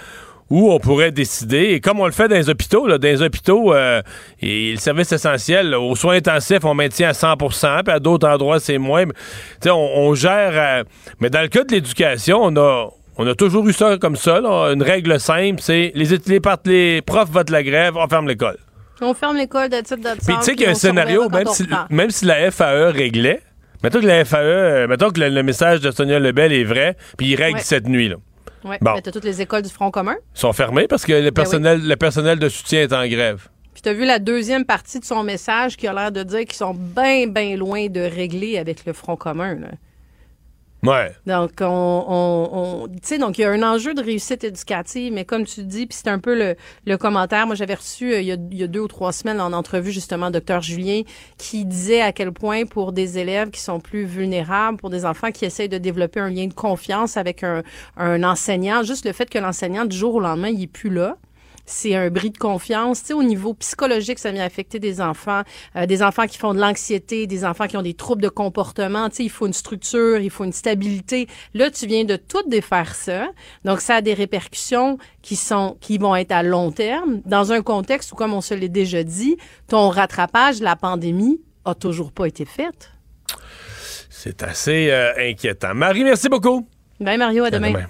où 0.55 0.71
on 0.73 0.79
pourrait 0.79 1.11
décider, 1.11 1.71
et 1.73 1.81
comme 1.81 1.99
on 2.01 2.07
le 2.07 2.13
fait 2.13 2.29
dans 2.29 2.37
les 2.37 2.49
hôpitaux, 2.49 2.87
là, 2.87 2.97
dans 2.99 3.09
les 3.09 3.23
hôpitaux, 3.23 3.75
euh, 3.75 4.03
et 4.41 4.73
le 4.73 4.79
service 4.79 5.11
essentiel, 5.13 5.71
là, 5.71 5.81
aux 5.81 5.97
soins 5.97 6.17
intensifs, 6.17 6.65
on 6.65 6.75
maintient 6.75 7.09
à 7.09 7.13
100% 7.13 7.83
puis 7.83 7.93
à 7.95 7.99
d'autres 7.99 8.29
endroits, 8.29 8.61
c'est 8.61 8.79
moins. 8.79 9.07
Mais, 9.07 9.13
tu 9.15 9.21
sais, 9.65 9.71
on, 9.71 9.99
on 9.99 10.15
gère... 10.15 10.53
euh, 10.55 10.85
mais 11.21 11.29
dans 11.31 11.41
le 11.43 11.49
cas 11.49 11.65
de 11.65 11.73
l'éducation, 11.73 12.39
on 12.43 12.57
a... 12.57 12.89
On 13.17 13.27
a 13.29 13.35
toujours 13.37 13.65
eu 13.69 13.73
ça 13.73 13.97
comme 13.97 14.17
ça, 14.17 14.41
là. 14.41 14.73
une 14.73 14.83
règle 14.83 15.21
simple, 15.21 15.61
c'est 15.61 15.93
les, 15.95 16.05
les, 16.05 16.41
les 16.65 17.01
profs 17.03 17.31
votent 17.31 17.51
la 17.51 17.63
grève, 17.63 17.95
on 17.97 18.09
ferme 18.09 18.27
l'école. 18.27 18.57
On 19.01 19.15
ferme 19.15 19.37
l'école 19.37 19.69
de 19.69 19.81
type 19.83 20.01
de 20.01 20.09
Puis 20.27 20.37
tu 20.39 20.43
sais 20.43 20.53
qu'il 20.57 20.63
y 20.65 20.67
a 20.67 20.71
un 20.71 20.75
scénario, 20.75 21.29
même 21.29 21.47
si, 21.47 21.65
même 21.91 22.11
si 22.11 22.25
la 22.25 22.51
FAE 22.51 22.91
réglait, 22.91 23.41
mettons 23.85 24.01
que 24.01 24.07
la 24.07 24.25
FAE, 24.25 24.37
euh, 24.39 24.87
mettons 24.89 25.11
que 25.11 25.21
le, 25.21 25.29
le 25.29 25.43
message 25.45 25.81
de 25.81 25.93
Sonia 25.93 26.19
Lebel 26.19 26.53
est 26.53 26.65
vrai, 26.65 26.97
puis 27.17 27.29
il 27.29 27.37
règle 27.37 27.59
Ouais. 27.59 27.63
cette 27.63 27.87
nuit, 27.87 28.09
là. 28.09 28.17
Ouais, 28.65 28.79
Bon. 28.81 28.95
mais 28.95 29.03
t'as 29.03 29.11
toutes 29.13 29.25
les 29.25 29.41
écoles 29.43 29.63
du 29.63 29.69
Front 29.71 29.91
commun. 29.91 30.17
sont 30.33 30.53
fermés 30.53 30.87
parce 30.89 31.05
que 31.05 31.13
le 31.13 31.31
personnel, 31.33 31.87
le 31.87 31.97
personnel 31.97 32.39
de 32.39 32.49
soutien 32.49 32.81
est 32.83 32.93
en 32.93 33.07
grève. 33.07 33.49
Puis 33.75 33.83
t'as 33.83 33.93
vu 33.93 34.05
la 34.07 34.19
deuxième 34.19 34.65
partie 34.65 35.01
de 35.01 35.05
son 35.05 35.23
message 35.23 35.77
qui 35.77 35.87
a 35.87 35.93
l'air 35.93 36.13
de 36.13 36.23
dire 36.23 36.41
qu'ils 36.41 36.53
sont 36.55 36.75
bien, 36.75 37.27
bien 37.27 37.57
loin 37.57 37.89
de 37.89 38.01
régler 38.01 38.57
avec 38.59 38.87
le 38.87 38.93
Front 38.93 39.17
commun. 39.17 39.55
Là. 39.57 39.69
Ouais. 40.85 41.15
Donc, 41.27 41.53
on, 41.61 42.89
tu 42.93 42.99
sais, 43.03 43.19
donc 43.19 43.39
il 43.39 43.43
y 43.43 43.45
a 43.45 43.51
un 43.51 43.63
enjeu 43.63 43.95
de 43.95 44.03
réussite 44.03 44.45
éducative, 44.45 45.13
mais 45.13 45.25
comme 45.25 45.45
tu 45.45 45.63
dis, 45.65 45.87
puis 45.87 45.99
c'est 46.01 46.09
un 46.09 46.19
peu 46.19 46.37
le, 46.37 46.57
le 46.87 46.97
commentaire. 46.99 47.47
Moi, 47.47 47.55
j'avais 47.55 47.75
reçu 47.75 48.13
euh, 48.13 48.21
il, 48.21 48.27
y 48.27 48.33
a, 48.33 48.37
il 48.51 48.59
y 48.59 48.63
a 48.63 48.67
deux 48.67 48.81
ou 48.81 48.89
trois 48.89 49.13
semaines 49.13 49.41
en 49.41 49.53
entrevue 49.53 49.93
justement 49.93 50.31
docteur 50.31 50.61
Julien 50.61 51.03
qui 51.39 51.65
disait 51.65 52.01
à 52.01 52.13
quel 52.13 52.33
point 52.33 52.67
pour 52.67 52.93
des 52.93 53.19
élèves 53.19 53.51
qui 53.51 53.61
sont 53.61 53.81
plus 53.81 54.05
vulnérables, 54.05 54.77
pour 54.79 54.91
des 54.91 55.05
enfants 55.05 55.31
qui 55.31 55.45
essayent 55.45 55.69
de 55.69 55.79
développer 55.79 56.21
un 56.21 56.31
lien 56.31 56.47
de 56.47 56.55
confiance 56.55 57.17
avec 57.17 57.43
un, 57.43 57.63
un 57.97 58.23
enseignant, 58.23 58.83
juste 58.83 59.07
le 59.07 59.13
fait 59.13 59.29
que 59.29 59.39
l'enseignant 59.39 59.85
du 59.85 59.97
jour 59.97 60.15
au 60.15 60.21
lendemain 60.21 60.49
il 60.49 60.63
est 60.63 60.67
plus 60.67 60.91
là 60.91 61.17
c'est 61.67 61.95
un 61.95 62.11
bris 62.11 62.31
de 62.31 62.39
confiance. 62.39 63.01
Tu 63.01 63.07
sais, 63.09 63.13
au 63.15 63.23
niveau 63.23 63.55
psychologique, 63.55 64.19
ça 64.19 64.33
vient 64.33 64.45
affecter 64.45 64.79
des 64.79 65.01
enfants, 65.01 65.43
euh, 65.77 65.87
des 65.87 66.03
enfants 66.03 66.27
qui 66.27 66.39
font 66.39 66.55
de 66.55 66.61
l'anxiété, 66.61 67.27
des 67.27 67.45
enfants 67.45 67.67
qui 67.67 67.77
ont 67.77 67.83
des 67.83 67.95
troubles 67.95 68.23
de 68.23 68.29
comportement. 68.29 69.09
Tu 69.09 69.17
sais, 69.17 69.25
il 69.25 69.31
faut 69.31 69.47
une 69.47 69.53
structure, 69.53 70.19
il 70.19 70.31
faut 70.31 70.45
une 70.45 70.53
stabilité. 70.53 71.27
Là, 71.55 71.71
tu 71.71 71.87
viens 71.87 72.05
de 72.05 72.17
tout 72.17 72.43
défaire 72.49 72.95
ça. 72.95 73.29
Donc, 73.65 73.81
ça 73.81 73.97
a 73.97 74.01
des 74.01 74.15
répercussions 74.15 74.99
qui 75.23 75.37
sont, 75.37 75.77
qui 75.81 75.99
vont 75.99 76.15
être 76.17 76.33
à 76.33 76.43
long 76.43 76.71
terme 76.71 77.21
dans 77.25 77.53
un 77.53 77.63
contexte 77.63 78.13
où, 78.13 78.15
comme 78.15 78.35
on 78.35 78.41
se 78.41 78.55
l'est 78.55 78.69
déjà 78.69 79.03
dit, 79.03 79.37
ton 79.69 79.89
rattrapage 79.89 80.59
de 80.61 80.65
la 80.65 80.77
pandémie 80.77 81.41
a 81.65 81.75
toujours 81.75 82.13
pas 82.13 82.27
été 82.27 82.45
fait. 82.45 82.91
C'est 84.11 84.43
assez 84.43 84.91
euh, 84.91 85.13
inquiétant. 85.19 85.75
Marie, 85.75 86.05
merci 86.05 86.29
beaucoup. 86.29 86.69
Ben, 87.01 87.19
Mario, 87.19 87.45
à 87.45 87.51
demain. 87.51 87.73
demain. 87.73 87.87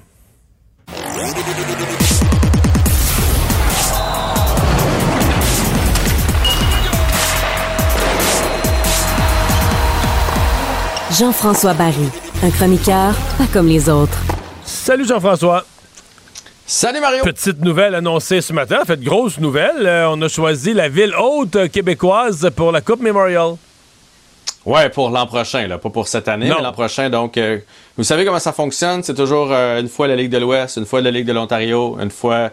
Jean-François 11.18 11.74
Barry, 11.74 12.08
un 12.42 12.50
chroniqueur 12.50 13.14
pas 13.38 13.46
comme 13.52 13.68
les 13.68 13.88
autres. 13.88 14.18
Salut 14.64 15.06
Jean-François. 15.06 15.64
Salut 16.66 17.00
Mario. 17.00 17.22
Petite 17.22 17.60
nouvelle 17.60 17.94
annoncée 17.94 18.40
ce 18.40 18.52
matin. 18.52 18.78
En 18.82 18.84
fait, 18.84 19.00
grosse 19.00 19.38
nouvelle. 19.38 19.86
Euh, 19.86 20.08
on 20.10 20.20
a 20.22 20.28
choisi 20.28 20.72
la 20.72 20.88
ville 20.88 21.14
haute 21.16 21.68
québécoise 21.70 22.50
pour 22.56 22.72
la 22.72 22.80
Coupe 22.80 23.00
Memorial. 23.00 23.54
Ouais, 24.64 24.88
pour 24.88 25.10
l'an 25.10 25.26
prochain, 25.26 25.66
là, 25.68 25.76
pas 25.78 25.90
pour 25.90 26.08
cette 26.08 26.26
année, 26.26 26.48
Non. 26.48 26.56
mais 26.56 26.62
l'an 26.62 26.72
prochain. 26.72 27.10
Donc, 27.10 27.36
euh, 27.36 27.58
vous 27.98 28.04
savez 28.04 28.24
comment 28.24 28.38
ça 28.40 28.52
fonctionne 28.52 29.02
C'est 29.02 29.14
toujours 29.14 29.48
euh, 29.52 29.80
une 29.80 29.88
fois 29.88 30.08
la 30.08 30.16
Ligue 30.16 30.30
de 30.32 30.38
l'Ouest, 30.38 30.78
une 30.78 30.86
fois 30.86 31.00
la 31.02 31.10
Ligue 31.10 31.26
de 31.26 31.32
l'Ontario, 31.34 31.98
une 32.00 32.10
fois 32.10 32.50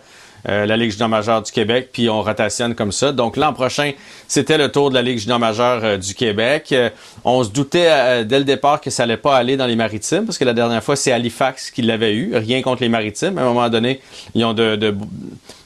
euh, 0.50 0.66
la 0.66 0.78
Ligue 0.78 0.92
junior 0.92 1.10
majeure 1.10 1.42
du 1.42 1.52
Québec, 1.52 1.90
puis 1.92 2.10
on 2.10 2.22
rotationne 2.22 2.76
comme 2.76 2.92
ça. 2.92 3.12
Donc 3.12 3.38
l'an 3.38 3.54
prochain, 3.54 3.92
c'était 4.28 4.58
le 4.58 4.72
tour 4.72 4.90
de 4.90 4.96
la 4.96 5.02
Ligue 5.02 5.20
junior 5.20 5.40
majeure 5.40 5.82
euh, 5.84 5.98
du 5.98 6.14
Québec. 6.14 6.70
Euh, 6.72 6.90
on 7.24 7.44
se 7.44 7.50
doutait 7.50 7.88
euh, 7.90 8.24
dès 8.24 8.40
le 8.40 8.46
départ 8.46 8.82
que 8.82 8.90
ça 8.90 9.04
allait 9.04 9.18
pas 9.18 9.36
aller 9.36 9.58
dans 9.58 9.68
les 9.68 9.76
Maritimes, 9.76 10.26
parce 10.26 10.38
que 10.38 10.46
la 10.46 10.54
dernière 10.54 10.84
fois, 10.84 10.96
c'est 10.96 11.12
Halifax 11.12 11.72
qui 11.72 11.82
l'avait 11.82 12.14
eu. 12.14 12.36
Rien 12.36 12.62
contre 12.62 12.82
les 12.82 12.90
Maritimes. 12.90 13.38
À 13.38 13.42
un 13.42 13.46
moment 13.46 13.70
donné, 13.70 14.02
ils 14.36 14.44
ont 14.46 14.54
de, 14.54 14.76
de, 14.76 14.96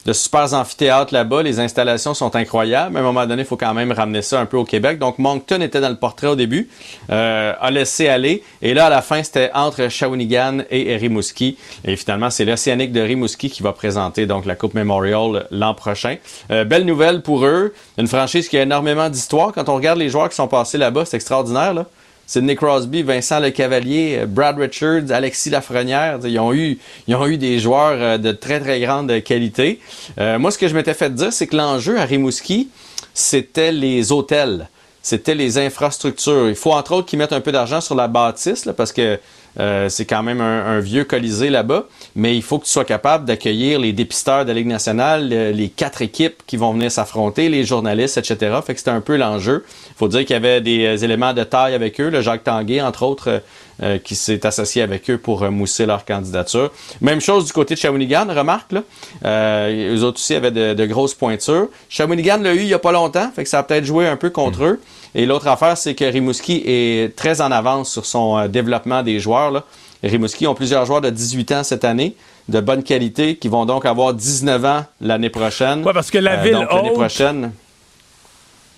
de 0.06 0.12
super 0.12 0.54
amphithéâtres 0.54 1.12
là-bas. 1.12 1.42
Les 1.42 1.58
installations 1.60 2.14
sont 2.14 2.36
incroyables. 2.36 2.96
À 2.96 3.00
un 3.00 3.02
moment 3.02 3.26
donné, 3.26 3.42
il 3.42 3.46
faut 3.46 3.56
quand 3.56 3.74
même 3.74 3.90
ramener 3.90 4.22
ça 4.22 4.40
un 4.40 4.46
peu 4.46 4.56
au 4.56 4.64
Québec. 4.64 4.98
Donc, 4.98 5.18
Moncton 5.18 5.60
était 5.60 5.80
dans 5.80 5.88
le 5.88 5.96
portrait 5.96 6.28
au 6.28 6.36
début, 6.36 6.68
euh, 7.10 7.52
a 7.60 7.70
laissé 7.70 8.08
aller. 8.08 8.42
Et 8.62 8.72
là, 8.72 8.86
à 8.86 8.90
la 8.90 9.02
fin, 9.02 9.22
c'était 9.22 9.50
entre 9.52 9.88
Shawinigan 9.88 10.58
et 10.70 10.96
Rimouski. 10.96 11.58
Et 11.84 11.96
finalement, 11.96 12.30
c'est 12.30 12.44
l'Océanique 12.44 12.92
de 12.92 13.00
Rimouski 13.00 13.50
qui 13.50 13.62
va 13.62 13.72
présenter 13.72 14.26
donc 14.26 14.46
la 14.46 14.54
Coupe 14.54 14.74
Memorial 14.74 15.46
l'an 15.50 15.74
prochain. 15.74 16.16
Euh, 16.52 16.64
belle 16.64 16.84
nouvelle 16.84 17.22
pour 17.22 17.44
eux. 17.44 17.74
Une 17.98 18.06
franchise 18.06 18.48
qui 18.48 18.56
a 18.56 18.62
énormément 18.62 19.10
d'histoire. 19.10 19.52
Quand 19.52 19.68
on 19.68 19.74
regarde 19.74 19.98
les 19.98 20.08
joueurs 20.08 20.28
qui 20.28 20.36
sont 20.36 20.48
passés 20.48 20.78
là-bas, 20.78 21.04
c'est 21.04 21.16
extraordinaire. 21.16 21.74
Là. 21.74 21.86
Sidney 22.26 22.56
Crosby, 22.56 23.02
Vincent 23.02 23.38
Lecavalier, 23.38 24.18
euh, 24.20 24.26
Brad 24.26 24.58
Richards, 24.58 25.10
Alexis 25.10 25.50
Lafrenière, 25.50 26.18
ils 26.24 26.38
ont 26.40 26.52
eu, 26.52 26.78
ils 27.06 27.14
ont 27.14 27.26
eu 27.26 27.38
des 27.38 27.58
joueurs 27.58 27.96
euh, 28.00 28.18
de 28.18 28.32
très 28.32 28.60
très 28.60 28.80
grande 28.80 29.22
qualité. 29.22 29.80
Euh, 30.18 30.38
moi, 30.38 30.50
ce 30.50 30.58
que 30.58 30.66
je 30.66 30.74
m'étais 30.74 30.94
fait 30.94 31.14
dire, 31.14 31.32
c'est 31.32 31.46
que 31.46 31.56
l'enjeu 31.56 31.98
à 31.98 32.04
Rimouski, 32.04 32.68
c'était 33.14 33.72
les 33.72 34.10
hôtels, 34.10 34.68
c'était 35.02 35.36
les 35.36 35.56
infrastructures. 35.58 36.48
Il 36.48 36.56
faut 36.56 36.72
entre 36.72 36.92
autres 36.92 37.06
qu'ils 37.06 37.18
mettent 37.18 37.32
un 37.32 37.40
peu 37.40 37.52
d'argent 37.52 37.80
sur 37.80 37.94
la 37.94 38.08
bâtisse, 38.08 38.64
là, 38.64 38.72
parce 38.72 38.92
que 38.92 39.20
Euh, 39.58 39.88
c'est 39.88 40.04
quand 40.04 40.22
même 40.22 40.40
un, 40.40 40.66
un 40.66 40.80
vieux 40.80 41.04
colisée 41.04 41.48
là-bas, 41.50 41.84
mais 42.14 42.36
il 42.36 42.42
faut 42.42 42.58
que 42.58 42.64
tu 42.66 42.70
sois 42.70 42.84
capable 42.84 43.24
d'accueillir 43.24 43.78
les 43.78 43.92
dépisteurs 43.92 44.44
de 44.44 44.48
la 44.50 44.54
Ligue 44.54 44.66
nationale, 44.66 45.28
le- 45.30 45.50
les 45.52 45.68
quatre 45.68 46.02
équipes 46.02 46.42
qui 46.46 46.56
vont 46.56 46.72
venir 46.72 46.90
s'affronter, 46.92 47.48
les 47.48 47.64
journalistes, 47.64 48.18
etc. 48.18 48.56
Fait 48.66 48.74
que 48.74 48.78
c'était 48.80 48.90
un 48.90 49.00
peu 49.00 49.16
l'enjeu. 49.16 49.64
Il 49.90 49.94
faut 49.98 50.08
dire 50.08 50.20
qu'il 50.20 50.34
y 50.34 50.36
avait 50.36 50.60
des 50.60 50.84
euh, 50.84 50.96
éléments 50.98 51.32
de 51.32 51.42
taille 51.44 51.74
avec 51.74 52.00
eux, 52.00 52.10
le 52.10 52.20
Jacques 52.20 52.44
Tanguay, 52.44 52.80
entre 52.82 53.02
autres, 53.02 53.40
euh, 53.82 53.98
qui 53.98 54.14
s'est 54.14 54.44
associé 54.46 54.82
avec 54.82 55.08
eux 55.10 55.18
pour 55.18 55.42
euh, 55.42 55.50
mousser 55.50 55.86
leur 55.86 56.04
candidature. 56.04 56.70
Même 57.00 57.20
chose 57.20 57.44
du 57.46 57.52
côté 57.52 57.74
de 57.74 57.80
Shawinigan, 57.80 58.26
remarque, 58.34 58.72
là. 58.72 58.82
Euh, 59.24 59.96
eux 59.96 60.02
autres 60.04 60.18
aussi 60.18 60.34
avaient 60.34 60.50
de, 60.50 60.74
de 60.74 60.86
grosses 60.86 61.14
pointures. 61.14 61.68
Shawinigan 61.88 62.38
l'a 62.42 62.54
eu 62.54 62.60
il 62.60 62.68
y 62.68 62.74
a 62.74 62.78
pas 62.78 62.92
longtemps, 62.92 63.30
fait 63.34 63.42
que 63.44 63.48
ça 63.48 63.60
a 63.60 63.62
peut-être 63.62 63.84
joué 63.84 64.06
un 64.06 64.16
peu 64.16 64.30
contre 64.30 64.64
eux. 64.64 64.80
Et 65.18 65.24
l'autre 65.26 65.48
affaire, 65.48 65.76
c'est 65.78 65.94
que 65.94 66.04
Rimouski 66.04 66.62
est 66.66 67.16
très 67.16 67.40
en 67.40 67.50
avance 67.50 67.90
sur 67.90 68.04
son 68.06 68.36
euh, 68.38 68.48
développement 68.48 69.02
des 69.02 69.18
joueurs. 69.18 69.50
Là. 69.50 69.64
Rimouski 70.04 70.46
ont 70.46 70.54
plusieurs 70.54 70.84
joueurs 70.84 71.00
de 71.00 71.08
18 71.10 71.52
ans 71.52 71.64
cette 71.64 71.84
année, 71.84 72.14
de 72.50 72.60
bonne 72.60 72.82
qualité, 72.82 73.36
qui 73.36 73.48
vont 73.48 73.64
donc 73.64 73.86
avoir 73.86 74.12
19 74.12 74.64
ans 74.66 74.84
l'année 75.00 75.30
prochaine. 75.30 75.82
Ouais, 75.84 75.94
parce 75.94 76.10
que 76.10 76.18
la 76.18 76.38
Euh, 76.38 76.42
ville 76.42 76.52
donc, 76.52 76.70
l'année 76.70 76.90
haute- 76.90 76.94
prochaine. 76.94 77.52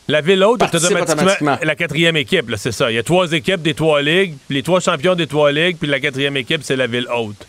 La 0.07 0.21
ville 0.23 0.43
haute 0.45 0.57
est 0.63 0.65
Participe 0.65 0.87
automatiquement, 0.93 1.23
automatiquement. 1.23 1.59
la 1.63 1.75
quatrième 1.75 2.17
équipe, 2.17 2.51
c'est 2.57 2.73
ça. 2.73 2.91
Il 2.91 2.95
y 2.95 2.99
a 2.99 3.03
trois 3.03 3.31
équipes 3.33 3.61
des 3.61 3.75
trois 3.75 4.01
ligues, 4.01 4.35
les 4.49 4.63
trois 4.63 4.81
champions 4.81 5.15
des 5.15 5.27
trois 5.27 5.53
ligues, 5.53 5.77
puis 5.77 5.89
la 5.89 6.01
quatrième 6.01 6.37
équipe, 6.37 6.61
c'est 6.63 6.77
la 6.77 6.87
ville 6.87 7.07
haute. 7.15 7.47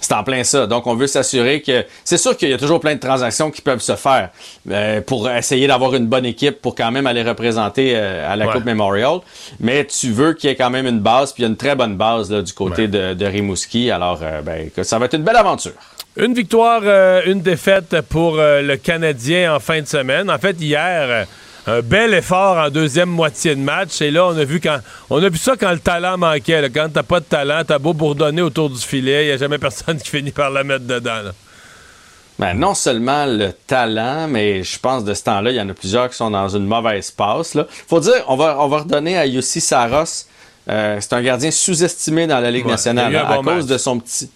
C'est 0.00 0.14
en 0.14 0.22
plein 0.22 0.44
ça. 0.44 0.66
Donc, 0.66 0.86
on 0.86 0.94
veut 0.94 1.06
s'assurer 1.08 1.60
que. 1.60 1.84
C'est 2.04 2.18
sûr 2.18 2.36
qu'il 2.36 2.48
y 2.50 2.52
a 2.52 2.58
toujours 2.58 2.78
plein 2.80 2.94
de 2.94 3.00
transactions 3.00 3.50
qui 3.50 3.60
peuvent 3.62 3.80
se 3.80 3.96
faire 3.96 4.30
euh, 4.70 5.00
pour 5.00 5.28
essayer 5.28 5.66
d'avoir 5.66 5.94
une 5.94 6.06
bonne 6.06 6.24
équipe 6.24 6.62
pour 6.62 6.74
quand 6.74 6.90
même 6.92 7.06
aller 7.06 7.22
représenter 7.22 7.94
euh, 7.96 8.32
à 8.32 8.36
la 8.36 8.46
Ouais. 8.46 8.52
Coupe 8.52 8.64
Memorial. 8.64 9.18
Mais 9.60 9.84
tu 9.84 10.10
veux 10.12 10.34
qu'il 10.34 10.48
y 10.48 10.52
ait 10.52 10.56
quand 10.56 10.70
même 10.70 10.86
une 10.86 11.00
base, 11.00 11.32
puis 11.32 11.42
il 11.42 11.46
y 11.46 11.48
a 11.48 11.50
une 11.50 11.56
très 11.56 11.74
bonne 11.74 11.96
base 11.96 12.30
là, 12.30 12.42
du 12.42 12.52
côté 12.52 12.86
de, 12.86 13.14
de 13.14 13.26
Rimouski. 13.26 13.90
Alors, 13.90 14.20
euh, 14.22 14.40
ben, 14.40 14.70
que 14.70 14.82
ça 14.84 14.98
va 14.98 15.06
être 15.06 15.14
une 15.14 15.24
belle 15.24 15.36
aventure. 15.36 15.72
Une 16.16 16.32
victoire, 16.34 16.80
euh, 16.84 17.20
une 17.26 17.42
défaite 17.42 18.00
pour 18.08 18.36
le 18.38 18.76
Canadien 18.76 19.54
en 19.54 19.60
fin 19.60 19.80
de 19.80 19.86
semaine. 19.86 20.30
En 20.30 20.38
fait, 20.38 20.56
hier, 20.60 21.26
un 21.68 21.80
bel 21.82 22.14
effort 22.14 22.56
en 22.56 22.70
deuxième 22.70 23.08
moitié 23.10 23.54
de 23.54 23.60
match. 23.60 24.00
Et 24.00 24.10
là, 24.10 24.26
on 24.26 24.36
a 24.38 24.44
vu 24.44 24.60
quand 24.60 24.78
on 25.10 25.22
a 25.22 25.28
vu 25.28 25.38
ça 25.38 25.54
quand 25.58 25.70
le 25.70 25.78
talent 25.78 26.16
manquait. 26.18 26.60
là. 26.62 26.68
Quand 26.68 26.88
t'as 26.92 27.02
pas 27.02 27.20
de 27.20 27.24
talent, 27.26 27.62
t'as 27.66 27.78
beau 27.78 27.92
bourdonner 27.92 28.42
autour 28.42 28.70
du 28.70 28.78
filet, 28.80 29.24
il 29.24 29.26
n'y 29.28 29.32
a 29.32 29.36
jamais 29.36 29.58
personne 29.58 29.98
qui 30.02 30.08
finit 30.10 30.30
par 30.32 30.50
la 30.50 30.64
mettre 30.64 30.86
dedans. 30.86 31.22
là. 31.22 31.32
Ben, 32.38 32.54
non 32.54 32.74
seulement 32.74 33.26
le 33.26 33.52
talent, 33.66 34.28
mais 34.28 34.62
je 34.62 34.78
pense 34.78 35.04
de 35.04 35.12
ce 35.12 35.24
temps-là, 35.24 35.50
il 35.50 35.56
y 35.56 35.60
en 35.60 35.68
a 35.68 35.74
plusieurs 35.74 36.08
qui 36.08 36.16
sont 36.16 36.30
dans 36.30 36.48
une 36.48 36.66
mauvaise 36.66 37.10
passe. 37.10 37.54
Là. 37.54 37.66
Faut 37.88 37.98
dire, 37.98 38.22
on 38.28 38.36
va, 38.36 38.56
on 38.60 38.68
va 38.68 38.78
redonner 38.78 39.18
à 39.18 39.26
Yossi 39.26 39.60
Saros. 39.60 40.04
euh, 40.70 40.98
c'est 41.00 41.12
un 41.14 41.22
gardien 41.22 41.50
sous-estimé 41.50 42.28
dans 42.28 42.38
la 42.38 42.50
Ligue 42.52 42.66
Ouais, 42.66 42.70
nationale 42.72 43.14
hein, 43.16 43.24
à 43.26 43.36
bon 43.36 43.42
cause 43.42 43.54
match. 43.62 43.64
de 43.66 43.76
son 43.78 43.98
petit. 43.98 44.30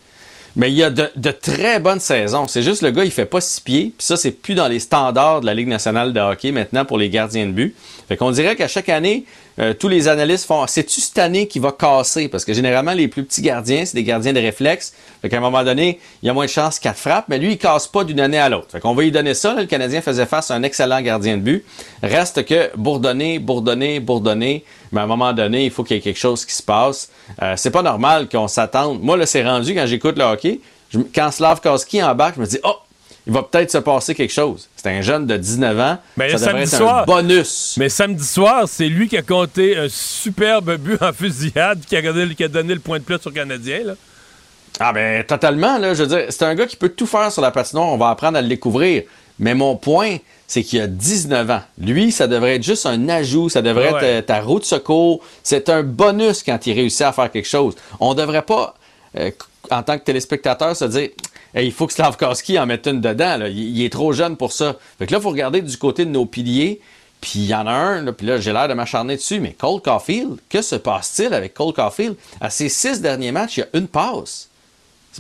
Mais 0.55 0.71
il 0.71 0.77
y 0.77 0.83
a 0.83 0.91
de, 0.91 1.31
très 1.31 1.81
bonnes 1.81 2.01
saisons. 2.01 2.47
C'est 2.47 2.63
juste 2.63 2.83
le 2.83 2.91
gars, 2.91 3.05
il 3.05 3.11
fait 3.11 3.25
pas 3.25 3.41
six 3.41 3.61
pieds. 3.61 3.93
Puis 3.97 4.07
ça, 4.07 4.17
c'est 4.17 4.33
plus 4.33 4.55
dans 4.55 4.69
les 4.69 4.81
standards 4.81 5.41
de 5.41 5.47
la 5.47 5.55
Ligue 5.55 5.69
nationale 5.69 6.13
de 6.13 6.21
hockey 6.21 6.53
maintenant 6.53 6.85
pour 6.85 6.99
les 6.99 7.09
gardiens 7.09 7.47
de 7.47 7.53
but. 7.53 7.75
Fait 8.09 8.17
qu'on 8.19 8.31
dirait 8.31 8.55
qu'à 8.55 8.69
chaque 8.69 8.91
année, 8.91 9.25
euh, 9.59 9.73
tous 9.73 9.89
les 9.89 10.09
analystes 10.09 10.47
font 10.47 10.67
C'est-tu 10.67 11.01
cette 11.01 11.19
année 11.19 11.47
qui 11.47 11.59
va 11.59 11.73
casser? 11.73 12.29
Parce 12.29 12.45
que 12.45 12.53
généralement, 12.53 12.93
les 12.93 13.09
plus 13.09 13.25
petits 13.25 13.41
gardiens, 13.41 13.85
c'est 13.87 13.95
des 13.95 14.05
gardiens 14.05 14.35
de 14.35 14.41
réflexe. 14.41 14.93
Fait 15.23 15.31
qu'à 15.31 15.39
un 15.39 15.41
moment 15.41 15.65
donné, 15.65 15.99
il 16.23 16.27
y 16.27 16.29
a 16.29 16.35
moins 16.35 16.45
de 16.45 16.51
chances 16.51 16.79
qu'elle 16.79 16.95
frappe, 16.95 17.27
mais 17.29 17.39
lui, 17.39 17.53
il 17.53 17.59
casse 17.59 17.87
pas 17.87 18.05
d'une 18.05 18.21
année 18.21 18.39
à 18.39 18.51
l'autre. 18.51 18.69
Fait 18.73 18.81
qu'on 18.81 18.95
va 18.95 19.03
lui 19.03 19.13
donner 19.13 19.35
ça. 19.35 19.55
le 19.55 19.65
Canadien 19.67 20.03
faisait 20.03 20.27
face 20.27 20.51
à 20.51 20.55
un 20.55 20.63
excellent 20.63 21.01
gardien 21.01 21.39
de 21.39 21.43
but. 21.43 21.65
Reste 22.03 22.45
que 22.45 22.71
bourdonner, 22.77 23.39
bourdonner, 23.39 24.01
bourdonner. 24.01 24.65
Mais 24.93 25.01
à 25.01 25.05
un 25.05 25.07
moment 25.07 25.33
donné, 25.33 25.65
il 25.65 25.71
faut 25.71 25.83
qu'il 25.85 25.97
y 25.97 25.99
ait 25.99 26.03
quelque 26.03 26.19
chose 26.19 26.45
qui 26.45 26.55
se 26.55 26.63
passe. 26.63 27.09
Euh, 27.43 27.55
c'est 27.57 27.71
pas 27.71 27.83
normal 27.83 28.29
qu'on 28.29 28.47
s'attende. 28.49 29.01
Moi, 29.03 29.17
là, 29.17 29.27
c'est 29.27 29.43
rendu 29.43 29.75
quand 29.75 29.87
j'écoute 29.87 30.17
le 30.19 30.25
hockey. 30.25 30.61
je- 30.93 30.99
quand 31.15 31.31
Slavkowski 31.31 32.03
embarque, 32.03 32.35
je 32.37 32.41
me 32.43 32.47
dis, 32.47 32.59
oh, 32.65 32.77
il 33.27 33.33
va 33.33 33.43
peut-être 33.43 33.71
se 33.71 33.79
passer 33.79 34.15
quelque 34.15 34.33
chose. 34.33 34.69
C'est 34.77 34.91
un 34.91 35.01
jeune 35.01 35.27
de 35.27 35.37
19 35.37 35.79
ans. 35.81 35.97
Mais 36.17 36.29
ça 36.37 36.39
devrait 36.39 36.51
samedi 36.67 36.75
être 36.75 36.79
soir, 36.79 37.03
un 37.03 37.05
bonus. 37.07 37.75
Mais 37.79 37.89
samedi 37.89 38.25
soir, 38.25 38.65
c'est 38.67 38.89
lui 38.89 39.09
qui 39.09 39.17
a 39.17 39.23
compté 39.23 39.77
un 39.79 39.87
superbe 39.89 40.77
but 40.77 41.01
en 41.03 41.13
fusillade 41.13 41.81
qui 41.89 41.97
a, 41.97 42.03
donné, 42.03 42.35
qui 42.35 42.45
a 42.45 42.49
donné 42.49 42.75
le 42.75 42.81
point 42.81 42.99
de 42.99 43.05
plus 43.05 43.19
sur 43.19 43.31
le 43.31 43.35
Canadien. 43.37 43.85
Là. 43.85 43.95
Ah 44.81 44.93
ben 44.93 45.23
totalement, 45.25 45.79
là, 45.79 45.95
je 45.95 46.03
veux 46.03 46.09
dire, 46.09 46.27
c'est 46.31 46.45
un 46.45 46.55
gars 46.55 46.67
qui 46.67 46.77
peut 46.77 46.89
tout 46.89 47.07
faire 47.07 47.31
sur 47.31 47.43
la 47.43 47.51
patinoire, 47.51 47.89
on 47.89 47.97
va 47.99 48.09
apprendre 48.11 48.37
à 48.39 48.43
le 48.43 48.49
découvrir. 48.49 49.05
Mais 49.39 49.55
mon 49.55 49.77
point, 49.77 50.17
c'est 50.53 50.63
qu'il 50.65 50.83
a 50.83 50.87
19 50.87 51.51
ans. 51.51 51.63
Lui, 51.79 52.13
ça 52.13 52.27
devrait 52.27 52.57
être 52.57 52.63
juste 52.63 52.85
un 52.85 53.09
ajout, 53.09 53.49
ça 53.49 53.63
devrait 53.63 53.91
Ouais, 53.91 53.97
être 53.97 54.05
euh, 54.05 54.21
ta 54.21 54.43
roue 54.43 54.59
de 54.59 54.67
secours. 54.67 55.21
C'est 55.43 55.71
un 55.71 55.83
bonus 55.83 56.43
quand 56.43 56.67
il 56.67 56.75
réussit 56.75 57.01
à 57.01 57.13
faire 57.13 57.31
quelque 57.31 57.49
chose. 57.49 57.75
On 58.01 58.13
devrait 58.13 58.43
pas, 58.43 58.75
euh, 59.19 59.31
en 59.71 59.83
tant 59.83 59.99
que 59.99 60.05
téléspectateur, 60.05 60.77
se 60.77 60.85
dire 60.85 61.09
Hey, 61.55 61.69
il 61.69 61.73
faut 61.73 61.87
que 61.87 61.95
Slavkowski 61.95 62.59
en 62.59 62.67
mette 62.67 62.87
une 62.87 63.01
dedans. 63.01 63.39
là. 63.39 63.49
Il, 63.49 63.59
il 63.79 63.83
est 63.83 63.89
trop 63.91 64.13
jeune 64.13 64.37
pour 64.37 64.53
ça. 64.53 64.77
Fait 64.99 65.07
que 65.07 65.13
là, 65.13 65.19
il 65.21 65.23
faut 65.23 65.31
regarder 65.31 65.63
du 65.63 65.77
côté 65.79 66.05
de 66.05 66.11
nos 66.11 66.27
piliers. 66.27 66.83
Puis 67.23 67.33
il 67.37 67.47
y 67.47 67.55
en 67.55 67.67
a 67.67 67.73
un, 67.73 68.03
là, 68.03 68.13
puis 68.13 68.27
là, 68.27 68.39
j'ai 68.39 68.53
l'air 68.53 68.69
de 68.69 68.75
m'acharner 68.75 69.17
dessus, 69.17 69.41
mais 69.41 69.53
Cole 69.55 69.81
Caulfield, 69.81 70.37
que 70.51 70.61
se 70.61 70.77
passe-t-il 70.77 71.33
avec 71.33 71.55
Cole 71.55 71.73
Caulfield? 71.73 72.17
À 72.43 72.51
ses 72.51 72.69
six 72.69 73.01
derniers 73.01 73.33
matchs, 73.33 73.57
il 73.57 73.61
y 73.61 73.63
a 73.63 73.69
une 73.79 73.89
passe. 73.89 74.51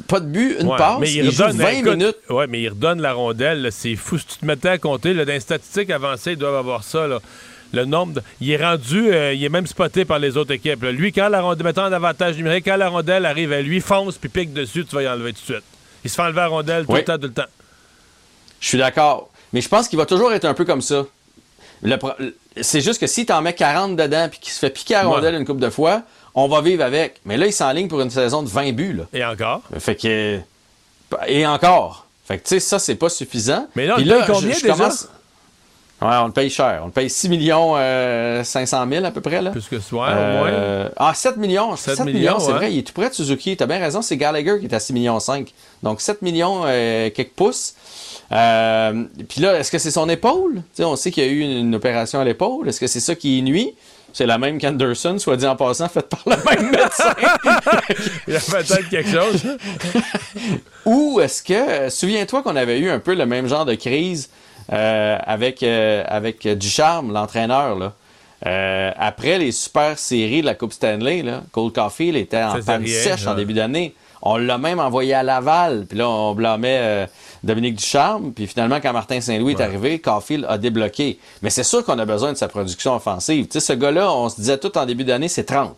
Pas 0.09 0.20
de 0.20 0.27
but, 0.27 0.56
une 0.60 0.69
Ouais, 0.69 0.78
passe. 0.78 0.98
mais 1.01 1.10
il, 1.12 1.24
il, 1.27 1.31
joue 1.32 1.43
redonne, 1.43 1.56
20 1.59 1.69
écoute, 1.70 1.93
minutes. 1.97 2.16
Ouais, 2.31 2.47
mais 2.47 2.62
il 2.62 2.69
redonne 2.70 3.01
la 3.02 3.12
rondelle. 3.12 3.69
C'est 3.73 3.94
fou. 3.97 4.16
Si 4.19 4.24
tu 4.27 4.39
te 4.39 4.47
mettais 4.47 4.69
à 4.70 4.78
compter, 4.78 5.12
là, 5.12 5.24
dans 5.27 5.32
les 5.32 5.40
statistiques 5.40 5.90
avancées, 5.90 6.32
ils 6.32 6.39
doivent 6.39 6.55
avoir 6.56 6.82
ça. 6.82 7.06
là. 7.06 7.19
Le 7.74 7.85
nombre. 7.85 8.14
de- 8.14 8.23
Il 8.40 8.51
est 8.51 8.56
rendu. 8.62 9.12
euh, 9.12 9.35
il 9.35 9.44
est 9.44 9.48
même 9.51 9.66
spoté 9.66 10.05
par 10.05 10.19
les 10.19 10.36
autres 10.36 10.52
équipes. 10.52 10.82
là. 10.82 10.93
Lui, 10.93 11.12
quand 11.12 11.28
la 11.28 11.40
rondelle. 11.43 11.64
Mettons 11.66 11.82
en 11.82 11.93
avantage 11.93 12.36
numérique, 12.36 12.64
quand 12.66 12.77
la 12.77 12.89
rondelle 12.89 13.27
arrive 13.27 13.52
à 13.52 13.60
lui, 13.60 13.81
fonce 13.81 14.16
puis 14.19 14.28
pique 14.31 14.52
dessus, 14.52 14.85
tu 14.86 14.94
vas 14.94 15.02
y 15.02 15.09
enlever 15.09 15.32
tout 15.35 15.40
de 15.40 15.52
suite. 15.55 15.64
Il 16.05 16.10
se 16.10 16.14
fait 16.16 16.23
enlever 16.23 16.36
la 16.40 16.47
rondelle 16.48 16.85
tout 16.86 16.93
Oui. 16.93 16.98
le 17.01 17.05
temps, 17.05 17.16
tout 17.16 17.23
le 17.28 17.32
temps. 17.32 17.43
Je 18.60 18.69
suis 18.69 18.78
d'accord. 18.78 19.31
Mais 19.52 19.60
je 19.60 19.69
pense 19.69 19.89
qu'il 19.89 19.98
va 19.98 20.06
toujours 20.06 20.32
être 20.32 20.44
un 20.47 20.55
peu 20.55 20.64
comme 20.64 20.81
ça. 20.82 21.05
Pro- 21.98 22.12
C'est 22.60 22.81
juste 22.81 23.01
que 23.01 23.06
si 23.06 23.27
tu 23.27 23.32
en 23.32 23.43
mets 23.43 23.55
40 23.55 23.97
dedans 23.97 24.28
puis 24.31 24.39
qu'il 24.39 24.52
se 24.52 24.59
fait 24.59 24.70
piquer 24.70 24.94
à 24.94 25.02
la 25.02 25.09
Ouais. 25.09 25.14
rondelle 25.16 25.35
une 25.35 25.44
couple 25.44 25.60
de 25.60 25.70
fois, 25.70 26.02
on 26.35 26.49
va 26.49 26.61
vivre 26.61 26.83
avec. 26.85 27.21
Mais 27.25 27.37
là, 27.37 27.47
il 27.47 27.53
s'enligne 27.53 27.89
pour 27.89 28.01
une 28.01 28.11
saison 28.11 28.43
de 28.43 28.49
20 28.49 28.73
buts. 28.73 28.93
Là. 28.95 29.05
Et 29.13 29.25
encore? 29.25 29.63
Fait 29.79 29.97
que. 29.97 30.39
Et 31.27 31.47
encore. 31.47 32.07
Fait 32.25 32.39
que, 32.39 32.43
tu 32.45 32.49
sais, 32.51 32.61
ça, 32.61 32.79
c'est 32.79 32.95
pas 32.95 33.09
suffisant. 33.09 33.67
Mais 33.77 33.87
là, 33.87 33.97
on 33.97 34.01
le 34.01 34.05
paye 34.09 34.23
combien 34.27 34.49
déjà? 34.55 34.89
Ouais, 36.01 36.17
on 36.21 36.27
le 36.27 36.33
paye 36.33 36.51
cher. 36.51 36.81
On 36.83 36.87
le 36.87 36.91
paye 36.93 37.09
6 37.09 37.29
millions 37.29 37.75
euh, 37.77 38.43
500 38.43 38.87
000 38.91 39.05
à 39.05 39.11
peu 39.13 39.21
près. 39.21 39.41
Là. 39.41 39.51
Plus 39.51 39.69
que 39.69 39.79
ce 39.79 39.89
soir, 39.89 40.09
Euh, 40.13 40.89
Ah, 40.97 41.13
7 41.15 41.37
millions. 41.37 41.77
7 41.77 41.97
7, 41.97 42.07
millions, 42.07 42.19
millions, 42.19 42.39
c'est 42.41 42.47
ouais. 42.49 42.53
vrai. 42.55 42.73
Il 42.73 42.79
est 42.79 42.83
tout 42.83 42.93
près 42.93 43.09
de 43.09 43.15
Suzuki. 43.15 43.57
T'as 43.57 43.67
bien 43.67 43.79
raison, 43.79 44.03
c'est 44.03 44.17
Gallagher 44.17 44.57
qui 44.59 44.67
est 44.67 44.75
à 44.75 44.81
6 44.81 44.93
millions 44.95 45.21
5. 45.21 45.53
Donc 45.85 46.01
7 46.01 46.23
millions 46.23 46.63
euh, 46.65 47.09
quelques 47.11 47.31
pouces. 47.35 47.75
Euh, 48.33 49.05
Puis 49.29 49.41
là, 49.43 49.59
est-ce 49.61 49.71
que 49.71 49.79
c'est 49.79 49.91
son 49.93 50.09
épaule? 50.09 50.55
Tu 50.55 50.63
sais, 50.75 50.85
on 50.85 50.97
sait 50.97 51.11
qu'il 51.13 51.25
y 51.25 51.29
a 51.29 51.31
eu 51.31 51.41
une, 51.41 51.51
une 51.69 51.75
opération 51.77 52.19
à 52.19 52.25
l'épaule. 52.25 52.69
Est-ce 52.69 52.81
que 52.81 52.87
c'est 52.89 52.99
ça 53.01 53.15
qui 53.15 53.41
nuit? 53.43 53.75
C'est 54.12 54.26
la 54.26 54.39
même 54.39 54.60
qu'Anderson, 54.60 55.18
soit 55.18 55.36
dit 55.36 55.47
en 55.47 55.56
passant, 55.56 55.89
faite 55.89 56.09
par 56.09 56.22
le 56.26 56.36
même 56.44 56.70
médecin. 56.70 57.14
Il 58.26 58.34
y 58.34 58.36
a 58.36 58.40
peut-être 58.40 58.89
quelque 58.89 59.10
chose. 59.10 59.59
Ou 60.84 61.20
est-ce 61.20 61.43
que, 61.43 61.89
souviens-toi 61.89 62.43
qu'on 62.43 62.56
avait 62.56 62.78
eu 62.78 62.90
un 62.90 62.98
peu 62.98 63.14
le 63.14 63.26
même 63.26 63.47
genre 63.48 63.64
de 63.64 63.74
crise 63.74 64.28
euh, 64.72 65.18
avec, 65.24 65.62
euh, 65.62 66.05
avec 66.06 66.47
Ducharme, 66.47 67.12
l'entraîneur, 67.12 67.78
là. 67.78 67.94
Euh, 68.44 68.90
après 68.97 69.39
les 69.39 69.52
super 69.52 69.98
séries 69.98 70.40
de 70.40 70.47
la 70.47 70.55
Coupe 70.55 70.72
Stanley, 70.72 71.22
là, 71.22 71.43
Cole 71.52 71.72
Caulfield 71.72 72.16
était 72.16 72.43
en 72.43 72.60
panne 72.60 72.86
sèche 72.86 73.26
en 73.26 73.30
ouais. 73.30 73.36
début 73.36 73.55
d'année. 73.55 73.94
On 74.20 74.36
l'a 74.36 74.59
même 74.59 74.80
envoyé 74.80 75.14
à 75.14 75.22
Laval, 75.22 75.86
puis 75.89 75.98
là, 75.98 76.09
on 76.09 76.34
blâmait 76.34 76.78
euh, 76.80 77.06
Dominique 77.44 77.74
Ducharme, 77.77 78.32
puis 78.32 78.47
finalement, 78.47 78.81
quand 78.81 78.93
Martin 78.93 79.20
Saint-Louis 79.20 79.52
est 79.55 79.60
arrivé, 79.60 79.98
Caulfield 79.98 80.47
a 80.48 80.59
débloqué. 80.59 81.19
Mais 81.43 81.51
c'est 81.51 81.64
sûr 81.64 81.85
qu'on 81.85 81.98
a 81.98 82.05
besoin 82.05 82.32
de 82.32 82.36
sa 82.39 82.47
production 82.48 82.94
offensive. 82.94 83.47
Tu 83.47 83.52
sais, 83.52 83.60
ce 83.60 83.73
gars-là, 83.73 84.12
on 84.12 84.28
se 84.28 84.36
disait 84.36 84.59
tout 84.59 84.77
en 84.78 84.86
début 84.86 85.05
d'année, 85.05 85.28
c'est 85.28 85.44
30. 85.44 85.77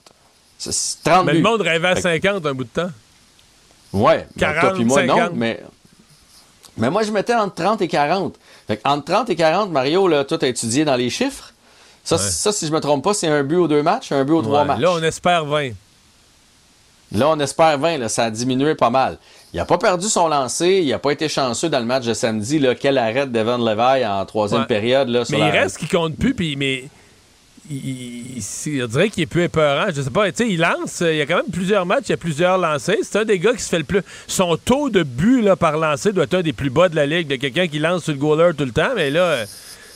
C'est- 0.58 0.72
c'est 0.72 1.02
30 1.02 1.24
Mais 1.26 1.32
le 1.34 1.40
monde 1.40 1.62
rêvait 1.62 1.88
à 1.88 1.96
Fait 1.96 2.20
que- 2.20 2.28
50 2.28 2.44
un 2.46 2.52
bout 2.54 2.64
de 2.64 2.68
temps. 2.68 2.90
Ouais, 3.94 4.26
ben, 4.36 4.40
40, 4.40 4.60
toi 4.60 4.72
puis 4.74 4.84
moi, 4.84 5.00
50. 5.00 5.18
non, 5.18 5.30
mais... 5.36 5.62
Mais 6.76 6.90
moi, 6.90 7.02
je 7.04 7.12
mettais 7.12 7.34
entre 7.34 7.54
30 7.54 7.80
et 7.82 7.88
40. 7.88 8.34
Fait 8.66 8.80
entre 8.84 9.04
30 9.04 9.30
et 9.30 9.36
40, 9.36 9.70
Mario, 9.70 10.08
là, 10.08 10.24
toi, 10.24 10.36
t'as 10.38 10.48
étudié 10.48 10.84
dans 10.84 10.96
les 10.96 11.08
chiffres. 11.08 11.52
Ça, 12.02 12.16
Ouais. 12.16 12.20
ça, 12.22 12.52
si 12.52 12.66
je 12.66 12.72
me 12.72 12.80
trompe 12.80 13.02
pas, 13.04 13.14
c'est 13.14 13.28
un 13.28 13.42
but 13.44 13.56
aux 13.56 13.68
deux 13.68 13.82
matchs, 13.82 14.10
un 14.12 14.24
but 14.24 14.32
aux 14.32 14.42
trois 14.42 14.64
matchs. 14.64 14.80
Là, 14.80 14.90
on 14.92 15.02
espère 15.02 15.44
20. 15.46 15.70
Là, 17.12 17.28
on 17.28 17.38
espère 17.38 17.78
20, 17.78 17.98
là, 17.98 18.08
ça 18.08 18.24
a 18.24 18.30
diminué 18.30 18.74
pas 18.74 18.90
mal. 18.90 19.18
Il 19.54 19.58
n'a 19.58 19.64
pas 19.64 19.78
perdu 19.78 20.08
son 20.08 20.26
lancer, 20.28 20.80
il 20.82 20.88
n'a 20.90 20.98
pas 20.98 21.12
été 21.12 21.28
chanceux 21.28 21.68
dans 21.68 21.78
le 21.78 21.84
match 21.86 22.04
de 22.04 22.12
samedi. 22.12 22.58
Là, 22.58 22.74
quel 22.74 22.98
arrêt 22.98 23.26
de 23.26 23.32
Devon 23.32 23.56
Levaille 23.58 24.04
en 24.04 24.26
troisième 24.26 24.62
Ouais. 24.62 24.66
période. 24.66 25.08
Là, 25.08 25.24
sur 25.24 25.38
Mais 25.38 25.46
il 25.46 25.50
reste 25.50 25.78
qu'il 25.78 25.88
compte 25.88 26.16
plus, 26.16 26.34
puis 26.34 26.56
mais 26.56 26.84
il, 27.70 28.42
on 28.82 28.86
dirait 28.88 29.08
qu'il 29.10 29.22
est 29.22 29.26
plus 29.26 29.44
épeurant. 29.44 29.86
Je 29.94 30.02
sais 30.02 30.10
pas, 30.10 30.30
tu 30.32 30.38
sais, 30.44 30.50
il 30.50 30.58
lance, 30.60 31.00
euh, 31.02 31.12
il 31.12 31.18
y 31.18 31.20
a 31.20 31.26
quand 31.26 31.36
même 31.36 31.52
plusieurs 31.52 31.86
matchs, 31.86 32.06
il 32.08 32.10
y 32.10 32.14
a 32.14 32.16
plusieurs 32.18 32.58
lancers. 32.58 32.96
C'est 33.02 33.18
un 33.18 33.24
des 33.24 33.38
gars 33.38 33.52
qui 33.54 33.62
se 33.62 33.68
fait 33.68 33.78
le 33.78 33.84
plus. 33.84 34.02
Son 34.26 34.56
taux 34.56 34.90
de 34.90 35.02
but 35.04 35.40
là, 35.40 35.54
par 35.56 35.78
lancer 35.78 36.12
doit 36.12 36.24
être 36.24 36.34
un 36.34 36.42
des 36.42 36.52
plus 36.52 36.70
bas 36.70 36.88
de 36.88 36.96
la 36.96 37.06
ligue, 37.06 37.28
de 37.28 37.36
quelqu'un 37.36 37.68
qui 37.68 37.78
lance 37.78 38.02
sur 38.04 38.12
le 38.12 38.18
goaler 38.18 38.50
tout 38.58 38.64
le 38.64 38.72
temps, 38.72 38.90
mais 38.96 39.10
là, 39.10 39.20
euh, 39.22 39.44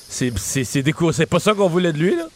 c'est 0.08 0.32
c'est- 0.38 0.64
c'est 0.64 1.26
pas 1.26 1.40
ça 1.40 1.52
qu'on 1.52 1.68
voulait 1.68 1.92
de 1.92 1.98
lui. 1.98 2.14
Là. 2.16 2.28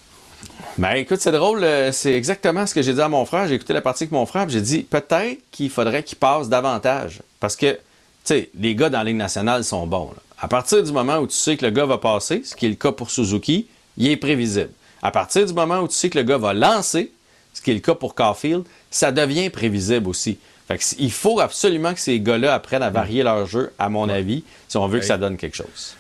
Ben 0.79 0.93
écoute, 0.93 1.21
c'est 1.21 1.33
drôle, 1.33 1.63
euh, 1.65 1.93
c'est 1.93 2.15
exactement 2.15 2.67
ce 2.67 2.75
que 2.75 2.81
j'ai 2.81 2.95
dit 2.95 3.01
à 3.01 3.09
mon 3.09 3.27
frère. 3.27 3.47
J'ai 3.47 3.55
écouté 3.55 3.75
la 3.75 3.83
partie 3.83 4.05
avec 4.05 4.13
mon 4.13 4.25
frère, 4.25 4.49
j'ai 4.49 4.63
dit 4.63 4.83
peut-être 4.83 5.39
qu'il 5.51 5.69
faudrait 5.69 6.03
qu'il 6.03 6.17
passe 6.17 6.49
davantage. 6.49 7.21
Parce 7.41 7.57
que, 7.57 7.73
tu 7.73 7.79
sais, 8.25 8.51
les 8.59 8.75
gars 8.75 8.89
dans 8.89 8.99
la 8.99 9.05
Ligue 9.05 9.17
nationale 9.17 9.65
sont 9.65 9.87
bons. 9.87 10.11
là. 10.15 10.23
À 10.41 10.49
partir 10.49 10.83
du 10.83 10.91
moment 10.91 11.19
où 11.19 11.27
tu 11.27 11.37
sais 11.37 11.57
que 11.59 11.65
le 11.67 11.71
gars 11.71 11.85
va 11.85 11.99
passer, 11.99 12.43
ce 12.45 12.57
qui 12.57 12.67
est 12.67 12.71
le 12.71 12.75
cas 12.75 12.91
pour 12.91 13.11
Suzuki, 13.11 13.67
il 13.99 14.11
est 14.11 14.17
prévisible. 14.17 14.71
À 15.03 15.11
partir 15.11 15.45
du 15.45 15.53
moment 15.53 15.81
où 15.81 15.89
tu 15.89 15.95
sais 15.95 16.09
que 16.09 16.19
le 16.19 16.25
gars 16.25 16.39
va 16.39 16.55
lancer, 16.55 17.13
ce 17.53 17.61
qui 17.61 17.71
est 17.71 17.75
le 17.75 17.81
cas 17.81 17.95
pour 17.95 18.15
Caulfield, 18.15 18.65
ça 18.91 19.13
devient 19.13 19.51
prévisible 19.51 20.09
aussi. 20.09 20.39
Fait 20.69 20.79
que 20.79 20.85
il 20.99 21.13
faut 21.13 21.39
absolument 21.39 21.93
que 21.93 22.01
ces 22.01 22.19
gars-là 22.19 22.55
apprennent 22.55 22.83
à 22.83 22.91
varier 22.91 23.23
leur 23.23 23.47
jeu, 23.47 23.73
à 23.79 23.91
mon 23.91 24.09
avis, 24.09 24.43
si 24.69 24.79
on 24.79 24.89
veut 24.89 25.01
que 25.01 25.05
ça 25.05 25.19
donne 25.19 25.37
quelque 25.37 25.57
chose. 25.57 25.97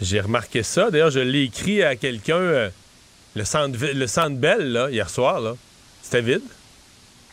J'ai 0.00 0.20
remarqué 0.20 0.64
ça. 0.64 0.90
D'ailleurs, 0.90 1.10
je 1.10 1.20
l'ai 1.20 1.44
écrit 1.44 1.84
à 1.84 1.94
quelqu'un. 1.94 2.70
Le 3.36 3.44
centre, 3.44 3.78
le 3.78 4.72
là, 4.72 4.90
hier 4.90 5.10
soir, 5.10 5.40
là, 5.40 5.54
c'était 6.02 6.22
vide. 6.22 6.42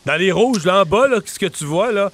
Dans 0.06 0.16
les 0.16 0.34
rouges, 0.34 0.66
là 0.66 0.82
en 0.82 0.86
bas, 0.86 1.08
là, 1.08 1.20
ce 1.26 1.40
que 1.40 1.46
tu 1.46 1.64
vois, 1.64 1.92
là? 1.92 2.12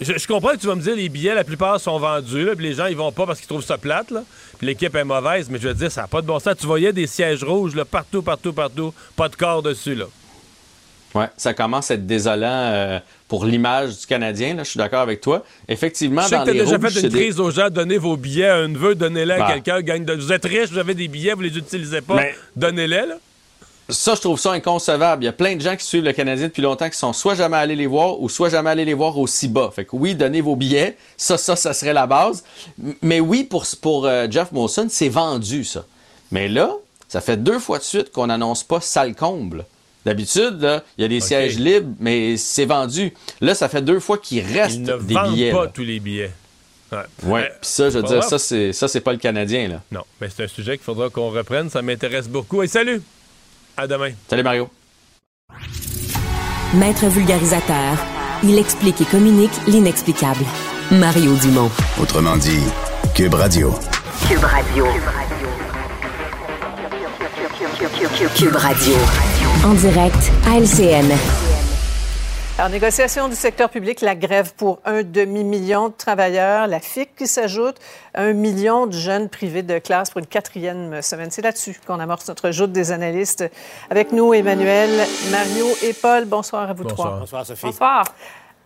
Je, 0.00 0.18
je 0.18 0.26
comprends 0.26 0.50
que 0.50 0.56
tu 0.56 0.66
vas 0.66 0.74
me 0.74 0.82
dire 0.82 0.96
les 0.96 1.08
billets, 1.08 1.34
la 1.34 1.44
plupart 1.44 1.78
sont 1.80 1.98
vendus, 1.98 2.44
là, 2.44 2.56
puis 2.56 2.66
les 2.66 2.74
gens, 2.74 2.86
ils 2.86 2.96
vont 2.96 3.12
pas 3.12 3.26
parce 3.26 3.38
qu'ils 3.38 3.48
trouvent 3.48 3.64
ça 3.64 3.78
plate, 3.78 4.10
là. 4.10 4.24
Puis 4.58 4.66
l'équipe 4.66 4.94
est 4.94 5.04
mauvaise, 5.04 5.48
mais 5.48 5.58
je 5.60 5.68
veux 5.68 5.74
dire, 5.74 5.92
ça 5.92 6.02
n'a 6.02 6.08
pas 6.08 6.22
de 6.22 6.26
bon 6.26 6.40
sens. 6.40 6.56
Tu 6.58 6.66
voyais 6.66 6.92
des 6.92 7.06
sièges 7.06 7.44
rouges, 7.44 7.76
là, 7.76 7.84
partout, 7.84 8.22
partout, 8.22 8.52
partout. 8.52 8.92
Pas 9.14 9.28
de 9.28 9.36
corps 9.36 9.62
dessus, 9.62 9.94
là. 9.94 10.06
Ouais, 11.14 11.26
ça 11.36 11.54
commence 11.54 11.90
à 11.90 11.94
être 11.94 12.06
désolant 12.06 12.46
euh, 12.48 13.00
pour 13.26 13.44
l'image 13.44 13.98
du 14.00 14.06
Canadien, 14.06 14.54
là, 14.54 14.62
je 14.62 14.70
suis 14.70 14.78
d'accord 14.78 15.00
avec 15.00 15.20
toi. 15.20 15.44
Effectivement, 15.68 16.22
Je 16.22 16.28
sais 16.28 16.36
dans 16.36 16.44
que 16.44 16.50
les 16.52 16.60
déjà 16.60 16.76
rouges, 16.76 16.88
fait 16.88 17.00
une 17.00 17.08
des- 17.08 17.18
crise 17.18 17.40
aux 17.40 17.50
gens, 17.50 17.68
donnez 17.68 17.98
vos 17.98 18.16
billets 18.16 18.46
à 18.48 18.56
un 18.56 18.68
neveu, 18.68 18.94
donnez-les 18.94 19.34
à 19.34 19.38
Bah. 19.38 19.52
quelqu'un, 19.54 19.80
gagne 19.80 20.04
de- 20.04 20.14
vous 20.14 20.32
êtes 20.32 20.44
riche, 20.44 20.70
vous 20.70 20.78
avez 20.78 20.94
des 20.94 21.08
billets, 21.08 21.34
vous 21.34 21.40
les 21.42 21.56
utilisez 21.58 22.00
pas, 22.00 22.14
Mais- 22.16 22.34
donnez-les, 22.54 23.06
là. 23.06 23.16
Ça, 23.88 24.14
je 24.14 24.20
trouve 24.20 24.38
ça 24.38 24.52
inconcevable. 24.52 25.24
Il 25.24 25.26
y 25.26 25.28
a 25.28 25.32
plein 25.32 25.56
de 25.56 25.60
gens 25.60 25.74
qui 25.74 25.84
suivent 25.84 26.04
le 26.04 26.12
Canadien 26.12 26.46
depuis 26.46 26.62
longtemps 26.62 26.88
qui 26.88 26.96
sont 26.96 27.12
soit 27.12 27.34
jamais 27.34 27.56
allés 27.56 27.74
les 27.74 27.88
voir 27.88 28.20
ou 28.20 28.28
soit 28.28 28.48
jamais 28.48 28.70
allés 28.70 28.84
les 28.84 28.94
voir 28.94 29.18
aussi 29.18 29.48
bas. 29.48 29.72
Fait 29.74 29.84
que 29.84 29.96
oui, 29.96 30.14
donnez 30.14 30.40
vos 30.42 30.54
billets. 30.54 30.96
Ça, 31.16 31.36
ça, 31.36 31.56
ça 31.56 31.72
serait 31.74 31.92
la 31.92 32.06
base. 32.06 32.44
Mais 33.02 33.18
oui, 33.18 33.42
pour, 33.42 33.64
pour 33.82 34.06
euh, 34.06 34.28
Jeff 34.30 34.52
Molson, 34.52 34.86
c'est 34.88 35.08
vendu, 35.08 35.64
ça. 35.64 35.84
Mais 36.30 36.46
là, 36.46 36.70
ça 37.08 37.20
fait 37.20 37.36
deux 37.36 37.58
fois 37.58 37.78
de 37.78 37.82
suite 37.82 38.12
qu'on 38.12 38.28
n'annonce 38.28 38.62
pas 38.62 38.80
salle 38.80 39.16
comble. 39.16 39.64
D'habitude, 40.04 40.82
il 40.96 41.02
y 41.02 41.04
a 41.04 41.08
des 41.08 41.20
sièges 41.20 41.58
libres, 41.58 41.94
mais 42.00 42.36
c'est 42.36 42.64
vendu. 42.64 43.12
Là, 43.40 43.54
ça 43.54 43.68
fait 43.68 43.82
deux 43.82 44.00
fois 44.00 44.16
qu'il 44.18 44.40
reste 44.44 44.76
Ils 44.76 44.82
ne 44.82 44.96
des 44.98 45.14
vendent 45.14 45.32
billets. 45.34 45.50
pas 45.52 45.64
là. 45.64 45.70
tous 45.72 45.82
les 45.82 46.00
billets. 46.00 46.30
Ouais. 46.92 46.98
Ouais, 47.24 47.42
puis 47.60 47.70
ça, 47.70 47.88
je 47.90 47.98
veux 47.98 48.02
dire, 48.04 48.18
grave. 48.18 48.28
ça, 48.28 48.38
c'est 48.38 48.72
ça, 48.72 48.88
c'est 48.88 49.00
pas 49.00 49.12
le 49.12 49.18
Canadien, 49.18 49.68
là. 49.68 49.80
Non, 49.92 50.02
mais 50.20 50.28
c'est 50.34 50.42
un 50.44 50.48
sujet 50.48 50.76
qu'il 50.76 50.84
faudra 50.84 51.08
qu'on 51.10 51.30
reprenne. 51.30 51.70
Ça 51.70 51.82
m'intéresse 51.82 52.28
beaucoup. 52.28 52.62
Et 52.62 52.66
salut! 52.66 53.00
À 53.76 53.86
demain. 53.86 54.10
Salut, 54.28 54.42
Mario. 54.42 54.68
Maître 56.74 57.06
vulgarisateur, 57.06 57.96
il 58.42 58.58
explique 58.58 59.00
et 59.00 59.04
communique 59.04 59.52
l'inexplicable. 59.68 60.44
Mario 60.90 61.34
Dumont. 61.36 61.70
Autrement 62.00 62.36
dit, 62.36 62.58
Cube 63.14 63.34
Radio. 63.34 63.72
Cube 64.28 64.42
Radio. 64.44 64.86
Cube 68.36 68.56
Radio. 68.56 68.94
En 69.64 69.74
direct 69.74 70.32
à 70.46 70.58
LCN. 70.58 71.12
Alors, 72.58 72.70
négociation 72.70 73.28
du 73.28 73.34
secteur 73.34 73.68
public, 73.70 74.00
la 74.00 74.14
grève 74.14 74.52
pour 74.54 74.80
un 74.84 75.02
demi-million 75.02 75.88
de 75.88 75.94
travailleurs, 75.96 76.66
la 76.66 76.80
FIC 76.80 77.14
qui 77.14 77.26
s'ajoute, 77.26 77.76
un 78.14 78.32
million 78.32 78.86
de 78.86 78.92
jeunes 78.92 79.28
privés 79.28 79.62
de 79.62 79.78
classe 79.78 80.10
pour 80.10 80.18
une 80.20 80.26
quatrième 80.26 81.00
semaine. 81.02 81.30
C'est 81.30 81.42
là-dessus 81.42 81.78
qu'on 81.86 82.00
amorce 82.00 82.28
notre 82.28 82.50
joute 82.50 82.72
des 82.72 82.92
analystes. 82.92 83.44
Avec 83.90 84.12
nous, 84.12 84.32
Emmanuel, 84.34 84.90
Mario 85.30 85.66
et 85.82 85.92
Paul. 85.92 86.24
Bonsoir 86.24 86.68
à 86.68 86.72
vous 86.72 86.84
Bonsoir. 86.84 87.08
trois. 87.08 87.18
Bonsoir, 87.20 87.46
Sophie. 87.46 87.66
Bonsoir. 87.66 88.04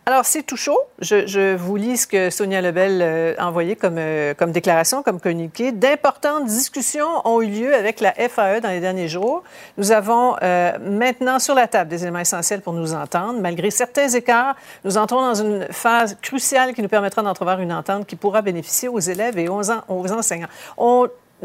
Alors, 0.06 0.26
c'est 0.26 0.43
tout 0.43 0.59
chaud. 0.59 0.78
Je, 1.01 1.55
vous 1.56 1.76
lis 1.76 1.97
ce 1.97 2.06
que 2.06 2.28
Sonia 2.28 2.60
Lebel 2.60 3.01
euh, 3.01 3.35
a 3.39 3.48
envoyé 3.48 3.74
comme, 3.74 3.97
euh, 3.97 4.35
comme 4.35 4.52
déclaration, 4.52 5.02
comme 5.02 5.18
communiqué. 5.18 5.72
D'importantes 5.72 6.44
discussions 6.44 7.09
ont 7.26 7.40
eu 7.40 7.47
lieu 7.47 7.74
avec 7.74 8.01
la 8.01 8.12
FAE 8.12 8.60
dans 8.60 8.68
les 8.68 8.81
derniers 8.81 9.09
jours. 9.09 9.43
Nous 9.78 9.93
avons 9.93 10.36
euh, 10.43 10.72
maintenant 10.78 11.39
sur 11.39 11.55
la 11.55 11.68
table 11.68 11.89
des 11.89 12.02
éléments 12.02 12.18
essentiels 12.18 12.60
pour 12.60 12.74
nous 12.74 12.93
entendre. 12.93 13.40
Malgré 13.40 13.70
certains 13.70 14.09
écarts, 14.09 14.56
nous 14.85 14.98
entrons 14.98 15.22
dans 15.22 15.35
une 15.43 15.68
phase 15.70 16.18
cruciale 16.20 16.74
qui 16.74 16.82
nous 16.82 16.89
permettra 16.89 17.22
d'entrevoir 17.22 17.60
une 17.60 17.72
entente 17.72 18.06
qui 18.06 18.16
pourra 18.16 18.43
bénéficier 18.43 18.89
aux 18.89 19.01
élèves 19.01 19.39
et 19.39 19.48
aux, 19.48 19.70
en- 19.70 19.82
aux 19.89 20.12
enseignants. 20.12 20.48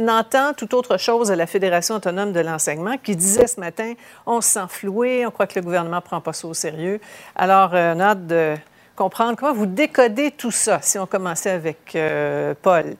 Entend 0.07 0.53
tout 0.53 0.73
autre 0.75 0.97
chose 0.97 1.31
à 1.31 1.35
la 1.35 1.47
Fédération 1.47 1.95
autonome 1.95 2.31
de 2.31 2.39
l'enseignement 2.39 2.97
qui 2.97 3.15
disait 3.15 3.47
ce 3.47 3.59
matin 3.59 3.93
on 4.25 4.41
se 4.41 4.49
sent 4.49 4.67
floué, 4.69 5.25
on 5.25 5.31
croit 5.31 5.47
que 5.47 5.59
le 5.59 5.63
gouvernement 5.63 5.97
ne 5.97 6.01
prend 6.01 6.21
pas 6.21 6.33
ça 6.33 6.47
au 6.47 6.53
sérieux. 6.53 6.99
Alors, 7.35 7.73
euh, 7.73 7.93
on 7.95 7.99
a 7.99 8.05
hâte 8.05 8.27
de 8.27 8.55
comprendre 8.95 9.37
comment 9.37 9.53
vous 9.53 9.65
décodez 9.65 10.31
tout 10.31 10.51
ça. 10.51 10.79
Si 10.81 10.97
on 10.99 11.05
commençait 11.05 11.51
avec 11.51 11.95
euh, 11.95 12.53
Paul. 12.61 12.95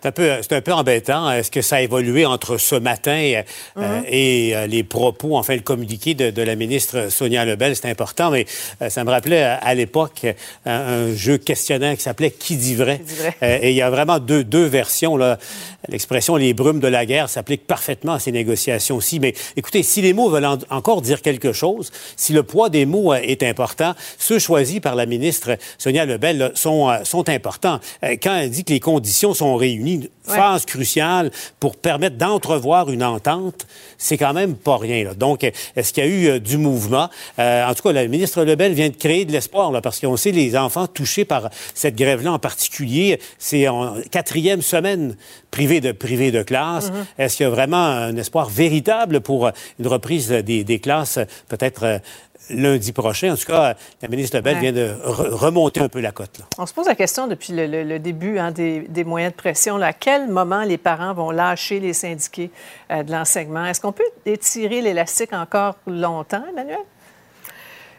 C'est 0.00 0.52
un, 0.52 0.60
peu, 0.60 0.72
embêtant. 0.72 1.28
Est-ce 1.32 1.50
que 1.50 1.60
ça 1.60 1.76
a 1.76 1.80
évolué 1.80 2.24
entre 2.24 2.56
ce 2.56 2.76
matin 2.76 3.18
euh, 3.18 3.42
Mhm. 3.76 4.04
et 4.08 4.54
euh, 4.54 4.66
les 4.68 4.84
propos, 4.84 5.36
enfin 5.36 5.54
le 5.56 5.60
communiqué 5.62 6.14
de, 6.14 6.30
de 6.30 6.42
la 6.42 6.54
ministre 6.54 7.10
Sonia 7.10 7.44
Lebel? 7.44 7.74
C'est 7.74 7.90
important, 7.90 8.30
mais 8.30 8.46
euh, 8.80 8.90
ça 8.90 9.02
me 9.02 9.10
rappelait 9.10 9.42
euh, 9.42 9.56
à 9.60 9.74
l'époque 9.74 10.24
euh, 10.24 11.10
un 11.10 11.14
jeu 11.16 11.36
questionnaire 11.38 11.96
qui 11.96 12.02
s'appelait 12.02 12.30
Qui 12.30 12.56
dit 12.56 12.76
vrai? 12.76 13.00
dit 13.04 13.14
vrai? 13.14 13.34
Euh, 13.42 13.58
et 13.60 13.70
il 13.70 13.76
y 13.76 13.82
a 13.82 13.90
vraiment 13.90 14.20
deux, 14.20 14.44
deux 14.44 14.66
versions. 14.66 15.16
là. 15.16 15.36
L'expression 15.88 16.36
les 16.36 16.54
brumes 16.54 16.80
de 16.80 16.88
la 16.88 17.04
guerre 17.06 17.28
s'applique 17.28 17.66
parfaitement 17.66 18.12
à 18.14 18.18
ces 18.20 18.30
négociations 18.30 18.96
aussi. 18.96 19.18
Mais 19.18 19.34
écoutez, 19.56 19.82
si 19.82 20.00
les 20.02 20.12
mots 20.12 20.28
veulent 20.30 20.44
en- 20.44 20.58
encore 20.70 21.02
dire 21.02 21.22
quelque 21.22 21.52
chose, 21.52 21.90
si 22.16 22.32
le 22.32 22.42
poids 22.44 22.68
des 22.68 22.86
mots 22.86 23.12
euh, 23.12 23.16
est 23.22 23.42
important, 23.42 23.94
ceux 24.18 24.38
choisis 24.38 24.78
par 24.78 24.94
la 24.94 25.06
ministre 25.06 25.56
Sonia 25.76 26.04
Lebel 26.04 26.38
là, 26.38 26.50
sont, 26.54 26.88
euh, 26.88 26.98
sont 27.02 27.28
importants. 27.28 27.80
Euh, 28.04 28.16
Quand 28.22 28.36
elle 28.36 28.50
dit 28.50 28.62
que 28.64 28.72
les 28.72 28.80
conditions 28.80 29.34
sont 29.34 29.56
réunies, 29.56 29.87
phase 30.22 30.64
cruciale 30.66 31.30
pour 31.60 31.76
permettre 31.76 32.16
d'entrevoir 32.16 32.90
une 32.90 33.02
entente, 33.02 33.66
c'est 33.98 34.16
quand 34.16 34.32
même 34.32 34.54
pas 34.54 34.78
rien. 34.78 35.04
là. 35.04 35.14
Donc, 35.14 35.42
est-ce 35.44 35.92
qu'il 35.92 36.04
y 36.04 36.06
a 36.06 36.10
eu 36.10 36.26
euh, 36.28 36.38
du 36.38 36.56
mouvement? 36.56 37.10
Euh, 37.38 37.66
en 37.66 37.74
tout 37.74 37.82
cas, 37.82 37.92
la 37.92 38.06
ministre 38.06 38.42
Lebel 38.44 38.72
vient 38.72 38.88
de 38.88 38.96
créer 38.96 39.24
de 39.24 39.32
l'espoir, 39.32 39.72
là, 39.72 39.80
parce 39.80 40.00
qu'on 40.00 40.16
sait 40.16 40.30
les 40.30 40.56
enfants 40.56 40.86
touchés 40.86 41.24
par 41.24 41.50
cette 41.74 41.96
grève-là 41.96 42.32
en 42.32 42.38
particulier, 42.38 43.20
c'est 43.38 43.68
en 43.68 43.96
quatrième 44.10 44.62
semaine 44.62 45.16
privée 45.50 45.80
de, 45.80 45.92
privée 45.92 46.30
de 46.30 46.42
classe. 46.42 46.90
Mhm. 46.90 47.06
Est-ce 47.18 47.36
qu'il 47.36 47.44
y 47.44 47.46
a 47.46 47.50
vraiment 47.50 47.84
un 47.84 48.16
espoir 48.16 48.48
véritable 48.48 49.20
pour 49.20 49.46
euh, 49.46 49.50
une 49.80 49.88
reprise 49.88 50.28
des, 50.28 50.62
des 50.64 50.78
classes, 50.78 51.18
peut-être 51.48 52.00
lundi 52.50 52.92
prochain? 52.92 53.32
En 53.32 53.36
tout 53.36 53.46
cas, 53.46 53.74
la 54.00 54.08
ministre 54.08 54.36
Lebel 54.36 54.54
Ouais. 54.54 54.60
vient 54.60 54.72
de 54.72 54.94
re- 55.04 55.30
remonter 55.34 55.80
un 55.80 55.88
peu 55.88 56.00
la 56.00 56.12
cote. 56.12 56.38
là. 56.38 56.46
On 56.58 56.66
se 56.66 56.72
pose 56.72 56.86
la 56.86 56.94
question 56.94 57.26
depuis 57.26 57.52
le, 57.52 57.66
le- 57.66 57.82
le 57.84 57.98
début 57.98 58.38
hein, 58.38 58.50
des, 58.52 58.80
des 58.88 59.04
moyens 59.04 59.32
de 59.32 59.36
pression. 59.36 59.76
là, 59.76 59.88
à 59.88 59.92
quel 59.92 60.28
moment 60.28 60.62
les 60.62 60.78
parents 60.78 61.12
vont 61.12 61.30
lâcher 61.30 61.78
les 61.80 61.92
syndiqués 61.92 62.50
euh, 62.90 63.02
de 63.02 63.12
l'enseignement? 63.12 63.66
Est-ce 63.66 63.80
qu'on 63.88 63.92
peut 63.92 64.04
étirer 64.26 64.82
l'élastique 64.82 65.32
encore 65.32 65.76
longtemps, 65.86 66.44
Emmanuel? 66.50 66.80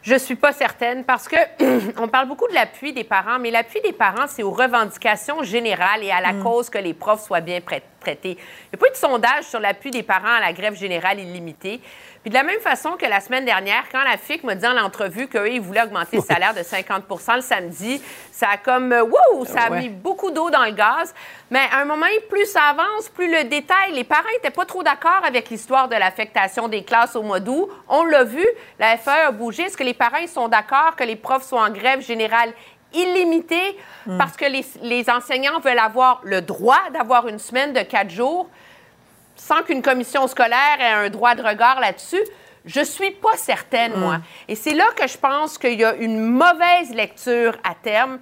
Je 0.04 0.16
suis 0.16 0.36
pas 0.36 0.54
certaine 0.54 1.04
parce 1.04 1.28
que 1.28 1.36
on 1.98 2.08
parle 2.08 2.28
beaucoup 2.28 2.48
de 2.48 2.54
l'appui 2.54 2.94
des 2.94 3.04
parents, 3.04 3.40
mais 3.40 3.50
l'appui 3.50 3.82
des 3.82 3.92
parents, 3.92 4.28
c'est 4.28 4.44
aux 4.44 4.52
revendications 4.52 5.42
générales 5.42 6.04
et 6.04 6.12
à 6.12 6.22
la 6.22 6.34
cause 6.34 6.70
que 6.70 6.78
les 6.78 6.94
profs 6.94 7.26
soient 7.26 7.42
bien 7.42 7.60
traités. 7.60 8.38
Il 8.38 8.70
n'y 8.72 8.76
a 8.76 8.78
pas 8.78 8.88
eu 8.88 8.92
de 8.92 8.96
sondage 8.96 9.46
sur 9.46 9.60
l'appui 9.60 9.90
des 9.90 10.04
parents 10.04 10.36
à 10.38 10.40
la 10.40 10.54
grève 10.54 10.76
générale 10.76 11.20
illimitée. 11.20 11.82
Puis 12.22 12.30
de 12.32 12.36
la 12.36 12.44
même 12.44 12.60
façon 12.60 12.98
que 12.98 13.06
la 13.06 13.22
semaine 13.22 13.46
dernière, 13.46 13.84
quand 13.92 14.04
la 14.04 14.18
FIC 14.18 14.44
m'a 14.44 14.54
dit 14.56 14.68
en 14.68 14.78
entrevue 14.78 15.28
qu'eux, 15.30 15.50
ils 15.50 15.62
voulaient 15.62 15.84
augmenter 15.84 16.18
le 16.18 16.22
salaire 16.24 16.54
de 16.54 16.60
50% 16.60 17.36
le 17.36 17.42
samedi, 17.42 18.02
ça 18.32 18.50
a 18.50 18.58
comme, 18.58 18.92
euh, 18.92 19.04
wow, 19.04 19.46
ça 19.46 19.62
a 19.68 19.72
Ouais. 19.72 19.80
mis 19.84 19.90
beaucoup 19.90 20.30
d'eau 20.30 20.50
dans 20.50 20.66
le 20.66 20.72
gaz. 20.72 21.14
Mais 21.50 21.62
à 21.72 21.78
un 21.80 21.86
moment, 21.86 22.06
plus 22.30 22.46
ça 22.46 22.64
avance, 22.72 23.08
plus 23.08 23.32
le 23.32 23.46
détail, 23.46 23.94
les 23.94 24.04
parents 24.04 24.28
n'étaient 24.34 24.50
pas 24.54 24.66
trop 24.66 24.84
d'accord 24.84 25.22
avec 25.26 25.50
l'histoire 25.50 25.88
de 25.88 25.96
l'affectation 25.96 26.68
des 26.68 26.84
classes 26.84 27.16
au 27.16 27.22
mois 27.22 27.40
d'août. 27.40 27.70
On 27.88 28.04
l'a 28.04 28.26
vu, 28.26 28.46
la 28.80 28.98
FAE 28.98 29.28
a 29.28 29.32
bougé. 29.32 29.64
Est-ce 29.64 29.78
que 29.78 29.84
les 29.84 29.94
parents 29.94 30.18
ils 30.18 30.28
sont 30.28 30.50
d'accord 30.50 30.98
que 30.98 31.06
les 31.06 31.16
profs 31.16 31.44
soient 31.46 31.62
en 31.64 31.70
grève 31.72 32.02
générale 32.02 32.52
illimitée? 32.94 33.78
Parce 34.18 34.36
que 34.36 34.46
les, 34.46 34.66
les 34.82 35.10
enseignants 35.10 35.60
veulent 35.60 35.80
avoir 35.80 36.20
le 36.24 36.42
droit 36.42 36.80
d'avoir 36.94 37.28
une 37.28 37.40
semaine 37.40 37.72
de 37.74 37.82
quatre 37.82 38.10
jours 38.10 38.50
sans 39.40 39.64
qu'une 39.64 39.82
commission 39.82 40.28
scolaire 40.28 40.78
ait 40.80 41.06
un 41.06 41.10
droit 41.10 41.36
de 41.36 41.42
regard 41.42 41.80
là-dessus? 41.80 42.22
Je 42.66 42.82
suis 42.82 43.12
pas 43.12 43.38
certaine, 43.38 43.94
moi. 43.96 44.18
Et 44.48 44.56
c'est 44.56 44.74
là 44.74 44.86
que 44.96 45.08
je 45.08 45.18
pense 45.18 45.58
qu'il 45.58 45.80
y 45.80 45.84
a 45.84 45.96
une 45.96 46.20
mauvaise 46.20 46.94
lecture 46.94 47.58
à 47.64 47.74
terme 47.74 48.20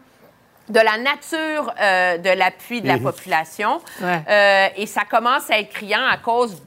de 0.69 0.80
la 0.80 0.98
nature 0.98 1.73
euh, 1.81 2.18
de 2.18 2.30
l'appui 2.30 2.81
de 2.81 2.88
la 2.88 2.98
population. 2.98 3.81
Ouais. 4.02 4.22
Euh, 4.30 4.68
et 4.76 4.85
ça 4.85 5.03
commence 5.10 5.49
à 5.49 5.60
être 5.60 5.69
criant 5.69 6.06
à 6.06 6.18
cause 6.18 6.61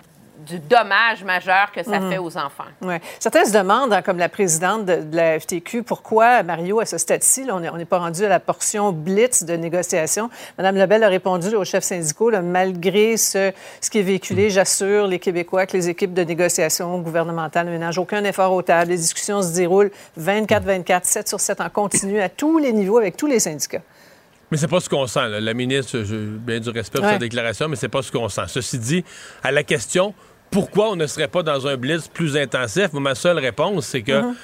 du 0.47 0.59
dommage 0.59 1.25
majeur 1.25 1.71
que 1.73 1.83
ça 1.83 2.01
Mhm. 2.01 2.11
fait 2.13 2.19
aux 2.19 2.37
enfants. 2.37 2.65
Ouais. 2.83 3.01
Certains 3.19 3.45
se 3.45 3.53
demandent, 3.53 3.93
hein, 3.93 4.03
comme 4.03 4.19
la 4.19 4.29
présidente 4.29 4.85
de, 4.87 4.97
de 5.03 5.17
la 5.17 5.39
FTQ, 5.39 5.83
pourquoi, 5.83 6.43
Mario, 6.43 6.81
à 6.81 6.87
ce 6.87 6.99
stade-ci, 6.99 7.45
on 7.51 7.61
n'est 7.61 7.85
pas 7.85 7.99
rendu 7.99 8.25
à 8.25 8.29
la 8.29 8.41
portion 8.41 8.93
blitz 8.93 9.45
de 9.45 9.55
négociation. 9.55 10.31
Madame 10.59 10.77
Lebel 10.77 11.05
a 11.05 11.09
répondu 11.09 11.51
là, 11.51 11.59
aux 11.59 11.65
chefs 11.65 11.85
syndicaux, 11.85 12.31
là, 12.31 12.41
malgré 12.43 13.17
ce, 13.17 13.53
ce 13.81 13.91
qui 13.91 13.99
est 13.99 14.03
véhiculé, 14.03 14.51
j'assure 14.51 15.07
les 15.07 15.19
Québécois 15.19 15.67
que 15.67 15.77
les 15.77 15.89
équipes 15.89 16.15
de 16.15 16.23
négociation 16.23 16.99
gouvernementales 17.01 17.67
ne 17.67 17.73
ménagent 17.73 17.99
aucun 17.99 18.25
effort 18.25 18.53
aux 18.53 18.63
tables. 18.63 18.91
Les 18.91 18.97
discussions 18.97 19.43
se 19.43 19.55
déroulent 19.55 19.91
24-24, 20.19 21.05
7 21.05 21.29
sur 21.29 21.41
7 21.41 21.61
en 21.61 21.69
continu, 21.71 22.21
à 22.21 22.29
tous 22.29 22.59
les 22.59 22.73
niveaux, 22.73 22.99
avec 22.99 23.17
tous 23.17 23.27
les 23.27 23.41
syndicats. 23.41 23.83
Mais 24.51 24.57
c'est 24.57 24.67
pas 24.67 24.81
ce 24.81 24.89
qu'on 24.89 25.07
sent. 25.07 25.29
là. 25.29 25.39
La 25.41 25.55
ministre, 25.55 26.03
j'ai 26.03 26.17
bien 26.17 26.59
du 26.59 26.71
respect 26.71 26.99
pour 26.99 27.07
Ouais. 27.07 27.13
sa 27.13 27.19
déclaration, 27.19 27.69
mais 27.69 27.77
c'est 27.77 27.89
pas 27.89 28.03
ce 28.03 28.11
qu'on 28.11 28.29
sent. 28.29 28.43
Ceci 28.49 28.79
dit, 28.79 29.05
à 29.45 29.53
la 29.53 29.63
question 29.63 30.13
pourquoi 30.51 30.91
on 30.91 30.97
ne 30.97 31.07
serait 31.07 31.29
pas 31.29 31.43
dans 31.43 31.67
un 31.67 31.77
blitz 31.77 32.09
plus 32.09 32.37
intensif, 32.37 32.93
ma 32.93 33.15
seule 33.15 33.39
réponse, 33.39 33.87
c'est 33.87 34.03
que 34.03 34.21
Mhm. 34.21 34.35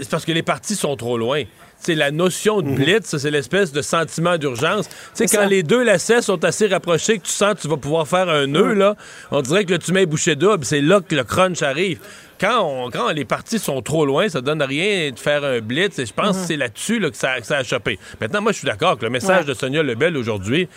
c'est 0.00 0.08
parce 0.10 0.24
que 0.24 0.32
les 0.32 0.42
partis 0.42 0.74
sont 0.76 0.96
trop 0.96 1.18
loin. 1.18 1.42
C'est 1.84 1.96
la 1.96 2.12
notion 2.12 2.60
de 2.62 2.70
blitz, 2.70 3.06
ça, 3.06 3.18
c'est 3.18 3.32
l'espèce 3.32 3.72
de 3.72 3.82
sentiment 3.82 4.38
d'urgence. 4.38 4.88
Tu 4.88 4.94
sais, 5.14 5.26
C'est 5.26 5.36
quand 5.36 5.42
ça. 5.42 5.48
les 5.48 5.64
deux 5.64 5.82
lacets 5.82 6.22
sont 6.22 6.44
assez 6.44 6.68
rapprochés 6.68 7.18
que 7.18 7.24
tu 7.24 7.32
sens 7.32 7.54
que 7.54 7.60
tu 7.62 7.66
vas 7.66 7.76
pouvoir 7.76 8.06
faire 8.06 8.28
un 8.28 8.46
nœud, 8.46 8.72
là, 8.74 8.94
on 9.32 9.42
dirait 9.42 9.64
que 9.64 9.72
là, 9.72 9.78
tu 9.78 9.90
mets 9.92 10.06
bouché 10.06 10.36
double. 10.36 10.64
C'est 10.64 10.80
là 10.80 11.00
que 11.00 11.12
le 11.16 11.24
crunch 11.24 11.60
arrive. 11.62 11.98
Quand, 12.40 12.60
on- 12.64 12.90
quand 12.90 13.10
les 13.10 13.24
partis 13.24 13.58
sont 13.58 13.82
trop 13.82 14.06
loin, 14.06 14.28
ça 14.28 14.40
donne 14.40 14.62
rien 14.62 15.10
de 15.10 15.18
faire 15.18 15.42
un 15.44 15.58
blitz. 15.60 15.98
Et 15.98 16.06
je 16.06 16.12
pense 16.12 16.38
que 16.38 16.46
c'est 16.46 16.56
là-dessus 16.56 17.00
là, 17.00 17.10
que, 17.10 17.16
ça, 17.16 17.40
que 17.40 17.46
ça 17.46 17.56
a 17.58 17.64
chopé. 17.64 17.98
Maintenant, 18.20 18.42
moi, 18.42 18.52
je 18.52 18.58
suis 18.58 18.66
d'accord 18.66 18.96
que 18.96 19.04
le 19.04 19.10
message 19.10 19.40
Ouais. 19.40 19.48
de 19.48 19.54
Sonia 19.54 19.82
Lebel 19.82 20.16
aujourd'hui, 20.16 20.68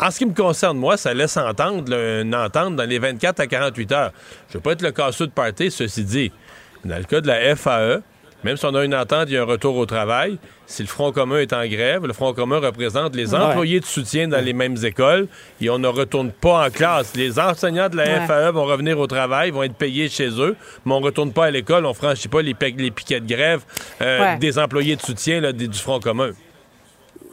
en 0.00 0.10
ce 0.10 0.18
qui 0.18 0.26
me 0.26 0.34
concerne, 0.34 0.76
moi, 0.78 0.96
ça 0.96 1.14
laisse 1.14 1.36
entendre 1.36 1.90
là, 1.90 2.20
une 2.22 2.34
entente 2.34 2.76
dans 2.76 2.84
les 2.88 2.98
24 2.98 3.40
à 3.40 3.46
48 3.46 3.92
heures. 3.92 4.12
Je 4.50 4.54
veux 4.54 4.60
pas 4.60 4.72
être 4.72 4.82
le 4.82 4.92
casseux 4.92 5.26
de 5.26 5.32
party, 5.32 5.70
ceci 5.70 6.04
dit. 6.04 6.32
Dans 6.84 6.98
le 6.98 7.04
cas 7.04 7.20
de 7.20 7.26
la 7.26 7.56
FAE, 7.56 8.02
même 8.44 8.56
si 8.56 8.64
on 8.66 8.74
a 8.74 8.84
une 8.84 8.94
entente, 8.94 9.24
il 9.28 9.34
y 9.34 9.36
a 9.38 9.42
un 9.42 9.46
retour 9.46 9.76
au 9.76 9.86
travail. 9.86 10.38
Si 10.66 10.82
le 10.82 10.88
Front 10.88 11.10
commun 11.12 11.38
est 11.38 11.52
en 11.52 11.66
grève, 11.66 12.06
le 12.06 12.12
Front 12.12 12.32
commun 12.34 12.58
représente 12.58 13.16
les 13.16 13.32
Ouais. 13.34 13.40
employés 13.40 13.80
de 13.80 13.84
soutien 13.86 14.28
dans 14.28 14.44
les 14.44 14.52
mêmes 14.52 14.76
écoles 14.84 15.26
et 15.60 15.70
on 15.70 15.78
ne 15.78 15.88
retourne 15.88 16.30
pas 16.30 16.66
en 16.66 16.70
classe. 16.70 17.14
Les 17.16 17.38
enseignants 17.40 17.88
de 17.88 17.96
la 17.96 18.04
Ouais. 18.04 18.26
FAE 18.26 18.50
vont 18.52 18.64
revenir 18.64 18.98
au 19.00 19.06
travail, 19.06 19.50
vont 19.50 19.62
être 19.62 19.74
payés 19.74 20.08
chez 20.08 20.28
eux, 20.40 20.56
mais 20.84 20.92
on 20.92 21.00
ne 21.00 21.04
retourne 21.06 21.32
pas 21.32 21.46
à 21.46 21.50
l'école, 21.50 21.86
on 21.86 21.94
franchit 21.94 22.28
pas 22.28 22.42
les, 22.42 22.54
pi- 22.54 22.74
les 22.76 22.90
piquets 22.90 23.20
de 23.20 23.26
grève 23.26 23.62
euh, 24.02 24.36
des 24.38 24.58
employés 24.58 24.96
de 24.96 25.02
soutien 25.02 25.40
là, 25.40 25.52
des- 25.52 25.68
du 25.68 25.78
Front 25.78 25.98
commun. 26.00 26.30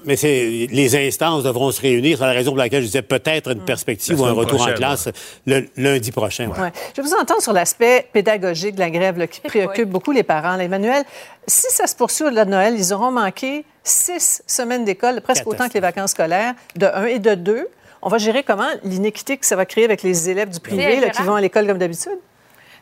Mais 0.06 0.16
c'est 0.16 0.68
les 0.70 1.08
instances 1.08 1.44
devront 1.44 1.72
se 1.72 1.82
réunir. 1.82 2.18
C'est 2.18 2.26
la 2.26 2.32
raison 2.32 2.52
pour 2.52 2.58
laquelle 2.58 2.82
je 2.82 2.88
disais 2.88 3.02
peut-être 3.02 3.52
une 3.52 3.62
perspective 3.64 4.16
La 4.18 4.22
ou 4.22 4.26
un 4.26 4.32
retour 4.34 4.62
en 4.62 4.74
classe 4.74 5.10
le 5.46 5.68
lundi 5.78 6.12
prochain. 6.12 6.50
ouais. 6.50 6.60
Ouais. 6.60 6.72
Je 6.96 7.02
vais 7.02 7.08
vous 7.08 7.14
entendre 7.16 7.42
sur 7.42 7.54
l'aspect 7.54 8.08
pédagogique 8.14 8.76
de 8.76 8.80
la 8.80 8.90
grève 8.90 9.18
là, 9.18 9.28
qui 9.28 9.42
préoccupe 9.42 9.90
beaucoup 9.90 10.12
les 10.12 10.24
parents. 10.24 10.56
là. 10.56 10.64
Emmanuel, 10.64 11.04
si 11.48 11.68
ça 11.70 11.88
se 11.88 11.96
poursuit 11.96 12.26
au-delà 12.26 12.46
de 12.46 12.52
Noël, 12.52 12.76
ils 12.78 12.94
auront 12.94 13.12
manqué 13.12 13.66
six 13.84 14.42
semaines 14.48 14.86
d'école, 14.86 15.22
presque 15.22 15.48
autant 15.48 15.68
que 15.68 15.74
les 15.74 15.80
vacances 15.80 16.12
scolaires, 16.12 16.54
de 16.76 16.86
un 16.86 17.06
et 17.06 17.20
de 17.20 17.36
deux. 17.36 17.68
On 18.02 18.10
va 18.10 18.18
gérer 18.18 18.44
comment 18.44 18.68
l'inéquité 18.84 19.38
que 19.38 19.46
ça 19.46 19.56
va 19.56 19.66
créer 19.66 19.86
avec 19.86 20.04
les 20.04 20.30
élèves 20.30 20.50
du 20.50 20.60
privé 20.60 21.00
là, 21.00 21.10
qui 21.10 21.22
vont 21.22 21.36
à 21.36 21.42
l'école 21.42 21.68
comme 21.68 21.78
d'habitude? 21.78 22.18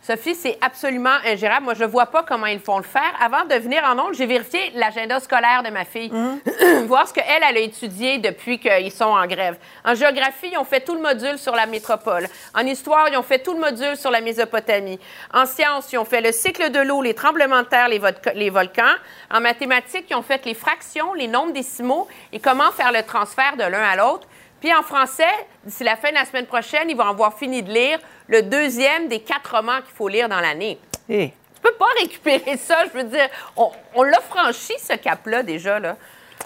Sophie, 0.03 0.33
c'est 0.33 0.57
absolument 0.61 1.17
ingérable. 1.25 1.65
Moi, 1.65 1.75
je 1.75 1.83
ne 1.83 1.89
vois 1.89 2.07
pas 2.07 2.23
comment 2.23 2.47
ils 2.47 2.59
font 2.59 2.77
le 2.77 2.83
faire. 2.83 3.13
Avant 3.21 3.45
de 3.45 3.53
venir 3.53 3.83
en 3.83 3.99
ondes, 3.99 4.15
j'ai 4.15 4.25
vérifié 4.25 4.71
l'agenda 4.73 5.19
scolaire 5.19 5.61
de 5.63 5.69
ma 5.69 5.85
fille, 5.85 6.11
voir 6.87 7.07
ce 7.07 7.13
qu'elle, 7.13 7.43
elle 7.47 7.57
a 7.57 7.59
étudié 7.59 8.17
depuis 8.17 8.57
qu'ils 8.57 8.91
sont 8.91 9.05
en 9.05 9.27
grève. 9.27 9.57
En 9.85 9.93
géographie, 9.93 10.49
ils 10.53 10.57
ont 10.57 10.63
fait 10.63 10.81
tout 10.81 10.95
le 10.95 11.01
module 11.01 11.37
sur 11.37 11.55
la 11.55 11.67
métropole. 11.67 12.27
En 12.55 12.65
histoire, 12.65 13.09
ils 13.09 13.17
ont 13.17 13.21
fait 13.21 13.43
tout 13.43 13.53
le 13.53 13.59
module 13.59 13.95
sur 13.95 14.09
la 14.09 14.21
Mésopotamie. 14.21 14.99
En 15.33 15.45
sciences, 15.45 15.91
ils 15.93 15.99
ont 15.99 16.05
fait 16.05 16.21
le 16.21 16.31
cycle 16.31 16.71
de 16.71 16.79
l'eau, 16.79 17.03
les 17.03 17.13
tremblements 17.13 17.61
de 17.61 17.67
terre, 17.67 17.87
les, 17.87 18.01
les 18.33 18.49
volcans. 18.49 18.95
En 19.31 19.39
mathématiques, 19.39 20.07
ils 20.09 20.15
ont 20.15 20.23
fait 20.23 20.43
les 20.45 20.55
fractions, 20.55 21.13
les 21.13 21.27
nombres 21.27 21.53
décimaux 21.53 22.07
et 22.33 22.39
comment 22.39 22.71
faire 22.71 22.91
le 22.91 23.03
transfert 23.03 23.55
de 23.55 23.63
l'un 23.63 23.83
à 23.83 23.95
l'autre. 23.95 24.27
Puis 24.61 24.71
en 24.75 24.83
français, 24.83 25.23
d'ici 25.63 25.83
la 25.83 25.95
fin 25.95 26.09
de 26.09 26.13
la 26.13 26.25
semaine 26.25 26.45
prochaine, 26.45 26.87
ils 26.87 26.95
vont 26.95 27.07
avoir 27.07 27.35
fini 27.35 27.63
de 27.63 27.71
lire 27.71 27.99
le 28.31 28.41
deuxième 28.41 29.07
des 29.09 29.19
quatre 29.19 29.55
romans 29.55 29.77
qu'il 29.85 29.93
faut 29.95 30.07
lire 30.07 30.27
dans 30.29 30.39
l'année. 30.39 30.77
Eh. 31.09 31.27
Tu 31.27 31.61
peux 31.61 31.73
pas 31.77 31.85
récupérer 31.99 32.57
ça. 32.57 32.85
Je 32.91 32.97
veux 32.97 33.03
dire, 33.07 33.27
on, 33.55 33.69
on 33.93 34.03
l'a 34.03 34.19
franchi, 34.21 34.73
ce 34.79 34.95
cap-là, 34.95 35.43
déjà. 35.43 35.79
Là. 35.79 35.95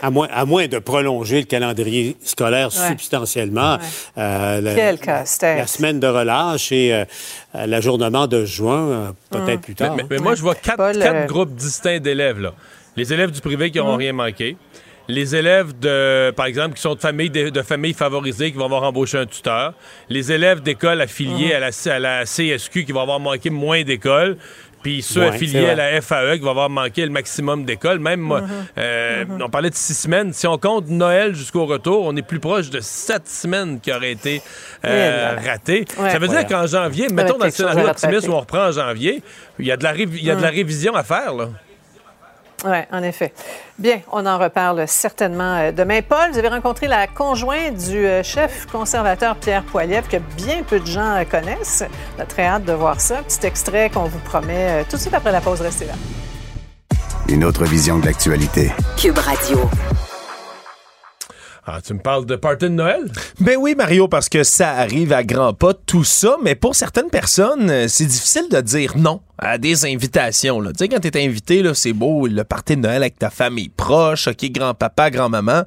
À 0.02 0.10
moins, 0.10 0.28
à 0.34 0.44
moins 0.44 0.68
de 0.68 0.78
prolonger 0.80 1.40
le 1.40 1.46
calendrier 1.46 2.18
scolaire 2.22 2.68
Ouais. 2.68 2.88
substantiellement. 2.90 3.78
euh, 4.18 4.60
la, 4.60 4.92
la 5.56 5.68
semaine 5.68 6.02
de 6.02 6.08
relâche 6.08 6.72
et 6.74 6.94
euh, 6.94 7.06
l'ajournement 7.66 8.28
de 8.28 8.44
juin, 8.44 8.88
euh, 8.90 9.12
peut-être 9.30 9.62
plus 9.62 9.72
Mais, 9.80 9.86
tard. 9.88 9.96
mais- 9.96 10.04
mais 10.10 10.18
moi, 10.18 10.36
je 10.36 10.42
vois 10.42 10.56
quatre, 10.56 11.26
groupes 11.28 11.56
distincts 11.56 12.00
d'élèves. 12.00 12.40
là. 12.42 12.54
Les 12.98 13.14
élèves 13.14 13.32
du 13.32 13.40
privé 13.40 13.72
qui 13.72 13.78
n'auront 13.78 13.94
Mhm. 13.94 14.00
rien 14.00 14.14
manqué. 14.14 14.58
Les 15.08 15.36
élèves, 15.36 15.78
de, 15.80 16.32
par 16.32 16.48
exemple, 16.48 16.76
qui 16.76 16.82
sont 16.82 16.96
de 16.96 17.00
familles, 17.00 17.30
de, 17.30 17.50
de 17.50 17.62
familles 17.62 17.94
favorisées, 17.94 18.52
qui 18.52 18.58
vont 18.58 18.66
avoir 18.66 18.84
embauché 18.84 19.18
un 19.20 19.26
tuteur. 19.28 19.74
Les 20.10 20.32
élèves 20.32 20.62
d'écoles 20.62 21.00
affiliés 21.02 21.50
Mhm. 21.50 21.56
à, 21.56 21.60
la, 21.60 21.96
à 21.96 22.00
la 22.00 22.26
CSQ, 22.26 22.86
qui 22.86 22.92
vont 22.92 23.02
avoir 23.02 23.20
manqué 23.20 23.50
moins 23.50 23.84
d'écoles. 23.84 24.38
Puis 24.82 25.02
ceux 25.02 25.22
Ouais, 25.22 25.28
affiliés 25.30 25.68
à 25.70 25.74
la 25.74 26.00
FAE, 26.00 26.36
qui 26.38 26.44
vont 26.44 26.52
avoir 26.52 26.70
manqué 26.70 27.04
le 27.06 27.10
maximum 27.12 27.66
d'écoles. 27.66 27.98
Même, 27.98 28.20
moi, 28.20 28.42
Mhm. 28.42 28.48
euh, 28.78 29.26
on 29.42 29.50
parlait 29.50 29.72
de 29.72 29.76
six 29.76 29.96
semaines. 29.96 30.32
Si 30.32 30.46
on 30.46 30.60
compte 30.60 30.88
Noël 30.90 31.34
jusqu'au 31.34 31.66
retour, 31.66 32.06
on 32.06 32.16
est 32.16 32.22
plus 32.22 32.40
proche 32.40 32.70
de 32.70 32.80
sept 32.82 33.28
semaines 33.28 33.80
qui 33.80 33.92
auraient 33.92 34.12
été 34.12 34.44
euh, 34.86 35.36
Eh 35.42 35.50
ratées. 35.50 35.86
Ouais. 35.98 36.12
Ça 36.12 36.20
veut 36.20 36.28
dire 36.28 36.46
qu'en 36.46 36.68
janvier, 36.68 37.08
mettons 37.10 37.38
dans 37.40 37.46
le 37.46 37.52
scénario 37.52 37.88
optimiste 37.88 38.28
où 38.28 38.34
on 38.34 38.40
reprend 38.42 38.68
en 38.68 38.72
janvier, 38.72 39.24
il 39.58 39.66
y 39.66 39.72
a 39.72 39.78
de 39.78 39.84
la, 39.84 39.96
il 39.96 40.24
y 40.24 40.30
a 40.30 40.36
de 40.36 40.42
la 40.44 40.52
Mm. 40.52 40.56
révision 40.56 40.94
à 40.96 41.04
faire. 41.04 41.34
Là. 41.34 41.50
Oui, 42.64 42.78
en 42.92 43.04
effet. 43.04 43.34
Bien, 43.78 44.00
on 44.12 44.26
en 44.26 44.38
reparle 44.38 44.88
certainement 44.88 45.58
euh, 45.58 45.72
demain. 45.72 46.02
Paul, 46.02 46.32
vous 46.32 46.38
avez 46.38 46.48
rencontré 46.48 46.88
la 46.88 47.08
conjointe 47.08 47.76
du 47.76 48.08
euh, 48.08 48.24
chef 48.24 48.66
conservateur 48.68 49.36
Pierre 49.36 49.64
Poilievre, 49.64 50.08
que 50.08 50.18
bien 50.38 50.64
peu 50.64 50.80
de 50.80 50.86
gens 50.86 51.16
euh, 51.16 51.26
connaissent. 51.26 51.84
On 52.18 52.22
a 52.22 52.26
très 52.26 52.46
hâte 52.46 52.64
de 52.64 52.74
voir 52.74 53.02
ça. 53.02 53.22
Petit 53.24 53.46
extrait 53.46 53.90
qu'on 53.90 54.06
vous 54.06 54.20
promet 54.20 54.86
tout 54.90 54.96
de 54.96 55.02
suite 55.02 55.14
après 55.14 55.32
la 55.32 55.42
pause. 55.42 55.62
Restez 55.62 55.86
là. 55.86 55.94
Une 57.28 57.44
autre 57.44 57.66
vision 57.66 58.00
de 58.00 58.06
l'actualité. 58.06 58.72
Cube 58.98 59.18
Radio. 59.18 59.70
Ah, 61.68 61.80
tu 61.82 61.96
me 61.96 62.00
parles 62.00 62.28
de 62.28 62.36
party 62.36 62.66
de 62.66 62.70
Noël? 62.70 63.12
Ben 63.40 63.58
oui, 63.58 63.74
Mario, 63.76 64.08
parce 64.08 64.30
que 64.30 64.44
ça 64.44 64.74
arrive 64.74 65.12
à 65.12 65.24
grands 65.24 65.54
pas, 65.54 65.74
tout 65.74 66.04
ça, 66.04 66.38
mais 66.44 66.54
pour 66.54 66.76
certaines 66.76 67.10
personnes, 67.10 67.72
euh, 67.72 67.88
c'est 67.88 68.06
difficile 68.06 68.48
de 68.52 68.62
dire 68.62 68.96
non 68.96 69.22
à 69.40 69.58
des 69.58 69.84
invitations. 69.86 70.62
Tu 70.62 70.72
sais, 70.78 70.88
quand 70.88 71.00
t'es 71.00 71.26
invité, 71.26 71.64
c'est 71.74 71.94
beau, 71.94 72.28
le 72.28 72.44
party 72.44 72.76
de 72.76 72.82
Noël 72.82 73.02
avec 73.02 73.18
ta 73.18 73.32
famille 73.32 73.70
proche, 73.70 74.28
OK, 74.28 74.46
grand-papa, 74.52 75.10
grand-maman. 75.10 75.64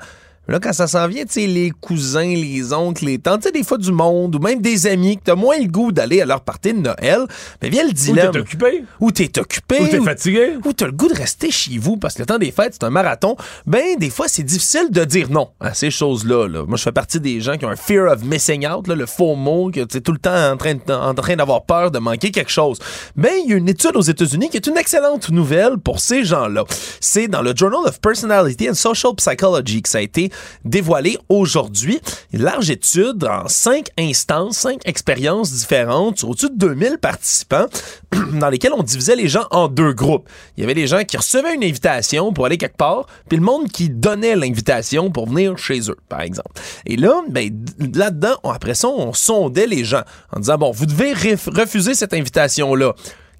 Mais 0.48 0.54
Là, 0.54 0.60
quand 0.60 0.72
ça 0.72 0.86
s'en 0.86 1.06
vient, 1.06 1.24
tu 1.24 1.32
sais, 1.32 1.46
les 1.46 1.70
cousins, 1.70 2.26
les 2.34 2.72
oncles, 2.72 3.04
les 3.04 3.18
tantes, 3.18 3.42
tu 3.42 3.48
sais, 3.48 3.52
des 3.52 3.62
fois 3.62 3.76
du 3.78 3.92
monde, 3.92 4.34
ou 4.34 4.38
même 4.38 4.60
des 4.62 4.86
amis, 4.86 5.16
que 5.18 5.22
t'as 5.24 5.34
moins 5.34 5.58
le 5.58 5.68
goût 5.68 5.92
d'aller 5.92 6.20
à 6.22 6.26
leur 6.26 6.40
party 6.40 6.72
de 6.72 6.78
Noël, 6.80 7.26
mais 7.62 7.68
vient 7.68 7.84
le 7.84 7.92
dilemme. 7.92 8.32
t'es 8.32 8.38
occupé. 8.40 8.84
Ou 9.00 9.12
t'es 9.12 9.38
occupé. 9.38 9.80
Ou 9.80 9.86
t'es 9.88 10.00
fatigué. 10.00 10.56
Ou 10.64 10.72
t'as 10.72 10.86
le 10.86 10.92
goût 10.92 11.08
de 11.08 11.14
rester 11.14 11.50
chez 11.50 11.76
vous 11.78 11.96
parce 11.98 12.14
que 12.14 12.20
le 12.22 12.26
temps 12.26 12.38
des 12.38 12.50
fêtes, 12.50 12.72
c'est 12.80 12.84
un 12.84 12.90
marathon. 12.90 13.36
Ben, 13.66 13.96
des 13.98 14.10
fois, 14.10 14.26
c'est 14.28 14.42
difficile 14.42 14.90
de 14.90 15.04
dire 15.04 15.30
non 15.30 15.50
à 15.60 15.74
ces 15.74 15.90
choses-là. 15.90 16.48
là. 16.48 16.64
Moi, 16.66 16.76
je 16.78 16.82
fais 16.82 16.92
partie 16.92 17.20
des 17.20 17.40
gens 17.40 17.56
qui 17.58 17.66
ont 17.66 17.70
un 17.70 17.76
fear 17.76 18.10
of 18.10 18.22
missing 18.24 18.66
out, 18.66 18.88
là, 18.88 18.94
le 18.94 19.06
faux 19.06 19.36
mot, 19.36 19.70
que 19.70 19.84
tu 19.84 20.00
tout 20.00 20.12
le 20.12 20.18
temps 20.18 20.52
en 20.52 20.56
train, 20.56 20.74
de- 20.74 20.92
en 20.92 21.14
train 21.14 21.36
d'avoir 21.36 21.64
peur 21.64 21.90
de 21.90 21.98
manquer 21.98 22.30
quelque 22.30 22.50
chose. 22.50 22.78
Ben, 23.16 23.32
il 23.44 23.50
y 23.50 23.52
a 23.52 23.56
une 23.56 23.68
étude 23.68 23.96
aux 23.96 24.00
États-Unis 24.02 24.48
qui 24.48 24.56
est 24.56 24.66
une 24.66 24.78
excellente 24.78 25.28
nouvelle 25.30 25.76
pour 25.78 26.00
ces 26.00 26.24
gens-là. 26.24 26.64
C'est 27.00 27.28
dans 27.28 27.42
le 27.42 27.52
Journal 27.54 27.80
of 27.84 28.00
Personality 28.00 28.70
and 28.70 28.74
Social 28.74 29.12
Psychology 29.16 29.82
que 29.82 29.88
ça 29.90 29.98
a 29.98 30.00
été 30.00 30.30
dévoilé 30.64 31.18
aujourd'hui. 31.28 32.00
Une 32.32 32.42
large 32.42 32.70
étude 32.70 33.24
en 33.24 33.48
cinq 33.48 33.88
instances, 33.98 34.58
cinq 34.58 34.80
expériences 34.84 35.52
différentes 35.52 36.24
au-dessus 36.24 36.50
de 36.50 36.56
2000 36.56 36.98
participants 36.98 37.66
dans 38.34 38.48
lesquels 38.48 38.72
on 38.74 38.82
divisait 38.82 39.16
les 39.16 39.28
gens 39.28 39.46
en 39.50 39.68
deux 39.68 39.92
groupes. 39.92 40.28
Il 40.56 40.60
y 40.60 40.64
avait 40.64 40.74
les 40.74 40.86
gens 40.86 41.04
qui 41.04 41.16
recevaient 41.16 41.54
une 41.54 41.64
invitation 41.64 42.32
pour 42.32 42.46
aller 42.46 42.58
quelque 42.58 42.76
part, 42.76 43.06
puis 43.28 43.38
le 43.38 43.44
monde 43.44 43.68
qui 43.70 43.88
donnait 43.88 44.36
l'invitation 44.36 45.10
pour 45.10 45.28
venir 45.28 45.56
chez 45.58 45.80
eux, 45.90 45.96
par 46.08 46.20
exemple. 46.20 46.50
Et 46.86 46.96
là, 46.96 47.22
ben, 47.28 47.50
là-dedans, 47.94 48.36
après 48.44 48.74
ça, 48.74 48.88
on 48.88 49.12
sondait 49.12 49.66
les 49.66 49.84
gens 49.84 50.02
en 50.34 50.40
disant, 50.40 50.58
bon, 50.58 50.70
vous 50.70 50.86
devez 50.86 51.12
ref- 51.12 51.54
refuser 51.54 51.94
cette 51.94 52.14
invitation-là. 52.14 52.94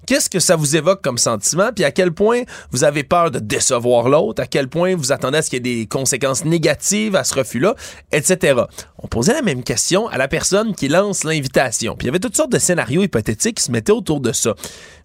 Qu'est-ce 0.09 0.27
que 0.27 0.39
ça 0.39 0.55
vous 0.55 0.75
évoque 0.75 1.03
comme 1.03 1.19
sentiment? 1.19 1.69
Puis 1.71 1.85
à 1.85 1.91
quel 1.91 2.11
point 2.11 2.41
vous 2.71 2.83
avez 2.83 3.03
peur 3.03 3.29
de 3.29 3.37
décevoir 3.37 4.09
l'autre? 4.09 4.41
À 4.41 4.47
quel 4.47 4.67
point 4.67 4.95
vous 4.95 5.11
attendez 5.11 5.37
à 5.37 5.43
ce 5.43 5.51
qu'il 5.51 5.67
y 5.67 5.69
ait 5.69 5.81
des 5.81 5.85
conséquences 5.85 6.45
négatives 6.45 7.15
à 7.15 7.23
ce 7.23 7.35
refus-là? 7.35 7.75
Etc. 8.11 8.59
On 8.97 9.07
posait 9.07 9.33
la 9.33 9.43
même 9.43 9.61
question 9.61 10.07
à 10.07 10.17
la 10.17 10.27
personne 10.27 10.73
qui 10.73 10.87
lance 10.87 11.25
l'invitation. 11.25 11.95
Puis 11.95 12.05
il 12.05 12.07
y 12.07 12.09
avait 12.09 12.17
toutes 12.17 12.35
sortes 12.35 12.51
de 12.51 12.57
scénarios 12.57 13.03
hypothétiques 13.03 13.57
qui 13.57 13.63
se 13.63 13.71
mettaient 13.71 13.91
autour 13.91 14.19
de 14.19 14.31
ça. 14.31 14.55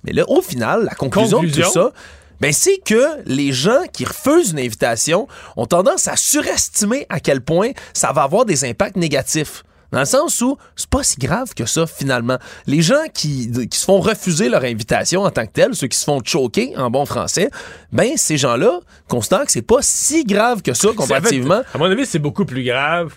Mais 0.05 0.15
là, 0.15 0.25
au 0.27 0.41
final, 0.41 0.85
la 0.85 0.95
conclusion, 0.95 1.43
de 1.43 1.51
tout 1.51 1.71
ça, 1.71 1.93
ben 2.41 2.55
c'est 2.55 2.79
que 2.79 3.05
les 3.27 3.53
gens 3.53 3.83
qui 3.93 4.07
refusent 4.07 4.53
une 4.53 4.59
invitation 4.59 5.29
ont 5.59 5.67
tendance 5.67 6.09
à 6.09 6.17
surestimer 6.17 7.05
à 7.11 7.21
quel 7.21 7.43
point 7.43 7.73
ça 7.93 8.13
va 8.13 8.23
avoir 8.23 8.47
des 8.47 8.65
impacts 8.65 8.97
négatifs 8.97 9.65
Dans 9.95 10.01
le 10.01 10.07
sens 10.07 10.41
où 10.41 10.59
c'est 10.77 10.91
pas 10.91 11.03
si 11.03 11.17
grave 11.17 11.55
que 11.55 11.67
ça, 11.67 11.87
finalement. 11.87 12.39
Les 12.67 12.83
gens 12.83 13.05
qui, 13.13 13.51
qui 13.71 13.79
se 13.79 13.85
font 13.85 14.01
refuser 14.01 14.49
leur 14.49 14.65
invitation 14.65 15.23
en 15.23 15.31
tant 15.31 15.47
que 15.47 15.53
telle, 15.53 15.75
ceux 15.75 15.87
qui 15.87 15.99
se 15.99 16.05
font 16.05 16.21
choquer 16.25 16.77
en 16.77 16.91
bon 16.91 17.07
français, 17.07 17.49
ben, 17.93 18.17
ces 18.17 18.37
gens-là 18.37 18.81
constatent 19.09 19.47
que 19.47 19.53
c'est 19.53 19.63
pas 19.63 19.79
si 19.81 20.25
grave 20.25 20.63
que 20.63 20.75
ça, 20.75 20.89
comparativement. 20.97 21.63
À 21.73 21.79
mon 21.79 21.85
avis, 21.85 22.07
c'est 22.07 22.19
beaucoup 22.19 22.45
plus 22.45 22.65
grave 22.65 23.15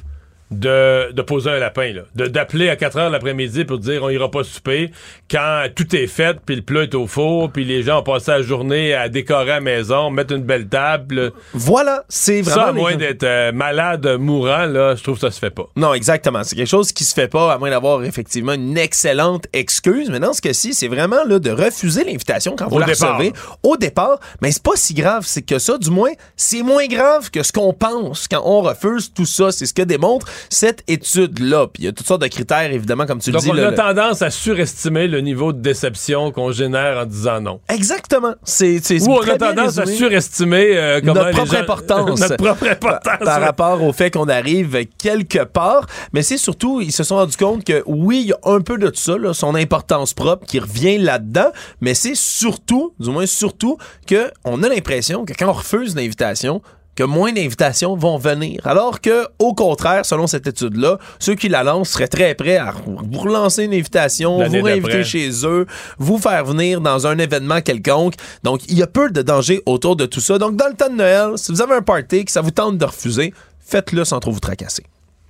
de, 0.51 1.11
de 1.11 1.21
poser 1.21 1.49
un 1.49 1.59
lapin, 1.59 1.93
là. 1.93 2.01
De, 2.15 2.27
d'appeler 2.27 2.69
à 2.69 2.75
4 2.75 2.97
heures 2.97 3.09
l'après-midi 3.09 3.65
pour 3.65 3.79
dire 3.79 4.03
on 4.03 4.09
ira 4.09 4.31
pas 4.31 4.43
souper 4.43 4.91
quand 5.29 5.65
tout 5.75 5.93
est 5.95 6.07
fait, 6.07 6.37
puis 6.45 6.55
le 6.55 6.61
plat 6.61 6.83
est 6.83 6.95
au 6.95 7.05
four, 7.07 7.51
puis 7.51 7.65
les 7.65 7.83
gens 7.83 7.99
ont 7.99 8.03
passé 8.03 8.31
la 8.31 8.41
journée 8.41 8.93
à 8.93 9.09
décorer 9.09 9.45
la 9.47 9.59
maison, 9.59 10.09
mettre 10.09 10.33
une 10.33 10.43
belle 10.43 10.67
table. 10.67 11.33
Voilà, 11.53 12.05
c'est 12.07 12.41
vraiment. 12.41 12.61
Ça, 12.61 12.67
à 12.69 12.71
moins 12.71 12.95
d'être 12.95 13.23
euh, 13.23 13.51
malade, 13.51 14.07
mourant, 14.19 14.65
là, 14.65 14.95
je 14.95 15.03
trouve 15.03 15.15
que 15.15 15.21
ça 15.21 15.31
se 15.31 15.39
fait 15.39 15.49
pas. 15.49 15.67
Non, 15.75 15.93
exactement. 15.93 16.43
C'est 16.43 16.55
quelque 16.55 16.67
chose 16.67 16.91
qui 16.91 17.03
se 17.03 17.13
fait 17.13 17.27
pas, 17.27 17.53
à 17.53 17.57
moins 17.57 17.69
d'avoir 17.69 18.03
effectivement 18.05 18.53
une 18.53 18.77
excellente 18.77 19.47
excuse. 19.53 20.09
Mais 20.09 20.19
dans 20.19 20.33
ce 20.33 20.41
cas-ci, 20.41 20.73
c'est 20.73 20.87
vraiment 20.87 21.23
là, 21.25 21.39
de 21.39 21.51
refuser 21.51 22.03
l'invitation 22.05 22.55
quand 22.57 22.67
vous 22.69 22.75
Au 22.77 22.79
la 22.79 22.85
départ. 22.85 23.17
recevez 23.17 23.33
au 23.63 23.75
départ. 23.75 24.19
Mais 24.41 24.51
c'est 24.51 24.63
pas 24.63 24.75
si 24.75 24.93
grave, 24.93 25.23
c'est 25.25 25.41
que 25.41 25.59
ça, 25.59 25.77
du 25.77 25.89
moins, 25.89 26.11
c'est 26.35 26.63
moins 26.63 26.87
grave 26.87 27.31
que 27.31 27.43
ce 27.43 27.51
qu'on 27.51 27.73
pense 27.73 28.27
quand 28.27 28.41
on 28.45 28.61
refuse 28.61 29.11
tout 29.13 29.25
ça. 29.25 29.51
C'est 29.51 29.65
ce 29.65 29.73
que 29.73 29.81
démontre 29.81 30.27
cette 30.49 30.83
étude-là. 30.87 31.67
Puis 31.67 31.83
il 31.83 31.85
y 31.85 31.89
a 31.89 31.91
toutes 31.91 32.07
sortes 32.07 32.21
de 32.21 32.27
critères, 32.27 32.71
évidemment, 32.71 33.05
comme 33.05 33.19
tu 33.19 33.31
Donc, 33.31 33.43
le 33.43 33.51
dis. 33.51 33.59
on 33.59 33.63
a 33.63 33.69
le- 33.71 33.75
tendance 33.75 34.21
à 34.21 34.29
surestimer 34.29 35.07
le 35.07 35.21
niveau 35.21 35.53
de 35.53 35.59
déception 35.61 36.31
qu'on 36.31 36.51
génère 36.51 36.97
en 36.99 37.05
disant 37.05 37.41
non. 37.41 37.59
Exactement. 37.69 38.33
C'est, 38.43 38.79
c'est, 38.83 39.01
Ou 39.07 39.13
on 39.13 39.21
a 39.21 39.37
tendance 39.37 39.77
à 39.77 39.85
surestimer 39.85 40.77
euh, 40.77 41.01
notre 41.01 41.29
propre 41.31 41.51
gens- 41.51 41.59
importance. 41.59 42.19
notre 42.19 42.35
propre 42.37 42.67
importance. 42.67 43.17
Par, 43.23 43.39
ouais. 43.39 43.45
rapport 43.45 43.83
au 43.83 43.93
fait 43.93 44.11
qu'on 44.11 44.27
arrive 44.29 44.85
quelque 44.97 45.43
part. 45.43 45.85
Mais 46.13 46.21
c'est 46.23 46.37
surtout, 46.37 46.81
ils 46.81 46.91
se 46.91 47.03
sont 47.03 47.15
rendus 47.15 47.37
compte 47.37 47.63
que 47.63 47.83
oui, 47.85 48.21
il 48.23 48.27
y 48.29 48.33
a 48.33 48.37
un 48.43 48.61
peu 48.61 48.77
de 48.77 48.91
ça, 48.93 49.17
là, 49.17 49.33
son 49.33 49.55
importance 49.55 50.13
propre 50.13 50.45
qui 50.45 50.59
revient 50.59 50.97
là-dedans. 50.97 51.51
Mais 51.81 51.93
c'est 51.93 52.15
surtout, 52.15 52.93
du 52.99 53.09
moins 53.09 53.25
surtout, 53.25 53.77
que 54.05 54.31
on 54.43 54.63
a 54.63 54.69
l'impression 54.69 55.25
que 55.25 55.33
quand 55.33 55.47
on 55.49 55.53
refuse 55.53 55.95
l'invitation, 55.95 56.61
que 56.97 57.03
moins 57.03 57.31
d'invitations 57.31 57.95
vont 57.95 58.17
venir. 58.17 58.59
Alors 58.65 58.99
que, 58.99 59.27
au 59.37 59.53
contraire, 59.53 60.03
selon 60.03 60.25
cette 60.25 60.47
étude-là, 60.47 60.97
ceux 61.19 61.35
qui 61.35 61.47
la 61.47 61.63
lancent 61.63 61.91
seraient 61.91 62.07
très 62.07 62.33
prêts 62.33 62.57
à 62.57 62.73
vous 62.85 63.19
relancer 63.19 63.65
une 63.65 63.73
invitation, 63.73 64.43
vous 64.43 64.61
réinviter 64.63 65.03
chez 65.03 65.29
eux, 65.45 65.67
vous 65.99 66.17
faire 66.17 66.43
venir 66.43 66.81
dans 66.81 67.05
un 67.05 67.17
événement 67.19 67.61
quelconque. 67.61 68.15
Donc, 68.43 68.61
il 68.67 68.77
y 68.77 68.83
a 68.83 68.87
peu 68.87 69.11
de 69.11 69.21
danger 69.21 69.61
autour 69.67 69.95
de 69.95 70.07
tout 70.07 70.19
ça. 70.19 70.39
Donc, 70.39 70.55
dans 70.55 70.67
le 70.67 70.73
temps 70.73 70.89
de 70.89 70.95
Noël, 70.95 71.37
si 71.37 71.51
vous 71.51 71.61
avez 71.61 71.75
un 71.75 71.81
party 71.83 72.25
que 72.25 72.31
ça 72.31 72.41
vous 72.41 72.51
tente 72.51 72.79
de 72.79 72.85
refuser, 72.85 73.31
faites-le 73.63 74.03
sans 74.03 74.19
trop 74.19 74.31
vous 74.31 74.39
tracasser. 74.39 74.83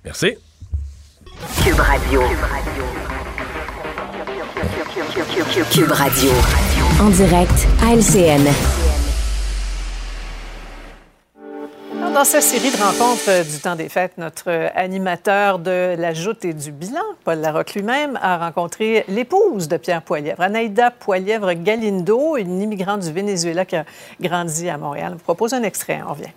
Merci. 0.06 0.36
Cube 1.62 1.78
Radio. 1.78 2.22
Cube 5.70 5.92
Radio. 5.92 6.30
En 7.02 7.10
direct 7.10 7.68
à 7.82 7.94
LCN. 7.94 8.48
Dans 12.14 12.24
cette 12.24 12.42
série 12.42 12.70
de 12.72 12.76
rencontres 12.76 13.28
euh, 13.28 13.44
du 13.44 13.58
temps 13.60 13.76
des 13.76 13.88
fêtes, 13.88 14.18
notre 14.18 14.44
euh, 14.48 14.68
animateur 14.74 15.60
de 15.60 15.94
la 15.96 16.14
joute 16.14 16.44
et 16.44 16.52
du 16.52 16.72
bilan, 16.72 17.02
Paul 17.24 17.38
Larocque 17.38 17.74
lui-même, 17.74 18.18
a 18.20 18.38
rencontré 18.38 19.04
l'épouse 19.08 19.68
de 19.68 19.76
Pierre 19.76 20.02
Poilièvre, 20.02 20.40
Anaïda 20.40 20.90
Poilièvre 20.90 21.52
Galindo, 21.52 22.36
une 22.36 22.60
immigrante 22.60 23.02
du 23.02 23.12
Venezuela 23.12 23.64
qui 23.64 23.76
a 23.76 23.84
grandi 24.20 24.68
à 24.68 24.78
Montréal. 24.78 25.10
Je 25.12 25.18
vous 25.18 25.22
propose 25.24 25.54
un 25.54 25.62
extrait, 25.62 26.00
on 26.04 26.12
revient. 26.12 26.32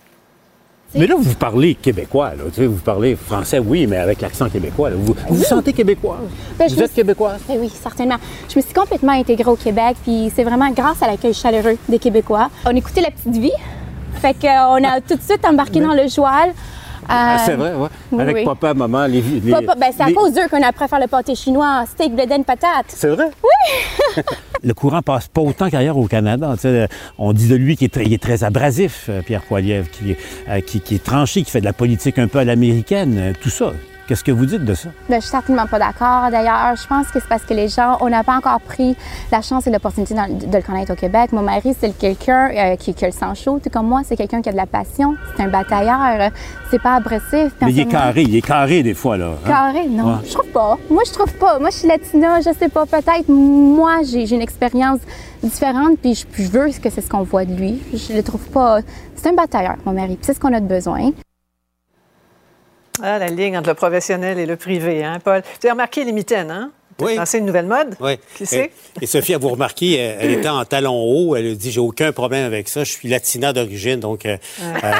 Mais 0.93 1.07
là, 1.07 1.15
vous 1.17 1.35
parlez 1.35 1.73
québécois, 1.73 2.31
là. 2.31 2.43
Tu 2.49 2.61
sais, 2.61 2.65
vous 2.67 2.75
parlez 2.77 3.15
français, 3.15 3.59
oui, 3.59 3.87
mais 3.87 3.97
avec 3.97 4.21
l'accent 4.21 4.49
québécois. 4.49 4.91
là. 4.91 4.97
Vous 4.97 5.13
vous, 5.13 5.35
vous 5.35 5.43
sentez 5.43 5.73
québécoise? 5.73 6.19
Ben, 6.59 6.69
vous 6.69 6.81
êtes 6.81 6.93
québécoise? 6.93 7.39
Ben 7.47 7.57
oui, 7.59 7.69
certainement. 7.69 8.17
Je 8.49 8.57
me 8.57 8.61
suis 8.61 8.73
complètement 8.73 9.13
intégrée 9.13 9.49
au 9.49 9.55
Québec, 9.55 9.95
puis 10.03 10.31
c'est 10.35 10.43
vraiment 10.43 10.69
grâce 10.69 11.01
à 11.01 11.07
l'accueil 11.07 11.33
chaleureux 11.33 11.77
des 11.87 11.97
Québécois. 11.97 12.49
On 12.65 12.75
écoutait 12.75 13.01
La 13.01 13.09
Petite 13.09 13.37
Vie, 13.41 13.53
fait 14.19 14.33
qu'on 14.39 14.47
a 14.83 15.01
tout 15.01 15.15
de 15.15 15.21
suite 15.21 15.45
embarqué 15.45 15.79
dans 15.79 15.93
le 15.93 16.07
joual. 16.07 16.53
Ah, 17.09 17.35
Euh, 17.35 17.37
c'est 17.45 17.55
vrai, 17.55 17.73
oui. 17.75 17.87
oui, 18.11 18.21
Avec 18.21 18.45
papa, 18.45 18.73
maman, 18.73 19.05
les... 19.07 19.21
les 19.21 19.51
Papa, 19.51 19.73
ben, 19.75 19.87
c'est 19.95 20.03
à 20.03 20.07
les- 20.07 20.13
cause 20.13 20.33
d'eux 20.33 20.47
qu'on 20.49 20.61
a 20.61 20.67
appris 20.67 20.85
à 20.85 20.87
faire 20.87 20.99
le 20.99 21.07
pâté 21.07 21.33
chinois, 21.35 21.83
steak, 21.87 22.13
blé 22.15 22.25
d'Inde, 22.27 22.45
patate. 22.45 22.85
C'est 22.89 23.09
vrai? 23.09 23.25
Oui! 23.43 24.23
Le 24.63 24.75
courant 24.75 25.01
passe 25.01 25.27
pas 25.27 25.41
autant 25.41 25.71
qu'ailleurs 25.71 25.97
au 25.97 26.05
Canada. 26.05 26.51
Tu 26.53 26.61
sais, 26.61 26.87
on 27.17 27.33
dit 27.33 27.47
de 27.47 27.55
lui 27.55 27.75
qu'il 27.75 27.85
est, 27.85 27.89
très- 27.89 28.05
il 28.05 28.13
est 28.13 28.21
très 28.21 28.43
abrasif, 28.43 29.07
euh, 29.09 29.23
Pierre 29.23 29.41
Poilievre, 29.41 29.89
qui, 29.89 30.11
est- 30.11 30.17
euh, 30.47 30.61
qui, 30.61 30.79
qui 30.81 30.95
est 30.95 31.03
tranché, 31.03 31.41
qui 31.41 31.49
fait 31.49 31.61
de 31.61 31.65
la 31.65 31.73
politique 31.73 32.19
un 32.19 32.27
peu 32.27 32.37
à 32.37 32.43
l'américaine, 32.45 33.17
euh, 33.17 33.33
tout 33.41 33.49
ça. 33.49 33.71
Qu'est-ce 34.11 34.25
que 34.25 34.31
vous 34.33 34.45
dites 34.45 34.65
de 34.65 34.73
ça? 34.73 34.89
Ben, 35.07 35.15
je 35.15 35.21
suis 35.21 35.29
certainement 35.31 35.67
pas 35.67 35.79
d'accord. 35.79 36.29
D'ailleurs, 36.29 36.75
je 36.75 36.85
pense 36.85 37.07
que 37.07 37.21
c'est 37.21 37.29
parce 37.29 37.43
que 37.43 37.53
les 37.53 37.69
gens, 37.69 37.95
on 38.01 38.09
n'a 38.09 38.25
pas 38.25 38.35
encore 38.35 38.59
pris 38.59 38.97
la 39.31 39.41
chance 39.41 39.67
et 39.67 39.71
l'opportunité 39.71 40.13
de 40.13 40.57
le 40.57 40.61
connaître 40.61 40.91
au 40.91 40.97
Québec. 40.97 41.31
Mon 41.31 41.43
mari, 41.43 41.73
c'est 41.79 41.87
le- 41.87 41.93
quelqu'un 41.93 42.49
euh, 42.53 42.75
qui, 42.75 42.93
qui 42.93 43.05
a 43.05 43.07
le 43.07 43.13
sang 43.13 43.33
chaud, 43.35 43.61
tout 43.63 43.69
comme 43.69 43.87
moi. 43.87 44.01
C'est 44.03 44.17
quelqu'un 44.17 44.41
qui 44.41 44.49
a 44.49 44.51
de 44.51 44.57
la 44.57 44.65
passion. 44.65 45.15
C'est 45.37 45.43
un 45.43 45.47
batailleur. 45.47 46.29
C'est 46.69 46.81
pas 46.81 46.95
agressif. 46.95 47.53
Mais 47.61 47.71
il 47.71 47.79
est 47.79 47.85
carré, 47.85 48.23
il 48.23 48.35
est 48.35 48.41
carré 48.45 48.83
des 48.83 48.93
fois, 48.93 49.15
là. 49.15 49.27
hein? 49.27 49.47
Carré, 49.47 49.87
non. 49.87 50.03
Ouais. 50.15 50.19
Je 50.25 50.33
trouve 50.33 50.49
pas. 50.49 50.77
Moi, 50.89 51.03
je 51.07 51.13
trouve 51.13 51.33
pas. 51.35 51.57
Moi, 51.59 51.69
je 51.69 51.77
suis 51.77 51.87
latina, 51.87 52.41
je 52.41 52.49
sais 52.53 52.67
pas. 52.67 52.85
Peut-être, 52.85 53.29
moi, 53.29 53.99
j'ai 54.03 54.29
une 54.35 54.41
expérience 54.41 54.99
différente, 55.41 55.97
puis 56.01 56.15
je, 56.15 56.25
puis 56.27 56.43
je 56.43 56.51
veux 56.51 56.67
que 56.67 56.89
c'est 56.89 56.99
ce 56.99 57.09
qu'on 57.09 57.23
voit 57.23 57.45
de 57.45 57.53
lui. 57.53 57.81
Je 57.93 58.11
le 58.13 58.23
trouve 58.23 58.45
pas. 58.49 58.79
C'est 59.15 59.29
un 59.29 59.33
batailleur, 59.35 59.75
mon 59.85 59.93
mari, 59.93 60.19
c'est 60.21 60.33
ce 60.33 60.39
qu'on 60.41 60.51
a 60.53 60.59
de 60.59 60.65
besoin. 60.67 61.11
Ah, 63.03 63.17
la 63.17 63.27
ligne 63.27 63.57
entre 63.57 63.69
le 63.69 63.75
professionnel 63.75 64.37
et 64.37 64.45
le 64.45 64.55
privé, 64.55 65.03
hein, 65.03 65.19
Paul? 65.23 65.41
Vous 65.41 65.65
avez 65.65 65.71
remarqué 65.71 66.03
les 66.03 66.11
mitaines, 66.11 66.51
hein? 66.51 66.71
Oui. 67.05 67.15
Lancé 67.15 67.37
une 67.39 67.45
nouvelle 67.45 67.65
mode? 67.67 67.95
Oui. 67.99 68.17
Qui? 68.35 68.45
Et, 68.55 68.71
et 69.01 69.05
Sophie, 69.05 69.33
vous 69.35 69.49
remarqué, 69.49 69.95
elle, 69.95 70.17
elle 70.21 70.31
était 70.31 70.49
en 70.49 70.63
talons 70.65 71.01
hauts. 71.01 71.35
Elle 71.35 71.51
a 71.51 71.55
dit 71.55 71.71
J'ai 71.71 71.79
aucun 71.79 72.11
problème 72.11 72.45
avec 72.45 72.67
ça. 72.67 72.83
Je 72.83 72.91
suis 72.91 73.07
latina 73.09 73.53
d'origine, 73.53 73.99
donc 73.99 74.25
euh, 74.25 74.37
euh, 74.61 74.91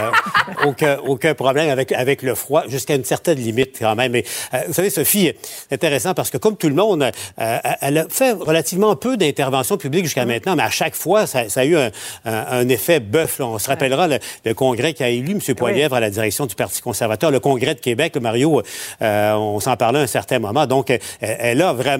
aucun, 0.65 0.97
aucun 1.05 1.33
problème 1.33 1.69
avec, 1.69 1.91
avec 1.91 2.21
le 2.21 2.35
froid, 2.35 2.63
jusqu'à 2.67 2.95
une 2.95 3.03
certaine 3.05 3.37
limite 3.37 3.77
quand 3.79 3.95
même. 3.95 4.11
Mais 4.11 4.23
euh, 4.53 4.59
vous 4.67 4.73
savez, 4.73 4.89
Sophie, 4.89 5.31
c'est 5.69 5.73
intéressant 5.75 6.13
parce 6.13 6.29
que 6.29 6.37
comme 6.37 6.57
tout 6.57 6.69
le 6.69 6.75
monde, 6.75 7.03
euh, 7.39 7.57
elle 7.81 7.97
a 7.97 8.05
fait 8.09 8.31
relativement 8.31 8.95
peu 8.95 9.17
d'interventions 9.17 9.77
publiques 9.77 10.05
jusqu'à 10.05 10.25
maintenant, 10.25 10.55
mais 10.55 10.63
à 10.63 10.69
chaque 10.69 10.95
fois, 10.95 11.27
ça, 11.27 11.49
ça 11.49 11.61
a 11.61 11.65
eu 11.65 11.75
un, 11.77 11.91
un- 12.25 12.45
un 12.51 12.69
effet 12.69 12.99
bœuf. 12.99 13.39
On 13.39 13.59
se 13.59 13.67
rappellera 13.69 14.07
le, 14.07 14.19
le 14.45 14.53
congrès 14.53 14.93
qui 14.93 15.03
a 15.03 15.09
élu 15.09 15.31
M. 15.31 15.55
Poilièvre 15.55 15.95
à 15.95 15.99
la 15.99 16.09
direction 16.09 16.45
du 16.45 16.55
Parti 16.55 16.81
conservateur, 16.81 17.31
le 17.31 17.39
congrès 17.39 17.75
de 17.75 17.79
Québec. 17.79 18.15
Mario, 18.17 18.61
euh, 19.01 19.33
on 19.33 19.59
s'en 19.59 19.75
parlait 19.77 19.99
à 19.99 20.03
un 20.03 20.07
certain 20.07 20.39
moment. 20.39 20.65
Donc, 20.65 20.89
euh, 20.91 20.97
elle 21.19 21.61
a 21.61 21.73
vraiment 21.73 21.90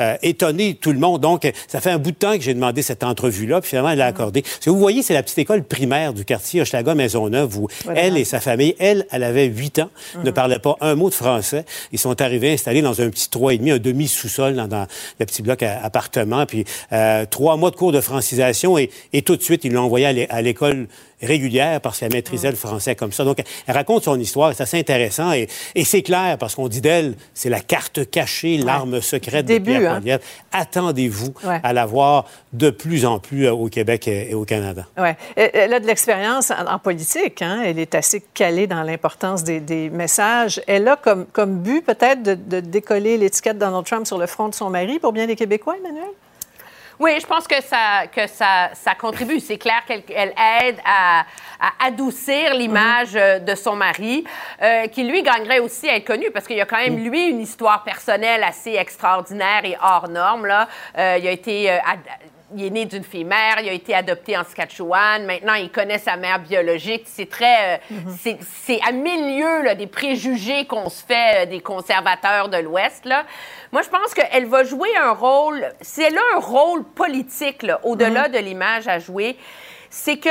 euh, 0.00 0.16
étonné 0.22 0.74
tout 0.74 0.92
le 0.92 0.98
monde. 0.98 1.20
Donc, 1.20 1.50
ça 1.66 1.80
fait 1.80 1.90
un 1.90 1.98
bout 1.98 2.10
de 2.12 2.16
temps 2.16 2.36
que 2.36 2.42
j'ai 2.42 2.54
demandé 2.54 2.82
cette 2.82 3.02
entrevue-là, 3.04 3.60
puis 3.60 3.70
finalement, 3.70 3.90
elle 3.90 3.98
l'a 3.98 4.06
accordée. 4.06 4.42
Ce 4.60 4.64
que 4.66 4.70
vous 4.70 4.78
voyez, 4.78 5.02
c'est 5.02 5.14
la 5.14 5.22
petite 5.22 5.38
école 5.38 5.62
primaire 5.64 6.12
du 6.12 6.24
quartier 6.24 6.60
Hochelaga 6.62 6.94
Maisonneuve 6.94 7.58
où 7.58 7.68
Voilà. 7.84 8.00
elle 8.00 8.16
et 8.16 8.24
sa 8.24 8.40
famille, 8.40 8.74
elle, 8.78 9.06
elle 9.10 9.22
avait 9.24 9.46
8 9.46 9.78
ans, 9.80 9.90
ne 10.24 10.30
parlait 10.30 10.58
pas 10.58 10.76
un 10.80 10.94
mot 10.94 11.08
de 11.10 11.14
français. 11.14 11.64
Ils 11.92 11.98
sont 11.98 12.20
arrivés 12.20 12.52
installés 12.52 12.82
dans 12.82 13.00
un 13.00 13.08
petit 13.10 13.28
trois 13.30 13.54
et 13.54 13.58
demi, 13.58 13.70
un 13.70 13.78
demi-sous-sol 13.78 14.54
dans, 14.54 14.68
dans 14.68 14.86
le 15.20 15.26
petit 15.26 15.42
bloc 15.42 15.62
à- 15.62 15.80
appartement. 15.82 16.46
Puis 16.46 16.64
euh, 16.92 17.24
trois 17.28 17.56
mois 17.56 17.70
de 17.70 17.76
cours 17.76 17.92
de 17.92 18.00
francisation 18.00 18.78
et, 18.78 18.90
et 19.12 19.22
tout 19.22 19.36
de 19.36 19.42
suite, 19.42 19.64
ils 19.64 19.72
l'ont 19.72 19.88
l'é- 20.12 20.28
à 20.30 20.42
l'école 20.42 20.86
régulière 21.22 21.80
parce 21.80 21.98
qu'elle 21.98 22.12
maîtrisait 22.12 22.50
le 22.50 22.56
français 22.56 22.94
comme 22.94 23.12
ça. 23.12 23.24
Donc, 23.24 23.38
elle 23.66 23.74
raconte 23.74 24.04
son 24.04 24.18
histoire, 24.18 24.54
c'est 24.54 24.62
assez 24.62 24.78
intéressant 24.78 25.32
et, 25.32 25.48
et 25.74 25.84
c'est 25.84 26.02
clair 26.02 26.36
parce 26.38 26.54
qu'on 26.54 26.68
dit 26.68 26.80
d'elle, 26.80 27.14
c'est 27.34 27.50
la 27.50 27.60
carte 27.60 28.10
cachée, 28.10 28.58
l'arme 28.58 29.00
secrète 29.00 29.46
Début, 29.46 29.74
de 29.74 29.78
Pierre 29.78 29.92
hein. 30.16 30.18
Attendez-vous 30.52 31.34
Ouais. 31.44 31.60
à 31.62 31.72
la 31.72 31.86
voir 31.86 32.24
de 32.52 32.70
plus 32.70 33.04
en 33.04 33.18
plus 33.18 33.46
euh, 33.46 33.52
au 33.52 33.68
Québec 33.68 34.08
et, 34.08 34.34
au 34.34 34.44
Canada. 34.44 34.86
Oui. 34.98 35.10
Elle 35.36 35.72
a 35.74 35.80
de 35.80 35.86
l'expérience 35.86 36.50
en, 36.50 36.66
en 36.66 36.78
politique. 36.78 37.42
Hein? 37.42 37.62
Elle 37.64 37.78
est 37.78 37.94
assez 37.94 38.22
calée 38.34 38.66
dans 38.66 38.82
l'importance 38.82 39.44
des, 39.44 39.60
des 39.60 39.90
messages. 39.90 40.60
Elle 40.66 40.88
a 40.88 40.96
comme, 40.96 41.26
comme 41.26 41.58
but 41.58 41.84
peut-être 41.84 42.22
de, 42.22 42.34
de 42.34 42.60
décoller 42.60 43.18
l'étiquette 43.18 43.58
Donald 43.58 43.84
Trump 43.84 44.06
sur 44.06 44.18
le 44.18 44.26
front 44.26 44.48
de 44.48 44.54
son 44.54 44.70
mari 44.70 44.98
pour 44.98 45.12
bien 45.12 45.26
des 45.26 45.36
Québécois, 45.36 45.76
Emmanuel? 45.78 46.04
Oui, 47.00 47.18
je 47.20 47.26
pense 47.26 47.46
que 47.46 47.62
ça, 47.62 48.06
que 48.12 48.26
ça, 48.26 48.70
ça 48.74 48.94
contribue. 48.96 49.38
C'est 49.38 49.56
clair 49.58 49.82
qu'elle 49.86 50.02
elle 50.14 50.34
aide 50.62 50.78
à, 50.84 51.20
à 51.60 51.86
adoucir 51.86 52.54
l'image 52.54 53.14
euh, 53.14 53.38
de 53.38 53.54
son 53.54 53.76
mari, 53.76 54.24
euh, 54.60 54.88
qui 54.88 55.04
lui 55.04 55.22
gagnerait 55.22 55.60
aussi 55.60 55.88
à 55.88 55.94
être 55.96 56.06
connu 56.06 56.30
parce 56.32 56.46
qu'il 56.48 56.56
y 56.56 56.60
a 56.60 56.66
quand 56.66 56.78
même, 56.78 56.98
lui, 56.98 57.28
une 57.28 57.40
histoire 57.40 57.84
personnelle 57.84 58.42
assez 58.42 58.74
extraordinaire 58.74 59.64
et 59.64 59.76
hors 59.80 60.08
norme. 60.08 60.46
Là. 60.46 60.66
Euh, 60.98 61.16
il 61.20 61.28
a 61.28 61.30
été. 61.30 61.70
euh, 61.70 61.76
ad- 61.86 61.98
il 62.56 62.64
est 62.64 62.70
né 62.70 62.84
d'une 62.86 63.04
fille 63.04 63.24
mère, 63.24 63.56
il 63.60 63.68
a 63.68 63.72
été 63.72 63.94
adopté 63.94 64.36
en 64.36 64.42
Saskatchewan. 64.44 65.26
Maintenant, 65.26 65.54
il 65.54 65.70
connaît 65.70 65.98
sa 65.98 66.16
mère 66.16 66.38
biologique. 66.38 67.02
C'est 67.06 67.28
très, 67.28 67.76
euh, 67.76 67.96
c'est- 68.18 68.38
c'est 68.64 68.80
à 68.88 68.92
milieu 68.92 69.62
là, 69.62 69.74
des 69.74 69.86
préjugés 69.86 70.64
qu'on 70.66 70.88
se 70.88 71.04
fait 71.04 71.42
euh, 71.42 71.46
des 71.46 71.60
conservateurs 71.60 72.48
de 72.48 72.56
l'Ouest. 72.58 73.06
Moi, 73.72 73.82
je 73.82 73.88
pense 73.88 74.14
qu'elle 74.14 74.46
va 74.46 74.64
jouer 74.64 74.88
un 74.96 75.12
rôle. 75.12 75.68
Si 75.80 76.02
elle 76.02 76.16
a 76.16 76.22
un 76.36 76.40
rôle 76.40 76.84
politique 76.84 77.62
là, 77.62 77.80
au-delà 77.82 78.28
de 78.28 78.38
l'image 78.38 78.88
à 78.88 78.98
jouer, 78.98 79.36
c'est 79.90 80.18
que 80.18 80.28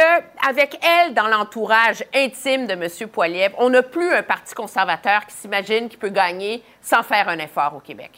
avec 0.48 0.80
elle 0.86 1.16
dans 1.16 1.28
l'entourage 1.28 2.04
intime 2.14 2.68
de 2.68 2.74
M. 2.74 3.10
Poiliev, 3.10 3.54
on 3.58 3.70
n'a 3.72 3.82
plus 3.82 4.12
un 4.14 4.22
parti 4.22 4.54
conservateur 4.54 5.26
qui 5.26 5.36
s'imagine 5.36 5.90
qu'il 5.90 5.98
peut 5.98 6.10
gagner 6.10 6.62
sans 6.82 7.02
faire 7.02 7.28
un 7.28 7.40
effort 7.40 7.74
au 7.76 7.80
Québec. 7.80 8.12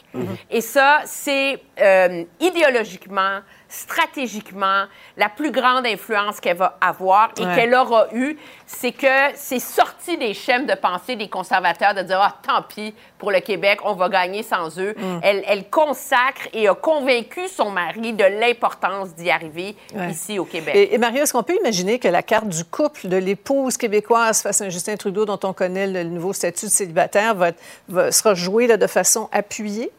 Et 0.50 0.60
ça, 0.60 1.00
c'est 1.06 1.58
euh, 1.80 2.24
idéologiquement, 2.40 3.40
stratégiquement, 3.70 4.84
la 5.16 5.28
plus 5.28 5.50
grande 5.50 5.86
influence 5.86 6.40
qu'elle 6.40 6.56
va 6.56 6.76
avoir 6.80 7.30
et 7.38 7.44
Ouais. 7.46 7.54
qu'elle 7.54 7.74
aura 7.74 8.08
eue, 8.12 8.36
c'est 8.66 8.92
que 8.92 9.06
c'est 9.34 9.58
sorti 9.60 10.16
des 10.18 10.34
schèmes 10.34 10.66
de 10.66 10.74
pensée 10.74 11.16
des 11.16 11.28
conservateurs 11.28 11.94
de 11.94 12.02
dire 12.02 12.20
ah 12.20 12.36
tant 12.46 12.62
pis 12.62 12.94
pour 13.18 13.30
le 13.30 13.40
Québec, 13.40 13.80
on 13.84 13.94
va 13.94 14.08
gagner 14.08 14.42
sans 14.42 14.78
eux. 14.78 14.94
Mm. 14.96 15.20
Elle, 15.22 15.44
elle 15.46 15.68
consacre 15.70 16.48
et 16.52 16.68
a 16.68 16.74
convaincu 16.74 17.46
son 17.48 17.70
mari 17.70 18.12
de 18.12 18.24
l'importance 18.24 19.14
d'y 19.14 19.30
arriver 19.30 19.76
Ouais. 19.94 20.10
ici 20.10 20.38
au 20.38 20.44
Québec. 20.44 20.74
Et, 20.74 20.94
et 20.94 20.98
Mario, 20.98 21.22
est-ce 21.22 21.32
qu'on 21.32 21.42
peut 21.42 21.56
imaginer 21.60 21.98
que 21.98 22.08
la 22.08 22.22
carte 22.22 22.48
du 22.48 22.64
couple 22.64 23.08
de 23.08 23.16
l'épouse 23.16 23.76
québécoise 23.76 24.42
face 24.42 24.60
à 24.60 24.64
un 24.64 24.68
Justin 24.68 24.96
Trudeau, 24.96 25.24
dont 25.24 25.38
on 25.44 25.52
connaît 25.52 25.86
le, 25.86 26.02
nouveau 26.04 26.32
statut 26.32 26.66
de 26.66 26.70
célibataire, 26.70 27.34
va, 27.34 27.50
va- 27.88 28.10
sera 28.12 28.34
jouée 28.34 28.66
là, 28.66 28.76
de 28.76 28.86
façon 28.86 29.28
appuyée? 29.32 29.90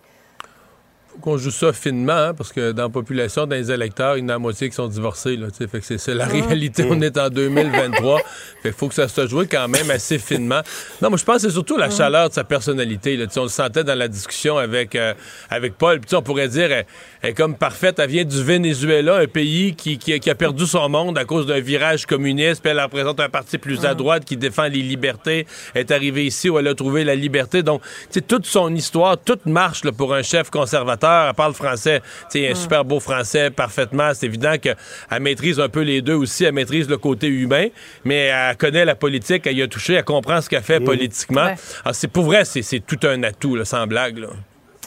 Qu'on 1.19 1.37
joue 1.37 1.51
ça 1.51 1.73
finement, 1.73 2.13
hein, 2.13 2.33
parce 2.33 2.53
que 2.53 2.71
dans 2.71 2.83
la 2.83 2.89
population, 2.89 3.45
dans 3.45 3.55
les 3.55 3.69
électeurs, 3.69 4.17
il 4.17 4.21
y 4.21 4.23
en 4.23 4.29
a 4.29 4.33
la 4.33 4.39
moitié 4.39 4.69
qui 4.69 4.75
sont 4.75 4.87
divorcés. 4.87 5.35
Là, 5.35 5.47
tu 5.51 5.57
sais. 5.57 5.67
fait 5.67 5.81
que 5.81 5.97
c'est, 5.97 6.13
la 6.13 6.25
réalité. 6.25 6.85
On 6.89 7.01
est 7.01 7.17
en 7.17 7.29
2023. 7.29 8.17
fait 8.63 8.69
qu'il 8.69 8.71
faut 8.71 8.87
que 8.87 8.93
ça 8.93 9.07
se 9.07 9.27
joue 9.27 9.41
quand 9.41 9.67
même 9.67 9.91
assez 9.91 10.17
finement. 10.17 10.61
Non, 11.01 11.09
moi, 11.09 11.17
je 11.17 11.25
pense 11.25 11.37
que 11.37 11.41
c'est 11.41 11.53
surtout 11.53 11.77
la 11.77 11.89
chaleur 11.89 12.29
de 12.29 12.33
sa 12.33 12.43
personnalité. 12.43 13.17
Là. 13.17 13.25
On 13.35 13.43
le 13.43 13.49
sentait 13.49 13.83
dans 13.83 13.97
la 13.97 14.07
discussion 14.07 14.57
avec, 14.57 14.95
euh, 14.95 15.13
avec 15.49 15.77
Paul. 15.77 15.99
Puis, 15.99 16.15
on 16.15 16.21
pourrait 16.21 16.47
dire, 16.47 16.71
elle, 16.71 16.85
elle 17.21 17.31
est 17.31 17.33
comme 17.33 17.55
parfaite. 17.55 17.99
Elle 17.99 18.09
vient 18.09 18.25
du 18.25 18.41
Venezuela, 18.41 19.17
un 19.17 19.27
pays 19.27 19.75
qui, 19.75 19.97
qui, 19.97 20.17
qui 20.19 20.29
a 20.29 20.35
perdu 20.35 20.65
son 20.65 20.87
monde 20.87 21.17
à 21.17 21.25
cause 21.25 21.45
d'un 21.45 21.59
virage 21.59 22.05
communiste. 22.05 22.61
Puis, 22.61 22.71
elle 22.71 22.79
représente 22.79 23.19
un 23.19 23.29
parti 23.29 23.57
plus 23.57 23.83
à 23.85 23.95
droite 23.95 24.23
qui 24.23 24.37
défend 24.37 24.67
les 24.67 24.81
libertés. 24.81 25.45
Elle 25.73 25.81
est 25.81 25.91
arrivée 25.91 26.25
ici 26.25 26.49
où 26.49 26.57
elle 26.57 26.67
a 26.67 26.73
trouvé 26.73 27.03
la 27.03 27.15
liberté. 27.15 27.63
Donc, 27.63 27.81
tu 28.11 28.21
toute 28.21 28.45
son 28.45 28.73
histoire, 28.73 29.17
toute 29.17 29.45
marche 29.45 29.83
là, 29.83 29.91
pour 29.91 30.13
un 30.13 30.21
chef 30.21 30.49
conservateur. 30.49 31.00
Elle 31.07 31.33
parle 31.33 31.53
français. 31.53 32.01
Tu 32.31 32.39
sais, 32.39 32.49
un 32.51 32.55
super 32.55 32.85
beau 32.85 32.99
français 32.99 33.49
parfaitement. 33.49 34.11
C'est 34.13 34.25
évident 34.25 34.55
qu'elle 34.59 34.75
maîtrise 35.19 35.59
un 35.59 35.69
peu 35.69 35.81
les 35.81 36.01
deux 36.01 36.15
aussi. 36.15 36.43
Elle 36.45 36.53
maîtrise 36.53 36.87
le 36.89 36.97
côté 36.97 37.27
humain, 37.27 37.67
mais 38.03 38.25
elle 38.33 38.57
connaît 38.57 38.85
la 38.85 38.95
politique. 38.95 39.47
Elle 39.47 39.57
y 39.57 39.61
a 39.61 39.67
touché. 39.67 39.93
Elle 39.93 40.03
comprend 40.03 40.41
ce 40.41 40.49
qu'elle 40.49 40.63
fait 40.63 40.79
politiquement. 40.79 41.45
Ouais. 41.45 41.55
Alors, 41.85 41.95
c'est 41.95 42.07
pour 42.07 42.23
vrai, 42.25 42.45
c'est, 42.45 42.61
c'est 42.61 42.79
tout 42.79 42.99
un 43.07 43.23
atout, 43.23 43.55
là, 43.55 43.65
sans 43.65 43.87
blague. 43.87 44.17
Là. 44.19 44.27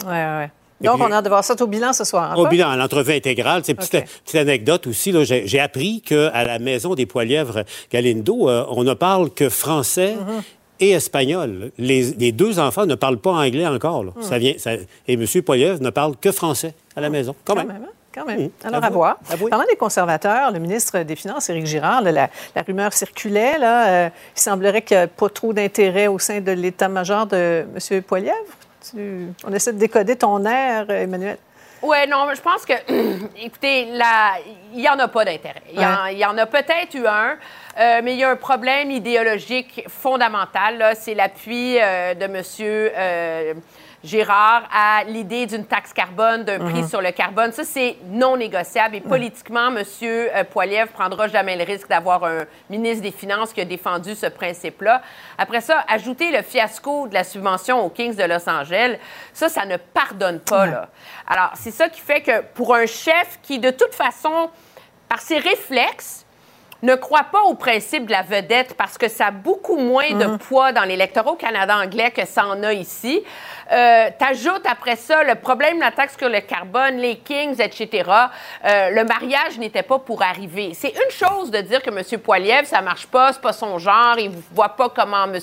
Oui, 0.07 0.09
oui. 0.09 0.49
Et 0.83 0.87
Donc, 0.87 0.97
puis- 0.97 1.05
on 1.09 1.13
a 1.13 1.17
hâte 1.17 1.25
de 1.25 1.29
voir 1.31 1.45
ça 1.45 1.55
au 1.59 1.67
bilan 1.67 1.93
ce 1.93 2.05
soir. 2.05 2.33
hein, 2.33 2.35
Au 2.35 2.43
Paul? 2.43 2.51
bilan, 2.51 2.69
à 2.71 2.77
l'entrevue 2.77 3.13
intégrale, 3.15 3.63
c'est 3.65 3.75
petite, 3.75 3.95
OK. 3.95 4.05
petite 4.25 4.37
anecdote 4.37 4.87
aussi. 4.89 5.13
là, 5.13 5.23
J'ai 5.25 5.47
j'ai 5.47 5.61
appris 5.61 6.03
qu'à 6.03 6.45
la 6.45 6.59
maison 6.59 6.95
des 6.95 7.07
Poilièvres 7.07 7.63
Galindo, 7.93 8.51
euh, 8.51 8.65
on 8.69 8.83
ne 8.85 8.93
parle 8.93 9.31
que 9.31 9.49
français. 9.49 10.15
Mm-hmm. 10.19 10.43
Et 10.81 10.91
espagnol. 10.91 11.71
Les, 11.79 12.03
les 12.13 12.33
deux 12.33 12.59
enfants 12.59 12.85
ne 12.87 12.95
parlent 12.95 13.19
pas 13.19 13.31
anglais 13.33 13.67
encore. 13.67 14.05
là. 14.05 14.11
Ça 14.21 14.39
vient, 14.39 14.55
ça- 14.59 14.73
et 14.75 15.13
M. 15.15 15.25
Poiliev 15.45 15.81
ne 15.81 15.91
parle 15.91 16.17
que 16.17 16.33
français 16.33 16.75
à 16.97 17.01
la 17.01 17.11
maison. 17.11 17.35
Quand, 17.45 17.55
même. 17.55 17.71
hein? 17.71 17.89
Quand 18.13 18.25
même. 18.27 18.41
Mhm. 18.43 18.51
Alors, 18.65 18.77
Avouez. 18.85 18.87
à 18.87 18.91
voir. 18.91 19.19
Parlant 19.51 19.65
des 19.71 19.77
conservateurs, 19.77 20.51
le 20.53 20.59
ministre 20.59 20.99
des 21.01 21.17
Finances, 21.17 21.49
Éric 21.49 21.67
Girard, 21.67 22.03
là, 22.03 22.13
la, 22.13 22.31
la 22.57 22.63
rumeur 22.63 22.93
circulait. 22.93 23.59
Là, 23.59 23.87
euh, 23.89 24.09
il 24.37 24.41
semblerait 24.41 24.83
qu'il 24.83 24.97
n'y 24.97 25.03
a 25.05 25.07
pas 25.09 25.29
trop 25.29 25.53
d'intérêt 25.53 26.07
au 26.09 26.19
sein 26.19 26.41
de 26.41 26.53
l'état-major 26.53 27.27
de 27.27 27.65
M. 27.91 28.03
Poilievre. 28.03 28.35
Tu- 28.91 29.29
On 29.47 29.53
essaie 29.53 29.73
de 29.73 29.79
décoder 29.79 30.17
ton 30.17 30.45
air, 30.45 30.91
Emmanuel. 30.91 31.39
Oui, 31.83 31.97
non, 32.09 32.27
je 32.35 32.41
pense 32.41 32.65
que, 32.65 32.73
écoutez, 33.45 33.89
il 33.89 34.81
n'y 34.81 34.89
en 34.89 34.99
a 34.99 35.09
pas 35.09 35.25
d'intérêt. 35.25 35.63
Il 35.73 35.81
y, 35.81 35.85
en- 35.85 36.07
il 36.07 36.19
y 36.19 36.25
en 36.25 36.37
a 36.39 36.47
peut-être 36.47 36.95
eu 36.95 37.07
un, 37.07 37.37
euh, 37.79 38.01
mais 38.03 38.15
il 38.15 38.19
y 38.19 38.25
a 38.25 38.31
un 38.31 38.37
problème 38.37 38.91
idéologique 38.91 39.85
fondamental. 39.89 40.93
C'est 40.99 41.15
l'appui 41.15 41.79
euh, 41.81 42.15
de 42.15 42.25
M. 42.25 43.63
Gérard 44.03 44.69
à 44.71 45.03
l'idée 45.05 45.47
d'une 45.47 45.65
taxe 45.65 45.95
carbone, 45.95 46.45
d'un 46.45 46.59
prix 46.59 46.83
Mhm. 46.83 46.89
sur 46.89 47.01
le 47.01 47.11
carbone. 47.11 47.53
Ça, 47.53 47.65
c'est 47.65 47.97
non 48.05 48.37
négociable. 48.37 48.97
Et 48.97 49.01
politiquement, 49.01 49.75
M. 49.75 49.83
Poiliev 50.53 50.89
prendra 50.89 51.27
jamais 51.27 51.57
le 51.57 51.65
risque 51.65 51.89
d'avoir 51.89 52.23
un 52.25 52.45
ministre 52.69 53.03
des 53.03 53.13
Finances 53.13 53.55
qui 53.55 53.63
a 53.63 53.65
défendu 53.65 54.15
ce 54.15 54.27
principe-là. 54.27 55.01
Après 55.39 55.63
ça, 55.63 55.87
ajouter 55.89 56.31
le 56.33 56.43
fiasco 56.43 57.09
de 57.09 57.15
la 57.15 57.25
subvention 57.25 57.83
aux 57.83 57.89
Kings 57.89 58.15
de 58.15 58.25
Los 58.25 58.47
Angeles, 58.47 58.99
ça, 59.33 59.49
ça 59.49 59.65
ne 59.65 59.79
pardonne 59.79 60.41
pas. 60.41 60.67
Là. 60.67 60.89
Alors, 61.27 61.53
c'est 61.55 61.71
ça 61.71 61.89
qui 61.89 62.03
fait 62.03 62.21
que 62.21 62.43
pour 62.53 62.75
un 62.75 62.85
chef 62.85 63.39
qui, 63.43 63.59
de 63.59 63.71
toute 63.71 63.95
façon, 63.95 64.51
par 65.09 65.21
ses 65.21 65.39
réflexes, 65.39 66.24
ne 66.85 66.95
croit 66.95 67.27
pas 67.33 67.43
au 67.43 67.55
principe 67.55 68.07
de 68.07 68.13
la 68.13 68.23
vedette 68.23 68.75
parce 68.75 68.97
que 68.99 69.09
ça 69.09 69.27
a 69.27 69.31
beaucoup 69.31 69.77
moins 69.77 70.11
de 70.13 70.37
poids 70.37 70.73
dans 70.73 70.85
l'électorat 70.85 71.33
au 71.33 71.37
Canada 71.37 71.77
anglais 71.77 72.11
que 72.11 72.27
ça 72.27 72.47
en 72.47 72.63
a 72.63 72.73
ici. 72.73 73.23
Euh, 73.73 74.11
T'ajoutes 74.19 74.67
après 74.71 74.97
ça 74.97 75.25
le 75.25 75.35
problème 75.37 75.77
de 75.77 75.81
la 75.81 75.91
taxe 75.91 76.17
sur 76.19 76.29
le 76.29 76.41
carbone, 76.41 76.97
les 76.99 77.17
Kings, 77.17 77.61
etc. 77.61 78.11
Euh, 78.65 78.91
le 78.91 79.05
mariage 79.05 79.59
n'était 79.59 79.83
pas 79.83 79.99
pour 79.99 80.23
arriver. 80.23 80.73
C'est 80.75 80.91
une 80.91 81.11
chose 81.11 81.51
de 81.51 81.59
dire 81.63 81.83
que 81.83 81.91
M. 81.91 82.21
Poiliev, 82.21 82.67
ça 82.67 82.83
marche 82.83 83.07
pas, 83.07 83.33
c'est 83.33 83.41
pas 83.43 83.53
son 83.55 83.79
genre, 83.79 84.17
il 84.19 84.31
ne 84.31 84.37
voit 84.53 84.69
pas 84.71 84.91
comment 84.91 85.25
M. 85.25 85.39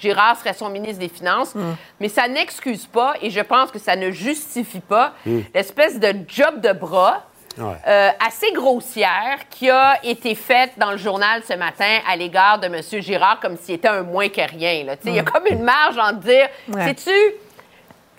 Girard 0.00 0.36
serait 0.36 0.52
son 0.54 0.68
ministre 0.70 1.00
des 1.00 1.08
Finances, 1.08 1.54
mais 1.98 2.08
ça 2.08 2.28
n'excuse 2.28 2.86
pas 2.86 3.14
et 3.20 3.30
je 3.30 3.40
pense 3.40 3.70
que 3.72 3.78
ça 3.78 3.96
ne 3.96 4.10
justifie 4.10 4.80
pas 4.80 5.12
Mm. 5.26 5.40
l'espèce 5.54 5.98
de 5.98 6.14
job 6.28 6.60
de 6.60 6.72
bras 6.72 7.22
Ouais. 7.58 7.74
euh, 7.86 8.10
assez 8.26 8.52
grossière 8.52 9.38
qui 9.50 9.70
a 9.70 9.98
été 10.04 10.34
faite 10.34 10.72
dans 10.76 10.90
le 10.90 10.96
journal 10.98 11.42
ce 11.48 11.54
matin 11.54 11.98
à 12.08 12.16
l'égard 12.16 12.58
de 12.58 12.66
M. 12.66 12.80
Girard 13.02 13.40
comme 13.40 13.56
s'il 13.56 13.76
était 13.76 13.88
un 13.88 14.02
moins 14.02 14.28
que 14.28 14.40
rien. 14.42 14.84
là. 14.84 14.96
Tu 14.96 15.04
sais, 15.04 15.08
Il 15.10 15.14
y 15.14 15.18
a 15.18 15.22
Mm. 15.22 15.24
comme 15.26 15.46
une 15.48 15.62
marge 15.62 15.98
en 15.98 16.12
dire, 16.12 16.48
Ouais. 16.68 16.84
sais-tu, 16.84 17.10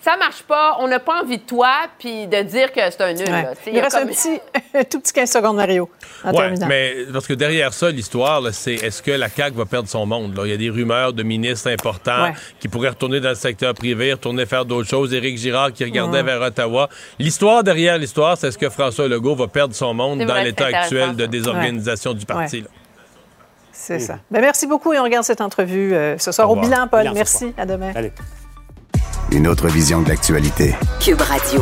ça 0.00 0.16
marche 0.16 0.42
pas, 0.42 0.76
on 0.80 0.88
n'a 0.88 1.00
pas 1.00 1.22
envie 1.22 1.38
de 1.38 1.42
toi, 1.42 1.72
puis 1.98 2.26
de 2.26 2.42
dire 2.42 2.72
que 2.72 2.80
c'est 2.90 3.00
un 3.00 3.12
nul. 3.12 3.26
Ouais. 3.28 3.42
là. 3.42 3.52
Il 3.66 3.78
reste 3.80 3.98
comme- 3.98 4.08
un 4.08 4.12
petit, 4.12 4.40
un 4.74 4.84
tout 4.84 5.00
petit 5.00 5.12
15 5.12 5.30
secondes, 5.30 5.56
Mario, 5.56 5.90
en 6.24 6.32
Ouais, 6.32 6.54
mais 6.68 6.94
parce 7.12 7.26
que 7.26 7.34
derrière 7.34 7.72
ça, 7.74 7.90
l'histoire, 7.90 8.42
c'est 8.52 8.74
est-ce 8.74 9.02
que 9.02 9.10
la 9.10 9.28
CAQ 9.28 9.56
va 9.56 9.64
perdre 9.66 9.88
son 9.88 10.06
monde? 10.06 10.36
là? 10.36 10.44
Il 10.46 10.50
y 10.50 10.54
a 10.54 10.56
des 10.56 10.70
rumeurs 10.70 11.12
de 11.12 11.22
ministres 11.22 11.68
importants 11.70 12.22
Ouais. 12.24 12.32
qui 12.60 12.68
pourraient 12.68 12.90
retourner 12.90 13.20
dans 13.20 13.30
le 13.30 13.34
secteur 13.34 13.74
privé, 13.74 14.12
retourner 14.12 14.46
faire 14.46 14.64
d'autres 14.64 14.88
choses. 14.88 15.12
Éric 15.12 15.36
Girard 15.38 15.72
qui 15.72 15.84
regardait 15.84 16.22
vers 16.22 16.40
Ottawa. 16.40 16.88
L'histoire 17.18 17.64
derrière 17.64 17.98
l'histoire, 17.98 18.38
c'est 18.38 18.48
est-ce 18.48 18.58
que 18.58 18.70
François 18.70 19.08
Legault 19.08 19.34
va 19.34 19.48
perdre 19.48 19.74
son 19.74 19.94
monde 19.94 20.24
dans 20.24 20.40
l'état 20.42 20.66
actuel 20.66 21.16
de 21.16 21.26
désorganisation 21.26 22.14
du 22.14 22.24
parti? 22.24 22.60
Là? 22.62 22.68
C'est 23.72 24.00
ça. 24.00 24.18
Ben, 24.30 24.40
merci 24.40 24.66
beaucoup 24.66 24.92
et 24.92 24.98
on 24.98 25.04
regarde 25.04 25.24
cette 25.24 25.40
entrevue 25.40 25.94
euh, 25.94 26.18
ce 26.18 26.32
soir 26.32 26.50
Au 26.50 26.56
bilan, 26.56 26.88
Paul. 26.88 27.00
Bilan 27.02 27.14
merci. 27.14 27.52
À 27.56 27.64
demain. 27.66 27.92
Une 29.30 29.46
autre 29.46 29.68
vision 29.68 30.00
de 30.00 30.08
l'actualité. 30.08 30.74
Cube 31.00 31.20
Radio. 31.20 31.60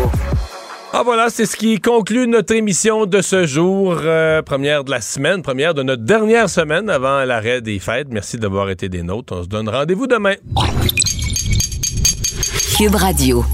Ah 0.92 1.02
voilà, 1.04 1.30
c'est 1.30 1.46
ce 1.46 1.56
qui 1.56 1.80
conclut 1.80 2.28
notre 2.28 2.54
émission 2.54 3.06
de 3.06 3.20
ce 3.20 3.44
jour, 3.44 3.98
euh, 4.04 4.40
première 4.40 4.84
de 4.84 4.92
la 4.92 5.00
semaine, 5.00 5.42
première 5.42 5.74
de 5.74 5.82
notre 5.82 6.04
dernière 6.04 6.48
semaine 6.48 6.88
avant 6.88 7.24
l'arrêt 7.24 7.60
des 7.60 7.80
fêtes. 7.80 8.06
Merci 8.10 8.38
d'avoir 8.38 8.70
été 8.70 8.88
des 8.88 9.02
nôtres. 9.02 9.34
On 9.36 9.42
se 9.42 9.48
donne 9.48 9.68
rendez-vous 9.68 10.06
demain. 10.06 10.34
Cube 12.78 12.94
Radio. 12.94 13.44